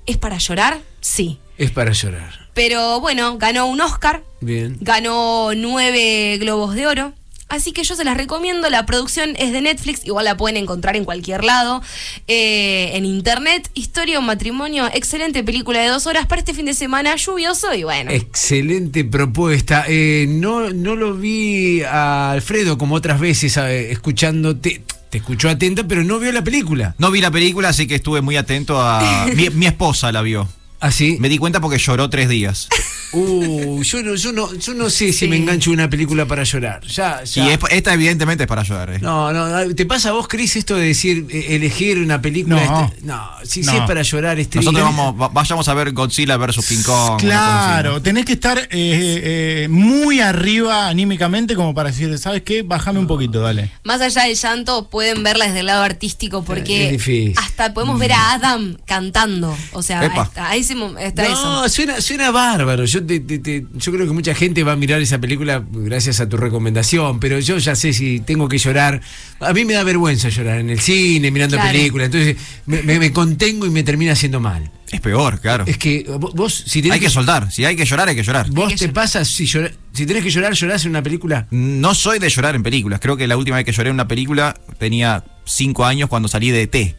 ¿Es 0.07 0.17
para 0.17 0.39
llorar? 0.39 0.79
Sí. 1.01 1.39
Es 1.59 1.73
para 1.73 1.91
llorar. 1.93 2.49
Pero 2.55 3.01
bueno, 3.01 3.39
ganó 3.39 3.67
un 3.67 3.81
Oscar 3.81 4.23
Bien. 4.41 4.77
ganó 4.81 5.51
nueve 5.57 6.39
globos 6.39 6.75
de 6.77 6.87
oro. 6.87 7.13
Así 7.49 7.71
que 7.73 7.85
yo 7.85 7.95
se 7.95 8.03
las 8.05 8.17
recomiendo. 8.17 8.69
La 8.71 8.87
producción 8.87 9.35
es 9.39 9.53
de 9.53 9.61
Netflix, 9.61 10.05
igual 10.05 10.25
la 10.25 10.37
pueden 10.37 10.57
encontrar 10.57 10.97
en 10.97 11.05
cualquier 11.05 11.45
lado. 11.45 11.81
eh, 12.27 12.91
en 12.95 13.05
internet, 13.05 13.71
Historia 13.75 14.19
un 14.19 14.27
matrimonio, 14.27 14.87
excelente 14.93 15.45
película 15.45 15.81
de 15.81 15.89
dos 15.89 16.07
horas 16.07 16.27
para 16.27 16.41
este 16.41 16.55
fin 16.55 16.67
de 16.67 16.75
semana 16.75 17.15
lluvioso 17.17 17.73
y 17.75 17.85
bueno. 17.85 18.11
Excelente 18.11 19.05
propuesta. 19.05 19.85
Eh, 19.89 20.27
no, 20.29 20.71
no 20.73 20.95
lo 20.97 21.15
vi 21.15 21.83
a 21.83 22.33
Alfredo 22.33 22.79
como 22.79 22.95
otras 22.97 23.19
veces 23.21 23.57
eh, 23.57 23.93
escuchándote. 23.93 24.83
Te 25.11 25.19
escuchó 25.19 25.49
atento, 25.49 25.87
pero 25.87 26.05
no 26.05 26.19
vio 26.19 26.33
la 26.33 26.43
película. 26.43 26.95
No 26.99 27.11
vi 27.11 27.21
la 27.21 27.31
película, 27.31 27.69
así 27.69 27.87
que 27.87 27.97
estuve 27.97 28.21
muy 28.21 28.37
atento 28.37 28.81
a. 28.81 29.27
Mi, 29.35 29.51
mi 29.51 29.67
esposa 29.67 30.13
la 30.13 30.23
vio. 30.23 30.49
¿Ah, 30.81 30.91
sí? 30.91 31.17
Me 31.21 31.29
di 31.29 31.39
cuenta 31.39 31.61
porque 31.61 31.79
lloró 31.79 32.09
tres 32.11 32.29
días. 32.29 32.69
Uh, 33.13 33.83
yo 33.85 34.03
no, 34.03 34.15
yo 34.17 34.33
no, 34.33 34.53
yo 34.57 34.75
no 34.75 34.91
sé 34.91 35.13
si 35.13 35.29
me 35.29 35.37
engancho 35.37 35.71
una 35.71 35.89
película 35.89 36.27
para 36.27 36.43
llorar. 36.43 36.85
Ya, 36.87 37.23
ya. 37.23 37.47
Y 37.47 37.51
es- 37.51 37.59
esta, 37.71 37.95
evidentemente, 37.95 38.43
es 38.43 38.49
para 38.49 38.65
llorar. 38.65 38.91
eh. 38.91 38.99
No, 39.01 39.33
no, 39.33 39.75
¿te 39.75 39.87
pasa 39.87 40.09
a 40.09 40.13
vos, 40.13 40.27
Cris, 40.27 40.57
esto 40.57 40.75
de 40.75 40.89
decir, 40.89 41.25
eh, 41.31 41.55
elegir 41.55 41.99
una 41.99 42.21
película? 42.21 42.63
No. 42.65 42.85
este- 42.87 43.07
no, 43.07 43.31
si, 43.45 43.63
si 43.63 43.71
No. 43.71 43.75
es 43.79 43.81
para 43.87 44.03
llorar, 44.03 44.39
este 44.41 44.59
Nosotros 44.59 44.83
vamos, 44.83 45.15
va- 45.23 45.29
vayamos 45.29 45.67
a 45.69 45.75
ver 45.75 45.93
Godzilla 45.93 46.37
versus 46.37 46.67
King 46.67 46.83
Kong. 46.85 47.21
Claro, 47.21 48.03
tenés 48.03 48.25
que 48.25 48.33
estar 48.33 48.59
eh, 48.59 48.67
eh, 48.73 49.69
muy 49.71 50.21
arriba 50.21 50.89
anímicamente 50.89 51.55
como 51.55 51.73
para 51.75 51.91
decir, 51.93 52.19
¿sabes 52.19 52.43
qué? 52.43 52.63
Bájame 52.63 52.99
un 52.99 53.07
poquito, 53.07 53.41
dale. 53.41 53.71
Más 53.85 54.01
allá 54.01 54.25
del 54.25 54.35
llanto, 54.37 54.89
pueden 54.91 55.23
verla 55.23 55.47
desde 55.47 55.61
el 55.61 55.67
lado 55.67 55.85
artístico 55.85 56.41
Es 56.41 56.45
porque 56.45 56.91
difícil. 56.91 57.35
hasta 57.39 57.73
podemos 57.73 57.99
ver 58.01 58.13
a 58.13 58.33
Adam 58.33 58.77
cantando. 58.85 59.57
O 59.73 59.83
sea, 59.83 60.05
Epa. 60.05 60.29
a 60.35 60.57
ese 60.57 60.66
está 60.99 61.25
No, 61.29 61.65
eso. 61.65 61.69
suena, 61.75 62.01
suena 62.01 62.31
bárbaro. 62.31 62.85
Yo, 62.85 63.05
te- 63.05 63.21
te- 63.21 63.39
te- 63.39 63.67
yo 63.75 63.93
creo 63.93 64.07
que 64.07 64.13
mucha 64.13 64.35
gente 64.35 64.63
va 64.65 64.73
a 64.73 64.77
mirar 64.77 65.01
esa 65.01 65.19
película 65.19 65.65
gracias 65.73 66.21
a 66.21 66.29
tu 66.29 66.37
recomendación, 66.37 67.21
pero 67.21 67.39
yo 67.41 67.59
ya 67.59 67.75
sé 67.77 67.93
si 67.93 68.21
tengo 68.21 68.49
que 68.49 68.59
llorar. 68.59 69.01
A 69.41 69.53
mí 69.53 69.65
me 69.65 69.75
da 69.75 69.85
vergüenza 69.85 70.29
llorar 70.29 70.61
en 70.61 70.71
el 70.71 70.81
cine, 70.81 71.31
mirando 71.31 71.57
Claro. 71.57 71.73
películas, 71.73 72.07
entonces 72.07 72.37
me, 72.67 72.83
me- 72.83 72.99
me 72.99 73.13
contengo 73.13 73.67
y 73.67 73.71
me 73.71 73.83
termina 73.83 74.13
haciendo 74.13 74.41
mal. 74.41 74.71
Es 74.91 75.01
peor, 75.01 75.41
claro. 75.41 75.65
Es 75.67 75.79
que 75.79 76.07
vos, 76.19 76.33
vos, 76.35 76.65
si 76.67 76.81
tenés 76.81 76.95
Hay 76.95 77.01
que 77.01 77.11
soltar. 77.11 77.51
Si 77.51 77.65
hay 77.65 77.75
que 77.75 77.85
llorar, 77.85 78.09
hay 78.09 78.15
que 78.15 78.23
llorar. 78.23 78.49
¿Vos 78.51 78.75
te 78.77 78.89
pasas 78.89 79.27
si, 79.29 79.45
llora- 79.47 79.73
si 79.93 80.07
tenés 80.07 80.23
que 80.23 80.31
llorar, 80.31 80.53
llorás 80.55 80.85
en 80.85 80.91
una 80.91 81.03
película? 81.03 81.49
No 81.51 81.95
soy 81.95 82.19
de 82.21 82.29
llorar 82.31 82.55
en 82.55 82.63
películas. 82.63 83.01
Creo 83.01 83.17
que 83.17 83.27
la 83.27 83.37
última 83.37 83.57
vez 83.57 83.65
que 83.67 83.73
lloré 83.73 83.89
en 83.91 83.95
una 83.95 84.07
película 84.09 84.55
tenía 84.79 85.25
cinco 85.45 85.85
años 85.85 86.09
cuando 86.09 86.29
salí 86.29 86.51
de 86.51 86.63
ET. 86.63 86.97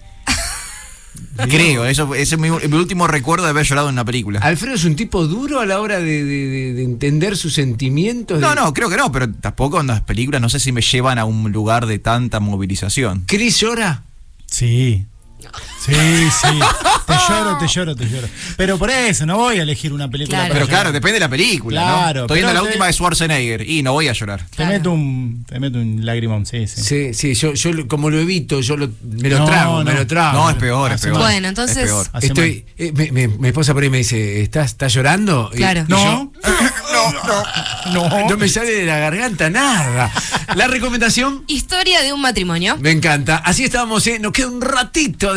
Creo, 1.49 1.85
eso, 1.85 2.13
ese 2.15 2.35
es 2.35 2.41
mi, 2.41 2.49
mi 2.49 2.77
último 2.77 3.07
recuerdo 3.07 3.45
de 3.45 3.51
haber 3.51 3.65
llorado 3.65 3.89
en 3.89 3.93
una 3.93 4.05
película. 4.05 4.39
¿Alfredo 4.39 4.75
es 4.75 4.85
un 4.85 4.95
tipo 4.95 5.25
duro 5.27 5.59
a 5.59 5.65
la 5.65 5.79
hora 5.79 5.99
de, 5.99 6.23
de- 6.23 6.47
de- 6.49 6.73
de 6.73 6.83
entender 6.83 7.37
sus 7.37 7.53
sentimientos? 7.53 8.39
No, 8.39 8.49
de- 8.49 8.55
no, 8.55 8.73
creo 8.73 8.89
que 8.89 8.97
no, 8.97 9.11
pero 9.11 9.31
tampoco 9.31 9.79
en 9.81 9.87
las 9.87 10.01
películas 10.01 10.41
no 10.41 10.49
sé 10.49 10.59
si 10.59 10.71
me 10.71 10.81
llevan 10.81 11.17
a 11.19 11.25
un 11.25 11.51
lugar 11.51 11.85
de 11.85 11.99
tanta 11.99 12.39
movilización. 12.39 13.23
¿Chris 13.27 13.59
llora? 13.59 14.03
Sí. 14.47 15.05
Sí, 15.85 15.93
sí. 15.93 16.59
Te 17.07 17.13
lloro, 17.29 17.57
te 17.57 17.67
lloro, 17.67 17.95
te 17.95 18.09
lloro. 18.09 18.27
Pero 18.57 18.77
por 18.77 18.89
eso, 18.89 19.25
no 19.25 19.37
voy 19.37 19.59
a 19.59 19.63
elegir 19.63 19.93
una 19.93 20.09
película. 20.09 20.39
Pero 20.43 20.53
llorar. 20.55 20.67
claro, 20.69 20.91
depende 20.91 21.13
de 21.13 21.19
la 21.21 21.29
película. 21.29 21.81
Claro, 21.81 22.19
¿no? 22.21 22.25
Estoy 22.25 22.35
viendo 22.39 22.53
la 22.53 22.59
te- 22.59 22.65
última 22.65 22.85
de 22.87 22.93
Schwarzenegger 22.93 23.69
y 23.69 23.83
no 23.83 23.93
voy 23.93 24.07
a 24.09 24.13
llorar. 24.13 24.45
Te 24.55 24.65
meto 24.65 24.91
un, 24.91 25.45
te 25.47 25.59
meto 25.59 25.77
un 25.79 26.05
lagrimón, 26.05 26.45
sí, 26.45 26.67
sí. 26.67 26.81
Sí, 26.81 27.13
sí, 27.13 27.33
yo, 27.35 27.53
yo 27.53 27.87
como 27.87 28.09
lo 28.09 28.19
evito, 28.19 28.59
yo 28.59 28.75
lo- 28.75 28.89
me 29.01 29.29
lo 29.29 29.39
No, 29.39 29.45
trago, 29.45 29.77
me 29.83 29.91
no. 29.93 29.97
lo 29.99 30.07
trago. 30.07 30.37
No, 30.39 30.49
es 30.49 30.55
peor, 30.57 30.91
es 30.91 31.01
peor. 31.01 31.17
Bueno, 31.19 31.47
entonces- 31.47 31.77
Es 31.77 31.83
peor. 31.85 32.07
Estoy, 32.21 32.65
eh, 32.77 32.91
me- 32.93 33.11
me- 33.11 33.27
mi 33.29 33.47
esposa 33.47 33.73
por 33.73 33.83
ahí 33.83 33.89
me 33.89 33.99
dice, 33.99 34.41
¿estás, 34.41 34.67
estás 34.71 34.93
llorando? 34.93 35.49
Y- 35.53 35.57
Claro. 35.57 35.85
y 35.87 35.91
No. 35.91 36.31
yo, 36.93 37.11
no, 37.93 38.29
no 38.29 38.37
me 38.37 38.49
sale 38.49 38.71
de 38.71 38.85
la 38.85 38.97
garganta 38.97 39.49
nada. 39.49 40.11
La 40.55 40.67
recomendación 40.67 41.43
Historia 41.47 42.01
de 42.01 42.13
un 42.13 42.21
matrimonio. 42.21 42.77
me 42.79 42.91
encanta. 42.91 43.37
Así 43.37 43.63
estábamos, 43.63 44.05
¿eh? 44.07 44.19
nos 44.19 44.31
queda 44.31 44.47
un 44.47 44.61
ratito 44.61 45.33
de 45.33 45.36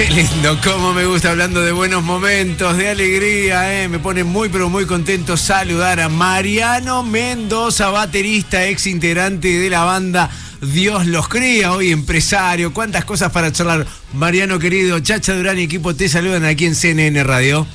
Qué 0.00 0.08
lindo, 0.08 0.58
cómo 0.64 0.94
me 0.94 1.04
gusta 1.04 1.30
hablando 1.30 1.60
de 1.60 1.72
buenos 1.72 2.02
momentos, 2.02 2.74
de 2.78 2.88
alegría, 2.88 3.82
¿eh? 3.82 3.86
me 3.86 3.98
pone 3.98 4.24
muy 4.24 4.48
pero 4.48 4.70
muy 4.70 4.86
contento 4.86 5.36
saludar 5.36 6.00
a 6.00 6.08
Mariano 6.08 7.02
Mendoza, 7.02 7.90
baterista, 7.90 8.64
ex 8.64 8.86
integrante 8.86 9.48
de 9.58 9.68
la 9.68 9.84
banda 9.84 10.30
Dios 10.62 11.04
los 11.04 11.28
cría, 11.28 11.74
hoy 11.74 11.92
empresario, 11.92 12.72
cuántas 12.72 13.04
cosas 13.04 13.30
para 13.30 13.52
charlar. 13.52 13.86
Mariano 14.14 14.58
querido, 14.58 15.00
Chacha 15.00 15.34
Durán 15.34 15.58
y 15.58 15.64
equipo 15.64 15.94
te 15.94 16.08
saludan 16.08 16.46
aquí 16.46 16.64
en 16.64 16.76
CNN 16.76 17.22
Radio. 17.22 17.66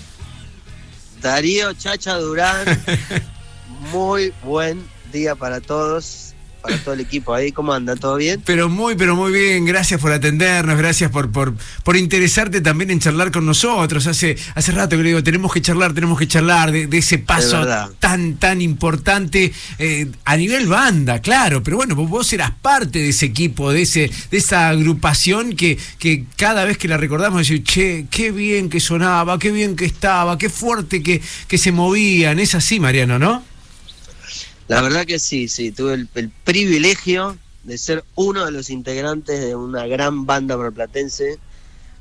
Darío 1.21 1.73
Chacha 1.73 2.15
Durán, 2.15 2.65
muy 3.93 4.33
buen 4.43 4.83
día 5.13 5.35
para 5.35 5.61
todos, 5.61 6.24
para 6.65 6.77
todo 6.77 6.93
el 6.93 7.01
equipo 7.01 7.33
ahí. 7.33 7.51
¿Cómo 7.51 7.73
anda? 7.73 7.95
¿Todo 7.95 8.15
bien? 8.15 8.41
Pero 8.45 8.69
muy, 8.69 8.95
pero 8.95 9.15
muy 9.15 9.31
bien, 9.31 9.65
gracias 9.65 10.01
por 10.01 10.11
atendernos, 10.11 10.77
gracias 10.77 11.11
por, 11.11 11.31
por, 11.31 11.53
por 11.83 11.95
interesarte 11.95 12.61
también 12.61 12.91
en 12.91 12.99
charlar 12.99 13.31
con 13.31 13.45
nosotros. 13.45 14.07
Hace, 14.07 14.35
hace 14.55 14.71
rato 14.71 14.97
que 14.97 15.03
le 15.03 15.09
digo, 15.09 15.23
tenemos 15.23 15.53
que 15.53 15.61
charlar, 15.61 15.93
tenemos 15.93 16.17
que 16.17 16.27
charlar 16.27 16.71
de, 16.71 16.87
de 16.87 16.97
ese 16.97 17.19
paso 17.19 17.65
tan, 17.99 18.37
tan 18.37 18.61
importante 18.61 19.53
eh, 19.77 20.07
a 20.25 20.37
nivel 20.37 20.67
banda, 20.67 21.19
claro, 21.19 21.61
pero 21.61 21.77
bueno, 21.77 21.95
vos, 21.95 22.09
vos 22.09 22.33
eras 22.33 22.51
parte 22.61 22.99
de 22.99 23.09
ese 23.09 23.27
equipo, 23.27 23.71
de 23.71 23.83
ese, 23.83 24.11
de 24.31 24.37
esa 24.37 24.69
agrupación 24.69 25.55
que, 25.55 25.77
que 25.99 26.25
cada 26.35 26.65
vez 26.65 26.77
que 26.77 26.87
la 26.87 26.97
recordamos 26.97 27.39
decimos, 27.39 27.63
che, 27.63 28.07
qué 28.09 28.31
bien 28.31 28.69
que 28.69 28.79
sonaba, 28.79 29.37
qué 29.39 29.51
bien 29.51 29.75
que 29.75 29.85
estaba, 29.85 30.37
qué 30.37 30.49
fuerte 30.49 31.03
que, 31.03 31.21
que 31.47 31.57
se 31.57 31.71
movían. 31.71 32.39
Es 32.39 32.55
así, 32.55 32.79
Mariano, 32.79 33.19
¿no? 33.19 33.43
La 34.67 34.81
verdad 34.81 35.05
que 35.05 35.19
sí, 35.19 35.47
sí, 35.47 35.71
tuve 35.71 35.93
el, 35.93 36.09
el 36.15 36.29
privilegio 36.29 37.37
de 37.63 37.77
ser 37.77 38.03
uno 38.15 38.45
de 38.45 38.51
los 38.51 38.69
integrantes 38.69 39.39
de 39.39 39.55
una 39.55 39.85
gran 39.87 40.25
banda 40.25 40.57
marplatense, 40.57 41.37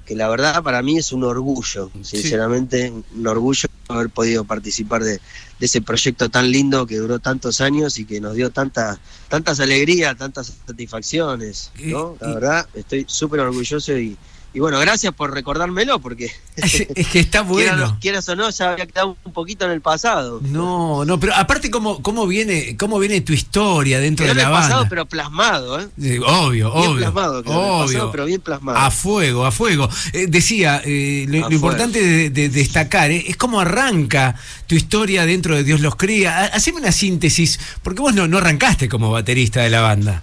que 0.05 0.15
la 0.15 0.29
verdad 0.29 0.63
para 0.63 0.83
mí 0.83 0.99
es 0.99 1.13
un 1.13 1.25
orgullo, 1.25 1.91
sinceramente, 2.03 2.93
un 3.15 3.27
orgullo 3.27 3.69
haber 3.89 4.11
podido 4.11 4.45
participar 4.45 5.03
de, 5.03 5.13
de 5.59 5.67
ese 5.67 5.81
proyecto 5.81 6.29
tan 6.29 6.51
lindo 6.51 6.87
que 6.87 6.97
duró 6.97 7.19
tantos 7.19 7.61
años 7.61 7.99
y 7.99 8.05
que 8.05 8.21
nos 8.21 8.35
dio 8.35 8.51
tanta, 8.51 8.99
tantas 9.29 9.61
alegrías, 9.61 10.17
tantas 10.17 10.53
satisfacciones, 10.67 11.71
¿no? 11.79 12.17
La 12.21 12.35
verdad, 12.35 12.69
estoy 12.75 13.05
súper 13.09 13.41
orgulloso 13.41 13.97
y, 13.99 14.17
y 14.55 14.61
bueno, 14.61 14.79
gracias 14.79 15.13
por 15.13 15.35
recordármelo, 15.35 15.99
porque 15.99 16.31
Es 16.57 16.87
que 17.09 17.19
está 17.21 17.43
bueno. 17.43 17.99
quieras, 18.01 18.29
o 18.29 18.37
no, 18.37 18.49
ya 18.51 18.71
había 18.73 18.87
quedado 18.87 19.17
un 19.25 19.33
poquito 19.33 19.65
en 19.65 19.73
el 19.73 19.81
pasado. 19.81 20.41
No, 20.43 21.05
no, 21.05 21.19
pero 21.21 21.35
aparte 21.35 21.71
cómo, 21.71 22.01
cómo 22.03 22.27
viene, 22.27 22.77
cómo 22.77 22.99
viene 23.01 23.21
tu 23.21 23.33
historia 23.33 23.99
dentro 24.01 24.25
Quedó 24.25 24.33
en 24.33 24.37
de 24.39 24.43
el 24.45 24.51
la 24.51 24.57
pasado, 24.57 24.75
banda. 24.77 24.89
pero 24.89 25.07
plasmado, 25.07 25.81
¿eh? 25.81 25.89
Sí, 26.01 26.19
obvio, 26.25 26.73
Bien 26.73 26.87
obvio. 26.89 26.97
plasmado, 26.99 27.39
obvio. 27.41 27.87
pasado, 27.87 28.11
pero 28.13 28.25
bien 28.27 28.41
plasmado. 28.41 28.79
A 28.79 28.91
fuego, 28.91 29.45
a 29.45 29.51
fuego. 29.51 29.89
Eh, 30.13 30.27
decía, 30.29 30.81
eh, 30.85 31.27
lo, 31.29 31.51
importante 31.51 32.01
de, 32.01 32.31
de 32.31 32.49
destacar 32.49 33.11
eh, 33.11 33.25
es 33.27 33.37
cómo 33.37 33.61
arranca 33.61 34.37
tu 34.69 34.77
historia 34.77 35.27
dentro 35.27 35.57
de 35.57 35.65
Dios 35.65 35.81
los 35.81 35.97
cría. 35.97 36.39
Ha- 36.39 36.47
Haceme 36.47 36.79
una 36.79 36.93
síntesis, 36.93 37.59
porque 37.83 38.01
vos 38.01 38.15
no, 38.15 38.29
no 38.29 38.39
arrancaste 38.39 38.89
como 38.89 39.11
baterista 39.11 39.63
de 39.63 39.71
la 39.71 39.81
banda. 39.81 40.23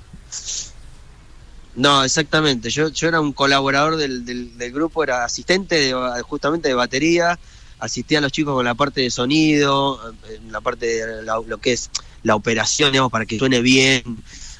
No, 1.81 2.03
exactamente. 2.03 2.69
Yo, 2.69 2.89
yo 2.89 3.07
era 3.07 3.19
un 3.19 3.33
colaborador 3.33 3.95
del, 3.97 4.23
del, 4.23 4.55
del 4.55 4.71
grupo, 4.71 5.03
era 5.03 5.25
asistente 5.25 5.75
de, 5.79 5.93
justamente 6.21 6.67
de 6.67 6.75
batería, 6.75 7.39
asistía 7.79 8.19
a 8.19 8.21
los 8.21 8.31
chicos 8.31 8.53
con 8.53 8.65
la 8.65 8.75
parte 8.75 9.01
de 9.01 9.09
sonido, 9.09 9.99
en 10.29 10.51
la 10.51 10.61
parte 10.61 10.85
de 10.85 11.23
la- 11.23 11.41
lo 11.45 11.57
que 11.57 11.73
es 11.73 11.89
la 12.21 12.35
operación, 12.35 12.91
digamos, 12.91 13.11
para 13.11 13.25
que 13.25 13.39
suene 13.39 13.61
bien. 13.61 14.03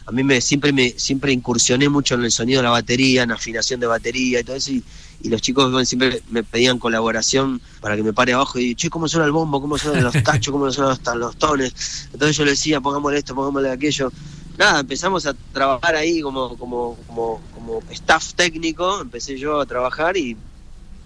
A 0.08 0.12
mí 0.12 0.24
me 0.24 0.42
siempre 0.42 0.74
me 0.74 0.90
siempre 0.98 1.32
incursioné 1.32 1.90
mucho 1.90 2.16
en 2.16 2.24
el 2.24 2.32
sonido 2.32 2.60
de 2.60 2.64
la 2.64 2.72
batería, 2.72 3.22
en 3.22 3.32
afinación 3.32 3.80
de 3.80 3.86
batería 3.86 4.40
y 4.40 4.44
todo 4.44 4.56
eso. 4.56 4.72
Y, 4.72 4.84
y 5.22 5.30
los 5.30 5.42
chicos 5.44 5.72
bueno, 5.72 5.86
siempre 5.86 6.24
me 6.32 6.44
pedían 6.44 6.80
colaboración 6.80 7.62
para 7.82 7.96
que 7.96 8.02
me 8.02 8.14
pare 8.14 8.34
abajo 8.34 8.58
y 8.58 8.74
che, 8.74 8.90
¿cómo 8.90 9.08
suena 9.08 9.28
el 9.28 9.32
bombo? 9.32 9.62
¿Cómo 9.62 9.78
suenan 9.78 10.04
los 10.04 10.18
tachos? 10.24 10.52
¿Cómo 10.52 10.72
suenan 10.72 10.98
los, 11.06 11.16
los 11.18 11.36
tones? 11.38 12.10
Entonces 12.14 12.36
yo 12.36 12.46
le 12.46 12.52
decía, 12.52 12.82
pongámosle 12.82 13.20
esto, 13.20 13.36
pongámosle 13.36 13.70
aquello 13.70 14.12
nada, 14.58 14.80
empezamos 14.82 15.26
a 15.26 15.34
trabajar 15.54 15.96
ahí 15.96 16.22
como, 16.22 16.58
como, 16.58 16.98
como, 17.08 17.42
como 17.54 17.82
staff 17.92 18.34
técnico, 18.34 19.02
empecé 19.02 19.38
yo 19.38 19.60
a 19.60 19.66
trabajar 19.66 20.18
y, 20.18 20.38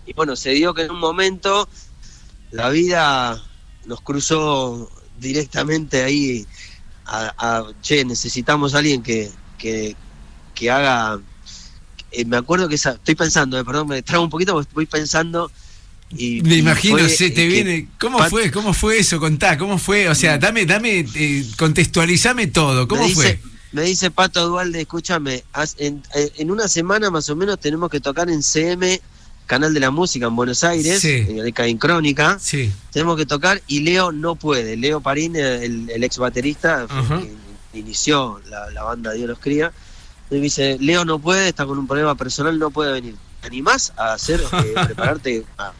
y 0.06 0.14
bueno, 0.14 0.36
se 0.36 0.52
dio 0.52 0.74
que 0.74 0.84
en 0.84 0.92
un 0.92 1.00
momento 1.00 1.68
la 2.52 2.70
vida 2.70 3.42
nos 3.86 4.02
cruzó 4.02 4.90
directamente 5.20 6.04
ahí 6.04 6.46
a, 7.06 7.66
che, 7.82 8.04
necesitamos 8.04 8.74
a 8.74 8.80
alguien 8.80 9.04
que, 9.04 9.32
que, 9.58 9.96
que 10.54 10.72
haga... 10.72 11.20
eh, 12.12 12.26
me 12.26 12.38
acuerdo 12.38 12.68
que 12.68 12.76
esa, 12.76 12.92
estoy 12.92 13.16
pensando, 13.16 13.60
eh, 13.60 13.64
perdón, 13.64 13.88
me 13.88 14.02
trago 14.02 14.24
un 14.24 14.30
poquito 14.30 14.54
porque 14.54 14.74
voy 14.74 14.86
pensando 14.86 15.52
y, 16.10 16.42
Me 16.44 16.58
imagino, 16.58 17.00
fue, 17.00 17.10
se 17.10 17.30
te 17.32 17.44
eh, 17.44 17.48
viene. 17.48 17.88
¿Cómo 18.00 18.18
Pat- 18.20 18.30
fue? 18.30 18.52
¿Cómo 18.52 18.74
fue 18.74 19.00
eso? 19.00 19.20
Contá, 19.20 19.58
¿cómo 19.58 19.78
fue? 19.78 20.08
O 20.10 20.16
sea, 20.16 20.38
dame, 20.38 20.66
dame, 20.66 21.06
eh, 21.16 21.46
contextualizame 21.58 22.48
todo. 22.48 22.88
¿Cómo 22.88 23.02
me 23.02 23.08
dice, 23.10 23.22
fue? 23.22 23.52
Me 23.72 23.82
dice 23.82 24.12
Pato 24.12 24.48
Dualde, 24.48 24.82
escúchame, 24.82 25.44
en, 25.80 26.02
eh, 26.16 26.32
en 26.38 26.52
una 26.52 26.68
semana 26.68 27.10
más 27.10 27.30
o 27.30 27.36
menos 27.36 27.60
tenemos 27.60 27.90
que 27.90 28.00
tocar 28.00 28.30
en 28.30 28.42
CM, 28.42 29.02
Canal 29.48 29.74
de 29.74 29.80
la 29.80 29.92
Música 29.92 30.28
en 30.28 30.36
Buenos 30.36 30.64
Aires, 30.64 31.02
Sí. 31.02 31.26
en, 31.28 31.54
en 31.56 31.78
Crónica. 31.78 32.38
Sí. 32.40 32.72
Tenemos 32.92 33.18
que 33.18 33.26
tocar 33.26 33.62
y 33.68 33.82
Leo 33.82 34.12
no 34.12 34.36
puede. 34.36 34.78
Leo 34.78 35.02
Parín, 35.02 35.36
el, 35.36 35.90
el 35.90 36.04
ex 36.04 36.18
baterista, 36.18 36.88
que 37.72 37.78
inició 37.80 38.42
la, 38.50 38.70
la 38.72 38.84
banda 38.84 39.12
Dios 39.12 39.28
los 39.28 39.40
cría. 39.40 39.72
Me 40.30 40.38
dice, 40.40 40.78
Leo 40.80 41.04
no 41.06 41.20
puede, 41.20 41.50
está 41.50 41.66
con 41.66 41.78
un 41.78 41.86
problema 41.88 42.16
personal, 42.16 42.58
no 42.58 42.72
puede 42.72 42.94
venir. 42.94 43.16
¿Te 43.42 43.48
animás 43.48 43.92
a 43.98 44.14
hacer, 44.14 44.42
eh, 44.42 44.74
prepararte 44.86 45.44
a, 45.58 45.74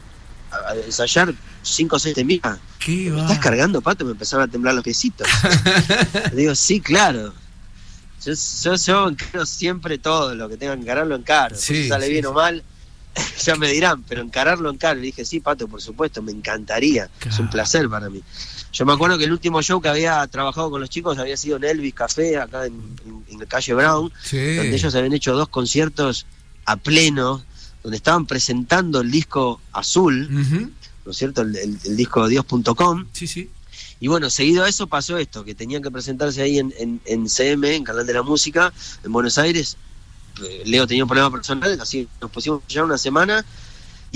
a- 0.50 0.74
ensayar 0.76 1.34
cinco 1.62 1.96
o 1.96 1.98
seis 1.98 2.14
temitas? 2.14 2.58
¿Qué 2.78 3.10
¿Me 3.10 3.12
va? 3.12 3.22
estás 3.22 3.38
cargando, 3.38 3.80
Pato? 3.82 4.04
Me 4.04 4.12
empezaron 4.12 4.48
a 4.48 4.50
temblar 4.50 4.74
los 4.74 4.84
piecitos. 4.84 5.26
Digo, 6.32 6.54
sí, 6.54 6.80
claro. 6.80 7.32
Yo, 8.24 8.32
yo, 8.62 8.74
yo 8.76 9.08
encaro 9.08 9.46
siempre 9.46 9.98
todo, 9.98 10.34
lo 10.34 10.48
que 10.48 10.56
tengan 10.56 10.78
que 10.78 10.82
encararlo 10.84 11.14
encaro. 11.14 11.56
Sí, 11.56 11.82
si 11.84 11.88
sale 11.88 12.06
sí, 12.06 12.12
bien 12.12 12.24
sí. 12.24 12.28
o 12.28 12.32
mal, 12.32 12.62
ya 13.44 13.56
me 13.56 13.68
dirán, 13.68 14.02
pero 14.02 14.22
encararlo 14.22 14.70
encaro. 14.70 14.96
Le 15.00 15.06
dije, 15.06 15.24
sí, 15.24 15.40
Pato, 15.40 15.68
por 15.68 15.80
supuesto, 15.82 16.22
me 16.22 16.32
encantaría. 16.32 17.08
Es 17.24 17.38
un 17.38 17.48
placer 17.50 17.88
para 17.88 18.08
mí. 18.10 18.22
Yo 18.72 18.84
me 18.84 18.92
acuerdo 18.92 19.16
que 19.16 19.24
el 19.24 19.32
último 19.32 19.62
show 19.62 19.80
que 19.80 19.88
había 19.88 20.26
trabajado 20.26 20.70
con 20.70 20.80
los 20.80 20.90
chicos 20.90 21.18
había 21.18 21.36
sido 21.36 21.56
en 21.56 21.64
Elvis 21.64 21.94
Café, 21.94 22.36
acá 22.38 22.66
en, 22.66 22.74
en- 23.30 23.38
calle 23.46 23.74
Brown, 23.74 24.12
donde 24.32 24.74
ellos 24.74 24.94
habían 24.94 25.12
hecho 25.12 25.32
dos 25.34 25.48
conciertos 25.48 26.26
a 26.64 26.76
pleno, 26.76 27.44
donde 27.86 27.98
estaban 27.98 28.26
presentando 28.26 29.00
el 29.00 29.12
disco 29.12 29.60
azul, 29.72 30.28
Ujú. 30.28 30.70
¿no 31.04 31.10
es 31.12 31.16
cierto? 31.16 31.42
El, 31.42 31.54
el- 31.54 31.78
el 31.84 31.96
disco 31.96 32.26
Dios.com. 32.26 33.06
Sí, 33.12 33.28
sí. 33.28 33.48
Y 34.00 34.08
bueno, 34.08 34.28
seguido 34.28 34.64
a 34.64 34.68
eso 34.68 34.88
pasó 34.88 35.18
esto, 35.18 35.44
que 35.44 35.54
tenían 35.54 35.84
que 35.84 35.90
presentarse 35.92 36.42
ahí 36.42 36.58
en, 36.58 36.74
en, 36.78 37.00
en 37.04 37.28
CM, 37.28 37.76
en 37.76 37.84
Canal 37.84 38.04
de 38.04 38.12
la 38.12 38.24
Música, 38.24 38.72
en 39.04 39.12
Buenos 39.12 39.38
Aires. 39.38 39.76
Eh, 40.42 40.64
Leo 40.66 40.84
tenía 40.88 41.04
un 41.04 41.08
problema 41.08 41.30
personal, 41.30 41.80
así 41.80 42.08
nos 42.20 42.30
pusimos 42.32 42.62
ya 42.68 42.82
una 42.82 42.98
semana 42.98 43.44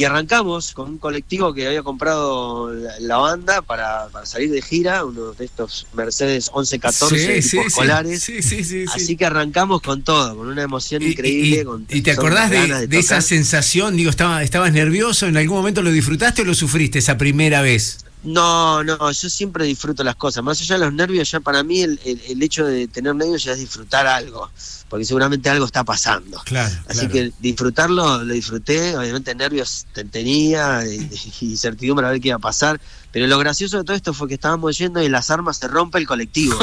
y 0.00 0.04
arrancamos 0.04 0.72
con 0.72 0.88
un 0.88 0.98
colectivo 0.98 1.52
que 1.52 1.66
había 1.66 1.82
comprado 1.82 2.72
la, 2.72 2.98
la 3.00 3.18
banda 3.18 3.60
para, 3.60 4.08
para 4.08 4.24
salir 4.24 4.50
de 4.50 4.62
gira, 4.62 5.04
uno 5.04 5.32
de 5.32 5.44
estos 5.44 5.86
Mercedes 5.92 6.50
1114 6.54 7.42
Sí, 7.42 7.58
escolares. 7.58 8.22
Sí, 8.22 8.40
sí, 8.40 8.64
sí, 8.64 8.86
sí. 8.86 8.92
Así 8.94 9.14
que 9.18 9.26
arrancamos 9.26 9.82
con 9.82 10.00
todo, 10.02 10.34
con 10.34 10.48
una 10.48 10.62
emoción 10.62 11.02
increíble. 11.02 11.66
con 11.66 11.86
¿Y 11.90 12.00
te 12.00 12.12
acordás 12.12 12.48
de, 12.48 12.88
esa 12.98 13.20
sensación? 13.20 13.94
Digo, 13.94 14.08
estaba, 14.08 14.42
¿estabas 14.42 14.72
nervioso? 14.72 15.26
¿En 15.26 15.36
algún 15.36 15.58
momento 15.58 15.82
lo 15.82 15.92
disfrutaste 15.92 16.40
o 16.40 16.44
lo 16.46 16.54
sufriste 16.54 16.98
esa 16.98 17.18
primera 17.18 17.60
vez? 17.60 17.98
No, 18.22 18.84
no, 18.84 19.10
yo 19.10 19.30
siempre 19.30 19.64
disfruto 19.64 20.04
las 20.04 20.16
cosas. 20.16 20.44
Más 20.44 20.60
allá 20.60 20.78
de 20.78 20.84
los 20.84 20.92
nervios, 20.92 21.30
ya 21.30 21.40
para 21.40 21.62
mí 21.62 21.80
el, 21.80 21.98
el- 22.04 22.20
el 22.28 22.42
hecho 22.42 22.66
de 22.66 22.86
tener 22.88 23.14
nervios 23.14 23.42
ya 23.44 23.52
es 23.52 23.58
disfrutar 23.58 24.06
algo, 24.06 24.50
porque 24.90 25.04
seguramente 25.06 25.48
algo 25.48 25.64
está 25.64 25.84
pasando. 25.84 26.38
Claro. 26.44 26.74
Así 26.88 27.08
que 27.08 27.32
disfrutarlo, 27.40 28.22
lo 28.22 28.34
disfruté. 28.34 28.96
Obviamente 28.96 29.34
nervios 29.34 29.86
te- 29.94 30.04
tenía 30.04 30.84
y, 30.86 31.08
y 31.40 31.56
certidumbre 31.56 32.06
a 32.06 32.10
ver 32.10 32.20
qué 32.20 32.28
iba 32.28 32.36
a 32.36 32.40
pasar. 32.40 32.78
Pero 33.12 33.26
lo 33.26 33.38
gracioso 33.38 33.78
de 33.78 33.84
todo 33.84 33.96
esto 33.96 34.12
fue 34.14 34.28
que 34.28 34.34
estábamos 34.34 34.76
yendo 34.78 35.02
y 35.02 35.08
las 35.08 35.30
armas 35.30 35.56
se 35.56 35.66
rompe 35.66 35.98
el 35.98 36.06
colectivo. 36.06 36.56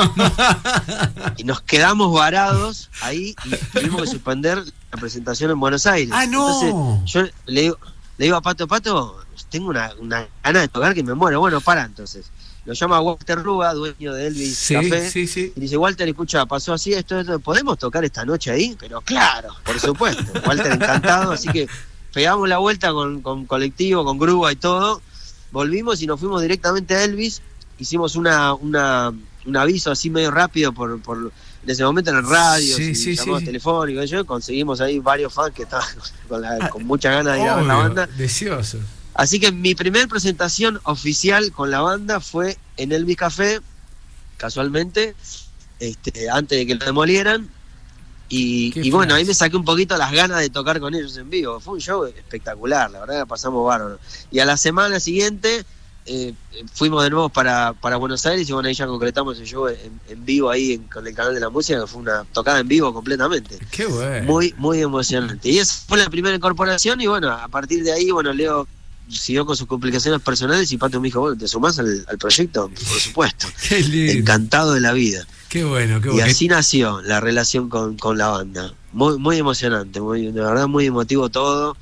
y 1.38 1.44
nos 1.44 1.62
quedamos 1.62 2.14
varados 2.14 2.90
ahí 3.02 3.36
y 3.46 3.50
tuvimos 3.80 4.02
que 4.04 4.08
suspender 4.08 4.64
la 4.92 5.00
presentación 5.00 5.52
en 5.52 5.60
Buenos 5.60 5.86
Aires. 5.86 6.14
¡Ah, 6.14 6.26
no! 6.26 6.48
Entonces, 6.62 7.12
yo 7.14 7.24
le 7.48 7.62
digo, 7.62 7.78
le 8.18 8.26
digo 8.26 8.38
a 8.38 8.42
Pato, 8.42 8.68
Pato, 8.68 9.18
tengo 9.50 9.70
una, 9.70 9.92
una 10.00 10.28
gana 10.44 10.62
de 10.62 10.68
tocar 10.68 10.94
que 10.94 11.04
me 11.04 11.14
muero. 11.14 11.40
Bueno, 11.40 11.62
para 11.62 11.84
entonces. 11.86 12.26
Lo 12.66 12.74
llama 12.74 13.00
Walter 13.00 13.42
Ruga, 13.42 13.74
dueño 13.74 14.14
de 14.14 14.28
Elvis 14.28 14.58
Sí, 14.58 14.74
Café. 14.74 15.10
sí, 15.10 15.26
sí. 15.26 15.54
Y 15.56 15.60
dice, 15.62 15.78
Walter, 15.78 16.06
escucha, 16.10 16.46
pasó 16.46 16.74
así, 16.74 16.92
esto, 16.94 17.18
esto, 17.18 17.40
¿podemos 17.40 17.78
tocar 17.80 18.04
esta 18.04 18.26
noche 18.26 18.52
ahí? 18.52 18.76
Pero 18.78 19.00
claro, 19.00 19.56
por 19.64 19.80
supuesto. 19.80 20.24
Walter 20.46 20.74
encantado, 20.74 21.32
así 21.32 21.48
que 21.48 21.68
pegamos 22.14 22.50
la 22.50 22.58
vuelta 22.58 22.92
con, 22.92 23.22
con 23.22 23.46
colectivo, 23.46 24.04
con 24.04 24.18
grúa 24.20 24.52
y 24.52 24.58
todo. 24.58 25.02
Volvimos 25.52 26.02
y 26.02 26.08
nos 26.08 26.20
fuimos 26.20 26.42
directamente 26.42 26.94
a 26.96 27.06
Elvis. 27.06 27.42
Hicimos 27.80 28.18
una, 28.18 28.54
una, 28.54 29.14
un 29.46 29.56
aviso 29.58 29.90
así 29.92 30.10
medio 30.10 30.30
rápido 30.32 30.74
por, 30.74 31.00
por 31.02 31.32
en 31.64 31.70
ese 31.70 31.86
momento 31.86 32.12
en 32.12 32.18
el 32.18 32.28
radio, 32.28 32.76
Sí, 32.76 32.96
sí, 32.96 33.16
llamados 33.16 33.40
sí. 33.42 33.46
telefónicos. 33.46 34.04
y 34.06 34.08
yo 34.10 34.26
conseguimos 34.26 34.82
ahí 34.82 35.00
varios 35.00 35.34
fans 35.34 35.54
que 35.54 35.64
estaban 35.64 35.88
con, 36.28 36.42
la- 36.42 36.70
con 36.70 36.84
mucha 36.86 37.12
ganas 37.12 37.36
de 37.36 37.44
ir 37.44 37.48
a 37.48 37.56
ver 37.56 37.66
la 37.66 37.76
banda. 37.76 38.08
Deseoso. 38.08 38.80
Así 39.18 39.40
que 39.40 39.52
mi 39.52 39.76
primer 39.76 40.08
presentación 40.08 40.80
oficial 40.84 41.52
con 41.52 41.72
la 41.72 41.82
banda 41.82 42.20
fue 42.22 42.58
en 42.78 42.92
Elvis 42.92 43.18
Café, 43.18 43.60
casualmente, 44.38 45.16
este, 45.80 46.30
antes 46.30 46.58
de 46.60 46.66
que 46.68 46.76
lo 46.76 46.86
demolieran. 46.86 47.50
Y, 48.30 48.72
bueno, 48.92 49.16
ahí 49.16 49.24
me 49.26 49.34
saqué 49.34 49.56
un 49.56 49.64
poquito 49.66 49.96
las 49.98 50.12
ganas 50.12 50.40
de 50.42 50.50
tocar 50.50 50.80
con 50.80 50.94
ellos 50.94 51.16
en 51.18 51.30
vivo. 51.30 51.60
Fue 51.60 51.76
un 51.76 51.80
show 51.82 52.04
espectacular, 52.06 52.92
la 52.92 53.00
verdad 53.00 53.20
la 53.20 53.26
pasamos 53.26 53.66
bárbaro. 53.66 54.00
Y 54.32 54.40
a 54.40 54.46
la 54.46 54.58
semana 54.58 55.00
siguiente 55.00 55.64
eh, 56.06 56.34
fuimos 56.74 57.04
de 57.04 57.10
nuevo 57.10 57.30
para, 57.30 57.74
para 57.74 57.96
Buenos 57.98 58.26
Aires 58.26 58.48
y 58.48 58.52
bueno, 58.52 58.68
ahí 58.68 58.76
ya 58.76 58.86
concretamos 58.86 59.40
el 59.40 59.46
show 59.46 59.68
en, 59.68 60.00
en 60.10 60.26
vivo 60.26 60.50
ahí 60.50 60.74
en- 60.74 60.84
con 60.88 61.08
el 61.08 61.16
canal 61.16 61.34
de 61.34 61.40
la 61.40 61.50
música, 61.50 61.80
que 61.80 61.88
fue 61.88 62.02
una 62.02 62.24
tocada 62.26 62.60
en 62.60 62.68
vivo 62.68 62.94
completamente. 62.94 63.58
Qué 63.72 63.86
bueno. 63.86 64.26
Muy, 64.26 64.54
muy 64.58 64.82
emocionante. 64.82 65.50
Y 65.50 65.60
esa 65.60 65.74
fue 65.88 65.98
la 65.98 66.10
primera 66.10 66.36
incorporación 66.36 67.00
y 67.02 67.08
bueno, 67.08 67.32
a 67.32 67.48
partir 67.48 67.84
de 67.84 67.94
ahí, 67.94 68.12
bueno, 68.12 68.34
Leo 68.34 68.68
siguió 69.10 69.46
con 69.46 69.56
sus 69.56 69.68
complicaciones 69.68 70.22
personales 70.22 70.72
y 70.72 70.78
Pato 70.78 71.00
me 71.00 71.08
dijo, 71.08 71.22
bueno, 71.22 71.38
¿te 71.38 71.48
sumás 71.48 71.80
al, 71.80 72.06
al 72.08 72.18
proyecto? 72.18 72.70
Por 72.70 73.00
supuesto. 73.00 73.48
Qué 73.70 73.82
lindo. 73.82 74.14
Encantado 74.14 74.74
de 74.74 74.80
la 74.82 74.94
vida. 74.94 75.26
Qué 75.50 75.64
bueno, 75.64 76.02
qué 76.02 76.10
Y 76.10 76.12
bueno. 76.12 76.26
así 76.26 76.48
nació 76.48 77.02
la 77.02 77.20
relación 77.20 77.70
con, 77.70 77.98
con 77.98 78.18
la 78.18 78.28
banda. 78.28 78.74
Muy, 78.92 79.18
muy 79.18 79.38
emocionante, 79.38 80.02
muy, 80.02 80.32
de 80.32 80.42
verdad 80.42 80.68
muy 80.68 80.86
emotivo 80.86 81.30
todo. 81.30 81.78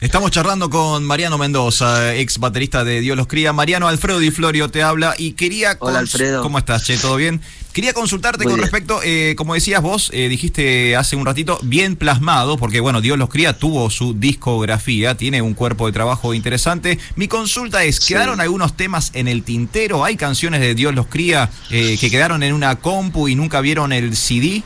Estamos 0.00 0.30
charlando 0.30 0.68
con 0.68 1.02
Mariano 1.04 1.38
Mendoza, 1.38 2.14
ex 2.14 2.38
baterista 2.38 2.84
de 2.84 3.00
Dios 3.00 3.16
los 3.16 3.26
cría. 3.26 3.52
Mariano 3.52 3.88
Alfredo 3.88 4.18
Di 4.18 4.30
Florio 4.30 4.68
te 4.70 4.82
habla 4.82 5.14
y 5.16 5.32
quería. 5.32 5.76
Hola, 5.80 6.00
Alfredo. 6.00 6.42
¿Cómo 6.42 6.58
estás, 6.58 6.84
Che? 6.84 6.98
¿Todo 6.98 7.16
bien? 7.16 7.40
Quería 7.74 7.92
consultarte 7.92 8.44
Muy 8.44 8.52
con 8.52 8.54
bien. 8.54 8.62
respecto, 8.62 9.00
eh, 9.02 9.34
como 9.36 9.52
decías 9.54 9.82
vos, 9.82 10.08
eh, 10.12 10.28
dijiste 10.28 10.94
hace 10.94 11.16
un 11.16 11.26
ratito, 11.26 11.58
bien 11.62 11.96
plasmado, 11.96 12.56
porque 12.56 12.78
bueno, 12.78 13.00
Dios 13.00 13.18
los 13.18 13.28
cría 13.28 13.58
tuvo 13.58 13.90
su 13.90 14.14
discografía, 14.14 15.16
tiene 15.16 15.42
un 15.42 15.54
cuerpo 15.54 15.86
de 15.86 15.92
trabajo 15.92 16.34
interesante. 16.34 17.00
Mi 17.16 17.26
consulta 17.26 17.82
es: 17.82 17.98
¿quedaron 17.98 18.40
algunos 18.40 18.76
temas 18.76 19.10
en 19.14 19.26
el 19.26 19.42
tintero? 19.42 20.04
¿Hay 20.04 20.16
canciones 20.16 20.60
de 20.60 20.76
Dios 20.76 20.94
los 20.94 21.08
cría 21.08 21.50
eh, 21.70 21.98
que 21.98 22.12
quedaron 22.12 22.44
en 22.44 22.54
una 22.54 22.76
compu 22.76 23.26
y 23.26 23.34
nunca 23.34 23.60
vieron 23.60 23.92
el 23.92 24.16
CD? 24.16 24.62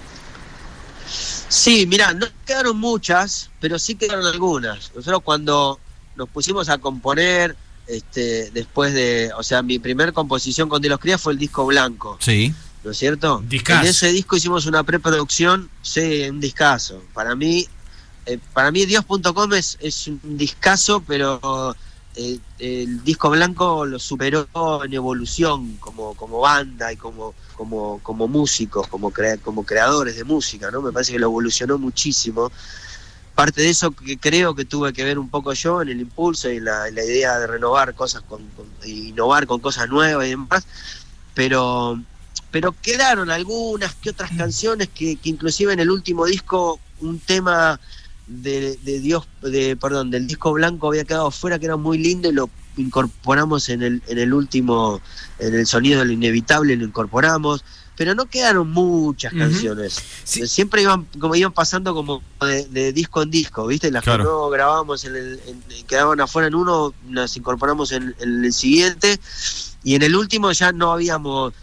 Sí, 1.49 1.87
mira, 1.87 2.13
no 2.13 2.27
quedaron 2.47 2.79
muchas, 2.79 3.49
pero 3.59 3.79
sí 3.79 3.95
quedaron 3.95 4.27
algunas. 4.27 4.93
Nosotros 4.95 5.23
cuando 5.25 5.81
nos 6.15 6.29
pusimos 6.29 6.69
a 6.69 6.77
componer, 6.77 7.57
este, 7.87 8.51
después 8.51 8.93
de, 8.93 9.31
o 9.35 9.43
sea, 9.43 9.63
mi 9.63 9.79
primer 9.79 10.13
composición 10.13 10.69
con 10.69 10.83
De 10.83 10.91
los 10.91 10.99
Crías 11.01 11.23
fue 11.23 11.33
el 11.33 11.39
disco 11.39 11.65
blanco, 11.65 12.19
Sí. 12.21 12.53
¿No 12.89 12.93
es 12.93 12.99
cierto? 12.99 13.43
Discazo. 13.47 13.83
En 13.83 13.87
ese 13.89 14.13
disco 14.13 14.37
hicimos 14.37 14.65
una 14.65 14.83
preproducción, 14.83 15.69
sí, 15.83 16.27
un 16.31 16.41
discazo. 16.41 17.03
Para 17.13 17.35
mí, 17.35 17.67
eh, 18.25 18.39
para 18.55 18.71
mí 18.71 18.87
Dios.com 18.87 19.53
es, 19.53 19.77
es 19.81 20.07
un 20.07 20.19
discazo, 20.39 21.03
pero 21.07 21.77
eh, 22.17 22.39
el 22.59 23.05
disco 23.05 23.29
blanco 23.29 23.85
lo 23.85 23.99
superó 23.99 24.49
en 24.83 24.95
evolución 24.95 25.77
como, 25.77 26.15
como 26.15 26.41
banda 26.41 26.91
y 26.93 26.97
como, 26.97 27.35
como, 27.57 28.01
como 28.03 28.27
músicos, 28.27 28.89
como, 28.89 29.11
crea- 29.13 29.37
como 29.37 29.65
creadores 29.67 30.17
de 30.17 30.25
música, 30.25 30.71
¿no? 30.71 30.81
Me 30.81 30.91
parece 30.91 31.13
que 31.13 31.19
lo 31.19 31.27
evolucionó 31.27 31.77
muchísimo. 31.77 32.51
Parte 33.35 33.61
de 33.63 33.69
eso 33.71 33.91
que 33.93 34.17
creo 34.19 34.55
que 34.55 34.65
tuve 34.65 34.93
que 34.95 35.05
ver 35.05 35.19
un 35.19 35.29
poco 35.29 35.53
yo 35.53 35.83
en 35.83 35.91
el 35.91 36.01
impulso 36.01 36.51
y 36.51 36.57
en 36.57 36.65
la, 36.65 36.89
en 36.89 36.95
la 36.97 37.05
idea 37.05 37.39
de 37.39 37.47
renovar 37.47 37.95
cosas, 37.95 38.23
con, 38.23 38.43
con- 38.57 38.67
innovar 38.89 39.47
con 39.47 39.61
cosas 39.61 39.89
nuevas 39.91 40.27
y 40.27 40.31
demás, 40.31 40.65
pero 41.35 42.01
pero 42.51 42.75
quedaron 42.83 43.31
algunas 43.31 43.95
que 43.97 44.11
otras 44.11 44.31
canciones 44.37 44.89
que, 44.89 45.17
que 45.17 45.29
inclusive 45.29 45.73
en 45.73 45.81
el 45.81 45.91
último 45.91 46.25
disco 46.27 46.81
un 47.01 47.19
tema 47.21 47.79
de, 48.27 48.77
de 48.83 49.01
Dios 49.01 49.27
de 49.43 49.77
perdón 49.77 50.11
del 50.11 50.27
disco 50.27 50.53
blanco 50.53 50.89
había 50.89 51.05
quedado 51.05 51.31
fuera 51.31 51.59
que 51.59 51.67
era 51.67 51.77
muy 51.77 51.99
lindo 51.99 52.29
y 52.29 52.33
lo 52.33 52.51
incorporamos 52.77 53.69
en 53.69 53.83
el 53.83 54.03
en 54.07 54.19
el 54.19 54.33
último 54.35 55.01
en 55.39 55.55
el 55.55 55.67
sonido 55.67 56.01
de 56.01 56.07
lo 56.07 56.13
inevitable 56.13 56.77
lo 56.77 56.85
incorporamos. 56.85 57.65
Pero 57.97 58.15
no 58.15 58.27
quedaron 58.27 58.71
muchas 58.71 59.33
canciones. 59.35 60.01
Siempre 60.23 60.83
iban 60.83 61.05
como 61.19 61.35
iban 61.35 61.51
pasando 61.53 61.93
como 61.95 62.23
de, 62.41 62.65
de 62.69 62.93
disco 62.93 63.23
en 63.23 63.31
disco 63.33 63.67
viste 63.67 63.91
las 63.91 64.05
Claro. 64.05 64.23
que 64.23 64.31
no 64.31 64.49
grabábamos 64.51 65.05
en 65.05 65.17
el 65.17 65.41
en- 65.49 65.85
quedaban 65.87 66.21
afuera 66.21 66.47
en 66.47 66.55
uno 66.55 66.95
las 67.11 67.37
incorporamos 67.37 67.91
en, 67.91 68.15
en 68.21 68.45
el 68.45 68.53
siguiente. 68.53 69.19
Y 69.83 69.97
en 69.97 70.03
el 70.03 70.15
último 70.15 70.53
ya 70.53 70.71
no 70.71 70.93
habíamos 70.93 71.55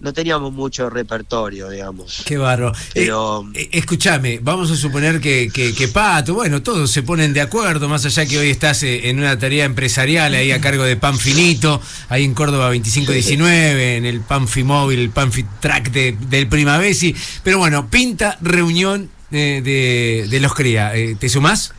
no 0.00 0.12
teníamos 0.12 0.52
mucho 0.52 0.88
repertorio, 0.88 1.68
digamos. 1.68 2.22
Qué 2.24 2.36
barro. 2.36 2.72
Pero 2.94 3.48
Eh, 3.54 3.62
eh, 3.62 3.68
escúchame, 3.72 4.38
vamos 4.40 4.70
a 4.70 4.76
suponer 4.76 5.20
que, 5.20 5.50
que, 5.52 5.74
que 5.74 5.88
Pato, 5.88 6.34
bueno, 6.34 6.62
todos 6.62 6.90
se 6.90 7.02
ponen 7.02 7.32
de 7.32 7.40
acuerdo, 7.40 7.88
más 7.88 8.04
allá 8.04 8.24
que 8.26 8.38
hoy 8.38 8.50
estás 8.50 8.82
eh, 8.84 9.08
en 9.08 9.18
una 9.18 9.36
tarea 9.38 9.64
empresarial 9.64 10.34
ahí 10.34 10.52
a 10.52 10.60
cargo 10.60 10.84
de 10.84 10.96
Pan 10.96 11.18
Finito, 11.18 11.80
ahí 12.08 12.24
en 12.24 12.34
Córdoba 12.34 12.66
2519, 12.66 13.96
en 13.96 14.04
el 14.04 14.20
Panfi 14.20 14.62
Móvil, 14.62 15.00
el 15.00 15.10
Panfi 15.10 15.44
Track 15.60 15.90
de, 15.90 16.16
del 16.28 16.46
Primavesi. 16.48 17.14
Pero 17.42 17.58
bueno, 17.58 17.90
pinta 17.90 18.38
reunión 18.40 19.10
eh, 19.32 19.60
de, 19.64 20.26
de 20.28 20.40
los 20.40 20.54
cría. 20.54 20.94
Eh, 20.94 21.16
¿Te 21.18 21.28
sumás? 21.28 21.72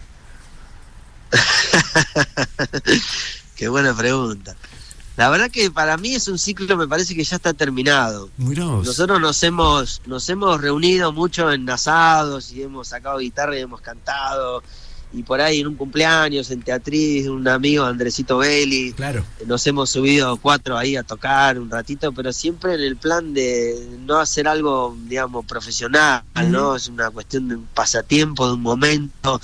Qué 3.56 3.68
buena 3.70 3.96
pregunta. 3.96 4.56
La 5.20 5.28
verdad 5.28 5.52
que 5.52 5.70
para 5.70 5.98
mí 5.98 6.16
es 6.16 6.30
un 6.30 6.40
ciclo, 6.40 6.78
me 6.78 6.88
parece 6.88 7.14
que 7.14 7.26
ya 7.26 7.36
está 7.36 7.52
terminado. 7.52 8.30
Mirá. 8.38 8.64
Nosotros 8.64 9.20
nos 9.20 9.44
hemos, 9.44 10.02
nos 10.06 10.30
hemos 10.30 10.62
reunido 10.62 11.12
mucho 11.12 11.52
en 11.52 11.70
asados 11.70 12.54
y 12.54 12.64
hemos 12.64 12.88
sacado 12.88 13.18
guitarra 13.18 13.60
y 13.60 13.60
hemos 13.60 13.82
cantado. 13.82 14.64
Y 15.12 15.24
por 15.24 15.42
ahí 15.42 15.60
en 15.60 15.68
un 15.68 15.76
cumpleaños, 15.76 16.52
en 16.52 16.62
Teatriz, 16.62 17.28
un 17.28 17.46
amigo, 17.50 17.84
Andresito 17.84 18.38
Belli. 18.38 18.94
Claro. 18.94 19.26
Nos 19.46 19.68
hemos 19.68 19.90
subido 19.90 20.38
cuatro 20.38 20.78
ahí 20.78 20.96
a 20.96 21.04
tocar 21.04 21.60
un 21.60 21.70
ratito, 21.70 22.14
pero 22.14 22.32
siempre 22.32 22.76
en 22.76 22.80
el 22.80 22.96
plan 22.96 23.34
de 23.34 23.98
no 24.06 24.20
hacer 24.20 24.48
algo, 24.48 24.96
digamos, 25.04 25.46
profesional, 25.46 26.24
¿no? 26.48 26.78
Es 26.78 26.88
una 26.88 27.12
cuestión 27.12 27.50
de 27.50 27.56
un 27.56 27.66
pasatiempo, 27.66 28.48
de 28.48 28.54
un 28.54 28.62
momento. 28.62 29.42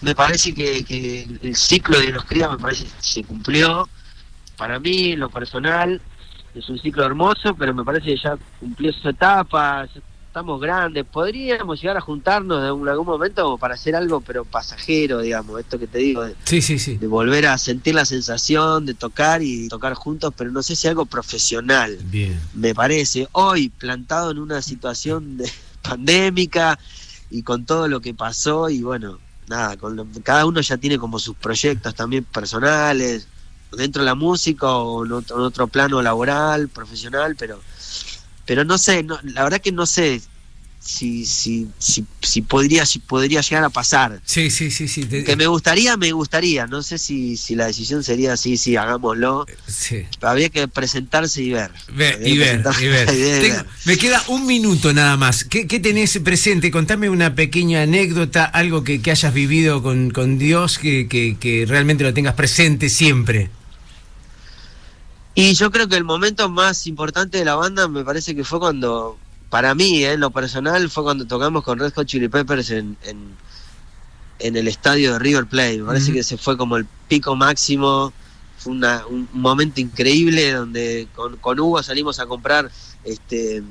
Me 0.00 0.14
parece 0.14 0.54
que, 0.54 0.82
que 0.86 1.28
el 1.42 1.54
ciclo 1.54 2.00
de 2.00 2.12
los 2.12 2.24
crías 2.24 2.50
me 2.50 2.56
parece 2.56 2.84
que 2.84 2.90
se 2.98 3.24
cumplió. 3.24 3.86
Para 4.62 4.78
mí, 4.78 5.10
en 5.10 5.18
lo 5.18 5.28
personal, 5.28 6.00
es 6.54 6.68
un 6.68 6.78
ciclo 6.78 7.04
hermoso, 7.04 7.52
pero 7.58 7.74
me 7.74 7.82
parece 7.82 8.06
que 8.14 8.16
ya 8.16 8.38
cumplió 8.60 8.92
su 8.92 9.08
etapa, 9.08 9.88
estamos 10.28 10.60
grandes. 10.60 11.04
Podríamos 11.04 11.80
llegar 11.80 11.96
a 11.96 12.00
juntarnos 12.00 12.58
en 12.60 12.88
algún, 12.88 13.04
momento 13.06 13.58
para 13.58 13.74
hacer 13.74 13.96
algo, 13.96 14.20
pero 14.20 14.44
pasajero, 14.44 15.18
digamos, 15.18 15.58
esto 15.58 15.80
que 15.80 15.88
te 15.88 15.98
digo, 15.98 16.22
de, 16.24 16.36
Sí, 16.44 16.62
sí, 16.62 16.78
sí. 16.78 16.96
de 16.96 17.08
volver 17.08 17.48
a 17.48 17.58
sentir 17.58 17.96
la 17.96 18.04
sensación 18.04 18.86
de 18.86 18.94
tocar 18.94 19.42
y 19.42 19.66
tocar 19.66 19.94
juntos, 19.94 20.32
pero 20.36 20.52
no 20.52 20.62
sé 20.62 20.76
si 20.76 20.86
algo 20.86 21.06
profesional, 21.06 21.98
Bien. 22.04 22.40
me 22.54 22.72
parece. 22.72 23.26
Hoy, 23.32 23.68
plantado 23.68 24.30
en 24.30 24.38
una 24.38 24.62
situación 24.62 25.38
de 25.38 25.50
pandémica 25.82 26.78
y 27.30 27.42
con 27.42 27.66
todo 27.66 27.88
lo 27.88 28.00
que 28.00 28.14
pasó, 28.14 28.70
y 28.70 28.80
bueno, 28.82 29.18
nada, 29.48 29.76
con 29.76 29.96
lo- 29.96 30.06
cada 30.22 30.46
uno 30.46 30.60
ya 30.60 30.76
tiene 30.76 30.98
como 30.98 31.18
sus 31.18 31.34
proyectos 31.34 31.96
también 31.96 32.22
personales, 32.22 33.26
dentro 33.76 34.02
de 34.02 34.06
la 34.06 34.14
música 34.14 34.68
o 34.68 35.04
en 35.04 35.12
otro, 35.12 35.36
en 35.36 35.42
otro 35.42 35.66
plano 35.68 36.02
laboral, 36.02 36.68
profesional, 36.68 37.36
pero 37.38 37.60
pero 38.44 38.64
no 38.64 38.76
sé, 38.78 39.02
no, 39.02 39.18
la 39.22 39.44
verdad 39.44 39.60
que 39.60 39.72
no 39.72 39.86
sé 39.86 40.20
si, 40.84 41.24
si, 41.26 41.68
si, 41.78 42.04
si 42.22 42.42
podría 42.42 42.84
si 42.84 42.98
podría 42.98 43.40
llegar 43.40 43.62
a 43.62 43.70
pasar. 43.70 44.20
Sí, 44.24 44.50
sí, 44.50 44.68
sí, 44.72 44.88
sí. 44.88 45.04
Que 45.06 45.36
me 45.36 45.46
gustaría, 45.46 45.96
me 45.96 46.10
gustaría. 46.10 46.66
No 46.66 46.82
sé 46.82 46.98
si, 46.98 47.36
si 47.36 47.54
la 47.54 47.66
decisión 47.68 48.02
sería 48.02 48.32
así, 48.32 48.56
sí, 48.56 48.74
hagámoslo. 48.74 49.46
Sí. 49.68 50.02
Habría 50.20 50.48
que 50.48 50.66
presentarse 50.66 51.40
y 51.40 51.50
ver. 51.52 51.70
Y 51.88 52.36
ver, 52.36 52.64
y 52.80 53.40
Tengo- 53.40 53.64
me 53.84 53.96
queda 53.96 54.24
un 54.26 54.44
minuto 54.44 54.92
nada 54.92 55.16
más. 55.16 55.44
¿Qué, 55.44 55.68
qué 55.68 55.78
tenés 55.78 56.18
presente? 56.18 56.72
Contame 56.72 57.08
una 57.08 57.36
pequeña 57.36 57.82
anécdota, 57.82 58.44
algo 58.44 58.82
que, 58.82 59.00
que 59.00 59.12
hayas 59.12 59.32
vivido 59.32 59.84
con, 59.84 60.10
con 60.10 60.36
Dios, 60.36 60.78
que, 60.80 61.06
que- 61.06 61.36
que 61.38 61.64
realmente 61.64 62.02
lo 62.02 62.12
tengas 62.12 62.34
presente 62.34 62.88
siempre. 62.88 63.50
Y 65.34 65.54
yo 65.54 65.70
creo 65.70 65.88
que 65.88 65.96
el 65.96 66.04
momento 66.04 66.48
más 66.48 66.86
importante 66.86 67.38
de 67.38 67.44
la 67.44 67.54
banda 67.54 67.88
me 67.88 68.04
parece 68.04 68.34
que 68.34 68.44
fue 68.44 68.58
cuando, 68.60 69.18
para 69.48 69.74
mí, 69.74 70.04
eh, 70.04 70.12
en 70.12 70.20
lo 70.20 70.30
personal, 70.30 70.90
fue 70.90 71.02
cuando 71.04 71.26
tocamos 71.26 71.64
con 71.64 71.78
Red 71.78 71.94
Hot 71.94 72.06
Chili 72.06 72.28
Peppers 72.28 72.70
en, 72.70 72.96
en, 73.04 73.34
en 74.40 74.56
el 74.56 74.68
estadio 74.68 75.14
de 75.14 75.18
River 75.18 75.46
Plate. 75.46 75.78
Me 75.78 75.84
parece 75.86 76.12
que 76.12 76.18
ese 76.20 76.36
fue 76.36 76.56
como 76.58 76.76
el 76.76 76.86
pico 77.08 77.34
máximo. 77.34 78.12
Fue 78.58 78.72
una- 78.72 79.06
un 79.06 79.26
un 79.32 79.40
momento 79.40 79.80
increíble 79.80 80.52
donde 80.52 81.08
con, 81.14 81.36
con 81.38 81.58
Hugo 81.58 81.82
salimos 81.82 82.20
a 82.20 82.26
comprar 82.26 82.70
este 83.04 83.62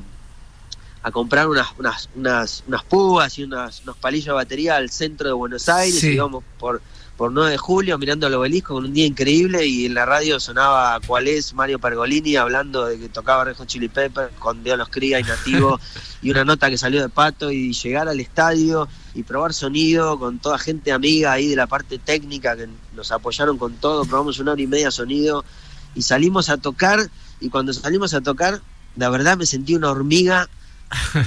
a 1.03 1.09
comprar 1.11 1.47
unas, 1.47 1.67
unas, 1.79 2.09
unas, 2.15 2.63
unas 2.67 2.83
púas 2.83 3.37
y 3.39 3.43
unas, 3.43 3.81
unos 3.81 3.97
palillos 3.97 4.27
de 4.27 4.31
batería 4.33 4.75
al 4.75 4.91
centro 4.91 5.27
de 5.27 5.33
Buenos 5.33 5.67
Aires, 5.67 5.99
Sí. 5.99 6.09
y 6.09 6.13
íbamos 6.13 6.43
por, 6.59 6.79
por 7.21 7.31
9 7.31 7.51
de 7.51 7.57
julio 7.59 7.99
mirando 7.99 8.25
el 8.25 8.33
obelisco 8.33 8.73
con 8.73 8.85
un 8.85 8.93
día 8.93 9.05
increíble 9.05 9.63
y 9.67 9.85
en 9.85 9.93
la 9.93 10.07
radio 10.07 10.39
sonaba 10.39 10.99
cuál 11.05 11.27
es 11.27 11.53
Mario 11.53 11.77
Pergolini 11.77 12.35
hablando 12.35 12.87
de 12.87 12.97
que 12.97 13.09
tocaba 13.09 13.43
Rejo 13.43 13.63
Chili 13.65 13.89
Pepper 13.89 14.31
con 14.39 14.63
Dios 14.63 14.75
los 14.75 14.89
cría 14.89 15.19
y 15.19 15.23
nativo 15.23 15.79
y 16.23 16.31
una 16.31 16.43
nota 16.43 16.71
que 16.71 16.79
salió 16.79 16.99
de 16.99 17.09
pato 17.09 17.51
y 17.51 17.73
llegar 17.73 18.09
al 18.09 18.19
estadio 18.19 18.87
y 19.13 19.21
probar 19.21 19.53
sonido 19.53 20.17
con 20.17 20.39
toda 20.39 20.57
gente 20.57 20.91
amiga 20.91 21.31
ahí 21.31 21.47
de 21.47 21.55
la 21.55 21.67
parte 21.67 21.99
técnica 21.99 22.57
que 22.57 22.67
nos 22.95 23.11
apoyaron 23.11 23.59
con 23.59 23.75
todo, 23.75 24.03
probamos 24.05 24.39
una 24.39 24.53
hora 24.53 24.61
y 24.63 24.65
media 24.65 24.89
sonido 24.89 25.45
y 25.93 26.01
salimos 26.01 26.49
a 26.49 26.57
tocar 26.57 27.07
y 27.39 27.49
cuando 27.49 27.71
salimos 27.71 28.15
a 28.15 28.21
tocar, 28.21 28.63
la 28.95 29.11
verdad 29.11 29.37
me 29.37 29.45
sentí 29.45 29.75
una 29.75 29.91
hormiga 29.91 30.49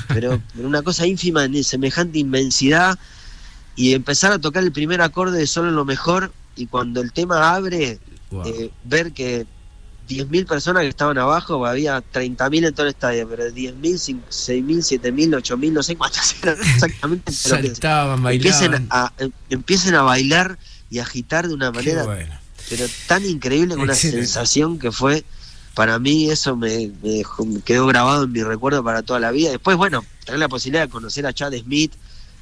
pero 0.08 0.42
pero 0.56 0.66
una 0.66 0.82
cosa 0.82 1.06
ínfima 1.06 1.44
en 1.44 1.62
semejante 1.62 2.18
inmensidad 2.18 2.98
y 3.76 3.94
empezar 3.94 4.32
a 4.32 4.38
tocar 4.38 4.62
el 4.62 4.72
primer 4.72 5.00
acorde 5.02 5.38
de 5.38 5.46
solo 5.46 5.70
lo 5.70 5.84
mejor 5.84 6.32
y 6.56 6.66
cuando 6.66 7.00
el 7.00 7.12
tema 7.12 7.54
abre, 7.54 7.98
eh, 8.46 8.70
ver 8.84 9.12
que 9.12 9.46
10.000 10.08 10.46
personas 10.46 10.82
que 10.82 10.88
estaban 10.88 11.16
abajo, 11.18 11.64
había 11.66 11.98
30.000 12.12 12.66
en 12.68 12.74
todo 12.74 12.86
el 12.86 12.90
estadio, 12.92 13.26
pero 13.28 13.44
10.000, 13.44 13.72
6.000, 14.28 15.00
7.000, 15.00 15.36
8.000, 15.42 15.72
no 15.72 15.82
sé 15.82 15.96
cuántas 15.96 16.36
eran 16.42 16.58
exactamente. 16.60 17.32
Saltaban, 17.32 18.18
empiecen 18.26 18.70
bailaban. 18.72 18.88
a, 18.90 19.12
em- 19.18 19.32
empiecen 19.50 19.94
a 19.94 20.02
bailar 20.02 20.58
y 20.90 20.98
agitar 20.98 21.48
de 21.48 21.54
una 21.54 21.72
manera 21.72 22.04
bueno. 22.04 22.34
pero 22.68 22.84
tan 23.08 23.24
increíble, 23.24 23.74
con 23.74 23.84
una 23.84 23.94
Excelente. 23.94 24.26
sensación 24.26 24.78
que 24.78 24.92
fue, 24.92 25.24
para 25.74 25.98
mí 25.98 26.30
eso 26.30 26.54
me, 26.54 26.92
me 27.02 27.22
me 27.46 27.60
quedó 27.62 27.86
grabado 27.86 28.24
en 28.24 28.32
mi 28.32 28.42
recuerdo 28.42 28.84
para 28.84 29.02
toda 29.02 29.18
la 29.20 29.30
vida. 29.32 29.50
Después, 29.50 29.76
bueno, 29.76 30.04
tener 30.24 30.38
la 30.38 30.48
posibilidad 30.48 30.84
de 30.84 30.90
conocer 30.90 31.26
a 31.26 31.32
Chad 31.32 31.54
Smith, 31.54 31.92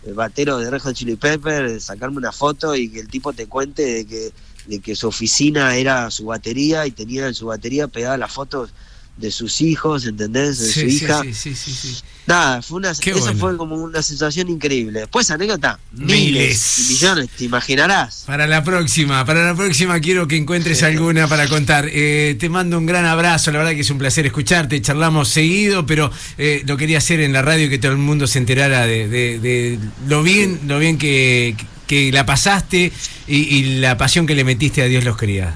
el 0.04 0.14
batero 0.14 0.58
de 0.58 0.70
Red 0.70 0.80
Hot 0.82 0.94
Chili 0.94 1.16
Pepper, 1.16 1.80
sacarme 1.80 2.18
una 2.18 2.32
foto 2.32 2.74
y 2.74 2.88
que 2.88 3.00
el 3.00 3.08
tipo 3.08 3.32
te 3.32 3.46
cuente 3.46 3.82
de 3.82 4.06
que, 4.06 4.32
de 4.66 4.80
que 4.80 4.96
su 4.96 5.08
oficina 5.08 5.76
era 5.76 6.10
su 6.10 6.26
batería 6.26 6.86
y 6.86 6.90
tenía 6.90 7.26
en 7.26 7.34
su 7.34 7.46
batería 7.46 7.88
pegadas 7.88 8.18
las 8.18 8.32
fotos 8.32 8.70
de 9.16 9.30
sus 9.30 9.60
hijos, 9.60 10.06
¿entendés? 10.06 10.58
De 10.58 10.66
su 10.66 10.80
Sí, 10.80 10.86
hija. 10.96 11.22
sí, 11.32 11.54
sí. 11.54 11.96
Nada, 12.26 12.62
fue 12.62 12.78
una, 12.78 12.94
Qué 12.94 13.10
eso 13.10 13.20
bueno. 13.20 13.38
fue 13.38 13.56
como 13.56 13.74
una 13.76 14.00
sensación 14.02 14.48
increíble. 14.48 15.00
Después 15.00 15.28
anécdota, 15.30 15.78
Miles. 15.92 16.08
miles, 16.16 16.78
y 16.78 16.92
millones, 16.94 17.28
te 17.36 17.44
imaginarás. 17.44 18.22
Para 18.26 18.46
la 18.46 18.62
próxima, 18.64 19.24
para 19.24 19.44
la 19.44 19.54
próxima 19.54 19.98
quiero 20.00 20.26
que 20.28 20.36
encuentres 20.36 20.82
alguna 20.82 21.26
para 21.28 21.48
contar. 21.48 21.88
Eh, 21.92 22.36
te 22.38 22.48
mando 22.48 22.78
un 22.78 22.86
gran 22.86 23.04
abrazo, 23.04 23.50
la 23.52 23.58
verdad 23.58 23.72
que 23.74 23.80
es 23.80 23.90
un 23.90 23.98
placer 23.98 24.24
escucharte, 24.26 24.80
charlamos 24.80 25.28
seguido, 25.28 25.84
pero 25.84 26.10
eh, 26.38 26.62
lo 26.66 26.76
quería 26.76 26.98
hacer 26.98 27.20
en 27.20 27.32
la 27.32 27.42
radio 27.42 27.68
que 27.68 27.78
todo 27.78 27.92
el 27.92 27.98
mundo 27.98 28.26
se 28.26 28.38
enterara 28.38 28.86
de, 28.86 29.08
de- 29.08 29.38
de 29.40 29.78
lo 30.08 30.22
bien, 30.22 30.60
lo 30.66 30.78
bien 30.78 30.98
que, 30.98 31.56
que 31.88 32.12
la 32.12 32.24
pasaste 32.24 32.92
y, 33.26 33.36
y 33.36 33.78
la 33.80 33.98
pasión 33.98 34.26
que 34.26 34.34
le 34.36 34.44
metiste 34.44 34.80
a 34.82 34.86
Dios 34.86 35.04
los 35.04 35.16
quería. 35.16 35.54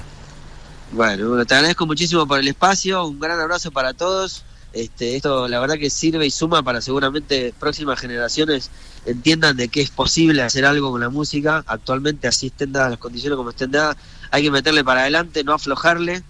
Bueno, 0.91 1.45
te 1.45 1.53
agradezco 1.55 1.85
muchísimo 1.85 2.25
por 2.25 2.39
el 2.39 2.47
espacio, 2.47 3.05
un 3.05 3.19
gran 3.19 3.39
abrazo 3.39 3.71
para 3.71 3.93
todos. 3.93 4.43
Este, 4.73 5.15
esto 5.15 5.47
la 5.47 5.59
verdad 5.59 5.77
que 5.77 5.89
sirve 5.89 6.25
y 6.25 6.31
suma 6.31 6.61
para 6.61 6.81
seguramente 6.81 7.53
próximas 7.59 7.99
generaciones 7.99 8.69
entiendan 9.05 9.55
de 9.57 9.69
que 9.69 9.81
es 9.81 9.89
posible 9.89 10.43
hacer 10.43 10.65
algo 10.65 10.91
con 10.91 11.01
la 11.01 11.09
música. 11.09 11.63
Actualmente 11.67 12.27
así 12.27 12.47
estén 12.47 12.73
dadas 12.73 12.91
las 12.91 12.99
condiciones 12.99 13.37
como 13.37 13.49
estén 13.49 13.71
dadas, 13.71 13.97
hay 14.29 14.43
que 14.43 14.51
meterle 14.51 14.83
para 14.83 15.01
adelante, 15.01 15.43
no 15.43 15.53
aflojarle 15.53 16.21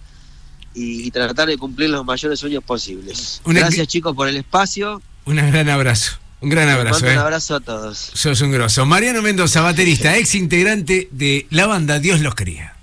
y, 0.74 1.06
y 1.06 1.10
tratar 1.10 1.48
de 1.48 1.58
cumplir 1.58 1.90
los 1.90 2.04
mayores 2.04 2.38
sueños 2.40 2.62
posibles. 2.64 3.40
Una- 3.44 3.60
Gracias 3.60 3.86
chicos 3.88 4.14
por 4.14 4.28
el 4.28 4.36
espacio. 4.36 5.02
Un 5.24 5.36
gran 5.36 5.68
abrazo, 5.68 6.12
un 6.40 6.48
gran 6.48 6.68
abrazo. 6.68 7.04
un 7.04 7.12
eh. 7.12 7.16
abrazo 7.16 7.56
a 7.56 7.60
todos. 7.60 7.98
Sos 8.14 8.40
un 8.40 8.50
grosso. 8.52 8.86
Mariano 8.86 9.20
Mendoza, 9.20 9.60
baterista, 9.60 10.16
ex 10.16 10.34
integrante 10.36 11.08
de 11.10 11.46
la 11.50 11.66
banda 11.66 11.98
Dios 11.98 12.20
los 12.20 12.34
quería. 12.34 12.77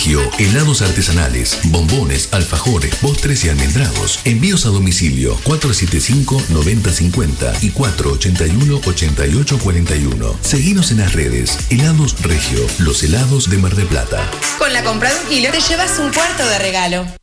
Regio, 0.00 0.22
helados 0.38 0.80
artesanales, 0.80 1.58
bombones, 1.64 2.30
alfajores, 2.32 2.94
postres 3.02 3.44
y 3.44 3.50
almendrados. 3.50 4.20
Envíos 4.24 4.64
a 4.64 4.70
domicilio 4.70 5.36
475-9050 5.40 7.62
y 7.62 7.70
481-8841. 7.70 10.36
Seguinos 10.40 10.90
en 10.90 11.00
las 11.00 11.12
redes. 11.12 11.58
Helados 11.68 12.16
Regio, 12.22 12.66
los 12.78 13.02
helados 13.02 13.50
de 13.50 13.58
Mar 13.58 13.76
de 13.76 13.84
Plata. 13.84 14.26
Con 14.58 14.72
la 14.72 14.82
compra 14.82 15.12
de 15.12 15.20
un 15.20 15.26
kilo 15.26 15.50
te 15.50 15.60
llevas 15.60 15.98
un 15.98 16.10
cuarto 16.14 16.46
de 16.46 16.58
regalo. 16.58 17.19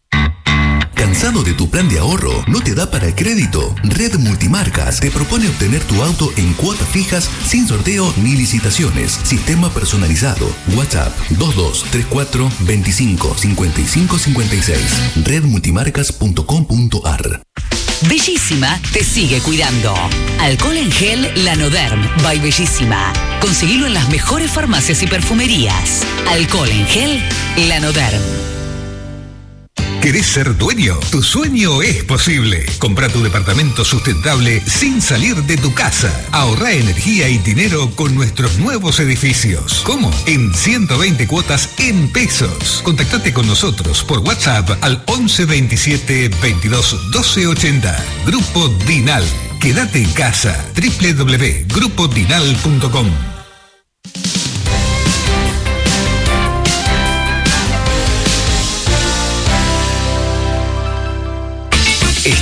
¿Cansado 1.08 1.42
de 1.42 1.54
tu 1.54 1.70
plan 1.70 1.88
de 1.88 2.00
ahorro? 2.00 2.44
¿No 2.48 2.60
te 2.60 2.76
da 2.76 2.92
para 2.92 3.08
el 3.08 3.16
crédito? 3.16 3.74
Red 3.84 4.20
Multimarcas 4.20 5.00
te 5.00 5.10
propone 5.10 5.48
obtener 5.48 5.82
tu 5.86 6.04
auto 6.04 6.34
en 6.36 6.52
cuotas 6.54 6.90
fijas 6.90 7.30
sin 7.48 7.66
sorteo 7.66 8.14
ni 8.18 8.36
licitaciones. 8.36 9.18
Sistema 9.24 9.70
personalizado. 9.70 10.54
WhatsApp 10.76 11.18
2234 11.30 12.52
25 12.60 13.36
55 13.36 14.20
56. 14.20 14.80
Redmultimarcas.com.ar 15.24 17.42
Bellísima 18.10 18.78
te 18.92 19.02
sigue 19.02 19.40
cuidando. 19.40 19.96
Alcohol 20.42 20.76
en 20.76 20.92
gel 20.92 21.46
Lanoderm 21.46 22.06
by 22.22 22.42
Bellísima. 22.42 23.14
Conseguilo 23.40 23.88
en 23.88 23.94
las 23.94 24.10
mejores 24.10 24.52
farmacias 24.52 25.02
y 25.04 25.08
perfumerías. 25.08 26.04
Alcohol 26.30 26.70
en 26.70 26.86
gel 26.86 27.24
Lanoderm. 27.70 28.57
¿Querés 30.02 30.26
ser 30.28 30.58
dueño? 30.58 30.98
Tu 31.12 31.22
sueño 31.22 31.82
es 31.82 32.04
posible. 32.04 32.66
Compra 32.80 33.10
tu 33.10 33.22
departamento 33.22 33.84
sustentable 33.84 34.62
sin 34.66 35.02
salir 35.02 35.36
de 35.44 35.58
tu 35.58 35.74
casa. 35.74 36.10
Ahorra 36.32 36.72
energía 36.72 37.28
y 37.30 37.38
dinero 37.40 37.92
con 37.96 38.16
nuestros 38.16 38.58
nuevos 38.58 39.00
edificios. 39.00 39.82
¿Cómo? 39.84 40.12
En 40.26 40.54
120 40.54 41.28
cuotas 41.28 41.70
en 41.78 42.12
pesos. 42.12 42.82
Contactate 42.84 43.34
con 43.34 43.48
nosotros 43.48 44.04
por 44.04 44.20
WhatsApp 44.20 44.70
al 44.82 45.04
11 45.08 45.46
27 45.46 46.30
22 46.42 47.12
12 47.12 47.48
80. 47.48 48.06
Grupo 48.26 48.70
Dinal. 48.88 49.24
Quédate 49.60 50.04
en 50.04 50.12
casa. 50.14 50.66
www.grupodinal.com 50.76 53.37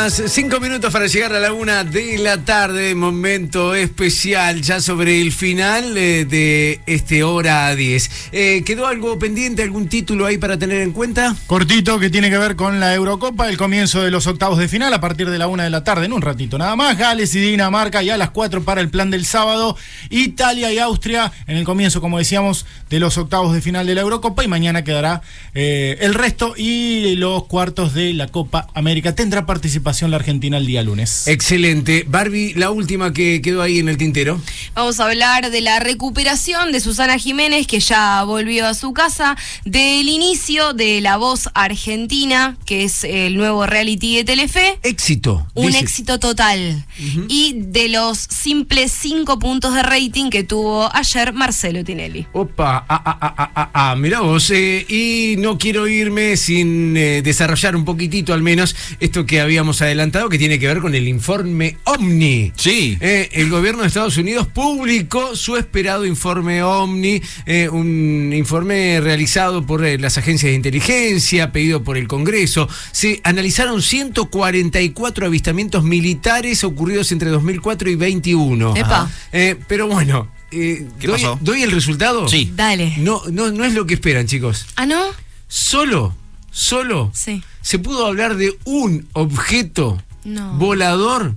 Apenas 0.00 0.32
cinco 0.32 0.60
minutos 0.60 0.90
para 0.90 1.08
llegar 1.08 1.34
a 1.34 1.40
la 1.40 1.52
una 1.52 1.84
de 1.84 2.16
la 2.16 2.38
tarde, 2.38 2.94
momento 2.94 3.74
especial 3.74 4.62
ya 4.62 4.80
sobre 4.80 5.20
el 5.20 5.30
final 5.30 5.94
eh, 5.94 6.24
de 6.24 6.80
este 6.86 7.22
hora 7.22 7.74
10. 7.76 8.10
Eh, 8.32 8.62
¿Quedó 8.64 8.86
algo 8.86 9.18
pendiente, 9.18 9.62
algún 9.62 9.88
título 9.88 10.24
ahí 10.24 10.38
para 10.38 10.58
tener 10.58 10.80
en 10.80 10.92
cuenta? 10.92 11.36
Cortito 11.46 11.98
que 11.98 12.08
tiene 12.08 12.30
que 12.30 12.38
ver 12.38 12.56
con 12.56 12.80
la 12.80 12.94
Eurocopa, 12.94 13.50
el 13.50 13.58
comienzo 13.58 14.00
de 14.00 14.10
los 14.10 14.26
octavos 14.26 14.58
de 14.58 14.68
final 14.68 14.94
a 14.94 15.02
partir 15.02 15.28
de 15.28 15.36
la 15.36 15.48
una 15.48 15.64
de 15.64 15.70
la 15.70 15.84
tarde, 15.84 16.06
en 16.06 16.14
un 16.14 16.22
ratito 16.22 16.56
nada 16.56 16.76
más. 16.76 16.96
Gales 16.96 17.34
y 17.34 17.40
Dinamarca 17.40 18.00
ya 18.00 18.14
a 18.14 18.18
las 18.18 18.30
4 18.30 18.62
para 18.62 18.80
el 18.80 18.88
plan 18.88 19.10
del 19.10 19.26
sábado. 19.26 19.76
Italia 20.08 20.72
y 20.72 20.78
Austria 20.78 21.30
en 21.46 21.58
el 21.58 21.64
comienzo, 21.64 22.00
como 22.00 22.16
decíamos, 22.16 22.64
de 22.88 23.00
los 23.00 23.18
octavos 23.18 23.52
de 23.52 23.60
final 23.60 23.86
de 23.86 23.94
la 23.94 24.00
Eurocopa 24.00 24.42
y 24.42 24.48
mañana 24.48 24.82
quedará 24.82 25.20
eh, 25.52 25.98
el 26.00 26.14
resto 26.14 26.54
y 26.56 27.16
los 27.16 27.44
cuartos 27.44 27.92
de 27.92 28.14
la 28.14 28.28
Copa 28.28 28.66
América. 28.72 29.14
Tendrá 29.14 29.44
participación 29.44 29.90
la 30.08 30.16
Argentina 30.16 30.56
el 30.56 30.66
día 30.66 30.82
lunes. 30.82 31.26
Excelente. 31.28 32.04
Barbie, 32.08 32.54
la 32.54 32.70
última 32.70 33.12
que 33.12 33.42
quedó 33.42 33.62
ahí 33.62 33.78
en 33.78 33.88
el 33.88 33.96
tintero. 33.96 34.40
Vamos 34.74 35.00
a 35.00 35.06
hablar 35.06 35.50
de 35.50 35.60
la 35.60 35.80
recuperación 35.80 36.72
de 36.72 36.80
Susana 36.80 37.18
Jiménez, 37.18 37.66
que 37.66 37.80
ya 37.80 38.22
volvió 38.24 38.66
a 38.66 38.74
su 38.74 38.92
casa, 38.92 39.36
del 39.64 40.08
inicio 40.08 40.72
de 40.72 41.00
La 41.00 41.16
Voz 41.16 41.50
Argentina, 41.54 42.56
que 42.64 42.84
es 42.84 43.04
el 43.04 43.36
nuevo 43.36 43.66
reality 43.66 44.16
de 44.16 44.24
Telefe. 44.24 44.78
Éxito. 44.82 45.46
Un 45.54 45.66
dice. 45.66 45.80
éxito 45.80 46.18
total. 46.18 46.84
Y 47.28 47.54
de 47.56 47.88
los 47.88 48.18
simples 48.18 48.92
cinco 48.92 49.38
puntos 49.38 49.74
de 49.74 49.82
rating 49.82 50.30
que 50.30 50.44
tuvo 50.44 50.88
ayer 50.94 51.32
Marcelo 51.32 51.84
Tinelli. 51.84 52.26
Opa, 52.32 52.84
ah, 52.88 53.02
ah, 53.04 53.18
ah, 53.20 53.34
ah, 53.36 53.50
ah, 53.54 53.70
ah, 53.74 53.96
mirá 53.96 54.20
vos, 54.20 54.50
eh, 54.50 54.84
y 54.88 55.36
no 55.38 55.58
quiero 55.58 55.88
irme 55.88 56.36
sin 56.36 56.96
eh, 56.96 57.22
desarrollar 57.22 57.74
un 57.76 57.84
poquitito 57.84 58.32
al 58.32 58.42
menos 58.42 58.76
esto 59.00 59.26
que 59.26 59.40
habíamos 59.40 59.79
adelantado 59.82 60.28
que 60.28 60.38
tiene 60.38 60.58
que 60.58 60.66
ver 60.66 60.80
con 60.80 60.94
el 60.94 61.08
informe 61.08 61.76
Omni. 61.84 62.52
Sí. 62.56 62.96
Eh, 63.00 63.28
el 63.32 63.50
gobierno 63.50 63.82
de 63.82 63.88
Estados 63.88 64.16
Unidos 64.16 64.46
publicó 64.46 65.36
su 65.36 65.56
esperado 65.56 66.04
informe 66.06 66.62
Omni, 66.62 67.20
eh, 67.46 67.68
un 67.68 68.32
informe 68.34 69.00
realizado 69.00 69.64
por 69.66 69.84
eh, 69.84 69.98
las 69.98 70.18
agencias 70.18 70.50
de 70.50 70.56
inteligencia, 70.56 71.52
pedido 71.52 71.82
por 71.82 71.96
el 71.96 72.08
Congreso. 72.08 72.68
Se 72.92 73.20
analizaron 73.24 73.82
144 73.82 75.26
avistamientos 75.26 75.84
militares 75.84 76.64
ocurridos 76.64 77.12
entre 77.12 77.30
2004 77.30 77.90
y 77.90 77.94
21. 77.96 78.76
Epa. 78.76 79.10
Eh, 79.32 79.56
pero 79.66 79.86
bueno, 79.86 80.30
eh, 80.50 80.86
¿Qué 80.98 81.06
doy, 81.06 81.16
pasó? 81.20 81.38
doy 81.40 81.62
el 81.62 81.70
resultado? 81.70 82.28
Sí. 82.28 82.52
Dale. 82.54 82.94
No, 82.98 83.22
no, 83.30 83.50
no 83.50 83.64
es 83.64 83.74
lo 83.74 83.86
que 83.86 83.94
esperan, 83.94 84.26
chicos. 84.26 84.66
¿Ah, 84.76 84.86
no? 84.86 85.00
Solo, 85.48 86.14
solo 86.50 87.10
Sí. 87.14 87.42
Se 87.62 87.78
pudo 87.78 88.06
hablar 88.06 88.36
de 88.36 88.56
un 88.64 89.08
objeto 89.12 90.02
No. 90.24 90.54
volador, 90.54 91.34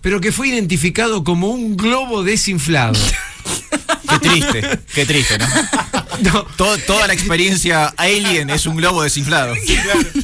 pero 0.00 0.20
que 0.20 0.32
fue 0.32 0.48
identificado 0.48 1.24
como 1.24 1.48
un 1.48 1.76
globo 1.76 2.22
desinflado. 2.22 2.98
Qué 4.34 4.40
triste, 4.40 4.78
qué 4.94 5.06
triste, 5.06 5.38
¿no? 6.22 6.44
To- 6.56 6.78
toda 6.78 7.06
la 7.06 7.12
experiencia 7.12 7.86
alien 7.96 8.50
es 8.50 8.66
un 8.66 8.76
globo 8.76 9.02
desinflado. 9.04 9.54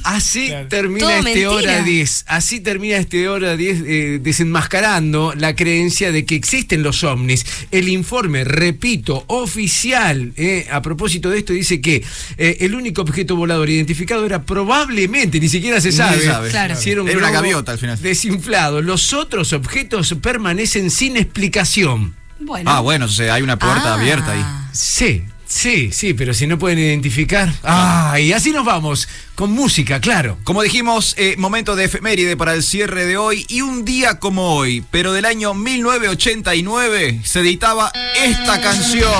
Así 0.02 0.52
termina 0.68 1.00
Todo 1.06 1.10
este 1.10 1.24
mentira. 1.24 1.50
hora 1.50 1.82
10. 1.82 2.24
Así 2.26 2.60
termina 2.60 2.96
este 2.96 3.28
hora 3.28 3.56
10 3.56 3.82
eh, 3.86 4.18
desenmascarando 4.20 5.34
la 5.36 5.54
creencia 5.54 6.10
de 6.10 6.24
que 6.24 6.34
existen 6.34 6.82
los 6.82 7.04
ovnis. 7.04 7.46
El 7.70 7.88
informe, 7.88 8.42
repito, 8.44 9.24
oficial, 9.28 10.32
eh, 10.36 10.66
a 10.70 10.82
propósito 10.82 11.30
de 11.30 11.38
esto, 11.38 11.52
dice 11.52 11.80
que 11.80 12.02
eh, 12.38 12.56
el 12.60 12.74
único 12.74 13.02
objeto 13.02 13.36
volador 13.36 13.70
identificado 13.70 14.26
era 14.26 14.42
probablemente, 14.42 15.38
ni 15.38 15.48
siquiera 15.48 15.80
se 15.80 15.92
sabe, 15.92 16.20
sabe. 16.24 16.50
Claro. 16.50 16.74
si 16.76 16.90
era, 16.90 17.02
un 17.02 17.08
Era 17.08 17.18
una 17.18 17.30
gaviota 17.30 17.72
al 17.72 17.78
final. 17.78 18.00
Desinflado. 18.02 18.82
Los 18.82 19.12
otros 19.12 19.52
objetos 19.52 20.14
permanecen 20.20 20.90
sin 20.90 21.16
explicación. 21.16 22.14
Bueno. 22.40 22.70
Ah, 22.70 22.80
bueno, 22.80 23.06
o 23.06 23.08
sea, 23.08 23.34
hay 23.34 23.42
una 23.42 23.58
puerta 23.58 23.92
Ah. 23.92 23.94
abierta 23.94 24.32
ahí. 24.32 24.44
Sí, 24.72 25.24
sí, 25.46 25.90
sí, 25.92 26.14
pero 26.14 26.34
si 26.34 26.46
no 26.46 26.58
pueden 26.58 26.78
identificar. 26.78 27.52
Ah, 27.62 28.18
y 28.20 28.32
así 28.32 28.50
nos 28.50 28.64
vamos. 28.64 29.08
Con 29.34 29.52
música, 29.52 30.00
claro. 30.00 30.38
Como 30.44 30.62
dijimos, 30.62 31.14
eh, 31.18 31.34
momento 31.38 31.74
de 31.76 31.84
efeméride 31.84 32.36
para 32.36 32.54
el 32.54 32.62
cierre 32.62 33.04
de 33.06 33.16
hoy 33.16 33.46
y 33.48 33.60
un 33.62 33.84
día 33.84 34.18
como 34.18 34.54
hoy, 34.56 34.84
pero 34.90 35.12
del 35.12 35.24
año 35.24 35.54
1989 35.54 37.20
se 37.24 37.40
editaba 37.40 37.92
esta 38.22 38.60
canción. 38.60 39.10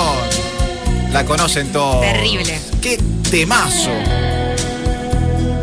La 1.12 1.24
conocen 1.24 1.70
todos. 1.72 2.00
Terrible. 2.02 2.58
¡Qué 2.82 2.98
temazo! 3.30 3.90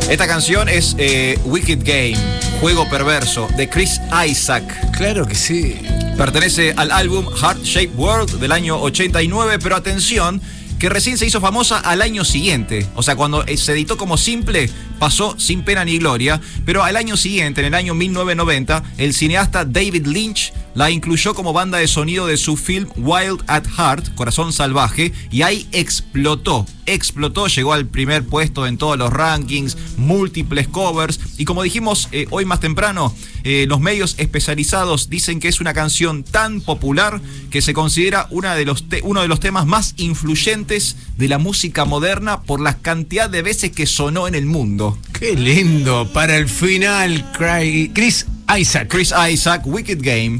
Esta 0.09 0.27
canción 0.27 0.67
es 0.67 0.95
eh, 0.97 1.39
Wicked 1.45 1.79
Game, 1.83 2.17
Juego 2.61 2.87
Perverso, 2.87 3.47
de 3.57 3.67
Chris 3.67 3.99
Isaac. 4.27 4.91
Claro 4.91 5.25
que 5.25 5.33
sí. 5.33 5.81
Pertenece 6.15 6.75
al 6.77 6.91
álbum 6.91 7.25
Heart 7.25 7.63
Shaped 7.63 7.95
World 7.95 8.39
del 8.39 8.51
año 8.51 8.79
89, 8.79 9.57
pero 9.57 9.75
atención, 9.75 10.39
que 10.77 10.87
recién 10.87 11.17
se 11.17 11.25
hizo 11.25 11.41
famosa 11.41 11.79
al 11.79 12.03
año 12.03 12.23
siguiente. 12.23 12.85
O 12.93 13.01
sea, 13.01 13.15
cuando 13.15 13.43
eh, 13.47 13.57
se 13.57 13.71
editó 13.71 13.97
como 13.97 14.15
simple, 14.15 14.69
pasó 14.99 15.33
sin 15.39 15.63
pena 15.63 15.83
ni 15.83 15.97
gloria, 15.97 16.39
pero 16.63 16.83
al 16.83 16.97
año 16.97 17.17
siguiente, 17.17 17.61
en 17.61 17.67
el 17.67 17.73
año 17.73 17.95
1990, 17.95 18.83
el 18.99 19.15
cineasta 19.15 19.65
David 19.65 20.05
Lynch 20.05 20.53
la 20.75 20.91
incluyó 20.91 21.33
como 21.33 21.53
banda 21.53 21.79
de 21.79 21.87
sonido 21.87 22.27
de 22.27 22.37
su 22.37 22.57
film 22.57 22.89
Wild 22.95 23.43
at 23.47 23.65
Heart, 23.75 24.13
Corazón 24.13 24.53
Salvaje, 24.53 25.13
y 25.31 25.41
ahí 25.41 25.67
explotó, 25.71 26.67
explotó, 26.93 27.47
llegó 27.47 27.73
al 27.73 27.87
primer 27.87 28.23
puesto 28.25 28.67
en 28.67 28.77
todos 28.77 28.97
los 28.97 29.11
rankings, 29.11 29.77
múltiples 29.97 30.67
covers, 30.67 31.19
y 31.37 31.45
como 31.45 31.63
dijimos 31.63 32.09
eh, 32.11 32.27
hoy 32.29 32.45
más 32.45 32.59
temprano, 32.59 33.13
eh, 33.43 33.65
los 33.67 33.79
medios 33.79 34.15
especializados 34.17 35.09
dicen 35.09 35.39
que 35.39 35.47
es 35.47 35.61
una 35.61 35.73
canción 35.73 36.23
tan 36.23 36.61
popular 36.61 37.21
que 37.49 37.61
se 37.61 37.73
considera 37.73 38.27
una 38.29 38.55
de 38.55 38.65
los 38.65 38.85
uno 39.03 39.21
de 39.21 39.27
los 39.27 39.39
temas 39.39 39.65
más 39.65 39.93
influyentes 39.97 40.95
de 41.17 41.27
la 41.27 41.37
música 41.37 41.85
moderna 41.85 42.41
por 42.41 42.61
la 42.61 42.77
cantidad 42.77 43.29
de 43.29 43.41
veces 43.41 43.71
que 43.71 43.85
sonó 43.85 44.27
en 44.27 44.35
el 44.35 44.45
mundo. 44.45 44.97
Qué 45.17 45.35
lindo. 45.35 46.09
Para 46.13 46.37
el 46.37 46.47
final, 46.47 47.31
Chris 47.33 48.25
Isaac. 48.57 48.87
Chris 48.89 49.13
Isaac, 49.29 49.63
Wicked 49.65 49.99
Game. 50.01 50.39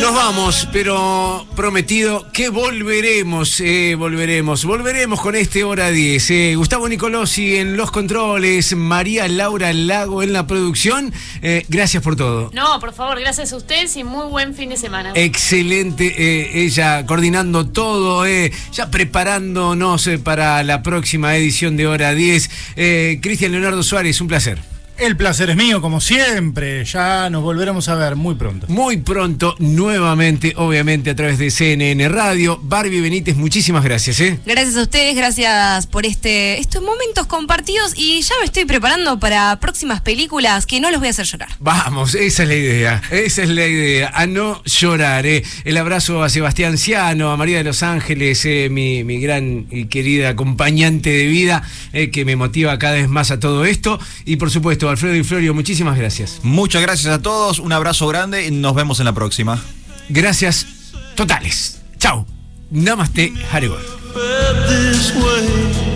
Nos 0.00 0.14
vamos, 0.14 0.68
pero 0.72 1.46
prometido 1.56 2.30
que 2.32 2.48
volveremos, 2.48 3.60
eh, 3.60 3.96
volveremos, 3.96 4.64
volveremos 4.64 5.20
con 5.20 5.34
este 5.34 5.64
hora 5.64 5.90
10. 5.90 6.30
eh. 6.30 6.54
Gustavo 6.54 6.88
Nicolosi 6.88 7.56
en 7.56 7.76
los 7.76 7.90
controles, 7.90 8.76
María 8.76 9.26
Laura 9.26 9.72
Lago 9.72 10.22
en 10.22 10.32
la 10.32 10.46
producción. 10.46 11.12
Eh, 11.42 11.64
gracias 11.68 12.02
por 12.02 12.14
todo. 12.14 12.50
No, 12.52 12.78
por 12.78 12.92
favor, 12.92 13.18
gracias 13.18 13.52
a 13.52 13.56
ustedes 13.56 13.96
y 13.96 14.04
muy 14.04 14.26
buen 14.26 14.54
fin 14.54 14.68
de 14.68 14.76
semana. 14.76 15.12
Excelente, 15.14 16.62
ella 16.62 17.04
coordinando 17.06 17.66
todo, 17.66 18.24
ya 18.72 18.90
preparándonos 18.90 20.08
para 20.22 20.62
la 20.62 20.82
próxima 20.82 21.34
edición 21.36 21.76
de 21.76 21.86
Hora 21.86 22.14
10. 22.14 22.50
Eh, 22.76 23.18
Cristian 23.22 23.52
Leonardo 23.52 23.82
Suárez, 23.82 24.20
un 24.20 24.28
placer. 24.28 24.75
El 24.98 25.14
placer 25.14 25.50
es 25.50 25.56
mío, 25.56 25.82
como 25.82 26.00
siempre. 26.00 26.82
Ya 26.86 27.28
nos 27.28 27.42
volveremos 27.42 27.86
a 27.88 27.94
ver 27.96 28.16
muy 28.16 28.34
pronto. 28.34 28.66
Muy 28.68 28.96
pronto, 28.96 29.54
nuevamente, 29.58 30.54
obviamente, 30.56 31.10
a 31.10 31.14
través 31.14 31.38
de 31.38 31.50
CNN 31.50 32.08
Radio. 32.08 32.58
Barbie 32.62 33.02
Benítez, 33.02 33.36
muchísimas 33.36 33.84
gracias. 33.84 34.20
¿eh? 34.20 34.38
Gracias 34.46 34.76
a 34.76 34.82
ustedes, 34.82 35.14
gracias 35.14 35.86
por 35.86 36.06
este 36.06 36.58
estos 36.58 36.82
momentos 36.82 37.26
compartidos 37.26 37.92
y 37.94 38.22
ya 38.22 38.34
me 38.40 38.46
estoy 38.46 38.64
preparando 38.64 39.18
para 39.18 39.60
próximas 39.60 40.00
películas 40.00 40.64
que 40.64 40.80
no 40.80 40.90
los 40.90 40.98
voy 40.98 41.08
a 41.08 41.10
hacer 41.10 41.26
llorar. 41.26 41.50
Vamos, 41.60 42.14
esa 42.14 42.44
es 42.44 42.48
la 42.48 42.54
idea, 42.54 43.02
esa 43.10 43.42
es 43.42 43.50
la 43.50 43.66
idea, 43.66 44.10
a 44.14 44.26
no 44.26 44.62
llorar. 44.64 45.26
¿eh? 45.26 45.42
El 45.64 45.76
abrazo 45.76 46.22
a 46.22 46.30
Sebastián 46.30 46.78
Ciano, 46.78 47.30
a 47.30 47.36
María 47.36 47.58
de 47.58 47.64
los 47.64 47.82
Ángeles, 47.82 48.44
eh, 48.46 48.68
mi, 48.70 49.04
mi 49.04 49.20
gran 49.20 49.66
y 49.70 49.86
querida 49.86 50.30
acompañante 50.30 51.10
de 51.10 51.26
vida, 51.26 51.62
eh, 51.92 52.10
que 52.10 52.24
me 52.24 52.36
motiva 52.36 52.78
cada 52.78 52.94
vez 52.94 53.08
más 53.08 53.30
a 53.30 53.38
todo 53.38 53.66
esto. 53.66 54.00
Y 54.24 54.36
por 54.36 54.50
supuesto, 54.50 54.85
Alfredo 54.88 55.14
y 55.14 55.24
Florio, 55.24 55.54
muchísimas 55.54 55.96
gracias. 55.96 56.40
Muchas 56.42 56.82
gracias 56.82 57.12
a 57.12 57.22
todos, 57.22 57.58
un 57.58 57.72
abrazo 57.72 58.06
grande 58.08 58.46
y 58.46 58.50
nos 58.50 58.74
vemos 58.74 58.98
en 59.00 59.06
la 59.06 59.12
próxima. 59.12 59.62
Gracias 60.08 60.66
totales. 61.14 61.80
Chao. 61.98 62.26
Namaste, 62.70 63.32
Haribol. 63.52 63.80
this 64.68 65.14
way. 65.14 65.95